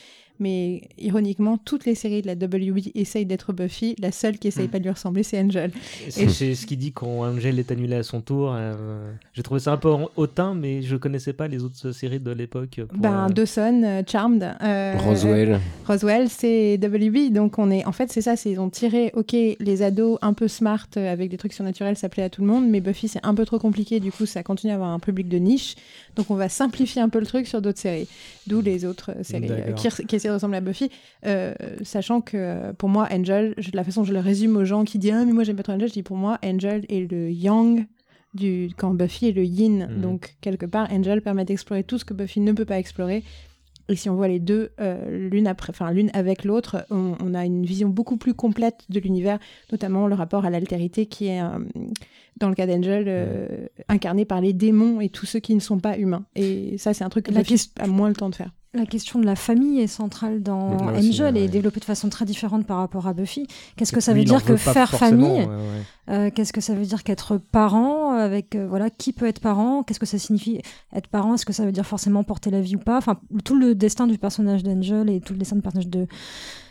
mais 0.41 0.83
ironiquement 0.99 1.59
toutes 1.59 1.85
les 1.85 1.95
séries 1.95 2.23
de 2.23 2.27
la 2.27 2.33
WB 2.35 2.91
essayent 2.95 3.27
d'être 3.27 3.53
Buffy. 3.53 3.95
La 4.01 4.11
seule 4.13 4.39
qui 4.39 4.49
essaye 4.49 4.67
Mm. 4.67 4.71
pas 4.71 4.79
de 4.79 4.85
lui 4.85 4.91
ressembler, 4.91 5.23
c'est 5.23 5.39
Angel. 5.41 5.71
C'est 6.09 6.23
Et 6.23 6.29
c'est 6.29 6.55
ce 6.55 6.67
qu'il 6.67 6.79
dit 6.79 6.93
quand 6.93 7.23
Angel 7.25 7.59
est 7.59 7.71
annulé 7.71 7.97
à 7.97 8.03
son 8.03 8.21
tour. 8.21 8.53
euh, 8.55 9.13
J'ai 9.35 9.43
trouvé 9.43 9.61
ça 9.61 9.73
un 9.73 9.77
peu 9.77 9.91
hautain, 10.17 10.55
mais 10.55 10.83
je 10.83 10.97
connaissais 10.97 11.33
pas 11.33 11.47
les 11.49 11.63
autres 11.63 11.93
séries 11.93 12.21
de 12.21 12.31
l'époque. 12.33 12.81
Ben, 12.95 13.27
euh, 13.29 13.33
Dawson, 13.33 13.83
euh, 13.85 14.03
Charmed, 14.07 14.43
euh, 14.63 14.95
Roswell. 14.99 15.53
euh, 15.53 15.59
Roswell, 15.87 16.29
c'est 16.29 16.79
WB. 16.83 17.33
Donc 17.33 17.59
on 17.59 17.71
est, 17.71 17.85
en 17.85 17.93
fait, 17.93 18.11
c'est 18.11 18.23
ça. 18.23 18.37
C'est 18.37 18.51
ils 18.51 18.61
ont 18.61 18.71
tiré, 18.71 19.11
ok, 19.15 19.33
les 19.33 19.83
ados 19.83 20.19
un 20.23 20.33
peu 20.33 20.49
smart 20.49 20.87
avec 20.97 21.31
des 21.31 21.37
trucs 21.37 21.53
surnaturels, 21.53 21.97
ça 21.97 22.09
plaît 22.09 22.23
à 22.23 22.31
tout 22.31 22.41
le 22.41 22.47
monde, 22.49 22.69
mais 22.69 22.81
Buffy 22.81 23.09
c'est 23.09 23.21
un 23.25 23.35
peu 23.35 23.45
trop 23.45 23.59
compliqué. 23.59 24.01
Du 24.01 24.11
coup, 24.13 24.27
ça 24.27 24.43
continue 24.43 24.73
à 24.73 24.77
avoir 24.77 24.91
un 24.91 24.99
public 24.99 25.29
de 25.29 25.37
niche. 25.39 25.75
Donc 26.17 26.31
on 26.31 26.35
va 26.35 26.49
simplifier 26.49 27.03
un 27.03 27.09
peu 27.09 27.21
le 27.21 27.27
truc 27.27 27.47
sur 27.47 27.61
d'autres 27.63 27.79
séries. 27.79 28.09
D'où 28.47 28.61
les 28.63 28.85
autres 28.85 29.13
séries 29.23 29.47
euh, 29.51 29.73
qui, 29.73 29.89
qui 30.07 30.17
essaient 30.17 30.30
de 30.31 30.35
ressembler 30.35 30.59
à 30.59 30.61
Buffy, 30.61 30.91
Euh, 31.27 31.55
sachant 31.83 32.21
que 32.21 32.37
euh, 32.37 32.73
pour 32.73 32.89
moi, 32.89 33.09
Angel, 33.11 33.55
de 33.57 33.77
la 33.77 33.85
façon 33.85 34.01
dont 34.01 34.07
je 34.07 34.13
le 34.13 34.21
résume 34.21 34.57
aux 34.57 34.65
gens 34.65 34.85
qui 34.85 34.99
disent 34.99 35.13
ah 35.15 35.25
mais 35.25 35.33
moi 35.33 35.45
j'aime 35.45 35.57
pas 35.57 35.63
trop 35.63 35.73
Angel, 35.73 35.89
je 35.89 35.95
dis 35.95 36.03
pour 36.03 36.17
moi 36.17 36.39
Angel 36.45 36.85
est 36.89 37.11
le 37.11 37.31
yang 37.31 37.87
du 38.35 38.71
quand 38.77 38.95
Buffy 38.95 39.29
est 39.29 39.33
le 39.33 39.45
yin. 39.45 39.89
Mhm. 39.91 40.01
Donc 40.01 40.37
quelque 40.41 40.67
part, 40.67 40.89
Angel 40.93 41.21
permet 41.23 41.45
d'explorer 41.45 41.85
tout 41.85 41.99
ce 41.99 42.05
que 42.05 42.15
Buffy 42.15 42.41
ne 42.41 42.53
peut 42.53 42.65
pas 42.65 42.79
explorer. 42.79 43.25
Et 43.89 43.97
si 43.97 44.09
on 44.09 44.15
voit 44.15 44.29
les 44.29 44.39
deux 44.39 44.71
euh, 44.81 45.29
l'une 45.31 45.49
après, 45.49 45.71
enfin 45.71 45.91
l'une 45.91 46.11
avec 46.15 46.45
l'autre, 46.45 46.87
on, 46.91 47.17
on 47.21 47.35
a 47.35 47.45
une 47.45 47.67
vision 47.67 47.89
beaucoup 47.89 48.17
plus 48.17 48.35
complète 48.35 48.85
de 48.89 49.01
l'univers, 49.01 49.41
notamment 49.73 50.07
le 50.07 50.15
rapport 50.15 50.45
à 50.45 50.51
l'altérité 50.51 51.07
qui 51.07 51.27
est 51.27 51.43
euh, 51.43 51.59
dans 52.39 52.49
le 52.49 52.55
cas 52.55 52.67
d'Angel 52.67 53.07
euh, 53.09 53.67
incarné 53.89 54.25
par 54.25 54.41
les 54.41 54.53
démons 54.53 55.01
et 55.01 55.09
tous 55.09 55.27
ceux 55.27 55.41
qui 55.41 55.57
ne 55.57 55.61
sont 55.61 55.81
pas 55.81 55.99
humains. 55.99 56.25
Et 56.37 56.79
ça, 56.79 56.95
c'est 56.95 57.03
un 57.03 57.09
truc 57.09 57.27
que 57.27 57.33
La 57.33 57.43
Buffy 57.43 57.73
a 57.81 57.89
moins 57.89 58.09
le 58.09 58.15
temps 58.15 58.31
de 58.31 58.37
faire. 58.37 58.53
La 58.73 58.87
question 58.87 59.19
de 59.19 59.27
la 59.27 59.35
famille 59.35 59.81
est 59.81 59.89
centrale 59.89 60.45
dans 60.45 60.77
aussi, 60.93 61.09
Angel 61.09 61.37
et 61.37 61.45
est 61.45 61.49
développée 61.49 61.81
de 61.81 61.85
façon 61.85 62.09
très 62.09 62.25
différente 62.25 62.65
par 62.65 62.77
rapport 62.77 63.09
à 63.09 63.15
Buffy. 63.15 63.49
Qu'est-ce 63.75 63.91
que 63.91 64.01
ça 64.01 64.15
veut 64.15 64.23
dire 64.23 64.45
que 64.45 64.55
faire 64.55 64.91
famille. 64.91 65.49
Euh, 66.09 66.31
Qu'est-ce 66.33 66.53
que 66.53 66.61
ça 66.61 66.75
veut 66.75 66.85
dire 66.85 67.03
qu'être 67.03 67.37
parent 67.37 68.13
avec 68.13 68.55
euh, 68.55 68.69
voilà 68.69 68.89
qui 68.89 69.13
peut 69.13 69.27
être 69.27 69.41
parent 69.41 69.83
Qu'est-ce 69.83 69.99
que 69.99 70.07
ça 70.07 70.19
signifie 70.19 70.61
être 70.95 71.09
parent 71.09 71.35
Est-ce 71.35 71.47
que 71.47 71.53
ça 71.53 71.65
veut 71.65 71.73
dire 71.73 71.87
forcément 71.87 72.23
porter 72.23 72.51
la 72.51 72.61
vie 72.61 72.77
ou 72.77 72.81
pas? 72.81 72.97
Enfin, 72.97 73.19
tout 73.45 73.57
le 73.57 73.75
destin 73.75 74.07
du 74.07 74.19
personnage 74.19 74.63
d'Angel 74.63 75.11
et 75.11 75.21
tout 75.21 75.33
le 75.33 75.41
destin 75.41 75.57
du 75.57 75.63
personnage 75.63 75.89
de 75.89 76.07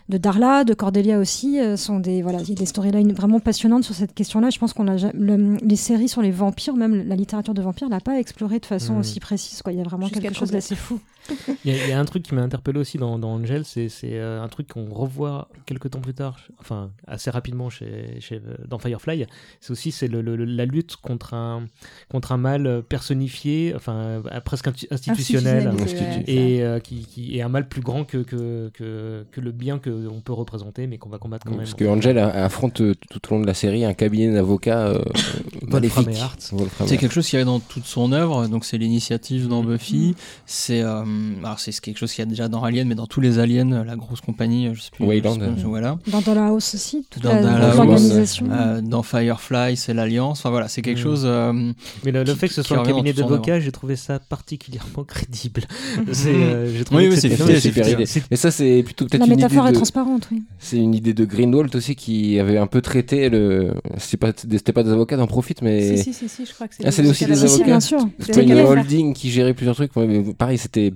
de 0.10 0.18
Darla, 0.18 0.64
de 0.64 0.73
Cordelia 0.73 1.19
aussi 1.19 1.60
euh, 1.60 1.77
sont 1.77 1.99
des 1.99 2.22
voilà, 2.22 2.40
il 2.41 2.49
y 2.49 2.52
a 2.52 2.56
des 2.56 2.65
storylines 2.65 3.14
vraiment 3.14 3.40
passionnantes 3.40 3.84
sur 3.84 3.94
cette 3.95 4.14
question-là. 4.14 4.49
Je 4.49 4.57
pense 4.60 4.73
qu'on 4.73 4.88
a 4.88 4.95
le- 5.14 5.57
les 5.64 5.76
séries 5.76 6.10
sur 6.10 6.22
les 6.22 6.31
vampires, 6.31 6.76
même 6.76 7.07
la 7.07 7.15
littérature 7.15 7.53
de 7.53 7.61
vampires, 7.61 7.90
l'a 7.90 7.99
pas 8.02 8.19
exploré 8.19 8.60
de 8.60 8.65
façon 8.65 8.95
Mm. 8.95 8.99
aussi 8.99 9.19
précise. 9.19 9.61
Quoi, 9.61 9.72
il 9.73 9.77
y 9.77 9.81
a 9.81 9.84
vraiment 9.84 10.07
Jusqu'à 10.07 10.22
quelque 10.22 10.38
chose 10.38 10.52
d'assez 10.52 10.76
fou. 10.76 10.99
Il 11.64 11.72
y, 11.72 11.80
a- 11.80 11.84
il 11.84 11.90
y 11.90 11.94
a 11.94 11.99
un 11.99 12.06
truc 12.06 12.23
qui 12.23 12.34
m'a 12.34 12.41
interpellé 12.41 12.80
aussi 12.80 12.98
dans, 12.98 13.19
dans 13.19 13.34
Angel, 13.34 13.64
c'est 13.64 13.88
c'est, 13.88 14.14
euh, 14.14 14.41
un 14.41 14.48
truc 14.48 14.68
qu'on 14.69 14.90
revoit 14.91 15.48
quelques 15.68 15.91
temps 15.91 15.99
plus 16.02 16.15
tard, 16.15 16.40
enfin 16.60 16.90
assez 17.06 17.30
rapidement 17.30 17.69
chez, 17.69 18.19
chez, 18.19 18.38
euh, 18.38 18.56
dans 18.68 18.80
Firefly. 18.80 19.27
C'est 19.60 19.69
aussi 19.72 19.91
c'est 19.91 20.07
le, 20.07 20.22
la 20.22 20.65
lutte 20.65 20.95
contre 20.95 21.36
un 21.36 21.68
contre 22.10 22.31
un 22.31 22.38
mal 22.38 22.81
personnifié, 22.90 23.73
enfin 23.76 23.94
euh, 23.94 24.22
presque 24.44 24.69
institutionnel, 24.90 25.72
et 26.26 26.64
euh, 26.64 26.80
qui, 26.80 27.06
qui 27.06 27.38
est 27.38 27.41
un 27.41 27.49
mal 27.49 27.68
plus 27.68 27.81
grand 27.81 28.06
que 28.06 28.18
que, 28.19 28.69
que, 28.73 29.26
que 29.30 29.41
le 29.41 29.52
bien 29.52 29.77
que 29.77 29.98
on 30.07 30.21
peut 30.21 30.34
représenter, 30.34 30.88
mais 30.88 30.97
qu'on 30.97 31.09
va 31.09 31.17
combattre 31.17 31.45
quand 31.45 31.51
même. 31.51 31.59
Parce 31.61 31.73
que 31.73 31.85
Angel 31.85 32.17
a- 32.17 32.45
affronte 32.45 32.81
euh, 32.81 32.95
tout 33.09 33.19
au 33.30 33.35
long 33.35 33.41
de 33.41 33.47
la 33.47 33.53
série 33.53 33.85
un 33.85 33.93
cabinet 33.93 34.31
d'avocats 34.34 34.88
euh, 34.88 35.03
maléfique. 35.67 36.07
et 36.11 36.19
Hart. 36.19 36.39
Wolfram 36.51 36.88
C'est 36.88 36.97
quelque 36.97 37.13
chose 37.13 37.26
qu'il 37.27 37.38
y 37.38 37.41
avait 37.41 37.45
dans 37.49 37.59
toute 37.59 37.85
son 37.85 38.11
œuvre, 38.11 38.47
donc 38.47 38.65
c'est 38.65 38.77
l'initiative 38.77 39.47
dans 39.47 39.63
Mm. 39.63 39.67
Buffy, 39.67 40.15
c'est 40.45 40.81
euh, 40.81 41.03
alors 41.43 41.59
c'est 41.59 41.77
quelque 41.80 41.97
chose 41.97 42.11
qu'il 42.13 42.23
y 42.23 42.27
a 42.27 42.30
déjà 42.30 42.47
dans 42.47 42.63
Alien, 42.63 42.88
mais 42.88 42.95
dans 42.95 43.07
tous 43.07 43.21
les 43.21 43.39
Aliens, 43.39 43.84
la 43.84 43.95
grosse 43.95 44.21
compagnie, 44.21 44.69
je 44.73 44.81
sais 44.81 44.89
plus, 44.91 45.05
Wayland. 45.05 45.35
je 45.39 45.45
sais 45.45 45.51
plus, 45.51 45.63
voilà. 45.63 45.97
Dans 46.07 46.21
Dollhouse 46.21 46.71
aussi, 46.76 47.05
toute 47.09 47.23
Dans 47.23 47.34
la- 47.34 47.41
Dollhouse, 47.41 47.76
l'organisation. 47.77 48.47
Euh, 48.51 48.81
dans 48.81 49.03
Firefly, 49.03 49.76
c'est 49.77 49.93
l'Alliance. 49.93 50.39
Enfin 50.39 50.49
voilà, 50.49 50.67
c'est 50.67 50.81
quelque 50.81 50.99
Mm. 50.99 51.03
chose. 51.03 51.23
euh, 51.26 51.51
Mais 52.03 52.11
le, 52.11 52.23
le 52.23 52.34
qui- 52.34 52.39
fait 52.39 52.47
que 52.47 52.53
ce 52.53 52.61
qui 52.61 52.67
soit 52.67 52.80
un 52.80 52.84
cabinet 52.84 53.13
d'avocats, 53.13 53.59
j'ai 53.59 53.71
trouvé 53.71 53.95
ça 53.95 54.19
particulièrement 54.19 55.03
crédible. 55.07 55.63
J'ai 56.11 56.84
trouvé 56.85 57.09
Oui, 57.09 57.17
c'est 57.17 57.30
super 57.59 57.88
idée. 57.89 58.05
Mais 58.31 58.38
ça, 58.38 58.51
c'est 58.51 58.84
plutôt 58.84 59.05
peut-être 59.05 59.19
La 59.21 59.26
une 59.27 59.35
métaphore 59.35 59.67
idée 59.67 59.76
est. 59.76 59.80
transparente, 59.91 60.28
oui. 60.32 60.44
C'est 60.60 60.78
une 60.78 60.94
idée 60.94 61.14
de 61.14 61.26
Greenwald 61.26 61.76
aussi 61.76 61.95
qui 61.95 62.40
avait 62.40 62.57
un 62.57 62.68
peu 62.68 62.82
traité 62.82 63.30
le. 63.30 63.74
C'était 63.98 64.18
pas, 64.18 64.34
pas 64.74 64.84
des 64.84 64.91
avocats 64.91 65.18
d'en 65.18 65.28
Profit, 65.28 65.56
mais. 65.61 65.98
Si, 65.98 66.03
si, 66.06 66.14
si, 66.14 66.30
si, 66.30 66.45
je 66.45 66.53
crois 66.53 66.68
que 66.68 66.76
c'est 66.76 66.86
Ah, 66.86 66.91
c'est 66.91 67.07
aussi 67.07 67.26
des 67.26 67.36
Si, 67.36 67.40
si, 67.41 67.45
avocats. 67.56 67.66
bien 67.66 67.80
sûr. 67.80 67.99
C'était 68.20 68.34
C'est 68.34 68.44
une 68.44 68.53
holding 68.53 69.14
qui 69.14 69.30
gérait 69.30 69.53
plusieurs 69.53 69.76
trucs. 69.76 69.95
Mais 69.95 70.22
pareil, 70.34 70.57
c'était 70.57 70.91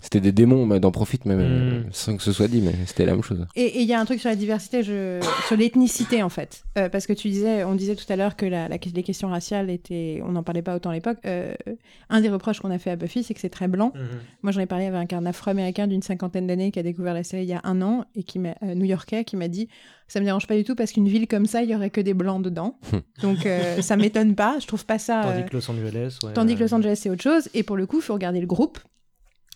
c'était 0.00 0.20
des 0.20 0.32
démons 0.32 0.64
mais 0.64 0.78
d'en 0.80 0.90
Profit, 0.92 1.18
même 1.24 1.40
euh, 1.40 1.80
Mm. 1.80 1.84
sans 1.92 2.16
que 2.16 2.22
ce 2.22 2.32
soit 2.32 2.46
dit, 2.48 2.60
mais 2.60 2.72
c'était 2.86 3.04
la 3.04 3.12
même 3.12 3.22
chose. 3.22 3.46
Et 3.56 3.64
et 3.78 3.82
il 3.82 3.86
y 3.88 3.92
a 3.94 4.00
un 4.00 4.04
truc 4.04 4.20
sur 4.20 4.28
la 4.30 4.36
diversité, 4.36 4.82
je... 4.82 5.20
sur 5.46 5.56
l'ethnicité 5.56 6.22
en 6.22 6.28
fait. 6.28 6.62
Euh, 6.78 6.88
parce 6.88 7.06
que 7.06 7.12
tu 7.12 7.28
disais, 7.28 7.64
on 7.64 7.74
disait 7.74 7.94
tout 7.96 8.10
à 8.10 8.16
l'heure 8.16 8.36
que 8.36 8.46
la, 8.46 8.68
la- 8.68 8.76
les 8.94 9.02
questions 9.02 9.28
raciales 9.28 9.70
étaient. 9.70 10.22
On 10.24 10.32
n'en 10.32 10.42
parlait 10.42 10.62
pas 10.62 10.74
autant 10.76 10.90
à 10.90 10.94
l'époque. 10.94 11.18
Euh, 11.26 11.52
un 12.10 12.20
des 12.20 12.28
reproches 12.28 12.60
qu'on 12.60 12.70
a 12.70 12.78
fait 12.78 12.90
à 12.90 12.96
Buffy, 12.96 13.22
c'est 13.22 13.34
que 13.34 13.40
c'est 13.40 13.48
très 13.50 13.68
blanc. 13.68 13.92
Mhm. 13.94 14.00
Moi, 14.42 14.52
j'en 14.52 14.60
ai 14.60 14.66
parlé 14.66 14.86
avec 14.86 15.12
un 15.12 15.26
afro-américain 15.26 15.86
d'une 15.86 16.02
cinquantaine 16.02 16.46
d'années 16.46 16.70
qui 16.70 16.78
a 16.78 16.82
découvert 16.82 17.12
la 17.14 17.24
série 17.24 17.42
il 17.42 17.48
y 17.48 17.52
a 17.54 17.60
un 17.64 17.82
an 17.82 18.04
et 18.14 18.22
qui 18.22 18.38
m'a, 18.38 18.54
euh, 18.62 18.74
new-yorkais, 18.74 19.24
qui 19.24 19.36
m'a 19.36 19.48
dit 19.48 19.68
Ça 20.08 20.20
me 20.20 20.24
dérange 20.24 20.46
pas 20.46 20.56
du 20.56 20.64
tout 20.64 20.74
parce 20.74 20.92
qu'une 20.92 21.08
ville 21.08 21.26
comme 21.26 21.46
ça, 21.46 21.62
il 21.62 21.70
y 21.70 21.74
aurait 21.74 21.90
que 21.90 22.00
des 22.00 22.14
blancs 22.14 22.42
dedans. 22.42 22.78
Donc, 23.22 23.46
euh, 23.46 23.80
ça 23.82 23.96
m'étonne 23.96 24.34
pas. 24.34 24.58
Je 24.60 24.66
trouve 24.66 24.84
pas 24.86 24.98
ça. 24.98 25.20
euh, 25.26 25.32
Tandis 25.32 25.44
que 25.48 25.56
Los 25.56 25.70
Angeles, 25.70 26.18
ouais, 26.22 26.32
Tandis 26.32 26.54
que. 26.56 26.60
Los 26.60 26.74
Angeles, 26.74 26.96
c'est 27.02 27.10
autre 27.10 27.22
chose. 27.22 27.48
Et 27.54 27.62
pour 27.62 27.76
le 27.76 27.86
coup, 27.86 27.96
il 27.98 28.02
faut 28.02 28.14
regarder 28.14 28.40
le 28.40 28.46
groupe. 28.46 28.78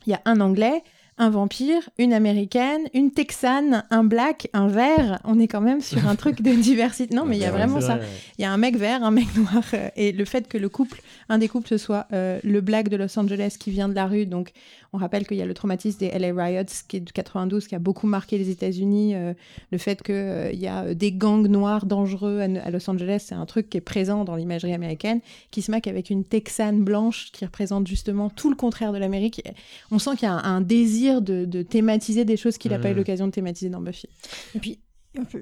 Il 0.06 0.10
y 0.10 0.14
a 0.14 0.20
un 0.24 0.40
anglais, 0.40 0.82
un 1.22 1.30
vampire, 1.30 1.88
une 1.98 2.12
américaine, 2.12 2.80
une 2.94 3.12
texane, 3.12 3.84
un 3.90 4.02
black, 4.04 4.48
un 4.52 4.66
vert. 4.66 5.20
On 5.24 5.38
est 5.38 5.46
quand 5.46 5.60
même 5.60 5.80
sur 5.80 6.06
un 6.08 6.16
truc 6.16 6.42
de 6.42 6.50
diversité. 6.70 7.14
Non, 7.14 7.24
mais 7.24 7.36
il 7.36 7.42
y 7.42 7.44
a 7.44 7.50
vraiment 7.52 7.80
ça. 7.80 7.94
ouais. 7.96 8.02
Il 8.38 8.42
y 8.42 8.44
a 8.44 8.52
un 8.52 8.56
mec 8.56 8.76
vert, 8.76 9.04
un 9.04 9.10
mec 9.12 9.28
noir. 9.36 9.62
euh, 9.74 9.88
et 9.96 10.10
le 10.12 10.24
fait 10.24 10.48
que 10.48 10.58
le 10.58 10.68
couple, 10.68 11.00
un 11.28 11.38
des 11.38 11.48
couples, 11.48 11.68
ce 11.68 11.78
soit 11.78 12.06
euh, 12.12 12.40
le 12.42 12.60
black 12.60 12.88
de 12.88 12.96
Los 12.96 13.16
Angeles 13.18 13.56
qui 13.58 13.70
vient 13.70 13.88
de 13.88 13.94
la 13.94 14.06
rue. 14.06 14.26
Donc, 14.26 14.52
on 14.94 14.98
rappelle 14.98 15.26
qu'il 15.26 15.36
y 15.38 15.42
a 15.42 15.46
le 15.46 15.54
traumatisme 15.54 15.98
des 16.00 16.10
LA 16.18 16.32
Riots 16.44 16.64
qui 16.88 16.96
est 16.98 17.00
de 17.00 17.10
92, 17.10 17.66
qui 17.66 17.74
a 17.74 17.78
beaucoup 17.78 18.06
marqué 18.06 18.36
les 18.36 18.50
États-Unis. 18.50 19.14
euh, 19.14 19.32
le 19.70 19.78
fait 19.78 20.02
qu'il 20.02 20.58
y 20.58 20.66
a 20.66 20.92
des 20.94 21.12
gangs 21.12 21.46
noirs 21.46 21.86
dangereux 21.86 22.40
à, 22.40 22.66
à 22.66 22.70
Los 22.70 22.90
Angeles, 22.90 23.24
c'est 23.28 23.34
un 23.34 23.46
truc 23.46 23.70
qui 23.70 23.78
est 23.78 23.80
présent 23.82 24.24
dans 24.24 24.34
l'imagerie 24.36 24.74
américaine, 24.74 25.20
qui 25.50 25.62
se 25.62 25.70
maque 25.70 25.86
avec 25.86 26.10
une 26.10 26.24
texane 26.24 26.82
blanche 26.82 27.30
qui 27.32 27.44
représente 27.44 27.86
justement 27.86 28.28
tout 28.30 28.50
le 28.50 28.56
contraire 28.56 28.92
de 28.92 28.98
l'Amérique. 28.98 29.42
On 29.90 29.98
sent 29.98 30.10
qu'il 30.16 30.24
y 30.24 30.30
a 30.30 30.34
un, 30.34 30.56
un 30.56 30.60
désir 30.60 31.11
de, 31.20 31.44
de 31.44 31.62
thématiser 31.62 32.24
des 32.24 32.36
choses 32.36 32.56
qu'il 32.59 32.70
n'a 32.72 32.78
pas 32.78 32.89
eu 32.90 32.94
Mm. 32.94 32.97
l'occasion 32.97 33.26
de 33.26 33.32
thématiser 33.32 33.68
dans 33.70 33.80
Buffy. 33.80 34.09
Et 34.55 34.59
puis, 34.59 34.78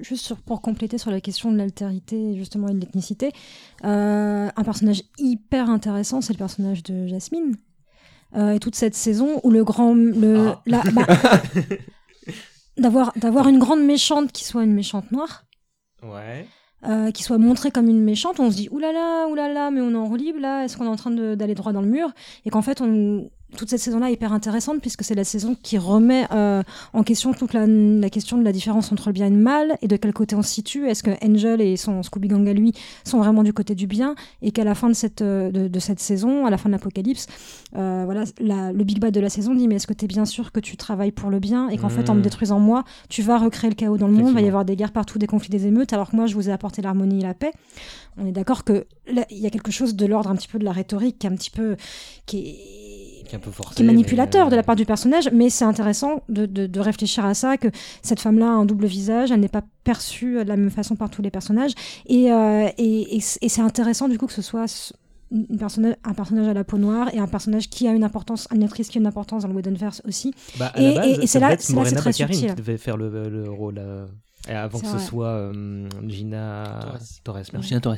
juste 0.01 0.25
sur- 0.25 0.37
pour 0.41 0.61
compléter 0.61 0.97
sur 0.97 1.11
la 1.11 1.21
question 1.21 1.51
de 1.51 1.57
l'altérité 1.57 2.35
justement 2.35 2.67
et 2.67 2.73
de 2.73 2.79
l'ethnicité, 2.79 3.31
euh, 3.85 4.49
un 4.55 4.63
personnage 4.63 5.03
hyper 5.17 5.69
intéressant, 5.69 6.19
c'est 6.21 6.33
le 6.33 6.37
personnage 6.39 6.83
de 6.83 7.07
Jasmine. 7.07 7.55
Euh, 8.35 8.51
et 8.53 8.59
toute 8.59 8.75
cette 8.75 8.95
saison 8.95 9.39
où 9.43 9.51
le 9.51 9.63
grand, 9.63 9.93
le, 9.93 10.49
Ah. 10.49 10.61
la- 10.65 10.83
bah, 10.93 11.05
d'avoir 12.77 13.11
d'avoir 13.17 13.47
une 13.47 13.59
grande 13.59 13.83
méchante 13.83 14.31
qui 14.31 14.43
soit 14.45 14.63
une 14.63 14.73
méchante 14.73 15.11
noire, 15.11 15.45
Ouais. 16.03 16.47
euh, 16.87 17.11
qui 17.11 17.23
soit 17.23 17.37
montrée 17.37 17.71
comme 17.71 17.87
une 17.89 18.01
méchante, 18.01 18.39
on 18.39 18.49
se 18.49 18.55
dit 18.55 18.69
oulala, 18.71 19.27
oulala, 19.29 19.69
mais 19.71 19.81
on 19.81 19.91
est 19.91 19.95
en 19.95 20.05
roue 20.05 20.15
libre 20.15 20.39
là, 20.39 20.63
est-ce 20.63 20.77
qu'on 20.77 20.85
est 20.85 20.89
en 20.89 20.95
train 20.95 21.11
de- 21.11 21.35
d'aller 21.35 21.55
droit 21.55 21.73
dans 21.73 21.81
le 21.81 21.87
mur? 21.89 22.09
Et 22.45 22.49
qu'en 22.49 22.61
fait, 22.61 22.81
on, 22.81 23.29
toute 23.57 23.69
cette 23.69 23.79
saison-là 23.81 24.09
est 24.09 24.13
hyper 24.13 24.33
intéressante 24.33 24.79
puisque 24.81 25.03
c'est 25.03 25.15
la 25.15 25.23
saison 25.23 25.55
qui 25.61 25.77
remet 25.77 26.25
euh, 26.31 26.63
en 26.93 27.03
question 27.03 27.33
toute 27.33 27.53
la, 27.53 27.65
la 27.67 28.09
question 28.09 28.37
de 28.37 28.43
la 28.43 28.51
différence 28.51 28.91
entre 28.91 29.09
le 29.09 29.13
bien 29.13 29.27
et 29.27 29.29
le 29.29 29.35
mal 29.35 29.77
et 29.81 29.87
de 29.87 29.95
quel 29.97 30.13
côté 30.13 30.35
on 30.35 30.41
se 30.41 30.49
situe. 30.49 30.87
Est-ce 30.87 31.03
que 31.03 31.11
Angel 31.25 31.59
et 31.61 31.77
son 31.77 32.01
Scooby 32.03 32.27
Gang 32.29 32.47
à 32.47 32.53
lui 32.53 32.73
sont 33.03 33.17
vraiment 33.19 33.43
du 33.43 33.53
côté 33.53 33.75
du 33.75 33.87
bien 33.87 34.15
et 34.41 34.51
qu'à 34.51 34.63
la 34.63 34.75
fin 34.75 34.87
de 34.89 34.93
cette, 34.93 35.21
euh, 35.21 35.51
de, 35.51 35.67
de 35.67 35.79
cette 35.79 35.99
saison, 35.99 36.45
à 36.45 36.49
la 36.49 36.57
fin 36.57 36.69
de 36.69 36.73
l'Apocalypse, 36.73 37.27
euh, 37.75 38.03
voilà, 38.05 38.23
la- 38.39 38.71
le 38.71 38.83
Big 38.83 38.99
Bad 38.99 39.13
de 39.13 39.19
la 39.19 39.29
saison 39.29 39.53
dit 39.53 39.67
mais 39.67 39.75
est-ce 39.75 39.87
que 39.87 39.93
tu 39.93 40.05
es 40.05 40.07
bien 40.07 40.25
sûr 40.25 40.51
que 40.51 40.59
tu 40.59 40.77
travailles 40.77 41.11
pour 41.11 41.29
le 41.29 41.39
bien 41.39 41.67
et 41.69 41.77
qu'en 41.77 41.89
fait 41.89 42.09
en 42.09 42.13
me 42.15 42.19
Mm. 42.19 42.23
détruisant 42.23 42.59
moi, 42.59 42.83
tu 43.09 43.21
vas 43.21 43.37
recréer 43.37 43.69
le 43.69 43.75
chaos 43.75 43.97
dans 43.97 44.07
le 44.07 44.13
monde, 44.13 44.29
il 44.29 44.33
va 44.35 44.41
y 44.41 44.47
avoir 44.47 44.65
des 44.65 44.75
guerres 44.75 44.91
partout, 44.91 45.17
des 45.19 45.27
conflits, 45.27 45.49
des 45.49 45.67
émeutes, 45.67 45.91
alors 45.93 46.11
que 46.11 46.15
moi 46.15 46.25
je 46.27 46.35
vous 46.35 46.49
ai 46.49 46.51
apporté 46.51 46.81
l'harmonie 46.81 47.19
et 47.19 47.23
la 47.23 47.33
paix. 47.33 47.51
On 48.17 48.25
est 48.25 48.31
d'accord 48.31 48.63
que 48.63 48.85
il 49.29 49.37
y 49.37 49.45
a 49.47 49.49
quelque 49.49 49.71
chose 49.71 49.95
de 49.95 50.05
l'ordre 50.05 50.29
un 50.29 50.35
petit 50.35 50.47
peu 50.47 50.59
de 50.59 50.65
la 50.65 50.71
rhétorique 50.73 51.17
qui 51.19 51.27
est 51.27 51.29
un 51.29 51.35
petit 51.35 51.49
peu 51.49 51.75
qui 52.25 52.37
est 52.39 52.90
Qui 53.31 53.35
est 53.35 53.39
un 53.39 53.41
peu 53.41 53.51
forcé. 53.51 53.75
qui 53.75 53.83
est 53.83 53.85
manipulateur 53.85 54.45
mais, 54.45 54.49
de 54.51 54.55
euh, 54.55 54.57
la 54.57 54.63
part 54.63 54.75
du 54.75 54.85
personnage, 54.85 55.29
mais 55.31 55.49
c'est 55.49 55.63
intéressant 55.63 56.21
de, 56.27 56.45
de- 56.45 56.67
de 56.67 56.79
réfléchir 56.81 57.23
à 57.25 57.33
ça, 57.33 57.55
que 57.55 57.69
cette 58.03 58.19
femme-là 58.19 58.47
a 58.47 58.49
un 58.49 58.65
double 58.65 58.85
visage, 58.87 59.31
elle 59.31 59.39
n'est 59.39 59.47
pas 59.47 59.63
perçue 59.85 60.35
de 60.43 60.49
la 60.49 60.57
même 60.57 60.69
façon 60.69 60.95
par 60.97 61.09
tous 61.09 61.21
les 61.21 61.31
personnages, 61.31 61.71
et, 62.07 62.31
euh, 62.31 62.67
et, 62.77 63.15
et 63.17 63.21
c'est 63.21 63.61
intéressant 63.61 64.09
du 64.09 64.17
coup 64.17 64.27
que 64.27 64.33
ce 64.33 64.41
soit 64.41 64.67
ce- 64.67 64.93
une 65.31 65.57
personnage, 65.57 65.95
un 66.03 66.13
personnage 66.13 66.49
à 66.49 66.53
la 66.53 66.65
peau 66.65 66.77
noire 66.77 67.07
et 67.13 67.19
un 67.19 67.27
personnage 67.27 67.69
qui 67.69 67.87
a 67.87 67.93
une 67.93 68.03
importance, 68.03 68.49
une 68.53 68.63
actrice 68.63 68.89
qui 68.89 68.97
a 68.97 69.01
une 69.01 69.07
importance 69.07 69.43
dans 69.43 69.47
le 69.47 69.55
Whedonverse 69.55 70.01
aussi. 70.05 70.33
Bah, 70.59 70.73
Et- 70.75 70.81
la 70.81 70.93
base, 70.95 71.07
et- 71.07 71.11
et 71.11 71.15
ça 71.15 71.27
c'est 71.27 71.39
là- 71.39 71.47
c'est 71.51 71.53
là, 71.55 71.57
c'est 71.61 71.73
Morena 71.73 71.97
très 72.01 72.09
Baccarin 72.11 72.33
subtil. 72.33 72.49
qui 72.49 72.55
devait 72.55 72.77
faire 72.77 72.97
le, 72.97 73.29
le 73.29 73.49
rôle 73.49 73.77
euh, 73.77 74.05
avant 74.49 74.79
C'est 74.79 74.87
que 74.87 74.91
ce 74.91 75.07
soit 75.07 75.27
euh, 75.29 75.87
Gina 76.05 76.79
Torres. 77.23 77.43
merci. 77.53 77.69
Gina 77.69 77.79
Torres. 77.79 77.95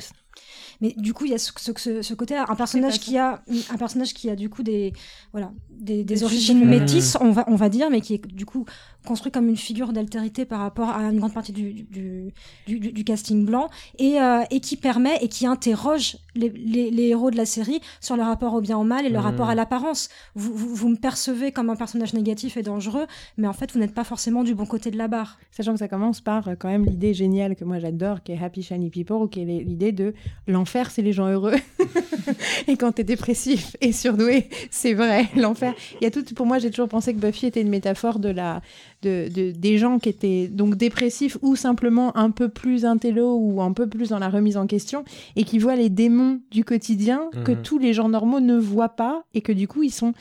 Mais 0.80 0.94
du 0.96 1.12
coup, 1.14 1.24
il 1.24 1.30
y 1.30 1.34
a 1.34 1.38
ce, 1.38 1.52
ce, 1.56 1.72
ce- 1.76 2.02
ce 2.02 2.14
côté-là, 2.14 2.44
un 2.48 2.54
personnage 2.56 2.94
qui 3.00 3.18
a 3.18 3.42
un 3.70 3.76
personnage 3.76 4.14
qui 4.14 4.30
a 4.30 4.36
du 4.36 4.48
coup 4.50 4.62
des 4.62 4.92
voilà 5.32 5.52
des, 5.80 6.22
origines 6.24 6.64
métisses, 6.64 7.16
on 7.20 7.30
va 7.30 7.44
on 7.48 7.56
va 7.56 7.68
dire, 7.68 7.90
mais 7.90 8.00
qui 8.00 8.14
est 8.14 8.26
du 8.26 8.46
coup 8.46 8.64
construit 9.06 9.30
comme 9.30 9.48
une 9.50 9.56
figure 9.56 9.92
d'altérité 9.92 10.46
par 10.46 10.60
rapport 10.60 10.88
à 10.88 11.02
une 11.10 11.18
grande 11.18 11.34
partie 11.34 11.52
du 11.52 11.72
du, 11.74 12.32
du, 12.66 12.78
du- 12.80 12.92
du 12.92 13.04
casting 13.04 13.44
blanc 13.44 13.68
et 13.98 14.18
euh, 14.20 14.42
et 14.50 14.60
qui 14.60 14.76
permet 14.76 15.16
et 15.20 15.28
qui 15.28 15.46
interroge 15.46 16.16
les, 16.34 16.48
les, 16.48 16.90
les 16.90 17.08
héros 17.08 17.30
de 17.30 17.36
la 17.36 17.44
série 17.46 17.80
sur 18.00 18.16
leur 18.16 18.26
rapport 18.26 18.54
au 18.54 18.60
bien 18.60 18.78
au 18.78 18.84
mal 18.84 19.04
et 19.06 19.10
leur 19.10 19.22
Mhm. 19.24 19.30
rapport 19.30 19.48
à 19.50 19.54
l'apparence. 19.54 20.08
Vous, 20.34 20.54
vous 20.54 20.74
vous 20.74 20.88
me 20.88 20.96
percevez 20.96 21.52
comme 21.52 21.68
un 21.70 21.76
personnage 21.76 22.14
négatif 22.14 22.56
et 22.56 22.62
dangereux, 22.62 23.06
mais 23.36 23.46
en 23.46 23.52
fait 23.52 23.72
vous 23.72 23.78
n'êtes 23.78 23.94
pas 23.94 24.04
forcément 24.04 24.42
du 24.42 24.54
bon 24.54 24.66
côté 24.66 24.90
de 24.90 24.96
la 24.98 25.08
barre. 25.08 25.38
Sachant 25.50 25.72
que 25.74 25.78
ça 25.78 25.88
commence 25.88 26.20
par 26.20 26.48
euh, 26.48 26.54
quand 26.58 26.68
même 26.68 26.84
l'idée 26.86 27.14
géniale 27.14 27.56
que 27.56 27.64
moi 27.64 27.78
j'adore, 27.78 28.22
qui 28.22 28.32
est 28.32 28.42
Happy 28.42 28.62
Shiny 28.62 28.90
People, 28.90 29.28
qui 29.30 29.40
est 29.40 29.44
l'idée 29.44 29.92
de 29.92 30.14
l'enfer, 30.48 30.90
c'est 30.90 31.02
les 31.02 31.12
gens 31.12 31.28
heureux. 31.28 31.54
et 32.68 32.76
quand 32.76 32.92
t'es 32.92 33.04
dépressif 33.04 33.76
et 33.80 33.92
surdoué, 33.92 34.48
c'est 34.70 34.94
vrai, 34.94 35.26
l'enfer. 35.36 35.63
Il 36.00 36.04
y 36.04 36.06
a 36.06 36.10
tout, 36.10 36.22
pour 36.34 36.46
moi, 36.46 36.58
j'ai 36.58 36.70
toujours 36.70 36.88
pensé 36.88 37.14
que 37.14 37.18
Buffy 37.18 37.46
était 37.46 37.60
une 37.60 37.68
métaphore 37.68 38.18
de 38.18 38.28
la, 38.28 38.60
de, 39.02 39.28
de- 39.32 39.50
des 39.52 39.78
gens 39.78 39.98
qui 39.98 40.08
étaient 40.08 40.48
donc 40.48 40.74
dépressifs 40.76 41.38
ou 41.42 41.56
simplement 41.56 42.16
un 42.16 42.30
peu 42.30 42.48
plus 42.48 42.84
intello 42.84 43.36
ou 43.36 43.62
un 43.62 43.72
peu 43.72 43.86
plus 43.88 44.10
dans 44.10 44.18
la 44.18 44.28
remise 44.28 44.56
en 44.56 44.66
question 44.66 45.04
et 45.36 45.44
qui 45.44 45.58
voient 45.58 45.76
les 45.76 45.88
démons 45.90 46.40
du 46.50 46.64
quotidien 46.64 47.22
que 47.44 47.52
Mhm. 47.52 47.62
tous 47.62 47.78
les 47.78 47.92
gens 47.94 48.08
normaux 48.08 48.40
ne 48.40 48.56
voient 48.58 48.88
pas 48.96 49.24
et 49.34 49.40
que 49.40 49.52
du 49.52 49.68
coup 49.68 49.82
ils 49.82 49.92
sont 49.92 50.12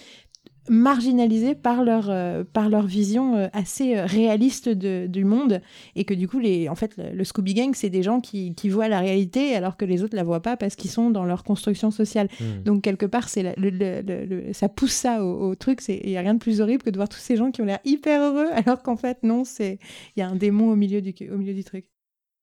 marginalisés 0.69 1.55
par 1.55 1.83
leur, 1.83 2.09
euh, 2.09 2.43
par 2.51 2.69
leur 2.69 2.85
vision 2.85 3.35
euh, 3.35 3.47
assez 3.53 3.97
euh, 3.97 4.05
réaliste 4.05 4.69
de- 4.69 5.07
du 5.07 5.25
monde 5.25 5.61
et 5.95 6.03
que 6.05 6.13
du 6.13 6.27
coup 6.27 6.39
les, 6.39 6.69
en 6.69 6.75
fait 6.75 6.95
le, 6.97 7.11
le 7.15 7.23
Scooby 7.23 7.53
Gang 7.53 7.71
c'est 7.73 7.89
des 7.89 8.03
gens 8.03 8.19
qui, 8.21 8.53
qui 8.55 8.69
voient 8.69 8.87
la 8.87 8.99
réalité 8.99 9.55
alors 9.55 9.77
que 9.77 9.85
les 9.85 10.03
autres 10.03 10.15
la 10.15 10.23
voient 10.23 10.41
pas 10.41 10.57
parce 10.57 10.75
qu'ils 10.75 10.89
sont 10.91 11.09
dans 11.09 11.25
leur 11.25 11.43
construction 11.43 11.91
sociale 11.91 12.27
Hmm. 12.39 12.63
donc 12.63 12.81
quelque 12.81 13.05
part 13.05 13.29
c'est 13.29 13.43
la- 13.43 13.53
le, 13.57 13.69
le- 13.69 14.53
ça 14.53 14.69
pousse 14.69 14.93
ça 14.93 15.23
au, 15.23 15.49
au 15.49 15.55
truc 15.55 15.81
c'est 15.81 15.99
il 16.03 16.09
y 16.09 16.17
a 16.17 16.21
rien 16.21 16.33
de 16.33 16.39
plus 16.39 16.61
horrible 16.61 16.83
que 16.83 16.89
de 16.89 16.95
voir 16.97 17.09
tous 17.09 17.19
ces 17.19 17.35
gens 17.35 17.51
qui 17.51 17.61
ont 17.61 17.65
l'air 17.65 17.79
hyper 17.85 18.21
heureux 18.21 18.47
alors 18.53 18.81
qu'en 18.81 18.95
fait 18.97 19.17
non 19.23 19.43
c'est 19.43 19.77
il 20.15 20.19
y 20.19 20.23
a 20.23 20.27
un 20.29 20.35
démon 20.35 20.71
au 20.71 20.75
milieu 20.75 21.01
du 21.01 21.13
au 21.31 21.37
milieu 21.37 21.53
du 21.53 21.63
truc 21.63 21.85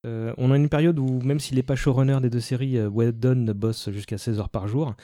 Euh, 0.06 0.32
on 0.38 0.50
a 0.50 0.56
une 0.56 0.70
période 0.70 0.98
où, 0.98 1.20
même 1.20 1.38
s'il 1.40 1.56
n'est 1.56 1.62
pas 1.62 1.76
showrunner 1.76 2.18
des 2.22 2.30
deux 2.30 2.40
séries, 2.40 2.78
euh, 2.78 2.88
Whedon 2.88 3.52
bosse 3.54 3.90
jusqu'à 3.90 4.16
16 4.16 4.38
heures 4.38 4.48
par 4.48 4.66
jour. 4.66 4.94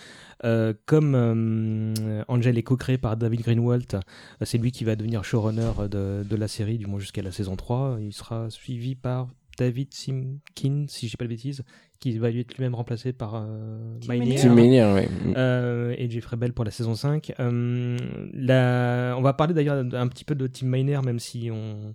Euh, 0.45 0.73
comme 0.87 1.15
euh, 1.15 2.23
Angel 2.29 2.57
est 2.57 2.63
co-créé 2.63 2.97
par 2.97 3.17
David 3.17 3.43
Greenwalt, 3.43 3.95
euh, 3.95 4.01
c'est 4.43 4.57
lui 4.59 4.73
qui 4.73 4.85
va 4.85 4.97
devenir 4.97 5.23
showrunner 5.23 5.73
de, 5.91 6.23
de 6.29 6.37
la 6.37 6.49
série, 6.49 6.79
du 6.79 6.87
moins 6.87 6.99
jusqu'à 6.99 7.21
la 7.23 7.31
saison 7.31 7.57
3. 7.57 7.99
Il 8.01 8.13
sera 8.15 8.49
suivi 8.49 8.95
par 8.95 9.29
David 9.59 9.93
Simkin, 9.93 10.87
si 10.89 11.07
je 11.07 11.11
dis 11.13 11.17
pas 11.19 11.25
de 11.25 11.31
bêtises, 11.31 11.63
qui 12.01 12.17
va 12.19 12.31
être 12.31 12.57
lui-même 12.57 12.75
remplacé 12.75 13.13
par 13.13 13.35
euh. 13.37 13.99
Tim 14.39 14.55
ouais. 14.95 15.09
Euh, 15.37 15.95
et 15.99 16.09
Jeffrey 16.11 16.37
Bell 16.37 16.53
pour 16.55 16.65
la 16.65 16.71
saison 16.71 16.95
5. 16.95 17.35
Euh, 17.41 17.99
la- 18.33 19.15
On 19.19 19.23
va 19.23 19.35
parler 19.35 19.53
d'ailleurs 19.53 19.85
un 19.93 20.09
petit 20.09 20.25
peu 20.25 20.35
de 20.35 20.47
Tim 20.47 20.67
Miner, 20.69 21.01
même 21.05 21.19
si 21.19 21.51
on, 21.53 21.95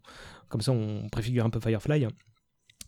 comme 0.50 0.62
ça 0.62 0.72
on 0.72 1.08
préfigure 1.10 1.46
un 1.46 1.50
peu 1.50 1.60
Firefly. 1.60 2.08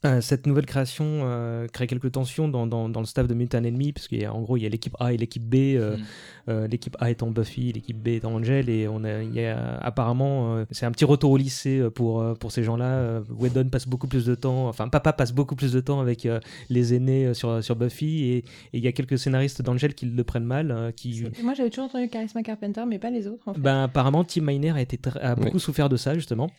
Euh, 0.05 0.19
cette 0.21 0.47
nouvelle 0.47 0.65
création 0.65 1.05
euh, 1.23 1.67
crée 1.67 1.87
quelques 1.87 2.11
tensions 2.11 2.47
dans, 2.49 2.67
dans, 2.67 2.89
dans 2.89 2.99
le 2.99 3.05
staff 3.05 3.27
de 3.27 3.33
Mutant 3.33 3.59
Enemy, 3.59 3.93
parce 3.93 4.07
qu'en 4.09 4.41
gros 4.41 4.57
il 4.57 4.63
y 4.63 4.65
a 4.65 4.69
l'équipe 4.69 4.95
A 4.99 5.13
et 5.13 5.17
l'équipe 5.17 5.43
B. 5.43 5.55
euh, 5.55 5.95
Mm. 5.97 6.01
euh, 6.49 6.67
l'équipe 6.67 6.97
A 6.99 7.09
étant 7.09 7.31
Buffy, 7.31 7.71
l'équipe 7.71 7.97
B 7.97 8.09
étant 8.09 8.33
Angel, 8.33 8.67
et 8.69 8.87
on 8.89 9.03
a, 9.05 9.21
il 9.23 9.33
y 9.33 9.45
a 9.45 9.77
apparemment 9.77 10.55
euh, 10.57 10.65
c'est 10.71 10.85
un 10.85 10.91
petit 10.91 11.05
retour 11.05 11.31
au 11.31 11.37
lycée 11.37 11.81
pour, 11.95 12.21
pour 12.37 12.51
ces 12.51 12.63
gens-là. 12.63 12.85
Euh, 12.85 13.21
Whedon 13.29 13.69
passe 13.69 13.87
beaucoup 13.87 14.07
plus 14.07 14.25
de 14.25 14.35
temps, 14.35 14.67
enfin 14.67 14.89
Papa 14.89 15.13
passe 15.13 15.31
beaucoup 15.31 15.55
plus 15.55 15.71
de 15.71 15.79
temps 15.79 16.01
avec 16.01 16.25
euh, 16.25 16.39
les 16.69 16.93
aînés 16.93 17.33
sur, 17.33 17.63
sur 17.63 17.75
Buffy, 17.77 18.23
et 18.25 18.37
et 18.37 18.43
il 18.73 18.83
y 18.83 18.87
a 18.87 18.91
quelques 18.91 19.17
scénaristes 19.17 19.61
d'Angel 19.61 19.93
qui 19.93 20.05
le 20.05 20.23
prennent 20.25 20.43
mal, 20.43 20.71
euh, 20.71 20.91
qui 20.91 21.23
moi 21.43 21.53
j'avais 21.53 21.69
toujours 21.69 21.85
entendu 21.85 22.09
Charisma 22.09 22.43
Carpenter 22.43 22.83
mais 22.87 22.99
pas 22.99 23.09
les 23.09 23.27
autres 23.27 23.47
en 23.47 23.53
fait. 23.53 23.59
ben, 23.61 23.83
apparemment, 23.83 24.23
Tim 24.25 24.41
Miner 24.41 24.71
a, 24.71 24.81
été 24.81 24.99
a 25.21 25.35
beaucoup 25.35 25.55
Oui. 25.55 25.59
souffert 25.61 25.87
de 25.87 25.95
ça, 25.95 26.13
justement. 26.15 26.49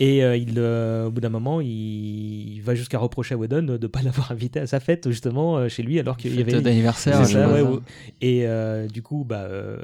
Et 0.00 0.22
euh, 0.22 0.36
il, 0.36 0.54
euh, 0.58 1.06
au 1.06 1.10
bout 1.10 1.20
d'un 1.20 1.28
moment, 1.30 1.60
il, 1.62 1.68
il 2.56 2.60
va 2.62 2.74
jusqu'à 2.90 2.98
reprocher 2.98 3.34
à 3.34 3.38
Whedon 3.38 3.62
de 3.62 3.78
ne 3.78 3.86
pas 3.86 4.02
l'avoir 4.02 4.32
invité 4.32 4.58
à 4.58 4.66
sa 4.66 4.80
fête, 4.80 5.08
justement, 5.10 5.56
euh, 5.58 5.68
chez 5.68 5.82
lui, 5.84 6.00
alors 6.00 6.16
qu'il 6.16 6.34
y 6.34 6.40
avait. 6.40 6.60
d'anniversaire, 6.60 7.24
je 7.24 7.38
ouais, 7.38 7.60
ouais. 7.62 7.78
Et 8.20 8.46
euh, 8.46 8.88
du 8.88 9.00
coup, 9.02 9.24
bah, 9.24 9.42
euh, 9.42 9.78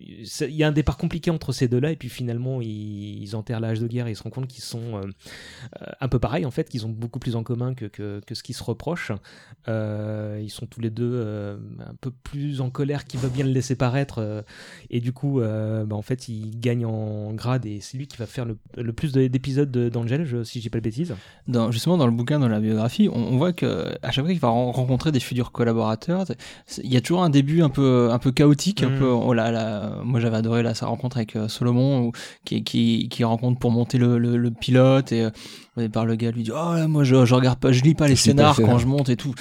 il 0.00 0.54
y 0.54 0.62
a 0.62 0.68
un 0.68 0.72
départ 0.72 0.96
compliqué 0.96 1.30
entre 1.32 1.50
ces 1.52 1.66
deux-là, 1.66 1.90
et 1.90 1.96
puis 1.96 2.08
finalement, 2.08 2.60
ils, 2.60 3.22
ils 3.22 3.34
enterrent 3.34 3.58
l'âge 3.60 3.80
de 3.80 3.88
guerre 3.88 4.06
et 4.06 4.12
ils 4.12 4.16
se 4.16 4.22
rendent 4.22 4.32
compte 4.32 4.46
qu'ils 4.46 4.62
sont 4.62 5.00
un 6.00 6.08
peu 6.08 6.18
pareils, 6.20 6.44
en 6.46 6.50
fait, 6.52 6.68
qu'ils 6.68 6.86
ont 6.86 6.90
beaucoup 6.90 7.18
plus 7.18 7.34
en 7.34 7.42
commun 7.42 7.74
que, 7.74 7.86
que, 7.86 8.20
que 8.24 8.34
ce 8.36 8.42
qui 8.44 8.52
se 8.52 8.62
reproche. 8.62 9.10
Euh, 9.68 10.40
ils 10.42 10.50
sont 10.50 10.66
tous 10.66 10.80
les 10.80 10.90
deux 10.90 11.20
un 11.80 11.94
peu 12.00 12.10
plus 12.10 12.60
en 12.60 12.70
colère 12.70 13.04
qu'ils 13.04 13.18
veulent 13.20 13.30
bien 13.32 13.44
le 13.44 13.52
laisser 13.52 13.74
paraître, 13.74 14.44
et 14.90 15.00
du 15.00 15.12
coup, 15.12 15.40
bah, 15.40 15.84
en 15.96 16.02
fait, 16.02 16.28
il 16.28 16.60
gagne 16.60 16.86
en 16.86 17.32
grade, 17.32 17.66
et 17.66 17.80
c'est 17.80 17.98
lui 17.98 18.06
qui 18.06 18.16
va 18.16 18.26
faire 18.26 18.44
le, 18.44 18.56
le 18.76 18.92
plus 18.92 19.10
de- 19.12 19.26
d'épisodes 19.26 19.70
de- 19.72 19.88
d'Angel, 19.88 20.24
je- 20.24 20.44
si 20.44 20.60
j'ai 20.60 20.70
pas 20.70 20.78
de 20.78 20.84
bêtises. 20.84 21.14
dans, 21.48 21.70
justement 21.72 21.96
dans 21.96 22.06
le 22.06 22.12
bouquin, 22.12 22.38
dans 22.44 22.54
la 22.54 22.60
biographie, 22.60 23.08
on, 23.12 23.16
on 23.32 23.36
voit 23.36 23.52
que 23.52 23.86
à 24.02 24.10
chaque 24.10 24.24
fois 24.24 24.32
qu'il 24.32 24.40
va 24.40 24.48
ren- 24.48 24.70
rencontrer 24.72 25.12
des 25.12 25.20
futurs 25.20 25.52
collaborateurs, 25.52 26.24
il 26.82 26.92
y 26.92 26.96
a 26.96 27.00
toujours 27.00 27.22
un 27.22 27.30
début 27.30 27.62
un 27.62 27.68
peu 27.68 28.10
un 28.10 28.18
peu 28.18 28.30
chaotique, 28.32 28.82
un 28.82 28.90
Mhm. 28.90 28.98
peu. 28.98 29.08
Oh 29.08 29.32
là 29.34 29.50
là, 29.50 29.98
moi 30.04 30.20
j'avais 30.20 30.36
adoré 30.36 30.62
là 30.62 30.74
sa 30.74 30.86
rencontre 30.86 31.16
avec 31.16 31.36
euh, 31.36 31.48
Solomon, 31.48 32.00
où- 32.06 32.12
qui, 32.44 32.62
qui 32.64 33.08
qui 33.08 33.24
rencontre 33.24 33.58
pour 33.58 33.70
monter 33.70 33.98
le, 33.98 34.18
le, 34.18 34.36
le 34.36 34.50
pilote 34.50 35.12
et 35.12 35.22
euh, 35.24 35.30
au 35.76 35.80
départ 35.80 36.04
le 36.06 36.14
gars 36.16 36.30
lui 36.30 36.42
dit 36.44 36.52
oh 36.52 36.74
là, 36.74 36.86
moi 36.88 37.04
je, 37.04 37.24
je 37.24 37.34
regarde 37.34 37.58
pas, 37.58 37.72
je 37.72 37.82
lis 37.82 37.94
pas 37.94 38.06
les 38.08 38.14
scénars 38.16 38.56
quand 38.66 38.78
je 38.78 38.86
monte 38.86 39.08
et 39.08 39.16
tout. 39.16 39.34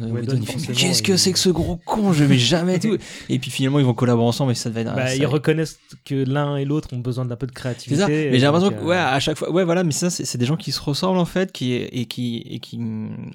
Euh, 0.00 0.08
Whedon, 0.08 0.40
qu'est-ce 0.40 1.02
que 1.04 1.12
il- 1.12 1.18
c'est 1.18 1.32
que 1.32 1.38
ce 1.38 1.50
gros 1.50 1.78
con 1.84 2.12
Je 2.12 2.24
vais 2.24 2.36
jamais 2.36 2.80
tout. 2.80 2.96
Et 3.28 3.38
puis 3.38 3.52
finalement, 3.52 3.78
ils 3.78 3.84
vont 3.84 3.94
collaborer 3.94 4.26
ensemble 4.26 4.50
et 4.50 4.56
ça 4.56 4.68
va 4.68 4.80
être. 4.80 4.92
Bah, 4.92 5.06
ça- 5.06 5.14
ils 5.14 5.24
reconnaissent 5.26 5.78
que 6.04 6.16
l'un 6.28 6.56
et 6.56 6.64
l'autre 6.64 6.88
ont 6.92 6.98
besoin 6.98 7.24
d'un 7.24 7.36
peu 7.36 7.46
de 7.46 7.52
C'est 7.52 7.60
créativité. 7.60 8.00
ça. 8.02 8.08
Mais 8.08 8.32
j'ai 8.32 8.40
l'impression 8.40 8.70
que, 8.70 8.80
euh, 8.82 8.86
ouais, 8.86 8.96
à 8.96 9.20
chaque 9.20 9.36
fois, 9.38 9.52
ouais, 9.52 9.62
voilà, 9.62 9.84
mais 9.84 9.92
ça, 9.92 10.10
c'est 10.10 10.36
des 10.36 10.46
gens 10.46 10.56
qui 10.56 10.72
se 10.72 10.80
ressemblent, 10.80 11.18
en 11.20 11.24
fait, 11.24 11.52
qui, 11.52 11.74
et 11.74 12.06
qui, 12.06 12.38
et 12.50 12.58
qui, 12.58 12.80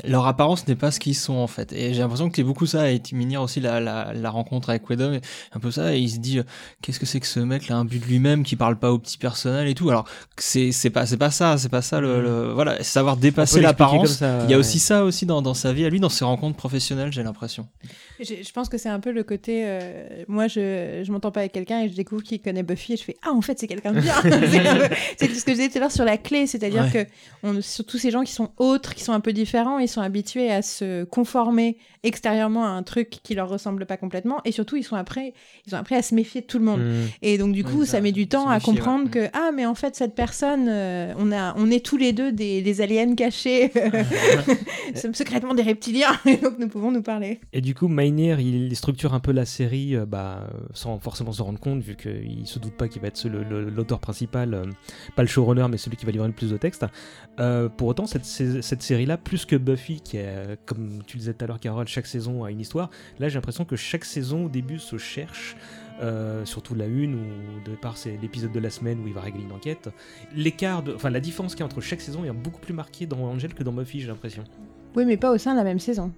leur 0.03 0.27
apparence 0.27 0.67
n'est 0.67 0.75
pas 0.75 0.91
ce 0.91 0.99
qu'ils 0.99 1.15
sont, 1.15 1.35
en 1.37 1.47
fait. 1.47 1.71
Et 1.71 1.93
j'ai 1.93 2.01
l'impression 2.01 2.29
que 2.29 2.35
c'est 2.35 2.43
beaucoup 2.43 2.65
ça, 2.65 2.91
et 2.91 2.99
Timinir 2.99 3.41
aussi, 3.41 3.61
la, 3.61 3.79
la, 3.79 4.11
la 4.13 4.29
rencontre 4.29 4.69
avec 4.69 4.83
et 4.89 5.21
un 5.53 5.59
peu 5.61 5.71
ça, 5.71 5.95
et 5.95 5.99
il 5.99 6.09
se 6.09 6.17
dit, 6.17 6.39
euh, 6.39 6.43
qu'est-ce 6.81 6.99
que 6.99 7.05
c'est 7.05 7.21
que 7.21 7.27
ce 7.27 7.39
mec, 7.39 7.69
là, 7.69 7.77
un 7.77 7.85
but 7.85 7.99
de 8.03 8.05
lui-même, 8.05 8.43
qui 8.43 8.57
parle 8.57 8.75
pas 8.77 8.91
au 8.91 8.97
petit 8.99 9.17
personnel 9.17 9.67
et 9.69 9.75
tout. 9.75 9.89
Alors, 9.89 10.03
c'est, 10.37 10.71
c'est 10.73 10.89
pas, 10.89 11.05
c'est 11.05 11.15
pas 11.17 11.31
ça, 11.31 11.57
c'est 11.57 11.69
pas 11.69 11.81
ça, 11.81 12.01
le, 12.01 12.21
le- 12.21 12.51
voilà, 12.53 12.83
savoir 12.83 13.15
dépasser 13.15 13.59
Mm. 13.59 13.63
l'apparence. 13.63 14.19
Il 14.19 14.25
y 14.25 14.25
a 14.25 14.47
ouais. 14.47 14.55
aussi 14.55 14.79
ça, 14.79 15.05
aussi, 15.05 15.25
dans, 15.25 15.41
dans 15.41 15.53
sa 15.53 15.71
vie, 15.71 15.85
à 15.85 15.89
lui, 15.89 16.01
dans 16.01 16.09
ses 16.09 16.25
rencontres 16.25 16.48
professionnelles, 16.55 17.11
j'ai 17.11 17.23
l'impression. 17.23 17.67
Je, 18.19 18.35
je 18.43 18.51
pense 18.51 18.69
que 18.69 18.77
c'est 18.77 18.89
un 18.89 18.99
peu 18.99 19.11
le 19.11 19.23
côté. 19.23 19.61
euh, 19.65 20.23
moi, 20.27 20.47
je, 20.47 21.01
je 21.05 21.11
m'entends 21.11 21.31
pas 21.31 21.41
avec 21.41 21.51
quelqu'un 21.53 21.81
et 21.81 21.89
je 21.89 21.95
découvre 21.95 22.21
qu'il 22.23 22.41
connaît 22.41 22.63
Buffy 22.63 22.93
et 22.93 22.97
je 22.97 23.03
fais 23.03 23.15
Ah, 23.25 23.31
en 23.31 23.41
fait, 23.41 23.57
c'est 23.59 23.67
quelqu'un 23.67 23.93
de 23.93 24.01
bien. 24.01 24.13
c'est 25.17 25.27
ce 25.33 25.45
que 25.45 25.51
je 25.51 25.57
disais 25.57 25.69
tout 25.69 25.77
à 25.77 25.81
l'heure 25.81 25.91
sur 25.91 26.05
la 26.05 26.17
clé, 26.17 26.47
c'est-à-dire 26.47 26.83
Ouais. 26.93 27.05
que 27.05 27.09
on, 27.43 27.61
surtout 27.61 27.97
ces 27.97 28.11
gens 28.11 28.23
qui 28.23 28.31
sont 28.33 28.51
autres, 28.57 28.95
qui 28.95 29.03
sont 29.03 29.13
un 29.13 29.19
peu 29.19 29.33
différents, 29.33 29.79
ils 29.79 29.87
sont 29.87 30.01
habitués 30.01 30.51
à 30.51 30.61
se 30.61 31.03
conformer 31.05 31.77
extérieurement 32.03 32.63
à 32.65 32.69
un 32.69 32.83
truc 32.83 33.09
qui 33.09 33.35
leur 33.35 33.49
ressemble 33.49 33.85
pas 33.85 33.97
complètement 33.97 34.37
et 34.45 34.51
surtout 34.53 34.77
ils 34.77 34.83
sont 34.83 34.95
après, 34.95 35.33
ils 35.67 35.75
ont 35.75 35.77
appris 35.77 35.95
à 35.95 36.01
se 36.01 36.15
méfier 36.15 36.39
de 36.41 36.45
tout 36.45 36.57
le 36.59 36.63
monde. 36.65 36.79
Mm. 36.81 37.07
Et 37.21 37.37
donc 37.37 37.53
du 37.53 37.63
Ouais, 37.63 37.71
coup, 37.71 37.85
ça, 37.85 37.93
ça, 37.93 38.01
met 38.01 38.11
du 38.13 38.27
temps 38.27 38.47
à 38.49 38.59
comprendre 38.61 39.05
ouais. 39.05 39.09
que 39.11 39.29
ah, 39.33 39.51
mais 39.53 39.65
en 39.65 39.75
fait, 39.75 39.95
cette 39.95 40.15
personne, 40.15 40.67
euh, 40.69 41.13
on 41.17 41.31
a, 41.33 41.53
on 41.57 41.69
est 41.69 41.85
tous 41.85 41.97
les 41.97 42.13
deux 42.13 42.31
des, 42.31 42.61
des 42.61 42.81
aliens 42.81 43.15
cachés, 43.15 43.71
sommes 44.95 45.13
secrètement 45.13 45.53
des 45.53 45.61
reptiliens 45.63 46.17
et 46.25 46.37
donc 46.37 46.57
nous 46.59 46.67
pouvons 46.69 46.91
nous 46.91 47.01
parler. 47.01 47.39
Et 47.53 47.61
du 47.61 47.75
coup, 47.75 47.87
Il 48.09 48.75
structure 48.75 49.13
un 49.13 49.19
peu 49.19 49.31
la 49.31 49.45
série 49.45 49.95
euh, 49.95 50.05
bah, 50.05 50.47
sans 50.73 50.97
forcément 50.99 51.31
se 51.31 51.41
rendre 51.41 51.59
compte, 51.59 51.81
vu 51.81 51.95
qu'il 51.95 52.45
se 52.47 52.57
doute 52.59 52.73
pas 52.73 52.87
qu'il 52.87 53.01
va 53.01 53.09
être 53.09 53.23
l'auteur 53.27 53.99
principal, 53.99 54.53
euh, 54.53 54.65
pas 55.15 55.21
le 55.21 55.27
showrunner, 55.27 55.67
mais 55.69 55.77
celui 55.77 55.97
qui 55.97 56.05
va 56.05 56.11
livrer 56.11 56.27
le 56.27 56.33
plus 56.33 56.51
de 56.51 56.57
texte. 56.57 56.85
Euh, 57.39 57.69
pour 57.69 57.87
autant, 57.87 58.05
cette, 58.05 58.23
série-là, 58.81 59.17
plus 59.17 59.45
que 59.45 59.55
Buffy, 59.55 60.01
qui 60.01 60.17
est, 60.17 60.57
comme 60.65 61.01
tu 61.05 61.17
le 61.17 61.19
disais 61.19 61.33
tout 61.33 61.43
à 61.43 61.47
l'heure, 61.47 61.59
Carole, 61.59 61.87
chaque 61.87 62.07
saison 62.07 62.43
a 62.43 62.51
une 62.51 62.59
histoire, 62.59 62.89
là 63.19 63.29
j'ai 63.29 63.35
l'impression 63.35 63.65
que 63.65 63.75
chaque 63.75 64.05
saison 64.05 64.45
au 64.45 64.49
début 64.49 64.79
se 64.79 64.97
cherche. 64.97 65.55
euh, 66.01 66.45
surtout 66.45 66.75
la 66.75 66.85
une 66.85 67.15
où 67.15 67.19
au 67.57 67.69
départ 67.69 67.97
c'est 67.97 68.17
l'épisode 68.21 68.53
de 68.53 68.59
la 68.61 68.69
semaine 68.69 69.01
où 69.03 69.07
il 69.07 69.13
va 69.13 69.19
régler 69.19 69.43
une 69.43 69.51
enquête. 69.51 69.89
L'écart, 70.33 70.81
de- 70.81 70.95
enfin 70.95 71.09
la 71.09 71.19
différence 71.19 71.55
qu'il 71.55 71.59
y 71.59 71.63
a 71.63 71.65
entre 71.65 71.81
chaque 71.81 71.99
saison 71.99 72.23
est 72.23 72.31
beaucoup 72.31 72.61
plus 72.61 72.73
marquée 72.73 73.05
dans 73.05 73.19
Angel 73.25 73.53
que 73.53 73.63
dans 73.63 73.73
Buffy, 73.73 73.99
j'ai 73.99 74.07
l'impression. 74.07 74.45
Oui, 74.95 75.03
mais 75.05 75.17
pas 75.17 75.29
au 75.31 75.37
sein 75.37 75.51
de 75.51 75.57
la 75.57 75.65
même 75.65 75.79
saison. 75.79 76.13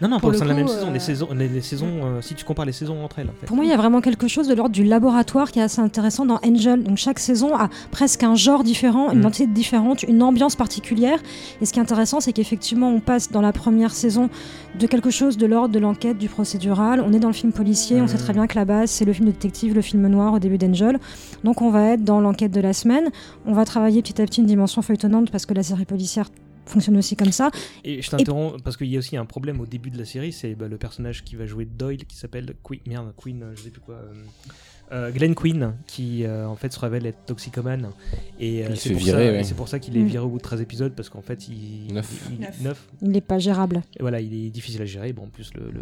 Non, 0.00 0.08
non, 0.08 0.18
Pour 0.18 0.30
le 0.32 0.36
sein 0.36 0.44
de 0.44 0.48
la 0.50 0.54
même 0.56 0.66
saison. 0.68 0.88
euh, 0.88 0.92
Les 0.92 0.98
saisons, 0.98 1.28
les, 1.34 1.48
les 1.48 1.60
saisons 1.60 1.86
euh, 2.02 2.20
si 2.20 2.34
tu 2.34 2.44
compares 2.44 2.66
les 2.66 2.72
saisons 2.72 3.04
entre 3.04 3.20
elles, 3.20 3.28
en 3.28 3.32
fait. 3.40 3.46
Pour 3.46 3.56
moi, 3.56 3.64
il 3.64 3.68
y 3.68 3.72
a 3.72 3.76
vraiment 3.76 4.00
quelque 4.00 4.26
chose 4.28 4.48
de 4.48 4.54
l'ordre 4.54 4.74
du 4.74 4.82
laboratoire 4.84 5.50
qui 5.52 5.60
est 5.60 5.62
assez 5.62 5.80
intéressant 5.80 6.26
dans 6.26 6.40
Angel. 6.44 6.82
Donc 6.82 6.96
chaque 6.98 7.18
saison 7.20 7.54
a 7.56 7.68
presque 7.92 8.22
un 8.24 8.34
genre 8.34 8.64
différent, 8.64 9.12
une 9.12 9.20
Mm. 9.20 9.26
entité 9.26 9.46
différente, 9.46 10.02
une 10.02 10.22
ambiance 10.22 10.56
particulière. 10.56 11.18
Et 11.60 11.66
ce 11.66 11.72
qui 11.72 11.78
est 11.78 11.82
intéressant, 11.82 12.20
c'est 12.20 12.32
qu'effectivement, 12.32 12.88
on 12.90 13.00
passe 13.00 13.30
dans 13.30 13.40
la 13.40 13.52
première 13.52 13.92
saison 13.92 14.30
de 14.78 14.86
quelque 14.88 15.10
chose 15.10 15.36
de 15.36 15.46
l'ordre 15.46 15.72
de 15.72 15.78
l'enquête, 15.78 16.18
du 16.18 16.28
procédural. 16.28 17.00
On 17.06 17.12
est 17.12 17.20
dans 17.20 17.28
le 17.28 17.34
film 17.34 17.52
policier, 17.52 18.00
on 18.00 18.08
sait 18.08 18.16
Mm. 18.16 18.20
très 18.20 18.32
bien 18.32 18.46
que 18.48 18.56
la 18.56 18.64
base, 18.64 18.90
c'est 18.90 19.04
le 19.04 19.12
film 19.12 19.26
de 19.26 19.32
détective, 19.32 19.74
le 19.74 19.82
film 19.82 20.06
noir 20.08 20.32
au 20.34 20.38
début 20.40 20.58
d'Angel. 20.58 20.98
Donc 21.44 21.62
on 21.62 21.70
va 21.70 21.90
être 21.92 22.02
dans 22.04 22.20
l'enquête 22.20 22.50
de 22.52 22.60
la 22.60 22.72
semaine. 22.72 23.10
On 23.46 23.52
va 23.52 23.64
travailler 23.64 24.02
petit 24.02 24.20
à 24.20 24.24
petit 24.24 24.40
une 24.40 24.46
dimension 24.48 24.82
feuilletonnante 24.82 25.30
parce 25.30 25.46
que 25.46 25.54
la 25.54 25.62
série 25.62 25.84
policière 25.84 26.28
fonctionne 26.66 26.96
aussi 26.96 27.16
comme 27.16 27.32
ça. 27.32 27.50
Et 27.84 28.00
je 28.02 28.10
t'interromps 28.10 28.62
parce 28.62 28.76
qu'il 28.76 28.88
y 28.88 28.96
a 28.96 28.98
aussi 28.98 29.16
un 29.16 29.24
problème 29.26 29.60
au 29.60 29.66
début 29.66 29.90
de 29.90 29.98
la 29.98 30.04
série, 30.04 30.32
c'est 30.32 30.54
bah, 30.54 30.68
le 30.68 30.76
personnage 30.78 31.24
qui 31.24 31.36
va 31.36 31.46
jouer 31.46 31.64
Doyle 31.64 32.04
qui 32.06 32.16
s'appelle 32.16 32.54
Queen, 32.62 32.80
merde, 32.86 33.12
Queen, 33.16 33.42
euh, 33.42 33.52
je 33.56 33.62
sais 33.62 33.70
plus 33.70 33.80
quoi. 33.80 33.94
euh, 33.96 34.12
euh, 34.92 35.10
Glenn 35.10 35.34
Quinn, 35.34 35.74
qui 35.86 36.24
euh, 36.24 36.46
en 36.46 36.56
fait 36.56 36.70
se 36.72 36.78
révèle 36.78 37.06
être 37.06 37.24
toxicomane. 37.24 37.88
Et 38.38 38.64
euh, 38.64 38.68
Il 38.70 38.76
c'est 38.76 38.90
se 38.90 38.94
pour, 38.94 39.14
ouais. 39.14 39.40
et 39.40 39.44
c'est 39.44 39.54
pour 39.54 39.66
ça 39.68 39.78
qu'il 39.78 39.96
est 39.96 40.00
Mm. 40.02 40.06
viré 40.06 40.24
au 40.24 40.28
bout 40.28 40.36
de 40.36 40.42
13 40.42 40.60
épisodes, 40.60 40.92
parce 40.94 41.08
qu'en 41.08 41.22
fait, 41.22 41.48
il. 41.48 41.92
Neuf. 41.94 42.28
il- 43.00 43.08
n'est 43.08 43.20
pas 43.22 43.38
gérable. 43.38 43.80
Et 43.96 44.02
voilà, 44.02 44.20
il 44.20 44.46
est 44.46 44.50
difficile 44.50 44.82
à 44.82 44.84
gérer. 44.84 45.12
Bon, 45.14 45.24
en 45.24 45.28
plus, 45.28 45.52
le, 45.54 45.70
le, 45.70 45.80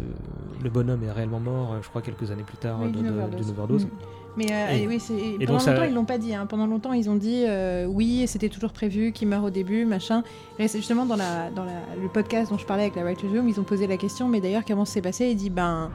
le 0.63 0.69
bonhomme 0.69 1.03
est 1.03 1.11
réellement 1.11 1.41
mort, 1.41 1.77
je 1.83 1.89
crois, 1.89 2.01
quelques 2.01 2.31
années 2.31 2.43
plus 2.43 2.57
tard 2.57 2.79
d'une 2.89 3.03
de- 3.03 3.09
overdose. 3.11 3.49
overdose. 3.49 3.85
Mm. 3.85 3.89
Mais 4.35 4.47
euh, 4.51 4.75
Et- 4.77 4.87
oui, 4.87 4.99
c'est- 4.99 5.13
et 5.13 5.37
pendant 5.45 5.53
donc 5.53 5.61
ça- 5.61 5.71
longtemps, 5.73 5.83
ils 5.85 5.93
l'ont 5.93 6.05
pas 6.05 6.17
dit. 6.17 6.33
hein. 6.33 6.45
Pendant 6.47 6.65
longtemps, 6.67 6.93
ils 6.93 7.09
ont 7.09 7.15
dit 7.15 7.43
euh, 7.47 7.85
oui, 7.85 8.23
c'était 8.27 8.49
toujours 8.49 8.71
prévu 8.71 9.11
qu'il 9.11 9.27
meure 9.27 9.43
au 9.43 9.49
début, 9.51 9.85
machin. 9.85 10.23
Et 10.57 10.67
c'est 10.67 10.79
justement 10.79 11.05
dans, 11.05 11.15
la, 11.15 11.49
dans 11.51 11.63
la- 11.65 11.71
le 12.01 12.07
podcast 12.09 12.49
dont 12.51 12.57
je 12.57 12.65
parlais 12.65 12.83
avec 12.83 12.95
la 12.95 13.03
Writers 13.03 13.29
Room, 13.31 13.47
ils 13.47 13.59
ont 13.59 13.63
posé 13.63 13.85
la 13.87 13.97
question, 13.97 14.27
mais 14.27 14.41
d'ailleurs, 14.41 14.63
comment 14.67 14.85
ça 14.85 14.93
s'est 14.93 15.01
passé? 15.01 15.27
Il 15.29 15.35
dit 15.35 15.49
ben. 15.49 15.91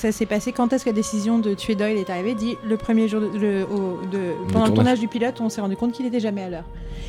Ça 0.00 0.12
s'est 0.12 0.26
passé 0.26 0.52
quand 0.52 0.72
est-ce 0.72 0.84
que 0.84 0.90
la 0.90 0.94
décision 0.94 1.40
de 1.40 1.54
tuer 1.54 1.74
Doyle 1.74 1.96
est 1.98 2.08
arrivée 2.08 2.30
Il 2.30 2.36
dit 2.36 2.56
le 2.64 2.76
premier 2.76 3.08
jour 3.08 3.20
de, 3.20 3.36
le- 3.36 3.64
au- 3.64 3.98
de- 4.06 4.34
pendant 4.52 4.66
le 4.66 4.70
tournage. 4.70 4.74
tournage 4.74 5.00
du 5.00 5.08
pilote 5.08 5.40
on 5.40 5.48
s'est 5.48 5.60
rendu 5.60 5.76
compte 5.76 5.90
qu'il 5.90 6.06
était 6.06 6.20
jamais 6.20 6.42
à 6.44 6.48
l'heure. 6.50 6.64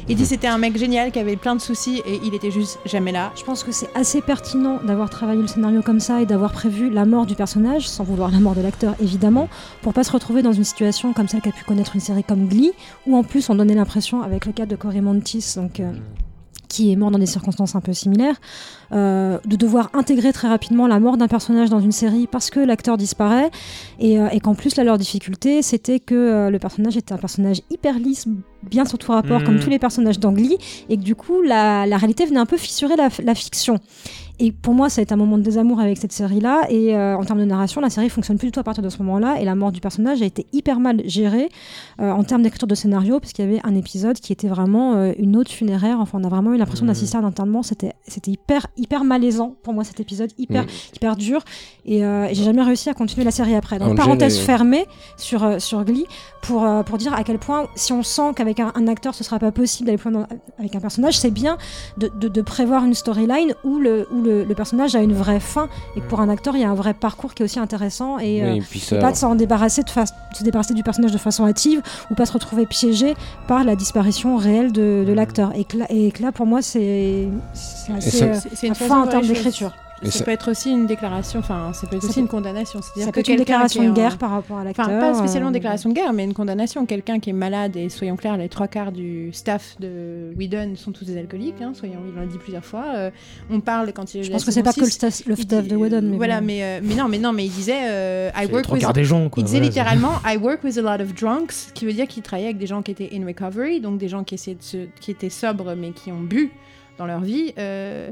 Il 0.07 0.15
dit 0.15 0.25
c'était 0.25 0.47
un 0.47 0.57
mec 0.57 0.75
génial 0.75 1.11
qui 1.11 1.19
avait 1.19 1.35
plein 1.35 1.55
de 1.55 1.61
soucis 1.61 2.01
et 2.07 2.19
il 2.23 2.33
était 2.33 2.49
juste 2.49 2.79
jamais 2.85 3.11
là. 3.11 3.31
Je 3.35 3.43
pense 3.43 3.63
que 3.63 3.71
c'est 3.71 3.89
assez 3.95 4.21
pertinent 4.21 4.79
d'avoir 4.83 5.11
travaillé 5.11 5.39
le 5.39 5.47
scénario 5.47 5.83
comme 5.83 5.99
ça 5.99 6.19
et 6.21 6.25
d'avoir 6.25 6.51
prévu 6.51 6.89
la 6.89 7.05
mort 7.05 7.27
du 7.27 7.35
personnage, 7.35 7.87
sans 7.87 8.03
vouloir 8.03 8.31
la 8.31 8.39
mort 8.39 8.55
de 8.55 8.61
l'acteur 8.61 8.95
évidemment, 8.99 9.49
pour 9.83 9.93
pas 9.93 10.03
se 10.03 10.11
retrouver 10.11 10.41
dans 10.41 10.53
une 10.53 10.63
situation 10.63 11.13
comme 11.13 11.27
celle 11.27 11.41
qu'a 11.41 11.51
pu 11.51 11.63
connaître 11.65 11.91
une 11.93 12.01
série 12.01 12.23
comme 12.23 12.47
Glee, 12.47 12.71
où 13.05 13.15
en 13.15 13.21
plus 13.23 13.47
on 13.51 13.55
donnait 13.55 13.75
l'impression, 13.75 14.23
avec 14.23 14.47
le 14.47 14.51
cas 14.51 14.65
de 14.65 14.75
Cory 14.75 15.01
Montis, 15.01 15.53
donc, 15.57 15.79
euh, 15.79 15.91
qui 16.69 16.91
est 16.91 16.95
mort 16.95 17.11
dans 17.11 17.19
des 17.19 17.25
circonstances 17.25 17.75
un 17.75 17.81
peu 17.81 17.91
similaires, 17.93 18.39
euh, 18.93 19.39
de 19.45 19.55
devoir 19.55 19.89
intégrer 19.93 20.31
très 20.31 20.47
rapidement 20.47 20.87
la 20.87 20.99
mort 20.99 21.17
d'un 21.17 21.27
personnage 21.27 21.69
dans 21.69 21.79
une 21.79 21.91
série 21.91 22.27
parce 22.27 22.49
que 22.49 22.59
l'acteur 22.59 22.95
disparaît, 22.95 23.49
et, 23.99 24.19
euh, 24.19 24.29
et 24.31 24.39
qu'en 24.39 24.53
plus 24.53 24.77
là 24.77 24.83
leur 24.83 24.97
difficulté 24.97 25.61
c'était 25.61 25.99
que 25.99 26.15
euh, 26.15 26.49
le 26.49 26.59
personnage 26.59 26.95
était 26.95 27.13
un 27.13 27.17
personnage 27.17 27.61
hyper 27.69 27.99
lisse, 27.99 28.27
bien 28.63 28.85
sur 28.85 28.97
tout 28.97 29.11
rapport, 29.11 29.43
comme 29.43 29.59
tous 29.59 29.69
les 29.69 29.79
personnages 29.79 30.19
d'Angly, 30.19 30.57
et 30.89 30.97
que 30.97 31.01
du 31.01 31.15
coup 31.15 31.41
la, 31.41 31.85
la 31.85 31.97
réalité 31.97 32.25
venait 32.25 32.39
un 32.39 32.45
peu 32.45 32.57
fissurer 32.57 32.95
la, 32.95 33.09
la 33.23 33.35
fiction. 33.35 33.79
Et 34.39 34.51
pour 34.51 34.73
moi, 34.73 34.89
ça 34.89 35.01
a 35.01 35.03
été 35.03 35.13
un 35.13 35.17
moment 35.17 35.37
de 35.37 35.43
désamour 35.43 35.79
avec 35.79 35.97
cette 35.97 36.11
série-là. 36.13 36.61
Et 36.69 36.95
euh, 36.95 37.17
en 37.17 37.23
termes 37.25 37.39
de 37.39 37.45
narration, 37.45 37.81
la 37.81 37.89
série 37.89 38.09
fonctionne 38.09 38.37
plus 38.37 38.47
du 38.47 38.51
tout 38.53 38.59
à 38.59 38.63
partir 38.63 38.83
de 38.83 38.89
ce 38.89 38.97
moment-là. 38.99 39.41
Et 39.41 39.45
la 39.45 39.53
mort 39.55 39.71
du 39.71 39.81
personnage 39.81 40.21
a 40.21 40.25
été 40.25 40.45
hyper 40.53 40.79
mal 40.79 41.01
gérée 41.05 41.49
euh, 41.99 42.11
en 42.11 42.23
termes 42.23 42.41
d'écriture 42.43 42.67
de 42.67 42.75
scénario, 42.75 43.19
parce 43.19 43.33
qu'il 43.33 43.43
y 43.45 43.47
avait 43.47 43.59
un 43.65 43.75
épisode 43.75 44.17
qui 44.19 44.31
était 44.31 44.47
vraiment 44.47 44.93
euh, 44.95 45.11
une 45.17 45.35
autre 45.35 45.51
funéraire. 45.51 45.99
Enfin, 45.99 46.19
on 46.21 46.23
a 46.23 46.29
vraiment 46.29 46.53
eu 46.53 46.57
l'impression 46.57 46.85
Mhm. 46.85 46.91
d'assister 46.91 47.17
à 47.17 47.19
un 47.21 47.25
enterrement. 47.25 47.63
C'était, 47.63 47.93
c'était 48.07 48.31
hyper, 48.31 48.67
hyper 48.77 49.03
malaisant 49.03 49.55
pour 49.63 49.73
moi 49.73 49.83
cet 49.83 49.99
épisode, 49.99 50.31
hyper, 50.37 50.65
hyper 50.95 51.15
dur. 51.15 51.41
Et, 51.85 51.99
et 51.99 52.29
j'ai 52.33 52.43
jamais 52.43 52.61
réussi 52.61 52.89
à 52.89 52.93
continuer 52.93 53.25
la 53.25 53.31
série 53.31 53.55
après. 53.55 53.77
Donc 53.79 53.87
Angel 53.89 53.97
parenthèse 53.97 54.37
fermée 54.39 54.85
sur 55.17 55.59
sur 55.61 55.83
Glee 55.83 56.05
pour 56.43 56.65
pour 56.85 56.97
dire 56.97 57.13
à 57.13 57.23
quel 57.23 57.39
point 57.39 57.65
si 57.75 57.91
on 57.93 58.03
sent 58.03 58.31
qu'avec 58.35 58.59
un, 58.59 58.71
un 58.75 58.87
acteur 58.87 59.15
ce 59.15 59.23
sera 59.23 59.39
pas 59.39 59.51
possible 59.51 59.87
d'aller 59.87 59.97
plus 59.97 60.11
loin 60.11 60.21
dans- 60.21 60.27
avec 60.59 60.75
un 60.75 60.79
personnage, 60.79 61.17
c'est 61.17 61.31
bien 61.31 61.57
de, 61.97 62.09
de, 62.19 62.27
de 62.27 62.41
prévoir 62.41 62.85
une 62.85 62.93
storyline 62.93 63.53
où 63.63 63.79
le 63.79 64.07
où 64.13 64.21
le, 64.21 64.28
le 64.47 64.55
personnage 64.55 64.95
a 64.95 64.99
une 65.01 65.13
vraie 65.13 65.39
fin 65.39 65.67
et 65.95 66.01
que 66.01 66.05
pour 66.07 66.19
un 66.21 66.29
acteur 66.29 66.55
il 66.55 66.61
y 66.61 66.63
a 66.63 66.69
un 66.69 66.73
vrai 66.75 66.93
parcours 66.93 67.33
qui 67.33 67.43
est 67.43 67.45
aussi 67.45 67.59
intéressant 67.59 68.17
et, 68.19 68.43
euh, 68.43 68.51
Oui, 68.51 68.57
et 68.57 68.61
puis 68.61 68.83
et 68.91 68.99
pas 68.99 69.11
de 69.11 69.17
s'en 69.17 69.35
débarrasser 69.35 69.83
de 69.83 69.89
fa- 69.89 70.05
se 70.05 70.43
débarrasser 70.43 70.73
du 70.73 70.83
personnage 70.83 71.11
de 71.11 71.17
façon 71.17 71.45
hâtive 71.45 71.81
ou 72.11 72.15
pas 72.15 72.25
se 72.25 72.33
retrouver 72.33 72.65
piégé 72.65 73.15
par 73.47 73.63
la 73.63 73.75
disparition 73.75 74.37
réelle 74.37 74.71
de, 74.71 75.03
de 75.07 75.13
l'acteur. 75.13 75.51
Et, 75.55 75.63
que 75.63 75.77
là- 75.77 75.87
et 75.89 76.11
que 76.11 76.21
là 76.21 76.31
pour 76.31 76.45
moi 76.45 76.61
c'est 76.61 77.27
assez 77.95 78.09
ça- 78.17 78.25
euh, 78.25 78.33
C'est- 78.55 78.67
une 78.67 78.75
fin 78.75 79.01
en 79.03 79.07
termes 79.07 79.25
d'écriture. 79.25 79.73
Ça, 80.03 80.11
ça- 80.11 80.23
peut 80.25 80.31
être 80.31 80.51
aussi 80.51 80.71
une 80.71 80.87
déclaration, 80.87 81.39
enfin, 81.39 81.71
ça 81.73 81.87
peut 81.87 81.95
être 81.97 82.01
Ça 82.03 82.07
aussi 82.07 82.15
peut- 82.15 82.21
une 82.21 82.27
condamnation. 82.27 82.81
C'est-à-dire 82.81 83.03
Ça 83.05 83.09
que 83.11 83.15
peut 83.15 83.19
être 83.21 83.27
une 83.29 83.35
déclaration 83.37 83.83
de 83.83 83.89
en- 83.89 83.93
guerre 83.93 84.17
par 84.17 84.31
rapport 84.31 84.57
à 84.59 84.63
l'acteur. 84.63 84.87
Enfin, 84.87 84.99
pas 84.99 85.13
spécialement 85.13 85.49
euh, 85.49 85.53
déclaration 85.53 85.89
de 85.89 85.95
guerre, 85.95 86.13
mais 86.13 86.23
une 86.23 86.33
condamnation. 86.33 86.85
Quelqu'un 86.85 87.19
qui 87.19 87.29
est 87.31 87.33
malade, 87.33 87.75
et 87.75 87.89
soyons 87.89 88.15
clairs, 88.15 88.37
les 88.37 88.49
trois 88.49 88.67
quarts 88.67 88.91
du 88.91 89.31
staff 89.33 89.75
de 89.79 90.33
Whedon 90.37 90.73
sont 90.75 90.91
tous 90.91 91.05
des 91.05 91.17
alcooliques, 91.17 91.61
hein, 91.61 91.73
soyons, 91.73 91.99
il 92.07 92.15
l'a 92.19 92.25
dit 92.25 92.37
plusieurs 92.37 92.63
fois. 92.65 92.85
Euh, 92.95 93.11
on 93.49 93.59
parle 93.59 93.91
quand 93.93 94.13
il 94.13 94.21
est 94.21 94.23
Je 94.23 94.31
pense 94.31 94.45
que 94.45 94.51
c'est 94.51 94.63
pas 94.63 94.73
que 94.73 94.79
le 94.79 94.85
6, 94.85 94.91
staff, 94.93 95.25
le 95.25 95.35
il 95.37 95.43
staff 95.43 95.63
dit- 95.63 95.69
de 95.69 95.75
Whedon, 95.75 96.01
mais 96.03 96.17
voilà, 96.17 96.39
bon. 96.39 96.47
mais, 96.47 96.63
euh, 96.63 96.79
mais 96.83 96.95
non, 96.95 97.07
mais 97.07 97.17
non, 97.17 97.33
mais 97.33 97.45
il 97.45 97.51
disait 97.51 97.79
euh, 97.89 98.29
I 98.35 98.45
work 98.45 98.63
trois 98.63 98.75
with. 98.75 98.83
quarts 98.83 98.93
des 98.93 99.03
gens, 99.03 99.27
quoi. 99.29 99.41
Il 99.41 99.45
disait 99.45 99.57
Voilà, 99.57 99.67
littéralement 99.69 100.13
I 100.25 100.37
work 100.37 100.63
with 100.63 100.77
a 100.77 100.81
lot 100.81 101.03
of 101.03 101.13
drunks, 101.13 101.73
qui 101.73 101.85
veut 101.85 101.93
dire 101.93 102.07
qu'il 102.07 102.23
travaillait 102.23 102.47
avec 102.49 102.57
des 102.59 102.67
gens 102.67 102.81
qui 102.81 102.91
étaient 102.91 103.09
in 103.13 103.25
recovery, 103.25 103.81
donc 103.81 103.97
des 103.97 104.07
gens 104.07 104.23
qui 104.23 104.35
essayaient 104.35 104.55
de 104.57 104.63
se- 104.63 104.87
qui 105.01 105.11
étaient 105.11 105.29
sobres 105.29 105.75
mais 105.75 105.91
qui 105.91 106.11
ont 106.11 106.21
bu 106.21 106.51
dans 106.97 107.05
leur 107.05 107.19
vie. 107.21 107.53
euh, 107.57 108.09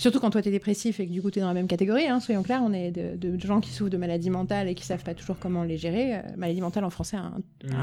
Surtout 0.00 0.18
quand 0.18 0.30
toi 0.30 0.40
t'es 0.40 0.50
dépressif 0.50 0.98
et 0.98 1.06
que 1.06 1.12
du 1.12 1.20
coup 1.20 1.30
t'es 1.30 1.40
dans 1.40 1.48
la 1.48 1.52
même 1.54 1.66
catégorie, 1.66 2.08
hein, 2.08 2.20
soyons 2.20 2.42
clairs, 2.42 2.62
on 2.64 2.72
est 2.72 2.90
de, 2.90 3.16
de 3.16 3.38
gens 3.46 3.60
qui 3.60 3.70
souffrent 3.70 3.90
de 3.90 3.98
maladies 3.98 4.30
mentales 4.30 4.66
et 4.68 4.74
qui 4.74 4.84
savent 4.86 5.02
pas 5.04 5.12
toujours 5.12 5.36
comment 5.38 5.62
les 5.62 5.76
gérer. 5.76 6.14
Euh, 6.14 6.18
maladie 6.38 6.62
mentale 6.62 6.84
en 6.84 6.90
français 6.90 7.18
a 7.18 7.30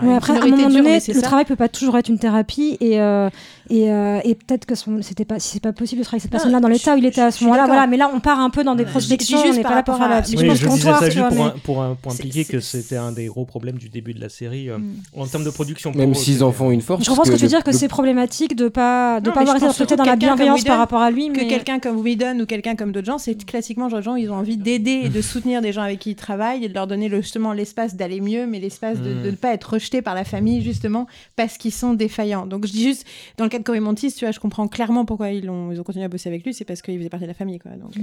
Ouais, 0.03 0.15
après, 0.15 0.34
à 0.34 0.38
un 0.41 0.48
moment 0.48 0.68
dure, 0.69 0.77
donné, 0.84 0.95
le 0.95 1.14
ça. 1.14 1.22
travail 1.22 1.45
peut 1.45 1.56
pas 1.56 1.69
toujours 1.69 1.95
être 1.98 2.10
une 2.10 2.18
thérapie 2.18 2.76
et 2.81 2.99
euh, 2.99 3.30
et, 3.69 3.91
euh, 3.91 4.19
et 4.23 4.34
peut-être 4.34 4.65
que 4.65 4.73
son- 4.73 5.02
c'était 5.03 5.26
pas 5.26 5.39
si 5.39 5.49
c'est 5.49 5.60
pas 5.61 5.73
possible 5.73 5.99
de 5.99 6.06
travailler 6.06 6.18
avec 6.18 6.22
cette 6.23 6.31
Non, 6.31 6.38
personne-là 6.38 6.60
dans 6.60 6.68
l'état 6.69 6.95
où 6.95 6.98
il 6.98 7.06
était 7.06 7.22
à 7.22 7.30
ce 7.30 7.44
moment-là. 7.44 7.68
Voilà, 7.68 7.85
mais 7.85 7.98
là 7.98 8.10
on 8.14 8.19
part 8.19 8.39
un 8.39 8.49
peu 8.49 8.64
dans 8.64 8.73
des 8.76 8.85
Je 8.85 8.89
prospections. 8.89 9.38
On 9.38 9.53
n'est 9.53 9.61
par 9.61 9.72
pas 9.72 9.76
là 9.76 9.84
pour 9.84 9.94
rapport 9.94 10.07
faire 10.07 10.11
à- 10.15 10.19
la 10.19 10.22
psychologie 10.23 10.49
je 10.61 10.68
disais 10.68 10.69
comptoir. 10.69 10.99
ça 10.99 11.06
tu 11.10 11.18
juste 11.19 11.34
vois, 11.35 11.56
pour, 11.64 11.84
impliquer 12.11 12.45
que 12.45 12.60
c'était 12.60 12.98
un 12.98 13.11
des 13.11 13.27
gros 13.27 13.45
problèmes 13.45 13.77
du 13.77 13.89
début 13.89 14.14
de 14.15 14.22
la 14.22 14.30
série 14.30 14.69
euh, 14.69 14.77
Mm. 14.80 14.94
en 15.18 15.27
termes 15.27 15.44
de 15.44 15.49
production. 15.52 15.91
Même 15.94 16.15
s'ils 16.15 16.44
en 16.44 16.52
font 16.52 16.72
une 16.72 16.81
force. 16.81 17.03
Je 17.03 17.11
ce 17.11 17.31
que 17.31 17.35
tu 17.35 17.41
veux 17.44 17.48
dire 17.48 17.64
que 17.64 17.72
c'est 17.72 17.88
problématique 17.88 18.56
de 18.56 18.68
pas 18.69 19.18
avoir 19.18 19.56
été 19.56 19.65
pense 19.65 19.77
dans 19.95 20.03
la 20.03 20.15
bienveillance 20.15 20.64
par 20.64 20.80
rapport 20.80 21.02
à 21.02 21.11
lui, 21.11 21.30
que 21.31 21.48
quelqu'un 21.48 21.80
comme 21.80 21.98
Whedon 22.07 22.39
ou 22.41 22.45
quelqu'un 22.45 22.75
comme 22.75 22.91
d'autres 22.91 23.05
gens, 23.07 23.17
c'est 23.17 23.35
classiquement 23.45 23.89
genre, 23.89 24.01
gens, 24.01 24.15
ils 24.15 24.31
ont 24.31 24.35
envie 24.35 24.57
d'aider 24.57 25.01
et 25.05 25.09
de 25.09 25.21
soutenir 25.21 25.61
des 25.61 25.73
gens 25.73 25.81
avec 25.81 25.99
qui 25.99 26.11
ils 26.11 26.15
travaillent 26.15 26.63
et 26.63 26.69
de 26.69 26.73
leur 26.73 26.88
donner 26.88 27.09
le, 27.09 27.21
justement 27.21 27.53
l'espace 27.53 27.95
d'aller 27.95 28.21
mieux, 28.21 28.47
mais 28.47 28.59
l'espace 28.59 28.99
de, 29.01 29.13
Mm. 29.13 29.23
de 29.23 29.31
ne 29.31 29.35
pas 29.35 29.53
être 29.53 29.73
rejeté 29.73 30.01
par 30.01 30.15
la 30.15 30.23
famille 30.23 30.61
justement 30.61 31.07
parce 31.35 31.57
qu'ils 31.57 31.71
sont 31.73 31.93
défaillants. 31.93 32.45
Donc 32.45 32.65
je 32.65 32.71
dis 32.71 32.84
juste, 32.84 33.05
dans 33.38 33.43
le 33.43 33.49
cas 33.49 33.59
de 33.59 33.63
Cory 33.63 33.79
Montis, 33.79 34.13
tu 34.13 34.25
vois, 34.25 34.31
je 34.31 34.39
comprends 34.39 34.67
clairement 34.67 35.05
pourquoi 35.05 35.31
ils 35.31 35.49
ont, 35.49 35.71
ils 35.71 35.79
ont 35.79 35.84
continué 35.84 36.05
à 36.05 36.07
bosser 36.09 36.29
avec 36.29 36.45
lui, 36.45 36.53
c'est 36.53 36.65
parce 36.65 36.81
qu'il 36.81 36.97
faisait 36.97 37.09
partie 37.09 37.25
de 37.25 37.29
la 37.29 37.34
famille, 37.34 37.59
quoi. 37.59 37.71
Donc 37.71 37.91
euh, 37.97 38.01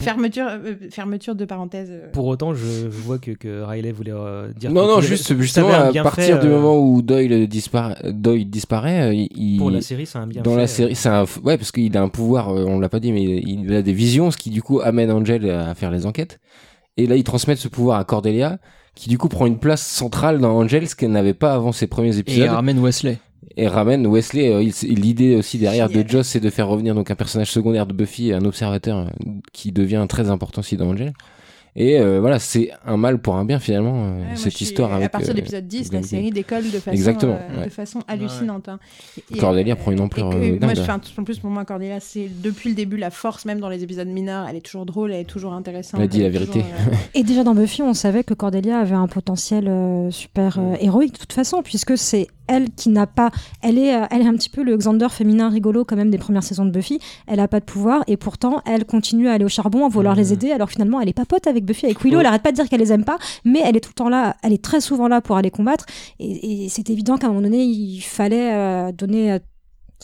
fermeture, 0.00 0.46
euh, 0.48 0.74
fermeture 0.90 1.34
de 1.34 1.44
parenthèse. 1.44 1.88
euh, 1.90 2.10
Pour 2.12 2.26
autant, 2.26 2.54
je, 2.54 2.88
vois 2.88 3.18
que, 3.18 3.32
que 3.32 3.62
Riley 3.62 3.92
voulait 3.92 4.12
euh, 4.12 4.48
dire. 4.56 4.70
Non, 4.72 4.86
non, 4.86 5.00
juste 5.00 5.30
avait- 5.30 5.42
justement 5.42 5.68
à 5.68 5.92
partir 6.02 6.38
du 6.40 6.46
euh, 6.46 6.50
moment 6.50 6.78
où 6.78 7.02
Doyle 7.02 7.46
disparaît, 7.48 7.96
Doyle 8.12 8.48
disparaît, 8.48 9.10
euh, 9.10 9.14
il, 9.14 9.58
Pour 9.58 9.70
la 9.70 9.80
série, 9.80 10.06
c'est 10.06 10.18
un 10.18 10.26
bienfait, 10.26 10.48
Dans 10.48 10.56
la 10.56 10.62
euh. 10.62 10.66
série, 10.66 10.94
c'est 10.94 11.08
un, 11.08 11.24
ouais, 11.42 11.56
parce 11.58 11.72
qu'il 11.72 11.96
a 11.96 12.02
un 12.02 12.08
pouvoir, 12.08 12.50
euh, 12.50 12.64
on 12.66 12.78
l'a 12.80 12.88
pas 12.88 13.00
dit, 13.00 13.12
mais 13.12 13.33
il 13.38 13.74
a 13.74 13.82
des 13.82 13.92
visions, 13.92 14.30
ce 14.30 14.36
qui 14.36 14.50
du 14.50 14.62
coup 14.62 14.80
amène 14.80 15.10
Angel 15.10 15.48
à 15.50 15.74
faire 15.74 15.90
les 15.90 16.06
enquêtes. 16.06 16.40
Et 16.96 17.06
là, 17.06 17.16
ils 17.16 17.24
transmettent 17.24 17.58
ce 17.58 17.68
pouvoir 17.68 17.98
à 17.98 18.04
Cordelia, 18.04 18.58
qui 18.94 19.08
du 19.08 19.18
coup 19.18 19.28
prend 19.28 19.46
une 19.46 19.58
place 19.58 19.84
centrale 19.84 20.38
dans 20.38 20.56
Angel, 20.56 20.88
ce 20.88 20.94
qu'elle 20.94 21.10
n'avait 21.10 21.34
pas 21.34 21.54
avant 21.54 21.72
ses 21.72 21.86
premiers 21.86 22.16
épisodes. 22.18 22.46
Et 22.46 22.48
ramène 22.48 22.78
Wesley. 22.78 23.18
Et 23.56 23.68
ramène 23.68 24.06
Wesley. 24.06 24.52
euh, 24.52 24.70
L'idée 24.82 25.36
aussi 25.36 25.58
derrière 25.58 25.88
de 25.88 26.04
Joss, 26.06 26.28
c'est 26.28 26.40
de 26.40 26.50
faire 26.50 26.68
revenir 26.68 26.94
donc 26.94 27.10
un 27.10 27.14
personnage 27.14 27.50
secondaire 27.50 27.86
de 27.86 27.92
Buffy, 27.92 28.32
un 28.32 28.44
observateur 28.44 28.98
euh, 28.98 29.30
qui 29.52 29.72
devient 29.72 30.06
très 30.08 30.30
important 30.30 30.60
aussi 30.60 30.76
dans 30.76 30.88
Angel. 30.88 31.12
Et 31.76 31.98
euh, 31.98 32.20
voilà, 32.20 32.38
c'est 32.38 32.70
un 32.86 32.96
mal 32.96 33.18
pour 33.18 33.34
un 33.34 33.44
bien 33.44 33.58
finalement, 33.58 33.94
euh, 33.96 34.18
Ouais, 34.20 34.36
cette 34.36 34.52
je 34.52 34.56
suis- 34.58 34.64
histoire 34.66 34.92
avec. 34.92 35.06
À 35.06 35.08
partir 35.08 35.30
euh, 35.30 35.32
de 35.32 35.38
l'épisode 35.38 35.66
10, 35.66 35.92
la 35.92 36.02
série 36.04 36.30
décolle 36.30 36.62
de 36.70 36.78
façon, 36.78 36.90
Exactement. 36.92 37.32
euh, 37.50 37.58
ouais. 37.60 37.64
de 37.64 37.70
façon 37.70 37.98
hallucinante. 38.06 38.68
hein. 38.68 38.78
Et- 39.34 39.38
Cordelia 39.38 39.74
prend 39.74 39.90
une 39.90 40.00
ampleur 40.00 40.30
que- 40.30 40.36
euh, 40.36 40.58
moi, 40.60 40.74
je 40.74 40.82
fais 40.82 40.92
un, 40.92 41.00
en 41.18 41.24
plus 41.24 41.40
pour 41.40 41.50
moi, 41.50 41.64
Cordelia, 41.64 41.98
c'est 41.98 42.28
depuis 42.42 42.68
le 42.68 42.76
début 42.76 42.96
la 42.96 43.10
force, 43.10 43.44
même 43.44 43.58
dans 43.58 43.68
les 43.68 43.82
épisodes 43.82 44.06
mineurs. 44.06 44.46
Elle 44.48 44.54
est 44.54 44.60
toujours 44.60 44.86
drôle, 44.86 45.12
elle 45.12 45.22
est 45.22 45.24
toujours 45.24 45.52
intéressante. 45.52 45.98
Elle 45.98 46.04
a 46.04 46.08
dit 46.08 46.22
la 46.22 46.30
toujours, 46.30 46.54
vérité. 46.54 46.60
euh, 46.92 46.94
Et 47.14 47.24
déjà 47.24 47.42
dans 47.42 47.56
Buffy, 47.56 47.82
on 47.82 47.92
savait 47.92 48.22
que 48.22 48.34
Cordelia 48.34 48.78
avait 48.78 48.94
un 48.94 49.08
potentiel 49.08 49.66
euh, 49.66 50.12
super 50.12 50.58
euh, 50.60 50.76
héroïque 50.80 51.14
de 51.14 51.18
toute 51.18 51.32
façon, 51.32 51.62
puisque 51.62 51.98
c'est 51.98 52.28
elle 52.46 52.70
qui 52.70 52.88
n'a 52.88 53.06
pas. 53.06 53.30
Elle 53.62 53.78
est, 53.78 53.94
euh, 53.94 54.06
elle 54.10 54.22
est 54.22 54.26
un 54.26 54.34
petit 54.34 54.50
peu 54.50 54.62
le 54.62 54.76
Xander 54.76 55.08
féminin 55.10 55.48
rigolo 55.48 55.84
quand 55.84 55.96
même 55.96 56.10
des 56.10 56.18
premières 56.18 56.42
saisons 56.42 56.64
de 56.64 56.70
Buffy. 56.70 56.98
Elle 57.26 57.38
n'a 57.38 57.48
pas 57.48 57.60
de 57.60 57.64
pouvoir 57.64 58.04
et 58.06 58.16
pourtant 58.16 58.62
elle 58.66 58.84
continue 58.84 59.28
à 59.28 59.32
aller 59.32 59.44
au 59.44 59.48
charbon, 59.48 59.86
à 59.86 59.88
vouloir 59.88 60.14
les 60.14 60.32
aider. 60.32 60.50
Alors 60.50 60.70
finalement, 60.70 61.00
elle 61.00 61.08
est 61.08 61.14
pas 61.14 61.24
pote 61.24 61.46
avec 61.46 61.64
Buffy, 61.64 61.86
avec 61.86 62.02
Willow. 62.02 62.20
Elle 62.20 62.26
arrête 62.26 62.42
pas 62.42 62.50
de 62.50 62.56
dire 62.56 62.68
qu'elle 62.68 62.80
les 62.80 62.92
aime 62.92 63.04
pas, 63.04 63.18
mais 63.44 63.60
elle 63.64 63.76
est 63.76 63.80
tout 63.80 63.90
le 63.90 63.94
temps 63.94 64.08
là. 64.08 64.36
Elle 64.42 64.52
est 64.52 64.62
très 64.62 64.80
souvent 64.80 65.08
là 65.08 65.20
pour 65.20 65.36
aller 65.36 65.50
combattre. 65.50 65.86
Et, 66.18 66.64
et 66.64 66.68
c'est 66.68 66.90
évident 66.90 67.16
qu'à 67.16 67.26
un 67.26 67.30
moment 67.30 67.42
donné, 67.42 67.62
il 67.62 68.00
fallait 68.00 68.52
euh, 68.52 68.92
donner 68.92 69.32
euh, 69.32 69.38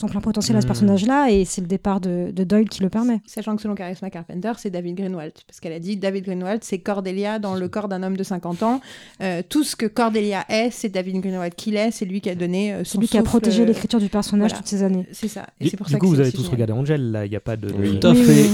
son 0.01 0.09
plein 0.09 0.21
potentiel 0.21 0.57
à 0.57 0.61
ce 0.61 0.67
Mhm. 0.67 0.69
personnage-là, 0.71 1.31
et 1.31 1.45
c'est 1.45 1.61
le 1.61 1.67
départ 1.67 2.01
de, 2.01 2.31
de 2.35 2.45
Doyle 2.45 2.69
qui 2.69 2.83
le 2.83 2.89
permet. 2.89 3.21
Sachant 3.27 3.55
que 3.57 3.63
selon 3.63 3.75
Charisma 3.75 4.11
Carpenter, 4.11 4.53
c'est 4.59 4.71
David 4.71 4.97
Greenwald. 4.97 5.33
Parce 5.47 5.61
qu'elle 5.61 5.73
a 5.73 5.79
dit 5.79 5.97
David 5.97 6.25
Greenwald, 6.25 6.65
c'est 6.65 6.79
Cordelia 6.79 7.39
dans 7.39 7.55
le 7.55 7.69
corps 7.69 7.89
d'un 7.89 8.03
homme 8.03 8.17
de 8.17 8.23
50 8.25 8.63
ans. 8.63 8.81
Euh, 9.23 9.43
tout 9.49 9.63
ce 9.65 9.77
que 9.77 9.87
Cordelia 9.87 10.45
est, 10.49 10.71
c'est 10.71 10.89
David 10.89 11.21
Greenwald 11.21 11.55
qui 11.55 11.71
l'est. 11.71 11.91
C'est 11.91 12.05
lui 12.07 12.21
qui 12.21 12.31
a 12.31 12.35
donné 12.35 12.73
euh, 12.73 12.79
C'est 12.85 12.93
son 12.95 13.01
lui 13.01 13.09
qui 13.09 13.19
a 13.19 13.23
protégé 13.23 13.63
euh, 13.63 13.67
l'écriture 13.67 14.01
du 14.01 14.09
personnage 14.09 14.51
voilà. 14.51 14.57
toutes 14.59 14.69
ces 14.69 14.83
années. 14.83 15.07
C'est 15.13 15.29
ça. 15.29 15.47
Et 15.61 15.65
Du, 15.65 15.71
c'est 15.71 15.77
pour 15.77 15.87
du 15.87 15.93
ça 15.93 15.99
coup, 15.99 16.07
que 16.07 16.11
vous 16.11 16.21
avez 16.21 16.31
tous 16.33 16.39
génial. 16.39 16.53
regardé 16.53 16.73
Angel, 16.73 17.11
là, 17.13 17.27
il 17.27 17.31
n'y 17.31 17.37
a 17.37 17.41
pas 17.41 17.57
de. 17.57 17.69
Tout 17.69 18.07
à 18.07 18.15
fait. 18.15 18.47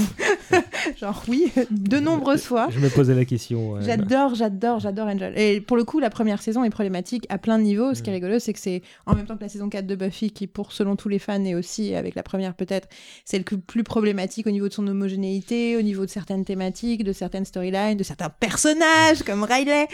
Genre 0.99 1.23
oui, 1.27 1.51
de 1.71 1.99
nombreuses 1.99 2.43
fois. 2.43 2.67
Je 2.71 2.79
me 2.79 2.89
posais 2.89 3.13
la 3.15 3.25
question. 3.25 3.71
ouais. 3.73 3.81
J'adore, 3.83 4.35
j'adore, 4.35 4.79
j'adore 4.79 5.07
Angel. 5.07 5.33
Et 5.37 5.59
pour 5.61 5.75
le 5.77 5.83
coup, 5.83 5.99
la 5.99 6.09
première 6.09 6.41
saison 6.41 6.63
est 6.63 6.69
problématique 6.69 7.25
à 7.29 7.37
plein 7.37 7.57
de 7.57 7.63
niveaux. 7.63 7.93
Ce 7.93 8.01
qui 8.01 8.09
est 8.09 8.13
rigolo, 8.13 8.39
c'est 8.39 8.53
que 8.53 8.59
c'est 8.59 8.81
en 9.05 9.15
même 9.15 9.25
temps 9.25 9.35
que 9.37 9.43
la 9.43 9.49
saison 9.49 9.69
4 9.69 9.85
de 9.85 9.95
Buffy, 9.95 10.31
qui 10.31 10.47
pour 10.47 10.71
selon 10.71 10.95
tous 10.95 11.09
les 11.09 11.19
fans 11.19 11.43
et 11.43 11.55
aussi 11.55 11.93
avec 11.95 12.15
la 12.15 12.23
première 12.23 12.53
peut-être, 12.53 12.87
c'est 13.25 13.37
le 13.37 13.43
plus- 13.43 13.83
problématique 13.83 14.47
au 14.47 14.51
niveau 14.51 14.67
de 14.67 14.73
son 14.73 14.85
homogénéité, 14.87 15.77
au 15.77 15.81
niveau 15.81 16.05
de 16.05 16.09
certaines 16.09 16.43
thématiques, 16.45 17.03
de 17.03 17.13
certaines 17.13 17.45
storylines, 17.45 17.95
de 17.97 18.03
certains 18.03 18.29
personnages 18.29 19.23
comme 19.23 19.43
Riley. 19.43 19.87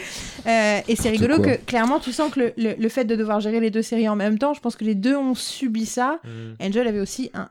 Euh, 0.46 0.80
et 0.88 0.96
c'est 0.96 1.10
rigolo 1.10 1.36
quoi. 1.36 1.56
que 1.56 1.64
clairement, 1.64 2.00
tu 2.00 2.12
sens 2.12 2.32
que 2.32 2.40
le, 2.40 2.52
le- 2.56 2.74
le 2.78 2.88
fait 2.88 3.04
de 3.04 3.14
devoir 3.16 3.40
gérer 3.40 3.60
les 3.60 3.70
deux 3.70 3.82
séries 3.82 4.08
en 4.08 4.16
même 4.16 4.38
temps, 4.38 4.54
je 4.54 4.60
pense 4.60 4.76
que 4.76 4.84
les 4.84 4.94
deux 4.94 5.16
ont 5.16 5.34
subi 5.34 5.86
ça. 5.86 6.20
Angel 6.60 6.86
avait 6.88 7.00
aussi 7.00 7.30
un 7.34 7.48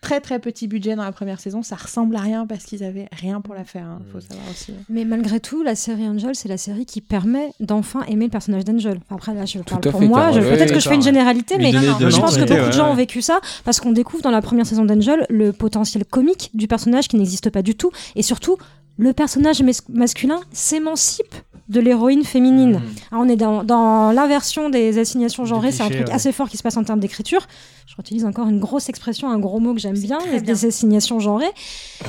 très 0.00 0.20
très 0.20 0.38
petit 0.38 0.68
budget 0.68 0.94
dans 0.94 1.02
la 1.04 1.12
première 1.12 1.40
saison. 1.40 1.62
Ça 1.62 1.74
ressemble 1.76 2.14
à 2.16 2.20
rien 2.20 2.46
parce 2.46 2.64
qu'ils 2.64 2.84
avaient 2.84 3.08
rien 3.12 3.40
pour 3.40 3.54
la 3.54 3.64
faire. 3.64 3.84
hein, 3.86 4.00
faut 4.12 4.20
savoir 4.20 4.46
aussi. 4.50 4.72
Mais 4.88 5.04
malgré 5.04 5.40
tout, 5.40 5.62
la 5.62 5.74
série 5.74 6.06
Angel, 6.06 6.34
c'est 6.34 6.48
la 6.48 6.58
série 6.58 6.86
qui 6.86 7.00
permet 7.00 7.50
d'enfin 7.60 8.02
aimer 8.02 8.26
le 8.26 8.30
personnage 8.30 8.64
d'Angel. 8.64 8.98
Enfin, 9.06 9.16
après, 9.16 9.34
là, 9.34 9.44
je 9.46 9.58
parle 9.60 9.80
pour 9.80 10.00
fait, 10.00 10.06
moi. 10.06 10.30
je-. 10.32 10.40
Peut-être 10.40 10.68
Oui, 10.70 10.74
que 10.76 10.80
je 10.80 10.88
fais 10.88 10.94
une 10.94 11.02
généralité, 11.02 11.56
mais 11.58 11.72
je 11.72 12.20
pense 12.20 12.36
que 12.36 12.44
beaucoup 12.44 12.66
de 12.68 12.72
gens 12.72 12.90
ont 12.90 12.94
vécu 12.94 13.22
ça 13.22 13.40
parce 13.64 13.80
qu'on 13.80 13.92
découvre 13.92 14.22
dans 14.22 14.30
la 14.30 14.42
première 14.42 14.66
saison 14.66 14.84
d'Angel 14.84 15.26
le 15.28 15.52
potentiel 15.52 16.04
comique 16.04 16.50
du 16.54 16.68
personnage 16.68 17.08
qui 17.08 17.16
n'existe 17.16 17.50
pas 17.50 17.62
du 17.62 17.74
tout. 17.74 17.90
Et 18.14 18.22
surtout, 18.22 18.56
le 18.98 19.12
personnage 19.12 19.62
mas- 19.62 19.82
masculin 19.88 20.40
s'émancipe 20.52 21.34
de 21.68 21.80
l'héroïne 21.80 22.22
féminine. 22.22 22.80
Alors, 23.10 23.24
on 23.24 23.28
est 23.28 23.34
dans, 23.36 23.64
dans 23.64 24.12
l'inversion 24.12 24.70
des 24.70 24.98
assignations 24.98 25.44
genrées, 25.46 25.72
c'est 25.72 25.82
un 25.82 25.88
truc 25.90 26.06
ouais. 26.06 26.12
assez 26.12 26.30
fort 26.30 26.48
qui 26.48 26.56
se 26.56 26.62
passe 26.62 26.76
en 26.76 26.84
termes 26.84 27.00
d'écriture. 27.00 27.46
Je 27.96 28.02
utilise 28.02 28.26
encore 28.26 28.46
une 28.48 28.60
grosse 28.60 28.90
expression, 28.90 29.28
un 29.30 29.38
gros 29.38 29.58
mot 29.58 29.72
que 29.72 29.80
j'aime 29.80 29.98
bien, 29.98 30.18
les- 30.30 30.40
bien. 30.40 30.52
des 30.54 30.66
assignations 30.66 31.18
genrées. 31.18 31.50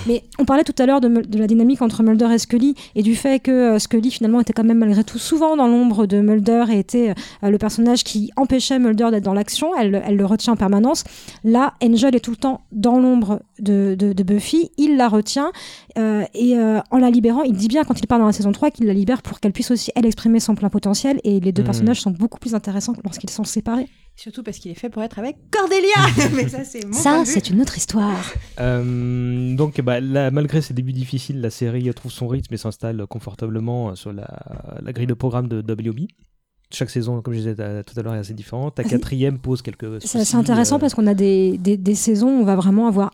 Mais 0.05 0.23
on 0.37 0.43
parlait 0.43 0.65
tout 0.65 0.75
à 0.79 0.85
l'heure 0.85 0.99
de, 0.99 1.07
la 1.37 1.47
dynamique 1.47 1.81
entre 1.81 2.03
Mulder 2.03 2.27
et 2.33 2.37
Scully 2.39 2.75
et 2.95 3.03
du 3.03 3.15
fait 3.15 3.39
que 3.39 3.51
euh, 3.51 3.79
Scully 3.79 4.11
finalement 4.11 4.41
était 4.41 4.51
quand 4.51 4.65
même 4.65 4.79
malgré 4.79 5.05
tout 5.05 5.17
souvent 5.17 5.55
dans 5.55 5.67
l'ombre 5.67 6.05
de 6.05 6.19
Mulder 6.19 6.65
et 6.73 6.79
était 6.79 7.13
euh, 7.43 7.49
le 7.49 7.57
personnage 7.57 8.03
qui 8.03 8.31
empêchait 8.35 8.79
Mulder 8.79 9.07
d'être 9.11 9.23
dans 9.23 9.33
l'action. 9.33 9.71
Elle, 9.79 10.03
elle 10.05 10.17
le 10.17 10.25
retient 10.25 10.53
en 10.53 10.57
permanence. 10.57 11.05
Là, 11.45 11.73
Angel 11.81 12.13
est 12.15 12.19
tout 12.19 12.31
le 12.31 12.37
temps 12.37 12.61
dans 12.73 12.99
l'ombre 12.99 13.41
de, 13.59 13.95
de- 13.97 14.11
de 14.11 14.23
Buffy. 14.23 14.71
Il 14.77 14.97
la 14.97 15.07
retient 15.07 15.51
euh, 15.97 16.25
et 16.33 16.57
euh, 16.57 16.79
en 16.91 16.97
la 16.97 17.09
libérant, 17.09 17.43
il 17.43 17.53
dit 17.53 17.69
bien 17.69 17.85
quand 17.85 17.97
il 17.99 18.07
part 18.07 18.19
dans 18.19 18.25
la 18.27 18.33
saison 18.33 18.51
3 18.51 18.71
qu'il 18.71 18.87
la 18.87 18.93
libère 18.93 19.21
pour 19.21 19.39
qu'elle 19.39 19.53
puisse 19.53 19.71
aussi 19.71 19.91
elle 19.95 20.05
exprimer 20.05 20.41
son 20.41 20.53
plein 20.55 20.69
potentiel 20.69 21.21
et 21.23 21.39
les 21.39 21.53
deux 21.53 21.61
Mhm. 21.61 21.65
personnages 21.67 22.01
sont 22.01 22.11
beaucoup 22.11 22.39
plus 22.39 22.55
intéressants 22.55 22.93
que 22.93 22.99
lorsqu'ils 23.05 23.29
sont 23.29 23.45
séparés. 23.45 23.87
Surtout 24.19 24.41
parce 24.41 24.57
qu'il 24.57 24.71
est 24.71 24.75
fait 24.75 24.89
pour 24.89 25.03
être 25.03 25.19
avec 25.19 25.37
Cordelia. 25.51 26.29
Mais 26.35 26.47
ça, 26.49 26.63
c'est 26.63 26.91
Ça, 26.93 27.23
c'est 27.23 27.51
une 27.51 27.61
autre 27.61 27.77
histoire. 27.77 28.19
Euh, 28.59 29.55
donc, 29.55 29.79
bah, 29.81 29.99
là, 29.99 30.31
malgré 30.31 30.61
ses 30.61 30.73
débuts 30.73 30.91
difficiles, 30.93 31.39
la 31.39 31.51
série 31.51 31.87
trouve 31.93 32.11
son 32.11 32.27
rythme 32.27 32.51
et 32.53 32.57
s'installe 32.57 33.05
confortablement 33.07 33.89
euh, 33.91 33.95
sur 33.95 34.11
la, 34.11 34.27
la 34.81 34.91
grille 34.91 35.05
de 35.07 35.13
programme 35.13 35.47
de 35.47 35.59
WB. 35.59 36.07
Chaque 36.73 36.89
saison, 36.89 37.21
comme 37.21 37.33
je 37.35 37.39
disais 37.39 37.55
tout 37.83 37.97
à 37.99 38.01
l'heure, 38.01 38.15
est 38.15 38.19
assez 38.19 38.33
différente. 38.33 38.77
La 38.77 38.83
C'est- 38.83 38.89
quatrième 38.89 39.37
pose 39.39 39.61
quelques. 39.61 40.01
C'est 40.01 40.35
intéressant 40.35 40.77
euh, 40.77 40.79
parce 40.79 40.95
qu'on 40.95 41.07
a 41.07 41.13
des, 41.13 41.57
des, 41.59 41.77
des 41.77 41.95
saisons 41.95 42.27
où 42.39 42.41
on 42.41 42.43
va 42.43 42.55
vraiment 42.55 42.87
avoir 42.87 43.11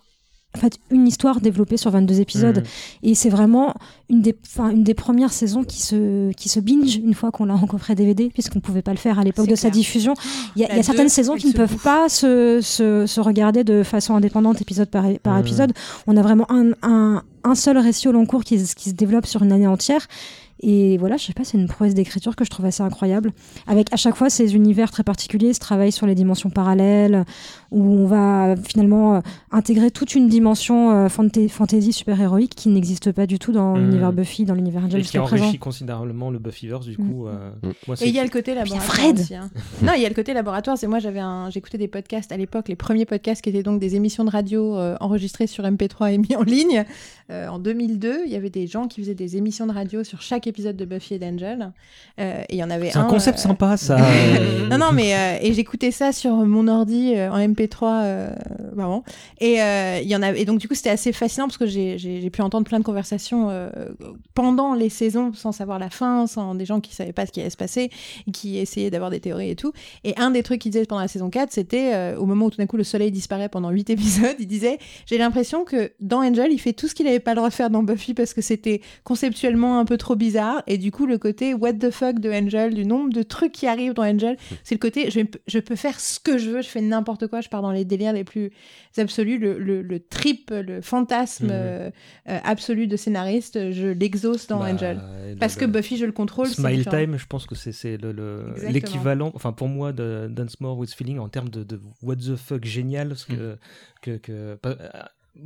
en 0.55 0.59
fait, 0.59 0.77
une 0.91 1.07
histoire 1.07 1.41
développée 1.41 1.77
sur 1.77 1.89
22 1.91 2.19
épisodes. 2.21 2.57
Mhm. 2.59 2.63
Et 3.09 3.15
c'est 3.15 3.29
vraiment 3.29 3.73
une 4.09 4.21
des, 4.21 4.35
enfin, 4.45 4.69
une 4.69 4.83
des 4.83 4.93
premières 4.93 5.33
saisons 5.33 5.63
qui 5.63 5.81
se, 5.81 6.31
qui 6.33 6.47
se 6.47 6.59
binge 6.59 6.95
une 6.97 7.15
fois 7.15 7.31
qu'on 7.31 7.45
l'a 7.45 7.55
en 7.55 7.65
coffret 7.65 7.95
DVD, 7.95 8.29
puisqu'on 8.31 8.59
ne 8.59 8.61
pouvait 8.61 8.83
pas 8.83 8.91
le 8.91 8.97
faire 8.97 9.17
à 9.17 9.23
l'époque 9.23 9.47
de 9.47 9.55
sa 9.55 9.69
diffusion. 9.71 10.13
Il 10.55 10.61
y 10.61 10.65
a, 10.65 10.77
y 10.77 10.83
certaines 10.83 11.09
saisons 11.09 11.35
qui 11.35 11.47
ne 11.47 11.53
peuvent 11.53 11.71
bouffe. 11.71 11.83
pas 11.83 12.07
se, 12.09 12.59
se, 12.61 13.05
se 13.07 13.19
regarder 13.19 13.63
de 13.63 13.81
façon 13.83 14.15
indépendante, 14.15 14.61
épisode 14.61 14.89
par, 14.89 15.05
par 15.23 15.33
Mhm. 15.35 15.39
épisode. 15.41 15.73
On 16.07 16.15
a 16.17 16.21
vraiment 16.21 16.45
un, 16.51 16.71
un, 16.83 17.23
un 17.43 17.55
seul 17.55 17.77
récit 17.77 18.07
au 18.07 18.11
long 18.11 18.25
cours 18.25 18.43
qui 18.43 18.59
se 18.59 18.91
développe 18.91 19.25
sur 19.25 19.41
une 19.41 19.51
année 19.51 19.67
entière. 19.67 20.07
Et 20.65 20.97
voilà, 20.97 21.17
je 21.17 21.25
sais 21.25 21.33
pas, 21.33 21.43
c'est 21.43 21.57
une 21.57 21.67
prouesse 21.67 21.93
d'écriture 21.93 22.37
que 22.37 22.45
je 22.45 22.49
trouve 22.49 22.65
assez 22.65 22.81
incroyable. 22.81 23.33
Avec 23.67 23.91
à 23.91 23.97
chaque 23.97 24.15
fois 24.15 24.29
ces 24.29 24.55
univers 24.55 24.91
très 24.91 25.03
particuliers, 25.03 25.53
ce 25.53 25.59
travail 25.59 25.91
sur 25.91 26.07
les 26.07 26.15
dimensions 26.15 26.49
parallèles, 26.49 27.25
où 27.71 27.83
on 27.83 28.05
va 28.05 28.55
finalement 28.55 29.15
euh, 29.15 29.19
intégrer 29.51 29.91
toute 29.91 30.15
une 30.15 30.29
dimension 30.29 30.91
euh, 30.91 31.07
fanta- 31.09 31.49
fantasy 31.49 31.91
super-héroïque 31.91 32.55
qui 32.55 32.69
n'existe 32.69 33.11
pas 33.11 33.25
du 33.27 33.39
tout 33.39 33.51
dans 33.51 33.75
Mhm. 33.75 33.83
l'univers 33.83 34.13
Buffy, 34.13 34.45
dans 34.45 34.53
l'univers 34.53 34.85
Angel 34.85 35.01
Et 35.01 35.03
qui 35.03 35.17
présent. 35.17 35.43
enrichit 35.43 35.59
considérablement 35.59 36.29
le 36.31 36.39
Buffyverse, 36.39 36.85
du 36.85 36.95
coup. 36.95 37.27
euh, 37.27 37.51
moi, 37.87 37.97
c'est- 37.97 38.05
Et 38.05 38.09
il 38.09 38.15
y 38.15 38.19
a 38.19 38.23
le 38.23 38.29
côté 38.29 38.55
laboratoire 38.55 38.95
Fred. 38.95 39.19
aussi. 39.19 39.35
hein. 39.35 39.49
non, 39.81 39.91
il 39.97 40.01
y 40.01 40.05
a 40.05 40.09
le 40.09 40.15
côté 40.15 40.33
laboratoire. 40.33 40.77
C'est 40.77 40.87
moi, 40.87 40.99
j'avais 40.99 41.19
un, 41.19 41.49
j'écoutais 41.49 41.77
des 41.77 41.89
podcasts 41.89 42.31
à 42.31 42.37
l'époque, 42.37 42.69
les 42.69 42.75
premiers 42.77 43.05
podcasts 43.05 43.41
qui 43.41 43.49
étaient 43.49 43.63
donc 43.63 43.81
des 43.81 43.95
émissions 43.95 44.23
de 44.23 44.29
radio 44.29 44.77
euh, 44.77 44.95
enregistrées 45.01 45.47
sur 45.47 45.65
MP3 45.65 46.13
et 46.13 46.17
mis 46.17 46.35
en 46.37 46.43
ligne. 46.43 46.85
Euh, 47.31 47.47
en 47.47 47.59
2002, 47.59 48.23
il 48.25 48.31
y 48.31 48.35
avait 48.35 48.49
des 48.49 48.67
gens 48.67 48.87
qui 48.87 49.01
faisaient 49.01 49.15
des 49.15 49.37
émissions 49.37 49.65
de 49.65 49.71
radio 49.73 50.03
sur 50.03 50.21
chaque 50.21 50.47
épisode 50.47 50.75
de 50.75 50.85
Buffy 50.85 51.15
et 51.15 51.19
d'Angel. 51.19 51.71
Euh, 52.19 52.41
et 52.49 52.55
il 52.55 52.57
y 52.57 52.63
en 52.63 52.69
avait 52.69 52.91
C'est 52.91 52.97
un 52.97 53.05
concept 53.05 53.39
euh, 53.39 53.41
sympa, 53.41 53.77
ça. 53.77 53.97
non, 54.69 54.77
non, 54.77 54.91
mais 54.93 55.15
euh, 55.15 55.37
et 55.41 55.53
j'écoutais 55.53 55.91
ça 55.91 56.11
sur 56.11 56.33
mon 56.35 56.67
ordi 56.67 57.13
en 57.17 57.37
MP3, 57.39 58.03
euh, 58.03 58.29
vraiment. 58.73 59.03
Et 59.39 59.53
il 60.03 60.07
y 60.09 60.15
en 60.15 60.21
a, 60.21 60.31
et 60.33 60.45
donc 60.45 60.59
du 60.59 60.67
coup 60.67 60.75
c'était 60.75 60.89
assez 60.89 61.11
fascinant 61.13 61.47
parce 61.47 61.57
que 61.57 61.65
j'ai- 61.65 61.97
j'ai 61.97 62.21
j'ai 62.21 62.29
pu 62.29 62.41
entendre 62.41 62.65
plein 62.65 62.79
de 62.79 62.83
conversations 62.83 63.49
pendant 64.33 64.73
les 64.73 64.89
saisons 64.89 65.33
sans 65.33 65.51
savoir 65.51 65.79
la 65.79 65.89
fin, 65.89 66.27
sans 66.27 66.55
des 66.55 66.65
gens 66.65 66.79
qui 66.79 66.93
savaient 66.93 67.13
pas 67.13 67.25
ce 67.25 67.31
qui 67.31 67.39
allait 67.41 67.49
se 67.49 67.57
passer, 67.57 67.89
qui 68.31 68.57
essayaient 68.57 68.89
d'avoir 68.91 69.09
des 69.11 69.19
théories 69.19 69.49
et 69.51 69.55
tout. 69.55 69.73
Et 70.03 70.13
un 70.17 70.31
des 70.31 70.43
trucs 70.43 70.61
qu'ils 70.61 70.71
disaient 70.71 70.85
pendant 70.85 71.01
la 71.01 71.07
saison 71.07 71.29
4, 71.29 71.51
c'était 71.51 71.93
euh, 71.93 72.17
au 72.17 72.25
moment 72.25 72.45
où 72.45 72.49
tout 72.49 72.57
d'un 72.57 72.65
coup 72.65 72.77
le 72.77 72.83
soleil 72.83 73.11
disparaît 73.11 73.49
pendant 73.49 73.69
8 73.69 73.89
épisodes, 73.89 74.35
il 74.39 74.47
disait 74.47 74.77
j'ai 75.05 75.17
l'impression 75.17 75.63
que 75.63 75.91
dans 75.99 76.19
Angel 76.23 76.51
il 76.51 76.59
fait 76.59 76.73
tout 76.73 76.87
ce 76.87 76.95
qu'il 76.95 77.07
avait 77.07 77.12
avait 77.13 77.19
pas 77.23 77.31
le 77.31 77.37
droit 77.37 77.49
de 77.49 77.53
faire 77.53 77.69
dans 77.69 77.83
Buffy 77.83 78.13
parce 78.13 78.33
que 78.33 78.41
c'était 78.41 78.81
conceptuellement 79.03 79.79
un 79.79 79.85
peu 79.85 79.97
trop 79.97 80.15
bizarre. 80.15 80.63
Et 80.67 80.77
du 80.77 80.91
coup, 80.91 81.05
le 81.05 81.17
côté 81.17 81.53
what 81.53 81.73
the 81.73 81.89
fuck 81.91 82.19
de 82.19 82.29
Angel, 82.31 82.73
du 82.73 82.85
nombre 82.85 83.11
de 83.13 83.23
trucs 83.23 83.51
qui 83.51 83.67
arrivent 83.67 83.93
dans 83.93 84.03
Angel, 84.03 84.37
c'est 84.63 84.75
le 84.75 84.79
côté 84.79 85.09
je, 85.11 85.21
je 85.47 85.59
peux 85.59 85.75
faire 85.75 85.99
ce 85.99 86.19
que 86.19 86.37
je 86.37 86.49
veux, 86.49 86.61
je 86.61 86.67
fais 86.67 86.81
n'importe 86.81 87.27
quoi, 87.27 87.41
je 87.41 87.49
pars 87.49 87.61
dans 87.61 87.71
les 87.71 87.85
délires 87.85 88.13
les 88.13 88.23
plus 88.23 88.51
absolus, 88.97 89.37
le, 89.39 89.57
le, 89.57 89.81
le 89.81 89.99
trip, 89.99 90.51
le 90.51 90.81
fantasme 90.81 91.45
Mhm. 91.45 91.51
euh, 91.51 91.89
absolu 92.25 92.87
de 92.87 92.95
scénariste, 92.95 93.71
je 93.71 93.87
l'exauce 93.87 94.47
dans 94.47 94.59
Bah, 94.59 94.73
Angel. 94.73 95.01
le- 95.29 95.35
Parce 95.35 95.55
que 95.55 95.65
Buffy, 95.65 95.97
je 95.97 96.05
le 96.05 96.11
contrôle. 96.11 96.47
Smile. 96.47 96.85
Time, 96.85 97.17
je 97.17 97.25
pense 97.25 97.45
que 97.45 97.55
c'est- 97.55 97.97
l'équivalent, 98.69 99.31
enfin 99.35 99.51
pour 99.51 99.67
moi, 99.67 99.91
de 99.93 100.27
Dance 100.29 100.59
More 100.59 100.77
with 100.77 100.93
Feeling 100.93 101.19
en 101.19 101.29
termes 101.29 101.49
de, 101.49 101.63
de 101.63 101.79
what 102.01 102.15
the 102.17 102.35
fuck 102.35 102.63
génial, 102.65 103.09
parce 103.09 103.25
que, 103.25 103.57
que, 104.01 104.17
que- 104.17 104.55
pas- 104.55 104.69
euh, 104.79 104.89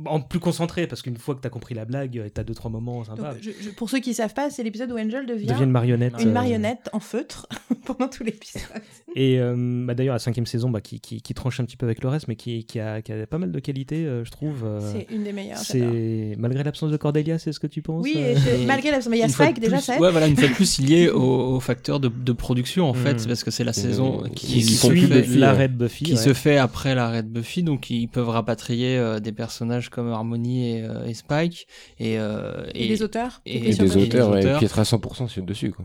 en 0.06 0.20
plus 0.20 0.38
concentré, 0.38 0.86
parce 0.86 1.00
qu'une 1.02 1.16
fois 1.16 1.34
que 1.34 1.40
t'as 1.40 1.48
compris 1.48 1.74
la 1.74 1.84
blague, 1.86 2.16
et 2.24 2.30
t'as 2.30 2.44
deux 2.44 2.54
trois 2.54 2.70
moments 2.70 3.04
sympas. 3.04 3.32
Donc, 3.34 3.42
je- 3.42 3.50
je- 3.62 3.70
pour 3.70 3.88
ceux 3.88 4.00
qui 4.00 4.12
savent 4.12 4.34
pas, 4.34 4.50
c'est 4.50 4.62
l'épisode 4.62 4.92
où 4.92 4.98
Angel 4.98 5.24
devient, 5.26 5.46
Devient 5.46 5.64
une 5.64 5.70
marionnette, 5.70 6.12
une 6.20 6.28
euh, 6.28 6.32
marionnette 6.32 6.90
en 6.92 7.00
feutre 7.00 7.46
pendant 7.86 8.06
tout 8.08 8.22
l'épisode. 8.22 8.62
Et 9.16 9.38
euh, 9.40 9.84
bah, 9.86 9.94
d'ailleurs, 9.94 10.14
la 10.14 10.18
cinquième 10.18 10.44
saison, 10.46 10.68
bah, 10.68 10.80
qui, 10.82 11.00
qui, 11.00 11.22
qui 11.22 11.32
tranche 11.34 11.58
un 11.60 11.64
petit 11.64 11.76
peu 11.78 11.86
avec 11.86 12.02
le 12.02 12.08
reste, 12.10 12.28
mais 12.28 12.36
qui, 12.36 12.64
qui, 12.64 12.80
a, 12.80 13.00
qui 13.00 13.12
a 13.12 13.26
pas 13.26 13.38
mal 13.38 13.50
de 13.50 13.58
qualités, 13.60 14.04
euh, 14.04 14.24
je 14.24 14.30
trouve. 14.30 14.62
euh, 14.64 14.80
C'est 14.92 15.06
une 15.14 15.24
des 15.24 15.32
meilleures, 15.32 15.56
C'est 15.56 16.34
malgré 16.38 16.62
l'absence 16.64 16.90
de 16.90 16.96
Cordelia, 16.98 17.38
c'est 17.38 17.52
ce 17.52 17.58
que 17.60 17.66
tu 17.66 17.80
penses 17.80 18.02
Oui, 18.04 18.14
euh, 18.16 18.36
je- 18.36 18.66
malgré 18.66 18.90
l'absence, 18.90 19.10
mais 19.10 19.16
il 19.16 19.20
y 19.20 19.22
a 19.22 19.26
Une 19.26 19.32
fois 19.32 19.46
Spike 19.46 19.60
déjà, 19.60 19.78
ça. 19.80 19.98
Ouais, 19.98 20.10
voilà, 20.10 20.26
une 20.26 20.36
fois 20.38 20.48
de 20.48 20.54
plus, 20.54 20.78
il 20.80 20.92
est 20.92 21.08
au, 21.08 21.22
au 21.56 21.60
facteur 21.60 21.98
de, 21.98 22.08
de 22.08 22.32
production 22.32 22.88
en 22.90 22.94
fait, 22.94 23.14
Mm. 23.14 23.18
c'est 23.20 23.28
parce 23.28 23.42
que 23.44 23.50
c'est 23.50 23.64
la 23.64 23.72
saison 23.72 24.22
qui- 24.34 24.46
qui, 24.46 24.52
qui 24.60 24.62
se 24.64 24.86
suit 24.86 25.06
l'arrêt 25.38 25.68
de 25.68 25.74
Buffy, 25.74 26.04
qui 26.04 26.10
ouais. 26.12 26.16
se 26.18 26.34
fait 26.34 26.58
après 26.58 26.94
l'arrêt 26.94 27.22
de 27.22 27.28
Buffy, 27.28 27.62
donc 27.62 27.88
ils 27.90 28.06
peuvent 28.08 28.28
rapatrier 28.28 28.98
euh, 28.98 29.18
des 29.20 29.32
personnages 29.32 29.77
comme 29.88 30.08
Harmony 30.10 30.72
et, 30.78 30.82
euh, 30.82 31.04
et 31.06 31.14
Spike 31.14 31.66
et, 31.98 32.18
euh, 32.18 32.66
Et 32.74 32.88
des 32.88 33.02
auteurs 33.02 33.40
qui 33.44 33.52
et, 33.56 33.60
des 33.74 33.96
auteurs, 33.96 34.30
ouais, 34.30 34.36
et 34.36 34.44
auteurs. 34.44 34.56
puis 34.58 34.66
être 34.66 34.78
à 34.78 34.84
100% 34.84 35.28
sur- 35.28 35.44
dessus, 35.44 35.70
quoi. 35.70 35.84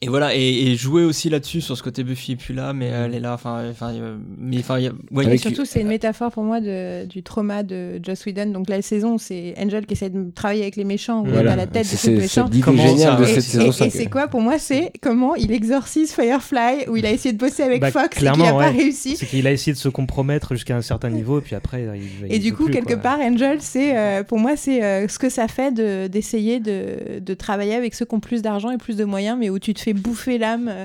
Et 0.00 0.08
voilà, 0.08 0.34
et, 0.34 0.40
et 0.40 0.74
jouer 0.76 1.02
aussi 1.04 1.30
là-dessus 1.30 1.62
sur 1.62 1.78
ce 1.78 1.82
côté 1.82 2.04
Buffy 2.04 2.32
est 2.32 2.36
plus 2.36 2.52
là, 2.52 2.74
mais 2.74 2.86
elle 2.88 3.14
est 3.14 3.20
là. 3.20 3.32
Enfin, 3.32 3.70
enfin, 3.70 3.94
euh, 3.94 4.18
mais 4.36 4.58
enfin, 4.58 4.78
y 4.78 4.86
a- 4.88 4.92
ouais, 5.12 5.26
a- 5.26 5.32
Et 5.32 5.38
surtout, 5.38 5.64
c'est 5.64 5.80
une 5.80 5.86
métaphore 5.88 6.30
pour 6.30 6.42
moi 6.42 6.60
de, 6.60 7.06
du 7.06 7.22
trauma 7.22 7.62
de 7.62 8.00
Joss 8.02 8.26
Whedon. 8.26 8.46
Donc 8.50 8.68
la 8.68 8.82
saison, 8.82 9.16
c'est 9.16 9.54
Angel 9.58 9.86
qui 9.86 9.94
essaie 9.94 10.10
de 10.10 10.30
travailler 10.34 10.62
avec 10.62 10.76
les 10.76 10.84
méchants, 10.84 11.22
ou 11.22 11.26
Voilà. 11.28 11.52
à 11.52 11.56
la 11.56 11.66
tête 11.66 11.84
de 11.90 11.96
C'est- 11.96 12.08
tous 12.08 12.20
les 12.20 12.26
c'est 12.28 12.42
méchants. 12.42 12.50
Comment 12.62 12.82
géniale 12.86 13.16
de 13.16 13.22
Et- 13.22 13.26
cette 13.28 13.36
et- 13.38 13.40
saison 13.72 13.84
Et, 13.86 13.90
c'est 13.90 14.06
quoi 14.10 14.28
pour 14.28 14.42
moi 14.42 14.58
C'est 14.58 14.92
comment 15.00 15.36
il 15.36 15.50
exorcise 15.52 16.12
Firefly, 16.12 16.88
où 16.88 16.96
il 16.98 17.06
a 17.06 17.10
essayé 17.10 17.32
de 17.32 17.38
bosser 17.38 17.62
avec 17.62 17.80
Bah, 17.80 17.90
Fox 17.90 18.08
et 18.08 18.10
qu'il 18.18 18.24
n'a 18.26 18.34
pas 18.52 18.70
réussi. 18.70 19.16
C'est 19.16 19.24
qu'il 19.26 19.46
a 19.46 19.52
essayé 19.52 19.72
de 19.72 19.78
se 19.78 19.88
compromettre 19.88 20.54
jusqu'à 20.54 20.76
un 20.76 20.82
certain 20.82 21.08
niveau, 21.08 21.38
et 21.38 21.42
puis 21.42 21.54
après, 21.54 21.82
il, 21.96 22.26
Et 22.30 22.36
il 22.36 22.42
du 22.42 22.52
coup, 22.52 22.64
plus, 22.64 22.74
quelque 22.74 22.88
quoi. 22.94 22.96
part, 23.02 23.20
Angel, 23.20 23.58
c'est 23.62 23.96
euh, 23.96 24.22
pour 24.22 24.38
moi, 24.38 24.54
c'est 24.56 24.82
euh, 24.84 25.08
ce 25.08 25.18
que 25.18 25.30
ça 25.30 25.48
fait 25.48 25.72
de- 25.72 26.08
d'essayer 26.08 26.60
de, 26.60 27.20
de 27.20 27.34
travailler 27.34 27.74
avec 27.74 27.94
ceux 27.94 28.04
qui 28.04 28.14
ont 28.14 28.20
plus 28.20 28.42
d'argent 28.42 28.70
et 28.70 28.76
plus 28.76 28.96
de 28.96 29.04
moyens, 29.04 29.38
mais 29.40 29.48
où 29.48 29.58
tu 29.58 29.72
te 29.72 29.80
fais 29.84 29.92
bouffer 29.92 30.38
l'âme 30.38 30.68
euh, 30.68 30.84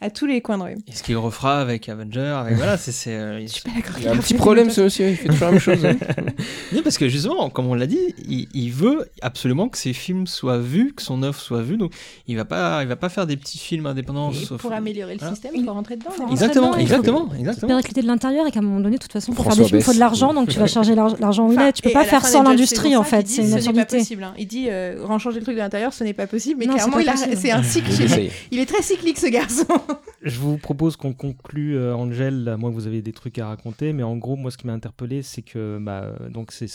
à 0.00 0.10
tous 0.10 0.26
les 0.26 0.40
coins 0.40 0.58
de 0.58 0.62
rue. 0.62 0.76
Et 0.88 0.92
ce 0.92 1.02
qu'il 1.02 1.16
refera 1.16 1.60
avec 1.60 1.88
Avenger, 1.88 2.20
avec 2.40 2.56
voilà, 2.56 2.76
c'est 2.76 2.92
c'est. 2.92 3.14
euh, 3.14 3.40
il- 3.40 3.50
Il 4.00 4.08
a 4.08 4.12
un 4.12 4.16
petit 4.16 4.34
problème, 4.34 4.70
ce 4.70 4.80
monsieur, 4.82 5.08
il 5.10 5.16
fait 5.16 5.28
toujours 5.28 5.46
la 5.46 5.50
même 5.52 5.60
chose. 5.60 5.84
hein. 5.84 5.96
Non, 6.72 6.82
parce 6.82 6.98
que 6.98 7.08
justement, 7.08 7.48
comme 7.50 7.66
on 7.66 7.74
l'a 7.74 7.86
dit, 7.86 7.98
il, 8.28 8.48
il 8.54 8.70
veut 8.72 9.08
absolument 9.22 9.68
que 9.68 9.78
ses 9.78 9.92
films 9.92 10.26
soient 10.26 10.58
vus, 10.58 10.92
que 10.94 11.02
son 11.02 11.22
œuvre 11.22 11.38
soit 11.40 11.62
vue. 11.62 11.76
Donc, 11.76 11.92
il 12.26 12.36
va 12.36 12.44
pas, 12.44 12.82
il 12.82 12.88
va 12.88 12.96
pas 12.96 13.08
faire 13.08 13.26
des 13.26 13.36
petits 13.36 13.58
films 13.58 13.86
indépendants. 13.86 14.32
Sauf- 14.32 14.60
pour 14.60 14.72
améliorer 14.72 15.14
le 15.14 15.18
Voilà. 15.18 15.34
système, 15.34 15.52
il 15.54 15.64
faut 15.64 15.72
rentrer 15.72 15.96
dedans. 15.96 16.10
non 16.18 16.30
Exactement, 16.30 16.66
dedans, 16.68 16.78
il 16.78 16.86
faut- 16.88 16.94
exactement, 16.94 17.28
faut 17.28 17.34
exactement. 17.36 17.68
péricliter 17.68 18.02
de 18.02 18.06
l'intérieur 18.06 18.46
et 18.46 18.50
qu'à 18.50 18.60
un 18.60 18.62
moment 18.62 18.80
donné, 18.80 18.96
de 18.96 19.02
toute 19.02 19.12
façon, 19.12 19.32
pour 19.32 19.44
François 19.44 19.56
faire 19.56 19.64
des 19.64 19.68
films, 19.70 19.80
il 19.80 19.84
faut 19.84 19.94
de 19.94 19.98
l'argent, 19.98 20.34
donc 20.34 20.48
tu 20.48 20.58
vas 20.58 20.66
charger 20.66 20.94
l'ar- 20.94 21.16
l'argent 21.20 21.48
où 21.48 21.52
il 21.52 21.60
est. 21.60 21.72
Tu 21.72 21.82
peux 21.82 21.90
pas 21.90 22.04
faire 22.04 22.24
sans 22.26 22.42
l'industrie, 22.42 22.96
en 22.96 23.02
ça 23.04 23.10
fait. 23.10 23.26
C'est 23.28 23.42
une 23.42 23.48
ce 23.48 23.54
n'est 23.54 23.60
pas 23.60 23.68
absurdité. 23.82 23.98
possible. 23.98 24.24
hein. 24.24 24.34
Il 24.38 24.46
dit 24.46 24.66
euh, 24.68 24.96
rechanger 25.02 25.38
le 25.38 25.44
truc 25.44 25.56
de 25.56 25.60
l'intérieur, 25.60 25.92
ce 25.92 26.04
n'est 26.04 26.12
pas 26.14 26.26
possible. 26.26 26.58
Mais 26.60 26.66
Non, 26.66 26.74
c'est 26.78 26.90
clairement, 26.90 27.34
c'est 27.36 27.50
un 27.50 27.62
cycle. 27.62 27.90
Il 28.50 28.58
est 28.58 28.66
très 28.66 28.82
cyclique, 28.82 29.18
ce 29.18 29.26
garçon. 29.26 29.66
Je 30.22 30.38
vous 30.38 30.58
propose 30.58 30.96
qu'on 30.96 31.12
conclue 31.12 31.76
euh, 31.76 31.94
Angel, 31.94 32.48
à 32.48 32.56
moins 32.56 32.70
que 32.70 32.74
vous 32.74 32.86
avez 32.86 33.02
des 33.02 33.12
trucs 33.12 33.38
à 33.38 33.48
raconter, 33.48 33.92
mais 33.92 34.02
en 34.02 34.16
gros, 34.16 34.36
moi, 34.36 34.50
ce 34.50 34.58
qui 34.58 34.66
m'a 34.66 34.72
interpellé, 34.72 35.22
c'est 35.22 35.42
que 35.42 35.78
bah, 35.80 36.02
euh, 36.04 36.28
donc 36.28 36.52
c'est 36.52 36.66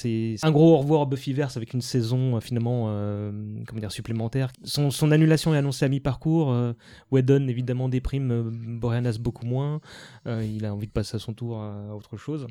un 0.43 0.51
gros 0.51 0.73
au 0.73 0.77
revoir 0.77 1.05
Buffyverse 1.05 1.57
avec 1.57 1.73
une 1.73 1.81
saison 1.81 2.37
euh, 2.37 2.39
finalement 2.39 2.85
euh, 2.87 3.31
comment 3.67 3.79
dire 3.79 3.91
supplémentaire. 3.91 4.51
Son, 4.63 5.11
annulation 5.11 5.53
est 5.53 5.57
annoncée 5.57 5.85
à 5.85 5.89
mi-parcours. 5.89 6.51
Euh, 6.51 6.73
Whedon 7.11 7.47
évidemment 7.47 7.89
déprime, 7.89 8.79
Boreanaz 8.79 9.17
beaucoup 9.19 9.45
moins. 9.45 9.81
Il 10.25 10.65
a 10.65 10.73
envie 10.73 10.87
de 10.87 10.91
passer 10.91 11.15
à 11.15 11.19
son 11.19 11.33
tour 11.33 11.61
à 11.61 11.95
autre 11.95 12.17
chose. 12.17 12.47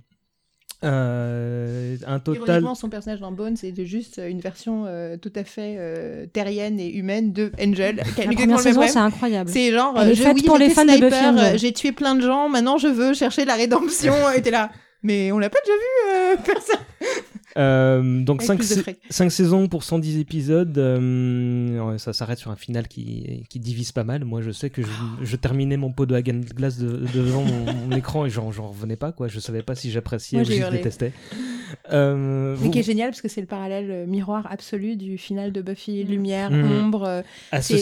Euh, 0.83 1.97
un 2.07 2.19
total. 2.21 2.43
Ironiquement, 2.43 2.75
son 2.75 2.89
personnage 2.89 3.21
dans 3.21 3.33
Bones 3.33 3.57
est 3.63 3.73
de 3.73 3.85
juste 3.85 4.21
une 4.27 4.41
version 4.41 4.85
euh, 4.87 5.17
tout 5.19 5.33
à 5.37 5.45
fait 5.45 5.77
euh, 5.79 6.27
terrienne 6.27 6.81
et 6.81 6.89
humaine 6.91 7.33
de 7.33 7.53
Angel. 7.63 7.97
La 8.17 8.25
première 8.25 8.59
saison, 8.61 8.83
c'est 8.87 8.99
incroyable. 8.99 9.51
C'est 9.51 9.73
genre, 9.73 9.95
Elle 10.01 10.11
est 10.11 10.15
je- 10.15 10.23
faite 10.23 10.37
oui, 10.37 10.43
pour 10.43 10.57
les 10.59 10.71
fans 10.71 10.85
de 10.85 10.91
Buffy 10.93 11.01
sniper, 11.11 11.59
J'ai 11.59 11.73
tué 11.73 11.93
plein 11.93 12.15
de 12.15 12.23
gens, 12.23 12.49
maintenant 12.49 12.79
je 12.79 12.89
veux 12.89 13.13
chercher 13.15 13.45
la 13.45 13.55
rédemption. 13.55 14.15
et 14.37 14.41
t'es 14.43 14.51
là. 14.51 14.71
Mais 15.03 15.33
on 15.33 15.39
l'a 15.39 15.49
pas 15.51 15.59
déjà 15.65 15.77
vu, 15.77 16.11
euh, 16.15 16.37
personne. 16.45 16.77
Euh, 17.57 18.23
donc 18.23 18.43
Avec 18.43 18.47
5, 18.47 18.59
plus 18.59 18.77
de 18.77 18.83
fric. 18.83 19.31
saisons 19.31 19.69
pour 19.69 19.83
110 19.83 20.19
épisodes, 20.19 20.77
euh, 20.79 21.99
ça 21.99 22.13
s'arrête 22.13 22.39
sur 22.39 22.51
un 22.51 22.57
final 22.57 22.89
qui, 22.89 23.45
qui 23.49 23.59
divise 23.59 23.93
pas 23.93 24.05
mal. 24.05 24.25
Moi 24.25 24.41
je 24.43 24.51
sais 24.51 24.71
que 24.71 24.83
je, 24.83 24.89
je 25.23 25.37
terminais 25.37 25.77
mon 25.77 25.93
pot 25.93 26.07
de 26.07 26.15
Hagen 26.15 26.41
Glace 26.55 26.79
de, 26.79 27.05
devant 27.15 27.43
mon, 27.43 27.73
mon 27.73 27.97
écran 27.97 28.27
et 28.27 28.31
j'en 28.31 28.51
revenais 28.51 28.97
pas, 28.97 29.13
quoi. 29.13 29.29
je 29.29 29.41
savais 29.41 29.63
pas 29.63 29.75
si 29.75 29.91
j'appréciais 29.91 30.41
ou 30.41 30.45
si 30.45 30.61
je 30.61 30.71
détestais. 30.71 31.13
Euh, 31.93 32.57
Mais 32.61 32.71
qui 32.71 32.79
est 32.79 32.83
génial 32.83 33.11
parce 33.11 33.21
que 33.21 33.29
c'est 33.29 33.41
le 33.41 33.47
parallèle 33.47 33.91
euh, 33.91 34.07
miroir 34.07 34.47
absolu 34.51 34.97
du 34.97 35.19
final 35.19 35.53
de 35.53 35.63
Buffy, 35.63 36.03
lumière, 36.05 36.51
Mhm. 36.51 36.85
ombre. 36.85 37.05
euh, 37.05 37.23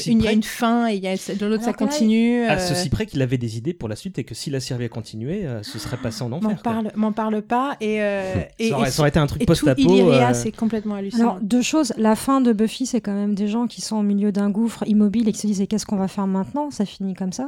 Il 0.07 0.23
y 0.23 0.29
a 0.29 0.33
une 0.33 0.43
fin 0.43 0.89
et 0.89 0.97
y 0.97 1.07
a 1.09 1.15
de 1.15 1.47
l'autre 1.47 1.65
ça 1.65 1.73
continue. 1.73 2.45
À 2.45 2.55
euh, 2.55 2.59
ceci 2.59 2.89
près 2.89 3.07
qu'il 3.07 3.21
avait 3.23 3.39
des 3.39 3.57
idées 3.59 3.75
pour 3.75 3.89
la 3.89 3.97
suite 3.97 4.19
et 4.19 4.25
que 4.25 4.35
si 4.35 4.51
la 4.51 4.61
série 4.61 4.81
avait 4.81 4.89
continué, 4.89 5.47
euh, 5.47 5.63
ce 5.63 5.79
serait 5.79 5.97
passé 5.97 6.23
en 6.23 6.29
M'en 6.29 6.37
enfer. 6.39 6.63
quoi. 6.63 6.73
parle, 6.73 6.93
m'en 6.95 7.13
parle 7.13 7.43
pas 7.43 7.77
et, 7.81 8.03
euh, 8.03 8.35
et 8.59 8.69
Ça 8.71 8.77
aurait- 8.79 8.89
et 8.89 8.91
ça 8.91 9.01
aurait 9.03 9.09
été 9.11 9.19
un 9.19 9.27
truc 9.27 9.45
post-apo, 9.47 10.11
euh, 10.11 10.35
c'est 10.35 10.53
complètement 10.53 10.95
hallucinant. 10.97 11.23
Alors, 11.31 11.39
deux 11.43 11.63
choses. 11.63 11.93
La 11.97 12.15
fin 12.17 12.41
de 12.41 12.53
Buffy, 12.53 12.87
c'est 12.87 13.01
quand 13.01 13.15
même 13.15 13.35
des 13.35 13.49
gens 13.49 13.67
qui 13.67 13.81
sont 13.81 13.97
au 13.97 14.03
milieu 14.03 14.33
d'un 14.33 14.51
gouffre 14.51 14.85
immobile 14.87 15.29
et 15.29 15.33
qui 15.33 15.39
se 15.41 15.47
disent 15.47 15.61
et 15.61 15.67
qu'est-ce 15.67 15.87
qu'on 15.87 15.97
va 15.97 16.09
faire 16.09 16.27
maintenant? 16.27 16.71
Ça 16.71 16.85
finit 16.85 17.15
comme 17.15 17.33
ça. 17.33 17.47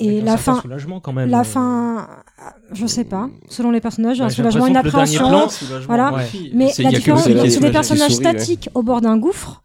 Et 0.00 0.20
la 0.20 0.36
fin, 0.36 0.60
soulagement, 0.60 1.00
quand 1.00 1.12
même, 1.12 1.28
la 1.28 1.40
euh. 1.40 1.44
fin, 1.44 2.08
je 2.72 2.86
sais 2.86 3.04
pas. 3.04 3.28
Selon 3.48 3.70
les 3.72 3.80
personnages, 3.80 4.20
Ouais, 4.20 4.26
un 4.26 4.30
soulagement, 4.30 4.66
une 4.66 4.76
appréhension. 4.76 5.28
plan, 5.28 5.48
soulagement, 5.48 5.86
Voilà. 5.86 6.12
ouais. 6.14 6.24
Mais 6.54 6.70
la 6.78 6.90
différence, 6.90 7.24
c'est 7.24 7.60
des 7.60 7.70
personnages 7.72 8.10
ouais. 8.16 8.16
statiques 8.16 8.70
au 8.74 8.82
bord 8.82 9.00
d'un 9.00 9.16
gouffre. 9.18 9.62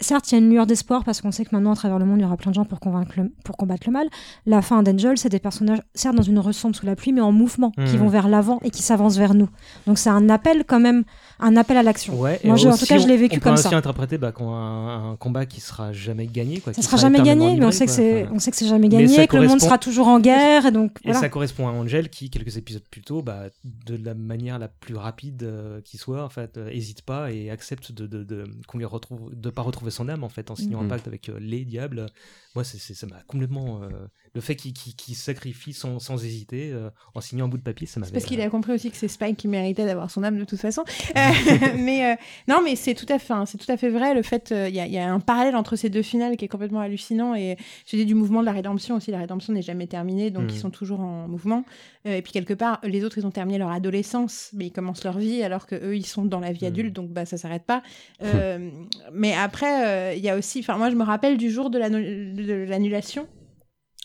Certes, 0.00 0.30
il 0.30 0.36
y 0.36 0.38
a 0.40 0.40
une 0.44 0.50
lueur 0.50 0.64
d'espoir 0.64 1.02
parce 1.02 1.20
qu'on 1.20 1.32
sait 1.32 1.44
que 1.44 1.50
maintenant, 1.52 1.72
à 1.72 1.74
travers 1.74 1.98
le 1.98 2.04
monde, 2.04 2.20
il 2.20 2.22
y 2.22 2.24
aura 2.24 2.36
plein 2.36 2.52
de 2.52 2.54
gens 2.54 2.64
pour, 2.64 2.78
convaincre 2.78 3.14
le- 3.16 3.32
pour 3.44 3.56
combattre 3.56 3.82
le 3.88 3.92
mal. 3.92 4.06
La 4.46 4.62
fin 4.62 4.80
d'Angel, 4.84 5.18
c'est 5.18 5.28
des 5.28 5.40
personnages, 5.40 5.80
certes, 5.92 6.14
dans 6.14 6.22
une 6.22 6.38
ressemble 6.38 6.76
sous 6.76 6.86
la 6.86 6.94
pluie, 6.94 7.12
mais 7.12 7.20
en 7.20 7.32
mouvement, 7.32 7.72
qui 7.72 7.80
Mhm. 7.94 7.96
vont 7.96 8.08
vers 8.08 8.28
l'avant 8.28 8.60
et 8.62 8.70
qui 8.70 8.82
s'avancent 8.82 9.16
vers 9.18 9.34
nous. 9.34 9.48
Donc, 9.88 9.98
c'est 9.98 10.08
un 10.10 10.28
appel 10.28 10.62
quand 10.68 10.78
même, 10.78 11.02
un 11.40 11.56
appel 11.56 11.76
à 11.76 11.82
l'action. 11.82 12.18
Ouais, 12.20 12.40
Moi, 12.44 12.56
je- 12.56 12.68
en 12.68 12.76
tout 12.76 12.86
cas, 12.86 12.98
je 12.98 13.06
l'ai 13.06 13.16
vécu 13.16 13.36
on 13.36 13.40
comme 13.40 13.56
ça. 13.56 13.68
aussi 13.68 13.74
interpréter 13.74 14.18
bah, 14.18 14.32
un, 14.40 15.10
un 15.12 15.16
combat 15.16 15.46
qui 15.46 15.60
sera 15.60 15.92
jamais 15.92 16.26
gagné. 16.26 16.60
Quoi, 16.60 16.72
Ça 16.72 16.80
qui 16.80 16.86
sera 16.86 16.96
jamais 16.96 17.22
gagné, 17.22 17.56
mais 17.56 17.64
on 17.66 17.70
sait 17.70 17.86
que 17.86 17.92
c'est, 17.92 18.26
on 18.32 18.38
sait 18.38 18.50
que 18.50 18.56
c'est 18.56 18.66
jamais 18.66 18.88
mais 18.88 19.04
gagné, 19.06 19.26
que 19.26 19.36
le 19.36 19.46
monde 19.48 19.60
sera 19.60 19.78
toujours 19.78 20.08
en 20.08 20.20
guerre, 20.20 20.66
et 20.66 20.72
donc 20.72 20.98
Et 21.04 21.12
ça 21.14 21.28
correspond 21.28 21.68
à 21.68 21.70
Angel 21.72 22.08
qui, 22.10 22.30
quelques 22.30 22.56
épisodes 22.56 22.82
plus 22.90 23.02
tôt, 23.02 23.22
bah, 23.22 23.44
de 23.64 23.98
la 24.04 24.14
manière 24.14 24.58
la 24.58 24.68
plus 24.68 24.96
rapide 24.96 25.42
euh, 25.44 25.80
qui 25.84 25.96
soit, 25.98 26.24
en 26.24 26.28
fait, 26.28 26.56
euh, 26.58 26.68
hésite 26.70 27.02
pas 27.02 27.30
et 27.32 27.50
accepte 27.50 27.92
de, 27.92 28.06
de, 28.06 28.24
de, 28.24 28.44
qu'on 28.66 28.78
lui 28.78 28.84
retrouve, 28.84 29.30
de 29.34 29.50
pas 29.50 29.62
retrouver 29.62 29.90
son 29.90 30.08
âme, 30.08 30.24
en 30.24 30.28
fait, 30.28 30.50
en 30.50 30.56
signant 30.56 30.82
un 30.82 30.88
pacte 30.88 31.06
avec 31.06 31.28
euh, 31.28 31.38
les 31.40 31.64
diables. 31.64 32.06
Moi, 32.54 32.64
c'est, 32.64 32.78
ça 32.94 33.06
m'a 33.06 33.20
complètement. 33.26 33.82
euh, 33.82 33.88
le 34.34 34.40
fait 34.40 34.56
qu'il, 34.56 35.14
sacrifie 35.14 35.72
sans, 35.72 35.98
sans 35.98 36.24
hésiter, 36.24 36.70
euh, 36.72 36.90
en 37.14 37.20
signant 37.20 37.44
un 37.44 37.48
bout 37.48 37.58
de 37.58 37.62
papier, 37.62 37.86
ça 37.86 38.00
m'avait. 38.00 38.12
Parce 38.12 38.24
qu'il 38.24 38.40
a 38.40 38.48
compris 38.50 38.72
aussi 38.72 38.90
que 38.90 38.96
c'est 38.96 39.08
Spike 39.08 39.36
qui 39.36 39.48
méritait 39.48 39.84
d'avoir 39.84 40.10
son 40.10 40.22
âme 40.22 40.38
de 40.38 40.44
toute 40.44 40.58
façon. 40.60 40.82
Euh, 41.16 41.20
mais 41.78 42.16
non, 42.46 42.60
mais 42.64 42.76
c'est 42.76 42.94
tout 42.94 43.06
à 43.08 43.18
fait, 43.18 43.32
hein, 43.32 43.44
c'est 43.46 43.58
tout 43.58 43.70
à 43.70 43.76
fait 43.76 43.88
vrai. 43.90 44.14
Le 44.14 44.22
fait, 44.22 44.52
il 44.68 44.74
y, 44.74 44.80
a- 44.80 44.86
il 44.86 44.92
y 44.92 44.98
a 44.98 45.12
un 45.12 45.20
parallèle 45.20 45.56
entre 45.56 45.76
ces 45.76 45.88
deux 45.90 46.02
finales 46.02 46.36
qui 46.36 46.44
est 46.44 46.48
complètement 46.48 46.80
hallucinant. 46.80 47.34
Et 47.34 47.56
j'ai 47.86 47.96
dit 47.96 48.06
du 48.06 48.14
mouvement 48.14 48.40
de 48.40 48.46
la 48.46 48.52
rédemption 48.52 48.96
aussi. 48.96 49.10
La 49.10 49.18
rédemption 49.18 49.52
n'est 49.52 49.62
jamais 49.62 49.86
terminée, 49.86 50.30
donc 50.30 50.44
ils 50.54 50.58
sont 50.58 50.70
toujours 50.70 51.00
en 51.00 51.26
mouvement. 51.28 51.64
Et 52.04 52.22
puis 52.22 52.32
quelque 52.32 52.54
part, 52.54 52.80
les 52.84 53.04
autres, 53.04 53.18
ils 53.18 53.26
ont 53.26 53.30
terminé 53.30 53.58
leur 53.58 53.70
adolescence, 53.70 54.50
mais 54.54 54.66
ils 54.66 54.72
commencent 54.72 55.04
leur 55.04 55.18
vie, 55.18 55.42
alors 55.42 55.66
que 55.66 55.74
eux, 55.74 55.96
ils 55.96 56.06
sont 56.06 56.24
dans 56.24 56.40
la 56.40 56.52
vie 56.52 56.64
adulte, 56.66 56.94
donc 56.94 57.10
bah 57.10 57.26
ça 57.26 57.36
s'arrête 57.36 57.64
pas. 57.64 57.82
Mais 59.12 59.34
après, 59.34 60.16
il 60.16 60.22
y 60.24 60.28
a 60.28 60.36
aussi, 60.36 60.60
enfin 60.60 60.76
moi, 60.76 60.90
je 60.90 60.94
me 60.96 61.04
rappelle 61.04 61.36
du 61.36 61.50
jour 61.50 61.70
de 61.70 61.78
l'annu- 61.78 62.32
de 62.46 62.54
l'annulation 62.54 63.26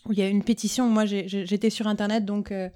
où 0.08 0.12
il 0.12 0.20
y 0.20 0.22
a 0.22 0.30
une 0.30 0.44
pétition. 0.44 0.88
Moi, 0.90 1.06
j'étais 1.06 1.70
sur 1.70 1.88
Internet, 1.88 2.26
donc 2.26 2.52
euh, 2.52 2.70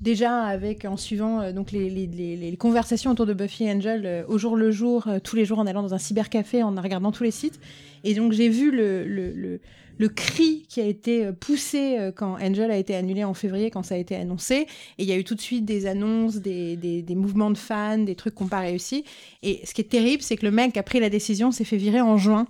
déjà 0.00 0.42
avec 0.42 0.84
en 0.84 0.96
suivant 0.96 1.40
euh, 1.40 1.52
donc 1.52 1.72
les, 1.72 2.56
conversations 2.58 3.12
autour 3.12 3.26
de 3.26 3.34
Buffy 3.34 3.64
et 3.64 3.72
Angel 3.72 4.02
euh, 4.04 4.24
au 4.28 4.38
jour 4.38 4.56
le 4.56 4.70
jour, 4.70 5.08
tous 5.22 5.36
les 5.36 5.44
jours 5.44 5.58
en 5.58 5.66
allant 5.66 5.82
dans 5.82 5.94
un 5.94 5.98
cybercafé, 5.98 6.62
en 6.62 6.74
regardant 6.74 7.12
tous 7.12 7.24
les 7.24 7.30
sites. 7.30 7.60
Et 8.04 8.14
donc 8.14 8.32
j'ai 8.32 8.48
vu 8.48 8.70
le, 8.70 9.06
le, 9.06 9.60
le, 9.98 10.08
cri 10.08 10.66
qui 10.68 10.80
a 10.80 10.84
été 10.84 11.32
poussé 11.32 12.10
quand 12.14 12.34
Angel 12.40 12.70
a 12.70 12.76
été 12.76 12.94
annulé 12.94 13.24
en 13.24 13.34
février, 13.34 13.70
quand 13.70 13.82
ça 13.82 13.96
a 13.96 13.98
été 13.98 14.14
annoncé. 14.14 14.66
Et 14.98 15.02
il 15.02 15.06
y 15.06 15.12
a 15.12 15.16
eu 15.16 15.24
tout 15.24 15.34
de 15.34 15.40
suite 15.40 15.64
des 15.64 15.86
annonces, 15.86 16.36
des, 16.36 16.76
des, 16.76 17.14
mouvements 17.14 17.50
de 17.50 17.58
fans, 17.58 17.98
des 17.98 18.14
trucs 18.14 18.36
qui 18.36 18.42
n'ont 18.42 18.48
pas 18.48 18.60
réussi. 18.60 19.04
Et 19.42 19.60
ce 19.64 19.74
qui 19.74 19.80
est 19.80 19.90
terrible, 19.90 20.22
c'est 20.22 20.36
que 20.36 20.44
le 20.44 20.52
mec 20.52 20.74
qui 20.74 20.78
a 20.78 20.84
pris 20.84 21.00
la 21.00 21.10
décision 21.10 21.50
s'est 21.50 21.64
fait 21.64 21.78
virer 21.78 22.00
en 22.00 22.16
juin. 22.16 22.46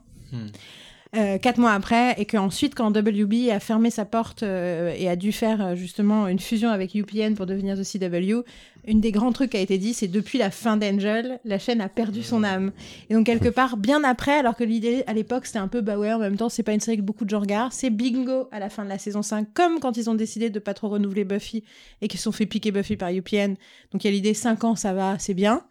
Euh, 1.15 1.39
quatre 1.39 1.59
mois 1.59 1.73
après, 1.73 2.20
et 2.20 2.25
qu'ensuite, 2.25 2.75
quand 2.75 2.91
WB 2.91 3.51
a 3.51 3.60
fermé 3.60 3.91
sa 3.91 4.05
porte 4.05 4.43
euh, 4.43 4.93
et 4.99 5.09
a 5.09 5.15
dû 5.15 5.31
faire 5.31 5.65
euh, 5.65 5.75
justement 5.76 6.26
une 6.26 6.41
fusion 6.41 6.68
avec 6.68 6.97
UPN 6.97 7.35
pour 7.35 7.47
devenir 7.47 7.76
The 7.76 7.85
CW, 7.85 8.43
une 8.89 9.01
des 9.01 9.12
grands 9.12 9.31
trucs 9.31 9.51
qui 9.51 9.57
a 9.57 9.60
été 9.60 9.78
dit, 9.78 9.94
c'est 9.94 10.09
depuis 10.09 10.36
la 10.36 10.51
fin 10.51 10.76
d'Angel, 10.76 11.39
la 11.44 11.60
chaîne 11.60 11.81
a 11.81 11.89
perdu 11.89 12.25
son 12.25 12.43
âme. 12.43 12.73
Et 13.09 13.15
donc, 13.15 13.25
quelque 13.25 13.49
part, 13.51 13.76
bien 13.76 14.02
après, 14.02 14.33
alors 14.33 14.57
que 14.57 14.65
l'idée 14.65 15.05
à 15.07 15.15
l'époque, 15.15 15.47
c'était 15.47 15.60
un 15.60 15.68
peu, 15.68 15.81
bah 15.81 15.97
ouais, 15.97 16.12
en 16.12 16.18
même 16.18 16.36
temps, 16.36 16.49
c'est 16.49 16.65
pas 16.65 16.73
une 16.73 16.81
série 16.81 16.97
que 16.97 17.02
beaucoup 17.02 17.25
de 17.25 17.31
gens 17.31 17.41
regardent, 17.41 17.73
c'est 17.73 17.91
bingo 17.91 18.49
à 18.51 18.59
la 18.59 18.68
fin 18.68 18.85
de 18.85 18.89
la 18.89 18.99
saison 18.99 19.23
5, 19.23 19.47
comme 19.55 19.78
quand 19.78 19.97
ils 19.97 20.10
ont 20.10 20.15
décidé 20.17 20.51
de 20.51 20.59
pas 20.59 20.75
trop 20.75 20.89
renouveler 20.89 21.25
Buffy 21.25 21.62
et 22.02 22.09
qu'ils 22.09 22.18
se 22.18 22.25
sont 22.25 22.33
fait 22.33 22.47
piquer 22.47 22.73
Buffy 22.73 22.97
par 22.97 23.10
UPN. 23.10 23.55
Donc, 23.93 24.02
il 24.02 24.07
y 24.07 24.09
a 24.09 24.12
l'idée 24.12 24.35
5 24.35 24.65
ans, 24.65 24.75
ça 24.75 24.93
va, 24.93 25.18
c'est 25.20 25.35
bien. 25.35 25.62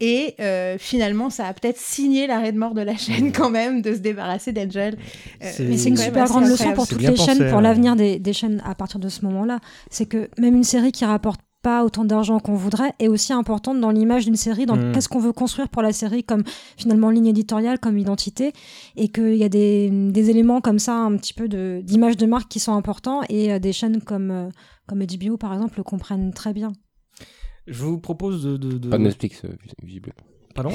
Et 0.00 0.34
euh, 0.40 0.76
finalement, 0.78 1.30
ça 1.30 1.46
a 1.46 1.54
peut-être 1.54 1.78
signé 1.78 2.26
l'arrêt 2.26 2.52
de 2.52 2.58
mort 2.58 2.74
de 2.74 2.82
la 2.82 2.96
chaîne 2.96 3.32
quand 3.32 3.48
même, 3.50 3.80
de 3.80 3.94
se 3.94 3.98
débarrasser 4.00 4.52
d'Angel. 4.52 4.96
Euh, 5.42 5.50
Mais 5.60 5.76
c'est 5.78 5.88
une 5.88 5.96
super 5.96 6.26
grande 6.26 6.44
leçon 6.50 6.72
pour 6.74 6.86
toutes 6.86 7.00
les 7.02 7.16
chaînes, 7.16 7.38
pour 7.50 7.60
l'avenir 7.62 7.96
des, 7.96 8.18
des 8.18 8.32
chaînes 8.34 8.62
à 8.66 8.74
partir 8.74 9.00
de 9.00 9.08
ce 9.08 9.24
moment-là. 9.24 9.58
C'est 9.90 10.06
que 10.06 10.28
même 10.38 10.54
une 10.54 10.64
série 10.64 10.92
qui 10.92 11.04
rapporte 11.06 11.40
pas 11.62 11.82
autant 11.82 12.04
d'argent 12.04 12.38
qu'on 12.38 12.54
voudrait 12.54 12.92
est 13.00 13.08
aussi 13.08 13.32
importante 13.32 13.80
dans 13.80 13.90
l'image 13.90 14.24
d'une 14.26 14.36
série, 14.36 14.66
dans 14.66 14.76
Mm. 14.76 14.92
qu'est-ce 14.92 15.08
qu'on 15.08 15.18
veut 15.18 15.32
construire 15.32 15.68
pour 15.68 15.82
la 15.82 15.92
série 15.92 16.22
comme 16.22 16.44
finalement 16.76 17.10
ligne 17.10 17.26
éditoriale, 17.26 17.80
comme 17.80 17.98
identité, 17.98 18.52
et 18.96 19.08
qu'il 19.08 19.34
y 19.34 19.42
a 19.44 19.48
des, 19.48 19.90
des 19.90 20.30
éléments 20.30 20.60
comme 20.60 20.78
ça, 20.78 20.94
un 20.94 21.16
petit 21.16 21.32
peu 21.34 21.48
de- 21.48 21.80
d'image 21.82 22.16
de, 22.18 22.26
marque 22.26 22.48
qui 22.48 22.60
sont 22.60 22.74
importants, 22.74 23.22
et 23.30 23.52
euh, 23.52 23.58
des 23.58 23.72
chaînes 23.72 24.00
comme, 24.00 24.30
euh, 24.30 24.48
comme 24.86 25.02
HBO 25.04 25.38
par 25.38 25.54
exemple 25.54 25.78
le 25.78 25.82
comprennent 25.82 26.32
très 26.32 26.52
bien. 26.52 26.72
Je 27.66 27.82
vous 27.82 27.98
propose 27.98 28.44
de. 28.44 28.56
de, 28.56 28.78
de- 28.78 28.88
Pas 28.88 28.98
Netflix, 28.98 29.42
euh, 29.44 29.48
visiblement. 29.82 30.14
Pardon 30.54 30.70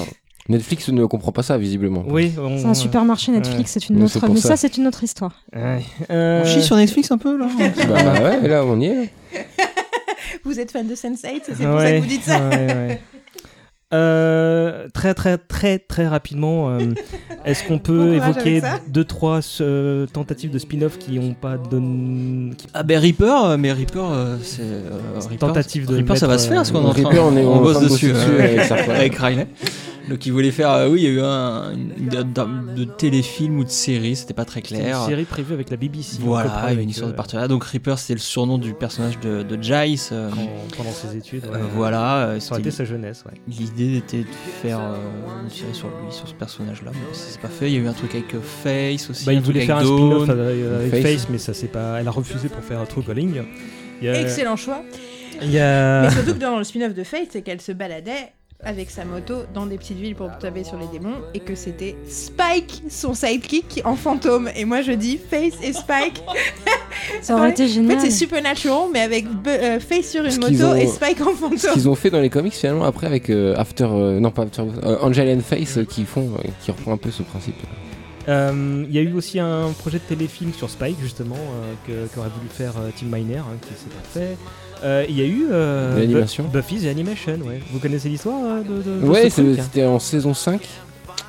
Netflix 0.48 0.88
ne 0.88 1.04
comprend 1.06 1.30
pas 1.30 1.42
ça, 1.44 1.56
visiblement. 1.56 2.04
Oui, 2.08 2.32
on- 2.38 2.58
C'est 2.58 2.66
un 2.66 2.74
supermarché 2.74 3.30
Netflix, 3.32 3.58
Ouais. 3.76 3.80
c'est 3.80 3.88
une 3.88 3.96
Mais 3.98 4.04
autre, 4.04 4.12
c'est 4.14 4.20
pour 4.20 4.34
mais 4.34 4.40
ça. 4.40 4.48
ça 4.48 4.56
c'est 4.56 4.76
une 4.76 4.86
autre 4.88 5.04
histoire. 5.04 5.44
Ouais. 5.54 5.82
Euh, 6.10 6.42
On 6.42 6.46
chie 6.46 6.62
sur 6.62 6.74
Netflix 6.76 7.10
un 7.12 7.18
peu 7.18 7.36
là 7.38 7.46
bah 7.88 8.14
ouais, 8.22 8.48
là, 8.48 8.64
on 8.66 8.80
y 8.80 8.86
est. 8.86 9.10
Vous 10.44 10.58
êtes 10.58 10.72
fan 10.72 10.86
de 10.88 10.94
Sense8, 10.94 11.42
c'est 11.46 11.64
pour 11.64 11.78
ça 11.80 11.92
que 11.92 12.00
vous 12.00 12.06
dites 12.06 12.22
ça. 12.24 12.48
ouais, 12.48 12.66
ouais. 12.66 13.00
Euh, 13.92 14.88
très 14.94 15.12
très 15.12 15.36
très 15.36 15.78
très 15.78 16.06
rapidement, 16.06 16.70
euh, 16.70 16.78
est-ce 17.44 17.62
qu'on 17.64 17.78
peut 17.78 18.16
Bon 18.18 18.22
évoquer 18.24 18.62
deux 18.88 19.04
trois 19.04 19.40
euh, 19.60 20.06
tentatives 20.06 20.50
de 20.50 20.58
spin-off 20.58 20.98
qui 20.98 21.18
ont 21.18 21.34
pas 21.34 21.56
donné 21.58 22.54
qui- 22.56 22.66
Ah 22.72 22.82
ben 22.82 22.98
Reaper, 22.98 23.44
euh, 23.44 23.56
mais 23.58 23.70
Reaper, 23.72 23.98
euh, 24.10 24.36
c'est 24.42 24.62
euh, 24.62 25.36
Tentative 25.38 25.86
de 25.86 25.96
Reaper, 25.96 26.16
ça 26.16 26.26
va 26.26 26.38
se 26.38 26.48
faire, 26.48 26.56
parce 26.58 26.70
qu'on 26.70 26.82
est 26.82 26.86
en 26.86 26.94
train, 26.94 27.02
Reaper, 27.10 27.22
on 27.24 27.36
est 27.36 27.44
en 27.44 27.60
bosse 27.60 27.72
train 27.76 27.82
de 27.84 27.88
dessus, 27.90 28.12
dessus 28.12 28.30
euh, 28.30 28.60
avec 28.70 28.88
avec 28.88 29.14
Riley. 29.16 29.46
Donc 30.08 30.26
il 30.26 30.32
voulait 30.32 30.50
faire, 30.50 30.70
euh, 30.72 30.88
oui, 30.88 31.02
il 31.02 31.04
y 31.04 31.06
a 31.06 31.10
eu 31.10 31.20
un 31.20 31.72
une- 31.72 32.08
de, 32.08 32.22
de- 32.22 32.74
de 32.74 32.84
téléfilm 32.84 33.58
ou 33.58 33.64
de 33.64 33.68
série, 33.70 34.16
c'était 34.16 34.34
pas 34.34 34.44
très 34.44 34.60
C'est 34.64 34.74
une 34.74 34.80
clair. 34.82 35.00
série 35.04 35.24
prévue 35.24 35.54
avec 35.54 35.70
la 35.70 35.76
BBC. 35.76 36.18
Voilà, 36.20 36.50
copro 36.50 36.66
avec, 36.66 36.82
une 36.82 36.90
histoire 36.90 37.08
de 37.08 37.12
euh, 37.14 37.16
partenariat. 37.16 37.48
Donc 37.48 37.62
Reaper, 37.64 37.98
c'était 37.98 38.14
le 38.14 38.18
surnom 38.20 38.58
du 38.58 38.74
personnage 38.74 39.20
de, 39.20 39.42
de 39.42 39.62
Giles. 39.62 39.98
euh, 40.12 40.28
quand- 40.30 40.76
pendant 40.78 40.90
ses 40.90 41.16
études. 41.16 41.44
ouais. 41.46 41.50
euh, 41.54 41.64
voilà, 41.76 41.98
Ça 42.00 42.26
aurait 42.26 42.40
c'était- 42.40 42.60
été 42.60 42.70
sa 42.72 42.84
jeunesse, 42.84 43.24
ouais. 43.26 43.40
L'idée 43.48 43.96
était 43.98 44.22
de 44.22 44.26
faire 44.62 44.80
euh, 44.80 44.96
une 45.44 45.50
série 45.50 45.74
sur 45.74 45.88
lui, 45.88 46.10
sur 46.12 46.26
ce 46.26 46.34
personnage-là, 46.34 46.90
mais 46.92 47.14
ça 47.14 47.32
s'est 47.32 47.38
pas 47.40 47.48
fait. 47.48 47.68
Il 47.70 47.74
y 47.74 47.76
a 47.76 47.80
eu 47.80 47.86
un 47.88 47.92
truc 47.92 48.14
avec 48.14 48.34
euh, 48.34 48.40
Face 48.40 49.08
aussi. 49.10 49.24
Bah, 49.24 49.32
il 49.32 49.40
voulait 49.40 49.64
faire 49.66 49.78
un 49.78 49.84
spin-off 49.84 50.28
avec, 50.28 50.64
avec 50.64 50.90
Face. 50.90 51.12
Face. 51.12 51.28
mais 51.30 51.38
ça 51.38 51.54
c'est 51.54 51.68
pas. 51.68 52.00
Elle 52.00 52.08
a 52.08 52.12
refusé 52.12 52.48
pour 52.48 52.62
faire 52.64 52.86
True 52.88 53.02
Calling. 53.02 53.42
Il 54.00 54.06
y 54.06 54.10
a- 54.10 54.20
Excellent 54.20 54.56
choix. 54.56 54.82
Il 55.42 55.50
y 55.50 55.58
a. 55.58 56.02
Mais 56.02 56.10
surtout 56.10 56.34
que 56.34 56.38
dans 56.38 56.58
le 56.58 56.64
spin-off 56.64 56.94
de 56.94 57.04
Fate, 57.04 57.28
c'est 57.30 57.42
qu'elle 57.42 57.60
se 57.60 57.72
baladait 57.72 58.32
avec 58.64 58.90
sa 58.90 59.04
moto 59.04 59.34
dans 59.54 59.66
des 59.66 59.76
petites 59.76 59.98
villes 59.98 60.14
pour 60.14 60.30
taper 60.38 60.62
sur 60.64 60.76
les 60.78 60.86
démons 60.86 61.16
et 61.34 61.40
que 61.40 61.54
c'était 61.54 61.96
Spike, 62.08 62.82
son 62.88 63.12
sidekick, 63.14 63.80
en 63.84 63.96
fantôme. 63.96 64.48
Et 64.56 64.64
moi 64.64 64.82
je 64.82 64.92
dis 64.92 65.18
Face 65.18 65.54
et 65.62 65.72
Spike. 65.72 66.22
Ça 67.22 67.34
aurait 67.36 67.50
été 67.50 67.64
En 67.64 67.66
génial. 67.66 67.98
fait, 67.98 68.06
c'est 68.10 68.16
Supernatural, 68.16 68.88
mais 68.92 69.00
avec 69.00 69.26
euh, 69.48 69.80
Face 69.80 70.10
sur 70.10 70.24
une 70.24 70.30
Ce 70.30 70.38
moto 70.40 70.64
ont- 70.64 70.74
et 70.76 70.86
Spike 70.86 71.20
en 71.20 71.30
Ce 71.32 71.36
fantôme. 71.36 71.72
qu'ils 71.72 71.88
ont 71.88 71.94
fait 71.96 72.10
dans 72.10 72.20
les 72.20 72.30
comics 72.30 72.52
finalement 72.54 72.84
après 72.84 73.06
avec 73.08 73.30
euh, 73.30 73.54
After, 73.56 73.88
euh, 73.90 74.20
non 74.20 74.30
pas 74.30 74.42
After, 74.42 74.62
euh, 74.84 74.96
Angel 75.00 75.36
and 75.36 75.40
Face 75.40 75.78
euh, 75.78 75.84
qui 75.84 76.04
font, 76.04 76.30
euh, 76.38 76.48
qui 76.62 76.70
reprend 76.70 76.92
un 76.92 76.96
peu 76.96 77.10
ce 77.10 77.22
principe. 77.24 77.56
Euh, 78.28 78.84
Il 78.88 78.94
y 78.94 78.98
a 78.98 79.02
eu 79.02 79.12
aussi 79.14 79.40
un 79.40 79.70
projet 79.76 79.98
de 79.98 80.04
téléfilm 80.04 80.52
sur 80.52 80.70
Spike, 80.70 80.96
justement, 81.00 81.34
euh, 81.34 81.74
que- 82.08 82.14
qu'aurait 82.14 82.28
voulu 82.28 82.48
faire 82.48 82.74
euh, 82.78 82.90
Tim 82.96 83.06
Miner, 83.06 83.38
hein, 83.38 83.56
qui 83.60 83.70
s'est 83.70 83.90
pas 83.90 84.20
fait. 84.20 84.36
Euh, 84.84 85.04
Il 85.08 85.16
y 85.16 85.22
a 85.22 85.26
eu 85.26 85.46
euh, 85.50 85.98
L'animation. 85.98 86.46
Animation, 86.88 87.38
ouais. 87.46 87.60
Vous 87.70 87.78
connaissez 87.78 88.08
l'histoire 88.08 88.40
euh, 88.44 88.62
de, 88.62 88.82
de- 88.82 89.00
de 89.00 89.06
Ouais, 89.08 89.30
ce 89.30 89.54
c'était 89.54 89.84
en 89.84 89.98
saison 89.98 90.34
5. 90.34 90.60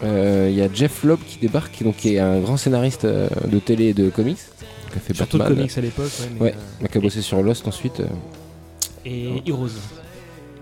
Euh, 0.03 0.47
Il 0.51 0.55
y 0.57 0.61
a 0.61 0.67
Jeff 0.73 1.03
Lobb 1.03 1.19
qui 1.27 1.37
débarque, 1.37 1.81
donc 1.83 1.97
qui 1.97 2.15
est 2.15 2.19
un 2.19 2.39
grand 2.39 2.57
scénariste 2.57 3.05
euh, 3.05 3.27
de 3.45 3.59
télé 3.59 3.85
et 3.89 3.93
de 3.93 4.09
comics, 4.09 4.37
qui 4.91 4.97
a 4.97 4.99
fait 4.99 5.13
Surtout 5.13 5.37
de 5.37 5.43
comics 5.43 5.77
à 5.77 5.81
l'époque, 5.81 6.05
ouais, 6.21 6.27
mais, 6.33 6.41
Ouais, 6.81 6.89
qui 6.91 6.97
a 6.97 7.01
bossé 7.01 7.21
sur 7.21 7.41
Lost 7.43 7.67
ensuite. 7.67 8.01
et 9.05 9.41
Heroes. 9.47 9.69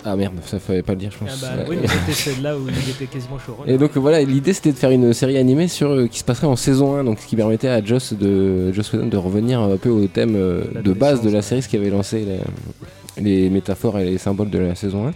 Ah 0.03 0.15
merde, 0.15 0.33
ça 0.45 0.59
fallait 0.59 0.81
pas 0.81 0.93
le 0.93 0.99
dire, 0.99 1.11
je 1.11 1.17
Ah 1.21 1.25
pense. 1.29 1.41
bah, 1.41 1.49
Ouais. 1.59 1.65
oui, 1.69 1.77
mais 1.81 1.87
c'était 1.87 2.11
celle-là 2.31 2.57
où 2.57 2.67
il 2.67 2.89
était 2.89 3.05
quasiment 3.05 3.37
showrunner. 3.37 3.73
Et 3.73 3.77
donc 3.77 3.95
voilà, 3.97 4.21
l'idée 4.23 4.53
c'était 4.53 4.71
de 4.71 4.77
faire 4.77 4.89
une 4.91 5.13
série 5.13 5.37
animée 5.37 5.67
sur 5.67 5.89
euh, 5.91 6.07
qui 6.07 6.19
se 6.19 6.23
passerait 6.23 6.47
en 6.47 6.55
saison 6.55 6.95
1, 6.95 7.03
donc 7.03 7.19
ce 7.19 7.27
qui 7.27 7.35
permettait 7.35 7.67
à 7.67 7.83
Joss 7.83 8.13
de 8.13 8.71
Joss 8.71 8.91
Whedon 8.93 9.07
de 9.07 9.17
revenir 9.17 9.59
un 9.61 9.77
peu 9.77 9.89
au 9.89 10.07
thème 10.07 10.35
euh, 10.35 10.63
de 10.83 10.93
base 10.93 11.21
de 11.21 11.29
la 11.29 11.41
série, 11.43 11.61
ce 11.61 11.67
qui 11.69 11.77
avait 11.77 11.91
lancé 11.91 12.25
les, 12.25 13.23
les 13.23 13.49
métaphores 13.51 13.99
et 13.99 14.05
les 14.05 14.17
symboles 14.17 14.49
de 14.49 14.57
la 14.57 14.73
saison 14.73 15.07
1, 15.07 15.11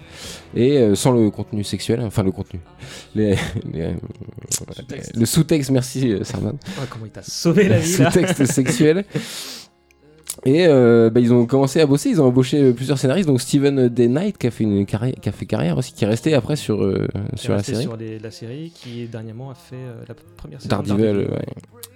et 0.55 0.77
euh, 0.77 0.93
sans 0.95 1.11
le 1.11 1.31
contenu 1.31 1.63
sexuel, 1.63 2.01
enfin 2.01 2.21
le 2.21 2.31
contenu, 2.31 2.59
les, 3.15 3.35
les, 3.73 3.81
euh, 3.81 3.93
le 5.15 5.25
sous-texte, 5.25 5.71
merci 5.71 6.13
Sarman, 6.23 6.57
Ah, 6.77 6.83
comment 6.89 7.05
il 7.05 7.11
t'a 7.11 7.23
sauvé 7.23 7.67
la 7.67 7.77
le 7.77 7.81
vie 7.83 7.97
là 7.97 8.11
sous-texte 8.11 8.45
sexuel. 8.45 9.03
Et 10.43 10.67
euh, 10.67 11.09
bah, 11.09 11.21
ils 11.21 11.33
ont 11.33 11.45
commencé 11.45 11.79
à 11.81 11.85
bosser, 11.87 12.09
ils 12.09 12.21
ont 12.21 12.25
embauché 12.25 12.61
euh, 12.61 12.73
plusieurs 12.73 12.97
scénaristes, 12.99 13.27
donc 13.27 13.41
Steven 13.41 13.87
Day 13.87 14.07
Knight 14.07 14.37
qui 14.37 14.47
a 14.47 14.51
fait 14.51 14.63
une 14.65 14.85
carrière, 14.85 15.15
qui 15.21 15.29
a 15.29 15.31
fait 15.31 15.45
carrière 15.45 15.77
aussi, 15.77 15.93
qui 15.93 16.03
est 16.03 16.07
resté 16.07 16.33
après 16.33 16.55
sur 16.55 16.83
euh, 16.83 17.07
sur 17.35 17.53
la 17.53 17.63
série. 17.63 17.81
Sur 17.83 17.95
les- 17.97 18.19
la 18.19 18.31
série 18.31 18.71
qui 18.75 19.07
dernièrement 19.07 19.49
a 19.49 19.55
fait 19.55 19.75
euh, 19.75 20.03
la 20.07 20.13
première 20.37 20.61
saison. 20.61 20.81
de 20.81 20.87
Daredevil, 20.87 21.27
ouais. 21.31 21.45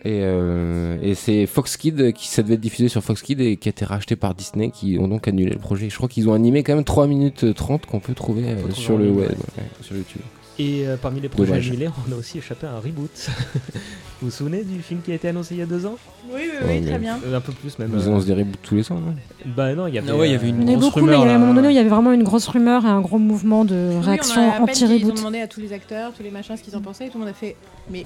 Et, 0.06 1.09
et 1.09 1.16
c'est 1.16 1.45
Fox 1.45 1.76
Kids 1.76 2.14
qui 2.14 2.30
ça 2.30 2.42
devait 2.42 2.53
être 2.53 2.61
diffusé 2.61 2.88
sur 2.88 3.03
Fox 3.03 3.22
Kids 3.22 3.42
et 3.42 3.58
qui 3.58 3.68
a 3.68 3.72
été 3.72 3.84
racheté 3.84 4.16
par 4.16 4.34
Disney 4.34 4.72
qui 4.72 4.98
ont 4.98 5.09
donc 5.09 5.27
annulé 5.27 5.51
le 5.51 5.59
projet. 5.59 5.90
Je 5.90 5.95
crois 5.98 6.08
qu'ils 6.08 6.30
ont 6.30 6.34
animé 6.34 6.64
quand 6.64 6.74
même 6.74 6.85
3 6.85 7.06
minutes 7.08 7.53
30 7.53 7.85
qu'on 7.85 8.00
peut 8.00 8.14
trouver 8.14 8.43
trouver 8.56 8.74
sur 8.74 8.98
le 8.98 9.09
web, 9.09 9.30
ouais. 9.30 9.35
ouais, 9.58 9.64
sur 9.82 9.95
YouTube. 9.98 10.22
Et 10.59 10.85
euh, 10.85 10.97
parmi 11.01 11.21
les 11.21 11.29
projets 11.29 11.51
Dommage. 11.51 11.67
annulés, 11.69 11.89
on 12.07 12.11
a 12.11 12.15
aussi 12.17 12.38
échappé 12.38 12.67
à 12.67 12.71
un 12.71 12.79
reboot. 12.79 13.09
vous 14.21 14.27
vous 14.27 14.29
souvenez 14.29 14.63
du 14.63 14.81
film 14.81 14.99
qui 15.01 15.11
a 15.11 15.15
été 15.15 15.29
annoncé 15.29 15.55
il 15.55 15.59
y 15.59 15.61
a 15.61 15.65
deux 15.65 15.85
ans? 15.85 15.95
Oui, 16.29 16.41
oui, 16.43 16.49
Oh, 16.61 16.65
oui, 16.67 16.81
très 16.85 16.99
bien. 16.99 17.17
Euh, 17.25 17.38
Un 17.38 17.39
peu 17.39 17.53
plus 17.53 17.79
même. 17.79 17.91
Ils 17.93 18.07
euh, 18.09 18.11
ont 18.11 18.19
des 18.19 18.33
reboots 18.33 18.57
tous 18.61 18.75
les 18.75 18.91
ans, 18.91 18.95
non? 18.95 19.15
Bah 19.45 19.73
non, 19.73 19.88
il 19.88 19.93
y 19.93 19.97
avait. 19.99 20.11
Ah 20.11 20.17
ouais, 20.17 20.27
il 20.27 20.31
y 20.33 20.35
avait 20.35 20.47
euh, 20.47 20.49
une 20.49 20.69
a 20.69 20.73
grosse 20.73 20.85
beaucoup, 20.93 20.99
mais 21.05 21.13
il 21.13 21.15
y 21.15 21.15
a- 21.15 21.19
rumeur, 21.19 21.31
à 21.33 21.35
un 21.35 21.39
moment 21.39 21.53
là. 21.53 21.61
donné, 21.61 21.73
il 21.73 21.77
y 21.77 21.79
avait 21.79 21.89
vraiment 21.89 22.11
une 22.11 22.23
grosse 22.23 22.47
rumeur 22.47 22.83
et 22.85 22.89
un 22.89 22.99
gros 22.99 23.19
mouvement 23.19 23.63
de 23.63 23.91
Oui, 23.99 24.05
réaction 24.05 24.41
a 24.51 24.55
à 24.55 24.65
peine 24.65 24.75
qu'ils 24.75 24.83
ont 24.85 24.89
anti-reboot. 24.95 25.15
demandé 25.17 25.39
à 25.39 25.47
tous 25.47 25.61
les 25.61 25.71
acteurs, 25.71 26.11
tous 26.13 26.23
les 26.23 26.31
machins 26.31 26.57
ce 26.57 26.61
qu'ils 26.63 26.75
en 26.75 26.81
pensaient 26.81 27.05
et 27.07 27.09
tout 27.09 27.17
le 27.19 27.23
monde 27.23 27.29
a 27.33 27.33
fait. 27.38 27.55
Mais 27.89 28.05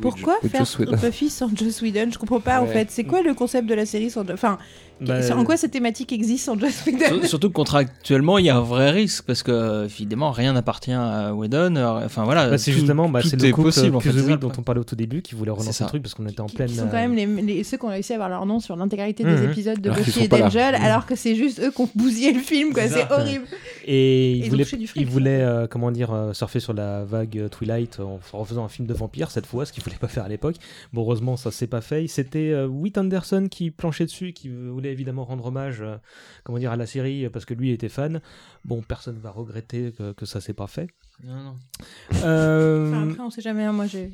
pourquoi 0.00 0.38
faire. 0.40 0.64
Buffy 1.02 1.28
sans 1.28 1.54
Joss 1.54 1.82
Whedon? 1.82 2.08
Je 2.12 2.18
comprends 2.18 2.40
pas 2.40 2.62
en 2.62 2.66
fait. 2.66 2.90
C'est 2.90 3.04
quoi 3.04 3.20
le 3.22 3.34
concept 3.34 3.68
de 3.68 3.74
la 3.74 3.84
série 3.84 4.08
sans 4.08 4.24
Enfin, 4.30 4.56
Bah, 5.00 5.36
en 5.36 5.44
quoi 5.44 5.56
cette 5.56 5.70
thématique 5.70 6.12
existe 6.12 6.44
sans 6.44 6.58
Joss 6.58 6.84
Whedon 6.86 6.98
Sur- 7.20 7.26
Surtout 7.26 7.48
que 7.48 7.54
contractuellement, 7.54 8.38
il 8.38 8.46
y 8.46 8.50
a 8.50 8.56
un 8.56 8.60
vrai 8.60 8.90
risque 8.90 9.24
parce 9.24 9.42
que 9.42 9.50
euh, 9.50 9.84
évidemment, 9.86 10.30
rien 10.30 10.52
n'appartient 10.52 10.92
à 10.92 11.34
Whedon. 11.34 11.76
euh, 11.76 12.04
Enfin 12.04 12.24
voilà, 12.24 12.48
Bah, 12.50 12.58
c'est 12.58 12.72
justement 12.72 13.08
bah, 13.08 13.20
c'est 13.22 13.42
est 13.42 13.46
le 13.46 13.52
couple 13.52 13.68
possible. 13.68 13.96
en 13.96 14.00
fait, 14.00 14.12
c'est 14.12 14.22
ça, 14.22 14.36
dont 14.36 14.52
on 14.58 14.62
parlait 14.62 14.80
au 14.80 14.84
tout 14.84 14.96
début 14.96 15.22
qui 15.22 15.34
voulait 15.34 15.50
relancer 15.50 15.84
le 15.84 15.88
truc 15.88 16.02
parce 16.02 16.14
qu'on 16.14 16.26
était 16.26 16.40
en 16.40 16.46
qui 16.46 16.56
pleine. 16.56 16.68
sont 16.68 16.88
quand 16.88 16.96
euh, 16.96 17.08
même 17.08 17.14
les, 17.14 17.26
les- 17.42 17.64
ceux 17.64 17.76
qui 17.76 17.84
ont 17.84 17.88
réussi 17.88 18.12
à 18.12 18.16
avoir 18.16 18.28
leur 18.28 18.44
nom 18.46 18.60
sur 18.60 18.76
l'intégralité 18.76 19.24
Mhm. 19.24 19.36
des 19.36 19.44
épisodes 19.44 19.80
de 19.80 19.90
qu'ils 19.90 20.04
Buffy 20.04 20.24
et 20.24 20.28
d'Angel, 20.28 20.74
Mhm. 20.76 20.84
alors 20.84 21.06
que 21.06 21.14
c'est 21.16 21.34
juste 21.34 21.60
eux 21.60 21.70
qui 21.70 21.80
ont 21.80 21.88
bousillé 21.94 22.32
le 22.32 22.40
film, 22.40 22.72
quoi. 22.72 22.86
C'est 22.88 23.10
horrible. 23.10 23.44
Et 23.86 24.32
ils 24.32 24.64
fric, 24.64 24.90
il 24.96 25.06
voulait 25.06 25.40
euh, 25.42 25.66
comment 25.66 25.90
dire, 25.90 26.12
euh, 26.12 26.32
surfer 26.32 26.60
sur 26.60 26.74
la 26.74 27.04
vague 27.04 27.38
euh, 27.38 27.48
Twilight 27.48 27.98
en 28.00 28.20
en 28.32 28.38
refaisant 28.38 28.64
un 28.64 28.68
film 28.68 28.86
de 28.86 28.94
vampire 28.94 29.30
cette 29.30 29.46
fois, 29.46 29.64
ce 29.64 29.72
qu'il 29.72 29.82
voulait 29.82 29.96
pas 29.96 30.08
faire 30.08 30.24
à 30.24 30.28
l'époque. 30.28 30.56
Bon, 30.92 31.02
heureusement, 31.02 31.36
ça 31.36 31.50
s'est 31.50 31.66
pas 31.66 31.80
fait. 31.80 32.06
C'était 32.06 32.50
euh, 32.50 32.66
Whit 32.66 32.96
Anderson 32.98 33.48
qui 33.50 33.70
planchait 33.70 34.04
dessus, 34.04 34.32
qui 34.32 34.48
voulait 34.48 34.89
évidemment 34.90 35.24
rendre 35.24 35.46
hommage, 35.46 35.80
euh, 35.80 35.96
comment 36.44 36.58
dire, 36.58 36.72
à 36.72 36.76
la 36.76 36.86
série 36.86 37.24
euh, 37.26 37.30
parce 37.30 37.44
que 37.44 37.54
lui 37.54 37.70
était 37.70 37.88
fan. 37.88 38.20
Bon, 38.64 38.82
personne 38.82 39.18
va 39.18 39.30
regretter 39.30 39.92
que, 39.92 40.12
que 40.12 40.26
ça 40.26 40.40
s'est 40.40 40.54
pas 40.54 40.66
fait. 40.66 40.88
Non, 41.24 41.36
non. 41.42 41.56
Euh, 42.24 42.88
Enfin, 42.90 43.10
après, 43.10 43.22
on 43.22 43.30
sait 43.30 43.42
jamais. 43.42 43.64
hein, 43.64 43.72
Moi, 43.72 43.86
j'ai. 43.86 44.12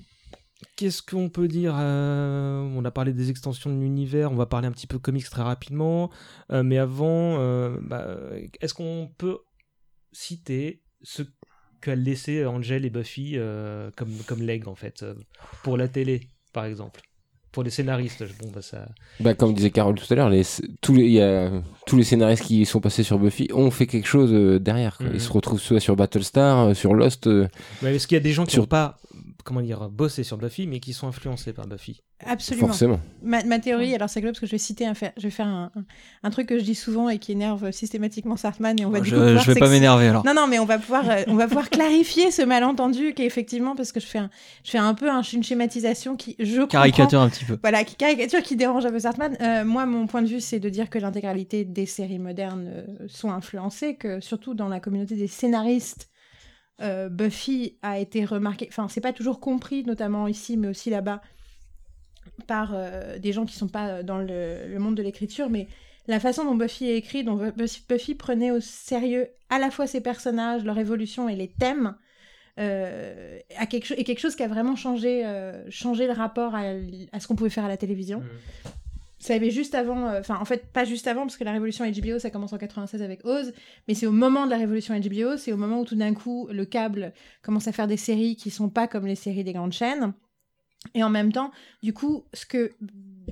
Qu'est-ce 0.77 1.03
qu'on 1.03 1.29
peut 1.29 1.49
dire 1.49 1.75
euh, 1.77 2.61
On 2.75 2.85
a 2.87 2.91
parlé 2.91 3.13
des 3.13 3.29
extensions 3.31 3.69
de 3.71 3.79
l'univers, 3.79 4.33
on 4.33 4.37
va 4.37 4.47
parler 4.47 4.67
un 4.67 4.73
petit 4.73 4.87
peu 4.87 4.99
comics 4.99 5.29
très 5.29 5.43
rapidement. 5.43 6.11
Euh, 6.51 6.63
mais 6.63 6.79
avant, 6.79 7.37
euh, 7.39 7.77
bah, 7.83 8.07
est-ce 8.63 8.73
qu'on 8.73 9.11
peut 9.19 9.39
citer 10.13 10.83
ce 11.03 11.23
qu'a 11.83 11.95
laissé 11.95 12.47
Angel 12.47 12.87
et 12.87 12.91
Buffy 12.91 13.33
euh, 13.35 13.91
comme, 13.97 14.11
comme 14.27 14.41
leg, 14.41 14.67
en 14.67 14.75
fait, 14.75 15.03
euh, 15.03 15.15
pour 15.63 15.77
la 15.77 15.89
télé, 15.89 16.23
par 16.55 16.65
exemple? 16.65 17.03
Pour 17.57 17.63
les 17.65 17.71
scénaristes, 17.71 18.23
bon, 18.39 18.51
bah, 18.55 18.61
ça... 18.61 18.87
Bah, 19.19 19.33
comme 19.33 19.55
disait 19.55 19.71
Carole 19.71 19.95
tout 19.95 20.05
à 20.13 20.15
l'heure, 20.15 20.29
les, 20.29 20.43
tous, 20.83 20.93
les, 20.95 21.05
il 21.05 21.13
y 21.13 21.23
a, 21.23 21.51
tous 21.87 21.97
les 21.97 22.05
scénaristes 22.05 22.45
qui 22.45 22.67
sont 22.67 22.81
passés 22.81 23.03
sur 23.03 23.19
Buffy 23.19 23.49
ont 23.55 23.71
fait 23.71 23.87
quelque 23.87 24.07
chose 24.07 24.31
euh, 24.35 24.59
derrière. 24.61 24.99
quoi. 24.99 25.07
Mhm. 25.07 25.13
Ils 25.15 25.21
se 25.23 25.33
retrouvent 25.33 25.59
soit 25.59 25.81
sur 25.81 25.97
Battlestar, 25.97 26.59
euh, 26.69 26.75
sur 26.75 26.93
Lost. 26.93 27.27
euh, 27.29 27.49
Ouais, 27.83 27.97
Est-ce 27.97 28.07
qu'il 28.07 28.17
y 28.17 28.21
a 28.21 28.23
des 28.23 28.33
gens 28.33 28.45
qui 28.45 28.51
Sur- 28.53 28.65
n'ont 28.65 28.67
pas 28.69 28.99
comment 29.47 29.63
dire, 29.63 29.89
bossé 29.89 30.25
sur 30.25 30.37
Buffy, 30.37 30.67
mais 30.67 30.81
qui 30.81 30.93
sont 30.93 31.07
influencés 31.09 31.53
par 31.55 31.67
Buffy 31.67 32.03
Absolument. 32.27 32.69
Forcément. 32.69 33.01
Ma, 33.23 33.45
ma 33.45 33.59
théorie, 33.59 33.95
alors 33.95 34.09
c'est 34.09 34.21
rigolo 34.21 34.33
parce 34.33 34.41
que 34.41 34.47
je 34.47 34.53
vais 34.53 34.59
citer 34.59 34.87
un, 34.87 34.95
je 34.95 35.23
vais 35.23 35.31
faire 35.31 35.47
un, 35.47 36.31
truc 36.31 36.49
que 36.49 36.59
je 36.59 36.65
dis 36.65 36.75
souvent 36.75 37.09
et 37.11 37.19
qui 37.19 37.33
énerve 37.33 37.71
systématiquement 37.73 38.37
Sartman 38.37 38.79
et 38.81 38.87
on 38.87 38.91
va 38.91 39.01
du 39.01 39.11
je- 39.11 39.15
coup 39.15 39.21
pouvoir 39.23 39.45
je 39.45 39.53
vais 39.53 39.61
pas 39.61 39.69
m'énerver, 39.69 40.09
alors. 40.09 40.25
Non 40.25 40.33
non, 40.35 40.47
mais 40.47 40.59
on 40.59 40.65
va 40.65 40.79
pouvoir 40.79 41.09
euh, 41.11 41.23
on 41.29 41.35
va 41.35 41.47
pouvoir 41.47 41.69
clarifier 41.71 42.31
ce 42.31 42.41
malentendu 42.43 43.13
qui 43.15 43.23
est 43.23 43.27
effectivement 43.27 43.77
parce 43.77 43.93
que 43.93 44.01
je 44.01 44.07
fais 44.07 44.19
un, 44.19 44.31
je 44.65 44.71
fais 44.71 44.79
un 44.79 44.95
peu 44.95 45.11
un- 45.11 45.21
une 45.23 45.43
schématisation 45.43 46.17
qui 46.17 46.37
je 46.39 46.53
comprends- 46.63 46.67
Caricature 46.69 47.21
un 47.21 47.29
petit 47.29 47.45
peu. 47.45 47.59
Voilà, 47.63 47.85
qui 47.85 47.97
caricature 47.97 48.43
qui 48.43 48.57
dérange 48.57 48.87
un 48.87 48.91
peu 48.91 48.99
Sartman. 48.99 49.37
Euh, 49.43 49.65
moi, 49.67 49.85
mon 49.87 50.07
point 50.07 50.23
de 50.23 50.29
vue, 50.29 50.41
c'est 50.41 50.59
de 50.59 50.69
dire 50.71 50.89
que 50.91 50.99
l'intégralité 50.99 51.65
des 51.67 51.87
séries 51.87 52.19
modernes 52.19 52.67
euh, 52.69 52.85
sont 53.09 53.31
influencées, 53.31 53.95
que 53.97 54.21
surtout 54.21 54.55
dans 54.55 54.69
la 54.69 54.81
communauté 54.81 55.15
des 55.17 55.29
scénaristes, 55.29 56.09
euh, 56.83 57.09
Buffy 57.09 57.77
a 57.83 57.99
été 57.99 58.25
remarqué. 58.25 58.67
Enfin, 58.69 58.89
c'est 58.89 59.01
pas 59.01 59.13
toujours 59.13 59.41
compris, 59.41 59.85
notamment 59.85 60.29
ici, 60.29 60.57
mais 60.57 60.69
aussi 60.69 60.91
là-bas, 60.91 61.23
par 62.47 62.73
euh, 62.75 63.19
des 63.19 63.33
gens 63.33 63.47
qui 63.47 63.57
sont 63.57 63.69
pas 63.69 64.03
dans 64.03 64.19
le, 64.19 64.79
monde 64.79 64.95
de 64.95 65.03
l'écriture, 65.03 65.49
mais 65.49 65.69
la 66.07 66.21
façon 66.21 66.45
dont 66.45 66.55
Buffy 66.55 66.87
est 66.87 66.97
écrit, 66.97 67.25
dont 67.25 67.53
Buffy, 67.57 68.15
prenait 68.15 68.51
au 68.51 68.61
sérieux 68.61 69.29
à 69.51 69.59
la 69.59 69.71
fois 69.71 69.87
ses 69.87 70.01
personnages, 70.01 70.65
leur 70.65 70.79
évolution 70.79 71.29
et 71.29 71.35
les 71.35 71.49
thèmes, 71.49 71.97
euh, 72.59 73.39
quelque 73.69 74.19
chose, 74.19 74.37
qui 74.37 74.43
a 74.43 74.49
vraiment 74.49 74.77
changé, 74.77 75.23
euh, 75.25 75.65
le 75.65 76.13
rapport 76.13 76.55
à, 76.55 76.63
ce 77.21 77.27
qu'on 77.27 77.37
pouvait 77.37 77.51
faire 77.51 77.65
à 77.65 77.69
la 77.69 77.77
télévision. 77.77 78.23
Ça 79.19 79.35
avait 79.35 79.51
juste 79.51 79.75
avant, 79.75 80.09
euh, 80.09 80.21
enfin 80.21 80.39
en 80.41 80.45
fait 80.45 80.71
pas 80.73 80.85
juste 80.85 81.07
avant 81.07 81.23
parce 81.23 81.37
que 81.37 81.45
la 81.45 81.53
révolution 81.53 81.91
HBO 81.91 82.19
ça 82.19 82.31
commence 82.31 82.53
en 82.53 82.59
96 82.59 83.03
avec 83.03 83.25
Oz, 83.25 83.53
mais 83.89 83.95
c'est 83.95 84.07
au 84.07 84.13
moment 84.13 84.45
de 84.45 84.51
la 84.51 84.59
révolution 84.59 84.99
HBO, 84.99 85.37
c'est 85.39 85.53
au 85.53 85.57
moment 85.57 85.81
où 85.81 85.85
tout 85.85 85.97
d'un 85.97 86.13
coup 86.13 86.49
le 86.51 86.65
câble 86.67 87.13
commence 87.43 87.67
à 87.67 87.73
faire 87.73 87.87
des 87.87 87.97
séries 87.97 88.37
qui 88.37 88.51
sont 88.51 88.69
pas 88.69 88.87
comme 88.87 89.07
les 89.07 89.15
séries 89.15 89.45
des 89.45 89.53
grandes 89.53 89.73
chaînes. 89.73 90.13
Et 90.95 91.03
en 91.03 91.11
même 91.11 91.33
temps, 91.33 91.51
du 91.83 91.93
coup, 91.93 92.25
ce 92.33 92.47
que 92.47 92.73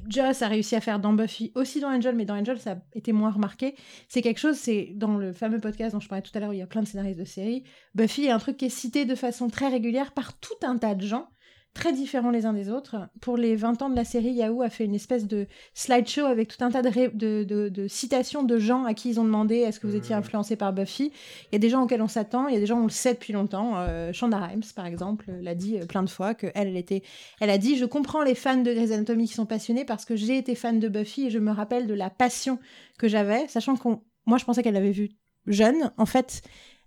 Joss 0.08 0.42
a 0.42 0.48
réussi 0.48 0.74
à 0.76 0.80
faire 0.80 0.98
dans 0.98 1.12
Buffy, 1.12 1.52
aussi 1.54 1.80
dans 1.80 1.88
Angel, 1.88 2.14
mais 2.14 2.24
dans 2.24 2.34
Angel, 2.34 2.58
ça 2.58 2.72
a 2.72 2.76
été 2.94 3.12
moins 3.12 3.30
remarqué. 3.30 3.74
C'est 4.08 4.22
quelque 4.22 4.40
chose, 4.40 4.56
c'est 4.56 4.92
dans 4.94 5.16
le 5.16 5.32
fameux 5.32 5.60
podcast 5.60 5.94
dont 5.94 6.00
je 6.00 6.08
parlais 6.08 6.22
tout 6.22 6.32
à 6.34 6.40
l'heure, 6.40 6.50
où 6.50 6.52
il 6.52 6.58
y 6.58 6.62
a 6.62 6.66
plein 6.66 6.82
de 6.82 6.86
scénaristes 6.86 7.18
de 7.18 7.24
séries. 7.24 7.64
Buffy 7.94 8.24
est 8.24 8.30
un 8.30 8.38
truc 8.38 8.56
qui 8.56 8.66
est 8.66 8.70
cité 8.70 9.04
de 9.04 9.14
façon 9.14 9.48
très 9.48 9.68
régulière 9.68 10.12
par 10.12 10.38
tout 10.38 10.54
un 10.62 10.78
tas 10.78 10.94
de 10.94 11.06
gens, 11.06 11.28
très 11.74 11.92
différents 11.92 12.30
les 12.30 12.46
uns 12.46 12.52
des 12.52 12.70
autres. 12.70 12.96
Pour 13.20 13.36
les 13.36 13.56
20 13.56 13.82
ans 13.82 13.90
de 13.90 13.96
la 13.96 14.04
série, 14.04 14.30
Yahoo 14.30 14.62
a 14.62 14.70
fait 14.70 14.84
une 14.84 14.94
espèce 14.94 15.26
de 15.26 15.46
slideshow 15.74 16.24
avec 16.24 16.48
tout 16.56 16.64
un 16.64 16.70
tas 16.70 16.82
de, 16.82 16.88
ré- 16.88 17.10
de, 17.12 17.44
de- 17.44 17.68
de 17.68 17.88
citations 17.88 18.42
de 18.44 18.58
gens 18.58 18.84
à 18.84 18.94
qui 18.94 19.10
ils 19.10 19.20
ont 19.20 19.24
demandé 19.24 19.56
est-ce 19.56 19.80
que 19.80 19.86
vous 19.86 19.96
étiez 19.96 20.14
influencé 20.14 20.56
par 20.56 20.72
Buffy? 20.72 21.12
Il 21.50 21.54
y 21.54 21.56
a 21.56 21.58
des 21.58 21.68
gens 21.68 21.82
auxquels 21.82 22.00
on 22.02 22.08
s'attend, 22.08 22.46
il 22.48 22.54
y 22.54 22.56
a 22.56 22.60
des 22.60 22.66
gens 22.66 22.78
on 22.80 22.84
le 22.84 22.90
sait 22.90 23.14
depuis 23.14 23.32
longtemps. 23.32 23.72
Euh, 23.76 24.12
Shonda 24.12 24.38
Rhimes, 24.38 24.62
par 24.76 24.86
exemple, 24.86 25.26
l'a 25.42 25.54
dit 25.54 25.78
euh, 25.80 25.86
plein 25.86 26.02
de 26.02 26.10
fois 26.10 26.34
que 26.34 26.46
elle, 26.54 26.68
elle 26.68 26.76
était, 26.76 27.02
elle 27.40 27.50
a 27.50 27.58
dit 27.58 27.76
je 27.76 27.84
comprends 27.84 28.22
les 28.22 28.34
fans 28.34 28.56
de 28.62 28.72
Grey's 28.72 28.92
Anatomy 28.92 29.26
qui 29.26 29.34
sont 29.34 29.46
passionnés 29.46 29.84
parce 29.84 30.04
que 30.04 30.16
j'ai 30.16 30.38
été 30.38 30.54
fan 30.54 30.78
de 30.80 30.88
Buffy 30.88 31.26
et 31.26 31.30
je 31.30 31.38
me 31.40 31.50
rappelle 31.50 31.86
de 31.86 31.94
la 31.94 32.08
passion 32.10 32.58
que 32.98 33.08
j'avais, 33.08 33.48
sachant 33.48 33.76
qu'on, 33.76 34.00
moi 34.26 34.38
je 34.38 34.44
pensais 34.44 34.62
qu'elle 34.62 34.74
l'avait 34.74 34.92
vu 34.92 35.10
jeune. 35.46 35.90
En 35.98 36.06
fait, 36.06 36.42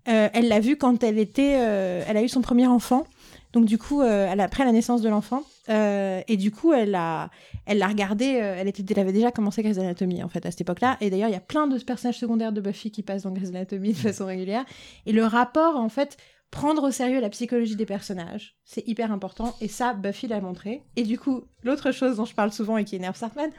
euh, 0.07 0.29
elle 0.33 0.47
l'a 0.47 0.61
vu 0.61 0.77
quand 0.77 1.03
elle 1.03 1.19
était, 1.19 1.55
euh, 1.57 2.01
elle 2.07 2.15
a 2.17 2.23
eu 2.23 2.29
son 2.29 2.41
premier 2.41 2.65
enfant. 2.67 3.03
Donc 3.53 3.65
du 3.65 3.77
coup, 3.77 4.01
euh, 4.01 4.27
elle, 4.29 4.39
après 4.41 4.65
la 4.65 4.71
naissance 4.71 5.01
de 5.01 5.09
l'enfant, 5.09 5.43
euh, 5.69 6.21
et 6.27 6.37
du 6.37 6.51
coup, 6.51 6.73
elle 6.73 6.95
a, 6.95 7.29
elle 7.65 7.77
l'a 7.77 7.87
regardé. 7.87 8.39
euh, 8.41 8.55
elle 8.57 8.67
était, 8.67 8.83
elle 8.89 8.99
avait 8.99 9.13
déjà 9.13 9.31
commencé 9.31 9.63
Grey's 9.63 9.77
Anatomy 9.77 10.23
en 10.23 10.29
fait 10.29 10.45
à 10.45 10.51
cette 10.51 10.61
époque-là. 10.61 10.97
Et 11.01 11.09
d'ailleurs, 11.09 11.29
il 11.29 11.33
y 11.33 11.37
a 11.37 11.41
plein 11.41 11.67
de 11.67 11.77
personnages 11.79 12.19
secondaires 12.19 12.51
de 12.51 12.61
Buffy 12.61 12.91
qui 12.91 13.03
passent 13.03 13.23
dans 13.23 13.31
Grey's 13.31 13.49
Anatomy 13.49 13.93
de 13.93 13.97
façon 13.97 14.25
régulière. 14.25 14.65
Et 15.05 15.13
le 15.13 15.25
rapport, 15.25 15.77
en 15.77 15.89
fait, 15.89 16.17
prendre 16.51 16.83
au 16.83 16.91
sérieux 16.91 17.19
la 17.19 17.29
psychologie 17.29 17.75
des 17.75 17.85
personnages, 17.85 18.55
c'est 18.63 18.87
hyper 18.87 19.11
important. 19.11 19.55
Et 19.61 19.67
ça, 19.67 19.93
Buffy 19.93 20.27
l'a 20.27 20.41
montré. 20.41 20.83
Et 20.95 21.03
du 21.03 21.17
coup, 21.17 21.43
l'autre 21.63 21.91
chose 21.91 22.17
dont 22.17 22.25
je 22.25 22.33
parle 22.35 22.51
souvent 22.51 22.77
et 22.77 22.85
qui 22.85 22.95
énerve 22.95 23.15
Sartman, 23.15 23.49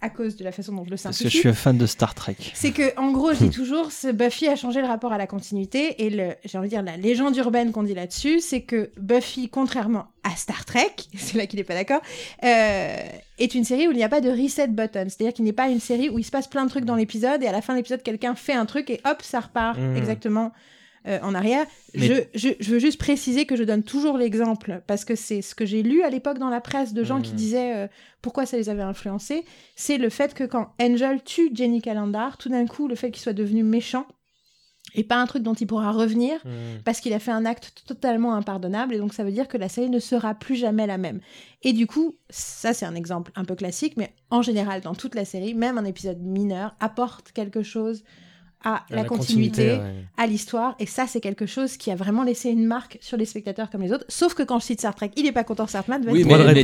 à 0.00 0.10
cause 0.10 0.36
de 0.36 0.44
la 0.44 0.52
façon 0.52 0.72
dont 0.72 0.84
je 0.84 0.90
le 0.90 0.96
Parce 0.96 1.02
simplifie, 1.16 1.24
que 1.24 1.30
je 1.30 1.38
suis 1.38 1.52
fan 1.60 1.76
de 1.76 1.86
Star 1.86 2.14
Trek. 2.14 2.36
c'est 2.54 2.70
que, 2.70 2.96
en 3.00 3.10
gros, 3.10 3.32
je 3.34 3.44
dis 3.44 3.50
toujours, 3.54 3.90
ce 3.90 4.08
Buffy 4.12 4.46
a 4.46 4.54
changé 4.54 4.80
le 4.80 4.86
rapport 4.86 5.12
à 5.12 5.18
la 5.18 5.26
continuité. 5.26 6.04
Et 6.06 6.10
le, 6.10 6.34
j'ai 6.44 6.56
envie 6.56 6.68
de 6.68 6.74
dire, 6.74 6.82
la 6.82 6.96
légende 6.96 7.36
urbaine 7.36 7.72
qu'on 7.72 7.82
dit 7.82 7.94
là-dessus, 7.94 8.40
c'est 8.40 8.60
que 8.60 8.90
Buffy, 9.00 9.48
contrairement 9.48 10.06
à 10.22 10.36
Star 10.36 10.64
Trek, 10.64 10.92
c'est 11.16 11.36
là 11.36 11.46
qu'il 11.46 11.58
n'est 11.58 11.64
pas 11.64 11.74
d'accord, 11.74 12.00
euh, 12.44 12.96
est 13.38 13.54
une 13.54 13.64
série 13.64 13.88
où 13.88 13.90
il 13.90 13.96
n'y 13.96 14.04
a 14.04 14.08
pas 14.08 14.20
de 14.20 14.30
reset 14.30 14.68
button. 14.68 15.06
C'est-à-dire 15.08 15.32
qu'il 15.32 15.44
n'est 15.44 15.52
pas 15.52 15.68
une 15.68 15.80
série 15.80 16.08
où 16.10 16.18
il 16.18 16.24
se 16.24 16.30
passe 16.30 16.46
plein 16.46 16.64
de 16.64 16.70
trucs 16.70 16.84
dans 16.84 16.96
l'épisode 16.96 17.42
et 17.42 17.46
à 17.48 17.52
la 17.52 17.60
fin 17.62 17.72
de 17.72 17.78
l'épisode, 17.78 18.02
quelqu'un 18.02 18.34
fait 18.34 18.52
un 18.54 18.66
truc 18.66 18.90
et 18.90 19.00
hop, 19.04 19.22
ça 19.22 19.40
repart 19.40 19.78
Mhm. 19.78 19.96
exactement 19.96 20.52
euh, 21.08 21.18
en 21.22 21.34
arrière. 21.34 21.66
Mais- 21.94 22.06
Je, 22.34 22.38
je, 22.38 22.48
je 22.60 22.70
veux 22.70 22.78
juste 22.78 22.98
préciser 22.98 23.46
que 23.46 23.56
je 23.56 23.64
donne 23.64 23.82
toujours 23.82 24.18
l'exemple 24.18 24.82
parce 24.86 25.04
que 25.04 25.14
c'est 25.16 25.42
ce 25.42 25.54
que 25.54 25.64
j'ai 25.66 25.82
lu 25.82 26.02
à 26.02 26.10
l'époque 26.10 26.38
dans 26.38 26.50
la 26.50 26.60
presse 26.60 26.92
de 26.92 27.02
gens 27.02 27.20
qui 27.20 27.30
Mhm. 27.32 27.36
disaient 27.36 27.76
euh, 27.76 27.88
pourquoi 28.22 28.46
ça 28.46 28.56
les 28.56 28.68
avait 28.68 28.82
influencés. 28.82 29.44
C'est 29.76 29.98
le 29.98 30.08
fait 30.10 30.34
que 30.34 30.44
quand 30.44 30.68
Angel 30.80 31.22
tue 31.24 31.50
Jenny 31.54 31.80
Calendar, 31.82 32.36
tout 32.36 32.48
d'un 32.48 32.66
coup, 32.66 32.86
le 32.88 32.94
fait 32.94 33.10
qu'il 33.10 33.22
soit 33.22 33.32
devenu 33.32 33.62
méchant 33.64 34.06
et 34.94 35.04
pas 35.04 35.16
un 35.16 35.26
truc 35.26 35.42
dont 35.42 35.52
il 35.52 35.66
pourra 35.66 35.92
revenir 35.92 36.40
parce 36.82 37.00
qu'il 37.00 37.12
a 37.12 37.18
fait 37.18 37.30
un 37.30 37.44
acte 37.44 37.82
totalement 37.86 38.34
impardonnable 38.34 38.94
et 38.94 38.98
donc 38.98 39.12
ça 39.12 39.22
veut 39.22 39.30
dire 39.32 39.46
que 39.46 39.58
la 39.58 39.68
série 39.68 39.90
ne 39.90 39.98
sera 39.98 40.34
plus 40.34 40.56
jamais 40.56 40.86
la 40.86 40.96
même. 40.96 41.20
Et 41.62 41.74
du 41.74 41.86
coup, 41.86 42.16
ça 42.30 42.72
c'est 42.72 42.86
un 42.86 42.94
exemple 42.94 43.30
un 43.36 43.44
peu 43.44 43.54
classique, 43.54 43.98
mais 43.98 44.14
en 44.30 44.40
général 44.40 44.80
dans 44.80 44.94
toute 44.94 45.14
la 45.14 45.26
série, 45.26 45.52
même 45.54 45.76
un 45.76 45.84
épisode 45.84 46.22
mineur 46.22 46.74
apporte 46.80 47.32
quelque 47.32 47.62
chose 47.62 48.02
à 48.64 48.82
la, 48.90 48.96
la 48.96 49.04
continuité, 49.04 49.68
continuité, 49.68 49.82
ouais. 49.82 50.04
à 50.16 50.26
l'histoire, 50.26 50.74
et 50.80 50.86
ça 50.86 51.06
c'est 51.06 51.20
quelque 51.20 51.46
chose 51.46 51.76
qui 51.76 51.90
a 51.92 51.94
vraiment 51.94 52.24
laissé 52.24 52.50
une 52.50 52.66
marque 52.66 52.98
sur 53.00 53.16
les 53.16 53.24
spectateurs 53.24 53.70
comme 53.70 53.82
les 53.82 53.92
autres. 53.92 54.04
Sauf 54.08 54.34
que 54.34 54.42
quand 54.42 54.58
je 54.58 54.64
cite 54.66 54.80
Star 54.80 54.94
Trek, 54.94 55.12
il 55.16 55.26
est 55.26 55.32
pas 55.32 55.44
content 55.44 55.66
Sartman. 55.68 56.02
Oui, 56.08 56.24
mais, 56.24 56.36
mais 56.54 56.62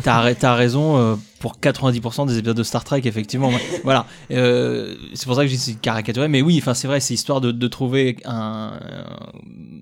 t'as- 0.00 0.34
t'as 0.34 0.54
raison 0.54 0.96
euh, 0.98 1.16
pour 1.42 1.58
90% 1.60 2.28
des 2.28 2.38
épisodes 2.38 2.56
de 2.56 2.62
Star 2.62 2.84
Trek, 2.84 3.02
effectivement. 3.04 3.50
voilà. 3.84 4.06
Euh, 4.30 4.94
c'est 5.12 5.26
pour 5.26 5.34
ça 5.34 5.42
que 5.42 5.48
je 5.48 5.54
dis 5.54 5.58
que 5.58 5.62
c'est 5.64 5.80
caricaturé. 5.80 6.28
Mais 6.28 6.40
oui, 6.40 6.56
enfin, 6.62 6.72
c'est 6.72 6.86
vrai, 6.86 7.00
c'est 7.00 7.14
histoire 7.14 7.40
de, 7.40 7.50
de 7.50 7.66
trouver 7.66 8.16
un. 8.24 8.78
un- 8.80 9.32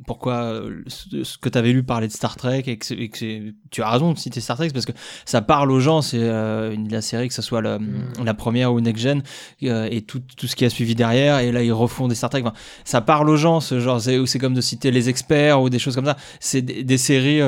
pourquoi 0.06 0.42
euh, 0.42 0.82
ce, 0.88 1.36
que 1.38 1.50
tu 1.50 1.58
avais 1.58 1.72
lu 1.72 1.82
parler 1.82 2.08
de 2.08 2.12
Star 2.12 2.36
Trek 2.36 2.64
et 2.66 2.78
que, 2.78 2.94
et 2.94 3.08
que 3.10 3.52
tu 3.70 3.82
as 3.82 3.90
raison 3.90 4.12
de 4.12 4.18
citer 4.18 4.40
Star 4.40 4.56
Trek 4.56 4.70
parce 4.72 4.86
que 4.86 4.92
ça 5.26 5.42
parle 5.42 5.70
aux 5.70 5.80
gens. 5.80 6.00
C'est 6.00 6.18
euh, 6.18 6.72
une 6.72 6.88
la 6.90 7.02
série, 7.02 7.28
que 7.28 7.34
ce 7.34 7.42
soit 7.42 7.60
la, 7.60 7.78
la 8.24 8.32
première 8.34 8.72
ou 8.72 8.80
Next 8.80 9.02
Gen 9.02 9.22
euh, 9.64 9.86
et 9.90 10.00
tout, 10.00 10.22
tout 10.38 10.46
ce 10.46 10.56
qui 10.56 10.64
a 10.64 10.70
suivi 10.70 10.94
derrière. 10.94 11.40
Et 11.40 11.52
là, 11.52 11.62
ils 11.62 11.72
refont 11.72 12.08
des 12.08 12.14
Star 12.14 12.30
Trek. 12.30 12.40
Enfin, 12.40 12.54
ça 12.84 13.02
parle 13.02 13.28
aux 13.28 13.36
gens, 13.36 13.60
ce 13.60 13.78
genre. 13.80 14.00
C'est 14.00 14.18
c'est 14.24 14.38
comme 14.38 14.54
de 14.54 14.62
citer 14.62 14.90
les 14.90 15.10
experts 15.10 15.60
ou 15.60 15.68
des 15.68 15.78
choses 15.78 15.94
comme 15.94 16.06
ça. 16.06 16.16
C'est 16.40 16.62
des, 16.62 16.82
des 16.84 16.98
séries 16.98 17.40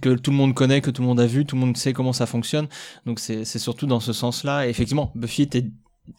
que 0.00 0.14
tout 0.14 0.30
le 0.30 0.36
monde 0.38 0.54
connaît, 0.54 0.80
que 0.80 0.90
tout 0.90 1.02
le 1.02 1.08
monde 1.08 1.20
a 1.20 1.26
vu, 1.26 1.44
tout 1.44 1.56
le 1.56 1.60
monde 1.60 1.76
sait 1.76 1.92
comment 1.92 2.14
ça 2.14 2.24
fonctionne. 2.24 2.68
Donc 3.04 3.20
c'est 3.20 3.33
c'est 3.42 3.58
surtout 3.58 3.86
dans 3.86 4.00
ce 4.00 4.12
sens-là. 4.12 4.68
Effectivement, 4.68 5.10
Buffy 5.14 5.42
était 5.42 5.64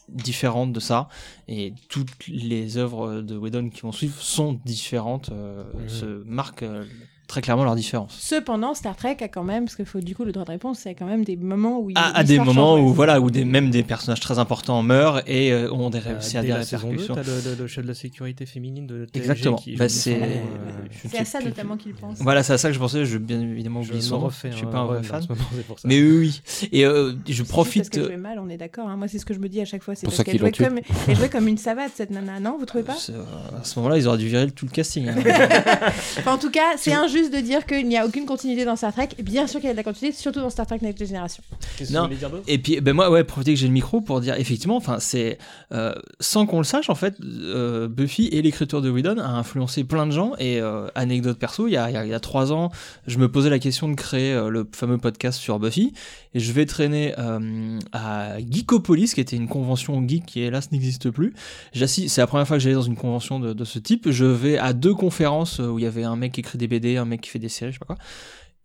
différente 0.10 0.74
de 0.74 0.80
ça 0.80 1.10
et 1.48 1.74
toutes 1.90 2.28
les 2.28 2.78
œuvres 2.78 3.22
de 3.22 3.38
Whedon 3.38 3.70
qui 3.70 3.82
vont 3.82 3.92
suivre 3.92 4.20
sont 4.20 4.60
différentes 4.66 5.30
euh, 5.32 5.64
se 5.88 6.24
marquent 6.26 6.64
euh, 6.64 6.86
très 7.28 7.42
clairement 7.42 7.64
leur 7.64 7.76
différence 7.76 8.18
Cependant, 8.20 8.74
Star 8.74 8.96
Trek 8.96 9.18
a 9.22 9.28
quand 9.28 9.44
même, 9.44 9.66
parce 9.66 9.76
qu'il 9.76 9.86
faut 9.86 10.00
du 10.00 10.16
coup 10.16 10.24
le 10.26 10.32
droit 10.32 10.46
de 10.46 10.52
réponse, 10.52 10.80
c'est 10.80 10.94
quand 10.96 11.06
même 11.06 11.24
des 11.24 11.36
moments 11.36 11.80
où 11.80 11.90
il 11.90 11.98
à, 11.98 12.16
à 12.18 12.24
des 12.24 12.38
moments 12.40 12.76
change, 12.78 12.82
où 12.82 12.94
voilà 12.94 13.20
où 13.22 13.30
des, 13.32 13.46
même 13.46 13.70
des 13.72 13.84
personnages 13.84 14.20
très 14.20 14.40
importants 14.40 14.82
meurent 14.84 15.22
et 15.28 15.52
euh, 15.52 15.72
ont 15.72 15.90
des 15.90 16.00
réussi 16.00 16.38
à 16.38 16.42
des 16.42 16.50
la 16.50 16.64
saison 16.64 16.90
2, 16.92 16.98
répercussions 16.98 17.16
t'as 17.16 17.24
le, 17.24 17.52
le, 17.56 17.62
le 17.64 17.68
chef 17.68 17.84
de 17.84 17.88
la 17.90 17.94
sécurité 17.96 18.46
féminine 18.46 18.86
de 18.88 19.06
TNG 19.06 19.18
Exactement. 19.22 19.56
qui 19.58 19.76
Bah, 19.76 19.90
c'est- 19.90 20.16
euh, 20.22 21.10
sais 21.10 21.18
à 21.20 21.26
ça 21.26 21.40
notamment 21.42 21.78
qu'il 21.78 21.94
pense. 21.94 22.18
Voilà, 22.20 22.44
c'est 22.44 22.54
à 22.54 22.58
ça 22.58 22.70
que 22.70 22.74
je 22.74 22.80
pensais. 22.80 23.06
Je 23.06 23.18
bien 23.18 23.40
évidemment 23.42 23.82
Je 23.82 23.88
oublié 23.90 24.02
son 24.04 24.20
nom. 24.20 24.30
Je 24.30 24.50
suis 24.56 24.66
un 24.66 24.70
pas 24.70 24.80
un 24.80 24.86
vrai 24.86 25.04
fan. 25.04 25.24
moment. 25.30 25.42
Mais 25.84 26.02
oui, 26.02 26.42
oui. 26.62 26.70
Et 26.72 26.86
euh, 26.86 27.14
je 27.28 27.44
profite. 27.44 27.84
Parce 27.84 27.90
qu'elle 27.90 28.06
jouait 28.06 28.18
mal, 28.18 28.40
on 28.40 28.50
est 28.50 28.58
d'accord. 28.58 28.88
hein. 28.88 28.96
Moi, 28.98 29.08
c'est 29.08 29.20
ce 29.20 29.26
que 29.26 29.34
je 29.34 29.40
me 29.40 29.50
dis 29.50 29.62
à 29.62 29.66
chaque 29.66 29.84
fois. 29.84 29.96
C'est 29.96 30.02
Pour 30.08 30.12
parce 30.12 30.18
ça 30.18 30.24
qu'elle 30.24 30.40
jouait, 30.40 30.52
comme... 30.52 30.80
elle 31.08 31.16
jouait 31.16 31.30
comme 31.30 31.48
une 31.48 31.58
savate, 31.58 31.92
cette 31.96 32.12
nana. 32.12 32.40
Non, 32.40 32.58
vous 32.60 32.66
trouvez 32.66 32.84
pas? 32.84 32.96
Euh, 33.10 33.24
à 33.60 33.64
ce 33.64 33.78
moment-là, 33.80 33.98
ils 33.98 34.08
auraient 34.08 34.18
dû 34.18 34.28
virer 34.28 34.50
tout 34.52 34.66
le 34.66 34.72
casting. 34.72 35.08
hein. 35.10 35.16
En 36.26 36.38
tout 36.38 36.50
cas, 36.52 36.74
c'est 36.78 36.94
un 36.94 37.08
juste 37.16 37.34
de 37.34 37.40
dire 37.40 37.66
qu'il 37.66 37.88
n'y 37.88 37.98
a 37.98 38.06
aucune 38.06 38.26
continuité 38.26 38.66
dans 38.66 38.76
Star 38.76 38.94
Trek. 38.94 39.10
Bien 39.22 39.48
sûr 39.48 39.60
qu'il 39.60 39.68
y 39.68 39.70
a 39.70 39.74
de 39.74 39.78
la 39.78 39.84
continuité, 39.84 40.16
surtout 40.18 40.40
dans 40.42 40.50
Star 40.50 40.66
Trek 40.68 40.80
Next 40.82 41.06
Generation. 41.06 41.44
Non. 41.92 42.10
Et 42.48 42.58
puis, 42.58 42.82
ben 42.82 42.94
moi, 42.94 43.10
ouais, 43.10 43.24
profiter 43.24 43.54
que 43.54 43.60
j'ai 43.60 43.68
le 43.68 43.74
micro 43.74 44.02
pour 44.02 44.22
dire, 44.22 44.36
effectivement, 44.40 44.78
enfin, 44.78 44.98
c'est 45.00 45.38
euh, 45.72 45.94
sans 46.20 46.46
qu'on 46.46 46.58
le 46.60 46.64
sache, 46.64 46.90
en 46.90 46.96
fait, 46.96 47.16
euh, 47.24 47.88
Buffy 47.88 48.28
et 48.32 48.42
l'écriture 48.42 48.82
de 48.82 48.90
Whedon 48.90 49.18
a 49.20 49.28
influencé 49.28 49.84
plein 49.84 50.06
de 50.06 50.12
gens. 50.12 50.34
Et 50.40 50.60
euh, 50.62 50.88
anecdote 50.96 51.38
perso, 51.40 51.68
il 51.68 51.72
y, 51.74 51.78
a, 51.78 51.90
il 51.90 51.94
y 51.94 51.98
a- 51.98 52.06
il 52.06 52.10
y 52.12 52.14
a 52.14 52.20
trois 52.20 52.52
ans, 52.54 52.72
je 53.08 53.18
me 53.18 53.32
posais 53.32 53.50
la 53.50 53.60
question 53.60 53.88
de 53.90 53.96
créer 53.96 54.34
euh, 54.34 54.50
le 54.50 54.68
fameux 54.74 54.98
podcast 54.98 55.40
sur 55.40 55.60
Buffy, 55.60 55.94
et 56.36 56.40
je 56.40 56.52
vais 56.52 56.66
traîner 56.66 57.16
euh, 57.18 57.80
à 57.94 58.38
Geekopolis, 58.40 59.14
qui 59.14 59.22
était 59.22 59.38
une 59.38 59.48
convention 59.48 60.06
geek 60.08 60.26
qui 60.26 60.42
hélas 60.42 60.72
n'existe 60.72 61.10
plus. 61.10 61.34
C'est 61.74 62.18
la 62.18 62.28
première 62.28 62.46
fois 62.46 62.58
que 62.58 62.64
j'allais 62.64 62.76
dans 62.76 62.82
une 62.82 62.98
convention 62.98 63.40
de, 63.40 63.54
de 63.54 63.64
ce 63.64 63.80
type. 63.80 64.12
Je 64.12 64.26
vais 64.26 64.58
à 64.58 64.74
deux 64.74 64.94
conférences 64.94 65.62
euh, 65.62 65.70
où 65.70 65.80
il 65.80 65.84
y 65.84 65.88
avait 65.88 66.04
un 66.04 66.18
mec 66.18 66.34
qui 66.34 66.42
écrit 66.42 66.58
des 66.58 66.68
BD, 66.68 66.98
un 66.98 67.06
mec 67.06 67.22
qui 67.22 67.30
fait 67.30 67.40
des 67.40 67.50
séries, 67.50 67.72
je 67.72 67.78
sais 67.78 67.80
pas 67.80 67.96
quoi. 67.96 67.98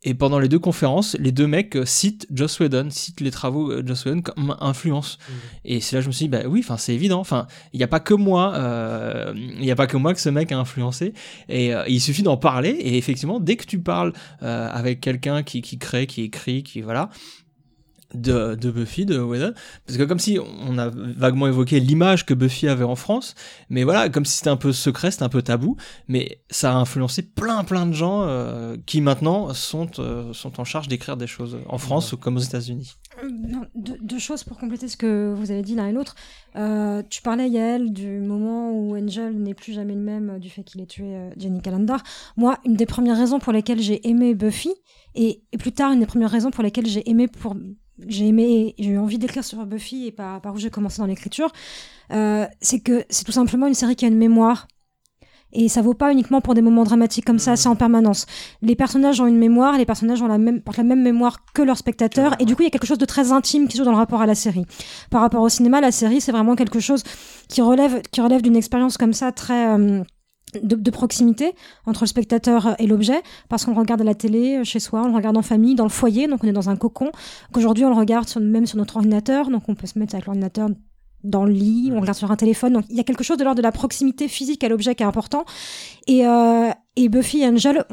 Et 0.02 0.14
pendant 0.14 0.38
les 0.38 0.48
deux 0.48 0.58
conférences, 0.58 1.14
les 1.20 1.30
deux 1.30 1.46
mecs 1.46 1.76
euh, 1.76 1.84
citent 1.84 2.26
Joss 2.32 2.58
Whedon, 2.58 2.88
citent 2.90 3.20
les 3.20 3.30
travaux 3.30 3.82
de 3.82 3.86
Joss 3.86 4.06
Whedon 4.06 4.22
comme 4.22 4.56
influence. 4.58 5.18
Et 5.66 5.80
c'est 5.80 5.94
là 5.94 6.00
que 6.00 6.04
je 6.04 6.08
me 6.08 6.12
suis 6.12 6.24
dit, 6.24 6.30
bah 6.30 6.40
oui, 6.46 6.60
enfin 6.64 6.78
c'est 6.78 6.94
évident. 6.94 7.20
Enfin, 7.20 7.46
il 7.74 7.76
n'y 7.76 7.84
a 7.84 7.88
pas 7.88 8.00
que 8.00 8.14
moi, 8.14 8.54
euh, 8.54 9.32
il 9.36 9.60
n'y 9.60 9.70
a 9.70 9.76
pas 9.76 9.86
que 9.86 9.98
moi 9.98 10.14
que 10.14 10.20
ce 10.20 10.30
mec 10.30 10.52
a 10.52 10.58
influencé. 10.58 11.12
Et 11.50 11.74
euh, 11.74 11.84
il 11.86 12.00
suffit 12.00 12.22
d'en 12.22 12.38
parler. 12.38 12.70
Et 12.70 12.96
effectivement, 12.96 13.40
dès 13.40 13.56
que 13.56 13.66
tu 13.66 13.78
parles 13.78 14.14
euh, 14.42 14.68
avec 14.72 15.00
quelqu'un 15.00 15.42
qui, 15.42 15.60
qui 15.60 15.78
crée, 15.78 16.06
qui 16.06 16.22
écrit, 16.22 16.62
qui 16.62 16.80
voilà, 16.80 17.10
de, 18.14 18.54
de 18.54 18.70
Buffy, 18.70 19.06
de 19.06 19.18
Whedon, 19.18 19.54
parce 19.86 19.98
que 19.98 20.04
comme 20.04 20.18
si 20.18 20.38
on 20.40 20.78
a 20.78 20.88
vaguement 20.88 21.46
évoqué 21.46 21.80
l'image 21.80 22.26
que 22.26 22.34
Buffy 22.34 22.68
avait 22.68 22.84
en 22.84 22.96
France, 22.96 23.34
mais 23.68 23.84
voilà, 23.84 24.08
comme 24.08 24.24
si 24.24 24.38
c'était 24.38 24.50
un 24.50 24.56
peu 24.56 24.72
secret, 24.72 25.10
c'était 25.10 25.24
un 25.24 25.28
peu 25.28 25.42
tabou, 25.42 25.76
mais 26.08 26.42
ça 26.50 26.72
a 26.72 26.76
influencé 26.76 27.22
plein 27.22 27.64
plein 27.64 27.86
de 27.86 27.92
gens 27.92 28.22
euh, 28.22 28.76
qui 28.86 29.00
maintenant 29.00 29.54
sont, 29.54 29.90
euh, 29.98 30.32
sont 30.32 30.60
en 30.60 30.64
charge 30.64 30.88
d'écrire 30.88 31.16
des 31.16 31.26
choses 31.26 31.58
en 31.68 31.78
France 31.78 32.14
comme 32.20 32.36
aux 32.36 32.40
États-Unis. 32.40 32.94
Euh, 33.22 33.28
non, 33.28 33.62
deux, 33.74 33.98
deux 34.02 34.18
choses 34.18 34.44
pour 34.44 34.58
compléter 34.58 34.88
ce 34.88 34.96
que 34.96 35.34
vous 35.36 35.50
avez 35.50 35.62
dit 35.62 35.74
l'un 35.74 35.88
et 35.88 35.92
l'autre. 35.92 36.14
Euh, 36.56 37.02
tu 37.08 37.22
parlais, 37.22 37.48
Yael, 37.48 37.92
du 37.92 38.20
moment 38.20 38.72
où 38.72 38.96
Angel 38.96 39.34
n'est 39.36 39.54
plus 39.54 39.72
jamais 39.72 39.94
le 39.94 40.00
même 40.00 40.38
du 40.38 40.50
fait 40.50 40.62
qu'il 40.62 40.80
ait 40.80 40.86
tué 40.86 41.16
euh, 41.16 41.30
Jenny 41.36 41.60
Calendar. 41.60 42.02
Moi, 42.36 42.58
une 42.64 42.74
des 42.74 42.86
premières 42.86 43.16
raisons 43.16 43.38
pour 43.38 43.52
lesquelles 43.52 43.80
j'ai 43.80 44.08
aimé 44.08 44.34
Buffy, 44.34 44.72
et, 45.14 45.42
et 45.52 45.58
plus 45.58 45.72
tard, 45.72 45.92
une 45.92 46.00
des 46.00 46.06
premières 46.06 46.30
raisons 46.30 46.50
pour 46.50 46.62
lesquelles 46.62 46.86
j'ai 46.86 47.08
aimé 47.08 47.28
pour 47.28 47.56
j'ai 48.06 48.28
aimé, 48.28 48.74
j'ai 48.78 48.90
eu 48.90 48.98
envie 48.98 49.18
d'écrire 49.18 49.44
sur 49.44 49.64
Buffy 49.66 50.06
et 50.06 50.12
par, 50.12 50.40
par 50.40 50.54
où 50.54 50.58
j'ai 50.58 50.70
commencé 50.70 50.98
dans 50.98 51.06
l'écriture, 51.06 51.52
euh, 52.12 52.46
c'est 52.60 52.80
que 52.80 53.04
c'est 53.10 53.24
tout 53.24 53.32
simplement 53.32 53.66
une 53.66 53.74
série 53.74 53.96
qui 53.96 54.04
a 54.04 54.08
une 54.08 54.18
mémoire. 54.18 54.68
Et 55.52 55.68
ça 55.68 55.82
vaut 55.82 55.94
pas 55.94 56.12
uniquement 56.12 56.40
pour 56.40 56.54
des 56.54 56.62
moments 56.62 56.84
dramatiques 56.84 57.24
comme 57.24 57.40
ça, 57.40 57.56
c'est 57.56 57.68
en 57.68 57.74
permanence. 57.74 58.26
Les 58.62 58.76
personnages 58.76 59.20
ont 59.20 59.26
une 59.26 59.36
mémoire, 59.36 59.76
les 59.78 59.84
personnages 59.84 60.22
ont 60.22 60.28
la 60.28 60.38
même, 60.38 60.60
portent 60.60 60.76
la 60.76 60.84
même 60.84 61.02
mémoire 61.02 61.38
que 61.52 61.62
leurs 61.62 61.78
spectateurs, 61.78 62.36
et 62.38 62.44
du 62.44 62.54
coup 62.54 62.62
il 62.62 62.66
y 62.66 62.68
a 62.68 62.70
quelque 62.70 62.86
chose 62.86 62.98
de 62.98 63.04
très 63.04 63.32
intime 63.32 63.66
qui 63.66 63.72
se 63.72 63.78
joue 63.78 63.84
dans 63.84 63.90
le 63.90 63.96
rapport 63.96 64.22
à 64.22 64.26
la 64.26 64.36
série. 64.36 64.64
Par 65.10 65.20
rapport 65.20 65.42
au 65.42 65.48
cinéma, 65.48 65.80
la 65.80 65.90
série 65.90 66.20
c'est 66.20 66.30
vraiment 66.30 66.54
quelque 66.54 66.78
chose 66.78 67.02
qui 67.48 67.62
relève, 67.62 68.00
qui 68.12 68.20
relève 68.20 68.42
d'une 68.42 68.54
expérience 68.54 68.96
comme 68.96 69.12
ça 69.12 69.32
très 69.32 69.76
euh, 69.76 70.04
de, 70.62 70.76
de 70.76 70.90
proximité 70.90 71.54
entre 71.86 72.02
le 72.02 72.06
spectateur 72.06 72.74
et 72.78 72.86
l'objet, 72.86 73.20
parce 73.48 73.64
qu'on 73.64 73.72
le 73.72 73.78
regarde 73.78 74.00
à 74.00 74.04
la 74.04 74.14
télé, 74.14 74.58
euh, 74.58 74.64
chez 74.64 74.80
soi, 74.80 75.02
on 75.04 75.08
le 75.08 75.14
regarde 75.14 75.36
en 75.36 75.42
famille, 75.42 75.74
dans 75.74 75.84
le 75.84 75.90
foyer, 75.90 76.26
donc 76.26 76.44
on 76.44 76.48
est 76.48 76.52
dans 76.52 76.70
un 76.70 76.76
cocon, 76.76 77.10
qu'aujourd'hui 77.52 77.84
on 77.84 77.90
le 77.90 77.96
regarde 77.96 78.28
sur- 78.28 78.40
même 78.40 78.66
sur 78.66 78.78
notre 78.78 78.96
ordinateur, 78.96 79.50
donc 79.50 79.68
on 79.68 79.74
peut 79.74 79.86
se 79.86 79.98
mettre 79.98 80.14
avec 80.14 80.26
l'ordinateur 80.26 80.68
dans 81.22 81.44
le 81.44 81.52
lit, 81.52 81.90
on 81.94 82.00
regarde 82.00 82.16
sur 82.16 82.30
un 82.30 82.36
téléphone, 82.36 82.72
donc 82.72 82.84
il 82.88 82.96
y 82.96 83.00
a 83.00 83.04
quelque 83.04 83.22
chose 83.24 83.36
de 83.36 83.44
l'ordre 83.44 83.58
de 83.58 83.62
la 83.62 83.72
proximité 83.72 84.26
physique 84.26 84.64
à 84.64 84.68
l'objet 84.68 84.94
qui 84.94 85.02
est 85.02 85.06
important. 85.06 85.44
Et, 86.06 86.26
euh, 86.26 86.70
et 86.96 87.08
Buffy 87.10 87.42
et 87.42 87.46
Angel 87.46 87.84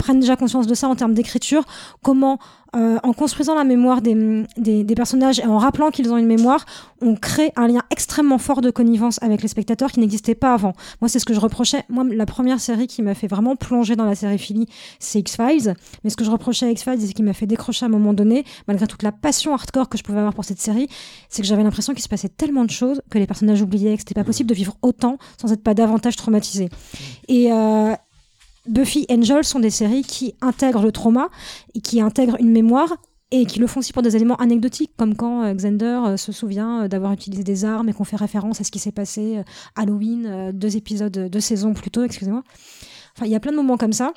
prennent 0.00 0.20
déjà 0.20 0.36
conscience 0.36 0.66
de 0.66 0.74
ça 0.74 0.88
en 0.88 0.96
termes 0.96 1.14
d'écriture, 1.14 1.64
comment 2.02 2.38
euh, 2.76 2.98
en 3.02 3.12
construisant 3.12 3.56
la 3.56 3.64
mémoire 3.64 4.00
des, 4.00 4.44
des, 4.56 4.84
des 4.84 4.94
personnages 4.94 5.40
et 5.40 5.44
en 5.44 5.58
rappelant 5.58 5.90
qu'ils 5.90 6.12
ont 6.12 6.16
une 6.16 6.26
mémoire, 6.26 6.64
on 7.02 7.16
crée 7.16 7.52
un 7.56 7.66
lien 7.66 7.82
extrêmement 7.90 8.38
fort 8.38 8.60
de 8.60 8.70
connivence 8.70 9.20
avec 9.22 9.42
les 9.42 9.48
spectateurs 9.48 9.90
qui 9.90 9.98
n'existait 9.98 10.36
pas 10.36 10.54
avant. 10.54 10.74
Moi, 11.00 11.08
c'est 11.08 11.18
ce 11.18 11.24
que 11.24 11.34
je 11.34 11.40
reprochais. 11.40 11.82
Moi, 11.88 12.04
la 12.08 12.26
première 12.26 12.60
série 12.60 12.86
qui 12.86 13.02
m'a 13.02 13.14
fait 13.14 13.26
vraiment 13.26 13.56
plonger 13.56 13.96
dans 13.96 14.04
la 14.04 14.14
série 14.14 14.38
Philly, 14.38 14.68
c'est 15.00 15.18
X-Files. 15.18 15.74
Mais 16.04 16.10
ce 16.10 16.16
que 16.16 16.24
je 16.24 16.30
reprochais 16.30 16.66
à 16.66 16.70
X-Files 16.70 17.02
et 17.02 17.06
ce 17.08 17.12
qui 17.12 17.24
m'a 17.24 17.32
fait 17.32 17.46
décrocher 17.46 17.86
à 17.86 17.88
un 17.88 17.90
moment 17.90 18.12
donné, 18.12 18.44
malgré 18.68 18.86
toute 18.86 19.02
la 19.02 19.10
passion 19.10 19.52
hardcore 19.52 19.88
que 19.88 19.98
je 19.98 20.04
pouvais 20.04 20.18
avoir 20.18 20.34
pour 20.34 20.44
cette 20.44 20.60
série, 20.60 20.88
c'est 21.28 21.42
que 21.42 21.48
j'avais 21.48 21.64
l'impression 21.64 21.92
qu'il 21.92 22.04
se 22.04 22.08
passait 22.08 22.28
tellement 22.28 22.64
de 22.64 22.70
choses 22.70 23.02
que 23.10 23.18
les 23.18 23.26
personnages 23.26 23.62
oubliaient, 23.62 23.94
que 23.94 24.02
c'était 24.02 24.14
pas 24.14 24.24
possible 24.24 24.48
de 24.48 24.54
vivre 24.54 24.76
autant 24.82 25.18
sans 25.40 25.52
être 25.52 25.64
pas 25.64 25.74
davantage 25.74 26.14
traumatisé. 26.14 26.68
Et, 27.26 27.52
euh, 27.52 27.94
Buffy 28.70 29.04
Angel 29.10 29.44
sont 29.44 29.60
des 29.60 29.70
séries 29.70 30.02
qui 30.02 30.34
intègrent 30.40 30.82
le 30.82 30.92
trauma 30.92 31.28
et 31.74 31.80
qui 31.80 32.00
intègrent 32.00 32.36
une 32.40 32.52
mémoire 32.52 32.96
et 33.32 33.46
qui 33.46 33.58
le 33.58 33.66
font 33.66 33.80
aussi 33.80 33.92
pour 33.92 34.02
des 34.02 34.16
éléments 34.16 34.36
anecdotiques, 34.36 34.92
comme 34.96 35.14
quand 35.14 35.42
euh, 35.44 35.54
Xander 35.54 36.00
euh, 36.04 36.16
se 36.16 36.32
souvient 36.32 36.84
euh, 36.84 36.88
d'avoir 36.88 37.12
utilisé 37.12 37.44
des 37.44 37.64
armes 37.64 37.88
et 37.88 37.92
qu'on 37.92 38.04
fait 38.04 38.16
référence 38.16 38.60
à 38.60 38.64
ce 38.64 38.70
qui 38.70 38.78
s'est 38.78 38.92
passé 38.92 39.42
Halloween, 39.76 40.50
deux 40.52 40.76
épisodes, 40.76 41.28
deux 41.30 41.40
saisons 41.40 41.74
plus 41.74 41.90
tôt, 41.90 42.02
excusez-moi. 42.02 42.42
Enfin, 43.16 43.26
il 43.26 43.32
y 43.32 43.36
a 43.36 43.40
plein 43.40 43.52
de 43.52 43.56
moments 43.56 43.76
comme 43.76 43.92
ça. 43.92 44.12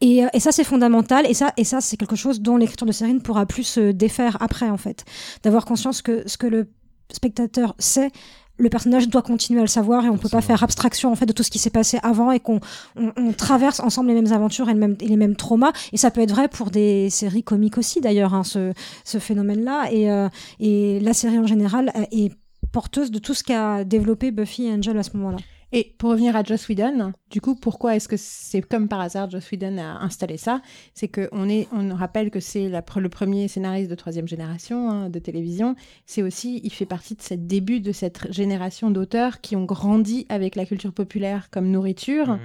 Et, 0.00 0.22
et 0.32 0.40
ça, 0.40 0.52
c'est 0.52 0.64
fondamental. 0.64 1.26
Et 1.26 1.34
ça, 1.34 1.52
et 1.56 1.64
ça 1.64 1.80
c'est 1.80 1.96
quelque 1.96 2.16
chose 2.16 2.40
dont 2.40 2.56
l'écriture 2.56 2.86
de 2.86 2.92
série 2.92 3.14
ne 3.14 3.20
pourra 3.20 3.46
plus 3.46 3.64
se 3.64 3.92
défaire 3.92 4.36
après, 4.40 4.68
en 4.68 4.76
fait. 4.76 5.04
D'avoir 5.42 5.64
conscience 5.64 6.02
que 6.02 6.26
ce 6.28 6.36
que 6.36 6.46
le 6.46 6.70
spectateur 7.10 7.74
sait, 7.78 8.10
le 8.58 8.68
personnage 8.68 9.08
doit 9.08 9.22
continuer 9.22 9.60
à 9.60 9.62
le 9.62 9.68
savoir 9.68 10.04
et 10.04 10.08
on 10.08 10.16
peut 10.18 10.28
pas 10.28 10.40
faire 10.40 10.62
abstraction 10.64 11.12
en 11.12 11.14
fait 11.14 11.26
de 11.26 11.32
tout 11.32 11.42
ce 11.44 11.50
qui 11.50 11.58
s'est 11.58 11.70
passé 11.70 11.98
avant 12.02 12.32
et 12.32 12.40
qu'on 12.40 12.60
on, 12.96 13.12
on 13.16 13.32
traverse 13.32 13.78
ensemble 13.80 14.08
les 14.08 14.14
mêmes 14.20 14.32
aventures 14.32 14.68
et, 14.68 14.74
le 14.74 14.80
même- 14.80 14.96
et 15.00 15.06
les 15.08 15.16
mêmes 15.16 15.36
traumas. 15.36 15.72
Et 15.92 15.96
ça 15.96 16.10
peut 16.10 16.20
être 16.20 16.32
vrai 16.32 16.48
pour 16.48 16.70
des 16.70 17.08
séries 17.10 17.44
comiques 17.44 17.78
aussi 17.78 18.00
d'ailleurs 18.00 18.34
hein, 18.34 18.44
ce, 18.44 18.72
ce 19.04 19.18
phénomène 19.18 19.64
là 19.64 19.86
et, 19.92 20.10
euh, 20.10 20.28
et 20.60 20.98
la 21.00 21.12
série 21.14 21.38
en 21.38 21.46
général 21.46 21.92
euh, 21.96 22.02
est 22.10 22.32
porteuse 22.72 23.10
de 23.10 23.18
tout 23.18 23.32
ce 23.34 23.42
qu'a 23.44 23.84
développé 23.84 24.30
Buffy 24.30 24.66
et 24.66 24.72
Angel 24.72 24.98
à 24.98 25.02
ce 25.02 25.16
moment-là. 25.16 25.38
Et 25.72 25.94
pour 25.98 26.10
revenir 26.10 26.34
à 26.34 26.42
Joss 26.42 26.68
Whedon, 26.68 27.12
du 27.30 27.42
coup, 27.42 27.54
pourquoi 27.54 27.94
est-ce 27.94 28.08
que 28.08 28.16
c'est 28.16 28.62
comme 28.62 28.88
par 28.88 29.00
hasard 29.00 29.30
Joss 29.30 29.50
Whedon 29.50 29.76
a 29.76 30.02
installé 30.02 30.38
ça? 30.38 30.62
C'est 30.94 31.08
qu'on 31.08 31.48
est, 31.48 31.68
on 31.72 31.94
rappelle 31.94 32.30
que 32.30 32.40
c'est 32.40 32.70
le 32.70 33.08
premier 33.08 33.48
scénariste 33.48 33.90
de 33.90 33.94
troisième 33.94 34.26
génération 34.26 34.90
hein, 34.90 35.10
de 35.10 35.18
télévision. 35.18 35.74
C'est 36.06 36.22
aussi, 36.22 36.60
il 36.64 36.72
fait 36.72 36.86
partie 36.86 37.14
de 37.14 37.22
ce 37.22 37.34
début 37.34 37.80
de 37.80 37.92
cette 37.92 38.32
génération 38.32 38.90
d'auteurs 38.90 39.42
qui 39.42 39.56
ont 39.56 39.64
grandi 39.64 40.24
avec 40.30 40.56
la 40.56 40.64
culture 40.64 40.92
populaire 40.92 41.50
comme 41.50 41.70
nourriture 41.70 42.38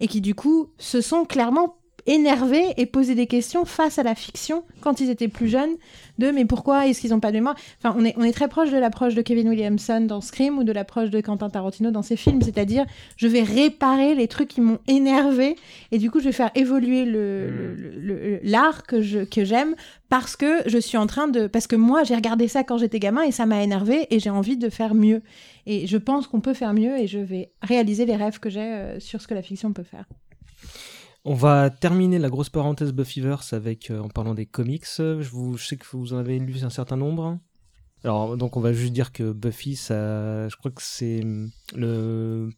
et 0.00 0.08
qui 0.08 0.22
du 0.22 0.34
coup 0.34 0.70
se 0.78 1.00
sont 1.00 1.24
clairement 1.24 1.79
énervés 2.06 2.64
et 2.76 2.86
posé 2.86 3.14
des 3.14 3.26
questions 3.26 3.64
face 3.64 3.98
à 3.98 4.02
la 4.02 4.14
fiction 4.14 4.64
quand 4.80 5.00
ils 5.00 5.10
étaient 5.10 5.28
plus 5.28 5.48
jeunes 5.48 5.70
de 6.18 6.30
mais 6.30 6.44
pourquoi 6.44 6.86
est-ce 6.86 7.00
qu'ils 7.00 7.10
n'ont 7.10 7.20
pas 7.20 7.30
de 7.30 7.36
mémoire? 7.36 7.56
Enfin 7.82 7.94
on 7.98 8.04
est, 8.04 8.14
on 8.18 8.22
est 8.24 8.32
très 8.32 8.48
proche 8.48 8.70
de 8.70 8.76
l'approche 8.76 9.14
de 9.14 9.22
Kevin 9.22 9.48
Williamson 9.48 10.02
dans 10.02 10.20
Scream 10.20 10.58
ou 10.58 10.64
de 10.64 10.72
l'approche 10.72 11.08
de 11.10 11.20
Quentin 11.20 11.48
Tarantino 11.48 11.90
dans 11.90 12.02
ses 12.02 12.16
films 12.16 12.42
c'est-à-dire 12.42 12.84
je 13.16 13.26
vais 13.26 13.42
réparer 13.42 14.14
les 14.14 14.28
trucs 14.28 14.48
qui 14.48 14.60
m'ont 14.60 14.78
énervé 14.86 15.56
et 15.92 15.98
du 15.98 16.10
coup 16.10 16.20
je 16.20 16.26
vais 16.26 16.32
faire 16.32 16.50
évoluer 16.54 17.04
le- 17.06 17.74
le- 17.74 18.40
l'art 18.42 18.82
que 18.86 19.00
je 19.00 19.20
que 19.20 19.44
j'aime 19.44 19.74
parce 20.10 20.36
que 20.36 20.62
je 20.66 20.78
suis 20.78 20.98
en 20.98 21.06
train 21.06 21.28
de 21.28 21.46
parce 21.46 21.66
que 21.66 21.76
moi 21.76 22.04
j'ai 22.04 22.14
regardé 22.14 22.48
ça 22.48 22.64
quand 22.64 22.76
j'étais 22.78 22.98
gamin 22.98 23.22
et 23.22 23.32
ça 23.32 23.46
m'a 23.46 23.62
énervé 23.62 24.06
et 24.10 24.18
j'ai 24.18 24.30
envie 24.30 24.56
de 24.56 24.68
faire 24.68 24.94
mieux. 24.94 25.22
Et 25.66 25.86
je 25.86 25.96
pense 25.96 26.26
qu'on 26.26 26.40
peut 26.40 26.54
faire 26.54 26.74
mieux 26.74 26.98
et 26.98 27.06
je 27.06 27.18
vais 27.18 27.50
réaliser 27.62 28.04
les 28.06 28.16
rêves 28.16 28.40
que 28.40 28.50
j'ai 28.50 28.60
euh, 28.60 28.98
sur 29.00 29.20
ce 29.22 29.28
que 29.28 29.34
la 29.34 29.42
fiction 29.42 29.72
peut 29.72 29.84
faire 29.84 30.06
On 31.24 31.34
va 31.34 31.68
terminer 31.68 32.18
la 32.18 32.30
grosse 32.30 32.48
parenthèse 32.48 32.92
Buffyverse 32.92 33.52
avec, 33.52 33.90
euh, 33.90 34.00
en 34.00 34.08
parlant 34.08 34.34
des 34.34 34.46
comics. 34.46 34.86
Je, 34.96 35.22
je 35.22 35.64
sais 35.64 35.76
que 35.76 35.86
vous 35.92 36.14
en 36.14 36.18
avez 36.18 36.38
lu 36.38 36.62
un 36.62 36.70
certain 36.70 36.96
nombre. 36.96 37.38
Alors, 38.04 38.36
donc, 38.38 38.56
on 38.56 38.60
va 38.60 38.72
juste 38.72 38.94
dire 38.94 39.12
que 39.12 39.32
Buffy, 39.32 39.76
ça, 39.76 40.48
je 40.48 40.56
crois 40.56 40.70
que 40.70 40.82
c'est 40.82 41.22
hum, 41.22 41.50
le 41.74 42.48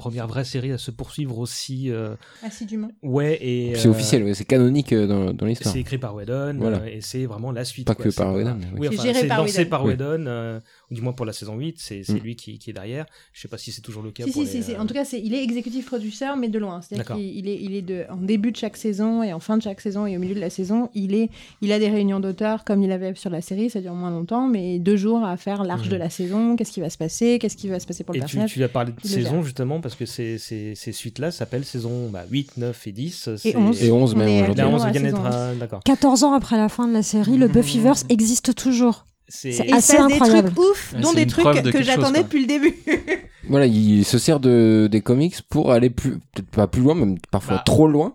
première 0.00 0.26
vraie 0.26 0.44
série 0.44 0.72
à 0.72 0.78
se 0.78 0.90
poursuivre 0.90 1.38
aussi. 1.38 1.90
euh, 1.90 2.14
assidûment 2.42 2.90
ouais, 3.02 3.38
et. 3.40 3.74
C'est 3.76 3.88
euh, 3.88 3.90
officiel, 3.90 4.24
ouais, 4.24 4.34
c'est 4.34 4.44
canonique 4.44 4.92
euh, 4.92 5.06
dans, 5.06 5.32
dans 5.32 5.46
l'histoire. 5.46 5.72
C'est 5.72 5.80
écrit 5.80 5.98
par 5.98 6.14
Whedon, 6.14 6.56
Voilà. 6.58 6.78
euh, 6.78 6.86
et 6.96 7.00
c'est 7.00 7.26
vraiment 7.26 7.52
la 7.52 7.64
suite. 7.64 7.86
Pas 7.86 7.94
quoi. 7.94 8.06
que 8.06 8.10
par 8.14 8.34
Whedon, 8.34 8.58
oui. 8.74 8.78
Oui, 8.80 8.88
C'est 8.90 8.94
enfin, 8.98 9.02
géré 9.04 9.20
c'est 9.20 9.26
par 9.26 9.38
lancé 9.42 9.58
Whedon. 9.58 9.70
par 9.70 9.84
Oui. 9.84 9.92
Whedon, 9.92 10.24
euh, 10.26 10.60
du 10.90 11.00
moins 11.02 11.12
pour 11.12 11.26
la 11.26 11.32
saison 11.32 11.56
8, 11.56 11.76
c'est 11.78 12.02
Mm. 12.08 12.16
lui 12.18 12.34
qui, 12.36 12.58
qui 12.58 12.70
est 12.70 12.72
derrière. 12.72 13.04
Je 13.32 13.40
sais 13.42 13.48
pas 13.48 13.58
si 13.58 13.70
c'est 13.72 13.82
toujours 13.82 14.02
le 14.02 14.10
cas 14.10 14.24
Si, 14.24 14.32
pour 14.32 14.42
si, 14.42 14.48
les, 14.48 14.62
si, 14.62 14.70
si. 14.70 14.74
euh, 14.74 14.80
En 14.80 14.86
tout 14.86 14.94
cas, 14.94 15.04
il 15.12 15.34
est 15.34 15.42
exécutif 15.44 15.86
producteur, 15.86 16.36
mais 16.36 16.48
de 16.48 16.58
loin. 16.58 16.80
C'est-à-dire 16.80 17.14
qu'il 17.14 17.24
il 17.38 17.48
est, 17.48 17.58
il 17.60 17.74
est 17.74 17.82
de, 17.82 18.04
en 18.10 18.16
début 18.16 18.50
de 18.52 18.56
chaque 18.56 18.76
saison 18.76 19.22
et 19.22 19.32
en 19.32 19.40
fin 19.40 19.56
de 19.58 19.62
chaque 19.62 19.80
saison 19.80 20.06
et 20.06 20.16
au 20.16 20.20
milieu 20.20 20.34
de 20.34 20.40
la 20.40 20.50
saison, 20.50 20.88
il, 20.94 21.14
est, 21.14 21.28
il 21.60 21.72
a 21.72 21.78
des 21.78 21.88
réunions 21.90 22.20
d'auteurs 22.20 22.64
comme 22.64 22.82
il 22.82 22.90
avait 22.92 23.14
sur 23.14 23.30
la 23.30 23.40
série, 23.42 23.68
ça 23.70 23.80
dure 23.80 23.94
moins 23.94 24.10
longtemps, 24.10 24.48
mais 24.48 24.78
deux 24.78 24.96
jours 24.96 25.24
à 25.24 25.36
faire 25.36 25.62
l'arche 25.64 25.86
Mhm. 25.86 25.92
de 25.92 25.96
la 25.96 26.10
saison, 26.10 26.56
qu'est-ce 26.56 26.72
qui 26.72 26.80
va 26.80 26.90
se 26.90 26.98
passer, 26.98 27.38
qu'est-ce 27.38 27.56
qui 27.56 27.68
va 27.68 27.78
se 27.80 27.86
passer 27.86 28.04
pour 28.04 28.14
le 28.14 28.18
Et 28.18 28.20
tu, 28.20 28.26
personnage? 28.36 28.52
tu 28.52 28.62
as 28.64 28.68
parlé 28.68 28.92
de 28.92 29.06
saison 29.06 29.42
justement 29.42 29.80
parce 29.90 29.98
que 29.98 30.06
ces, 30.06 30.38
ces, 30.38 30.74
ces 30.74 30.92
suites-là 30.92 31.30
s'appellent 31.30 31.64
saison 31.64 32.08
bah, 32.10 32.24
8, 32.30 32.56
9 32.56 32.86
et 32.86 32.92
10. 32.92 33.28
c'est- 33.36 33.56
11. 33.56 33.82
Et 33.82 33.90
11 33.92 34.14
On 34.14 34.16
même 34.18 34.28
aujourd'hui. 34.28 34.38
La 34.38 34.50
actuellement 34.50 34.76
11 34.76 34.84
à 34.84 34.90
vient 34.90 35.00
saison 35.02 35.16
d'être 35.18 35.26
11. 35.28 35.34
à- 35.34 35.54
D'accord. 35.54 35.80
14 35.84 36.24
ans 36.24 36.32
après 36.32 36.56
la 36.56 36.68
fin 36.68 36.88
de 36.88 36.92
la 36.92 37.02
série, 37.02 37.36
le 37.36 37.48
Buffyverse 37.48 38.04
existe 38.08 38.54
toujours. 38.54 39.04
C'est 39.28 39.50
assez 39.72 39.92
se 39.92 39.96
passe 39.98 40.06
des 40.08 40.14
incroyable. 40.14 40.48
trucs 40.54 40.58
ouf, 40.58 40.94
dont 41.00 41.08
c'est 41.10 41.16
des 41.16 41.26
trucs 41.26 41.62
de 41.62 41.70
que 41.70 41.82
j'attendais 41.84 42.22
depuis 42.24 42.40
le 42.40 42.46
début. 42.46 42.74
Voilà, 43.48 43.66
il 43.66 44.04
se 44.04 44.18
sert 44.18 44.38
de, 44.38 44.86
des 44.90 45.00
comics 45.00 45.34
pour 45.48 45.72
aller 45.72 45.90
plus, 45.90 46.18
peut-être 46.32 46.50
pas 46.50 46.66
plus 46.68 46.82
loin, 46.82 46.94
même 46.94 47.16
parfois 47.32 47.56
Bah. 47.56 47.62
trop 47.66 47.88
loin. 47.88 48.14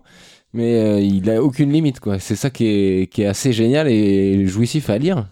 mais 0.54 0.76
euh, 0.76 1.00
il 1.00 1.28
a 1.28 1.42
aucune 1.42 1.70
limite 1.72 2.00
quoi. 2.00 2.18
C'est 2.18 2.36
ça 2.36 2.48
qui 2.48 2.64
est, 2.66 3.12
qui 3.12 3.22
est 3.22 3.26
assez 3.26 3.52
génial 3.52 3.88
et 3.88 4.46
jouissif 4.46 4.88
à 4.88 4.96
lire. 4.98 5.26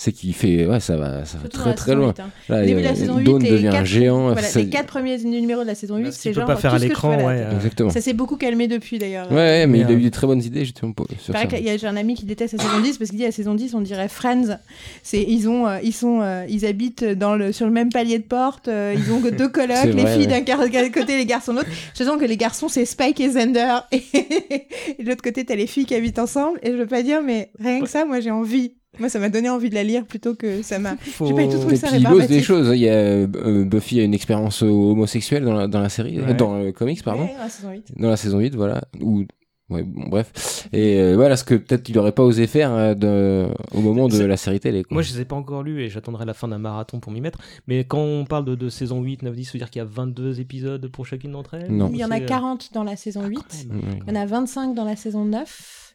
C'est 0.00 0.12
qu'il 0.12 0.32
fait, 0.32 0.64
ouais, 0.64 0.78
ça 0.78 0.96
va, 0.96 1.24
ça 1.24 1.38
très 1.52 1.74
très 1.74 1.96
loin. 1.96 2.14
8, 2.16 2.20
hein. 2.20 2.30
Là, 2.48 2.64
début 2.64 2.78
il 2.78 2.84
de 2.84 2.88
la 2.88 2.94
saison 2.94 3.18
8, 3.18 3.24
Dawn 3.24 3.44
et 3.44 3.50
devient 3.50 3.66
un 3.66 3.84
géant. 3.84 4.30
Voilà, 4.30 4.42
ça- 4.46 4.60
les 4.60 4.68
quatre 4.68 4.86
premiers 4.86 5.18
numéros 5.18 5.62
de 5.62 5.66
la 5.66 5.74
saison 5.74 5.96
8, 5.96 6.12
c'est 6.12 6.20
qu'il 6.20 6.34
genre. 6.34 6.46
peut 6.46 6.52
pas 6.54 6.56
faire 6.60 6.70
tout 6.70 6.76
à 6.76 6.78
ce 6.78 6.84
que 6.84 6.88
je 6.88 6.88
l'écran, 6.90 7.16
ouais, 7.16 7.40
euh, 7.40 7.56
Exactement. 7.56 7.90
Ça 7.90 8.00
s'est 8.00 8.12
beaucoup 8.12 8.36
calmé 8.36 8.68
depuis 8.68 9.00
d'ailleurs. 9.00 9.28
Ouais, 9.28 9.36
ouais, 9.38 9.66
mais, 9.66 9.80
il 9.80 9.86
a 9.86 9.88
euh, 9.88 9.94
eu 9.94 10.02
des 10.02 10.12
très 10.12 10.28
bonnes 10.28 10.40
idées 10.40 10.64
justement 10.64 10.92
Il 11.10 11.18
sur 11.18 11.34
ça. 11.34 11.46
qu'il 11.46 11.64
y 11.64 11.68
a 11.68 11.76
j'ai 11.76 11.88
un 11.88 11.96
ami 11.96 12.14
qui 12.14 12.26
déteste 12.26 12.54
la 12.56 12.62
saison 12.62 12.80
10 12.80 12.96
parce 12.96 13.10
qu'il 13.10 13.18
dit 13.18 13.24
à 13.24 13.28
la 13.28 13.32
saison 13.32 13.56
10 13.56 13.74
on 13.74 13.80
dirait 13.80 14.08
Friends. 14.08 14.58
C'est 15.02 15.20
ils 15.20 15.48
ont 15.48 15.66
euh, 15.66 15.78
ils 15.82 15.92
sont 15.92 16.20
euh, 16.22 16.44
ils 16.48 16.64
habitent 16.64 17.02
dans 17.04 17.34
le 17.34 17.50
sur 17.50 17.66
le 17.66 17.72
même 17.72 17.90
palier 17.90 18.20
de 18.20 18.24
porte, 18.24 18.68
euh, 18.68 18.94
ils 18.96 19.12
ont 19.12 19.20
que 19.20 19.28
deux 19.36 19.48
colocs, 19.48 19.78
C'est 19.82 19.92
les 19.94 20.02
vrai, 20.02 20.14
filles 20.14 20.28
ouais. 20.32 20.42
d'un 20.44 20.90
côté 20.90 21.16
les 21.16 21.26
garçons 21.26 21.54
de 21.54 21.58
l'autre. 21.58 21.70
Je 21.98 22.04
sens 22.04 22.20
que 22.20 22.24
les 22.24 22.36
garçons 22.36 22.68
c'est 22.68 22.84
Spike 22.84 23.18
et 23.18 23.26
Xander 23.26 23.78
et, 23.90 24.04
et 24.98 25.02
de 25.02 25.08
l'autre 25.08 25.24
côté 25.24 25.44
t'as 25.44 25.56
les 25.56 25.66
filles 25.66 25.86
qui 25.86 25.96
habitent 25.96 26.20
ensemble 26.20 26.60
et 26.62 26.70
je 26.70 26.76
veux 26.76 26.86
pas 26.86 27.02
dire 27.02 27.20
mais 27.20 27.50
rien 27.58 27.80
que 27.80 27.88
ça 27.88 28.04
moi 28.04 28.20
j'ai 28.20 28.30
envie. 28.30 28.74
Moi 28.98 29.08
ça 29.08 29.18
m'a 29.18 29.28
donné 29.28 29.48
envie 29.48 29.70
de 29.70 29.74
la 29.74 29.84
lire 29.84 30.04
plutôt 30.06 30.34
que 30.34 30.62
ça 30.62 30.78
m'a 30.78 30.96
j'ai 31.24 31.34
pas 31.34 31.42
du 31.44 31.48
tout 31.48 31.58
trouvé 31.58 31.74
Et 31.74 31.76
ça 31.76 31.88
puis 31.88 31.96
il 31.98 32.06
ose 32.06 32.12
des 32.12 32.18
rébarbatif. 32.20 32.44
choses. 32.44 32.70
Il 32.74 32.80
y 32.80 32.88
a 32.88 32.92
euh, 32.94 33.64
Buffy 33.64 34.00
a 34.00 34.04
une 34.04 34.14
expérience 34.14 34.62
euh, 34.62 34.68
homosexuelle 34.68 35.44
dans 35.44 35.54
la, 35.54 35.66
dans 35.68 35.80
la 35.80 35.88
série, 35.88 36.18
Ouais. 36.20 36.30
euh, 36.30 36.34
dans 36.34 36.58
le 36.58 36.72
comics 36.72 37.02
pardon. 37.02 37.22
Ouais, 37.24 37.34
dans 37.34 37.42
la 37.44 37.48
saison 37.48 37.70
8. 37.70 37.92
Dans 37.96 38.10
la 38.10 38.16
saison 38.16 38.38
8, 38.38 38.54
voilà. 38.54 38.82
Ou 39.00 39.24
ouais, 39.70 39.82
bon, 39.82 40.08
bref. 40.08 40.68
Et 40.72 40.98
euh, 40.98 41.14
voilà 41.14 41.36
ce 41.36 41.44
que 41.44 41.54
peut-être 41.54 41.88
il 41.88 41.98
aurait 41.98 42.12
pas 42.12 42.22
osé 42.22 42.46
faire 42.46 42.72
euh, 42.72 42.94
de- 42.94 43.48
au 43.74 43.80
moment 43.80 44.08
de 44.08 44.22
la 44.24 44.36
série 44.36 44.60
télé. 44.60 44.82
quoi. 44.84 44.94
Moi, 44.94 45.02
je 45.02 45.12
les 45.14 45.20
ai 45.20 45.24
pas 45.24 45.36
encore 45.36 45.62
lus 45.62 45.82
et 45.82 45.88
j'attendrai 45.90 46.24
la 46.24 46.34
fin 46.34 46.48
d'un 46.48 46.58
marathon 46.58 47.00
pour 47.00 47.12
m'y 47.12 47.20
mettre. 47.20 47.38
Mais 47.66 47.84
quand 47.84 48.00
on 48.00 48.24
parle 48.24 48.44
de, 48.46 48.54
de 48.54 48.68
saison 48.68 49.02
8, 49.02 49.22
9, 49.22 49.34
10, 49.34 49.44
ça 49.44 49.52
veut 49.52 49.58
dire 49.58 49.70
qu'il 49.70 49.80
y 49.80 49.82
a 49.84 49.88
22 49.88 50.40
épisodes 50.40 50.88
pour 50.88 51.06
chacune 51.06 51.32
d'entre 51.32 51.54
elles? 51.54 51.70
Non. 51.70 51.90
Il 51.92 51.98
y 51.98 52.04
en 52.04 52.10
a 52.10 52.16
C'est, 52.16 52.22
euh, 52.24 52.26
40 52.26 52.70
dans 52.74 52.84
la 52.84 52.96
saison 52.96 53.24
8. 53.26 53.36
Ouais. 53.38 53.78
Il 54.06 54.12
y 54.14 54.16
en 54.16 54.20
a 54.20 54.26
25 54.26 54.74
dans 54.74 54.84
la 54.84 54.96
saison 54.96 55.24
9. 55.24 55.87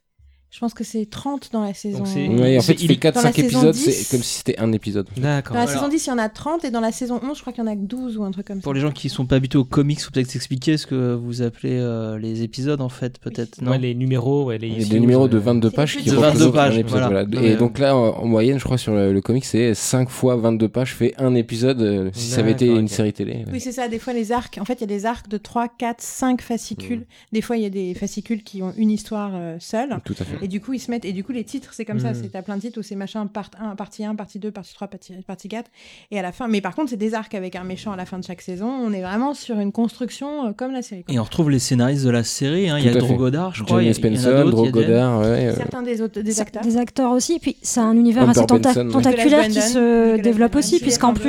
Je 0.54 0.60
pense 0.60 0.76
que 0.76 0.84
c'est 0.84 1.08
30 1.10 1.50
dans 1.52 1.64
la 1.64 1.74
saison. 1.74 2.04
Ouais, 2.04 2.60
en 2.60 2.62
fait, 2.62 2.74
il 2.74 2.88
fait 2.88 2.94
il- 2.94 3.00
dans 3.12 3.22
la 3.24 3.32
4-5 3.32 3.34
saison 3.34 3.48
épisodes, 3.48 3.74
10, 3.74 3.92
c'est 3.92 4.12
comme 4.16 4.24
si 4.24 4.36
c'était 4.36 4.60
un 4.60 4.72
épisode. 4.72 5.08
D'accord. 5.18 5.54
Dans 5.56 5.60
la 5.62 5.66
Voilà. 5.66 5.80
saison 5.80 5.90
10, 5.90 6.06
il 6.06 6.10
y 6.12 6.14
en 6.14 6.18
a 6.20 6.30
30 6.30 6.64
et 6.64 6.70
dans 6.70 6.80
la 6.80 6.92
saison 6.92 7.20
11, 7.24 7.36
je 7.38 7.42
crois 7.42 7.54
qu'il 7.54 7.64
y 7.64 7.68
en 7.68 7.72
a 7.72 7.76
que 7.76 7.82
12 7.82 8.18
ou 8.18 8.24
un 8.24 8.30
truc 8.30 8.46
comme 8.46 8.58
ça. 8.60 8.62
Pour 8.64 8.76
les 8.76 8.80
gens 8.80 8.92
qui 8.92 9.10
sont 9.10 9.26
pas 9.26 9.38
habitués 9.38 9.58
aux 9.58 9.66
comics, 9.66 10.00
faut 10.00 10.12
peut-être 10.12 10.36
expliquer 10.36 10.78
ce 10.78 10.86
que 10.86 11.16
vous 11.16 11.42
appelez 11.42 11.80
euh, 11.80 12.20
les 12.20 12.44
épisodes 12.44 12.82
en 12.82 12.90
fait, 12.90 13.18
peut-être. 13.18 13.64
Non. 13.64 13.72
Ouais, 13.72 13.80
les 13.80 13.96
numéros, 13.96 14.44
ouais, 14.46 14.60
les 14.60 14.68
Il 14.68 14.82
y 14.84 14.86
a 14.86 14.90
des 14.90 15.00
numéros 15.00 15.28
de 15.28 15.38
euh, 15.38 15.40
22 15.40 15.70
C'est 15.72 15.76
pages 15.76 15.98
qui 15.98 16.10
De 16.12 16.16
22 16.16 16.26
représentent 16.28 16.54
pages, 16.54 16.76
un 16.76 16.80
épisode. 16.80 17.00
voilà. 17.02 17.24
voilà. 17.26 17.48
Et 17.48 17.56
donc 17.56 17.80
là, 17.80 17.98
en, 17.98 18.10
en 18.20 18.26
moyenne, 18.28 18.60
je 18.60 18.64
crois, 18.64 18.78
sur 18.78 18.94
le, 18.94 19.12
le 19.12 19.22
comic, 19.22 19.46
c'est 19.46 19.74
5 19.74 20.08
fois 20.10 20.36
22 20.36 20.70
pages 20.70 20.94
fait 20.94 21.16
un 21.18 21.34
épisode 21.34 21.82
euh, 21.82 22.10
si 22.14 22.28
ça 22.30 22.42
avait 22.42 22.52
été 22.52 22.68
une 22.68 22.84
ok. 22.86 22.90
série 22.90 23.12
télé. 23.14 23.44
Oui, 23.52 23.60
c'est 23.60 23.72
ça. 23.72 23.88
Des 23.88 23.98
fois, 23.98 24.14
les 24.14 24.32
arcs. 24.32 24.60
En 24.62 24.66
fait, 24.66 24.76
il 24.76 24.82
y 24.82 24.84
a 24.84 24.88
des 24.88 25.08
arcs 25.08 25.30
de 25.30 25.38
3, 25.38 25.68
4, 25.68 26.00
5 26.00 26.42
fascicules. 26.44 27.08
Des 27.32 27.42
fois, 27.42 27.58
il 27.58 27.64
y 27.64 27.66
a 27.66 27.70
des 27.72 27.96
fascicules 27.96 28.44
qui 28.44 28.62
ont 28.62 28.72
une 28.78 28.92
histoire 28.92 29.32
euh, 29.34 29.56
seule. 29.60 30.00
Tout 30.06 30.14
à 30.20 30.24
fait. 30.26 30.43
Et 30.44 30.48
du 30.48 30.60
coup, 30.62 30.74
ils 30.74 30.80
se 30.80 30.92
mettent. 30.92 31.06
Et 31.06 31.14
du 31.14 31.24
coup, 31.24 31.32
les 31.32 31.44
titres, 31.44 31.70
c'est 31.74 31.86
comme 31.86 32.00
ça. 32.00 32.10
Mhm. 32.10 32.20
C'est 32.22 32.30
t'as 32.32 32.42
plein 32.42 32.58
de 32.58 32.62
titres 32.62 32.80
où 32.80 32.84
c'est 32.84 32.96
machin, 32.96 33.26
part 33.28 33.50
1, 33.60 33.76
partie 33.76 34.04
1, 34.06 34.16
partie 34.16 34.40
2, 34.40 34.52
partie 34.52 34.74
3, 34.74 34.88
partie, 34.88 35.14
partie 35.26 35.48
4. 35.48 35.72
Et 36.12 36.20
à 36.20 36.22
la 36.22 36.32
fin. 36.32 36.48
Mais 36.48 36.62
par 36.62 36.76
contre, 36.76 36.90
c'est 36.90 36.98
des 36.98 37.14
arcs 37.14 37.34
avec 37.34 37.56
un 37.56 37.64
méchant 37.64 37.92
à 37.92 37.96
la 37.96 38.06
fin 38.06 38.20
de 38.20 38.24
chaque 38.24 38.42
saison. 38.42 38.68
On 38.68 38.92
est 38.94 39.02
vraiment 39.02 39.34
sur 39.34 39.60
une 39.60 39.72
construction 39.72 40.48
euh, 40.48 40.52
comme 40.54 40.72
la 40.74 40.82
série. 40.82 41.04
quoi. 41.04 41.16
Et 41.16 41.20
on 41.20 41.24
retrouve 41.24 41.50
les 41.50 41.60
scénaristes 41.60 42.04
de 42.06 42.10
la 42.10 42.24
série. 42.24 42.70
hein. 42.70 42.78
Il 42.78 42.86
y 42.86 42.90
a 42.90 42.92
à. 42.92 42.96
Drogodar, 42.96 43.56
je 43.56 43.64
crois. 43.64 43.82
il 43.82 43.88
y 43.88 43.90
a- 43.90 43.94
Jamie 43.94 44.08
il 44.08 44.14
y 44.14 44.18
en 44.18 44.20
a 44.20 44.22
Spencer, 44.24 44.44
d'autres, 44.46 44.58
il 44.58 44.60
y 44.60 44.62
a 44.62 44.66
Jen. 44.66 44.72
Drogodar, 44.72 45.20
ouais. 45.22 45.26
euh, 45.48 45.56
Certains 45.56 45.82
des, 45.82 46.02
autres, 46.02 46.22
des 46.22 46.42
acteurs. 46.42 46.64
Des 46.64 46.78
acteurs 46.78 47.12
aussi, 47.12 47.40
puis 47.40 47.56
c'est 47.62 47.80
un 47.80 47.94
univers 47.96 48.28
assez 48.30 48.42
tenta- 48.42 48.60
Benson, 48.74 48.86
ouais. 48.88 48.92
tentaculaire 48.92 49.48
qui 49.48 49.62
se 49.62 50.18
développe 50.22 50.56
aussi, 50.56 50.80
puisqu'en 50.80 51.08
Lambert. 51.08 51.24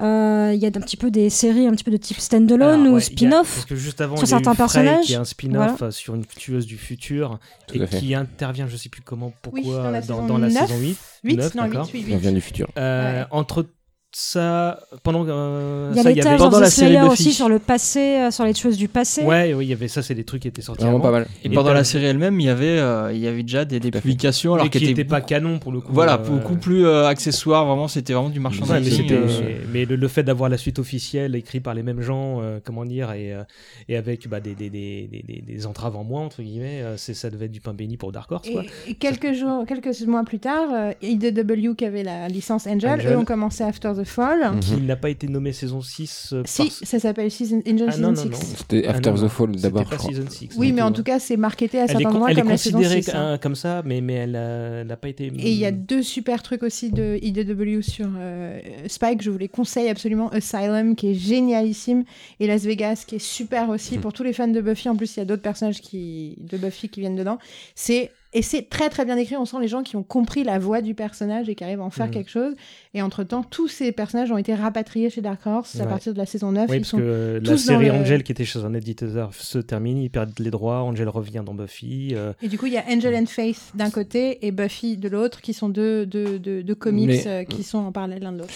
Euh, 0.00 0.52
il 0.54 0.60
y 0.60 0.64
a 0.64 0.68
un 0.68 0.80
petit 0.80 0.96
peu 0.96 1.10
des 1.10 1.30
séries, 1.30 1.66
un 1.66 1.72
petit 1.72 1.84
peu 1.84 1.90
de 1.90 1.96
type 1.96 2.18
standalone 2.18 2.80
Alors, 2.80 2.92
ou 2.92 2.94
ouais, 2.96 3.00
spin-off. 3.00 3.54
Parce 3.54 3.64
que 3.66 3.76
juste 3.76 4.00
avant, 4.00 4.16
sur 4.16 4.26
il 4.26 4.30
y 4.30 4.34
a 4.34 4.36
certains 4.36 4.54
personnages, 4.54 5.12
un 5.12 5.24
spin-off 5.24 5.90
sur 5.90 6.14
une 6.14 6.24
tueuse 6.24 6.66
du 6.66 6.76
futur 6.78 7.38
Tout 7.66 7.82
et 7.82 7.86
qui 7.86 8.14
intervient, 8.14 8.66
je 8.66 8.76
sais 8.76 8.88
plus 8.88 9.02
comment, 9.02 9.32
pourquoi, 9.42 9.60
Oui, 9.62 9.70
dans 9.70 9.90
la 9.90 10.00
saison 10.00 10.26
dans 10.26 10.38
la 10.38 10.48
9, 10.48 10.66
saison 10.66 10.80
8. 10.80 10.98
8, 11.24 11.36
neuf, 11.36 11.54
non, 11.54 11.64
8, 11.64 11.68
d'accord. 11.70 11.88
8, 11.92 12.06
On 12.12 12.16
vient 12.18 12.32
du 12.32 12.40
futur. 12.40 12.68
Euh, 12.78 13.20
Ouais. 13.20 13.26
Entre 13.30 13.66
ça, 14.12 14.80
pendant 15.04 15.24
euh, 15.28 15.90
Il 15.92 15.96
y 15.96 16.00
a 16.00 16.02
ça, 16.22 16.28
avait... 16.30 16.38
pendant 16.38 16.58
the 16.58 16.62
la 16.62 16.70
série 16.70 16.96
Buffy. 16.96 17.08
aussi 17.10 17.32
sur 17.32 17.48
le 17.48 17.58
passé, 17.60 18.00
euh, 18.00 18.30
sur 18.30 18.44
les 18.44 18.54
choses 18.54 18.76
du 18.76 18.88
passé. 18.88 19.22
Ouais, 19.22 19.54
oui, 19.54 19.66
il 19.66 19.68
y 19.68 19.72
avait 19.72 19.86
ça, 19.88 20.02
c'est 20.02 20.14
des 20.16 20.24
trucs 20.24 20.42
qui 20.42 20.48
étaient 20.48 20.62
sortis 20.62 20.82
Vraiment 20.82 20.98
avant. 20.98 21.06
pas 21.06 21.12
mal. 21.12 21.26
Et 21.44 21.46
Et 21.46 21.50
pendant 21.50 21.72
la 21.72 21.84
série 21.84 22.06
elle-même, 22.06 22.40
il 22.40 22.46
y 22.46 22.48
avait, 22.48 22.78
euh, 22.78 23.12
il 23.12 23.20
y 23.20 23.28
avait 23.28 23.42
déjà 23.42 23.64
des, 23.64 23.78
des 23.78 23.90
publications 23.92 24.54
alors 24.54 24.68
qui 24.68 24.78
n'étaient 24.80 24.90
étaient 24.92 25.04
pas 25.04 25.20
canon 25.20 25.58
pour 25.60 25.70
le 25.72 25.80
coup. 25.80 25.92
Voilà, 25.92 26.14
euh, 26.14 26.18
beaucoup 26.18 26.56
plus 26.56 26.84
euh, 26.86 27.06
accessoires. 27.06 27.64
Vraiment, 27.66 27.86
c'était 27.88 28.12
vraiment 28.12 28.30
du 28.30 28.40
Ouais, 28.40 28.50
mais, 28.50 28.56
merchandising. 28.58 29.12
euh, 29.12 29.58
mais 29.72 29.84
le, 29.84 29.96
le 29.96 30.08
fait 30.08 30.22
d'avoir 30.24 30.50
la 30.50 30.58
suite 30.58 30.78
officielle 30.80 31.34
écrite 31.36 31.62
par 31.62 31.74
les 31.74 31.82
mêmes 31.84 32.00
gens, 32.00 32.40
euh, 32.42 32.58
comment 32.64 32.84
dire, 32.84 33.12
et, 33.12 33.32
euh, 33.32 33.42
et 33.88 33.96
avec 33.96 34.28
bah, 34.28 34.40
des, 34.40 34.54
des, 34.54 34.70
des, 34.70 35.08
des, 35.10 35.22
des- 35.22 35.42
des 35.46 35.66
entraves 35.66 35.94
en 35.96 36.02
moins, 36.04 36.22
entre 36.24 36.42
guillemets, 36.42 36.82
euh, 36.82 36.96
c'est, 36.96 37.14
ça 37.14 37.30
devait 37.30 37.44
être 37.46 37.52
du 37.52 37.60
pain 37.60 37.74
béni 37.74 37.96
pour 37.96 38.10
Dark 38.12 38.30
Horse. 38.32 38.48
Quoi. 38.50 38.64
Et, 38.88 38.90
et 38.90 38.94
quelques 38.94 39.34
jours, 39.34 39.64
quelques 39.68 39.98
mois 40.06 40.24
plus 40.24 40.40
tard, 40.40 40.68
euh, 40.72 40.92
IDW 41.02 41.74
qui 41.76 41.84
avait 41.84 42.02
la 42.02 42.28
licence 42.28 42.66
Angel, 42.66 42.90
Angel. 42.90 43.12
eux 43.12 43.16
ont 43.18 43.24
commencé 43.24 43.62
After 43.62 43.92
the 43.96 43.99
Fall. 44.04 44.52
Mhm. 44.54 44.60
Qui 44.60 44.76
n'a 44.82 44.96
pas 44.96 45.10
été 45.10 45.28
nommé 45.28 45.52
saison 45.52 45.80
6 45.80 46.30
euh, 46.32 46.42
Si, 46.46 46.68
par- 46.68 46.88
ça 46.88 46.98
s'appelle 47.00 47.30
Season, 47.30 47.62
Angel 47.66 47.86
Ah 47.88 47.92
Season 47.92 48.02
non, 48.02 48.08
non, 48.12 48.22
6. 48.22 48.28
non. 48.28 48.38
C'était 48.58 48.84
Ah, 48.86 48.90
After 48.90 49.10
non, 49.10 49.16
the 49.16 49.20
non. 49.22 49.28
Fall 49.28 49.48
C'était 49.50 49.62
d'abord, 49.62 49.84
pas. 49.88 49.98
Season 49.98 50.24
6. 50.28 50.48
Oui, 50.56 50.72
mais 50.72 50.82
en 50.82 50.88
euh, 50.88 50.92
tout 50.92 51.02
cas, 51.02 51.18
c'est 51.18 51.36
marketé 51.36 51.78
à 51.78 51.82
elle 51.84 51.90
certains 51.90 52.08
endroits 52.10 52.30
elle 52.30 52.38
est 52.38 52.40
comme 52.40 52.50
la 52.50 52.56
saison 52.56 52.78
considérée 52.78 53.02
6. 53.02 53.10
hein. 53.14 53.30
comme, 53.32 53.38
comme 53.50 53.54
ça, 53.54 53.82
mais, 53.84 54.00
mais 54.00 54.14
elle 54.14 54.32
n'a 54.32 54.80
elle 54.80 54.92
a 54.92 54.96
pas 54.96 55.08
été. 55.08 55.26
Et 55.26 55.50
il 55.50 55.58
y 55.58 55.66
a 55.66 55.72
deux 55.72 56.02
super 56.02 56.42
trucs 56.42 56.62
aussi 56.62 56.90
de 56.90 57.18
IDW 57.22 57.80
sur 57.82 58.08
euh, 58.18 58.60
Spike, 58.86 59.22
je 59.22 59.30
vous 59.30 59.38
les 59.38 59.48
conseille 59.48 59.88
absolument. 59.88 60.28
Asylum, 60.30 60.96
qui 60.96 61.10
est 61.10 61.14
génialissime, 61.14 62.04
et 62.38 62.46
Las 62.46 62.62
Vegas, 62.62 63.04
qui 63.06 63.16
est 63.16 63.18
super 63.18 63.68
aussi. 63.68 63.98
Hmm. 63.98 64.00
Pour 64.00 64.12
tous 64.12 64.22
les 64.22 64.32
fans 64.32 64.48
de 64.48 64.60
Buffy, 64.60 64.88
en 64.88 64.96
plus, 64.96 65.16
il 65.16 65.20
y 65.20 65.22
a 65.22 65.24
d'autres 65.26 65.42
personnages 65.42 65.80
qui, 65.80 66.36
de 66.40 66.56
Buffy 66.58 66.88
qui 66.88 67.00
viennent 67.00 67.16
dedans. 67.16 67.38
C'est 67.74 68.10
et 68.32 68.42
c'est 68.42 68.68
très 68.68 68.88
très 68.90 69.04
bien 69.04 69.16
écrit. 69.16 69.36
On 69.36 69.44
sent 69.44 69.56
les 69.60 69.68
gens 69.68 69.82
qui 69.82 69.96
ont 69.96 70.02
compris 70.02 70.44
la 70.44 70.58
voix 70.58 70.82
du 70.82 70.94
personnage 70.94 71.48
et 71.48 71.54
qui 71.54 71.64
arrivent 71.64 71.80
à 71.80 71.84
en 71.84 71.90
faire 71.90 72.06
Mhm. 72.06 72.12
quelque 72.12 72.30
chose. 72.30 72.54
Et 72.94 73.02
entre 73.02 73.24
temps, 73.24 73.42
tous 73.42 73.68
ces 73.68 73.92
personnages 73.92 74.30
ont 74.32 74.36
été 74.38 74.54
rapatriés 74.54 75.10
chez 75.10 75.20
Dark 75.20 75.46
Horse 75.46 75.78
à 75.80 75.86
partir 75.86 76.12
de 76.12 76.18
la 76.18 76.26
saison 76.26 76.52
9. 76.52 76.68
Oui, 76.70 76.76
Ils 76.76 76.80
parce 76.80 76.90
sont 76.90 76.98
que 76.98 77.40
la 77.42 77.56
série 77.56 77.86
le- 77.86 77.92
Angel 77.92 78.22
qui 78.22 78.32
était 78.32 78.44
chez 78.44 78.60
un 78.64 78.74
éditeur 78.74 79.34
se 79.34 79.58
termine, 79.58 79.98
ils 79.98 80.10
perdent 80.10 80.32
les 80.38 80.50
droits, 80.50 80.82
Angel 80.82 81.08
revient 81.08 81.42
dans 81.44 81.54
Buffy. 81.54 82.10
euh, 82.14 82.32
Et 82.42 82.48
du 82.48 82.58
coup, 82.58 82.66
il 82.66 82.72
y 82.72 82.78
a 82.78 82.84
Angel 82.88 83.14
and 83.14 83.26
Faith 83.26 83.72
d'un 83.74 83.90
côté 83.90 84.46
et 84.46 84.52
Buffy 84.52 84.96
de 84.96 85.08
l'autre, 85.08 85.40
qui 85.40 85.52
sont 85.52 85.68
deux, 85.68 86.06
deux, 86.06 86.38
deux, 86.38 86.62
deux 86.62 86.74
comics 86.74 87.06
Mais- 87.08 87.26
euh, 87.26 87.44
qui 87.44 87.62
sont 87.62 87.78
en 87.78 87.92
parallèle 87.92 88.22
l'un 88.22 88.32
de 88.32 88.38
l'autre. 88.38 88.52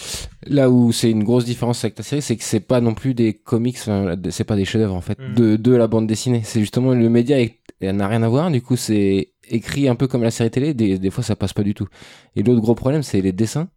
Là 0.47 0.69
où 0.69 0.91
c'est 0.91 1.09
une 1.11 1.23
grosse 1.23 1.45
différence 1.45 1.83
avec 1.83 1.95
ta 1.95 2.03
série, 2.03 2.21
c'est 2.21 2.35
que 2.37 2.43
c'est 2.43 2.59
pas 2.59 2.81
non 2.81 2.93
plus 2.93 3.13
des 3.13 3.33
comics, 3.33 3.77
enfin, 3.79 4.15
c'est 4.29 4.43
pas 4.43 4.55
des 4.55 4.65
chefs-d'œuvre 4.65 4.95
en 4.95 5.01
fait, 5.01 5.17
Mm. 5.19 5.33
de, 5.35 5.55
de 5.55 5.71
la 5.75 5.87
bande 5.87 6.07
dessinée. 6.07 6.41
C'est 6.43 6.59
justement 6.59 6.93
le 6.93 7.09
média, 7.09 7.39
est- 7.41 7.55
elle 7.81 7.95
n'a 7.97 8.07
rien 8.07 8.23
à 8.23 8.29
voir. 8.29 8.49
Du 8.51 8.61
coup, 8.61 8.75
c'est 8.77 9.29
écrit 9.49 9.87
un 9.87 9.95
peu 9.95 10.07
comme 10.07 10.23
la 10.23 10.31
série 10.31 10.51
télé. 10.51 10.73
Des, 10.73 10.99
des 10.99 11.09
fois, 11.11 11.23
ça 11.23 11.35
passe 11.35 11.53
pas 11.53 11.63
du 11.63 11.73
tout. 11.73 11.87
Et 12.35 12.43
l'autre 12.43 12.61
gros 12.61 12.75
problème, 12.75 13.03
c'est 13.03 13.21
les 13.21 13.31
dessins 13.31 13.69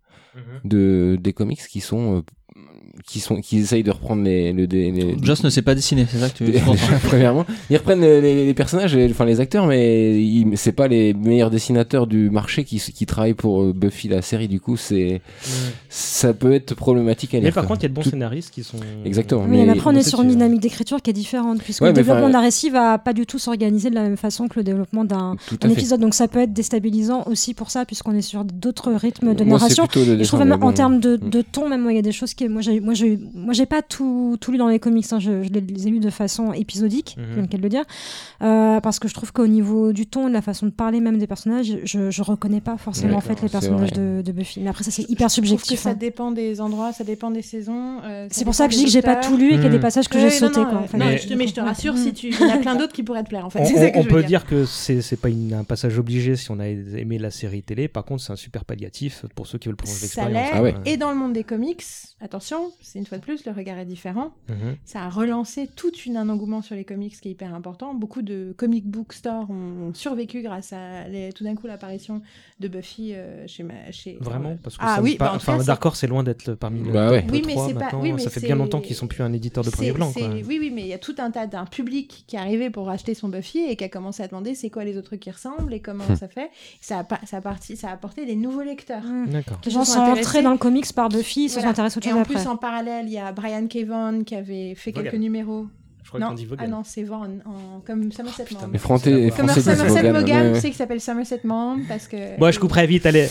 de 0.65 1.19
des 1.21 1.33
comics 1.33 1.61
qui 1.61 1.81
sont 1.81 2.19
euh, 2.19 2.23
qui 3.07 3.21
sont 3.21 3.41
qui 3.41 3.59
essayent 3.59 3.83
de 3.83 3.91
reprendre 3.91 4.23
les, 4.23 4.53
le, 4.53 4.65
les, 4.65 4.91
les- 4.91 5.17
Joss 5.23 5.43
ne 5.45 5.51
sait 5.51 5.63
pas 5.63 5.75
dessiner, 5.75 6.07
c'est 6.11 6.19
ça 6.19 6.29
que 6.31 6.37
tu 6.39 6.45
les- 6.45 6.61
premièrement 7.05 7.45
ils 7.71 7.77
reprennent 7.77 8.01
les, 8.01 8.21
les- 8.21 8.47
les 8.47 8.55
personnages 8.55 8.97
enfin 9.11 9.25
les 9.25 9.41
acteurs 9.41 9.67
mais 9.67 10.21
ils- 10.23 10.57
c'est 10.57 10.73
pas 10.73 10.89
les 10.89 11.15
meilleurs 11.15 11.51
dessinateurs 11.51 12.07
du 12.07 12.31
marché 12.31 12.65
qui, 12.65 12.79
qui 12.81 13.07
travaillent 13.07 13.35
pour 13.35 13.63
euh, 13.63 13.73
Buffy 13.75 14.09
la 14.09 14.23
série 14.23 14.49
du 14.49 14.61
coup 14.61 14.77
c'est 14.77 15.21
ça 15.89 16.35
peut 16.35 16.53
être 16.53 16.75
problématique 16.75 17.35
à 17.35 17.39
lire 17.39 17.45
Mais 17.47 17.53
par 17.53 17.65
quoi. 17.65 17.77
contre, 17.77 17.83
il 17.83 17.85
y 17.85 17.87
a 17.87 17.89
de 17.91 17.95
bons 17.95 18.03
Tout- 18.03 18.11
scénaristes 18.11 18.51
qui 18.51 18.63
sont. 18.65 18.77
Exactement. 19.05 19.43
Oui, 19.43 19.49
mais- 19.51 19.65
mais 19.67 19.73
après, 19.73 19.91
on 19.91 19.95
est 19.97 20.03
sur 20.03 20.21
une 20.23 20.29
dynamique 20.29 20.61
d'écriture 20.61 21.01
qui 21.01 21.11
est 21.11 21.15
différente, 21.15 21.61
puisque 21.63 21.83
Ouais, 21.83 21.89
le 21.89 21.95
développement 21.95 22.29
d'un 22.29 22.41
récit 22.41 22.71
va 22.71 22.99
pas 22.99 23.13
du 23.13 23.27
tout 23.27 23.39
s'organiser 23.39 23.91
de 23.91 23.95
la 23.95 24.03
même 24.03 24.17
façon 24.17 24.49
que 24.49 24.59
le 24.59 24.65
développement 24.65 25.05
d'un 25.05 25.37
épisode. 25.65 26.01
Donc 26.01 26.15
ça 26.15 26.29
peut 26.29 26.41
être 26.41 26.53
déstabilisant 26.53 27.25
aussi 27.27 27.55
pour 27.55 27.71
ça, 27.71 27.85
puisqu'on 27.85 28.15
est 28.15 28.23
sur 28.23 28.45
d'autres 28.45 28.93
rythmes 28.93 29.35
de 29.35 29.45
narration. 29.45 29.87
je 29.93 30.25
trouve 30.25 30.45
même 30.45 30.63
en 30.63 30.73
termes 30.73 31.01
de, 31.01 31.17
Mm. 31.17 31.31
de 31.31 31.43
ton, 31.43 31.69
même 31.69 31.83
moi, 31.83 31.93
il 31.93 31.97
y 31.97 31.99
a 31.99 32.03
des 32.03 32.13
choses 32.13 32.35
qui. 32.35 32.49
Moi, 32.49 32.61
j'ai, 32.63 32.81
moi, 32.89 32.95
j'ai, 32.95 33.19
moi, 33.35 33.53
j'ai 33.53 33.67
pas 33.67 33.83
tout, 33.83 34.39
tout 34.41 34.51
lu 34.51 34.57
dans 34.57 34.69
les 34.69 34.79
comics. 34.79 35.05
hein. 35.13 35.19
Je, 35.21 35.43
je 35.43 35.49
les, 35.51 35.87
ai 35.87 35.91
lus 35.91 36.01
de 36.01 36.09
façon 36.09 36.55
épisodique, 36.55 37.17
Mhm. 37.19 37.25
c'est 37.35 37.41
le 37.43 37.47
cas 37.49 37.59
de 37.59 37.63
le 37.63 37.69
dire, 37.69 37.85
Euh, 38.41 38.81
parce 38.81 38.99
que 38.99 39.09
je 39.09 39.15
trouve 39.15 39.31
qu'au 39.33 39.47
niveau 39.47 39.93
du 39.93 40.07
ton, 40.07 40.29
de 40.29 40.33
la 40.33 40.41
façon 40.43 40.67
de 40.67 40.71
parler 40.71 41.01
même 41.01 41.19
des 41.19 41.27
personnages, 41.27 41.77
je, 41.85 42.11
je 42.11 42.23
reconnais 42.23 42.61
pas 42.63 42.77
forcément 42.79 43.19
en 43.19 43.21
fait 43.21 43.43
les 43.43 43.49
personnages 43.49 43.93
de, 43.93 44.23
de 44.25 44.33
Buffy. 44.33 44.61
Mais 44.61 44.71
après, 44.71 44.85
ça 44.85 44.91
c'est 44.91 45.03
hyper 45.11 45.29
Je 45.29 45.33
que 45.35 45.35
subjectif. 45.35 45.81
ça 45.81 45.91
hein. 45.91 45.95
dépend 45.95 46.31
des 46.31 46.61
endroits, 46.61 46.93
ça 46.93 47.05
dépend 47.05 47.31
des 47.31 47.43
saisons. 47.43 47.99
euh, 48.05 48.27
C'est 48.31 48.45
pour 48.45 48.55
ça 48.55 48.67
que 48.69 48.73
je 48.73 48.79
dis 48.79 48.85
que 48.85 48.91
j'ai 48.91 49.03
pas 49.03 49.17
tout 49.17 49.37
lu 49.37 49.49
et 49.49 49.55
qu'il 49.57 49.65
y 49.65 49.67
a 49.67 49.69
des 49.69 49.77
Mm. 49.79 49.81
passages 49.81 50.09
que 50.09 50.19
j'ai 50.19 50.27
non, 50.27 50.31
sautés. 50.31 50.61
non, 50.61 50.67
quoi, 50.71 50.79
euh, 50.79 50.85
en 50.85 50.87
fait. 50.89 50.97
non, 50.99 51.07
Mais- 51.07 51.19
je 51.19 51.29
te, 51.29 51.35
mais 51.35 51.47
je 51.47 51.55
te 51.55 51.61
rassure, 51.61 51.95
Mm. 51.95 51.97
si 51.99 52.13
tu... 52.15 52.29
il 52.29 52.41
y 52.41 52.45
en 52.45 52.51
a 52.55 52.59
plein 52.59 52.77
d'autres 52.77 52.93
qui 52.95 53.03
pourraient 53.03 53.25
te 53.25 53.29
plaire. 53.29 53.45
En 53.45 53.51
fait, 53.51 53.61
On, 53.61 53.67
je 53.67 54.09
peut 54.09 54.21
dire. 54.21 54.29
dire 54.29 54.47
que 54.47 54.65
c'est 54.65 55.21
pas 55.21 55.29
une- 55.29 55.53
un 55.53 55.65
passage 55.65 55.99
obligé 55.99 56.37
si 56.37 56.51
on 56.51 56.59
a 56.61 56.67
aimé 56.69 57.19
la 57.19 57.31
série 57.31 57.63
télé. 57.63 57.89
Par 57.89 58.05
contre, 58.05 58.23
c'est 58.23 58.33
un 58.33 58.37
super 58.37 58.65
palliatif 58.65 59.25
pour 59.35 59.47
ceux 59.47 59.59
qui 59.59 59.69
veulent 59.69 59.77
prolonger 59.77 60.03
l'expérience. 60.03 60.33
l'est. 60.33 60.51
Ah 60.53 60.63
ouais. 60.63 60.75
Et 60.87 60.97
dans 60.97 61.11
le 61.11 61.17
monde 61.17 61.33
des 61.33 61.45
comics, 61.45 61.83
attention, 62.21 62.71
c'est 62.81 62.99
une 62.99 63.07
fois 63.07 63.19
de 63.19 63.23
plus, 63.23 63.45
le 63.45 63.53
regard 63.53 63.79
est 63.79 63.85
différent. 63.85 64.33
Mhm. 64.49 64.77
Ça 64.85 65.03
a 65.03 65.09
relancé 65.09 65.69
tout 65.75 65.93
une, 66.07 66.17
un 66.17 66.29
engouement 66.29 66.63
sur 66.63 66.75
les 66.75 66.85
comics 66.85 67.19
qui 67.21 67.29
est 67.29 67.33
hyper 67.33 67.55
important. 67.55 67.95
Beaucoup 67.95 68.23
de 68.23 68.55
comic 68.57 68.87
book 68.87 69.13
stores 69.13 69.49
ont, 69.51 69.93
survécu 69.95 70.43
grâce 70.43 70.73
à 70.73 71.09
les- 71.09 71.33
tout 71.33 71.45
d'un 71.45 71.55
coup 71.55 71.67
l'apparition 71.67 72.23
de 72.61 72.69
Buffy 72.69 73.13
euh, 73.15 73.45
chez, 73.47 73.63
ma, 73.63 73.91
chez 73.91 74.17
Vraiment 74.21 74.57
Parce 74.63 74.77
que 74.77 74.83
ah 74.85 74.97
ça 74.97 75.03
oui, 75.03 75.17
bah, 75.19 75.33
en 75.33 75.37
enfin, 75.37 75.59
cas, 75.59 75.65
Dark 75.65 75.85
Horse 75.85 76.05
est 76.05 76.07
loin 76.09 76.23
d'être 76.23 76.55
parmi 76.55 76.83
les 76.83 76.91
Bah 76.93 77.11
ouais. 77.11 77.25
Oui, 77.31 77.43
mais 77.47 77.53
3 77.55 77.69
c'est 77.69 77.75
pas- 77.75 77.91
oui, 77.97 78.13
mais 78.13 78.19
ça 78.21 78.31
fait 78.31 78.41
c'est- 78.41 78.47
bien 78.47 78.57
longtemps 78.57 78.81
qu'ils 78.81 78.97
sont 78.97 79.07
plus 79.07 79.23
un 79.23 79.33
éditeur 79.33 79.65
de 79.65 79.71
premier 79.71 79.89
C'est- 79.89 79.95
plan. 79.95 80.11
c'est- 80.13 80.21
quoi. 80.21 80.29
Oui, 80.31 80.59
oui, 80.61 80.71
mais 80.75 80.83
il 80.83 80.89
y 80.89 80.93
a 80.95 80.99
tout 80.99 81.15
un 81.19 81.31
tas 81.31 81.47
d'un 81.47 81.65
public 81.67 82.25
qui 82.27 82.37
est 82.37 82.39
arrivé 82.39 82.71
pour 82.71 82.89
acheter 82.91 83.15
son 83.15 83.29
Buffy 83.29 83.59
et 83.59 83.77
qui 83.77 83.85
a 83.85 83.89
commencé 83.89 84.23
à 84.23 84.29
demander 84.29 84.55
c'est 84.55 84.71
quoi 84.71 84.85
les 84.85 84.97
autres 84.97 85.07
trucs 85.09 85.21
qui 85.21 85.31
ressemblent 85.31 85.73
et 85.73 85.81
comment 85.81 86.05
Hmm. 86.09 86.17
ça 86.17 86.29
fait. 86.29 86.51
Ça 86.81 86.99
a, 87.01 87.05
pas- 87.05 87.21
ça, 87.25 87.39
a 87.39 87.41
parti, 87.41 87.77
ça 87.77 87.89
a 87.89 87.93
apporté 87.93 88.25
des 88.27 88.37
nouveaux 88.37 88.63
lecteurs. 88.63 89.03
D'accord. 89.27 89.59
Les 89.65 89.71
gens 89.71 89.85
sont 89.85 89.99
entrés 90.01 90.43
dans 90.43 90.53
le 90.53 90.59
comics 90.59 90.93
par 90.93 91.09
Buffy, 91.09 91.45
ils 91.45 91.49
se 91.51 91.61
sont 91.61 91.67
intéressés 91.67 92.01
chose 92.01 92.13
en 92.13 92.23
plus, 92.23 92.47
en 92.47 92.57
parallèle, 92.71 93.07
il 93.07 93.13
y 93.13 93.19
a 93.19 93.33
Brian 93.33 93.67
K. 93.67 93.85
Vaughan 93.87 94.23
qui 94.25 94.35
avait 94.35 94.75
fait 94.75 94.91
Vaughan. 94.91 95.05
quelques 95.05 95.21
numéros. 95.21 95.67
Je 96.03 96.09
crois 96.11 96.21
non, 96.21 96.29
qu'on 96.29 96.35
dit 96.35 96.47
Vaughan. 96.47 96.63
ah 96.65 96.69
non, 96.69 96.83
c'est 96.85 97.03
Vaughan, 97.03 97.29
en... 97.45 97.81
comme 97.87 98.11
Somerset 98.13 98.45
Maugham. 98.51 98.73
Les 98.73 98.79
Français, 98.79 99.31
Comme 99.37 99.47
Français 99.49 99.61
Somerset 99.77 100.03
Maugham, 100.11 100.25
ouais, 100.25 100.25
tu 100.25 100.33
ouais. 100.55 100.61
sais 100.61 100.69
qu'il 100.69 100.77
s'appelle 100.77 101.01
Somerset 101.03 101.41
Maugham 101.45 101.83
parce 101.87 102.09
que. 102.09 102.39
Moi, 102.39 102.51
je 102.51 102.59
couperai 102.59 102.87
vite, 102.87 103.05
allez. 103.05 103.29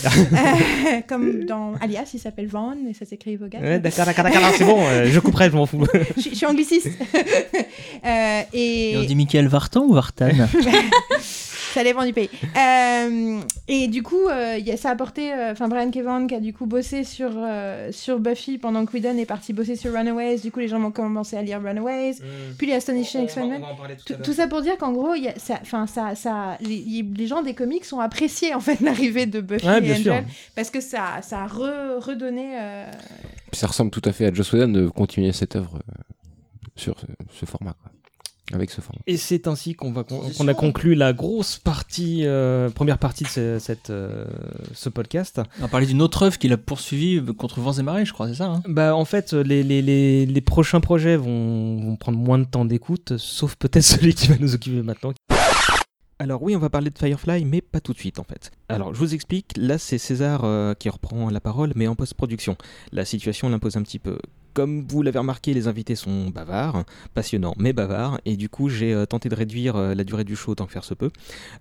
comme 1.08 1.44
dans 1.44 1.74
Alias, 1.80 2.10
il 2.14 2.20
s'appelle 2.20 2.46
Vaughan 2.46 2.76
et 2.88 2.94
ça 2.94 3.04
s'écrit 3.04 3.34
Vaughan. 3.36 3.58
Ouais, 3.60 3.80
d'accord, 3.80 4.06
d'accord, 4.06 4.24
d'accord, 4.24 4.50
c'est 4.56 4.64
bon, 4.64 4.80
euh, 4.80 5.06
je 5.06 5.18
couperai, 5.20 5.50
je 5.50 5.56
m'en 5.56 5.66
fous. 5.66 5.84
je, 6.16 6.20
suis- 6.20 6.30
je 6.30 6.36
suis 6.36 6.46
angliciste. 6.46 6.88
Euh, 8.04 8.42
et... 8.52 8.92
Et 8.92 8.96
on 8.96 9.02
dit 9.02 9.16
Michael 9.16 9.48
Vartan 9.48 9.82
ou 9.84 9.92
Vartan? 9.92 10.28
Ça 11.74 11.84
dépend 11.84 12.04
du 12.04 12.12
pays. 12.12 12.30
Euh, 12.56 13.40
et 13.68 13.88
du 13.88 14.02
coup, 14.02 14.26
euh, 14.28 14.56
il 14.58 14.66
y 14.66 14.70
a, 14.72 14.76
ça 14.76 14.90
a 14.90 14.92
apporté. 14.92 15.32
euh, 15.32 15.52
Enfin, 15.52 15.68
Brian 15.68 15.90
Kevan 15.90 16.26
qui 16.26 16.34
a 16.34 16.40
du 16.40 16.52
coup 16.52 16.66
bossé 16.66 17.04
sur, 17.04 17.30
euh, 17.34 17.90
sur 17.92 18.18
Buffy 18.18 18.58
pendant 18.58 18.84
que 18.86 18.92
Whedon 18.96 19.16
est 19.18 19.26
parti 19.26 19.52
bosser 19.52 19.76
sur 19.76 19.92
Runaways. 19.92 20.38
Du 20.38 20.50
coup, 20.50 20.60
les 20.60 20.68
gens 20.68 20.80
vont 20.80 20.90
commencer 20.90 21.36
à 21.36 21.42
lire 21.42 21.60
Runaways. 21.62 22.16
Puis 22.58 22.66
les 22.66 22.74
Astonishing 22.74 23.24
X-Men. 23.24 23.62
Tout, 24.06 24.14
tout 24.22 24.32
ça 24.32 24.46
pour 24.48 24.62
dire 24.62 24.76
qu'en 24.78 24.92
gros, 24.92 25.14
il 25.14 25.24
y 25.24 25.28
a, 25.28 25.38
ça, 25.38 25.58
enfin, 25.62 25.86
ça, 25.86 26.14
ça, 26.14 26.56
les, 26.60 27.04
les 27.16 27.26
gens 27.26 27.42
des 27.42 27.54
comics 27.54 27.84
ont 27.92 28.00
apprécié 28.00 28.54
en 28.54 28.60
fait 28.60 28.80
l'arrivée 28.80 29.26
de 29.26 29.40
Buffy 29.40 29.66
Ouais, 29.66 29.78
et 29.78 29.80
bien 29.80 29.94
sûr. 29.96 30.12
Angel 30.12 30.24
parce 30.54 30.70
que 30.70 30.80
ça, 30.80 31.20
ça 31.22 31.42
a 31.42 31.46
re- 31.46 31.98
redonné. 32.00 32.58
euh, 32.60 32.90
Puis 33.50 33.58
ça 33.60 33.66
ressemble 33.66 33.90
tout 33.90 34.02
à 34.04 34.12
fait 34.12 34.26
à 34.26 34.32
Joss 34.32 34.52
Whedon 34.52 34.68
de 34.68 34.88
continuer 34.88 35.32
cette 35.32 35.56
œuvre 35.56 35.76
euh, 35.76 36.02
sur 36.76 36.98
ce, 37.00 37.06
ce 37.38 37.46
format, 37.46 37.74
quoi. 37.82 37.90
Avec 38.52 38.70
ce 38.70 38.80
format. 38.80 39.00
Et 39.06 39.16
c'est 39.16 39.46
ainsi 39.46 39.74
qu'on 39.74 39.92
va 39.92 40.00
a 40.02 40.54
conclu 40.54 40.94
la 40.94 41.12
grosse 41.12 41.58
partie, 41.58 42.22
euh, 42.24 42.70
première 42.70 42.98
partie 42.98 43.24
de 43.24 43.28
ce, 43.28 43.58
cette, 43.58 43.90
euh, 43.90 44.24
ce 44.72 44.88
podcast. 44.88 45.40
On 45.58 45.62
va 45.62 45.68
parler 45.68 45.86
d'une 45.86 46.00
autre 46.00 46.22
œuvre 46.22 46.38
qu'il 46.38 46.52
a 46.52 46.56
poursuivie 46.56 47.22
contre 47.36 47.60
vents 47.60 47.72
et 47.72 47.82
marées, 47.82 48.04
je 48.06 48.12
crois, 48.12 48.28
c'est 48.28 48.36
ça 48.36 48.46
hein? 48.46 48.62
Bah, 48.66 48.94
en 48.96 49.04
fait, 49.04 49.32
les, 49.34 49.62
les, 49.62 49.82
les, 49.82 50.24
les 50.26 50.40
prochains 50.40 50.80
projets 50.80 51.16
vont, 51.16 51.76
vont 51.80 51.96
prendre 51.96 52.18
moins 52.18 52.38
de 52.38 52.44
temps 52.44 52.64
d'écoute, 52.64 53.16
sauf 53.18 53.56
peut-être 53.56 53.82
celui 53.84 54.14
qui 54.14 54.28
va 54.28 54.36
nous 54.38 54.54
occuper 54.54 54.82
maintenant. 54.82 55.12
Alors 56.20 56.42
oui, 56.42 56.56
on 56.56 56.58
va 56.58 56.68
parler 56.68 56.90
de 56.90 56.98
Firefly, 56.98 57.44
mais 57.44 57.60
pas 57.60 57.80
tout 57.80 57.92
de 57.92 57.98
suite 57.98 58.18
en 58.18 58.24
fait. 58.24 58.50
Alors 58.68 58.92
je 58.92 58.98
vous 58.98 59.14
explique, 59.14 59.52
là 59.56 59.78
c'est 59.78 59.98
César 59.98 60.40
euh, 60.42 60.74
qui 60.74 60.88
reprend 60.88 61.30
la 61.30 61.40
parole, 61.40 61.72
mais 61.76 61.86
en 61.86 61.94
post-production. 61.94 62.56
La 62.90 63.04
situation 63.04 63.48
l'impose 63.48 63.76
un 63.76 63.82
petit 63.82 64.00
peu. 64.00 64.18
Comme 64.54 64.86
vous 64.88 65.02
l'avez 65.02 65.18
remarqué, 65.18 65.54
les 65.54 65.68
invités 65.68 65.94
sont 65.94 66.28
bavards, 66.30 66.84
passionnants, 67.14 67.54
mais 67.58 67.72
bavards, 67.72 68.20
et 68.24 68.36
du 68.36 68.48
coup 68.48 68.68
j'ai 68.68 68.92
euh, 68.92 69.06
tenté 69.06 69.28
de 69.28 69.34
réduire 69.34 69.76
euh, 69.76 69.94
la 69.94 70.04
durée 70.04 70.24
du 70.24 70.36
show 70.36 70.54
tant 70.54 70.66
que 70.66 70.72
faire 70.72 70.84
se 70.84 70.94
peut. 70.94 71.10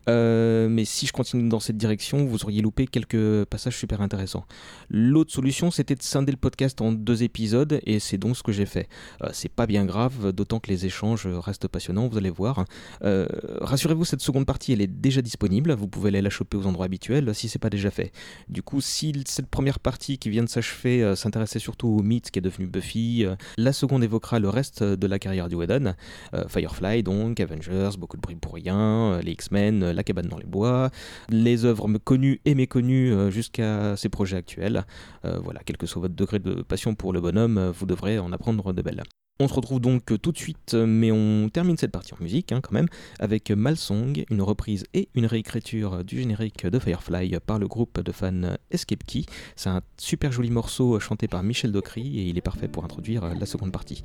Euh, 0.09 0.67
mais 0.69 0.85
si 0.85 1.05
je 1.05 1.13
continue 1.13 1.47
dans 1.49 1.59
cette 1.59 1.77
direction, 1.77 2.25
vous 2.25 2.43
auriez 2.43 2.61
loupé 2.61 2.87
quelques 2.87 3.45
passages 3.45 3.77
super 3.77 4.01
intéressants. 4.01 4.45
L'autre 4.89 5.31
solution, 5.31 5.71
c'était 5.71 5.95
de 5.95 6.01
scinder 6.01 6.31
le 6.31 6.37
podcast 6.37 6.81
en 6.81 6.91
deux 6.91 7.23
épisodes, 7.23 7.79
et 7.85 7.99
c'est 7.99 8.17
donc 8.17 8.37
ce 8.37 8.43
que 8.43 8.51
j'ai 8.51 8.65
fait. 8.65 8.87
C'est 9.31 9.51
pas 9.51 9.67
bien 9.67 9.85
grave, 9.85 10.31
d'autant 10.31 10.59
que 10.59 10.69
les 10.69 10.85
échanges 10.85 11.27
restent 11.27 11.67
passionnants, 11.67 12.07
vous 12.07 12.17
allez 12.17 12.29
voir. 12.29 12.65
Rassurez-vous, 13.01 14.05
cette 14.05 14.21
seconde 14.21 14.45
partie, 14.45 14.73
elle 14.73 14.81
est 14.81 14.87
déjà 14.87 15.21
disponible, 15.21 15.73
vous 15.73 15.87
pouvez 15.87 16.09
aller 16.09 16.21
la 16.21 16.29
choper 16.29 16.57
aux 16.57 16.65
endroits 16.65 16.85
habituels 16.85 17.33
si 17.35 17.49
c'est 17.49 17.59
pas 17.59 17.69
déjà 17.69 17.91
fait. 17.91 18.11
Du 18.49 18.61
coup, 18.61 18.81
si 18.81 19.13
cette 19.25 19.47
première 19.47 19.79
partie 19.79 20.17
qui 20.17 20.29
vient 20.29 20.43
de 20.43 20.49
s'achever 20.49 21.15
s'intéressait 21.15 21.59
surtout 21.59 21.87
au 21.87 22.01
mythe 22.01 22.31
qui 22.31 22.39
est 22.39 22.41
devenu 22.41 22.67
Euh, 22.95 23.35
la 23.57 23.73
seconde 23.73 24.03
évoquera 24.03 24.39
le 24.39 24.49
reste 24.49 24.83
de 24.83 25.07
la 25.07 25.19
carrière 25.19 25.49
du 25.49 25.55
Whedon. 25.55 25.93
Euh, 26.33 26.47
Firefly 26.47 27.03
donc, 27.03 27.39
Avengers, 27.39 27.97
beaucoup 27.97 28.17
de 28.17 28.21
bruit 28.21 28.35
pour 28.35 28.53
rien, 28.53 28.77
euh, 28.77 29.21
les 29.21 29.31
X-Men, 29.31 29.91
La 29.91 30.03
cabane 30.03 30.27
dans 30.27 30.37
les 30.37 30.45
bois, 30.45 30.89
les 31.29 31.65
œuvres 31.65 31.87
connues 32.03 32.41
et 32.45 32.55
méconnues 32.55 33.31
jusqu'à 33.31 33.95
ses 33.95 34.09
projets 34.09 34.37
actuels. 34.37 34.85
Voilà, 35.23 35.61
quel 35.65 35.77
que 35.77 35.85
soit 35.85 36.01
votre 36.01 36.15
degré 36.15 36.39
de 36.39 36.61
passion 36.61 36.95
pour 36.95 37.13
le 37.13 37.21
bonhomme, 37.21 37.71
vous 37.77 37.85
devrez 37.85 38.19
en 38.19 38.31
apprendre 38.31 38.73
de 38.73 38.81
belles. 38.81 39.03
On 39.39 39.47
se 39.47 39.53
retrouve 39.53 39.79
donc 39.79 40.03
tout 40.19 40.31
de 40.31 40.37
suite, 40.37 40.73
mais 40.73 41.11
on 41.11 41.49
termine 41.49 41.77
cette 41.77 41.91
partie 41.91 42.13
en 42.15 42.17
musique 42.19 42.51
hein, 42.51 42.59
quand 42.61 42.71
même, 42.71 42.87
avec 43.19 43.51
Malsong, 43.51 44.25
une 44.31 44.41
reprise 44.41 44.85
et 44.95 45.09
une 45.13 45.27
réécriture 45.27 46.03
du 46.03 46.17
générique 46.17 46.65
de 46.65 46.79
Firefly 46.79 47.37
par 47.45 47.59
le 47.59 47.67
groupe 47.67 48.01
de 48.01 48.11
fans 48.11 48.55
Escape 48.71 49.03
Key. 49.05 49.25
C'est 49.55 49.69
un 49.69 49.81
super 49.97 50.31
joli 50.31 50.49
morceau 50.49 50.99
chanté 50.99 51.27
par 51.27 51.43
Michel 51.43 51.71
Docry 51.71 52.19
et 52.19 52.23
il 52.23 52.37
est 52.37 52.41
parfait 52.41 52.67
pour 52.67 52.83
introduire 52.83 53.33
la 53.39 53.45
seconde 53.45 53.71
partie. 53.71 54.01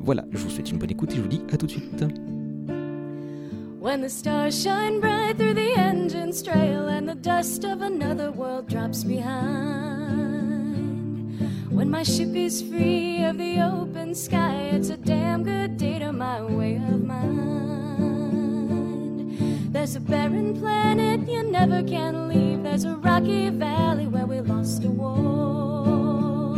Voilà, 0.00 0.24
je 0.32 0.38
vous 0.38 0.50
souhaite 0.50 0.70
une 0.70 0.78
bonne 0.78 0.90
écoute 0.90 1.12
et 1.12 1.16
je 1.16 1.20
vous 1.22 1.28
dis 1.28 1.42
à 1.52 1.56
tout 1.56 1.66
de 1.66 1.70
suite. 1.70 2.04
When 11.70 11.90
my 11.90 12.02
ship 12.02 12.34
is 12.34 12.62
free 12.62 13.24
of 13.24 13.38
the 13.38 13.60
open 13.60 14.14
sky, 14.14 14.70
it's 14.72 14.90
a 14.90 14.96
damn 14.96 15.42
good 15.42 15.76
day 15.76 15.98
to 15.98 16.12
my 16.12 16.42
way 16.42 16.76
of 16.76 17.02
mind. 17.04 18.22
There's 19.72 19.96
a 19.96 20.00
barren 20.00 20.58
planet 20.60 21.28
you 21.28 21.42
never 21.42 21.82
can 21.82 22.28
leave. 22.28 22.62
There's 22.62 22.84
a 22.84 22.96
rocky 22.96 23.50
valley 23.50 24.06
where 24.06 24.26
we 24.26 24.40
lost 24.40 24.84
a 24.84 24.88
war. 24.88 26.56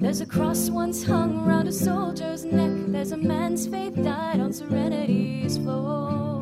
There's 0.00 0.20
a 0.20 0.26
cross 0.26 0.70
once 0.70 1.02
hung 1.04 1.44
round 1.44 1.68
a 1.68 1.72
soldier's 1.72 2.44
neck. 2.44 2.70
There's 2.88 3.12
a 3.12 3.16
man's 3.16 3.66
faith 3.66 3.94
died 3.96 4.40
on 4.40 4.52
serenity's 4.52 5.58
floor. 5.58 6.40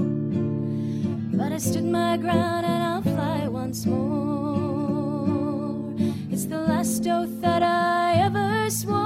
But 1.39 1.53
I 1.53 1.59
stood 1.59 1.85
my 1.85 2.17
ground 2.17 2.67
and 2.67 2.83
I'll 2.83 3.03
fly 3.03 3.49
once 3.49 3.85
more. 3.87 4.78
It's 6.39 6.47
the 6.47 6.61
last 6.61 7.05
oath 7.09 7.41
that 7.41 7.65
I 7.65 8.15
ever 8.27 8.71
swore. 8.71 9.01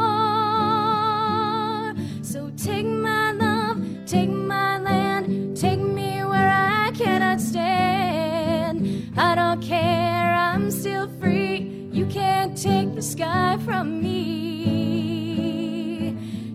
So 2.20 2.51
take 2.59 2.85
my 2.85 3.33
love, 3.33 3.78
take 4.05 4.28
my 4.28 4.77
land, 4.77 5.57
take 5.57 5.81
me 5.81 6.23
where 6.25 6.51
I 6.51 6.91
cannot 6.91 7.41
stand. 7.41 9.11
I 9.17 9.35
don't 9.35 9.62
care, 9.62 10.35
I'm 10.35 10.70
still 10.70 11.09
free. 11.23 11.89
You 11.91 12.05
can't 12.05 12.55
take 12.55 12.94
the 12.94 13.01
sky 13.01 13.57
from 13.65 14.02
me. 14.02 14.99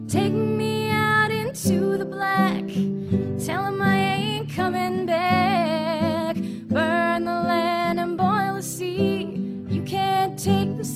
Take 0.08 0.34
me 0.34 0.92
out 0.92 1.32
into 1.32 1.98
the 1.98 2.06
black. 2.06 2.68
Tell 3.44 3.48
Tell 3.48 3.66
'em 3.66 3.82
I 3.82 3.98
ain't 3.98 4.48
coming 4.52 5.08
back. 5.08 5.47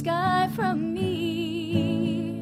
Sky 0.01 0.49
from 0.55 0.95
me. 0.95 2.41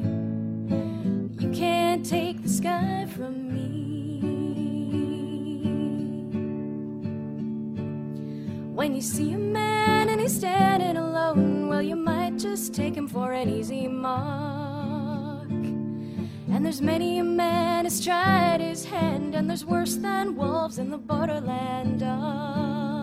You 1.38 1.50
can't 1.50 2.06
take 2.06 2.42
the 2.42 2.48
sky 2.48 3.06
from 3.14 3.34
me. 3.52 4.20
When 8.74 8.94
you 8.94 9.02
see 9.02 9.34
a 9.34 9.38
man 9.38 10.08
and 10.08 10.18
he's 10.22 10.34
standing 10.34 10.96
alone, 10.96 11.68
well, 11.68 11.82
you 11.82 11.96
might 11.96 12.38
just 12.38 12.72
take 12.72 12.94
him 12.94 13.06
for 13.06 13.32
an 13.32 13.50
easy 13.50 13.86
mark. 13.88 15.50
And 15.50 16.64
there's 16.64 16.80
many 16.80 17.18
a 17.18 17.24
man 17.24 17.84
has 17.84 18.02
tried 18.02 18.62
his 18.62 18.86
hand, 18.86 19.34
and 19.34 19.50
there's 19.50 19.66
worse 19.66 19.96
than 19.96 20.34
wolves 20.34 20.78
in 20.78 20.88
the 20.88 20.96
borderland 20.96 22.00
dark. 22.00 22.99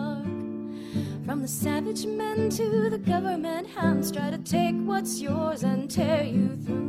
From 1.28 1.42
the 1.42 1.48
savage 1.48 2.06
men 2.06 2.48
to 2.48 2.88
the 2.88 2.96
government 2.96 3.68
hounds, 3.68 4.10
try 4.10 4.30
to 4.30 4.38
take 4.38 4.74
what's 4.86 5.20
yours 5.20 5.62
and 5.62 5.90
tear 5.90 6.22
you 6.24 6.56
through. 6.64 6.88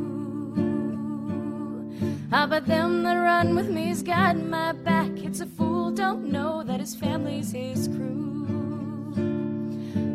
Ah, 2.32 2.46
but 2.46 2.66
them 2.66 3.02
that 3.02 3.16
run 3.16 3.54
with 3.54 3.68
me's 3.68 4.02
got 4.02 4.38
my 4.38 4.72
back. 4.72 5.10
It's 5.16 5.40
a 5.40 5.46
fool, 5.46 5.90
don't 5.90 6.32
know 6.32 6.62
that 6.62 6.80
his 6.80 6.94
family's 6.94 7.52
his 7.52 7.86
crew. 7.86 8.46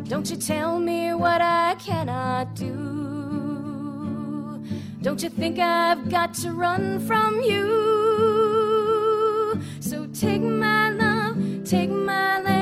Don't 0.08 0.28
you 0.28 0.36
tell 0.36 0.80
me 0.80 1.14
what 1.14 1.40
I 1.40 1.76
cannot 1.78 2.56
do. 2.56 2.74
Don't 5.02 5.22
you 5.22 5.28
think 5.28 5.60
I've 5.60 6.10
got 6.10 6.34
to 6.42 6.50
run 6.50 6.98
from 7.06 7.42
you? 7.42 7.62
So 9.78 10.08
take 10.08 10.42
my 10.42 10.90
love, 10.90 11.38
take 11.64 11.90
my 11.90 12.40
land, 12.40 12.55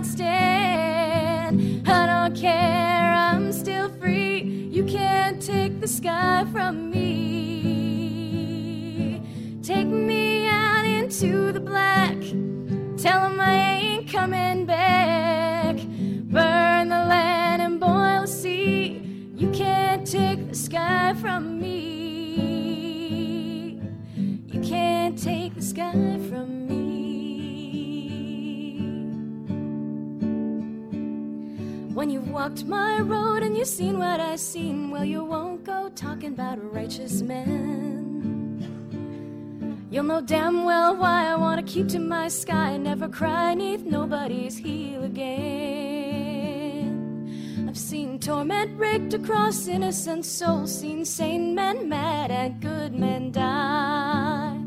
I 0.00 0.02
stand. 0.02 1.86
I 1.86 2.06
don't 2.06 2.34
care, 2.34 3.12
I'm 3.12 3.52
still 3.52 3.90
free. 4.00 4.40
You 4.72 4.82
can't 4.84 5.42
take 5.42 5.78
the 5.78 5.86
sky 5.86 6.46
from 6.50 6.90
me. 6.90 7.20
Take 9.62 9.88
me 9.88 10.48
out 10.48 10.86
into 10.86 11.52
the 11.52 11.60
black. 11.60 12.16
Tell 12.96 13.26
'em 13.26 13.38
I 13.40 13.52
ain't 13.52 14.10
coming 14.10 14.64
back. 14.64 15.76
Burn 15.76 16.88
the 16.88 17.04
land 17.04 17.60
and 17.60 17.78
boil 17.78 18.22
the 18.22 18.26
sea. 18.26 19.02
You 19.36 19.50
can't 19.50 20.06
take 20.06 20.48
the 20.48 20.54
sky 20.54 21.12
from 21.20 21.60
me. 21.60 22.70
You 24.46 24.60
can't 24.62 25.18
take 25.22 25.56
the 25.56 25.62
sky 25.62 26.18
from 26.30 26.68
me. 26.68 26.79
When 31.92 32.08
you've 32.08 32.30
walked 32.30 32.64
my 32.66 33.00
road 33.00 33.42
and 33.42 33.56
you've 33.56 33.66
seen 33.66 33.98
what 33.98 34.20
I've 34.20 34.38
seen, 34.38 34.92
well, 34.92 35.04
you 35.04 35.24
won't 35.24 35.64
go 35.64 35.90
talking 35.96 36.32
about 36.32 36.72
righteous 36.72 37.20
men. 37.20 38.60
You'll 39.90 40.04
know 40.04 40.20
damn 40.20 40.62
well 40.64 40.94
why 40.94 41.26
I 41.26 41.34
wanna 41.34 41.64
keep 41.64 41.88
to 41.88 41.98
my 41.98 42.28
sky 42.28 42.70
and 42.70 42.84
never 42.84 43.08
cry 43.08 43.54
neath 43.54 43.84
nobody's 43.84 44.56
heel 44.56 45.02
again. 45.02 46.06
I've 47.68 47.76
seen 47.76 48.20
torment 48.20 48.78
raked 48.78 49.14
across 49.14 49.66
innocent 49.66 50.24
souls, 50.24 50.72
seen 50.72 51.04
sane 51.04 51.56
men 51.56 51.88
mad 51.88 52.30
and 52.30 52.60
good 52.60 52.94
men 52.94 53.32
die. 53.32 54.59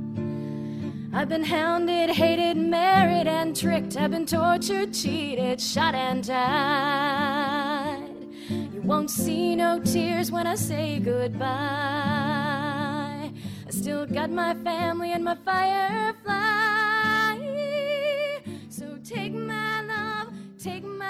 I've 1.16 1.30
been 1.30 1.44
hounded, 1.44 2.10
hated, 2.10 2.58
married, 2.58 3.28
and 3.28 3.56
tricked. 3.56 3.96
I've 3.96 4.10
been 4.10 4.26
tortured, 4.26 4.96
cheated, 4.96 5.62
shot, 5.62 5.94
and 5.94 6.24
died. 6.24 8.10
You 8.50 8.82
won't 8.84 9.12
see 9.12 9.56
no 9.56 9.80
tears 9.80 10.32
when 10.32 10.48
I 10.48 10.56
say 10.56 10.98
goodbye. 10.98 11.46
I 13.68 13.70
still 13.70 14.08
got 14.08 14.32
my 14.32 14.56
family 14.64 15.12
and 15.12 15.24
my 15.24 15.36
firefly. 15.46 16.34
So 18.70 18.98
take 19.04 19.34
my 19.34 19.82
love, 19.84 20.34
take 20.58 20.84
my. 20.84 21.03